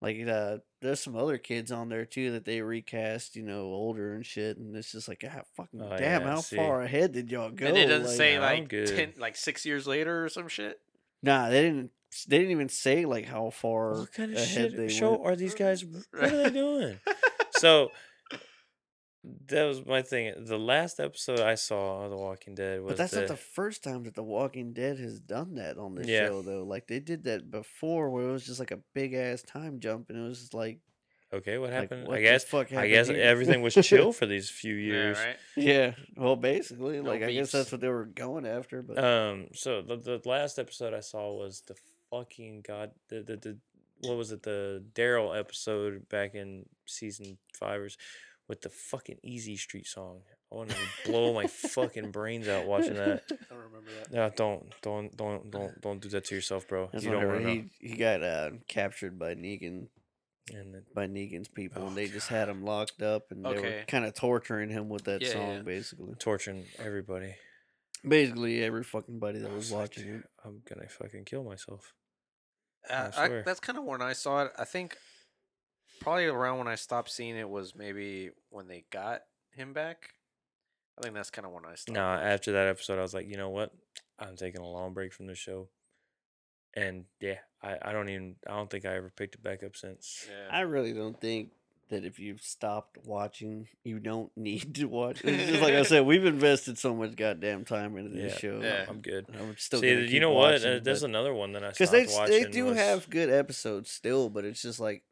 Like 0.00 0.26
uh, 0.26 0.56
there's 0.80 0.98
some 0.98 1.14
other 1.14 1.38
kids 1.38 1.70
on 1.70 1.88
there 1.88 2.04
too 2.04 2.32
that 2.32 2.44
they 2.44 2.60
recast, 2.60 3.36
you 3.36 3.44
know, 3.44 3.66
older 3.66 4.14
and 4.14 4.26
shit, 4.26 4.56
and 4.58 4.74
it's 4.74 4.90
just 4.90 5.06
like, 5.06 5.24
ah, 5.24 5.42
fucking 5.56 5.80
Oh, 5.80 5.96
damn, 5.96 6.22
yeah, 6.22 6.28
how 6.28 6.40
see. 6.40 6.56
far 6.56 6.82
ahead 6.82 7.12
did 7.12 7.30
y'all 7.30 7.50
go? 7.50 7.66
and 7.66 7.76
it 7.76 7.86
doesn't 7.86 8.08
Like- 8.08 8.16
say 8.16 8.40
like 8.40 8.68
ten, 8.68 9.12
like 9.16 9.36
six 9.36 9.64
years 9.64 9.86
later 9.86 10.24
or 10.24 10.28
some 10.28 10.48
shit. 10.48 10.80
Nah, 11.22 11.50
they 11.50 11.62
didn't. 11.62 11.92
They 12.26 12.38
didn't 12.38 12.50
even 12.50 12.68
say 12.68 13.04
like 13.04 13.26
how 13.26 13.50
far 13.50 13.92
What 14.00 14.12
kind 14.12 14.32
of 14.32 14.38
ahead 14.38 14.72
they 14.76 14.88
shit 14.88 14.98
show 14.98 15.12
went. 15.12 15.22
are 15.24 15.36
these 15.36 15.54
guys? 15.54 15.84
What 16.10 16.24
are 16.24 16.42
they 16.42 16.50
doing? 16.50 16.98
so 17.52 17.90
that 19.48 19.64
was 19.64 19.84
my 19.86 20.02
thing. 20.02 20.32
The 20.46 20.58
last 20.58 20.98
episode 20.98 21.40
I 21.40 21.54
saw 21.54 22.04
of 22.04 22.10
The 22.10 22.16
Walking 22.16 22.54
Dead 22.54 22.80
was 22.82 22.92
But 22.92 22.96
that's 22.98 23.12
the, 23.12 23.20
not 23.20 23.28
the 23.28 23.36
first 23.36 23.84
time 23.84 24.02
that 24.04 24.14
The 24.14 24.22
Walking 24.22 24.72
Dead 24.72 24.98
has 24.98 25.20
done 25.20 25.54
that 25.54 25.78
on 25.78 25.94
this 25.94 26.06
Yeah. 26.08 26.26
show, 26.26 26.42
though. 26.42 26.64
Like 26.64 26.88
they 26.88 26.98
did 27.00 27.24
that 27.24 27.50
before, 27.50 28.10
where 28.10 28.28
it 28.28 28.32
was 28.32 28.44
just 28.46 28.58
like 28.60 28.72
a 28.72 28.80
big 28.94 29.14
ass 29.14 29.42
time 29.42 29.78
jump, 29.80 30.10
and 30.10 30.18
it 30.18 30.22
was 30.28 30.40
just 30.40 30.54
like, 30.54 30.80
okay. 31.32 31.56
What 31.58 31.70
like, 31.70 31.80
happened? 31.82 32.06
what 32.08 32.14
I 32.14 32.18
the 32.18 32.22
guess 32.24 32.44
fuck 32.44 32.72
I 32.72 32.74
happened 32.74 32.90
guess 32.92 33.08
here? 33.08 33.22
everything 33.22 33.62
was 33.62 33.74
chill 33.74 34.12
for 34.12 34.26
these 34.26 34.50
few 34.62 34.74
years. 34.74 35.16
Yeah, 35.18 35.24
right. 35.26 35.36
yeah. 35.56 35.94
Well, 36.16 36.36
basically, 36.36 37.00
No 37.00 37.10
like 37.10 37.22
I 37.22 37.30
guess 37.32 37.42
beefs. 37.42 37.52
that's 37.52 37.72
what 37.72 37.80
they 37.80 37.88
were 37.88 38.06
going 38.06 38.44
after. 38.46 38.82
But 38.82 39.02
Um. 39.02 39.46
So 39.54 39.82
the 39.82 39.96
the 39.96 40.20
last 40.24 40.58
episode 40.58 40.94
I 40.94 41.00
saw 41.00 41.32
was 41.32 41.62
the 41.68 41.76
fucking 42.10 42.64
god. 42.66 42.90
The 43.08 43.22
the, 43.22 43.36
the 43.36 43.58
what 44.00 44.16
was 44.16 44.32
it? 44.32 44.42
The 44.42 44.84
Daryl 44.94 45.38
episode 45.38 46.08
back 46.08 46.34
in 46.34 46.64
season 46.86 47.38
five 47.54 47.80
or 47.80 47.84
s- 47.86 47.96
with 48.52 48.60
the 48.60 48.68
fucking 48.68 49.16
Easy 49.22 49.56
Street 49.56 49.86
song. 49.86 50.20
I 50.52 50.56
wanted 50.56 50.76
to 50.76 51.10
blow 51.10 51.32
my 51.32 51.46
fucking 51.46 52.10
brains 52.10 52.46
out 52.48 52.66
watching 52.66 52.92
that. 52.92 53.22
I 53.30 53.34
don't 53.54 53.58
remember 53.64 53.90
that. 53.98 54.12
No, 54.12 54.30
don't, 54.36 54.74
don't, 54.82 55.16
don't, 55.16 55.50
don't, 55.50 55.80
don't 55.80 56.00
do 56.02 56.10
that 56.10 56.26
to 56.26 56.34
yourself, 56.34 56.68
bro. 56.68 56.90
that's 56.92 57.02
you 57.02 57.12
don't 57.12 57.26
want 57.26 57.42
to 57.44 57.48
he 57.48 57.70
he 57.80 57.96
got 57.96 58.22
uh, 58.22 58.50
captured 58.68 59.18
by 59.18 59.34
Negan 59.34 59.86
And 60.52 60.74
then, 60.74 60.82
by 60.94 61.06
Negan's 61.06 61.48
people, 61.48 61.84
Oh, 61.84 61.86
and 61.86 61.96
they 61.96 62.08
just 62.08 62.28
had 62.28 62.50
him 62.50 62.62
locked 62.62 63.00
up, 63.00 63.30
and 63.30 63.42
they 63.42 63.54
were 63.54 63.84
kind 63.88 64.04
of 64.04 64.12
torturing 64.14 64.68
him 64.68 64.90
with 64.90 65.04
that 65.04 65.22
Yeah, 65.22 65.32
song, 65.32 65.48
yeah. 65.54 65.62
basically. 65.62 66.14
torturing 66.18 66.66
everybody. 66.78 67.34
Basically, 68.06 68.62
every 68.62 68.84
fucking 68.84 69.18
buddy 69.20 69.38
that 69.38 69.50
I 69.50 69.54
was 69.54 69.72
like, 69.72 69.80
watching 69.80 70.08
it. 70.16 70.22
I'm 70.44 70.60
gonna 70.68 70.88
fucking 70.90 71.24
kill 71.24 71.44
myself. 71.44 71.94
Uh, 72.90 73.10
I 73.16 73.24
I, 73.24 73.42
that's 73.46 73.60
kind 73.60 73.78
of 73.78 73.84
when 73.84 74.02
I 74.02 74.12
saw 74.12 74.42
it. 74.42 74.52
I 74.58 74.64
think 74.66 74.98
probably 76.02 76.26
around 76.26 76.58
when 76.58 76.68
I 76.68 76.74
stopped 76.74 77.10
seeing 77.10 77.36
it 77.36 77.48
was 77.48 77.74
maybe 77.74 78.30
when 78.50 78.68
they 78.68 78.84
got 78.90 79.22
him 79.54 79.72
back. 79.72 80.10
I 80.98 81.02
think 81.02 81.14
that's 81.14 81.30
kind 81.30 81.46
of 81.46 81.52
when 81.52 81.64
I 81.64 81.74
stopped. 81.74 81.94
Nah, 81.96 82.16
after 82.18 82.52
that 82.52 82.68
episode, 82.68 82.98
I 82.98 83.02
was 83.02 83.14
like, 83.14 83.28
you 83.28 83.36
know 83.36 83.48
what? 83.50 83.72
I'm 84.18 84.36
taking 84.36 84.60
a 84.60 84.68
long 84.68 84.92
break 84.92 85.12
from 85.12 85.26
the 85.26 85.34
show. 85.34 85.68
And 86.74 87.04
yeah, 87.20 87.38
I, 87.62 87.76
I 87.82 87.92
don't 87.92 88.08
even 88.08 88.36
I 88.48 88.52
don't 88.56 88.70
think 88.70 88.84
I 88.86 88.94
ever 88.96 89.10
picked 89.14 89.34
it 89.34 89.42
back 89.42 89.62
up 89.62 89.76
since. 89.76 90.26
Yeah. 90.30 90.56
I 90.56 90.60
really 90.60 90.92
don't 90.94 91.20
think 91.20 91.50
that 91.90 92.04
if 92.06 92.18
you've 92.18 92.40
stopped 92.40 92.96
watching, 93.04 93.68
you 93.84 93.98
don't 93.98 94.30
need 94.36 94.74
to 94.76 94.86
watch. 94.86 95.20
It's 95.24 95.50
just 95.50 95.62
like 95.62 95.74
I 95.74 95.82
said, 95.84 96.06
we've 96.06 96.24
invested 96.24 96.78
so 96.78 96.94
much 96.94 97.14
goddamn 97.16 97.64
time 97.66 97.96
into 97.98 98.10
this 98.10 98.32
Yeah, 98.32 98.38
show. 98.38 98.60
Yeah. 98.62 98.86
I'm 98.88 99.00
good. 99.00 99.26
I'm 99.38 99.56
still 99.58 99.80
See, 99.80 99.90
you 99.90 100.08
keep 100.08 100.22
know 100.22 100.32
what? 100.32 100.64
Uh, 100.64 100.78
there's 100.82 101.02
another 101.02 101.34
one 101.34 101.52
that 101.52 101.62
I 101.64 101.70
because 101.70 101.90
they 101.90 102.06
watching. 102.06 102.42
they 102.44 102.50
do 102.50 102.66
was- 102.66 102.78
have 102.78 103.10
good 103.10 103.28
episodes 103.28 103.90
still, 103.90 104.30
but 104.30 104.44
it's 104.46 104.62
just 104.62 104.80
like 104.80 105.02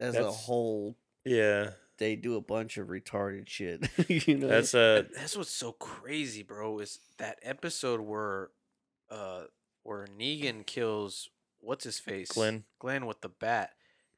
as 0.00 0.14
a 0.16 0.30
whole, 0.30 0.96
Yeah, 1.24 1.70
they 1.98 2.16
do 2.16 2.36
a 2.36 2.40
bunch 2.40 2.76
of 2.78 2.88
retarded 2.88 3.48
shit. 3.48 3.88
you 4.08 4.36
know, 4.36 4.48
that's 4.48 4.74
uh 4.74 5.04
And 5.06 5.14
that's 5.16 5.36
what's 5.36 5.50
so 5.50 5.72
crazy, 5.72 6.42
bro. 6.42 6.78
Is 6.78 7.00
that 7.18 7.38
episode 7.42 8.00
where, 8.00 8.50
uh, 9.10 9.44
where 9.82 10.06
Negan 10.18 10.64
kills 10.66 11.30
what's 11.60 11.84
his 11.84 11.98
face, 11.98 12.30
Glenn. 12.32 12.64
Glenn 12.78 13.06
with 13.06 13.20
the 13.20 13.28
bat. 13.28 13.72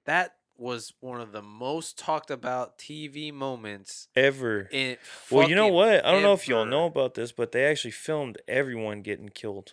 That 0.04 0.34
was 0.58 0.92
one 1.00 1.22
of 1.22 1.32
the 1.32 1.40
most 1.40 1.98
talked 1.98 2.30
about 2.30 2.76
TV 2.78 3.32
moments 3.32 4.08
ever. 4.14 4.68
in. 4.70 4.98
Well, 5.30 5.48
you 5.48 5.54
know 5.54 5.68
what? 5.68 6.04
I 6.04 6.10
don't 6.12 6.22
know 6.22 6.34
if 6.34 6.46
y'all 6.48 6.66
know 6.66 6.84
about 6.84 7.14
this, 7.14 7.32
but 7.32 7.52
they 7.52 7.64
actually 7.64 7.92
filmed 7.92 8.36
everyone 8.46 9.00
getting 9.00 9.30
killed. 9.30 9.72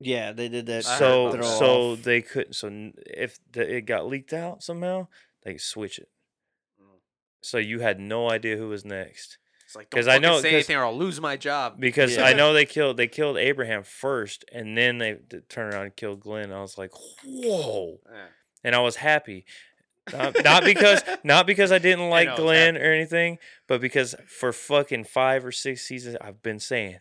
yeah, 0.00 0.32
they 0.32 0.48
did 0.48 0.66
that. 0.66 0.86
I 0.86 0.90
heard 0.90 0.98
So 0.98 1.26
about 1.28 1.36
that. 1.38 1.58
so 1.58 1.96
they 1.96 2.20
couldn't. 2.20 2.52
So 2.52 2.90
if 3.06 3.38
the, 3.52 3.76
it 3.76 3.82
got 3.82 4.06
leaked 4.06 4.34
out 4.34 4.62
somehow, 4.62 5.08
they 5.48 5.54
could 5.54 5.62
switch 5.62 5.98
it. 5.98 6.08
Mm. 6.80 6.98
So 7.42 7.58
you 7.58 7.80
had 7.80 7.98
no 7.98 8.30
idea 8.30 8.56
who 8.56 8.68
was 8.68 8.84
next. 8.84 9.38
It's 9.64 9.76
like 9.76 9.90
'Cause 9.90 10.06
don't 10.06 10.14
I 10.14 10.18
know- 10.18 10.28
fucking 10.36 10.42
say 10.42 10.48
'cause- 10.50 10.54
anything 10.54 10.76
or 10.76 10.84
I'll 10.84 10.96
lose 10.96 11.20
my 11.20 11.36
job. 11.36 11.78
because 11.78 12.16
Yeah. 12.16 12.24
I 12.24 12.32
know 12.40 12.52
they 12.52 12.64
killed 12.66 12.96
they 12.96 13.06
killed 13.08 13.36
Abraham 13.36 13.82
first, 13.82 14.44
and 14.52 14.76
then 14.78 14.98
they 14.98 15.14
d- 15.14 15.40
turned 15.48 15.74
around 15.74 15.84
and 15.84 15.96
killed 15.96 16.20
Glenn. 16.20 16.52
I 16.52 16.60
was 16.60 16.78
like, 16.78 16.90
whoa, 17.24 18.00
Yeah. 18.10 18.26
and 18.64 18.74
I 18.74 18.78
was 18.80 18.96
happy, 18.96 19.44
not, 20.12 20.36
not 20.44 20.64
because 20.64 21.02
not 21.22 21.46
because 21.46 21.70
I 21.70 21.78
didn't 21.78 22.08
like 22.08 22.28
know, 22.28 22.36
Glenn 22.36 22.74
happy. 22.76 22.86
or 22.86 22.92
anything, 22.92 23.38
but 23.66 23.80
because 23.82 24.14
for 24.26 24.52
fucking 24.54 25.04
five 25.04 25.44
or 25.44 25.52
six 25.52 25.82
seasons 25.86 26.16
I've 26.20 26.42
been 26.42 26.58
saying 26.60 27.00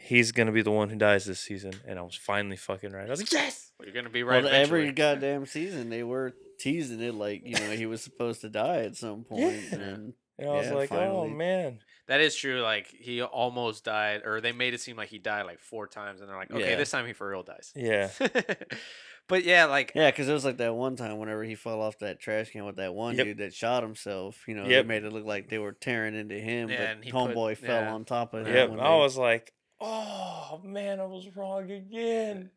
he's 0.00 0.32
gonna 0.32 0.52
be 0.52 0.62
the 0.62 0.70
one 0.72 0.90
who 0.90 0.96
dies 0.96 1.24
this 1.24 1.38
season, 1.40 1.72
and 1.86 1.98
I 1.98 2.02
was 2.02 2.16
finally 2.16 2.56
fucking 2.56 2.90
right. 2.90 3.06
I 3.06 3.10
was 3.10 3.20
like, 3.20 3.32
yes. 3.32 3.70
Well, 3.78 3.86
you're 3.86 3.94
gonna 3.94 4.10
be 4.10 4.22
right. 4.24 4.42
well, 4.42 4.52
every 4.52 4.90
goddamn 4.92 5.46
season 5.46 5.88
they 5.88 6.02
were 6.02 6.32
teasing 6.58 7.00
it 7.00 7.14
like 7.14 7.42
you 7.44 7.54
know 7.54 7.70
he 7.70 7.86
was 7.86 8.02
supposed 8.02 8.40
to 8.42 8.48
die 8.48 8.80
at 8.84 8.96
some 8.96 9.24
point, 9.28 9.62
Yeah. 9.72 9.78
and 9.78 10.14
And 10.38 10.48
I 10.48 10.52
was 10.52 10.66
Yeah, 10.66 10.74
like, 10.74 10.92
oh 10.92 11.28
man. 11.28 11.78
That 12.06 12.20
is 12.20 12.36
true. 12.36 12.60
Like 12.60 12.88
he 12.88 13.22
almost 13.22 13.84
died, 13.84 14.22
or 14.26 14.40
they 14.42 14.52
made 14.52 14.74
it 14.74 14.80
seem 14.80 14.96
like 14.96 15.08
he 15.08 15.18
died 15.18 15.46
like 15.46 15.58
four 15.60 15.86
times, 15.86 16.20
and 16.20 16.28
they're 16.28 16.36
like, 16.36 16.50
okay, 16.50 16.70
Yeah. 16.70 16.76
this 16.76 16.90
time 16.90 17.06
he 17.06 17.12
for 17.14 17.28
real 17.30 17.42
dies. 17.42 17.72
Yeah. 17.74 18.10
but 19.28 19.44
yeah, 19.44 19.64
like 19.66 19.92
Yeah, 19.94 20.10
because 20.10 20.28
it 20.28 20.32
was 20.32 20.44
like 20.44 20.58
that 20.58 20.74
one 20.74 20.96
time 20.96 21.18
whenever 21.18 21.44
he 21.44 21.54
fell 21.54 21.80
off 21.80 21.98
that 22.00 22.20
trash 22.20 22.50
can 22.50 22.64
with 22.66 22.76
that 22.76 22.94
one 22.94 23.16
Yep. 23.16 23.24
dude 23.26 23.38
that 23.38 23.54
shot 23.54 23.82
himself. 23.82 24.42
You 24.46 24.54
know, 24.56 24.64
Yep. 24.66 24.84
they 24.84 24.88
made 24.88 25.04
it 25.04 25.12
look 25.12 25.24
like 25.24 25.48
they 25.48 25.58
were 25.58 25.72
tearing 25.72 26.14
into 26.14 26.34
him, 26.38 26.68
Yeah, 26.68 26.76
but 26.78 26.86
and 26.88 27.04
he 27.04 27.10
put- 27.12 27.58
fell 27.58 27.82
yeah. 27.82 27.94
on 27.94 28.04
top 28.04 28.34
of 28.34 28.46
him. 28.46 28.54
Yep. 28.54 28.70
when 28.70 28.80
I 28.80 28.96
was 28.96 29.16
like, 29.16 29.52
oh 29.80 30.60
man, 30.62 31.00
I 31.00 31.04
was 31.06 31.28
wrong 31.34 31.70
again. 31.70 32.50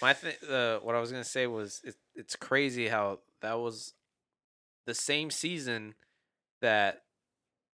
My 0.00 0.14
thing, 0.14 0.32
uh, 0.48 0.78
what 0.78 0.94
I 0.94 1.00
was 1.00 1.10
gonna 1.10 1.24
say 1.24 1.46
was 1.46 1.82
it, 1.84 1.94
it's 2.14 2.36
crazy 2.36 2.88
how 2.88 3.18
that 3.42 3.58
was 3.58 3.94
the 4.86 4.94
same 4.94 5.30
season 5.30 5.94
that 6.60 7.02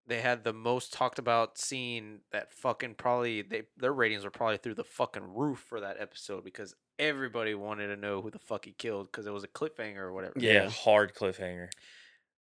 they 0.07 0.21
had 0.21 0.43
the 0.43 0.53
most 0.53 0.93
talked 0.93 1.17
about 1.17 1.57
scene 1.57 2.19
that 2.31 2.53
fucking 2.53 2.95
probably 2.95 3.41
they 3.41 3.63
their 3.77 3.93
ratings 3.93 4.23
were 4.23 4.31
probably 4.31 4.57
through 4.57 4.75
the 4.75 4.83
fucking 4.83 5.33
roof 5.33 5.65
for 5.67 5.79
that 5.79 5.97
episode 5.99 6.43
because 6.43 6.75
everybody 6.99 7.55
wanted 7.55 7.87
to 7.87 7.95
know 7.95 8.21
who 8.21 8.29
the 8.29 8.39
fuck 8.39 8.65
he 8.65 8.71
killed 8.71 9.07
because 9.07 9.25
it 9.25 9.33
was 9.33 9.43
a 9.43 9.47
cliffhanger 9.47 9.97
or 9.97 10.13
whatever. 10.13 10.33
Yeah. 10.37 10.53
Yeah. 10.53 10.69
Hard 10.69 11.15
cliffhanger. 11.15 11.69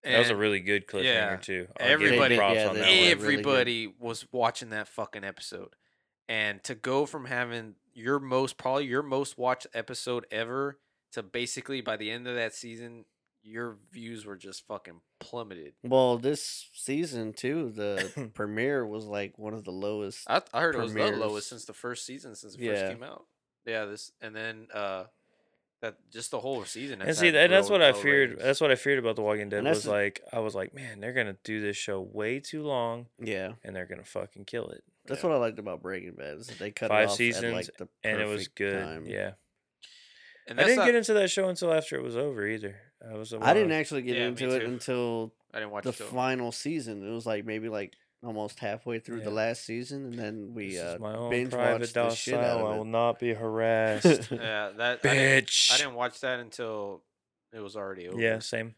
That 0.05 0.19
was 0.19 0.31
a 0.31 0.37
really 0.37 0.59
good 0.59 0.89
cliffhanger 0.89 1.05
yeah, 1.05 1.37
too. 1.37 1.69
I'll 1.79 1.87
everybody- 1.87 2.37
props 2.37 2.57
Yeah, 2.57 2.69
on 2.69 2.75
they 2.75 2.81
that 2.81 2.87
went 2.89 3.21
really 3.21 3.35
everybody 3.35 3.95
was 4.01 4.27
watching 4.33 4.71
that 4.71 4.89
fucking 4.89 5.23
episode. 5.23 5.77
And 6.29 6.63
to 6.65 6.75
go 6.75 7.07
from 7.07 7.27
having 7.27 7.75
your 7.95 8.19
most 8.19 8.57
probably 8.57 8.87
your 8.87 9.03
most 9.03 9.39
watched 9.39 9.69
episode 9.75 10.27
ever 10.31 10.79
to 11.13 11.23
basically 11.23 11.83
by 11.83 11.97
the 11.97 12.11
end 12.11 12.27
of 12.27 12.35
that 12.35 12.55
season, 12.55 13.05
your 13.43 13.77
views 13.91 14.25
were 14.25 14.37
just 14.37 14.67
fucking 14.67 15.01
plummeted. 15.19 15.75
Well, 15.83 16.19
this 16.19 16.69
season 16.73 17.33
too, 17.33 17.71
the 17.75 18.31
premiere 18.35 18.87
was 18.87 19.05
like 19.07 19.39
one 19.39 19.55
of 19.55 19.65
the 19.65 19.73
lowest. 19.73 20.29
I, 20.31 20.43
I 20.55 20.61
heard 20.61 20.75
it 20.77 20.81
was 20.81 20.95
the 20.95 21.11
lowest 21.13 21.49
since 21.49 21.65
the 21.65 21.73
first 21.73 22.07
season 22.07 22.35
since 22.35 22.55
it 22.55 22.61
Yeah. 22.61 22.73
first 22.75 22.93
came 22.93 23.03
out. 23.03 23.25
Yeah, 23.67 23.85
this 23.87 24.13
and 24.21 24.35
then 24.35 24.67
uh 24.75 25.05
that 25.81 25.97
just 26.13 26.31
the 26.31 26.39
whole 26.39 26.65
season. 26.65 27.03
And 27.03 27.17
see, 27.17 27.31
that, 27.31 27.51
that's 27.51 27.69
what 27.69 27.83
I 27.83 27.93
feared. 27.93 28.31
ratings. 28.31 28.43
That's 28.45 28.61
what 28.61 28.71
I 28.71 28.77
feared 28.77 29.01
about 29.01 29.17
The 29.17 29.23
Walking 29.23 29.49
Dead. 29.49 29.65
Was 29.65 29.83
the- 29.83 29.91
like, 29.91 30.21
I 30.33 30.39
was 30.39 30.55
like, 30.55 30.73
man, 30.73 31.01
they're 31.01 31.13
gonna 31.13 31.37
do 31.43 31.61
this 31.61 31.77
show 31.77 32.01
way 32.01 32.39
too 32.39 32.63
long, 32.63 33.07
Yeah, 33.21 33.55
and 33.65 33.75
they're 33.75 33.87
gonna 33.87 34.05
fucking 34.05 34.45
kill 34.45 34.69
it. 34.69 34.85
that's 35.07 35.25
Yeah. 35.25 35.31
what 35.31 35.37
I 35.37 35.39
liked 35.41 35.59
about 35.59 35.83
Breaking 35.83 36.13
Bad 36.13 36.39
is 36.39 36.47
that 36.47 36.59
they 36.61 36.71
cut 36.71 36.89
Five 36.91 37.09
it 37.09 37.11
off 37.11 37.17
seasons, 37.17 37.53
like 37.53 37.77
the 37.79 37.89
and 38.05 38.21
it 38.21 38.27
was 38.29 38.47
good. 38.47 38.81
time. 38.81 39.07
Yeah, 39.07 39.33
and 40.49 40.61
I 40.61 40.65
didn't 40.65 40.79
not- 40.79 40.87
get 40.87 40.95
into 40.95 41.15
that 41.15 41.31
show 41.31 41.49
until 41.49 41.73
after 41.73 41.97
it 41.97 42.03
was 42.03 42.17
over 42.17 42.47
either. 42.47 42.77
I 43.09 43.15
was. 43.15 43.33
I 43.35 43.53
didn't 43.55 43.73
actually 43.73 44.03
get 44.03 44.17
Yeah, 44.17 44.27
into 44.29 44.49
it 44.55 44.63
until 44.63 45.33
I 45.53 45.59
didn't 45.59 45.73
watch 45.73 45.85
the 45.85 45.91
it 45.91 45.95
final 45.97 46.53
season. 46.53 47.07
It 47.07 47.11
was 47.11 47.27
like 47.27 47.45
maybe 47.45 47.69
like 47.69 47.95
almost 48.25 48.61
halfway 48.61 49.01
through 49.01 49.19
Yeah. 49.19 49.25
the 49.25 49.31
last 49.33 49.65
season, 49.65 50.05
and 50.07 50.15
then 50.19 50.55
we 50.55 50.79
uh, 50.79 50.99
my 50.99 51.29
binge 51.29 51.53
watched 51.53 51.95
the 51.95 52.11
shit 52.11 52.35
out 52.35 52.41
docile. 52.59 52.67
I 52.69 52.77
will 52.77 52.85
not 52.85 53.19
be 53.19 53.35
harassed. 53.43 54.31
Yeah, 54.31 54.71
that 54.77 55.01
I 55.05 55.09
didn't, 55.09 55.47
Bitch. 55.47 55.73
I 55.73 55.79
didn't 55.79 55.95
watch 55.95 56.21
that 56.21 56.39
until 56.39 57.03
it 57.53 57.61
was 57.61 57.75
already 57.77 58.07
over. 58.09 58.21
yeah, 58.21 58.39
same. 58.39 58.77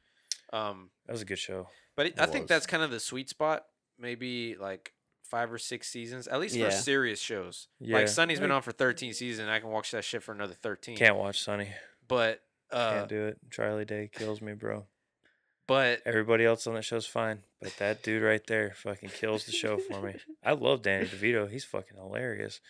Um, 0.52 0.90
That 1.06 1.12
was 1.12 1.22
a 1.22 1.26
good 1.26 1.38
show. 1.38 1.68
but 1.96 2.06
it, 2.06 2.14
It 2.14 2.20
I 2.20 2.26
think 2.26 2.46
that's 2.46 2.66
kind 2.66 2.82
of 2.82 2.90
the 2.90 3.00
sweet 3.00 3.28
spot. 3.28 3.64
Maybe 3.98 4.56
like 4.56 4.92
five 5.34 5.52
or 5.52 5.58
six 5.58 5.88
seasons, 5.88 6.28
at 6.28 6.38
least 6.38 6.54
Yeah. 6.54 6.66
for 6.66 6.70
serious 6.70 7.20
shows. 7.20 7.66
Yeah. 7.80 7.96
Like 7.96 8.08
Sunny's 8.08 8.38
been 8.38 8.52
on 8.52 8.62
for 8.62 8.70
13 8.72 9.12
seasons. 9.14 9.48
I 9.48 9.58
can 9.58 9.68
watch 9.70 9.90
that 9.90 10.04
shit 10.04 10.22
for 10.22 10.30
another 10.32 10.54
13. 10.54 10.96
Can't 10.96 11.16
watch 11.16 11.42
Sunny. 11.42 11.70
But 12.06 12.40
uh, 12.70 12.92
Can't 12.92 13.08
do 13.08 13.26
it. 13.26 13.38
Charlie 13.50 13.84
Day 13.84 14.08
kills 14.12 14.40
me, 14.40 14.52
bro. 14.52 14.86
but 15.66 16.02
Everybody 16.06 16.44
else 16.44 16.66
on 16.68 16.74
that 16.74 16.84
show's 16.84 17.06
fine, 17.06 17.40
but 17.60 17.76
that 17.78 18.02
dude 18.04 18.22
right 18.22 18.46
there 18.46 18.74
fucking 18.76 19.08
kills 19.10 19.44
the 19.46 19.52
show 19.52 19.76
for 19.78 20.00
me. 20.02 20.14
I 20.44 20.52
love 20.52 20.82
Danny 20.82 21.06
DeVito. 21.06 21.50
He's 21.50 21.64
fucking 21.64 21.96
hilarious. 21.96 22.60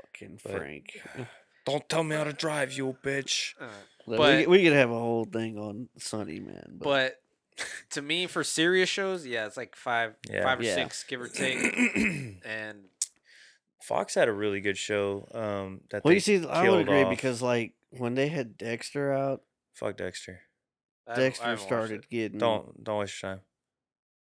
Fucking 0.00 0.38
But- 0.44 0.52
Frank. 0.56 1.00
Don't 1.64 1.88
tell 1.88 2.02
me 2.02 2.16
how 2.16 2.24
to 2.24 2.32
drive, 2.32 2.72
you 2.72 2.96
bitch. 3.04 3.54
uh, 3.60 3.66
Look, 4.06 4.18
but- 4.18 4.36
we, 4.36 4.42
could- 4.42 4.50
we 4.50 4.62
could 4.64 4.72
have 4.74 4.90
a 4.90 4.98
whole 4.98 5.24
thing 5.24 5.58
on 5.58 5.88
Sunny 5.98 6.38
Man, 6.40 6.74
but, 6.78 6.84
but 6.84 7.21
to 7.90 8.02
me, 8.02 8.26
for 8.26 8.42
serious 8.44 8.88
shows, 8.88 9.26
yeah, 9.26 9.46
it's 9.46 9.56
like 9.56 9.76
five, 9.76 10.14
Yeah. 10.30 10.42
five 10.42 10.60
or 10.60 10.64
Yeah. 10.64 10.74
six, 10.74 11.04
give 11.04 11.20
or 11.20 11.28
take. 11.28 11.62
and 12.44 12.84
Fox 13.82 14.14
had 14.14 14.28
a 14.28 14.32
really 14.32 14.60
good 14.60 14.78
show. 14.78 15.28
Um, 15.32 15.80
that 15.90 16.04
well, 16.04 16.10
they 16.10 16.14
you 16.16 16.20
see, 16.20 16.46
I 16.46 16.68
would 16.70 16.80
agree 16.82 17.02
off. 17.02 17.10
because 17.10 17.42
like 17.42 17.72
when 17.90 18.14
they 18.14 18.28
had 18.28 18.56
Dexter 18.56 19.12
out, 19.12 19.42
fuck 19.74 19.96
Dexter. 19.96 20.42
I 21.06 21.10
haven't- 21.12 21.24
I 21.24 21.26
Dexter 21.50 21.56
started 21.58 22.08
getting 22.08 22.38
Don't 22.38 22.82
don't 22.84 22.98
waste 23.00 23.20
your 23.22 23.32
time. 23.32 23.40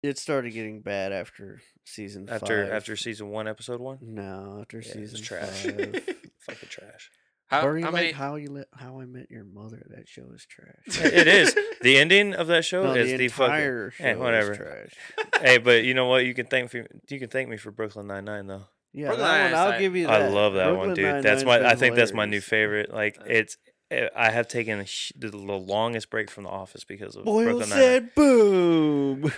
It 0.02 0.18
started 0.18 0.52
getting 0.52 0.80
bad 0.82 1.12
after 1.12 1.62
season 1.84 2.28
After 2.28 2.64
five. 2.64 2.72
after 2.74 2.94
season 2.96 3.28
one, 3.28 3.46
episode 3.48 3.80
one, 3.80 3.98
no, 4.02 4.58
after 4.60 4.80
Yeah, 4.80 4.92
it 4.92 5.00
was 5.00 5.10
season 5.12 5.24
trash. 5.24 5.62
five. 5.62 6.16
fucking 6.40 6.68
trash. 6.68 7.10
How, 7.48 7.66
or 7.66 7.78
you 7.78 7.84
how 7.84 7.90
like 7.92 8.00
many? 8.00 8.12
how 8.12 8.36
you 8.36 8.50
let 8.50 8.66
how 8.74 9.00
I 9.00 9.04
met 9.06 9.30
your 9.30 9.44
mother? 9.44 9.82
That 9.90 10.08
show 10.08 10.24
is 10.34 10.46
trash. 10.46 11.04
it 11.12 11.26
is 11.28 11.54
the 11.82 11.98
ending 11.98 12.34
of 12.34 12.46
that 12.48 12.64
show 12.64 12.82
No, 12.84 12.94
is 12.94 13.10
the 13.10 13.16
the, 13.18 13.28
fucking. 13.28 13.54
entire 13.54 13.90
show 13.90 14.04
Hey, 14.04 14.12
is 14.12 14.18
whatever. 14.18 14.54
trash. 14.56 14.92
hey, 15.42 15.58
but 15.58 15.84
you 15.84 15.94
know 15.94 16.06
what? 16.06 16.24
You 16.24 16.34
can 16.34 16.46
thank 16.46 16.72
me. 16.72 16.82
You 17.08 17.18
can 17.20 17.28
thank 17.28 17.48
me 17.48 17.56
for 17.56 17.70
Brooklyn 17.70 18.06
Nine 18.06 18.24
Nine 18.24 18.46
though. 18.46 18.64
Yeah, 18.92 19.08
Brooklyn 19.08 19.26
that 19.28 19.52
one, 19.52 19.72
I'll 19.72 19.78
give 19.80 19.94
you 19.96 20.08
I 20.08 20.28
love 20.28 20.54
that 20.54 20.76
one, 20.76 20.94
dude. 20.94 21.04
That's 21.04 21.24
Nine-Nine's 21.24 21.44
my. 21.44 21.56
I 21.66 21.70
been 21.70 21.78
think 21.78 21.96
that's 21.96 22.12
my 22.14 22.24
new 22.26 22.40
favorite. 22.40 22.92
Like 22.94 23.18
it's. 23.26 23.56
eh, 23.90 24.08
I 24.16 24.30
have 24.30 24.48
taken 24.48 24.84
sh- 24.86 25.12
the 25.16 25.28
the 25.30 25.36
longest 25.38 26.10
break 26.10 26.30
from 26.30 26.44
The 26.44 26.50
Office 26.50 26.84
because 26.84 27.14
of 27.16 27.24
Boyle 27.24 27.44
Brooklyn 27.44 27.68
Nine. 27.70 27.78
said, 27.78 28.14
"Boom." 28.14 29.24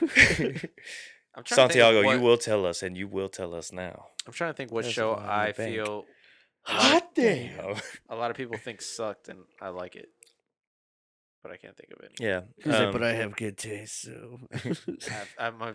I'm 1.34 1.44
trying 1.44 1.68
to 1.68 1.74
Santiago, 1.74 2.00
you 2.12 2.20
will 2.20 2.38
tell 2.38 2.64
us, 2.64 2.82
and 2.82 2.96
you 2.96 3.08
will 3.08 3.28
tell 3.28 3.52
us 3.54 3.70
now. 3.72 4.06
I'm 4.26 4.32
trying 4.32 4.52
to 4.52 4.56
think 4.56 4.72
what 4.72 4.82
There's 4.84 4.94
show 4.94 5.10
lot 5.10 5.18
in 5.20 5.26
the 5.26 5.32
I 5.32 5.52
feel 5.52 6.04
Hot 6.66 7.14
damn. 7.14 7.76
A 8.08 8.16
lot 8.16 8.30
of 8.30 8.36
people 8.36 8.56
think 8.58 8.82
sucked, 8.82 9.28
and 9.28 9.40
I 9.60 9.68
like 9.68 9.96
it, 9.96 10.08
but 11.42 11.52
I 11.52 11.56
can't 11.56 11.76
think 11.76 11.92
of 11.92 12.04
it. 12.04 12.12
yeah. 12.20 12.42
He's 12.56 12.72
like, 12.72 12.82
um, 12.88 12.92
but 12.92 13.02
I 13.02 13.12
have 13.14 13.36
good 13.36 13.56
taste, 13.56 14.02
so. 14.02 14.38
I 14.54 14.58
have, 15.10 15.28
I 15.38 15.44
have, 15.46 15.58
my 15.58 15.74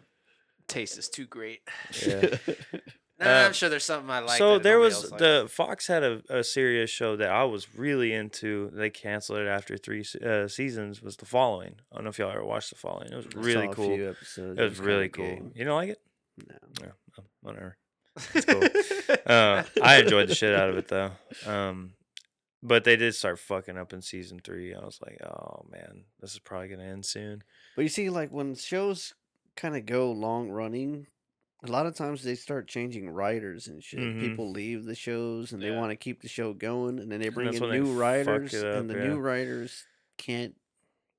taste 0.68 0.98
is 0.98 1.10
too 1.10 1.26
great. 1.26 1.62
Yeah. 2.06 2.36
Nah, 3.20 3.28
Uh, 3.28 3.46
I'm 3.46 3.54
sure 3.54 3.70
there's 3.70 3.86
something 3.86 4.10
I 4.10 4.18
like. 4.18 4.40
so 4.40 4.54
that 4.54 4.64
there 4.64 4.78
nobody 4.80 4.96
was 4.96 5.04
else 5.04 5.12
likes. 5.12 5.22
the 5.22 5.46
Fox 5.48 5.86
had 5.86 6.02
a, 6.02 6.22
a 6.28 6.44
serious 6.44 6.90
show 6.90 7.16
that 7.18 7.30
I 7.30 7.44
was 7.44 7.68
really 7.76 8.14
into. 8.14 8.72
They 8.74 8.90
canceled 8.90 9.38
it 9.38 9.48
after 9.48 9.78
three 9.78 10.04
se- 10.04 10.22
uh, 10.26 10.48
seasons. 10.48 11.04
Was 11.04 11.18
the 11.18 11.28
following? 11.28 11.76
I 11.92 11.96
don't 11.98 12.06
know 12.06 12.10
if 12.10 12.18
y'all 12.18 12.32
ever 12.32 12.44
watched 12.44 12.72
the 12.72 12.78
following. 12.78 13.10
It 13.12 13.16
was 13.16 13.28
I 13.28 13.40
really 13.40 13.66
saw 13.68 13.72
a 13.74 13.76
cool. 13.76 13.96
few 13.96 14.10
episodes, 14.10 14.60
It 14.60 14.64
was 14.64 14.80
really 14.80 15.08
kinda 15.10 15.36
cool. 15.38 15.50
gay. 15.50 15.60
You 15.60 15.66
don't 15.66 15.76
like 15.76 15.90
it? 15.90 16.00
No. 16.50 16.56
No, 16.88 16.92
oh, 17.20 17.24
whatever. 17.42 17.78
It's 18.34 18.46
cool. 18.46 18.64
Uh, 19.26 19.64
I 19.82 19.98
enjoyed 20.00 20.30
the 20.30 20.36
shit 20.36 20.56
out 20.56 20.70
of 20.70 20.78
it 20.78 20.88
though. 20.88 21.12
Um, 21.46 21.94
but 22.64 22.84
they 22.84 22.96
did 22.96 23.16
start 23.16 23.40
fucking 23.40 23.78
up 23.78 23.94
in 23.94 24.02
season 24.02 24.40
three. 24.44 24.74
I 24.74 24.80
was 24.80 25.00
like, 25.06 25.20
oh 25.24 25.66
man, 25.72 26.04
this 26.20 26.34
is 26.34 26.40
probably 26.40 26.68
gonna 26.70 26.84
end 26.84 27.06
soon. 27.06 27.44
But 27.76 27.84
you 27.84 27.90
see, 27.90 28.10
like 28.10 28.32
when 28.32 28.56
shows 28.56 29.14
kind 29.56 29.76
of 29.76 29.86
go 29.86 30.12
long 30.12 30.50
running, 30.50 31.08
a 31.64 31.72
lot 31.72 31.86
of 31.86 31.96
times 31.96 32.24
they 32.24 32.36
start 32.36 32.68
changing 32.68 33.10
writers 33.10 33.68
and 33.68 33.84
shit. 33.84 34.00
Mhm. 34.00 34.20
People 34.20 34.52
leave 34.52 34.86
the 34.86 34.96
shows 34.96 35.52
and 35.52 35.62
they 35.62 35.72
want 35.72 35.92
to 35.92 35.96
keep 35.96 36.22
the 36.22 36.30
show 36.30 36.54
going, 36.54 37.00
and 37.00 37.12
then 37.12 37.20
they 37.20 37.30
bring 37.30 37.54
in 37.54 37.70
new 37.70 37.94
writers, 37.94 38.54
up, 38.54 38.76
and 38.76 38.90
the 38.90 38.98
yeah. 38.98 39.08
new 39.08 39.18
writers 39.18 39.86
can't 40.18 40.56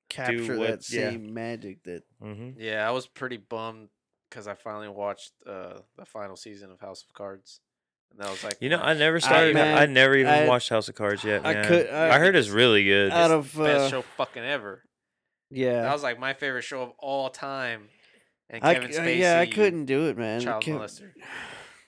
capture 0.08 0.58
what- 0.58 0.68
that 0.68 0.90
yeah. 0.90 1.10
same 1.10 1.34
magic 1.34 1.82
that. 1.84 2.04
Mm-hmm. 2.22 2.60
yeah, 2.60 2.86
I 2.86 2.92
was 2.92 3.06
pretty 3.06 3.36
bummed 3.36 3.88
because 4.32 4.48
I 4.48 4.54
finally 4.54 4.88
watched 4.88 5.32
uh, 5.46 5.74
the 5.98 6.06
final 6.06 6.36
season 6.36 6.70
of 6.70 6.80
House 6.80 7.04
of 7.06 7.12
Cards, 7.12 7.60
and 8.10 8.20
that 8.20 8.30
was 8.30 8.42
like, 8.42 8.56
You 8.60 8.70
know, 8.70 8.78
I 8.80 8.94
never 8.94 9.20
started. 9.20 9.54
man, 9.54 9.76
I 9.76 9.84
never 9.86 10.16
even 10.16 10.32
I- 10.32 10.46
watched 10.48 10.70
House 10.70 10.88
of 10.88 10.94
Cards 10.94 11.22
yet. 11.22 11.44
I 11.44 11.54
Man. 11.54 11.64
could- 11.68 11.90
I, 11.90 12.14
I- 12.16 12.18
heard 12.18 12.34
it's 12.36 12.48
really 12.48 12.84
good. 12.84 13.10
Out 13.12 13.30
It's 13.30 13.32
of 13.32 13.52
the 13.58 13.64
best 13.64 13.80
uh, 13.80 13.90
show 13.90 14.02
fucking 14.16 14.42
ever. 14.42 14.82
Yeah. 15.50 15.82
That 15.82 15.92
was 15.92 16.02
like 16.02 16.18
my 16.18 16.32
favorite 16.32 16.62
show 16.62 16.82
of 16.82 16.92
all 16.98 17.28
time. 17.28 17.88
And 18.48 18.62
Kevin 18.62 18.90
c- 18.92 18.98
uh, 18.98 19.02
Spacey, 19.02 19.18
yeah, 19.18 19.38
I 19.40 19.46
couldn't 19.46 19.84
do 19.86 20.08
it, 20.08 20.16
man. 20.16 20.40
I 20.40 20.44
child 20.44 20.62
can't- 20.62 20.80
molester. 20.80 21.10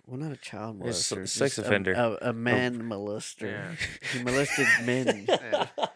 Well, 0.07 0.19
not 0.21 0.33
a 0.33 0.37
child 0.37 0.83
He's 0.85 1.11
a 1.13 1.15
molester. 1.17 1.27
sex 1.29 1.57
just 1.57 1.59
a- 1.59 1.63
offender. 1.63 1.93
A, 1.95 2.29
a 2.29 2.33
man 2.35 2.83
molester. 2.83 3.51
Yeah. 3.53 3.75
he 4.13 4.23
molested 4.23 4.67
men. 4.85 5.27
Yeah. 5.29 5.67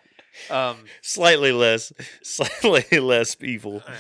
Um, 0.51 0.85
slightly 1.03 1.51
less, 1.51 1.93
slightly 2.23 3.01
less 3.01 3.37
evil. 3.41 3.83
yeah. 3.89 3.95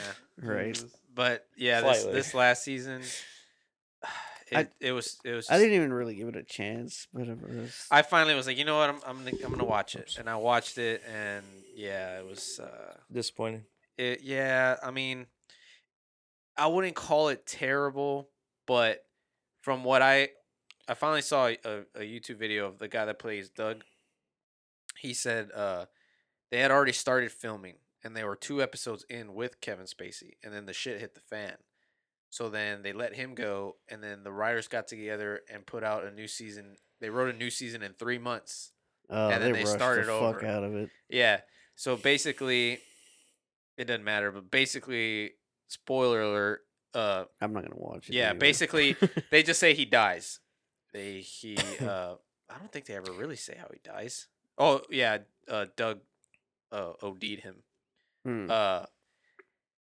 Right. 0.50 0.84
But 1.19 1.49
yeah, 1.57 1.81
this 1.81 2.01
Slightly. 2.03 2.12
this 2.16 2.32
last 2.35 2.62
season, 2.62 3.03
it, 4.53 4.57
I- 4.57 4.69
it 4.81 4.93
was 4.93 5.19
it 5.24 5.32
was. 5.32 5.49
I 5.51 5.55
just- 5.55 5.62
didn't 5.65 5.74
even 5.74 5.93
really 5.93 6.15
give 6.15 6.28
it 6.28 6.36
a 6.36 6.45
chance, 6.45 7.09
but 7.12 7.27
it 7.27 7.36
was. 7.43 7.89
I 7.90 8.03
finally 8.03 8.36
was 8.36 8.47
like, 8.47 8.57
you 8.57 8.65
know 8.65 8.78
what, 8.78 8.89
I'm 8.89 9.01
I'm 9.05 9.24
gonna, 9.24 9.36
I'm 9.45 9.51
gonna 9.51 9.65
watch 9.65 9.97
it, 9.97 10.15
and 10.16 10.31
I 10.31 10.36
watched 10.36 10.78
it, 10.78 11.03
and 11.12 11.45
yeah, 11.74 12.20
it 12.20 12.24
was. 12.24 12.61
uh 12.61 12.95
Disappointing. 13.11 13.65
It 13.97 14.20
yeah, 14.23 14.77
I 14.81 14.93
mean, 14.93 15.27
I 16.57 16.69
wouldn't 16.69 16.95
call 16.95 17.31
it 17.31 17.47
terrible, 17.47 18.31
but 18.65 19.05
from 19.62 19.82
what 19.82 20.03
I, 20.03 20.28
I 20.86 20.95
finally 20.95 21.23
saw 21.23 21.49
a, 21.49 21.57
a 21.97 22.01
YouTube 22.03 22.36
video 22.39 22.66
of 22.66 22.78
the 22.78 22.86
guy 22.86 23.07
that 23.07 23.19
plays 23.19 23.49
Doug. 23.51 23.82
He 24.97 25.15
said 25.15 25.51
uh, 25.53 25.86
they 26.53 26.61
had 26.61 26.70
already 26.70 26.93
started 26.93 27.32
filming, 27.32 27.74
and 28.04 28.16
they 28.16 28.24
were 28.24 28.36
two 28.36 28.62
episodes 28.62 29.04
in 29.08 29.34
with 29.34 29.60
Kevin 29.60 29.86
Spacey, 29.86 30.32
and 30.42 30.52
then 30.52 30.66
the 30.66 30.72
shit 30.72 31.00
hit 31.00 31.14
the 31.14 31.20
fan. 31.20 31.54
So 32.30 32.48
then 32.48 32.82
they 32.82 32.92
let 32.92 33.14
him 33.14 33.34
go, 33.34 33.76
and 33.88 34.02
then 34.02 34.22
the 34.22 34.32
writers 34.32 34.68
got 34.68 34.86
together 34.86 35.40
and 35.52 35.66
put 35.66 35.82
out 35.82 36.04
a 36.04 36.10
new 36.10 36.28
season. 36.28 36.76
They 37.00 37.10
wrote 37.10 37.34
a 37.34 37.38
new 37.38 37.50
season 37.50 37.82
in 37.82 37.94
three 37.94 38.18
months. 38.18 38.72
Oh, 39.10 39.30
and 39.30 39.42
then 39.42 39.52
they, 39.52 39.60
they 39.60 39.64
started 39.64 40.06
the 40.06 40.12
fuck 40.12 40.36
over. 40.36 40.46
out 40.46 40.64
of 40.64 40.74
it. 40.74 40.90
Yeah. 41.08 41.40
So 41.74 41.96
basically, 41.96 42.80
it 43.78 43.86
doesn't 43.86 44.04
matter, 44.04 44.30
but 44.30 44.50
basically, 44.50 45.32
spoiler 45.68 46.20
alert. 46.20 46.60
Uh, 46.92 47.24
I'm 47.40 47.52
not 47.52 47.62
gonna 47.62 47.76
watch 47.76 48.08
it. 48.08 48.14
Yeah, 48.14 48.30
anyway. 48.30 48.38
basically, 48.38 48.96
they 49.30 49.42
just 49.42 49.60
say 49.60 49.72
he 49.74 49.84
dies. 49.84 50.40
They 50.92 51.20
he. 51.20 51.56
Uh, 51.80 52.16
I 52.50 52.58
don't 52.58 52.72
think 52.72 52.86
they 52.86 52.94
ever 52.94 53.12
really 53.12 53.36
say 53.36 53.56
how 53.58 53.68
he 53.72 53.78
dies. 53.84 54.26
Oh 54.56 54.80
yeah, 54.90 55.18
uh, 55.48 55.66
Doug, 55.76 56.00
uh, 56.72 56.92
OD'd 57.02 57.40
him. 57.40 57.62
Hmm. 58.24 58.51
Uh, 58.51 58.85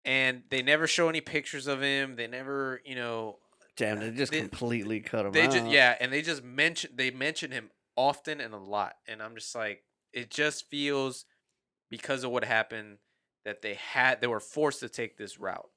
and 0.04 0.44
they 0.50 0.62
never 0.62 0.88
show 0.88 1.10
any 1.10 1.22
pictures 1.22 1.68
of 1.68 1.82
him. 1.82 2.16
They 2.16 2.28
never, 2.28 2.82
you 2.86 2.96
know, 2.96 3.38
Damn, 3.78 4.00
they 4.00 4.12
just 4.12 4.32
they- 4.32 4.40
completely 4.42 5.00
cut 5.02 5.26
him 5.26 5.32
they 5.32 5.46
out. 5.48 5.52
just 5.52 5.68
yeah, 5.68 5.96
and 6.00 6.12
they 6.14 6.22
just 6.22 6.44
mention 6.44 6.92
they 6.96 7.12
mention 7.12 7.52
him 7.52 7.72
often 7.98 8.40
and 8.40 8.54
a 8.54 8.58
lot, 8.58 8.96
and 9.08 9.22
I'm 9.22 9.36
just 9.36 9.54
like, 9.56 9.84
it 10.14 10.30
just 10.30 10.70
feels 10.70 11.26
because 11.90 12.24
of 12.24 12.32
what 12.32 12.44
happened 12.44 12.98
that 13.44 13.62
they 13.62 13.76
had 13.76 14.22
they 14.22 14.28
were 14.28 14.40
forced 14.40 14.80
to 14.82 14.90
take 14.90 15.18
this 15.18 15.40
route. 15.40 15.70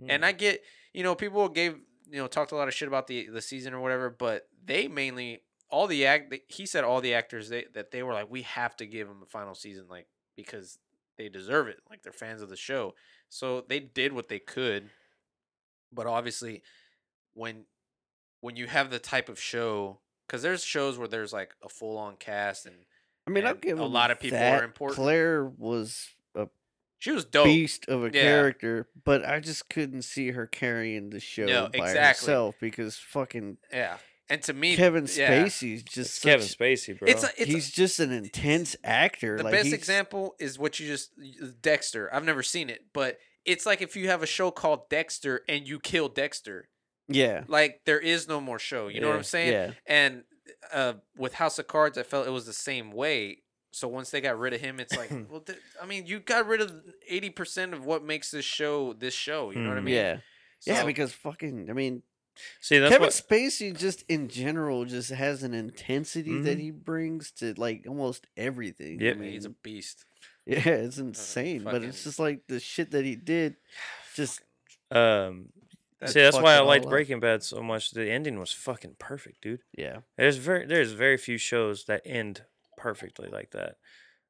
Hmm. 0.00 0.10
And 0.10 0.24
I 0.24 0.32
get, 0.32 0.62
you 0.92 1.02
know, 1.02 1.14
people 1.14 1.48
gave, 1.48 1.76
you 2.10 2.18
know, 2.18 2.26
talked 2.26 2.52
a 2.52 2.56
lot 2.56 2.68
of 2.68 2.74
shit 2.74 2.88
about 2.88 3.06
the 3.06 3.28
the 3.28 3.42
season 3.42 3.72
or 3.72 3.80
whatever, 3.80 4.10
but 4.10 4.48
they 4.64 4.88
mainly 4.88 5.42
all 5.70 5.86
the 5.86 6.06
act 6.06 6.32
he 6.48 6.64
said 6.66 6.84
all 6.84 7.00
the 7.00 7.14
actors 7.14 7.48
they 7.48 7.64
that 7.74 7.90
they 7.90 8.02
were 8.02 8.12
like 8.12 8.30
we 8.30 8.42
have 8.42 8.76
to 8.76 8.86
give 8.86 9.08
him 9.08 9.20
a 9.22 9.26
final 9.26 9.52
season 9.54 9.84
like 9.90 10.06
because 10.36 10.78
they 11.18 11.28
deserve 11.28 11.68
it, 11.68 11.78
like 11.90 12.02
they're 12.02 12.12
fans 12.12 12.42
of 12.42 12.48
the 12.48 12.56
show. 12.56 12.94
So 13.28 13.62
they 13.68 13.80
did 13.80 14.12
what 14.12 14.28
they 14.28 14.38
could. 14.38 14.90
But 15.92 16.06
obviously 16.06 16.62
when 17.34 17.64
when 18.40 18.56
you 18.56 18.66
have 18.66 18.90
the 18.90 18.98
type 18.98 19.28
of 19.28 19.40
show 19.40 19.98
cuz 20.28 20.42
there's 20.42 20.64
shows 20.64 20.98
where 20.98 21.08
there's 21.08 21.32
like 21.32 21.54
a 21.62 21.68
full-on 21.68 22.16
cast 22.16 22.66
and 22.66 22.86
I 23.26 23.30
mean, 23.32 23.44
I'll 23.46 23.54
give 23.54 23.80
a 23.80 23.84
lot 23.84 24.10
of 24.12 24.20
people 24.20 24.38
are 24.38 24.62
important. 24.62 24.96
Claire 24.96 25.44
was 25.44 26.10
a 26.34 26.48
she 26.98 27.10
was 27.10 27.24
dope. 27.24 27.46
beast 27.46 27.88
of 27.88 28.02
a 28.04 28.06
Yeah. 28.06 28.22
character, 28.22 28.88
but 29.04 29.24
I 29.24 29.40
just 29.40 29.68
couldn't 29.68 30.02
see 30.02 30.30
her 30.30 30.46
carrying 30.46 31.10
the 31.10 31.18
show 31.20 31.46
No, 31.46 31.68
by 31.68 31.88
exactly. 31.88 32.26
herself 32.26 32.54
because 32.60 32.96
fucking 32.98 33.58
Yeah. 33.72 33.98
And 34.28 34.42
to 34.42 34.52
me 34.52 34.74
Kevin 34.76 35.04
yeah. 35.14 35.44
Spacey's 35.44 35.82
just 35.84 36.16
It's 36.16 36.18
Kevin 36.20 36.46
Spacey, 36.46 36.98
bro. 36.98 37.08
It's 37.08 37.22
a, 37.22 37.28
it's 37.38 37.42
a- 37.50 37.52
he's 37.52 37.70
just 37.70 38.00
an 38.00 38.10
intense 38.12 38.74
actor. 38.82 39.36
The 39.38 39.44
like, 39.44 39.52
best 39.52 39.72
example 39.72 40.34
is 40.40 40.58
what 40.58 40.80
you 40.80 40.86
just 40.88 41.10
Dexter. 41.62 42.12
I've 42.12 42.24
never 42.24 42.42
seen 42.42 42.68
it, 42.70 42.86
but 42.92 43.18
it's 43.44 43.64
like 43.66 43.80
if 43.82 43.94
you 43.96 44.08
have 44.08 44.22
a 44.22 44.26
show 44.26 44.50
called 44.50 44.88
Dexter 44.88 45.42
and 45.48 45.68
you 45.68 45.78
kill 45.78 46.08
Dexter, 46.08 46.68
Yeah, 47.08 47.44
like 47.46 47.82
there 47.86 48.00
is 48.00 48.26
no 48.26 48.40
more 48.40 48.58
show. 48.58 48.88
You 48.88 49.00
know 49.00 49.08
what 49.08 49.16
I'm 49.16 49.22
saying? 49.22 49.52
yeah. 49.52 49.70
And 49.86 50.24
uh, 50.72 50.94
with 51.16 51.34
House 51.34 51.58
of 51.60 51.68
Cards, 51.68 51.96
I 51.96 52.02
felt 52.02 52.26
it 52.26 52.30
was 52.30 52.46
the 52.46 52.52
same 52.52 52.90
way. 52.90 53.42
So 53.72 53.86
once 53.88 54.10
they 54.10 54.20
got 54.20 54.38
rid 54.38 54.54
of 54.54 54.60
him, 54.60 54.80
it's 54.80 54.96
like, 54.96 55.10
well, 55.30 55.40
th- 55.40 55.58
I 55.80 55.86
mean, 55.86 56.06
you 56.06 56.18
got 56.18 56.46
rid 56.48 56.60
of 56.60 56.72
eighty 57.08 57.30
percent 57.30 57.74
of 57.74 57.84
what 57.84 58.02
makes 58.04 58.32
this 58.32 58.44
show 58.44 58.92
this 58.92 59.14
show. 59.14 59.50
You 59.52 59.60
know 59.60 59.68
what 59.68 59.78
I 59.78 59.80
Mhm. 59.82 59.84
mean? 59.84 59.94
yeah, 59.94 60.16
yeah. 60.66 60.84
Because 60.84 61.12
fucking, 61.12 61.68
I 61.70 61.72
mean, 61.74 62.02
See, 62.60 62.78
that's 62.78 62.90
Kevin 62.92 63.06
what. 63.06 63.12
Spacey 63.12 63.76
just 63.76 64.04
in 64.08 64.28
general 64.28 64.84
just 64.84 65.10
has 65.10 65.42
an 65.42 65.54
intensity 65.54 66.40
that 66.40 66.58
Mhm. 66.58 66.60
he 66.60 66.70
brings 66.70 67.30
to 67.32 67.54
like 67.56 67.86
almost 67.88 68.26
everything. 68.36 69.00
Yeah, 69.00 69.12
I 69.12 69.14
mean, 69.14 69.32
he's 69.32 69.44
a 69.44 69.50
beast. 69.50 70.04
yeah, 70.46 70.68
it's 70.68 70.98
insane, 70.98 71.64
but 71.64 71.82
it's 71.82 72.04
just 72.04 72.18
like 72.18 72.46
the 72.46 72.60
shit 72.60 72.90
that 72.92 73.04
he 73.04 73.16
did. 73.16 73.56
Just 74.14 74.40
Um, 74.90 75.52
that 76.00 76.10
see, 76.10 76.20
that's 76.20 76.36
why 76.38 76.54
I 76.54 76.60
liked. 76.60 76.88
Breaking 76.88 77.20
Bad 77.20 77.42
so 77.42 77.60
much. 77.62 77.90
The 77.90 78.08
ending 78.10 78.38
was 78.38 78.52
fucking 78.52 78.96
perfect, 78.98 79.40
dude. 79.42 79.60
Yeah, 79.76 80.00
There's 80.16 80.36
very 80.36 80.64
there's 80.66 80.92
very 80.92 81.16
few 81.18 81.36
shows 81.38 81.84
that 81.86 82.02
end 82.06 82.44
perfectly 82.76 83.28
like 83.28 83.50
that. 83.50 83.76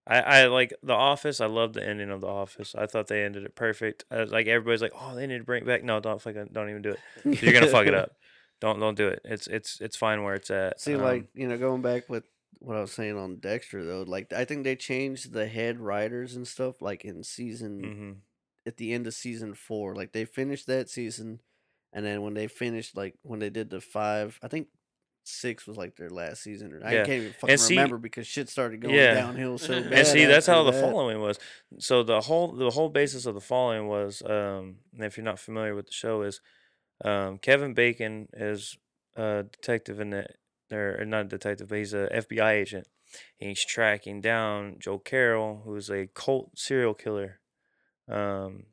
I, 0.07 0.21
I 0.21 0.47
like 0.47 0.73
The 0.83 0.93
Office. 0.93 1.41
I 1.41 1.47
love 1.47 1.73
the 1.73 1.87
ending 1.87 2.11
of 2.11 2.21
The 2.21 2.29
Office. 2.29 2.75
I 2.77 2.87
thought 2.87 3.09
they 3.09 3.25
ended 3.25 3.45
it 3.45 3.57
perfect. 3.57 4.05
I 4.11 4.21
was 4.21 4.31
like 4.31 4.47
everybody's 4.47 4.83
like, 4.83 4.93
oh, 4.99 5.15
they 5.15 5.27
need 5.27 5.39
to 5.39 5.45
bring 5.45 5.63
it 5.63 5.67
back. 5.67 5.83
No, 5.83 5.99
don't 5.99 6.21
fucking 6.21 6.51
don't 6.53 6.71
even 6.71 6.83
do 6.83 6.91
it. 6.91 7.01
You're 7.43 7.53
gonna 7.53 7.67
fuck 7.67 7.87
it 7.87 7.95
up. 7.95 8.13
Don't 8.61 8.79
don't 8.79 8.97
do 8.97 9.09
it. 9.09 9.21
It's 9.25 9.47
it's 9.49 9.81
it's 9.81 9.97
fine 9.97 10.23
where 10.23 10.35
it's 10.35 10.51
at. 10.51 10.81
See, 10.81 10.95
Um, 10.95 11.03
like 11.03 11.27
you 11.35 11.49
know, 11.49 11.59
going 11.59 11.83
back 11.83 12.09
with 12.09 12.25
what 12.61 12.77
I 12.77 12.81
was 12.81 12.93
saying 12.93 13.19
on 13.19 13.37
Dexter 13.37 13.85
though, 13.85 14.03
like 14.07 14.33
I 14.33 14.45
think 14.45 14.65
they 14.65 14.77
changed 14.77 15.33
the 15.33 15.47
head 15.47 15.81
writers 15.81 16.37
and 16.37 16.47
stuff 16.47 16.81
like 16.81 17.05
in 17.05 17.23
season 17.25 17.83
mhm. 17.83 18.17
at 18.67 18.77
the 18.77 18.93
end 18.93 19.07
of 19.07 19.15
season 19.15 19.55
four. 19.55 19.95
Like 19.95 20.13
they 20.13 20.25
finished 20.25 20.69
that 20.69 20.89
season, 20.89 21.41
and 21.93 22.07
then 22.07 22.23
when 22.23 22.35
they 22.35 22.47
finished, 22.47 22.97
like 22.97 23.15
when 23.23 23.41
they 23.41 23.51
did 23.51 23.71
the 23.71 23.81
five, 23.81 24.39
I 24.43 24.49
think 24.49 24.69
six 25.29 25.67
was 25.67 25.77
like 25.77 25.97
their 25.97 26.11
last 26.11 26.43
season. 26.43 26.73
Or 26.73 26.81
I 26.85 26.93
Yeah. 26.95 27.05
can't 27.05 27.23
even 27.23 27.33
fucking 27.33 27.57
see- 27.57 27.75
remember 27.77 27.99
because 27.99 28.27
shit 28.27 28.49
started 28.49 28.81
going 28.81 28.95
Yeah. 28.95 29.15
downhill 29.15 29.59
so 29.59 29.69
bad. 29.83 29.93
and 29.93 30.07
see 30.07 30.25
that's 30.25 30.47
how 30.47 30.63
the 30.63 30.71
that. 30.71 30.81
following 30.81 31.21
was 31.21 31.39
so 31.79 32.03
the 32.03 32.21
whole 32.23 32.53
the 32.53 32.71
whole 32.71 32.89
basis 32.89 33.27
of 33.27 33.35
the 33.35 33.41
following 33.41 33.89
was 33.89 34.23
um 34.23 34.77
and 34.95 35.05
if 35.05 35.17
you're 35.17 35.25
not 35.25 35.39
familiar 35.41 35.75
with 35.75 35.87
the 35.87 35.93
show 35.93 36.23
is 36.23 36.41
um 37.05 37.39
kevin 37.39 37.75
bacon 37.75 38.29
is 38.35 38.77
a 39.17 39.45
detective 39.51 39.99
in 40.01 40.11
the 40.11 40.27
or 40.71 41.05
not 41.05 41.23
a 41.27 41.29
detective 41.29 41.69
but 41.69 41.79
he's 41.79 41.93
a 41.95 42.09
fbi 42.13 42.53
agent 42.53 42.87
and 43.41 43.49
he's 43.49 43.65
tracking 43.65 44.21
down 44.21 44.77
joe 44.79 44.99
carroll 44.99 45.63
who's 45.65 45.91
a 45.91 46.07
cult 46.15 46.57
serial 46.59 46.95
killer 46.95 47.41
um 48.09 48.67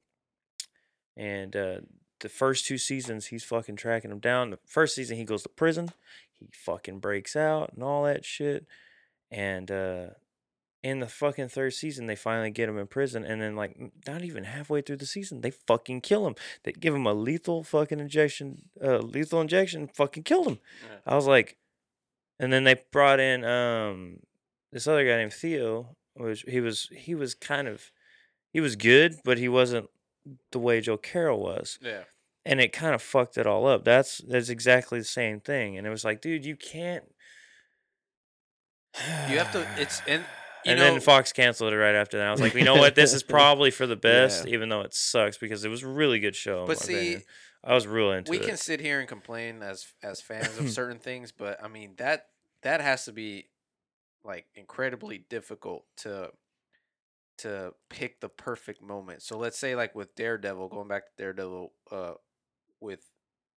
and 1.17 1.55
uh 1.55 1.77
the 2.19 2.29
first 2.29 2.65
two 2.65 2.77
seasons 2.77 3.27
he's 3.27 3.43
fucking 3.43 3.75
tracking 3.75 4.11
him 4.11 4.19
down 4.19 4.49
the 4.49 4.59
first 4.65 4.95
season 4.95 5.17
he 5.17 5.25
goes 5.25 5.43
to 5.43 5.49
prison 5.49 5.89
he 6.43 6.49
fucking 6.53 6.99
breaks 6.99 7.35
out 7.35 7.71
and 7.73 7.83
all 7.83 8.03
that 8.03 8.25
shit 8.25 8.65
and 9.31 9.71
uh 9.71 10.07
in 10.83 10.99
the 10.99 11.07
fucking 11.07 11.47
third 11.47 11.73
season 11.73 12.07
they 12.07 12.15
finally 12.15 12.51
get 12.51 12.67
him 12.67 12.77
in 12.77 12.85
prison 12.87 13.23
and 13.23 13.41
then 13.41 13.55
like 13.55 13.77
not 14.05 14.21
even 14.21 14.43
halfway 14.43 14.81
through 14.81 14.97
the 14.97 15.05
season 15.05 15.41
they 15.41 15.51
fucking 15.51 16.01
kill 16.01 16.27
him. 16.27 16.35
They 16.63 16.73
give 16.73 16.93
him 16.93 17.07
a 17.07 17.13
lethal 17.13 17.63
fucking 17.63 17.99
injection 17.99 18.63
uh 18.83 18.97
lethal 18.97 19.41
injection 19.41 19.87
fucking 19.87 20.23
killed 20.23 20.47
him. 20.47 20.59
I 21.05 21.15
was 21.15 21.25
like 21.25 21.57
and 22.39 22.51
then 22.51 22.65
they 22.65 22.75
brought 22.91 23.19
in 23.21 23.45
um 23.45 24.19
this 24.71 24.87
other 24.87 25.05
guy 25.05 25.17
named 25.17 25.33
theo 25.33 25.95
which 26.15 26.43
he 26.47 26.59
was 26.59 26.89
he 26.91 27.15
was 27.15 27.33
kind 27.33 27.67
of 27.67 27.91
he 28.51 28.59
was 28.59 28.75
good 28.75 29.15
but 29.23 29.37
he 29.37 29.47
wasn't 29.47 29.89
the 30.51 30.59
way 30.59 30.81
joe 30.81 30.97
carroll 30.97 31.39
was. 31.39 31.79
Yeah. 31.81 32.03
And 32.45 32.59
it 32.59 32.73
kind 32.73 32.93
of 32.93 33.01
fucked 33.01 33.37
it 33.37 33.47
all 33.47 33.65
up. 33.67 33.83
That's 33.85 34.19
that's 34.27 34.49
exactly 34.49 34.99
the 34.99 35.05
same 35.05 35.39
thing. 35.39 35.77
And 35.77 35.87
it 35.87 35.89
was 35.89 36.03
like, 36.05 36.21
dude, 36.21 36.45
you 36.45 36.55
can't. 36.55 37.03
You 39.29 39.37
have 39.39 39.51
to. 39.53 39.67
It's 39.77 40.01
and 40.07 40.23
you 40.65 40.71
and 40.71 40.79
know, 40.79 40.91
then 40.91 41.01
Fox 41.01 41.33
canceled 41.33 41.73
it 41.73 41.77
right 41.77 41.95
after 41.95 42.17
that. 42.17 42.27
I 42.27 42.31
was 42.31 42.41
like, 42.41 42.53
you 42.53 42.63
know 42.63 42.75
what? 42.75 42.95
This 42.95 43.13
is 43.13 43.23
probably 43.37 43.71
for 43.71 43.85
the 43.85 43.95
best, 43.95 44.45
Yeah. 44.47 44.53
even 44.53 44.69
though 44.69 44.81
it 44.81 44.93
sucks 44.93 45.37
because 45.37 45.65
it 45.65 45.69
was 45.69 45.83
a 45.83 45.87
really 45.87 46.19
good 46.19 46.35
show. 46.35 46.65
But 46.65 46.79
see, 46.79 46.93
opinion. 46.93 47.23
I 47.63 47.73
was 47.73 47.87
real 47.87 48.11
into 48.11 48.29
we 48.31 48.37
it. 48.39 48.45
can 48.45 48.57
sit 48.57 48.79
here 48.79 48.99
and 48.99 49.07
complain 49.07 49.61
as 49.63 49.87
as 50.01 50.21
fans 50.21 50.57
of 50.57 50.69
certain 50.69 50.99
things, 50.99 51.31
but 51.31 51.63
I 51.63 51.67
mean 51.67 51.93
that 51.97 52.27
that 52.61 52.81
has 52.81 53.05
to 53.05 53.11
be 53.11 53.49
like 54.23 54.45
incredibly 54.55 55.17
difficult 55.17 55.85
to 55.97 56.31
to 57.39 57.73
pick 57.89 58.21
the 58.21 58.29
perfect 58.29 58.81
moment. 58.81 59.21
So 59.21 59.37
let's 59.37 59.57
say 59.57 59.75
like 59.75 59.95
with 59.95 60.15
Daredevil, 60.15 60.69
going 60.69 60.87
back 60.87 61.05
to 61.05 61.11
Daredevil, 61.17 61.73
uh, 61.91 62.13
with 62.83 63.09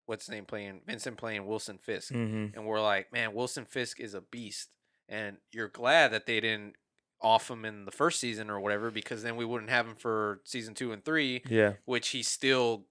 what's 0.06 0.26
his 0.28 0.32
name 0.32 0.46
playing 0.46 0.82
Vincent 0.88 1.18
playing 1.18 1.46
Wilson 1.46 1.78
Fisk, 1.78 2.14
hmm 2.14 2.48
and 2.54 2.66
we're 2.66 2.82
like, 2.82 3.12
man, 3.12 3.34
Wilson 3.34 3.66
Fisk 3.66 4.00
is 4.00 4.14
a 4.14 4.22
beast, 4.22 4.70
and 5.10 5.38
you're 5.52 5.68
glad 5.68 6.12
that 6.14 6.26
they 6.26 6.40
didn't 6.40 6.76
off 7.22 7.50
him 7.50 7.66
in 7.66 7.86
the 7.86 7.92
first 7.92 8.20
season 8.20 8.50
or 8.50 8.60
whatever, 8.60 8.92
because 8.92 9.24
then 9.24 9.36
we 9.36 9.46
wouldn't 9.46 9.72
have 9.72 9.88
him 9.88 9.96
for 9.96 10.42
season 10.44 10.74
two 10.74 10.92
and 10.92 11.04
three 11.04 11.42
Yeah. 11.50 11.74
which 11.86 12.10
he's 12.10 12.28
still 12.28 12.86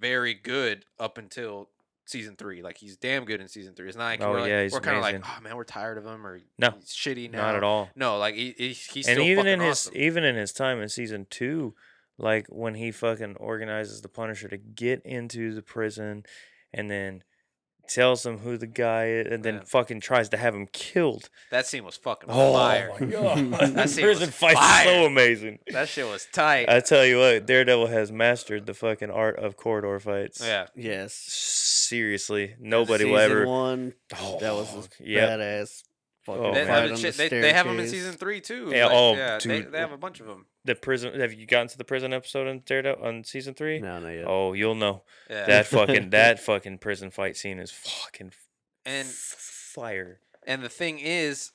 very 0.00 0.34
good 0.34 0.84
up 0.98 1.18
until 1.18 1.70
season 2.06 2.34
three. 2.36 2.62
Like 2.62 2.78
he's 2.78 2.96
damn 2.96 3.24
good 3.24 3.40
in 3.40 3.48
season 3.48 3.74
three. 3.74 3.86
It's 3.88 3.96
not 3.96 4.04
like 4.06 4.22
Oh, 4.22 4.30
we're, 4.32 4.48
yeah, 4.48 4.62
he's 4.62 4.72
we're 4.72 4.80
kind 4.80 4.96
of 4.96 5.02
like, 5.02 5.20
oh 5.22 5.40
man, 5.42 5.56
we're 5.56 5.64
tired 5.64 5.98
of 5.98 6.06
him 6.06 6.26
or 6.26 6.40
No, 6.58 6.70
he's 6.70 6.86
shitty 6.86 7.30
now. 7.30 7.38
Not 7.38 7.54
at 7.56 7.62
all. 7.62 7.90
No, 7.94 8.18
like 8.18 8.34
he, 8.34 8.54
he 8.56 8.68
he's 8.68 9.06
and 9.06 9.16
still 9.16 9.24
even 9.24 9.46
in 9.46 9.60
his 9.60 9.90
even 9.94 10.24
in 10.24 10.34
his 10.36 10.52
time 10.52 10.80
in 10.80 10.88
season 10.88 11.26
two, 11.30 11.74
like 12.18 12.46
when 12.48 12.74
he 12.74 12.90
fucking 12.90 13.36
organizes 13.36 14.00
the 14.02 14.08
Punisher 14.08 14.48
to 14.48 14.56
get 14.56 15.02
into 15.04 15.54
the 15.54 15.62
prison, 15.62 16.24
and 16.72 16.90
then 16.90 17.22
tells 17.88 18.24
them 18.24 18.38
who 18.38 18.56
the 18.58 18.66
guy 18.66 19.06
is, 19.10 19.28
and 19.28 19.44
then 19.44 19.54
Yeah. 19.54 19.62
fucking 19.64 20.00
tries 20.00 20.28
to 20.30 20.36
have 20.36 20.54
him 20.56 20.66
killed. 20.72 21.30
that 21.52 21.66
scene 21.68 21.84
was 21.84 21.96
fucking 21.96 22.28
Oh 22.32 22.52
fire. 22.54 22.90
my 22.98 23.06
god, 23.06 23.38
That 23.52 23.74
that 23.74 23.90
scene 23.90 24.04
prison 24.04 24.26
was 24.26 24.34
fight 24.34 24.56
fire. 24.56 24.84
so 24.86 25.04
amazing. 25.06 25.60
That 25.68 25.88
shit 25.88 26.04
was 26.04 26.26
tight. 26.32 26.68
I 26.68 26.80
tell 26.80 27.06
you 27.06 27.18
what, 27.18 27.46
Daredevil 27.46 27.86
has 27.86 28.10
mastered 28.10 28.66
the 28.66 28.74
fucking 28.74 29.10
art 29.12 29.38
of 29.38 29.56
corridor 29.56 30.00
fights. 30.00 30.40
yeah. 30.44 30.66
Yes. 30.74 31.14
Seriously, 31.14 32.56
nobody 32.58 33.04
will 33.04 33.18
ever. 33.18 33.46
one. 33.46 33.94
Oh, 34.20 34.38
that 34.40 34.54
was 34.54 34.68
Oh, 34.74 34.80
a 35.00 35.08
yep. 35.08 35.28
badass. 35.38 35.82
Fucking 36.24 36.42
Oh, 36.44 36.52
They, 36.54 36.64
man. 36.64 36.66
fight 36.66 36.82
have, 36.82 36.90
on 36.90 36.96
shit, 36.96 37.14
the 37.14 37.28
they, 37.28 37.40
they 37.40 37.52
have 37.52 37.66
him 37.66 37.78
in 37.78 37.86
staircase. 37.86 37.92
season 37.92 38.12
three 38.18 38.40
too. 38.40 38.70
Yeah, 38.74 38.86
like, 38.86 38.94
oh, 38.96 39.14
yeah, 39.14 39.38
they, 39.38 39.60
dude. 39.62 39.72
they 39.72 39.78
have 39.78 39.92
a 39.92 39.96
bunch 39.96 40.18
of 40.18 40.26
them. 40.26 40.46
The 40.66 40.74
prison. 40.74 41.18
Have 41.20 41.32
you 41.32 41.46
gotten 41.46 41.68
to 41.68 41.78
the 41.78 41.84
prison 41.84 42.12
episode 42.12 42.46
on 42.48 42.62
Daredevil 42.66 43.04
on 43.04 43.24
season 43.24 43.54
three? 43.54 43.80
No, 43.80 43.98
no, 44.00 44.08
yeah. 44.08 44.24
Oh, 44.26 44.52
you'll 44.52 44.74
know 44.74 45.04
Yeah, 45.30 45.46
that 45.46 45.66
fucking 45.66 46.10
that 46.10 46.40
fucking 46.40 46.78
prison 46.78 47.10
fight 47.10 47.36
scene 47.36 47.58
is 47.58 47.70
fucking 47.70 48.32
and 48.84 49.06
f- 49.08 49.14
fire. 49.74 50.20
And 50.46 50.62
the 50.62 50.68
thing 50.68 50.98
is, 50.98 51.52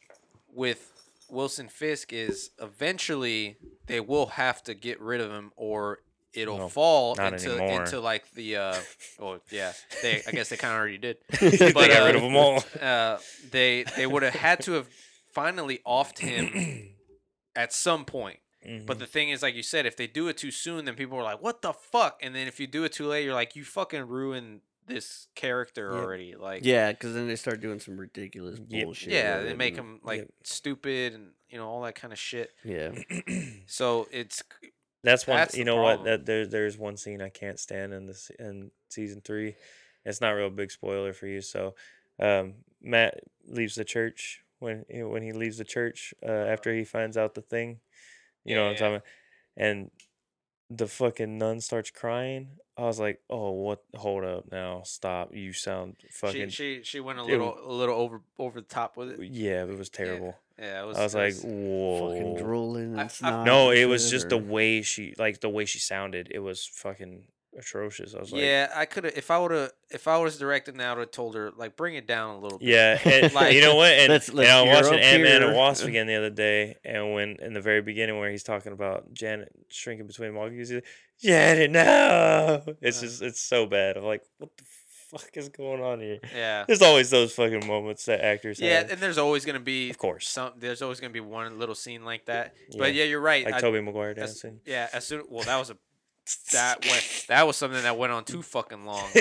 with 0.54 0.92
Wilson 1.30 1.68
Fisk, 1.70 2.12
is 2.14 2.52
eventually 2.60 3.58
they 3.88 4.00
will 4.00 4.28
have 4.28 4.64
to 4.64 4.74
get 4.74 5.00
rid 5.02 5.22
of 5.22 5.32
him, 5.32 5.52
or 5.56 6.00
it'll 6.34 6.58
No, 6.58 6.70
fall 6.70 7.16
into 7.20 7.52
anymore. 7.52 7.84
into 7.84 8.00
like 8.00 8.32
the. 8.34 8.56
Uh, 8.58 8.76
oh 9.20 9.40
yeah, 9.52 9.74
they. 10.02 10.22
I 10.28 10.32
guess 10.32 10.50
they 10.50 10.58
kind 10.58 10.74
of 10.74 10.80
already 10.80 10.98
did. 10.98 11.18
they 11.40 11.72
got 11.74 12.02
uh, 12.02 12.06
rid 12.06 12.16
of 12.16 12.22
them 12.22 12.36
all. 12.36 12.64
Uh, 12.82 13.18
they 13.52 13.84
they 13.96 14.08
would 14.08 14.24
have 14.24 14.34
had 14.36 14.62
to 14.62 14.74
have 14.74 14.88
finally 15.34 15.80
offed 15.86 16.20
him 16.20 16.94
at 17.56 17.74
some 17.74 18.06
point. 18.06 18.40
Mm-hmm. 18.68 18.86
But 18.86 19.00
the 19.00 19.08
thing 19.08 19.30
is, 19.30 19.42
like 19.42 19.56
you 19.56 19.64
said, 19.64 19.86
if 19.86 19.98
they 19.98 20.08
do 20.08 20.28
it 20.28 20.38
too 20.38 20.52
soon, 20.52 20.86
then 20.86 20.96
people 20.96 21.18
are 21.18 21.24
like, 21.24 21.42
"What 21.42 21.62
the 21.62 21.74
fuck?" 21.74 22.20
And 22.22 22.36
then 22.36 22.48
if 22.48 22.60
you 22.60 22.68
do 22.68 22.84
it 22.84 22.92
too 22.94 23.08
late, 23.08 23.24
you're 23.26 23.34
like, 23.34 23.56
"You 23.56 23.64
fucking 23.64 24.08
ruined 24.08 24.62
this 24.86 25.28
character 25.36 25.96
already." 25.98 26.36
Like, 26.36 26.64
Yeah, 26.64 26.92
because 26.92 27.14
then 27.14 27.28
they 27.28 27.36
start 27.36 27.60
doing 27.62 27.80
some 27.80 27.98
ridiculous 28.00 28.60
Yep. 28.68 28.84
bullshit. 28.86 29.14
yeah, 29.14 29.42
they 29.42 29.54
make 29.56 29.76
them 29.76 30.00
like 30.04 30.20
Yep. 30.20 30.30
stupid 30.44 31.14
and 31.14 31.32
you 31.50 31.58
know 31.58 31.68
all 31.68 31.82
that 31.84 31.96
kind 31.96 32.14
of 32.14 32.20
shit. 32.20 32.52
Yeah. 32.64 32.92
So 33.68 34.08
it's 34.12 34.44
That's 35.04 35.26
one. 35.26 35.38
That's 35.38 35.58
you 35.58 35.66
know 35.66 35.82
what? 35.82 36.04
That 36.04 36.26
there, 36.28 36.46
there's 36.46 36.78
one 36.78 36.98
scene 36.98 37.22
I 37.22 37.30
can't 37.30 37.60
stand 37.60 37.94
in 37.94 38.06
this 38.06 38.30
in 38.38 38.70
season 38.90 39.22
three. 39.22 39.56
It's 40.06 40.22
not 40.22 40.34
a 40.34 40.36
real 40.36 40.50
big 40.52 40.72
spoiler 40.72 41.14
for 41.14 41.26
you. 41.28 41.42
So, 41.42 41.74
um, 42.20 42.54
Matt 42.82 43.22
leaves 43.48 43.76
the 43.76 43.84
church 43.86 44.44
when 44.60 44.86
when 44.90 45.24
he 45.24 45.32
leaves 45.32 45.58
the 45.58 45.64
church 45.64 46.14
uh, 46.24 46.32
after 46.32 46.74
he 46.76 46.84
finds 46.84 47.18
out 47.18 47.34
the 47.34 47.42
thing. 47.42 47.80
You 48.46 48.56
know 48.56 48.62
Yeah, 48.62 48.68
what 48.68 48.72
I'm 48.72 48.78
talking 48.78 48.96
about? 48.96 49.04
And 49.58 49.92
the 50.70 50.88
fucking 50.88 51.38
nun 51.38 51.60
starts 51.62 51.92
crying. 51.92 52.50
I 52.78 52.84
was 52.84 53.00
like, 53.00 53.22
oh, 53.30 53.52
what? 53.52 53.84
Hold 53.96 54.24
up 54.24 54.46
now, 54.52 54.82
stop! 54.84 55.36
You 55.36 55.54
sound 55.54 55.98
fucking. 56.10 56.50
she 56.50 56.82
she 56.84 57.00
went 57.00 57.20
a 57.20 57.24
it 57.24 57.28
little 57.28 57.58
a 57.64 57.72
little 57.72 57.96
over 57.96 58.22
over 58.40 58.62
the 58.62 58.66
top 58.68 58.98
with 58.98 59.10
it. 59.10 59.20
yeah, 59.32 59.64
it 59.64 59.78
was 59.78 59.90
terrible. 59.90 60.36
Yeah, 60.58 60.84
it 60.84 60.86
was. 60.88 60.98
I 60.98 61.04
was 61.04 61.14
it 61.16 61.18
like, 61.18 61.36
whoa. 61.44 62.10
Fucking 62.10 62.36
drooling 62.38 62.98
I- 63.00 63.10
I- 63.22 63.44
No, 63.44 63.72
it 63.72 63.86
was 63.86 64.04
shit, 64.04 64.12
just 64.12 64.30
the 64.30 64.38
way 64.38 64.82
she 64.82 65.14
like 65.18 65.42
the 65.42 65.50
way 65.50 65.66
she 65.66 65.80
sounded. 65.80 66.30
It 66.32 66.40
was 66.40 66.66
fucking 66.66 67.26
atrocious. 67.58 68.16
I 68.16 68.20
was 68.20 68.32
like, 68.32 68.42
yeah, 68.42 68.72
I 68.76 68.86
could 68.86 69.04
have 69.06 69.18
if 69.18 69.30
I 69.32 69.40
would 69.40 69.52
have 69.52 69.72
if 69.90 70.08
I 70.08 70.18
was 70.18 70.38
directing 70.38 70.78
that, 70.78 70.88
I 70.88 70.94
would 70.94 71.00
have 71.02 71.12
told 71.12 71.36
her 71.36 71.52
like 71.56 71.76
bring 71.76 71.96
it 71.96 72.08
down 72.08 72.36
a 72.36 72.40
little. 72.40 72.60
bit. 72.60 72.68
Yeah, 72.70 73.00
and 73.06 73.34
Like- 73.34 73.54
you 73.54 73.62
know 73.62 73.76
what? 73.76 73.92
And, 73.92 74.10
Let's- 74.10 74.30
and 74.30 74.38
let's 74.38 74.50
I 74.50 74.62
was 74.62 74.66
gear 74.66 74.92
watching 74.92 75.00
Ant 75.04 75.24
Man 75.24 75.36
and 75.42 75.46
here. 75.52 75.54
Wasp 75.56 75.86
again 75.88 76.08
the 76.08 76.16
other 76.16 76.30
day, 76.30 76.78
and 76.84 77.14
when 77.14 77.38
in 77.42 77.54
the 77.54 77.62
very 77.62 77.82
beginning 77.82 78.18
where 78.20 78.32
he's 78.32 78.44
talking 78.44 78.72
about 78.74 79.14
Janet 79.14 79.52
shrinking 79.70 80.08
between 80.08 80.34
molecules, 80.34 80.70
he's 80.70 80.76
like, 80.76 80.86
Janet, 81.22 81.72
no! 81.72 82.64
It's 82.82 82.98
Uh. 83.00 83.02
just 83.02 83.22
it's 83.22 83.42
so 83.42 83.66
bad. 83.66 83.98
I'm 83.98 84.04
like, 84.04 84.24
what 84.38 84.50
the 84.58 84.64
fuck 85.12 85.30
is 85.36 85.50
going 85.50 85.82
on 85.82 86.00
here? 86.00 86.20
Yeah. 86.34 86.64
There's 86.66 86.82
always 86.82 87.10
those 87.10 87.34
fucking 87.34 87.68
moments 87.68 88.06
that 88.06 88.22
actors 88.24 88.60
Yeah, 88.62 88.78
have. 88.80 88.92
and 88.92 89.02
there's 89.02 89.18
always 89.18 89.44
gonna 89.46 89.60
be 89.60 89.90
Of 89.90 89.98
course. 89.98 90.28
some. 90.30 90.54
There's 90.58 90.82
always 90.82 91.00
gonna 91.02 91.12
be 91.14 91.20
one 91.20 91.60
little 91.60 91.76
scene 91.76 92.06
like 92.06 92.26
that. 92.28 92.56
Yeah. 92.70 92.76
But 92.80 92.94
yeah, 92.94 93.04
you're 93.04 93.20
right. 93.20 93.44
like 93.46 93.56
I- 93.56 93.60
Tobey 93.60 93.82
Maguire 93.82 94.12
as- 94.12 94.16
dancing. 94.16 94.62
Yeah, 94.66 94.88
as 94.94 95.06
soon 95.06 95.24
well 95.30 95.44
that 95.44 95.58
was 95.58 95.70
a 95.70 95.78
that 96.52 96.86
went 96.86 97.26
that 97.28 97.46
was 97.48 97.56
something 97.58 97.82
that 97.84 97.98
went 97.98 98.12
on 98.14 98.24
too 98.24 98.42
fucking 98.42 98.86
long. 98.86 99.10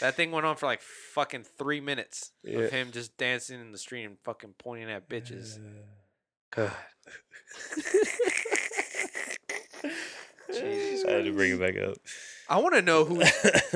That 0.00 0.16
thing 0.16 0.32
went 0.32 0.44
on 0.44 0.56
for 0.56 0.66
like 0.66 0.80
fucking 0.80 1.44
three 1.58 1.78
minutes 1.80 2.32
Yeah. 2.42 2.58
of 2.58 2.72
him 2.72 2.90
just 2.90 3.16
dancing 3.16 3.60
in 3.60 3.70
the 3.70 3.78
street 3.78 4.02
and 4.02 4.16
fucking 4.24 4.54
pointing 4.58 4.90
at 4.90 5.08
bitches. 5.08 5.60
God. 6.50 6.72
Jesus 10.52 11.04
I 11.04 11.10
had 11.12 11.24
to 11.24 11.32
bring 11.32 11.52
it 11.52 11.60
back 11.60 11.76
up. 11.82 11.96
I 12.48 12.58
want 12.58 12.74
to 12.74 12.82
know 12.82 13.04
who. 13.04 13.22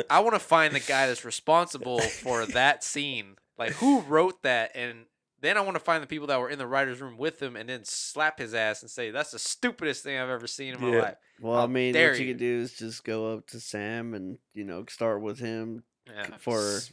I 0.08 0.20
want 0.20 0.34
to 0.34 0.40
find 0.40 0.74
the 0.74 0.80
guy 0.80 1.06
that's 1.08 1.24
responsible 1.24 2.00
for 2.00 2.46
that 2.46 2.84
scene. 2.84 3.36
Like 3.58 3.72
who 3.72 4.00
wrote 4.00 4.42
that, 4.42 4.72
and 4.74 5.04
then 5.40 5.56
I 5.56 5.60
want 5.62 5.74
to 5.76 5.80
find 5.80 6.02
the 6.02 6.06
people 6.06 6.26
that 6.28 6.38
were 6.40 6.50
in 6.50 6.58
the 6.58 6.66
writers' 6.66 7.00
room 7.00 7.16
with 7.16 7.40
him, 7.42 7.56
and 7.56 7.68
then 7.68 7.80
slap 7.84 8.38
his 8.38 8.54
ass 8.54 8.82
and 8.82 8.90
say, 8.90 9.10
"That's 9.10 9.30
the 9.30 9.38
stupidest 9.38 10.02
thing 10.04 10.18
I've 10.18 10.28
ever 10.28 10.46
seen 10.46 10.74
in 10.74 10.80
my 10.80 10.92
Yeah. 10.92 11.02
life." 11.02 11.16
Well, 11.40 11.58
I 11.58 11.66
mean, 11.66 11.94
what 11.94 12.18
you 12.18 12.26
you. 12.26 12.32
could 12.34 12.38
do 12.40 12.60
is 12.60 12.74
just 12.74 13.04
go 13.04 13.32
up 13.34 13.46
to 13.48 13.60
Sam 13.60 14.14
and 14.14 14.38
you 14.54 14.64
know 14.64 14.84
start 14.88 15.20
with 15.22 15.38
him 15.38 15.84
Yeah. 16.06 16.36
for. 16.38 16.80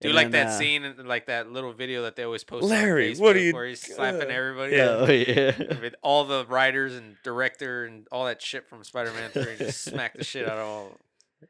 Do 0.00 0.08
and 0.08 0.16
like 0.16 0.30
then, 0.32 0.46
that 0.48 0.54
uh, 0.54 0.58
scene, 0.58 0.84
in- 0.84 1.06
like 1.06 1.26
that 1.26 1.50
little 1.50 1.72
video 1.72 2.02
that 2.02 2.14
they 2.16 2.24
always 2.24 2.44
post. 2.44 2.64
Larry, 2.64 3.12
on 3.14 3.18
what 3.20 3.36
are 3.36 3.38
you- 3.38 3.54
Where 3.54 3.64
he's 3.64 3.80
slapping 3.80 4.28
uh, 4.30 4.34
everybody. 4.34 4.76
Yeah. 4.76 4.88
Oh 4.88 5.10
yeah. 5.10 5.78
With 5.80 5.94
all 6.02 6.24
the 6.24 6.44
writers 6.46 6.94
and 6.94 7.16
director 7.24 7.86
and 7.86 8.06
all 8.12 8.26
that 8.26 8.42
shit 8.42 8.68
from 8.68 8.84
Spider-Man 8.84 9.30
Three, 9.30 9.50
and 9.52 9.58
just 9.58 9.82
smack 9.84 10.14
the 10.18 10.24
shit 10.24 10.46
out 10.46 10.58
of 10.58 10.66
all. 10.66 10.86
of 10.86 10.92
'em. 10.92 10.98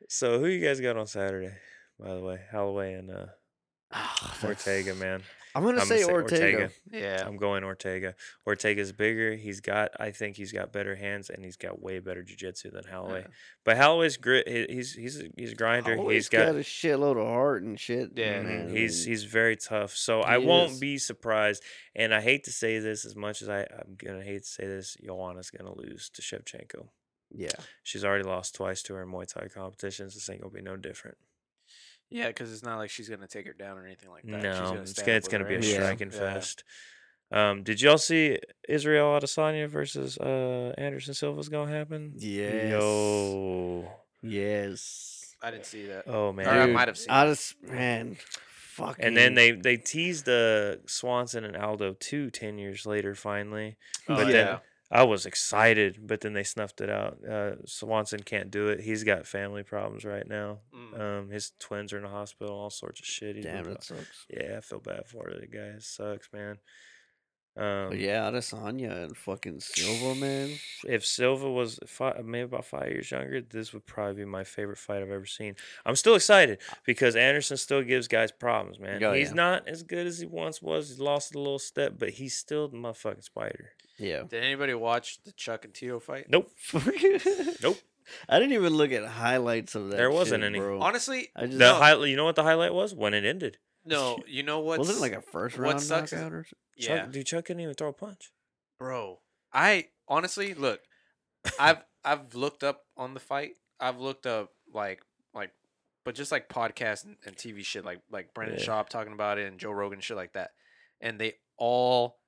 So 0.09 0.39
who 0.39 0.47
you 0.47 0.65
guys 0.65 0.79
got 0.81 0.97
on 0.97 1.07
Saturday? 1.09 1.53
By 1.99 2.15
the 2.15 2.21
way, 2.21 2.39
Holloway 2.53 2.93
and 2.93 3.11
uh, 3.11 3.27
Ah, 3.91 4.39
Ortega, 4.45 4.95
man. 4.95 5.23
I'm 5.55 5.63
gonna 5.63 5.81
I'm 5.81 5.87
say, 5.87 6.01
gonna 6.01 6.07
say 6.07 6.13
Ortega. 6.13 6.63
Ortega. 6.63 6.73
Yeah. 6.91 7.25
I'm 7.27 7.37
going 7.37 7.63
Ortega. 7.63 8.15
Ortega's 8.45 8.93
bigger. 8.93 9.35
He's 9.37 9.61
got, 9.61 9.91
I 10.01 10.11
think 10.11 10.37
he's 10.37 10.51
got 10.53 10.73
better 10.73 10.97
hands 10.97 11.31
and 11.31 11.45
he's 11.45 11.57
got 11.57 11.81
way 11.81 12.01
better 12.01 12.23
jiu-jitsu 12.25 12.73
than 12.73 12.85
Holloway. 12.85 13.21
Yeah. 13.21 13.27
But 13.65 13.77
Holloway's 13.77 14.17
grit. 14.17 14.49
He's 14.49 14.95
he's 14.95 15.21
a, 15.21 15.29
he's 15.37 15.53
a 15.53 15.55
grinder. 15.55 15.95
Holloway's 15.95 16.15
he's 16.25 16.29
got, 16.29 16.49
a 16.49 16.59
shitload 16.59 17.21
of 17.21 17.29
heart 17.29 17.63
and 17.63 17.79
shit. 17.79 18.11
Yeah. 18.17 18.43
Man. 18.43 18.67
Mm-hmm. 18.67 18.77
He's 18.77 19.05
he's 19.05 19.25
very 19.25 19.57
tough. 19.57 19.95
So 19.97 20.23
I 20.23 20.41
He 20.41 20.47
won't 20.47 20.81
be 20.81 20.99
surprised. 20.99 21.63
And 21.95 22.13
I 22.13 22.21
hate 22.21 22.45
to 22.45 22.53
say 22.53 22.81
this 22.81 23.05
as 23.05 23.15
much 23.15 23.41
as 23.41 23.49
I 23.49 23.61
I'm 23.61 23.97
gonna 23.97 24.25
hate 24.25 24.43
to 24.43 24.49
say 24.49 24.67
this. 24.67 24.97
Joanna's 25.05 25.51
gonna 25.51 25.75
lose 25.75 26.11
to 26.15 26.23
Shevchenko. 26.23 26.89
yeah. 27.31 27.51
She's 27.83 28.05
already 28.05 28.25
lost 28.25 28.55
twice 28.57 28.83
to 28.85 28.95
her 28.95 29.03
in 29.03 29.09
Muay 29.09 29.33
Thai 29.33 29.49
competitions. 29.49 30.15
This 30.15 30.29
ain't 30.31 30.41
gonna 30.41 30.53
be 30.53 30.63
no 30.63 30.77
different. 30.77 31.17
Yeah, 32.15 32.29
because 32.29 32.53
it's 32.53 32.63
not 32.63 32.77
like 32.79 32.91
she's 32.91 33.09
gonna 33.09 33.27
take 33.27 33.45
her 33.49 33.53
down 33.53 33.77
or 33.77 33.85
anything 33.87 34.09
like 34.09 34.23
that. 34.23 34.35
She's 34.37 34.43
No, 34.45 34.69
gonna 34.69 34.81
it's 34.83 35.03
gonna, 35.03 35.13
it's 35.19 35.27
gonna 35.29 35.45
be 35.45 35.55
a 35.55 35.59
anyway. 35.59 35.73
Yeah. 35.73 35.81
striking 35.81 36.11
Yeah. 36.13 36.19
fest. 36.19 36.63
Um, 37.33 37.65
did 37.65 37.81
y'all 37.83 37.99
see 37.99 38.39
Israel 38.69 39.07
Adesanya 39.19 39.69
versus 39.69 40.17
uh 40.19 40.73
Anderson 40.79 41.15
Silva's 41.15 41.49
gonna 41.49 41.73
happen? 41.73 42.13
Yes. 42.17 42.71
Yo. 42.71 43.89
Yes. 44.23 45.35
I 45.43 45.51
didn't 45.51 45.67
see 45.67 45.87
that. 45.87 46.05
Oh 46.07 46.33
man. 46.33 46.47
Or 46.47 46.51
I 46.51 46.67
might 46.67 46.87
have 46.89 46.97
seen. 46.99 47.11
I 47.11 47.25
it. 47.25 47.31
just 47.31 47.61
man, 47.63 48.17
fucking. 48.49 49.05
and 49.05 49.17
then 49.17 49.35
they 49.35 49.51
they 49.51 49.77
teased 49.77 50.29
uh 50.29 50.77
Swanson 50.87 51.45
and 51.45 51.57
Aldo 51.57 51.97
two 51.99 52.31
10 52.31 52.59
years 52.59 52.87
later 52.87 53.15
finally. 53.17 53.77
Oh, 54.09 54.15
but 54.17 54.27
yeah. 54.29 54.33
then 54.33 54.59
I 54.91 55.03
was 55.03 55.27
excited, 55.27 56.07
but 56.07 56.21
then 56.21 56.35
they 56.35 56.45
snuffed 56.45 56.81
it 56.81 56.91
out. 56.91 57.19
Uh, 57.25 57.53
Swanson 57.67 58.21
can't 58.23 58.51
do 58.51 58.69
it. 58.69 58.81
He's 58.81 59.03
got 59.03 59.27
family 59.27 59.63
problems 59.63 60.05
right 60.05 60.29
now. 60.29 60.59
Mm. 60.75 61.01
Um, 61.01 61.31
his 61.31 61.53
twins 61.59 61.93
are 61.93 61.97
in 61.97 62.03
the 62.05 62.09
hospital, 62.11 62.55
all 62.55 62.71
sorts 62.71 63.01
of 63.01 63.07
shit. 63.07 63.37
He's 63.37 63.45
damn, 63.45 63.65
that 63.65 63.83
sucks. 63.83 64.27
yeah, 64.29 64.57
I 64.59 64.61
feel 64.61 64.81
bad 64.81 65.07
for 65.07 65.29
it. 65.31 65.41
the 65.41 65.47
guy. 65.47 65.65
It 65.65 65.83
sucks, 65.83 66.29
man. 66.33 66.59
Um, 67.57 67.91
But 67.91 67.99
yeah, 67.99 68.29
Adesanya 68.31 69.05
and 69.05 69.17
fucking 69.17 69.61
Silva, 69.61 70.17
man. 70.21 70.51
if 70.87 71.07
Silva 71.07 71.49
was 71.51 71.79
five, 71.87 72.25
maybe 72.25 72.45
about 72.45 72.65
five 72.65 72.89
years 72.89 73.11
younger, 73.11 73.41
this 73.41 73.73
would 73.73 73.87
probably 73.87 74.17
be 74.17 74.25
my 74.25 74.43
favorite 74.45 74.79
fight 74.79 75.03
I've 75.03 75.11
ever 75.11 75.25
seen. 75.27 75.55
I'm 75.87 75.95
still 75.97 76.17
excited 76.17 76.59
because 76.85 77.15
Anderson 77.15 77.57
still 77.57 77.83
gives 77.83 78.09
guys 78.09 78.33
problems, 78.33 78.81
man. 78.81 79.03
Oh, 79.05 79.13
he's 79.13 79.29
yeah. 79.29 79.35
not 79.35 79.69
as 79.69 79.83
good 79.85 80.07
as 80.07 80.19
he 80.19 80.27
once 80.27 80.61
was. 80.61 80.89
He's 80.89 80.99
lost 80.99 81.35
a 81.35 81.39
little 81.39 81.61
step, 81.61 81.95
but 81.97 82.11
he's 82.11 82.35
still 82.35 82.67
the 82.69 82.77
motherfucking 82.77 83.23
spider. 83.25 83.71
Yeah. 83.99 84.23
Did 84.29 84.43
anybody 84.43 84.75
watch 84.75 85.23
the 85.25 85.33
Chuck 85.33 85.65
and 85.65 85.73
Tito 85.75 86.01
fight? 86.01 86.27
Nope. 86.29 86.51
nope. 87.63 87.79
I 88.29 88.39
didn't 88.39 88.53
even 88.53 88.75
look 88.75 88.93
at 88.93 89.05
highlights 89.05 89.75
of 89.75 89.91
that. 89.91 89.97
There 89.97 90.11
wasn't 90.11 90.43
shit, 90.43 90.49
any. 90.51 90.59
Bro. 90.59 90.81
Honestly, 90.81 91.29
I 91.35 91.47
just 91.47 91.59
The 91.59 91.75
highlight, 91.75 92.11
you 92.11 92.17
know 92.17 92.25
what 92.25 92.37
the 92.37 92.43
highlight 92.43 92.75
was 92.75 92.95
when 92.95 93.15
it 93.15 93.25
ended. 93.25 93.59
no. 93.85 94.19
You 94.27 94.43
know 94.43 94.61
what? 94.61 94.79
wasn't 94.79 94.99
it 94.99 95.01
like 95.01 95.13
a 95.13 95.23
first 95.23 95.57
what 95.59 95.65
round 95.65 95.81
sucks 95.81 96.13
is- 96.13 96.19
knockout 96.19 96.33
or 96.33 96.45
something? 96.45 96.59
yeah, 96.77 97.03
Chuck, 97.05 97.13
dude, 97.13 97.27
Chuck 97.27 97.45
couldn't 97.47 97.61
even 97.63 97.75
throw 97.75 97.89
a 97.89 97.93
punch. 97.93 98.31
bro. 98.79 99.21
I 99.53 99.89
honestly 100.09 100.53
look. 100.55 100.81
I've 101.61 101.83
I've 102.05 102.35
looked 102.35 102.65
up 102.65 102.83
on 102.97 103.15
the 103.15 103.21
fight. 103.21 103.53
I've 103.81 104.01
looked 104.01 104.27
up 104.27 104.51
like 104.73 105.01
like, 105.33 105.53
but 106.05 106.15
just 106.17 106.33
like 106.33 106.49
podcasts 106.49 107.05
and, 107.05 107.17
and 107.25 107.37
TV 107.37 107.65
shit, 107.65 107.85
like 107.85 108.01
like 108.11 108.35
Brendan 108.35 108.59
Yeah. 108.59 108.65
Schaub 108.67 108.89
talking 108.89 109.13
about 109.13 109.39
it 109.39 109.47
and 109.47 109.59
Joe 109.61 109.71
Rogan 109.71 110.01
shit 110.01 110.17
like 110.17 110.33
that, 110.33 110.51
and 111.01 111.19
they 111.21 111.35
all 111.57 112.19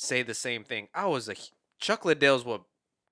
say 0.00 0.22
the 0.22 0.34
same 0.34 0.64
thing. 0.64 0.88
I 0.94 1.06
was 1.06 1.28
a 1.28 1.34
Chuck 1.78 2.04
Liddell's 2.04 2.44
what 2.44 2.62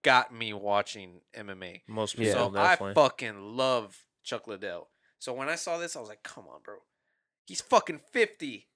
got 0.02 0.32
me 0.34 0.52
watching 0.54 1.20
MMA. 1.36 1.82
Most 1.86 2.16
people 2.16 2.32
So 2.32 2.58
I 2.58 2.76
fucking 2.94 3.56
love 3.56 4.04
Chuck 4.24 4.46
Liddell. 4.48 4.88
So 5.18 5.32
when 5.34 5.48
I 5.48 5.56
saw 5.56 5.76
this, 5.78 5.96
I 5.96 6.00
was 6.00 6.08
like, 6.08 6.22
come 6.22 6.44
on, 6.48 6.60
bro. 6.64 6.76
He's 7.46 7.60
fucking 7.60 8.00
50. 8.12 8.68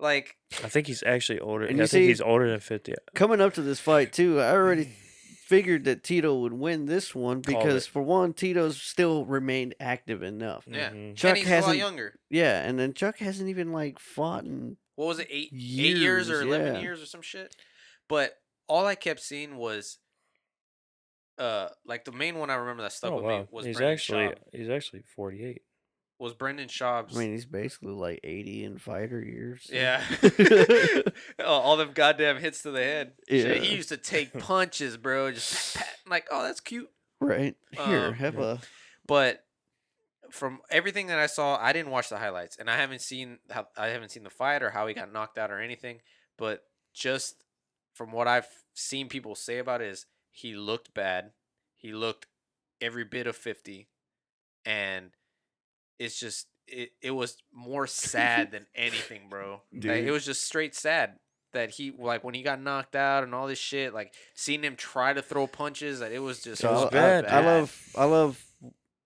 Like, 0.00 0.36
I 0.64 0.68
think 0.68 0.88
he's 0.88 1.04
actually 1.04 1.38
older. 1.40 1.64
And 1.66 1.78
I 1.78 1.82
you 1.84 1.86
think 1.86 2.02
see- 2.02 2.06
he's 2.08 2.20
older 2.20 2.50
than 2.50 2.58
fifty. 2.58 2.94
Coming 3.14 3.40
up 3.40 3.54
to 3.54 3.62
this 3.62 3.78
fight 3.78 4.12
too, 4.12 4.40
I 4.40 4.50
already 4.50 4.86
figured 5.46 5.84
that 5.84 6.02
Tito 6.02 6.34
would 6.40 6.52
win 6.52 6.86
this 6.86 7.14
one 7.14 7.40
because 7.40 7.86
for 7.86 8.02
one, 8.02 8.32
Tito's 8.32 8.80
still 8.82 9.24
remained 9.24 9.76
active 9.78 10.24
enough. 10.24 10.64
yeah. 10.68 10.90
Mhm. 10.90 11.14
Chuck 11.16 11.30
and 11.30 11.38
he's 11.38 11.46
a 11.46 11.50
lot 11.50 11.56
hasn't- 11.56 11.78
younger. 11.78 12.18
Yeah, 12.28 12.60
and 12.66 12.76
then 12.78 12.92
Chuck 12.94 13.18
hasn't 13.18 13.48
even 13.48 13.70
like 13.72 14.00
fought 14.00 14.44
in 14.44 14.76
What 14.96 15.06
was 15.06 15.18
it, 15.18 15.26
eight, 15.30 15.50
eight 15.52 15.96
years 15.96 16.30
or 16.30 16.42
11 16.42 16.76
yeah. 16.76 16.80
years 16.80 17.02
or 17.02 17.06
some 17.06 17.22
shit? 17.22 17.54
But 18.08 18.32
all 18.68 18.86
I 18.86 18.94
kept 18.94 19.20
seeing 19.20 19.56
was, 19.56 19.98
uh, 21.38 21.68
like 21.84 22.04
the 22.04 22.12
main 22.12 22.38
one 22.38 22.48
I 22.50 22.54
remember 22.54 22.82
that 22.84 22.92
stuck 22.92 23.10
Oh 23.12 23.16
with 23.16 23.24
wow, 23.24 23.38
me 23.40 23.46
was 23.50 23.66
he's 23.66 23.76
Brendan 23.76 23.92
actually 23.94 24.24
Schaub. 24.26 24.34
he's 24.52 24.68
actually 24.70 25.02
forty 25.16 25.44
eight. 25.44 25.62
Was 26.20 26.32
Brendan 26.32 26.68
Schaub's. 26.68 27.16
I 27.16 27.20
mean, 27.20 27.32
he's 27.32 27.44
basically 27.44 27.90
like 27.92 28.20
80 28.22 28.64
in 28.64 28.78
fighter 28.78 29.20
years. 29.20 29.64
so- 29.64 29.74
yeah. 29.74 30.00
all, 31.44 31.76
them 31.76 31.90
goddamn 31.92 32.38
hits 32.38 32.62
to 32.62 32.70
the 32.70 32.82
head. 32.82 33.12
Shit, 33.28 33.64
he 33.64 33.74
used 33.74 33.88
to 33.88 33.96
take 33.96 34.32
punches, 34.38 34.96
bro. 34.96 35.32
Just 35.32 35.76
pat, 35.76 35.88
like, 36.08 36.26
oh, 36.30 36.44
that's 36.44 36.60
cute. 36.60 36.88
right. 37.20 37.56
Here, 37.72 38.06
Um, 38.06 38.14
have 38.14 38.38
a. 38.38 38.60
but 39.08 39.43
from 40.34 40.60
everything 40.70 41.06
that 41.06 41.18
I 41.18 41.26
saw, 41.26 41.56
I 41.60 41.72
didn't 41.72 41.90
watch 41.92 42.08
the 42.08 42.18
highlights, 42.18 42.56
and 42.56 42.68
I 42.68 42.76
haven't 42.76 43.00
seen 43.00 43.38
how 43.50 43.68
I 43.76 43.88
haven't 43.88 44.10
seen 44.10 44.24
the 44.24 44.30
fight 44.30 44.62
or 44.62 44.70
how 44.70 44.86
he 44.86 44.94
got 44.94 45.12
knocked 45.12 45.38
out 45.38 45.50
or 45.50 45.60
anything. 45.60 46.00
But 46.36 46.64
just 46.92 47.44
from 47.94 48.10
what 48.12 48.26
I've 48.28 48.48
seen 48.74 49.08
people 49.08 49.34
say 49.34 49.58
about 49.58 49.80
it, 49.80 49.88
is 49.88 50.06
he 50.30 50.54
looked 50.54 50.92
bad. 50.94 51.30
He 51.76 51.92
looked 51.92 52.26
every 52.80 53.04
bit 53.04 53.26
of 53.26 53.36
fifty, 53.36 53.88
and 54.66 55.10
it's 55.98 56.18
just 56.18 56.48
it. 56.66 56.90
It 57.00 57.12
was 57.12 57.36
more 57.52 57.86
sad 57.86 58.50
than 58.50 58.66
anything, 58.74 59.28
bro. 59.30 59.62
Like, 59.72 60.04
it 60.04 60.10
was 60.10 60.24
just 60.24 60.42
straight 60.42 60.74
sad. 60.74 61.18
that 61.52 61.70
he 61.70 61.92
like 61.96 62.24
when 62.24 62.34
he 62.34 62.42
got 62.42 62.60
knocked 62.60 62.96
out 62.96 63.22
and 63.22 63.34
all 63.34 63.46
this 63.46 63.58
shit, 63.58 63.94
like 63.94 64.12
seeing 64.34 64.62
him 64.64 64.74
try 64.76 65.12
to 65.12 65.22
throw 65.22 65.46
punches, 65.46 66.00
that 66.00 66.10
it 66.12 66.18
was 66.18 66.42
just 66.42 66.62
So 66.62 66.68
it 66.68 66.72
was 66.72 66.84
was 66.86 66.94
I, 66.94 66.98
I- 66.98 67.00
bad, 67.00 67.24
I, 67.26 67.36
dude. 67.40 67.46
love 67.46 67.88
I 67.96 68.04
love 68.04 68.44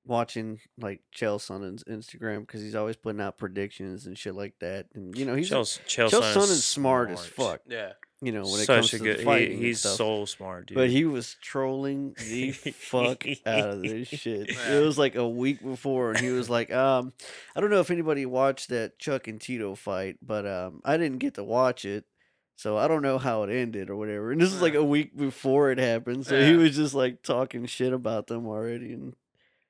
watching 0.09 0.59
like 0.80 1.01
Chelsea 1.12 1.52
on 1.55 1.62
his 1.62 1.85
Instagram 1.85 2.40
because 2.40 2.62
he's 2.62 2.74
always 2.74 2.97
putting 2.97 3.20
out 3.20 3.39
predictions 3.39 4.06
and 4.06 4.18
shit 4.18 4.35
like 4.35 4.55
that. 4.60 4.86
And 4.94 5.16
you 5.16 5.24
know 5.24 5.35
he's 5.35 5.48
Chelsea, 5.48 5.80
Chael 5.86 6.10
Chelsea 6.10 6.39
Sonnen 6.39 6.51
is 6.51 6.64
smart, 6.64 7.10
as 7.10 7.24
fuck. 7.26 7.60
yeah. 7.68 7.93
You 8.20 8.32
know 8.32 8.43
when 8.43 8.55
it 8.60 8.66
Such 8.66 8.90
comes 8.90 8.94
a 8.94 8.98
to 8.98 9.05
good. 9.05 9.14
the 9.14 9.18
He, 9.20 9.24
fighting 9.24 9.52
and 9.59 9.62
he's 9.64 9.78
stuff. 9.78 9.93
so 9.97 10.24
smart, 10.24 10.66
dude. 10.66 10.74
But 10.74 10.90
he 10.90 11.05
was 11.05 11.36
trolling 11.40 12.16
the 12.18 12.51
fuck 12.52 13.24
out 13.47 13.68
of 13.70 13.82
this 13.82 14.09
shit. 14.09 14.51
Yeah. 14.51 14.78
It 14.78 14.85
was 14.85 14.98
like 14.98 15.14
a 15.14 15.28
week 15.28 15.62
before, 15.62 16.10
and 16.10 16.18
he 16.18 16.30
was 16.30 16.51
like, 16.51 16.72
um, 16.72 17.12
I 17.55 17.60
don't 17.60 17.70
know 17.70 17.78
if 17.78 17.93
anybody 17.93 18.26
watched 18.26 18.70
that 18.70 18.98
Chuck 18.98 19.28
and 19.28 19.40
Tito 19.40 19.76
fight, 19.76 20.16
but 20.20 20.44
um, 20.48 20.80
I 20.85 20.97
didn't 20.97 21.18
get 21.18 21.35
to 21.35 21.44
watch 21.44 21.85
it. 21.85 22.06
So 22.56 22.76
I 22.76 22.89
don't 22.89 23.02
know 23.02 23.18
how 23.18 23.44
it 23.44 23.51
ended 23.55 23.89
or 23.89 23.94
whatever. 23.94 24.32
And 24.32 24.40
this 24.40 24.52
is 24.52 24.60
like 24.60 24.74
a 24.74 24.82
week 24.82 25.16
before 25.16 25.70
it 25.70 25.78
happened. 25.78 26.26
So 26.26 26.44
he 26.44 26.55
was 26.56 26.74
just 26.74 26.93
like 26.93 27.22
talking 27.22 27.66
shit 27.66 27.93
about 27.93 28.26
them 28.26 28.48
already. 28.48 28.93
And 28.94 29.14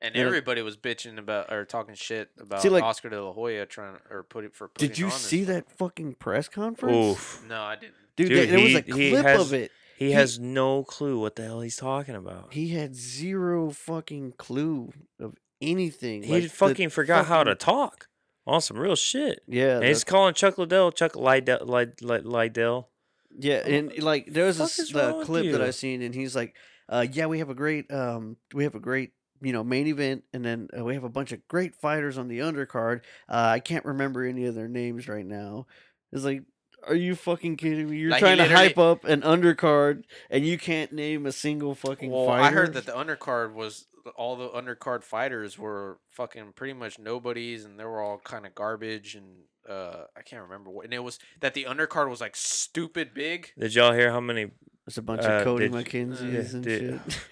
And 0.00 0.14
Yeah. 0.14 0.22
everybody 0.26 0.62
was 0.62 0.76
bitching 0.76 1.18
about 1.18 1.52
or 1.52 1.64
talking 1.64 1.94
shit 1.96 2.30
about 2.38 2.64
like- 2.64 2.84
Oscar 2.84 3.08
De 3.10 3.20
La 3.22 3.32
Hoya 3.32 3.66
trying 3.66 3.96
or 4.10 4.22
put 4.22 4.44
it 4.44 4.54
for. 4.54 4.70
Did 4.78 4.96
you 4.98 5.06
on 5.06 5.10
this 5.10 5.20
see 5.20 5.44
fight. 5.44 5.52
that 5.54 5.72
fucking 5.76 6.14
press 6.14 6.48
conference? 6.48 6.94
Oof. 7.18 7.44
No, 7.48 7.60
I 7.62 7.74
didn't. 7.76 7.94
Dude, 8.16 8.28
Dude, 8.28 8.48
there 8.50 8.60
was 8.60 8.74
a 8.74 8.82
clip 8.82 9.24
has- 9.24 9.40
of 9.40 9.52
it. 9.54 9.72
He, 9.96 10.06
He- 10.06 10.12
has 10.12 10.38
no 10.38 10.84
clue 10.84 11.18
what 11.18 11.34
the 11.34 11.42
hell 11.42 11.60
he's 11.60 11.76
talking 11.76 12.14
about. 12.14 12.52
He, 12.52 12.68
He 12.68 12.74
had 12.74 12.94
zero 12.94 13.70
fucking 13.70 14.34
clue 14.38 14.92
of 15.18 15.34
anything. 15.60 16.28
like, 16.28 16.48
fucking 16.50 16.90
forgot 16.90 17.26
how 17.26 17.42
to 17.42 17.56
talk 17.56 18.06
on 18.46 18.60
some 18.60 18.78
real 18.78 18.94
shit. 18.94 19.42
Yeah, 19.48 19.74
And 19.74 19.82
the- 19.82 19.88
he's 19.88 20.04
calling 20.04 20.34
Chuck 20.34 20.56
Liddell 20.58 20.92
Chuck 20.92 21.16
Liddell. 21.16 21.66
Lyd- 21.66 21.96
Lyd- 22.00 22.24
Liddell. 22.24 22.88
Yeah, 23.36 23.66
and 23.66 23.98
like 24.02 24.32
there 24.32 24.46
was 24.46 24.58
fuck 24.58 24.70
this 24.72 24.90
the 24.92 24.98
wrong 25.00 25.18
with 25.18 25.26
clip 25.26 25.52
that 25.52 25.60
I 25.62 25.66
you? 25.66 25.72
seen, 25.72 26.02
and 26.02 26.14
he's 26.14 26.34
like, 26.36 26.54
uh, 26.88 27.04
"Yeah, 27.10 27.26
we 27.26 27.40
have 27.40 27.50
a 27.50 27.54
great, 27.54 27.92
um, 27.92 28.36
we 28.54 28.64
have 28.64 28.74
a 28.76 28.80
great, 28.80 29.12
you 29.40 29.52
know, 29.52 29.62
main 29.64 29.86
event, 29.86 30.24
and 30.32 30.44
then 30.44 30.68
uh, 30.78 30.84
we 30.84 30.94
have 30.94 31.04
a 31.04 31.08
bunch 31.08 31.32
of 31.32 31.46
great 31.48 31.74
fighters 31.74 32.18
on 32.18 32.28
the 32.28 32.40
undercard. 32.40 33.00
Uh, 33.28 33.50
I 33.54 33.60
can't 33.60 33.84
remember 33.84 34.24
any 34.24 34.44
of 34.46 34.54
their 34.54 34.68
names 34.68 35.08
right 35.08 35.26
now. 35.26 35.66
It's 36.12 36.24
like, 36.24 36.42
are 36.86 36.94
you 36.94 37.14
fucking 37.14 37.56
kidding 37.56 37.90
me? 37.90 37.98
You're 37.98 38.10
Like, 38.10 38.20
trying 38.20 38.38
to 38.38 38.48
hype 38.48 38.78
up 38.78 39.04
an 39.04 39.22
undercard, 39.22 40.04
and 40.30 40.46
you 40.46 40.58
can't 40.58 40.92
name 40.92 41.26
a 41.26 41.32
single 41.32 41.74
fucking 41.74 42.10
Well, 42.10 42.26
fighter. 42.26 42.42
I 42.44 42.50
heard 42.50 42.74
that 42.74 42.86
the 42.86 42.92
undercard 42.92 43.52
was 43.52 43.86
all 44.16 44.36
the 44.36 44.48
undercard 44.48 45.04
fighters 45.04 45.58
were 45.58 45.98
fucking 46.10 46.52
pretty 46.54 46.72
much 46.72 46.98
nobodies, 46.98 47.64
and 47.64 47.78
they 47.78 47.84
were 47.84 48.00
all 48.00 48.18
kind 48.18 48.46
of 48.46 48.54
garbage. 48.54 49.14
And 49.14 49.26
uh, 49.68 50.04
I 50.16 50.22
can't 50.22 50.42
remember 50.44 50.70
what. 50.70 50.84
And 50.86 50.94
it 50.94 51.00
was 51.02 51.18
that 51.40 51.52
the 51.54 51.64
undercard 51.64 52.08
was 52.08 52.20
like 52.20 52.34
stupid 52.36 53.12
big. 53.12 53.52
Did 53.58 53.74
y'all 53.74 53.92
hear 53.92 54.10
how 54.10 54.20
many? 54.20 54.50
It's 54.86 54.96
a 54.96 55.02
bunch 55.02 55.24
uh, 55.24 55.28
of 55.32 55.44
Cody 55.44 55.68
did- 55.68 55.72
McKenzie's 55.84 56.54
and 56.54 56.64
did- 56.64 57.00
shit. 57.06 57.20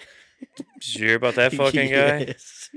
Did 0.56 0.94
you 0.94 1.06
hear 1.06 1.16
about 1.16 1.34
that 1.36 1.52
fucking 1.60 1.90
guy? 1.90 2.18
Yes. 2.28 2.70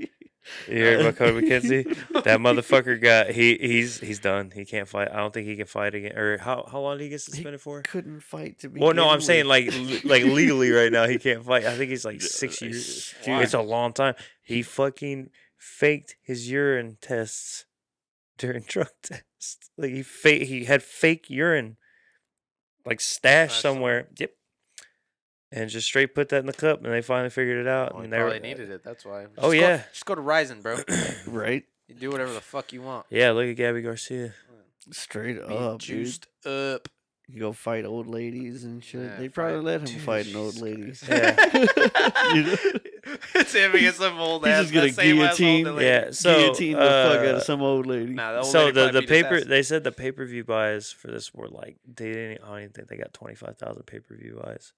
You 0.68 0.84
heard 0.84 1.00
about 1.00 1.16
Cody 1.16 1.46
McKenzie? 1.46 1.96
That 2.24 2.40
motherfucker 2.40 3.00
got 3.00 3.30
he 3.30 3.56
he's 3.56 3.98
he's 4.00 4.18
done. 4.18 4.50
He 4.54 4.64
can't 4.64 4.88
fight. 4.88 5.08
I 5.10 5.16
don't 5.16 5.32
think 5.32 5.46
he 5.46 5.56
can 5.56 5.66
fight 5.66 5.94
again. 5.94 6.16
Or 6.18 6.38
how 6.38 6.66
how 6.70 6.80
long 6.80 6.98
did 6.98 7.04
he 7.04 7.10
get 7.10 7.20
suspended 7.20 7.60
for? 7.60 7.82
couldn't 7.82 8.20
fight 8.20 8.58
to 8.60 8.68
be. 8.68 8.80
Well, 8.80 8.92
no, 8.92 9.08
I'm 9.08 9.20
saying 9.20 9.46
like 9.46 9.66
like 10.04 10.24
legally 10.24 10.70
right 10.70 10.92
now 10.92 11.06
he 11.06 11.18
can't 11.18 11.44
fight. 11.44 11.64
I 11.64 11.76
think 11.76 11.90
he's 11.90 12.04
like 12.04 12.20
six 12.42 12.60
years. 12.60 13.14
Why? 13.24 13.42
It's 13.42 13.54
a 13.54 13.62
long 13.62 13.92
time. 13.92 14.14
He 14.42 14.62
fucking 14.62 15.30
faked 15.56 16.16
his 16.22 16.50
urine 16.50 16.98
tests 17.00 17.64
during 18.36 18.62
drug 18.66 18.90
tests. 19.02 19.70
Like 19.78 19.92
he 19.92 20.02
fake 20.02 20.42
he 20.48 20.64
had 20.64 20.82
fake 20.82 21.30
urine, 21.30 21.76
like 22.84 23.00
stashed 23.00 23.52
That's 23.52 23.62
somewhere. 23.62 24.08
Yep. 24.18 24.32
And 25.52 25.68
just 25.68 25.86
straight 25.88 26.14
put 26.14 26.28
that 26.28 26.38
in 26.38 26.46
the 26.46 26.52
cup, 26.52 26.84
and 26.84 26.92
they 26.92 27.02
finally 27.02 27.30
figured 27.30 27.58
it 27.58 27.66
out. 27.66 27.94
Well, 27.94 28.04
and 28.04 28.12
they 28.12 28.22
were- 28.22 28.38
needed 28.38 28.70
it. 28.70 28.84
That's 28.84 29.04
why. 29.04 29.26
Oh, 29.38 29.48
go- 29.48 29.50
yeah. 29.50 29.82
just 29.92 30.06
go 30.06 30.14
to 30.14 30.20
Rizin, 30.20 30.60
bro. 30.60 30.76
right? 31.26 31.64
You 31.88 31.94
do 31.96 32.10
whatever 32.10 32.32
the 32.32 32.40
fuck 32.40 32.72
you 32.72 32.82
want. 32.82 33.06
Yeah, 33.10 33.32
look 33.32 33.46
at 33.46 33.56
Gabi 33.56 33.82
Garcia. 33.82 34.32
Straight 34.92 35.36
Be 35.46 35.54
up, 35.56 35.80
dude. 35.80 35.80
juiced 35.80 36.26
up. 36.46 36.88
You 37.28 37.38
go 37.40 37.52
fight 37.52 37.84
old 37.84 38.06
ladies 38.08 38.64
and 38.64 38.82
shit. 38.82 39.02
Yeah, 39.02 39.16
they 39.16 39.28
probably 39.28 39.56
fight- 39.58 39.64
let 39.64 39.80
him 39.80 39.86
Dude, 39.86 40.00
fight 40.02 40.26
an 40.26 40.36
old 40.36 40.54
Jesus 40.54 41.08
lady. 41.08 41.08
Yeah. 41.08 42.34
You 42.34 42.42
know? 42.44 42.56
it's 43.34 43.52
him 43.52 43.74
against 43.74 43.98
some 43.98 44.18
old 44.18 44.44
He's 44.44 44.52
ass. 44.54 44.62
just 44.70 44.74
gonna 44.74 44.86
that 44.86 44.94
same 44.94 45.20
ass 45.20 45.30
old 45.30 45.38
guillotine- 45.38 45.84
Yeah, 45.86 46.10
so 46.12 46.36
Guillotine 46.38 46.72
the 46.72 46.78
fuck 46.78 47.18
out 47.18 47.26
uh, 47.26 47.36
of 47.38 47.42
some 47.42 47.62
old 47.62 47.86
lady. 47.86 48.12
Nah, 48.14 48.32
the 48.32 48.38
old 48.38 48.46
so 48.46 48.66
lady 48.66 48.72
the, 48.80 49.00
the 49.00 49.02
paper 49.06 49.40
they 49.40 49.62
said 49.62 49.84
the 49.84 49.92
pay 49.92 50.12
per 50.12 50.24
view 50.26 50.44
buys 50.44 50.90
for 50.92 51.08
this 51.08 51.32
were 51.34 51.48
like 51.48 51.76
they 51.92 52.12
didn't 52.12 52.44
I 52.44 52.48
don't 52.48 52.58
even 52.58 52.70
think 52.70 52.88
they 52.88 52.96
got 52.96 53.12
twenty 53.12 53.34
five 53.36 53.56
thousand 53.58 53.82
pay 53.84 53.98
per 54.00 54.14
view 54.16 54.40
buys. 54.44 54.72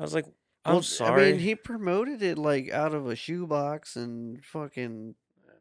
I 0.00 0.02
was 0.02 0.14
like, 0.14 0.26
I'm 0.64 0.74
Well, 0.74 0.82
sorry. 0.82 1.28
I 1.28 1.30
mean, 1.32 1.40
he 1.40 1.54
promoted 1.54 2.22
it 2.22 2.38
like 2.38 2.70
out 2.70 2.94
of 2.94 3.06
a 3.06 3.14
shoebox 3.14 3.94
and 3.96 4.44
fucking. 4.44 5.14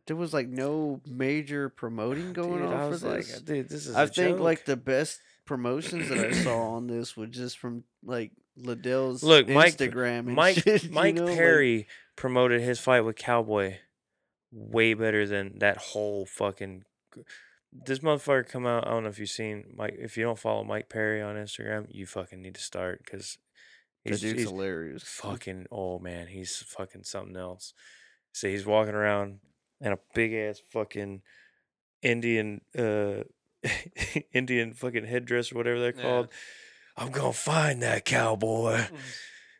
There 0.07 0.15
was 0.15 0.33
like 0.33 0.47
no 0.47 1.01
major 1.05 1.69
promoting 1.69 2.33
going 2.33 2.59
Dude, 2.59 2.67
on 2.67 2.73
I 2.73 2.83
for 2.85 2.89
was 2.89 3.01
this. 3.01 3.35
like, 3.35 3.45
dude, 3.45 3.69
this 3.69 3.85
is. 3.85 3.95
I 3.95 4.07
think 4.07 4.39
like 4.39 4.65
the 4.65 4.75
best 4.77 5.19
promotions 5.45 6.09
that 6.09 6.17
I 6.17 6.31
saw 6.31 6.71
on 6.77 6.87
this 6.87 7.15
was 7.15 7.29
just 7.29 7.59
from 7.59 7.83
like 8.03 8.31
Liddell's 8.57 9.21
Look, 9.23 9.47
Mike- 9.49 9.75
Instagram 9.77 10.19
and 10.19 10.33
Mike 10.35 10.57
shit, 10.63 10.89
Mike 10.91 11.15
know, 11.15 11.25
like- 11.25 11.37
Perry 11.37 11.87
promoted 12.15 12.61
his 12.61 12.79
fight 12.79 13.01
with 13.01 13.17
Cowboy 13.17 13.75
way 14.51 14.93
better 14.95 15.27
than 15.27 15.59
that 15.59 15.77
whole 15.77 16.25
fucking. 16.25 16.83
This 17.71 17.99
motherfucker 17.99 18.47
come 18.49 18.65
out. 18.65 18.87
I 18.87 18.91
don't 18.91 19.03
know 19.03 19.09
if 19.09 19.19
you've 19.19 19.29
seen 19.29 19.73
Mike. 19.77 19.95
If 19.99 20.17
you 20.17 20.23
don't 20.23 20.39
follow 20.39 20.63
Mike 20.63 20.89
Perry 20.89 21.21
on 21.21 21.35
Instagram, 21.35 21.85
you 21.91 22.07
fucking 22.07 22.41
need 22.41 22.55
to 22.55 22.61
start 22.61 23.01
because 23.05 23.37
the 24.09 24.13
he's, 24.13 24.21
dude's 24.21 24.39
he's 24.41 24.49
hilarious. 24.49 25.03
fucking 25.03 25.67
oh 25.71 25.99
man, 25.99 26.27
he's 26.27 26.57
fucking 26.57 27.03
something 27.03 27.37
else. 27.37 27.73
So 28.31 28.47
he's 28.47 28.65
walking 28.65 28.93
around 28.95 29.39
in 29.81 29.91
a 29.93 29.99
big 30.13 30.33
ass 30.33 30.61
fucking 30.71 31.21
Indian 32.01 32.61
uh 32.77 33.23
Indian 34.33 34.73
fucking 34.73 35.05
headdress 35.05 35.51
or 35.51 35.55
whatever 35.55 35.79
they're 35.79 35.95
Yeah. 35.95 36.01
called. 36.01 36.27
I'm 36.97 37.11
gonna 37.11 37.33
find 37.33 37.81
that 37.83 38.05
cowboy. 38.05 38.77
Mm. 38.77 38.89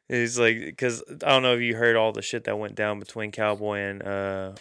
He's 0.09 0.39
like, 0.39 0.57
because 0.59 1.03
I 1.09 1.29
don't 1.29 1.43
know 1.43 1.53
if 1.53 1.61
you 1.61 1.75
heard 1.75 1.95
all 1.95 2.11
the 2.11 2.21
shit 2.23 2.45
that 2.45 2.57
went 2.57 2.73
down 2.75 2.99
between 2.99 3.31
Cowboy 3.31 3.77
and 3.77 4.01
uh, 4.01 4.53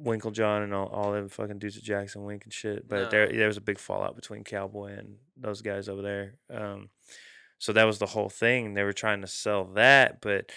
Winkeljohn 0.00 0.62
and 0.62 0.72
all, 0.72 0.86
all 0.86 1.12
them 1.12 1.28
fucking 1.28 1.58
dudes 1.58 1.76
at 1.76 1.82
Jackson 1.82 2.22
Wink 2.24 2.44
and 2.44 2.52
shit. 2.52 2.88
But 2.88 3.10
there 3.10 3.28
there 3.28 3.48
was 3.48 3.56
a 3.56 3.60
big 3.62 3.78
fallout 3.80 4.14
between 4.14 4.44
Cowboy 4.44 4.92
and 4.96 5.16
those 5.36 5.60
guys 5.60 5.88
over 5.88 6.02
there. 6.02 6.34
Um, 6.48 6.88
so 7.60 7.72
that 7.72 7.84
was 7.84 8.00
the 8.00 8.06
whole 8.06 8.28
thing. 8.28 8.74
They 8.74 8.82
were 8.82 8.92
trying 8.92 9.20
to 9.20 9.28
sell 9.28 9.64
that, 9.74 10.20
but 10.20 10.50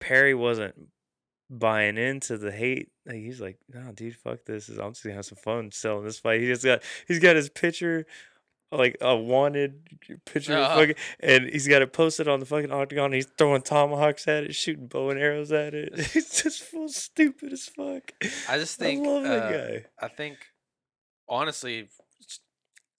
Perry 0.00 0.34
wasn't 0.34 0.74
buying 1.50 1.96
into 1.98 2.38
the 2.38 2.52
hate. 2.52 2.88
Like, 3.04 3.16
he's 3.16 3.40
like, 3.40 3.58
no, 3.72 3.92
dude, 3.92 4.16
fuck 4.16 4.44
this. 4.46 4.68
I'm 4.68 4.92
just 4.92 5.02
gonna 5.02 5.16
have 5.16 5.26
some 5.26 5.38
fun 5.38 5.70
selling 5.72 6.04
this 6.04 6.18
fight. 6.18 6.40
He 6.40 6.46
just 6.46 6.64
got 6.64 6.82
he's 7.06 7.18
got 7.18 7.36
his 7.36 7.50
picture. 7.50 8.06
Like 8.70 8.98
a 9.00 9.16
wanted 9.16 9.88
picture, 10.26 10.52
Uh-huh. 10.54 10.76
fucking, 10.76 10.94
and 11.20 11.48
he's 11.48 11.66
got 11.66 11.80
it 11.80 11.94
posted 11.94 12.28
on 12.28 12.38
the 12.38 12.44
fucking 12.44 12.70
octagon. 12.70 13.14
He's 13.14 13.24
throwing 13.38 13.62
tomahawks 13.62 14.28
at 14.28 14.44
it, 14.44 14.54
shooting 14.54 14.88
bow 14.88 15.08
and 15.08 15.18
arrows 15.18 15.50
at 15.52 15.72
it. 15.72 15.98
He's 16.12 16.42
just 16.42 16.60
full 16.64 16.90
stupid 16.90 17.54
as 17.54 17.64
fuck. 17.64 18.12
I 18.46 18.58
just 18.58 18.78
think. 18.78 19.06
I 19.06 19.10
love 19.10 19.22
that 19.22 19.42
uh, 19.44 19.50
guy. 19.50 19.84
I 19.98 20.08
think, 20.08 20.36
honestly, 21.26 21.88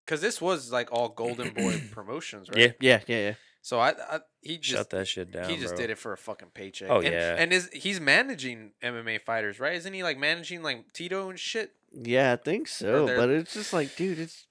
because 0.09 0.21
this 0.21 0.41
was 0.41 0.71
like 0.71 0.91
all 0.91 1.09
Golden 1.09 1.53
Boy 1.53 1.79
promotions, 1.91 2.49
right? 2.49 2.59
Yeah. 2.59 2.71
Yeah, 2.79 3.01
yeah, 3.05 3.17
yeah. 3.27 3.33
So 3.61 3.79
I, 3.79 3.89
I 3.89 4.19
he 4.41 4.57
just 4.57 4.75
Shut 4.75 4.89
that 4.89 5.07
shit 5.07 5.31
down. 5.31 5.47
he 5.49 5.57
just 5.57 5.75
bro. 5.75 5.77
did 5.77 5.89
it 5.91 5.99
for 5.99 6.13
a 6.13 6.17
fucking 6.17 6.49
paycheck. 6.55 6.89
Oh, 6.89 7.01
and, 7.01 7.13
yeah. 7.13 7.35
and 7.37 7.53
is 7.53 7.69
he's 7.71 7.99
managing 7.99 8.71
MMA 8.81 9.21
fighters, 9.21 9.59
right? 9.59 9.75
Isn't 9.75 9.93
he 9.93 10.01
like 10.01 10.17
managing 10.17 10.63
like 10.63 10.91
Tito 10.93 11.29
and 11.29 11.37
shit? 11.37 11.73
Yeah, 11.93 12.33
I 12.33 12.35
think 12.37 12.67
so. 12.67 13.05
But 13.05 13.29
it's 13.29 13.53
just 13.53 13.71
like, 13.71 13.95
dude, 13.95 14.17
it's 14.17 14.47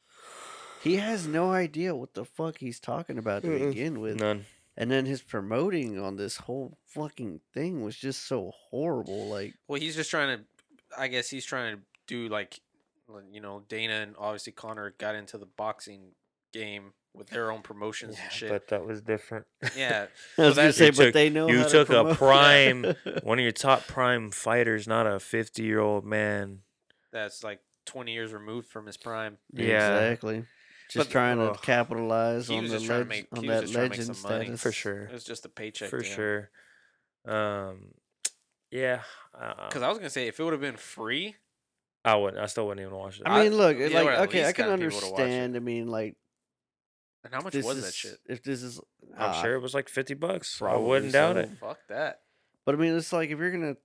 he 0.82 0.97
has 0.97 1.26
no 1.26 1.51
idea 1.51 1.97
what 1.97 2.14
the 2.14 2.24
fuck 2.24 2.59
he's 2.59 2.78
talking 2.78 3.18
about 3.18 3.43
to 3.43 3.48
Mm-mm. 3.48 3.70
begin 3.70 4.01
with. 4.01 4.20
None. 4.20 4.44
And 4.76 4.93
then 4.93 5.06
his 5.06 5.22
promoting 5.22 5.98
on 5.98 6.14
this 6.14 6.36
whole 6.36 6.78
fucking 6.86 7.40
thing 7.52 7.82
was 7.82 7.97
just 7.97 8.28
so 8.28 8.52
horrible. 8.70 9.26
Like, 9.26 9.55
Well, 9.66 9.80
he's 9.80 9.97
just 9.97 10.10
trying 10.10 10.39
to. 10.39 10.44
I 10.97 11.09
guess 11.09 11.28
he's 11.28 11.44
trying 11.44 11.76
to 11.76 11.82
do 12.06 12.28
like, 12.28 12.28
like, 12.28 12.60
you 13.32 13.40
know, 13.40 13.62
Dana 13.68 13.94
and 13.94 14.14
obviously 14.18 14.52
Conor 14.52 14.94
got 14.98 15.14
into 15.14 15.39
the 15.39 15.47
boxing 15.47 16.12
game 16.52 16.93
with 17.14 17.28
their 17.30 17.51
own 17.51 17.62
promotions 17.62 18.16
and 18.22 18.32
shit. 18.32 18.48
But 18.51 18.68
that 18.68 18.86
was 18.86 19.01
different. 19.02 19.47
yeah, 19.76 20.06
I 20.39 20.43
was 20.43 20.56
gonna 20.56 20.72
say, 20.72 20.86
You 20.86 20.93
but 20.93 21.05
took- 21.06 21.14
they 21.14 21.30
know 21.30 21.48
you 21.48 21.59
how 21.59 21.64
to 21.64 21.70
took 21.85 21.90
a 21.90 22.14
prime- 22.16 22.94
One 23.22 23.39
of 23.39 23.43
your 23.43 23.52
top 23.52 23.86
prime 23.86 24.30
fighters, 24.30 24.86
not 24.86 25.06
a 25.06 25.18
50 25.18 25.62
year 25.62 25.80
old 25.80 26.05
man. 26.05 26.60
that's 27.12 27.43
like 27.43 27.60
twenty 27.86 28.12
years 28.12 28.32
removed 28.32 28.68
from 28.68 28.86
his 28.86 28.97
prime. 28.97 29.39
Yeah. 29.52 29.97
exactly. 29.98 30.44
Just 30.90 31.09
But- 31.09 31.12
trying 31.12 31.39
to 31.39 31.51
Ugh. 31.52 31.62
capitalize 31.62 32.51
on 32.51 32.64
the 32.64 32.70
just 32.70 32.86
trying 32.86 33.05
to 33.05 33.09
leg- 33.10 33.26
make- 33.32 33.39
on 33.39 33.47
that 33.47 33.60
just 33.62 33.72
to 33.74 33.78
make 33.80 33.90
legend 33.90 34.16
some 34.16 34.30
money. 34.30 34.44
status. 34.44 34.62
For 34.62 34.72
sure. 34.72 35.02
It 35.05 35.12
was 35.12 35.24
just 35.24 35.44
a 35.44 35.48
paycheck 35.48 35.90
For 35.90 35.98
to 36.01 36.05
sure. 36.05 36.51
Um, 37.26 37.94
yeah. 38.70 39.02
uh, 39.39 39.68
Because 39.68 39.82
I 39.82 39.89
was 39.89 39.98
gonna 39.98 40.10
say 40.10 40.28
if 40.28 40.39
it 40.39 40.44
would 40.44 40.52
have 40.52 40.60
been 40.62 40.76
free, 40.76 41.36
I 42.04 42.14
wouldn't. 42.16 42.42
I 42.42 42.46
still 42.46 42.66
wouldn't 42.66 42.86
even 42.86 42.96
watch 42.98 43.18
it. 43.20 43.24
I 43.26 43.42
mean, 43.44 43.56
look, 43.56 43.76
yeah, 43.78 43.88
like 43.88 44.06
or 44.06 44.10
at 44.12 44.28
okay, 44.28 44.42
I 44.42 44.46
least 44.46 44.56
can 44.56 44.66
gotten 44.66 44.88
people 44.88 45.00
to 45.00 45.06
watch 45.10 45.20
it. 45.20 45.22
understand. 45.22 45.56
I 45.56 45.58
mean, 45.58 45.88
like 45.88 46.16
And 47.24 47.34
how 47.34 47.40
much 47.40 47.52
this 47.52 47.64
was 47.66 47.78
is, 47.78 47.84
that 47.84 47.94
shit? 47.94 48.18
If 48.28 48.42
this 48.42 48.62
is, 48.62 48.78
I'm 49.16 49.30
ah, 49.30 49.42
sure 49.42 49.54
it 49.54 49.60
was 49.62 49.74
like 49.74 49.88
fifty 49.88 50.14
bucks. 50.14 50.60
I 50.62 50.76
wouldn't 50.76 51.12
doubt 51.12 51.34
so. 51.36 51.40
it. 51.40 51.50
Fuck 51.60 51.78
that. 51.88 52.20
But 52.64 52.74
I 52.76 52.78
mean, 52.78 52.96
it's 52.96 53.12
like 53.12 53.30
if 53.30 53.38
you're 53.38 53.50
gonna 53.50 53.76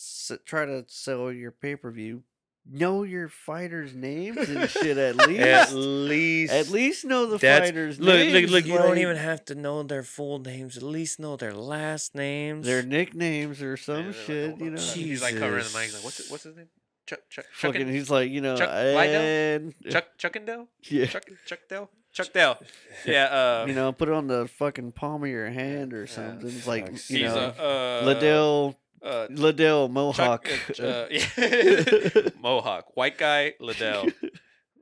s- 0.00 0.32
try 0.44 0.64
to 0.66 0.84
sell 0.88 1.30
your 1.32 1.52
pay 1.52 1.76
per 1.76 1.90
view, 1.90 2.24
know 2.68 3.02
your 3.04 3.28
fighters' 3.28 3.94
names 3.94 4.48
and 4.48 4.68
shit 4.68 4.98
at 4.98 5.16
least. 5.28 5.40
At 5.40 5.72
least, 5.74 6.52
At 6.52 6.68
least 6.70 7.04
know 7.04 7.26
the 7.26 7.38
That's- 7.38 7.68
fighters' 7.68 8.00
look, 8.00 8.14
names. 8.16 8.32
look, 8.50 8.50
look. 8.50 8.66
You 8.66 8.78
don't 8.78 8.90
like, 8.90 8.98
even 8.98 9.16
have 9.16 9.44
to 9.46 9.54
know 9.54 9.82
their 9.84 10.02
full 10.02 10.38
names. 10.40 10.76
At 10.76 10.82
least 10.82 11.20
know 11.20 11.36
their 11.36 11.52
last 11.54 12.14
names. 12.14 12.66
their 12.66 12.82
nicknames 12.82 13.62
or 13.62 13.76
Yeah, 13.76 13.76
some 13.76 13.94
they're 13.96 14.06
like, 14.06 14.14
shit. 14.16 14.48
"Hold 14.50 14.60
you 14.60 14.66
on." 14.66 14.74
know, 14.74 14.80
He's 14.80 15.22
like 15.22 15.38
covering 15.38 15.64
the 15.64 15.70
mic. 15.78 15.82
He's 15.84 15.94
like, 15.94 16.04
what's 16.04 16.20
it, 16.20 16.26
what's 16.30 16.42
his 16.44 16.56
name? 16.56 16.68
Chuck 17.06 17.20
Chuck 17.30 17.44
fucking. 17.52 17.82
Chuck 17.82 17.90
He's 17.90 18.10
like, 18.10 18.30
you 18.30 18.40
know, 18.40 18.56
Chuck 18.56 18.70
Liddell? 18.70 19.20
and 19.20 19.74
Chuck 19.90 20.04
Chuckendale? 20.18 20.66
yeah, 20.90 21.06
Chuck 21.06 21.24
Chuck 21.46 21.58
Dell? 21.68 21.90
Chuck 22.12 22.32
Dell. 22.32 22.58
Yeah, 23.04 23.24
uh 23.24 23.64
you 23.68 23.74
know, 23.74 23.92
put 23.92 24.08
it 24.08 24.14
on 24.14 24.26
the 24.26 24.46
fucking 24.48 24.92
palm 24.92 25.22
of 25.22 25.28
your 25.28 25.50
hand 25.50 25.92
or 25.92 26.06
something. 26.06 26.48
It's 26.48 26.66
like 26.66 26.88
you 27.10 27.24
know, 27.24 27.52
a 27.58 27.62
uh 28.02 28.04
Liddell, 28.06 28.78
uh 29.02 29.26
Liddell 29.30 29.88
Mohawk. 29.88 30.44
Chuck, 30.72 30.80
uh, 30.80 30.82
uh, 30.86 31.06
yeah. 31.10 32.28
Mohawk, 32.40 32.96
white 32.96 33.18
guy, 33.18 33.54
Liddell, 33.60 34.06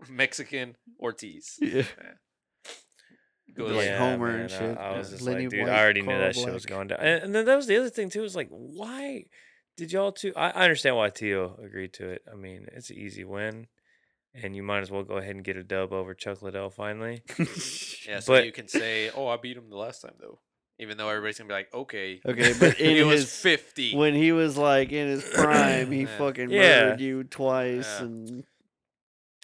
Mexican, 0.09 0.77
Ortiz. 1.01 1.59
yeah. 1.61 1.83
Go 3.55 3.65
Like 3.67 3.89
like, 3.89 3.97
Homer 3.99 4.29
man, 4.33 4.41
and 4.43 4.51
shit. 4.51 4.79
I, 4.79 4.97
was 4.97 5.09
Yeah. 5.11 5.17
just 5.17 5.23
Lenny 5.27 5.43
like, 5.45 5.51
dude, 5.51 5.61
White, 5.65 5.69
I 5.71 5.83
already 5.83 6.01
knew 6.01 6.07
Carl 6.09 6.21
that 6.21 6.35
shit 6.35 6.53
was 6.55 6.65
Black. 6.65 6.75
going 6.77 6.89
down. 6.89 6.99
And, 7.01 7.25
and 7.25 7.35
then 7.35 7.45
that 7.45 7.57
was 7.57 7.67
the 7.67 7.77
other 7.77 7.91
thing 7.91 8.09
too. 8.09 8.25
Is 8.25 8.35
like, 8.35 8.49
why 8.49 9.25
did 9.77 9.93
y'all 9.93 10.13
too? 10.13 10.33
I, 10.37 10.51
I 10.51 10.63
understand 10.65 10.97
why 10.97 11.11
Tio 11.11 11.59
agreed 11.65 11.93
to 11.95 12.09
it. 12.09 12.23
I 12.31 12.37
mean, 12.37 12.67
it's 12.73 12.91
an 12.91 12.97
easy 12.97 13.25
win, 13.25 13.67
and 14.35 14.55
you 14.57 14.63
might 14.63 14.81
as 14.81 14.91
well 14.91 15.03
go 15.03 15.17
ahead 15.17 15.35
and 15.35 15.45
get 15.45 15.57
a 15.57 15.65
dub 15.65 15.93
over 15.93 16.15
Chuck 16.15 16.43
Liddell 16.43 16.71
finally. 16.71 17.23
Mm-hmm. 17.29 18.11
yeah, 18.11 18.21
so 18.21 18.35
but- 18.35 18.45
you 18.47 18.53
can 18.53 18.69
say, 18.69 19.11
"Oh, 19.15 19.29
I 19.29 19.37
beat 19.37 19.57
him 19.57 19.69
the 19.71 19.77
last 19.77 20.01
time, 20.03 20.15
though." 20.21 20.41
Even 20.79 20.97
though 20.97 21.09
everybody's 21.09 21.39
gonna 21.39 21.49
be 21.49 21.55
like, 21.55 21.73
"Okay, 21.73 22.21
Okay, 22.27 22.55
but 22.61 22.81
in 22.81 22.97
he 22.97 23.03
was 23.03 23.21
his 23.21 23.37
50. 23.37 23.95
when 23.95 24.15
he 24.15 24.33
was 24.33 24.57
like 24.57 24.91
in 24.91 25.07
his 25.09 25.23
prime, 25.23 25.91
he 25.93 26.01
Yeah. 26.03 26.19
fucking 26.19 26.51
Yeah. 26.51 26.81
murdered 26.85 27.01
you 27.01 27.25
twice, 27.25 27.87
Yeah. 28.01 28.05
and 28.07 28.45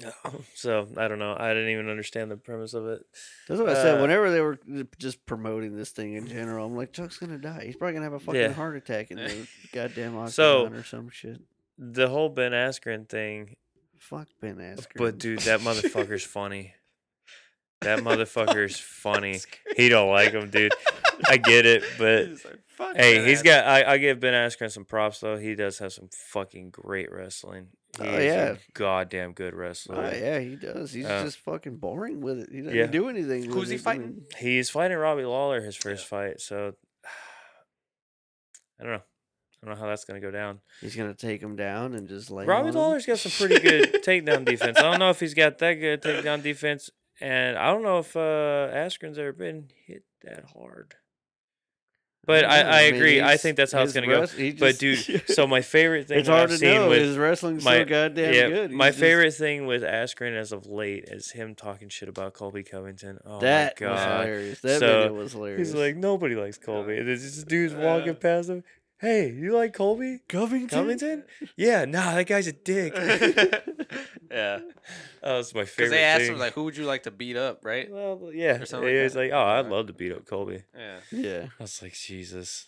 so 0.54 0.86
I 0.96 1.08
don't 1.08 1.18
know. 1.18 1.34
I 1.38 1.48
didn't 1.54 1.70
even 1.70 1.88
understand 1.88 2.30
the 2.30 2.36
premise 2.36 2.74
of 2.74 2.86
it. 2.86 3.02
that's 3.48 3.60
what 3.60 3.68
I 3.68 3.74
said. 3.74 3.98
Uh, 3.98 4.02
Whenever 4.02 4.30
they 4.30 4.40
were 4.40 4.58
just 4.98 5.24
promoting 5.26 5.76
this 5.76 5.90
thing 5.90 6.14
in 6.14 6.26
general, 6.28 6.66
I'm 6.66 6.76
like, 6.76 6.92
Chuck's 6.92 7.18
gonna 7.18 7.38
die. 7.38 7.64
He's 7.66 7.76
probably 7.76 7.94
gonna 7.94 8.04
have 8.06 8.12
a 8.12 8.20
fucking 8.20 8.40
Yeah. 8.40 8.52
heart 8.52 8.76
attack 8.76 9.10
in 9.10 9.16
the 9.18 9.46
goddamn 9.72 10.16
octagon 10.16 10.28
So- 10.30 10.66
or 10.66 10.84
some 10.84 11.08
shit. 11.10 11.40
The 11.80 12.08
whole 12.08 12.28
Ben 12.28 12.50
Askren 12.52 13.08
thing, 13.08 13.54
Fuck 13.98 14.26
Ben 14.40 14.56
Askren. 14.56 14.96
but 14.96 15.18
dude, 15.18 15.40
that 15.40 15.60
motherfucker's 15.60 16.24
funny. 16.24 16.74
That 17.82 17.98
motherfucker's 18.04 18.78
funny. 18.78 19.40
He 19.76 19.88
don't 19.88 20.10
like 20.10 20.32
him, 20.32 20.50
dude. 20.50 20.72
I 21.28 21.36
get 21.36 21.66
it, 21.66 21.82
but 21.98 22.26
He's 22.28 22.44
like, 22.44 22.58
"Fuck 22.66 22.96
Hey, 22.96 23.18
that 23.18 23.26
he's 23.28 23.38
ass." 23.38 23.44
got. 23.44 23.64
I, 23.66 23.92
I 23.92 23.98
give 23.98 24.20
Ben 24.20 24.34
Askren 24.34 24.70
some 24.70 24.84
props 24.84 25.20
though. 25.20 25.36
He 25.36 25.54
does 25.54 25.78
have 25.78 25.92
some 25.92 26.08
fucking 26.30 26.70
great 26.70 27.10
wrestling. 27.12 27.68
He 28.00 28.06
Oh, 28.06 28.14
is 28.16 28.24
yeah. 28.24 28.44
a 28.52 28.56
goddamn 28.74 29.32
good 29.32 29.54
wrestler. 29.54 29.96
Oh, 29.96 30.16
yeah, 30.16 30.38
he 30.38 30.54
does. 30.56 30.92
He's 30.92 31.06
Uh, 31.06 31.24
just 31.24 31.38
fucking 31.38 31.76
boring 31.78 32.20
with 32.20 32.38
it. 32.40 32.48
He 32.52 32.60
doesn't 32.60 32.76
yeah. 32.76 32.86
do 32.86 33.08
anything. 33.08 33.44
Who's 33.44 33.56
with 33.56 33.68
he 33.70 33.74
it. 33.76 33.80
Fighting? 33.80 34.22
He's 34.38 34.70
fighting 34.70 34.96
Robbie 34.96 35.24
Lawler 35.24 35.60
his 35.62 35.74
first 35.74 36.06
fight, 36.06 36.40
so 36.40 36.74
I 38.80 38.84
don't 38.84 38.92
know. 38.92 39.02
I 39.60 39.66
don't 39.66 39.74
know 39.74 39.80
how 39.80 39.88
that's 39.88 40.04
gonna 40.04 40.20
go 40.20 40.30
down. 40.30 40.60
he's 40.80 40.94
gonna 40.94 41.14
take 41.14 41.42
him 41.42 41.56
down 41.56 41.94
and 41.94 42.08
just 42.08 42.30
lay. 42.30 42.44
Robbie. 42.44 42.70
Lawler's 42.70 43.06
got 43.06 43.18
some 43.18 43.32
pretty 43.32 43.60
good 43.60 43.92
takedown 44.04 44.44
defense. 44.44 44.78
I 44.78 44.82
don't 44.82 45.00
know 45.00 45.10
if 45.10 45.18
he's 45.18 45.34
got 45.34 45.58
that 45.58 45.74
good 45.74 46.00
takedown 46.00 46.42
defense, 46.44 46.90
and 47.20 47.56
I 47.58 47.70
don't 47.72 47.82
know 47.82 47.98
if 47.98 48.16
uh, 48.16 48.20
Askren's 48.72 49.18
ever 49.18 49.32
been 49.32 49.68
hit 49.86 50.02
that 50.24 50.44
hard. 50.54 50.94
But 52.26 52.42
don't 52.42 52.50
I. 52.50 52.60
I 52.60 52.90
mean, 52.90 52.94
agree. 52.96 53.22
I 53.22 53.38
think 53.38 53.56
that's 53.56 53.72
how 53.72 53.82
it's 53.82 53.94
gonna 53.94 54.06
go. 54.06 54.20
rest- 54.20 54.34
he 54.36 54.52
But 54.52 54.78
dude, 54.78 55.22
so 55.28 55.46
my 55.46 55.62
favorite 55.62 56.08
thing 56.08 56.18
it's 56.18 56.28
hard 56.28 56.42
I've 56.42 56.50
to 56.50 56.58
seen 56.58 56.74
know. 56.74 56.88
with 56.90 57.00
His 57.00 57.16
wrestling's 57.16 57.64
my- 57.64 57.78
so 57.78 57.84
goddamn 57.86 58.34
yeah, 58.34 58.48
good. 58.48 58.70
my 58.70 58.88
just- 58.88 59.00
favorite 59.00 59.32
thing 59.32 59.66
with 59.66 59.82
Askren 59.82 60.36
as 60.36 60.52
of 60.52 60.66
late 60.66 61.04
is 61.04 61.30
him 61.30 61.54
talking 61.54 61.88
shit 61.88 62.08
about 62.08 62.34
Colby 62.34 62.64
Covington. 62.64 63.18
Oh 63.24 63.40
that 63.40 63.80
my 63.80 63.86
was 63.90 63.98
god. 64.00 64.20
hilarious. 64.26 64.60
That 64.60 64.80
So, 64.80 64.86
video 65.02 65.14
was 65.14 65.32
hilarious. 65.32 65.68
He's 65.68 65.74
like, 65.74 65.96
nobody 65.96 66.34
likes 66.34 66.58
Colby. 66.58 67.00
This 67.02 67.42
dude's 67.44 67.72
walking 67.74 68.14
past 68.16 68.50
him. 68.50 68.62
Hey, 69.00 69.30
you 69.30 69.54
like 69.54 69.74
Colby? 69.74 70.20
Covington. 70.28 70.68
Covington? 70.68 71.24
Yeah, 71.56 71.84
nah, 71.84 72.14
that 72.14 72.26
guy's 72.26 72.48
a 72.48 72.52
dick. 72.52 72.92
yeah, 74.30 74.58
that 75.22 75.32
was 75.32 75.54
my 75.54 75.64
favorite. 75.64 75.64
because 75.64 75.66
favorite 75.66 75.90
they 75.90 76.02
asked 76.04 76.22
thing. 76.24 76.32
him 76.32 76.38
like, 76.38 76.52
"Who 76.54 76.64
would 76.64 76.76
you 76.76 76.84
like 76.84 77.04
to 77.04 77.10
beat 77.10 77.36
up?" 77.36 77.64
Right? 77.64 77.90
well, 77.90 78.30
yeah. 78.32 78.60
or 78.60 78.66
something 78.66 78.88
He 78.88 78.96
like 78.96 79.04
was 79.04 79.12
that. 79.14 79.20
like, 79.20 79.30
oh, 79.32 79.42
I'd 79.44 79.66
love 79.66 79.86
to 79.86 79.92
beat 79.92 80.12
up 80.12 80.26
Colby. 80.26 80.64
Yeah. 80.76 80.98
Yeah. 81.12 81.46
I 81.58 81.62
was 81.62 81.80
like, 81.82 81.94
Jesus. 81.94 82.66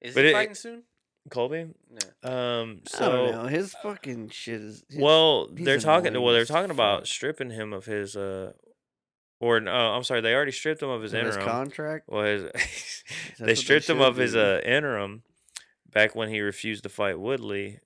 Is 0.00 0.14
But 0.14 0.24
he 0.24 0.30
it- 0.30 0.32
fighting 0.32 0.54
soon? 0.54 0.82
Colby? 1.30 1.66
Yeah. 1.92 2.00
Um, 2.24 2.80
I 2.94 2.98
don't 2.98 3.28
so 3.28 3.30
know. 3.30 3.46
His 3.46 3.74
fucking 3.82 4.30
shit 4.30 4.60
is. 4.60 4.82
his- 4.88 4.98
Well, 5.00 5.48
he's 5.54 5.64
they're 5.66 5.78
talking. 5.78 6.08
annoying 6.08 6.24
Well, 6.24 6.32
they're 6.32 6.42
as 6.42 6.48
talking 6.48 6.70
about 6.70 7.06
stripping 7.06 7.50
him 7.50 7.72
of 7.72 7.84
his. 7.84 8.16
uh 8.16 8.52
Or 9.38 9.60
no, 9.60 9.70
I'm 9.70 10.02
sorry, 10.02 10.20
they 10.22 10.34
already 10.34 10.50
stripped 10.52 10.82
him 10.82 10.88
of 10.88 11.02
his 11.02 11.12
Of 11.14 11.24
his 11.26 11.36
interim. 11.36 11.48
contract. 11.48 12.04
well, 12.08 12.24
his, 12.24 12.42
what 12.44 12.52
they 13.38 13.46
they 13.46 13.54
stripped 13.54 13.88
him 13.88 13.98
should 13.98 14.06
of 14.08 14.16
his 14.16 14.32
do. 14.32 14.40
uh, 14.40 14.60
interim 14.64 15.22
back 15.92 16.14
when 16.14 16.28
he 16.28 16.40
refused 16.40 16.82
to 16.84 16.88
fight 16.88 17.18
Woodley. 17.18 17.80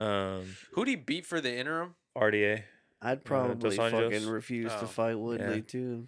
Um, 0.00 0.56
Who'd 0.72 0.88
he 0.88 0.96
beat 0.96 1.26
for 1.26 1.40
the 1.40 1.54
interim? 1.56 1.94
RDA. 2.16 2.62
I'd 3.02 3.24
probably 3.24 3.76
Dos 3.76 3.92
Anjos? 3.92 4.10
fucking 4.12 4.28
refuse 4.28 4.72
Oh, 4.74 4.80
to 4.80 4.86
fight 4.86 5.18
Woodley 5.18 5.62
too. 5.62 6.06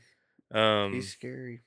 Um, 0.50 0.92
He's 0.92 1.12
scary. 1.12 1.60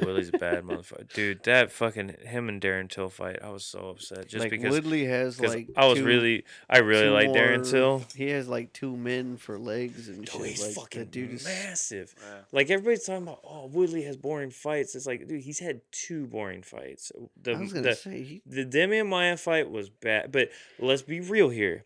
Woodley's 0.00 0.28
a 0.28 0.38
bad 0.38 0.64
motherfucker, 0.64 1.12
dude. 1.12 1.42
That 1.44 1.70
fucking 1.72 2.16
him 2.24 2.48
and 2.48 2.60
Darren 2.60 2.88
Till 2.88 3.08
fight, 3.08 3.38
I 3.42 3.50
was 3.50 3.64
so 3.64 3.88
upset 3.90 4.28
just 4.28 4.40
like 4.40 4.50
because. 4.50 4.72
Woodley 4.72 5.04
has 5.06 5.40
like. 5.40 5.68
I 5.76 5.86
was 5.86 5.98
two- 5.98 6.04
really, 6.04 6.44
I 6.68 6.78
really 6.78 7.08
like 7.08 7.28
Darren 7.30 7.68
Till. 7.68 8.04
He 8.14 8.28
has 8.30 8.48
like 8.48 8.72
two 8.72 8.96
men 8.96 9.36
for 9.36 9.58
legs 9.58 10.08
and 10.08 10.28
shit. 10.28 10.40
Oh, 10.40 10.44
he's 10.44 10.62
like, 10.62 10.74
fucking 10.74 11.06
dude 11.06 11.32
is 11.32 11.44
massive. 11.44 12.14
Yeah. 12.20 12.40
Like 12.52 12.70
everybody's 12.70 13.04
talking 13.04 13.24
about, 13.24 13.40
oh, 13.44 13.66
Woodley 13.66 14.02
has 14.02 14.16
boring 14.16 14.50
fights. 14.50 14.94
It's 14.94 15.06
like, 15.06 15.26
dude, 15.26 15.42
he's 15.42 15.58
had 15.58 15.80
two 15.90 16.26
boring 16.26 16.62
fights. 16.62 17.12
The 17.42 17.52
I 17.52 17.58
was 17.58 17.72
gonna 17.72 17.88
the, 17.88 17.94
say 17.94 18.22
he, 18.22 18.42
the 18.46 18.64
Demian 18.64 19.08
Maia 19.08 19.36
fight 19.36 19.70
was 19.70 19.90
bad, 19.90 20.32
but 20.32 20.50
let's 20.78 21.02
be 21.02 21.20
real 21.20 21.48
here. 21.48 21.84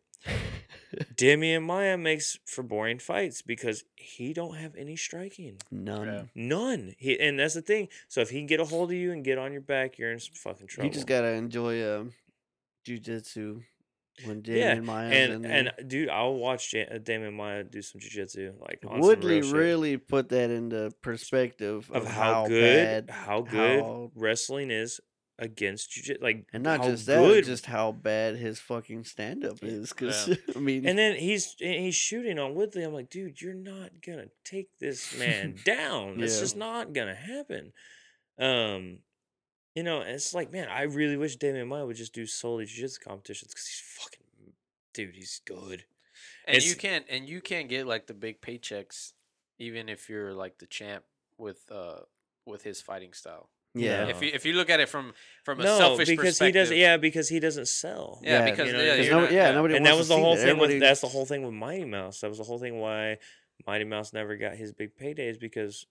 Demian 1.15 1.63
Maia 1.65 1.99
makes 1.99 2.39
for 2.47 2.63
boring 2.63 2.99
fights 2.99 3.43
because 3.43 3.85
he 3.97 4.33
don't 4.33 4.57
have 4.57 4.75
any 4.77 4.97
striking, 4.97 5.59
none. 5.71 6.07
Yeah. 6.07 6.23
none. 6.35 6.95
He 6.99 7.19
and 7.21 7.39
that's 7.39 7.55
the 7.55 7.63
thing. 7.63 7.89
So 8.09 8.21
if 8.21 8.31
he 8.31 8.39
can 8.39 8.47
get 8.47 8.61
a 8.61 8.65
hold 8.65 8.91
of 8.91 8.97
you 8.97 9.13
and 9.13 9.23
get 9.25 9.37
on 9.39 9.53
your 9.53 9.61
back, 9.61 9.99
you're 9.99 10.13
in 10.13 10.19
some 10.21 10.35
fucking 10.35 10.67
trouble. 10.67 10.87
You 10.89 10.93
just 10.95 11.07
gotta 11.07 11.29
enjoy 11.29 11.85
um, 11.99 12.13
jujitsu 12.87 13.63
when 14.25 14.43
yeah, 14.47 14.75
Demian 14.77 14.85
Maia's 14.85 15.13
in 15.13 15.31
and 15.33 15.45
there. 15.45 15.53
and 15.79 15.89
dude, 15.89 16.09
I'll 16.09 16.35
watch 16.35 16.73
Ja- 16.75 16.83
uh, 16.91 16.99
Demian 16.99 17.35
Maia 17.35 17.63
do 17.65 17.81
some 17.83 18.01
jujitsu 18.01 18.61
like 18.61 18.81
on 18.87 18.95
some 18.95 19.01
Woodley 19.01 19.37
real 19.37 19.45
shit. 19.45 19.55
really 19.55 19.97
put 19.97 20.31
that 20.31 20.51
into 20.51 20.91
perspective 21.03 21.89
of 21.93 22.07
how, 22.07 22.49
good 22.49 23.07
bad, 23.07 23.11
how 23.15 23.43
good 23.43 23.81
how- 23.81 24.11
wrestling 24.17 24.71
is 24.71 25.01
against 25.41 25.91
jiu 25.93 26.17
like 26.21 26.47
and 26.53 26.65
not 26.65 26.83
just 26.83 27.07
that, 27.07 27.19
good 27.21 27.45
just 27.45 27.67
how 27.67 27.93
bad 27.93 28.35
his 28.37 28.59
fucking 28.59 29.05
stand 29.05 29.45
up 29.45 29.59
is. 29.63 29.91
Because 29.91 30.29
Yeah. 30.29 30.35
I 30.57 30.59
mean, 30.59 30.87
and 30.87 30.99
then 30.99 31.15
he's 31.17 31.55
and 31.61 31.75
he's 31.85 31.95
shooting 31.95 32.39
on 32.39 32.55
Woodley. 32.55 32.83
I'm 32.83 32.93
like, 32.93 33.09
dude, 33.11 33.41
you're 33.41 33.55
not 33.55 33.91
gonna 34.05 34.27
take 34.45 34.69
this 34.81 35.17
man 35.19 35.55
down. 35.65 36.21
It's 36.21 36.35
Yeah. 36.35 36.41
just 36.41 36.57
not 36.57 36.93
gonna 36.93 37.15
happen. 37.15 37.73
Um, 38.39 38.99
you 39.75 39.83
know, 39.85 40.01
and 40.01 40.11
it's 40.11 40.35
like, 40.35 40.53
man, 40.53 40.69
I 40.69 40.83
really 40.83 41.17
wish 41.17 41.37
Demian 41.39 41.69
Maia 41.69 41.87
would 41.87 41.97
just 41.97 42.13
do 42.15 42.27
solely 42.27 42.65
jiu-jitsu 42.67 43.01
competitions 43.05 43.53
because 43.53 43.67
he's 43.67 43.83
fucking, 44.01 44.53
dude, 44.95 45.15
he's 45.15 45.41
good. 45.47 45.85
And 46.47 46.57
It's- 46.57 46.69
you 46.69 46.75
can't 46.77 47.05
and 47.09 47.29
you 47.29 47.41
can't 47.41 47.69
get 47.69 47.87
like 47.87 48.07
the 48.09 48.15
big 48.15 48.41
paychecks, 48.41 49.13
even 49.59 49.89
if 49.89 50.09
you're 50.09 50.35
like 50.35 50.59
the 50.59 50.67
champ 50.67 51.05
with 51.37 51.71
uh 51.71 52.01
with 52.45 52.63
his 52.65 52.81
fighting 52.81 53.13
style. 53.13 53.51
Yeah, 53.79 54.09
If 54.09 54.23
you 54.23 54.31
if 54.33 54.45
you 54.47 54.53
look 54.55 54.71
at 54.71 54.81
it 54.81 54.89
from 54.89 55.13
from 55.45 55.61
a 55.61 55.65
no, 55.65 55.79
selfish 55.79 56.09
because 56.09 56.25
perspective, 56.39 56.47
he 56.55 56.61
doesn't. 56.61 56.77
Yeah, 56.77 56.97
because 56.97 57.29
he 57.29 57.41
doesn't 57.41 57.67
sell. 57.69 58.21
Yeah, 58.23 58.45
Yeah, 58.45 58.51
because 58.51 58.67
you 58.67 58.73
know, 58.75 58.83
yeah, 58.83 58.97
'cause 58.97 59.07
you're 59.07 59.15
no- 59.15 59.21
not- 59.23 59.33
yeah, 59.33 59.51
nobody 59.53 59.77
and 59.77 59.87
that 59.87 59.91
wants 59.93 59.99
was 60.01 60.07
to 60.09 60.13
the 60.13 60.17
see 60.17 60.23
whole 60.23 60.35
that. 60.37 60.41
thing 60.43 60.59
with 60.59 60.71
Everybody- 60.71 60.79
that's 60.81 61.01
the 61.01 61.09
whole 61.09 61.27
thing 61.27 61.43
with 61.43 61.55
Mighty 61.55 61.85
Mouse. 61.85 62.21
That 62.21 62.29
was 62.29 62.39
the 62.39 62.45
whole 62.45 62.59
thing 62.59 62.79
why 62.81 63.19
Mighty 63.67 63.85
Mouse 63.85 64.13
never 64.13 64.37
got 64.37 64.55
his 64.57 64.73
big 64.73 64.97
paydays 64.97 65.39
because 65.41 65.87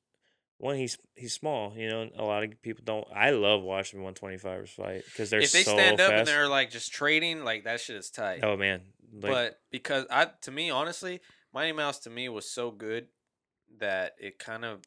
one 0.59 0.75
he's 0.75 0.98
he's 1.16 1.33
small. 1.33 1.74
You 1.77 1.90
know, 1.90 2.09
a 2.16 2.24
lot 2.24 2.43
of 2.43 2.61
people 2.61 2.83
don't. 2.83 3.07
I 3.14 3.30
love 3.32 3.61
watching 3.64 3.99
125ers 4.01 4.69
fight 4.69 5.03
because 5.06 5.30
they're 5.30 5.40
if 5.41 5.51
they 5.51 5.64
so 5.64 5.74
stand 5.74 5.99
up 6.01 6.09
fast. 6.09 6.19
and 6.19 6.27
they're 6.27 6.48
like 6.48 6.72
just 6.72 6.91
trading, 6.91 7.43
like 7.43 7.66
that 7.66 7.80
shit 7.80 7.95
is 7.95 8.09
tight. 8.09 8.40
oh 8.43 8.57
man, 8.57 8.82
like, 9.14 9.32
but 9.32 9.59
because 9.72 10.06
I 10.09 10.27
to 10.41 10.51
me 10.51 10.69
honestly, 10.72 11.22
Mighty 11.53 11.74
Mouse 11.74 11.99
to 11.99 12.09
me 12.09 12.27
was 12.30 12.49
so 12.49 12.72
good 12.72 13.07
that 13.80 14.16
it 14.19 14.40
kind 14.40 14.66
of 14.66 14.82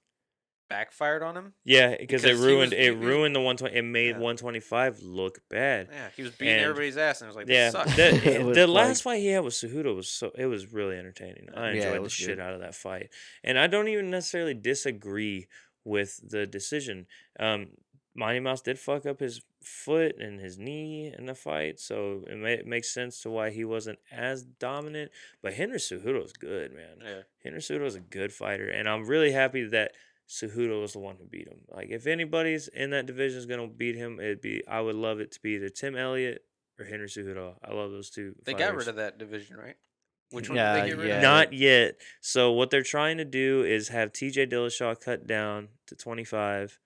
backfired 0.71 1.23
on 1.23 1.37
him. 1.37 1.53
yeah, 1.65 1.97
because 1.99 2.25
it 2.25 2.37
ruined 2.37 2.73
was- 2.73 2.87
it 2.87 2.97
ruined 2.97 3.35
the 3.37 3.41
120. 3.41 3.77
It 3.77 3.83
made 3.83 4.11
Yeah. 4.17 4.19
125 4.21 5.01
look 5.03 5.47
bad. 5.51 5.89
Yeah, 5.93 6.09
he 6.17 6.23
was 6.23 6.31
beating 6.33 6.55
And- 6.55 6.63
everybody's 6.63 6.97
ass, 6.97 7.21
and 7.21 7.27
it 7.27 7.31
was 7.31 7.37
like, 7.37 7.49
Yeah, 7.49 7.65
this 7.67 7.73
sucks. 7.73 7.97
the, 7.97 8.09
It 8.51 8.55
the 8.55 8.67
like- 8.67 8.87
last 8.89 9.03
fight 9.03 9.19
he 9.19 9.27
had 9.27 9.45
with 9.45 9.53
Cejudo 9.55 9.95
was 9.95 10.09
so 10.09 10.31
it 10.35 10.47
was 10.47 10.73
really 10.73 10.97
entertaining. 10.97 11.49
I 11.55 11.73
Yeah, 11.73 11.89
enjoyed 11.89 12.07
the 12.07 12.09
shit 12.11 12.29
good. 12.29 12.41
out 12.41 12.55
of 12.55 12.61
that 12.61 12.75
fight, 12.75 13.11
and 13.45 13.59
I 13.59 13.67
don't 13.67 13.89
even 13.89 14.11
necessarily 14.11 14.55
disagree 14.55 15.49
with 15.85 16.21
the 16.31 16.47
decision. 16.47 17.07
Um, 17.39 17.73
Mighty 18.15 18.41
Mouse 18.41 18.61
did 18.61 18.79
fuck 18.79 19.07
up 19.07 19.21
his 19.21 19.41
foot 19.63 20.17
and 20.19 20.41
his 20.41 20.59
knee 20.59 21.15
in 21.17 21.27
the 21.27 21.35
fight, 21.35 21.79
so 21.79 22.25
it, 22.29 22.37
ma- 22.37 22.49
it 22.49 22.67
makes 22.67 22.93
sense 22.93 23.21
to 23.23 23.31
why 23.31 23.51
he 23.51 23.65
wasn't 23.65 23.99
as 24.11 24.43
dominant. 24.45 25.11
But 25.43 25.55
Henry 25.55 25.79
Cejudo's 25.79 26.33
good, 26.33 26.73
man. 26.73 26.97
Yeah. 27.03 27.21
Henry 27.45 27.61
Cejudo 27.61 27.87
is 27.87 27.95
a 27.95 28.01
good 28.01 28.33
fighter, 28.33 28.69
and 28.69 28.89
I'm 28.89 29.07
really 29.07 29.31
happy 29.33 29.65
that 29.69 29.93
Cejudo 30.31 30.81
was 30.81 30.93
the 30.93 31.01
one 31.01 31.17
who 31.17 31.27
beat 31.27 31.49
him. 31.49 31.59
Like, 31.69 31.89
if 31.91 32.07
anybody's 32.07 32.69
in 32.69 32.91
that 32.91 33.07
division 33.07 33.39
is 33.39 33.47
gonna 33.47 33.67
beat 33.67 33.97
him, 33.97 34.21
it'd 34.21 34.41
be 34.41 34.63
I 34.67 34.81
would 34.81 34.95
love 34.95 35.19
it 35.19 35.33
to 35.33 35.41
be 35.43 35.51
either 35.57 35.69
Tim 35.69 35.97
Elliott 35.97 36.45
or 36.79 36.85
Henry 36.85 37.09
Cejudo. 37.09 37.57
I 37.65 37.73
love 37.75 37.91
those 37.91 38.11
two. 38.11 38.37
They 38.45 38.55
got 38.55 38.77
rid 38.77 38.87
of 38.87 38.97
that 38.97 39.19
division, 39.19 39.57
right? 39.57 39.75
Which 40.31 40.49
one 40.49 40.57
Yeah, 40.57 40.75
did 40.77 40.85
they 40.85 40.89
get 40.91 40.99
rid 40.99 41.09
yeah. 41.09 41.17
of? 41.17 41.23
Not 41.23 41.53
yet. 41.53 41.97
So 42.21 42.53
what 42.53 42.71
they're 42.71 42.85
trying 42.85 43.19
to 43.19 43.25
do 43.25 43.65
is 43.65 43.89
have 43.89 44.13
T.J. 44.13 44.47
Dillashaw 44.47 45.01
cut 45.01 45.27
down 45.27 45.71
to 45.89 45.97
25, 45.97 46.79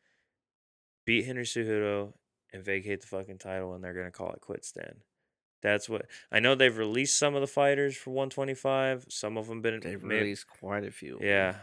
beat 1.04 1.26
Henry 1.26 1.44
Cejudo, 1.44 2.14
and 2.54 2.64
vacate 2.64 3.02
the 3.02 3.06
fucking 3.06 3.36
title, 3.38 3.74
and 3.74 3.84
they're 3.84 3.92
gonna 3.92 4.10
call 4.10 4.32
it 4.32 4.40
quits 4.40 4.72
then. 4.72 5.02
That's 5.64 5.88
what 5.88 6.06
I 6.30 6.40
know. 6.40 6.54
They've 6.54 6.76
released 6.76 7.18
some 7.18 7.34
of 7.34 7.40
the 7.40 7.46
fighters 7.46 7.96
for 7.96 8.10
125. 8.10 9.06
Some 9.08 9.38
of 9.38 9.48
them 9.48 9.62
been 9.62 9.80
They've 9.80 10.02
may- 10.02 10.18
released 10.18 10.46
quite 10.46 10.84
a 10.84 10.90
few. 10.90 11.18
Yeah, 11.22 11.56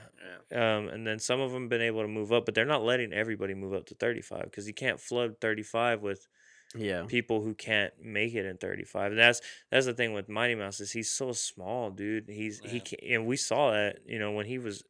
Yeah. 0.51 0.77
um, 0.77 0.89
and 0.89 1.05
then 1.05 1.19
some 1.19 1.39
of 1.39 1.51
them 1.51 1.69
been 1.69 1.81
able 1.81 2.01
to 2.01 2.07
move 2.07 2.33
up, 2.33 2.45
but 2.45 2.55
they're 2.55 2.65
not 2.65 2.83
letting 2.83 3.13
everybody 3.13 3.53
move 3.53 3.73
up 3.73 3.85
to 3.85 3.95
35 3.95 4.45
because 4.45 4.67
you 4.67 4.73
can't 4.73 4.99
flood 4.99 5.39
35 5.39 6.01
with 6.01 6.27
Yeah. 6.75 7.03
people 7.07 7.41
who 7.43 7.53
can't 7.53 7.93
make 8.03 8.33
it 8.33 8.45
in 8.45 8.57
35. 8.57 9.11
And 9.11 9.19
that's 9.19 9.39
that's 9.69 9.85
the 9.85 9.93
thing 9.93 10.13
with 10.13 10.27
Mighty 10.27 10.55
Mouse 10.55 10.79
is 10.79 10.91
he's 10.93 11.11
so 11.11 11.31
small, 11.31 11.91
dude. 11.91 12.27
He's 12.27 12.59
he 12.61 12.77
Yeah. 12.77 12.83
can 12.83 12.99
and 13.03 13.25
we 13.27 13.37
saw 13.37 13.71
that, 13.71 13.99
you 14.05 14.17
know, 14.19 14.31
when 14.31 14.47
he 14.47 14.57
was 14.57 14.83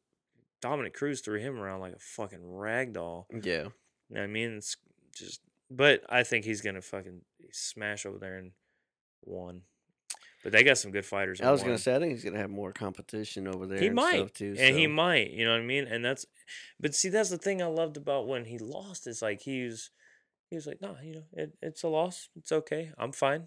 Dominic 0.62 0.94
Cruz 0.94 1.22
threw 1.22 1.40
him 1.40 1.60
around 1.60 1.82
like 1.82 1.96
a 1.96 2.00
fucking 2.00 2.50
rag 2.50 2.94
doll. 2.94 3.28
Yeah. 3.44 3.64
You 4.10 4.16
know 4.16 4.24
I 4.24 4.28
mean? 4.28 4.58
It's 4.58 4.78
just 5.14 5.42
but 5.70 6.02
I 6.08 6.24
think 6.24 6.46
he's 6.46 6.62
gonna 6.62 6.82
fucking 6.82 7.22
smash 7.52 8.06
over 8.06 8.18
there 8.18 8.38
and 8.38 8.52
one. 9.22 9.62
But 10.44 10.54
they 10.54 10.64
got 10.64 10.80
some 10.80 10.92
good 10.92 11.06
fighters. 11.06 11.40
I 11.40 11.52
was 11.52 11.62
gonna 11.62 11.78
say 11.78 11.96
I 11.96 12.00
think 12.00 12.14
he's 12.14 12.24
gonna 12.24 12.40
have 12.40 12.50
more 12.50 12.72
competition 12.72 13.48
over 13.48 13.68
there. 13.68 13.80
He 13.80 13.88
and 13.88 13.96
might, 13.96 14.16
stuff 14.16 14.34
too. 14.34 14.56
and 14.58 14.76
he 14.76 14.88
might. 14.88 15.32
You 15.32 15.46
know 15.46 15.52
what 15.52 15.62
I 15.62 15.66
mean? 15.66 15.86
And 15.86 16.04
that's, 16.04 16.26
but 16.80 16.96
see, 16.96 17.10
that's 17.10 17.30
the 17.30 17.38
thing 17.38 17.62
I 17.62 17.68
loved 17.68 17.96
about 17.96 18.28
when 18.28 18.46
he 18.46 18.58
lost 18.58 19.06
is 19.06 19.22
like 19.22 19.42
he 19.42 19.66
was, 19.66 19.92
he 20.50 20.56
was 20.56 20.66
like, 20.66 20.82
no, 20.82 20.96
you 21.04 21.14
know, 21.14 21.24
it, 21.34 21.54
it's 21.62 21.84
a 21.84 21.88
loss. 21.88 22.30
It's 22.36 22.52
okay. 22.52 22.92
I'm 22.98 23.12
fine. 23.12 23.46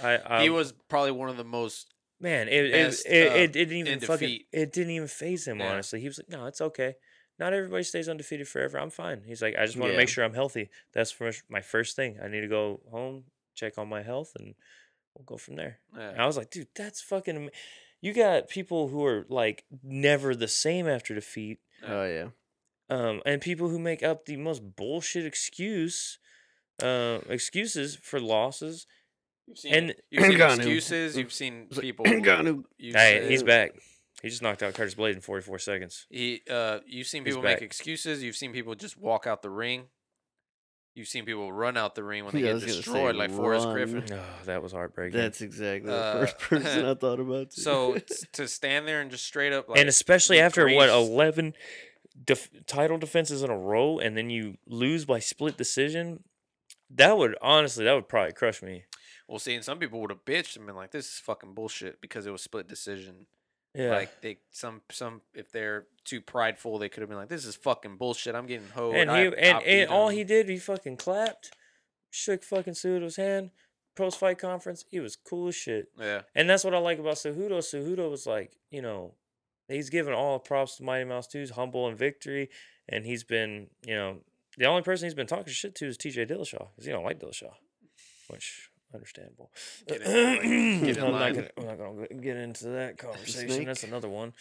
I, 0.00 0.20
I 0.24 0.42
he 0.42 0.50
was 0.50 0.72
probably 0.88 1.10
one 1.10 1.28
of 1.30 1.36
the 1.36 1.44
most. 1.44 1.92
man. 2.20 2.48
It 2.48 2.66
it, 2.66 2.72
best, 2.72 3.06
it, 3.06 3.32
uh, 3.32 3.34
it 3.34 3.52
didn't 3.52 3.76
even 3.76 3.92
in 3.94 4.00
fucking. 4.00 4.28
defeat. 4.28 4.46
It 4.52 4.72
didn't 4.72 4.92
even 4.92 5.08
phase 5.08 5.46
him. 5.46 5.58
Yeah. 5.58 5.72
Honestly, 5.72 6.00
he 6.00 6.06
was 6.06 6.18
like, 6.18 6.28
no, 6.28 6.46
it's 6.46 6.60
okay. 6.60 6.94
Not 7.38 7.52
everybody 7.52 7.82
stays 7.82 8.08
undefeated 8.08 8.48
forever. 8.48 8.78
I'm 8.78 8.90
fine. 8.90 9.22
He's 9.26 9.42
like, 9.42 9.56
I 9.58 9.66
just 9.66 9.76
want 9.76 9.92
to 9.92 9.98
make 9.98 10.08
sure 10.08 10.24
I'm 10.24 10.32
healthy. 10.32 10.70
That's 10.94 11.10
first, 11.10 11.42
my 11.50 11.60
first 11.60 11.94
thing. 11.96 12.18
I 12.22 12.28
need 12.28 12.40
to 12.42 12.48
go 12.48 12.80
home, 12.90 13.24
check 13.54 13.76
on 13.78 13.88
my 13.88 14.02
health, 14.02 14.32
and 14.38 14.54
we'll 15.16 15.24
go 15.24 15.36
from 15.36 15.56
there. 15.56 15.78
And 15.98 16.20
I 16.20 16.26
was 16.26 16.36
like, 16.36 16.50
dude, 16.50 16.68
that's 16.76 17.00
fucking. 17.00 17.36
Ama- 17.36 17.50
you 18.00 18.12
got 18.12 18.48
people 18.48 18.88
who 18.88 19.04
are 19.04 19.24
like 19.28 19.64
never 19.82 20.34
the 20.34 20.48
same 20.48 20.86
after 20.88 21.14
defeat, 21.14 21.58
Oh 21.86 22.04
yeah. 22.04 22.28
um, 22.90 23.22
and 23.26 23.40
people 23.40 23.68
who 23.68 23.78
make 23.78 24.02
up 24.02 24.26
the 24.26 24.36
most 24.36 24.76
bullshit 24.76 25.24
excuse, 25.26 26.18
uh, 26.82 27.18
excuses 27.28 27.96
for 27.96 28.20
losses. 28.20 28.86
You've 29.46 29.58
seen, 29.58 29.74
And- 29.74 29.94
you've 30.10 30.24
seen 30.24 30.40
excuses. 30.40 31.16
You've 31.16 31.32
seen 31.32 31.66
Was 31.68 31.78
it 31.78 31.82
people. 31.82 32.04
Ngannou? 32.06 32.64
use 32.78 32.94
Hey, 32.94 33.26
he's 33.28 33.42
back. 33.42 33.72
He 34.22 34.28
just 34.28 34.42
knocked 34.42 34.62
out 34.62 34.74
Curtis 34.74 34.94
Blaydes 34.94 35.14
in 35.16 35.20
44 35.20 35.58
seconds. 35.58 36.06
He, 36.10 36.42
uh, 36.50 36.78
you've 36.86 37.06
seen 37.06 37.22
people 37.24 37.42
make 37.42 37.62
excuses. 37.62 38.22
You've 38.22 38.36
seen 38.36 38.52
people 38.52 38.74
just 38.74 38.96
walk 38.98 39.26
out 39.26 39.42
the 39.42 39.50
ring. 39.50 39.84
You've 40.96 41.06
seen 41.08 41.24
people 41.26 41.52
run 41.52 41.76
out 41.76 41.94
the 41.94 42.02
ring 42.02 42.24
when 42.24 42.32
they 42.34 42.40
Yeah, 42.40 42.46
I 42.46 42.48
get 42.48 42.54
was 42.54 42.62
gonna 42.64 42.72
say 42.72 42.76
destroyed, 42.78 43.16
like 43.16 43.30
Forrest 43.30 43.66
run. 43.66 43.74
Griffin. 43.74 44.04
Oh, 44.12 44.24
that 44.46 44.62
was 44.62 44.72
heartbreaking. 44.72 45.20
That's 45.20 45.42
exactly 45.42 45.92
Uh, 45.92 46.14
the 46.14 46.20
first 46.26 46.38
person 46.38 46.86
I 46.86 46.94
thought 46.94 47.20
about. 47.20 47.50
Too. 47.50 47.60
So 47.60 47.94
t- 47.98 48.14
to 48.32 48.48
stand 48.48 48.88
there 48.88 49.02
and 49.02 49.10
just 49.10 49.24
straight 49.26 49.52
up, 49.52 49.68
like, 49.68 49.78
and 49.78 49.88
especially 49.90 50.40
after 50.40 50.64
what 50.64 50.88
graze- 50.88 51.08
11 51.08 51.54
def- 52.24 52.48
title 52.66 52.96
defenses 52.98 53.42
in 53.42 53.50
a 53.50 53.56
row, 53.58 53.98
and 53.98 54.16
then 54.16 54.30
you 54.30 54.56
lose 54.66 55.04
by 55.04 55.18
split 55.20 55.56
decision. 55.58 56.24
That 56.88 57.18
would 57.18 57.36
honestly, 57.42 57.84
that 57.84 57.92
would 57.92 58.08
probably 58.08 58.32
crush 58.32 58.62
me. 58.62 58.84
Well, 59.28 59.38
see, 59.38 59.54
and 59.54 59.64
some 59.64 59.78
people 59.78 60.00
would 60.00 60.10
have 60.10 60.24
bitched 60.24 60.56
and 60.56 60.64
been 60.66 60.76
like, 60.76 60.92
"This 60.92 61.06
is 61.06 61.18
fucking 61.18 61.52
bullshit" 61.52 62.00
because 62.00 62.26
it 62.26 62.30
was 62.30 62.42
split 62.42 62.68
decision. 62.68 63.26
Yeah, 63.76 63.90
Like 63.90 64.20
they, 64.22 64.38
some, 64.50 64.80
some, 64.90 65.20
if 65.34 65.52
they're 65.52 65.86
too 66.04 66.20
prideful, 66.20 66.78
they 66.78 66.88
could 66.88 67.00
have 67.02 67.08
been 67.08 67.18
like, 67.18 67.28
"This 67.28 67.44
is 67.44 67.56
fucking 67.56 67.96
bullshit. 67.96 68.34
I'm 68.34 68.46
getting 68.46 68.68
hoed." 68.68 68.94
and 68.94 69.10
he 69.10 69.16
I- 69.16 69.22
and, 69.24 69.62
and 69.64 69.90
all 69.90 70.08
he 70.08 70.24
did, 70.24 70.48
he 70.48 70.58
fucking 70.58 70.96
clapped, 70.96 71.50
shook 72.10 72.42
fucking 72.42 72.74
Cejudo's 72.74 73.16
hand. 73.16 73.50
Post 73.96 74.18
fight 74.18 74.38
conference, 74.38 74.84
he 74.90 75.00
was 75.00 75.16
cool 75.16 75.48
as 75.48 75.54
shit. 75.54 75.86
yeah, 75.98 76.22
And 76.34 76.50
that's 76.50 76.64
what 76.64 76.74
I 76.74 76.78
like 76.78 76.98
about 76.98 77.14
Cejudo. 77.14 77.52
Cejudo 77.60 78.10
was 78.10 78.26
like, 78.26 78.52
you 78.70 78.82
know, 78.82 79.14
he's 79.68 79.88
given 79.88 80.12
all 80.12 80.38
props 80.38 80.76
to 80.76 80.82
Mighty 80.84 81.04
Mouse 81.04 81.26
2. 81.28 81.38
He's 81.40 81.50
humble 81.50 81.88
in 81.88 81.96
victory. 81.96 82.50
And 82.90 83.06
he's 83.06 83.24
been, 83.24 83.68
you 83.86 83.94
know, 83.94 84.18
the 84.58 84.66
only 84.66 84.82
person 84.82 85.06
he's 85.06 85.14
been 85.14 85.26
talking 85.26 85.50
shit 85.50 85.74
to 85.76 85.86
is 85.86 85.96
TJ 85.96 86.28
Dillashaw 86.30 86.68
because 86.74 86.84
he 86.84 86.92
don't 86.92 87.04
like 87.04 87.18
Dillashaw, 87.20 87.54
which 88.28 88.68
understandable. 88.94 89.50
Get 89.88 90.02
in. 90.02 90.84
Get 90.84 90.96
in 90.96 91.04
I'm, 91.04 91.12
not 91.12 91.34
gonna, 91.34 91.48
I'm 91.58 91.66
not 91.66 91.78
gonna 91.78 92.06
get 92.20 92.36
into 92.36 92.68
that 92.68 92.98
conversation. 92.98 93.64
That's 93.64 93.84
another 93.84 94.08
one. 94.08 94.32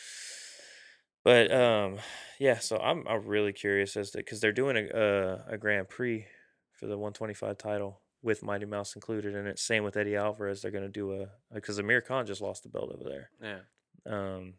But 1.23 1.51
um, 1.51 1.97
yeah. 2.39 2.59
So 2.59 2.77
I'm 2.77 3.07
I'm 3.07 3.25
really 3.25 3.53
curious 3.53 3.97
as 3.97 4.11
to 4.11 4.19
because 4.19 4.39
they're 4.41 4.51
doing 4.51 4.77
a 4.77 4.97
uh, 4.97 5.41
a 5.49 5.57
Grand 5.57 5.89
Prix 5.89 6.25
for 6.73 6.87
the 6.87 6.97
125 6.97 7.57
title 7.57 8.01
with 8.21 8.43
Mighty 8.43 8.65
Mouse 8.65 8.95
included 8.95 9.35
in 9.35 9.47
it. 9.47 9.59
Same 9.59 9.83
with 9.83 9.97
Eddie 9.97 10.15
Alvarez. 10.15 10.61
They're 10.61 10.71
gonna 10.71 10.89
do 10.89 11.13
a 11.13 11.27
because 11.53 11.79
Amir 11.79 12.01
Khan 12.01 12.25
just 12.25 12.41
lost 12.41 12.63
the 12.63 12.69
belt 12.69 12.91
over 12.93 13.09
there. 13.09 13.29
yeah. 13.41 13.59
Um, 14.07 14.55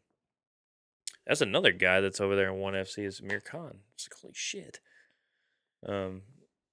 that's 1.27 1.41
another 1.41 1.73
guy 1.73 2.01
that's 2.01 2.21
over 2.21 2.37
there 2.37 2.49
in 2.49 2.59
one 2.59 2.75
FC 2.75 3.05
is 3.07 3.21
Amir 3.21 3.41
Khan. 3.41 3.79
It's 3.95 4.09
like 4.09 4.21
holy 4.21 4.35
shit. 4.35 4.81
Um, 5.87 6.23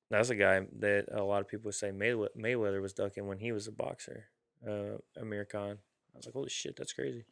that's 0.10 0.30
a 0.30 0.36
guy 0.36 0.62
that 0.80 1.06
a 1.12 1.24
lot 1.24 1.42
of 1.42 1.48
people 1.48 1.66
would 1.66 1.76
say 1.76 1.92
Maywe- 1.92 2.36
Mayweather 2.38 2.82
was 2.82 2.94
ducking 2.94 3.28
when 3.28 3.40
he 3.40 3.52
was 3.52 3.68
a 3.68 3.72
boxer. 3.72 4.26
Uh, 4.68 4.98
Amir 5.20 5.46
Khan. 5.46 5.78
I 6.14 6.18
was 6.18 6.26
like, 6.26 6.34
holy 6.34 6.50
shit, 6.50 6.76
that's 6.78 6.94
crazy. 6.94 7.26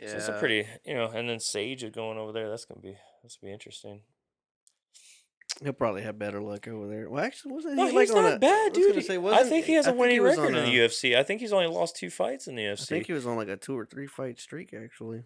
Yeah. 0.00 0.08
So 0.10 0.16
it's 0.16 0.28
a 0.28 0.32
pretty, 0.38 0.66
you 0.84 0.94
know, 0.94 1.08
and 1.08 1.28
then 1.28 1.40
Sage 1.40 1.82
is 1.82 1.90
going 1.90 2.18
over 2.18 2.32
there. 2.32 2.48
That's 2.50 2.64
gonna 2.64 2.80
be 2.80 2.96
that's 3.22 3.36
gonna 3.36 3.50
be 3.50 3.52
interesting. 3.54 4.00
He'll 5.62 5.72
probably 5.72 6.02
have 6.02 6.18
better 6.18 6.42
luck 6.42 6.68
over 6.68 6.86
there. 6.86 7.08
Well, 7.08 7.24
actually, 7.24 7.54
wasn't 7.54 7.76
No, 7.76 7.86
he 7.86 7.92
like 7.92 8.08
he's 8.08 8.14
on 8.14 8.24
not 8.24 8.32
a, 8.34 8.38
bad, 8.38 8.72
I 8.76 8.78
was 8.78 8.92
dude. 8.94 9.04
say, 9.06 9.14
I 9.14 9.18
wasn't 9.18 9.48
think 9.48 9.64
he 9.64 9.72
has 9.72 9.86
I 9.86 9.90
a 9.90 9.92
think 9.92 10.00
winning 10.02 10.22
was 10.22 10.36
record 10.36 10.54
in 10.54 10.64
the 10.66 10.70
UFC. 10.78 11.16
I 11.16 11.22
think 11.22 11.40
he's 11.40 11.52
only 11.52 11.66
lost 11.66 11.96
two 11.96 12.10
fights 12.10 12.46
in 12.46 12.56
the 12.56 12.62
UFC. 12.62 12.82
I 12.82 12.84
think 12.84 13.06
he 13.06 13.14
was 13.14 13.26
on 13.26 13.36
like 13.36 13.48
a 13.48 13.56
two 13.56 13.76
or 13.76 13.86
three 13.86 14.06
fight 14.06 14.38
streak 14.38 14.74
actually. 14.74 15.18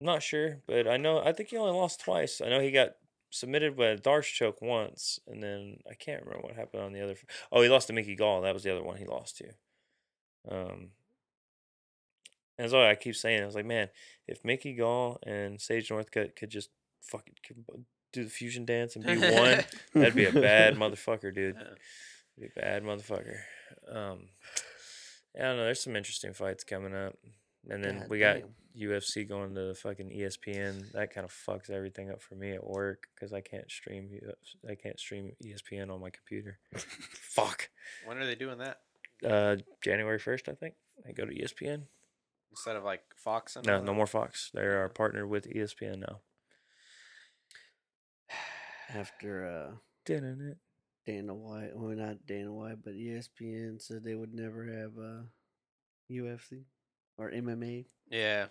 I'm 0.00 0.06
not 0.06 0.22
sure, 0.22 0.60
but 0.66 0.88
I 0.88 0.96
know 0.96 1.18
I 1.22 1.32
think 1.32 1.50
he 1.50 1.58
only 1.58 1.72
lost 1.72 2.00
twice. 2.00 2.40
I 2.42 2.48
know 2.48 2.60
he 2.60 2.70
got 2.70 2.92
submitted 3.32 3.76
Darce 4.02 4.32
choke 4.32 4.62
once, 4.62 5.18
and 5.26 5.42
then 5.42 5.78
I 5.90 5.94
can't 5.94 6.24
remember 6.24 6.46
what 6.46 6.54
happened 6.54 6.82
on 6.82 6.92
the 6.92 7.02
other. 7.02 7.16
Oh, 7.50 7.62
he 7.62 7.68
lost 7.68 7.88
to 7.88 7.92
Mickey 7.92 8.14
Gall. 8.14 8.42
That 8.42 8.54
was 8.54 8.62
the 8.62 8.70
other 8.70 8.84
one 8.84 8.98
he 8.98 9.06
lost 9.06 9.38
to. 9.38 9.46
Um, 10.48 10.90
and 12.58 12.72
all 12.72 12.84
I 12.84 12.94
keep 12.94 13.16
saying. 13.16 13.42
I 13.42 13.46
was 13.46 13.54
like, 13.54 13.66
man, 13.66 13.88
if 14.28 14.44
Mickey 14.44 14.74
Gall 14.74 15.18
and 15.24 15.60
Sage 15.60 15.88
Northcutt 15.88 16.36
could 16.36 16.50
just 16.50 16.70
fucking 17.00 17.34
do 18.12 18.24
the 18.24 18.30
fusion 18.30 18.64
dance 18.64 18.94
and 18.94 19.04
be 19.04 19.16
one, 19.16 19.64
that'd 19.94 20.14
be 20.14 20.26
a 20.26 20.32
bad 20.32 20.76
motherfucker, 20.76 21.34
dude. 21.34 21.56
Be 22.38 22.46
a 22.46 22.60
bad 22.60 22.84
motherfucker. 22.84 23.38
Um, 23.90 24.28
I 25.34 25.42
don't 25.42 25.56
know. 25.56 25.64
There's 25.64 25.82
some 25.82 25.96
interesting 25.96 26.34
fights 26.34 26.64
coming 26.64 26.94
up, 26.94 27.16
and 27.68 27.82
then 27.82 28.00
God 28.00 28.08
we 28.10 28.18
got 28.18 28.40
damn. 28.40 28.54
UFC 28.78 29.28
going 29.28 29.54
to 29.54 29.74
fucking 29.74 30.10
ESPN. 30.10 30.92
That 30.92 31.12
kind 31.14 31.24
of 31.24 31.32
fucks 31.32 31.70
everything 31.70 32.10
up 32.10 32.22
for 32.22 32.34
me 32.34 32.52
at 32.52 32.66
work 32.66 33.04
because 33.14 33.32
I 33.32 33.40
can't 33.40 33.70
stream. 33.70 34.08
UFC 34.10 34.70
I 34.70 34.74
can't 34.74 34.98
stream 34.98 35.32
ESPN 35.44 35.90
on 35.90 36.00
my 36.00 36.10
computer. 36.10 36.58
Fuck. 36.74 37.70
When 38.04 38.18
are 38.18 38.26
they 38.26 38.34
doing 38.34 38.58
that 38.58 38.78
Uh, 39.24 39.56
January 39.82 40.18
first, 40.18 40.48
I 40.48 40.52
think. 40.52 40.74
I 41.06 41.12
go 41.12 41.24
to 41.24 41.34
ESPN. 41.34 41.82
instead 42.50 42.76
of 42.76 42.84
like 42.84 43.02
Fox? 43.16 43.56
And 43.56 43.66
No, 43.66 43.80
no 43.82 43.94
more 43.94 44.06
Fox. 44.06 44.50
They 44.54 44.62
are 44.62 44.88
partnered 44.88 45.28
with 45.28 45.48
ESPN 45.48 46.00
now. 46.00 46.20
After 48.94 49.46
uh, 49.46 49.76
Didn't 50.04 50.40
it? 50.40 50.58
Dana 51.04 51.34
White, 51.34 51.70
well, 51.74 51.96
not 51.96 52.26
Dana 52.26 52.52
White, 52.52 52.84
but 52.84 52.94
ESPN 52.94 53.82
said 53.82 54.04
they 54.04 54.14
would 54.14 54.32
never 54.32 54.64
have 54.66 54.92
uh, 54.96 55.22
UFC 56.10 56.62
or 57.18 57.30
MMA. 57.32 57.86
Yeah, 58.08 58.46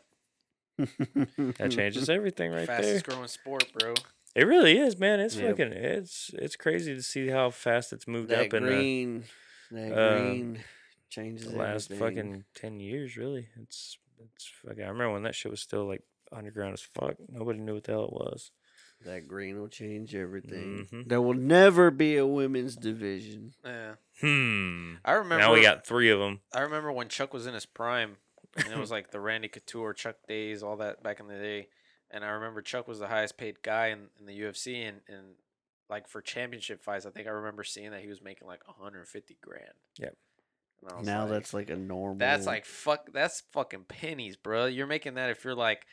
That 1.57 1.71
changes 1.71 2.09
everything 2.09 2.51
right 2.51 2.67
there. 2.67 2.77
fastest 2.77 3.05
growing 3.05 3.27
sport, 3.27 3.65
bro. 3.77 3.93
It 4.35 4.45
really 4.45 4.77
is, 4.77 4.97
man. 4.97 5.19
It's 5.19 5.35
Yep. 5.35 5.49
fucking. 5.57 5.73
It's 5.73 6.31
it's 6.35 6.55
crazy 6.55 6.95
to 6.95 7.01
see 7.03 7.27
how 7.27 7.49
fast 7.49 7.91
it's 7.93 8.07
moved 8.07 8.29
That 8.29 8.47
up 8.47 8.53
in 8.53 8.63
the, 8.63 8.69
green, 8.69 9.23
that 9.71 9.91
uh, 9.91 10.19
green 10.19 10.63
changes 11.09 11.47
the 11.51 11.57
last 11.57 11.91
everything. 11.91 12.15
fucking 12.17 12.43
ten 12.55 12.79
years. 12.79 13.17
Really, 13.17 13.47
it's 13.61 13.97
it's 14.33 14.45
fucking. 14.65 14.83
I 14.83 14.87
remember 14.87 15.13
when 15.13 15.23
that 15.23 15.35
shit 15.35 15.51
was 15.51 15.59
still 15.61 15.85
like 15.85 16.03
underground 16.31 16.73
as 16.73 16.81
fuck. 16.81 17.15
Nobody 17.27 17.59
knew 17.59 17.73
what 17.73 17.83
the 17.83 17.91
hell 17.91 18.05
it 18.05 18.13
was. 18.13 18.51
That 19.03 19.27
green 19.27 19.59
will 19.59 19.67
change 19.67 20.13
everything. 20.15 20.87
Mhm. 20.91 21.07
There 21.09 21.19
will 21.21 21.33
never 21.33 21.89
be 21.91 22.17
a 22.17 22.25
women's 22.25 22.75
division. 22.77 23.53
Yeah. 23.65 23.95
Hmm. 24.21 24.93
I 25.03 25.13
remember. 25.13 25.39
Now 25.43 25.53
we 25.53 25.61
got 25.63 25.85
three 25.87 26.09
of 26.11 26.19
them. 26.19 26.39
I 26.53 26.61
remember 26.61 26.91
when 26.91 27.09
Chuck 27.09 27.33
was 27.33 27.47
in 27.47 27.53
his 27.55 27.65
prime, 27.65 28.17
and 28.55 28.67
it 28.73 28.77
was 28.77 28.91
like 28.91 29.11
the 29.11 29.19
Randy 29.19 29.47
Couture, 29.47 29.93
Chuck 29.93 30.15
days, 30.27 30.63
all 30.63 30.77
that 30.77 31.01
back 31.03 31.19
in 31.19 31.27
the 31.27 31.35
day. 31.37 31.67
And 32.09 32.25
I 32.25 32.29
remember 32.29 32.61
Chuck 32.61 32.87
was 32.87 32.99
the 32.99 33.07
highest 33.07 33.37
paid 33.37 33.63
guy 33.63 33.87
in, 33.87 34.07
in 34.19 34.25
the 34.25 34.37
UFC, 34.37 34.87
and, 34.87 34.97
and 35.07 35.35
like 35.89 36.07
for 36.09 36.21
championship 36.21 36.83
fights, 36.83 37.05
I 37.05 37.09
think 37.09 37.27
I 37.27 37.31
remember 37.31 37.63
seeing 37.63 37.91
that 37.91 38.01
he 38.01 38.07
was 38.07 38.21
making 38.21 38.47
like 38.47 38.67
150 38.67 39.37
grand. 39.41 39.63
Yep. 39.99 40.17
And 40.83 40.91
I 40.91 40.97
was 40.97 41.05
Now 41.07 41.21
like, 41.21 41.29
that's 41.31 41.53
like 41.53 41.69
a 41.69 41.75
normal. 41.77 42.17
that's 42.17 42.45
like 42.45 42.65
fuck. 42.65 43.11
That's 43.13 43.43
fucking 43.53 43.85
pennies, 43.87 44.35
bro. 44.35 44.65
You're 44.65 44.87
making 44.87 45.13
that 45.13 45.29
if 45.29 45.43
you're 45.45 45.55
like 45.55 45.85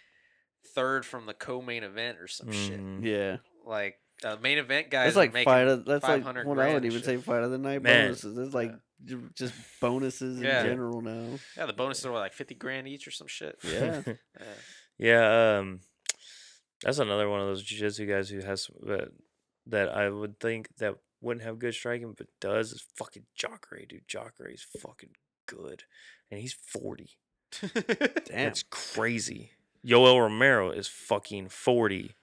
third 0.74 1.04
from 1.06 1.26
the 1.26 1.34
co-main 1.34 1.84
event 1.84 2.18
or 2.18 2.26
some 2.26 2.50
shit. 2.50 2.80
Mhm. 2.80 3.04
yeah. 3.04 3.36
Like 3.66 3.98
uh, 4.24 4.36
main 4.42 4.58
event 4.58 4.90
guys. 4.90 5.08
That's 5.08 5.16
like 5.16 5.32
making 5.32 5.44
fight. 5.52 5.68
Of, 5.68 5.84
that's 5.84 6.02
like 6.02 6.22
500 6.24 6.46
what 6.46 6.58
I 6.58 6.68
would 6.68 6.76
and 6.76 6.86
even 6.86 6.98
shit. 6.98 7.04
say 7.04 7.16
fight 7.18 7.42
of 7.42 7.50
the 7.50 7.58
night 7.58 7.82
Man. 7.82 8.06
bonuses. 8.06 8.34
There's 8.34 8.54
like 8.54 8.72
j- 8.72 8.78
just 9.34 9.54
bonuses 9.80 10.38
in 10.38 10.44
general 10.44 11.00
now. 11.00 11.38
Yeah, 11.56 11.66
the 11.66 11.72
bonuses 11.72 12.06
are 12.06 12.12
like 12.12 12.32
50 12.32 12.54
grand 12.56 12.88
each 12.88 13.06
or 13.06 13.10
some 13.10 13.28
shit. 13.28 13.56
Yeah. 13.62 14.02
Yeah. 14.06 14.14
yeah. 14.98 15.58
Um, 15.58 15.80
that's 16.82 16.98
another 16.98 17.28
one 17.28 17.40
of 17.40 17.46
those 17.46 17.62
jiu-jitsu 17.62 18.06
guys 18.06 18.28
who 18.28 18.40
has 18.40 18.68
that 18.82 19.08
that 19.66 19.88
I 19.88 20.08
would 20.08 20.40
think 20.40 20.68
that 20.78 20.96
wouldn't 21.20 21.44
have 21.44 21.58
good 21.58 21.74
striking, 21.74 22.14
but 22.16 22.28
does 22.40 22.72
is 22.72 22.84
fucking 22.96 23.24
Jacare, 23.34 23.84
dude. 23.86 24.08
Jacare 24.08 24.50
is 24.50 24.64
fucking 24.80 25.10
good, 25.46 25.84
and 26.30 26.40
he's 26.40 26.52
forty. 26.54 27.18
Damn. 27.74 28.22
That's 28.30 28.64
crazy. 28.70 29.52
Yoel 29.84 30.20
Romero 30.20 30.70
is 30.70 30.88
fucking 30.88 31.48
forty. 31.48 32.14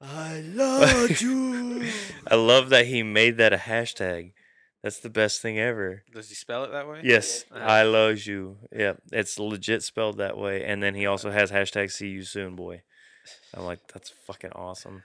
I 0.00 0.40
love 0.40 1.20
you. 1.20 1.88
I 2.30 2.34
love 2.34 2.68
that 2.68 2.86
he 2.86 3.02
made 3.02 3.38
that 3.38 3.52
a 3.54 3.56
hashtag. 3.56 4.32
That's 4.86 5.00
the 5.00 5.10
best 5.10 5.42
thing 5.42 5.58
ever. 5.58 6.04
Does 6.14 6.28
he 6.28 6.36
spell 6.36 6.62
it 6.62 6.70
that 6.70 6.86
way? 6.86 7.00
Yes, 7.02 7.44
Uh-huh. 7.50 7.58
I 7.60 7.82
love 7.82 8.24
you. 8.24 8.58
Yeah, 8.70 8.92
it's 9.10 9.36
legit 9.36 9.82
spelled 9.82 10.18
that 10.18 10.38
way. 10.38 10.62
And 10.62 10.80
then 10.80 10.94
he 10.94 11.06
also 11.06 11.32
has 11.32 11.50
hashtag 11.50 11.90
see 11.90 12.06
you 12.06 12.22
soon, 12.22 12.54
boy. 12.54 12.82
I'm 13.52 13.64
like, 13.64 13.80
that's 13.92 14.10
fucking 14.10 14.52
awesome. 14.52 15.02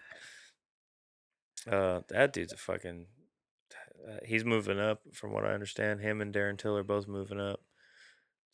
Uh, 1.68 2.02
that 2.10 2.32
dude's 2.32 2.54
a 2.54 2.58
fucking. 2.58 3.08
Uh, 4.08 4.18
he's 4.24 4.46
moving 4.46 4.80
up, 4.80 5.00
from 5.14 5.32
what 5.32 5.46
I 5.46 5.54
understand. 5.56 6.02
Him 6.02 6.22
and 6.22 6.32
Darren 6.32 6.60
Till 6.60 6.78
are 6.78 6.84
both 6.84 7.08
moving 7.08 7.40
up 7.40 7.62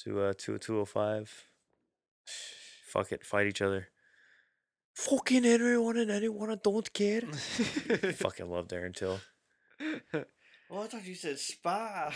to 0.06 0.22
uh 0.22 0.34
to 0.46 0.56
a 0.56 0.60
205. 0.60 1.44
Fuck 2.88 3.12
it, 3.12 3.26
fight 3.26 3.48
each 3.48 3.62
other. 3.62 3.90
Fucking 4.96 5.44
everyone 5.46 5.98
and 5.98 6.10
anyone 6.10 6.52
I 6.52 6.56
don't 6.56 6.94
care. 6.94 7.20
fucking 8.16 8.50
love 8.50 8.70
Darren 8.70 8.96
Till. 8.96 9.20
Oh, 10.70 10.84
I 10.84 10.88
thought 10.88 11.06
you 11.06 11.16
said 11.16 11.40
spa. 11.40 12.12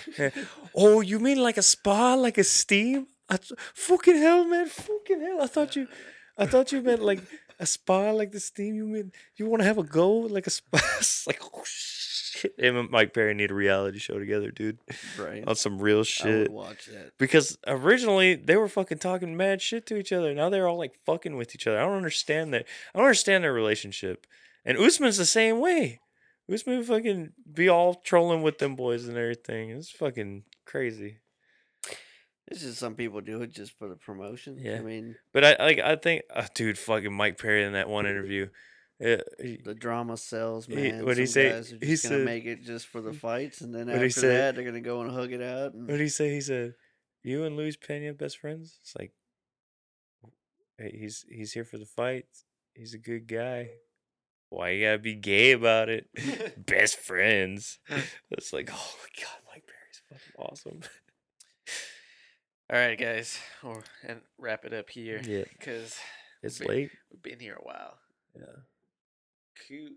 Oh, 0.76 1.02
you 1.02 1.20
mean 1.20 1.38
like 1.38 1.58
a 1.58 1.62
spa, 1.62 2.16
like 2.16 2.38
a 2.38 2.44
steam? 2.44 3.08
I 3.30 3.38
th- 3.38 3.58
fucking 3.74 4.18
hell, 4.18 4.46
man! 4.46 4.68
Fucking 4.68 5.22
hell! 5.22 5.42
I 5.42 5.48
thought 5.48 5.76
you, 5.78 5.88
I 6.38 6.46
thought 6.46 6.74
you 6.74 6.82
meant 6.82 7.02
like 7.02 7.22
a 7.60 7.66
spa, 7.66 8.12
like 8.12 8.34
the 8.34 8.42
steam. 8.42 8.76
You 8.76 8.86
mean 8.86 9.14
you 9.38 9.46
want 9.46 9.62
to 9.62 9.66
have 9.66 9.78
a 9.78 9.84
go, 9.84 10.12
like 10.12 10.48
a 10.48 10.50
spa? 10.50 10.80
Like 11.28 11.42
oh 11.42 11.62
shit! 11.64 12.54
Him 12.58 12.76
and 12.76 12.90
Mike 12.90 13.14
Perry 13.14 13.34
need 13.34 13.52
a 13.52 13.54
reality 13.54 14.00
show 14.00 14.20
together, 14.20 14.52
dude, 14.52 14.80
right. 15.18 15.48
on 15.48 15.56
some 15.56 15.80
real 15.80 16.04
shit. 16.04 16.52
watch 16.52 16.88
that. 16.88 17.12
Because 17.18 17.58
originally 17.68 18.36
they 18.36 18.58
were 18.58 18.68
fucking 18.68 18.98
talking 18.98 19.38
mad 19.38 19.62
shit 19.62 19.86
to 19.88 19.98
each 19.98 20.12
other. 20.12 20.34
Now 20.34 20.50
they're 20.50 20.68
all 20.68 20.78
like 20.78 20.96
fucking 21.06 21.38
with 21.38 21.56
each 21.56 21.68
other. 21.68 21.80
I 21.80 21.84
don't 21.84 21.96
understand 21.96 22.54
that. 22.54 22.66
I 22.94 22.98
don't 22.98 23.08
understand 23.08 23.44
their 23.44 23.54
relationship. 23.54 24.28
And 24.66 24.78
Usman's 24.78 25.18
the 25.18 25.26
same 25.26 25.60
way. 25.60 26.02
Usman 26.52 26.84
fucking 26.84 27.34
be 27.54 27.70
all 27.70 27.96
trolling 27.96 28.42
with 28.42 28.58
them 28.60 28.76
boys 28.76 29.08
and 29.08 29.18
everything. 29.18 29.72
It's 29.72 29.90
fucking 29.92 30.44
crazy. 30.66 31.18
It's 32.48 32.62
just 32.62 32.80
some 32.80 32.96
people 32.96 33.22
do 33.22 33.42
it 33.42 33.52
just 33.52 33.78
for 33.78 33.88
the 33.88 33.96
promotion. 33.96 34.58
Yeah. 34.60 34.76
I 34.78 34.82
mean, 34.82 35.16
But 35.34 35.46
I 35.46 35.56
like 35.60 35.80
I 35.80 35.96
think 35.96 36.24
uh, 36.34 36.48
dude 36.54 36.78
fucking 36.78 37.14
Mike 37.14 37.38
Perry 37.38 37.64
in 37.64 37.74
that 37.74 37.88
one 37.90 38.06
interview. 38.06 38.50
Uh, 39.04 39.18
he- 39.42 39.58
the 39.64 39.74
drama 39.74 40.16
sells, 40.18 40.66
He- 40.68 40.76
man. 40.76 41.04
what'd 41.06 41.18
he 41.18 41.26
say? 41.26 41.50
Guys 41.50 41.74
He 41.82 41.96
said- 41.96 42.26
make 42.26 42.46
it 42.46 42.62
just 42.62 42.88
for 42.88 43.02
the 43.02 43.14
fights, 43.14 43.62
and 43.62 43.74
then 43.74 43.90
after 43.90 44.10
say? 44.10 44.28
that, 44.28 44.56
they're 44.56 44.66
gonna 44.66 44.82
go 44.82 45.02
and 45.02 45.10
hug 45.12 45.32
it 45.32 45.42
out. 45.42 45.74
And 45.74 45.88
what 45.90 46.00
he 46.00 46.10
say? 46.10 46.30
He 46.34 46.42
said, 46.42 46.76
"You 47.24 47.46
and 47.46 47.56
Luis 47.56 47.78
Pena 47.78 48.14
best 48.14 48.38
friends." 48.38 48.78
It's 48.82 48.96
like, 48.96 49.14
hey, 50.78 50.96
he's 51.00 51.26
he's 51.30 51.54
here 51.54 51.66
for 51.66 51.78
the 51.78 51.86
fights. 51.86 52.46
He's 52.76 52.94
a 52.94 53.00
good 53.00 53.28
guy. 53.28 53.70
Why 54.52 54.72
you 54.72 54.86
gotta 54.86 55.00
be 55.00 55.16
gay 55.16 55.54
about 55.54 55.88
it? 55.90 56.08
best 56.66 56.98
friends. 56.98 57.80
It's 58.32 58.52
like, 58.54 58.70
oh 58.72 58.94
my 59.02 59.24
god, 59.24 59.40
Mike 59.48 59.64
Perry's 59.66 60.02
fucking 60.10 60.46
awesome. 60.46 60.82
All 62.72 62.78
right, 62.80 62.98
guys, 63.00 63.38
we'll 63.64 63.82
and 64.08 64.22
wrap 64.38 64.66
it 64.66 64.74
up 64.74 64.90
here 64.90 65.22
Yeah, 65.24 65.44
because 65.58 65.98
it's 66.44 66.60
Big- 66.60 66.68
late. 66.70 66.92
we've 67.12 67.22
been 67.22 67.40
here 67.40 67.56
a 67.60 67.64
while. 67.64 67.98
Yeah. 68.36 68.62
Coot. 69.68 69.94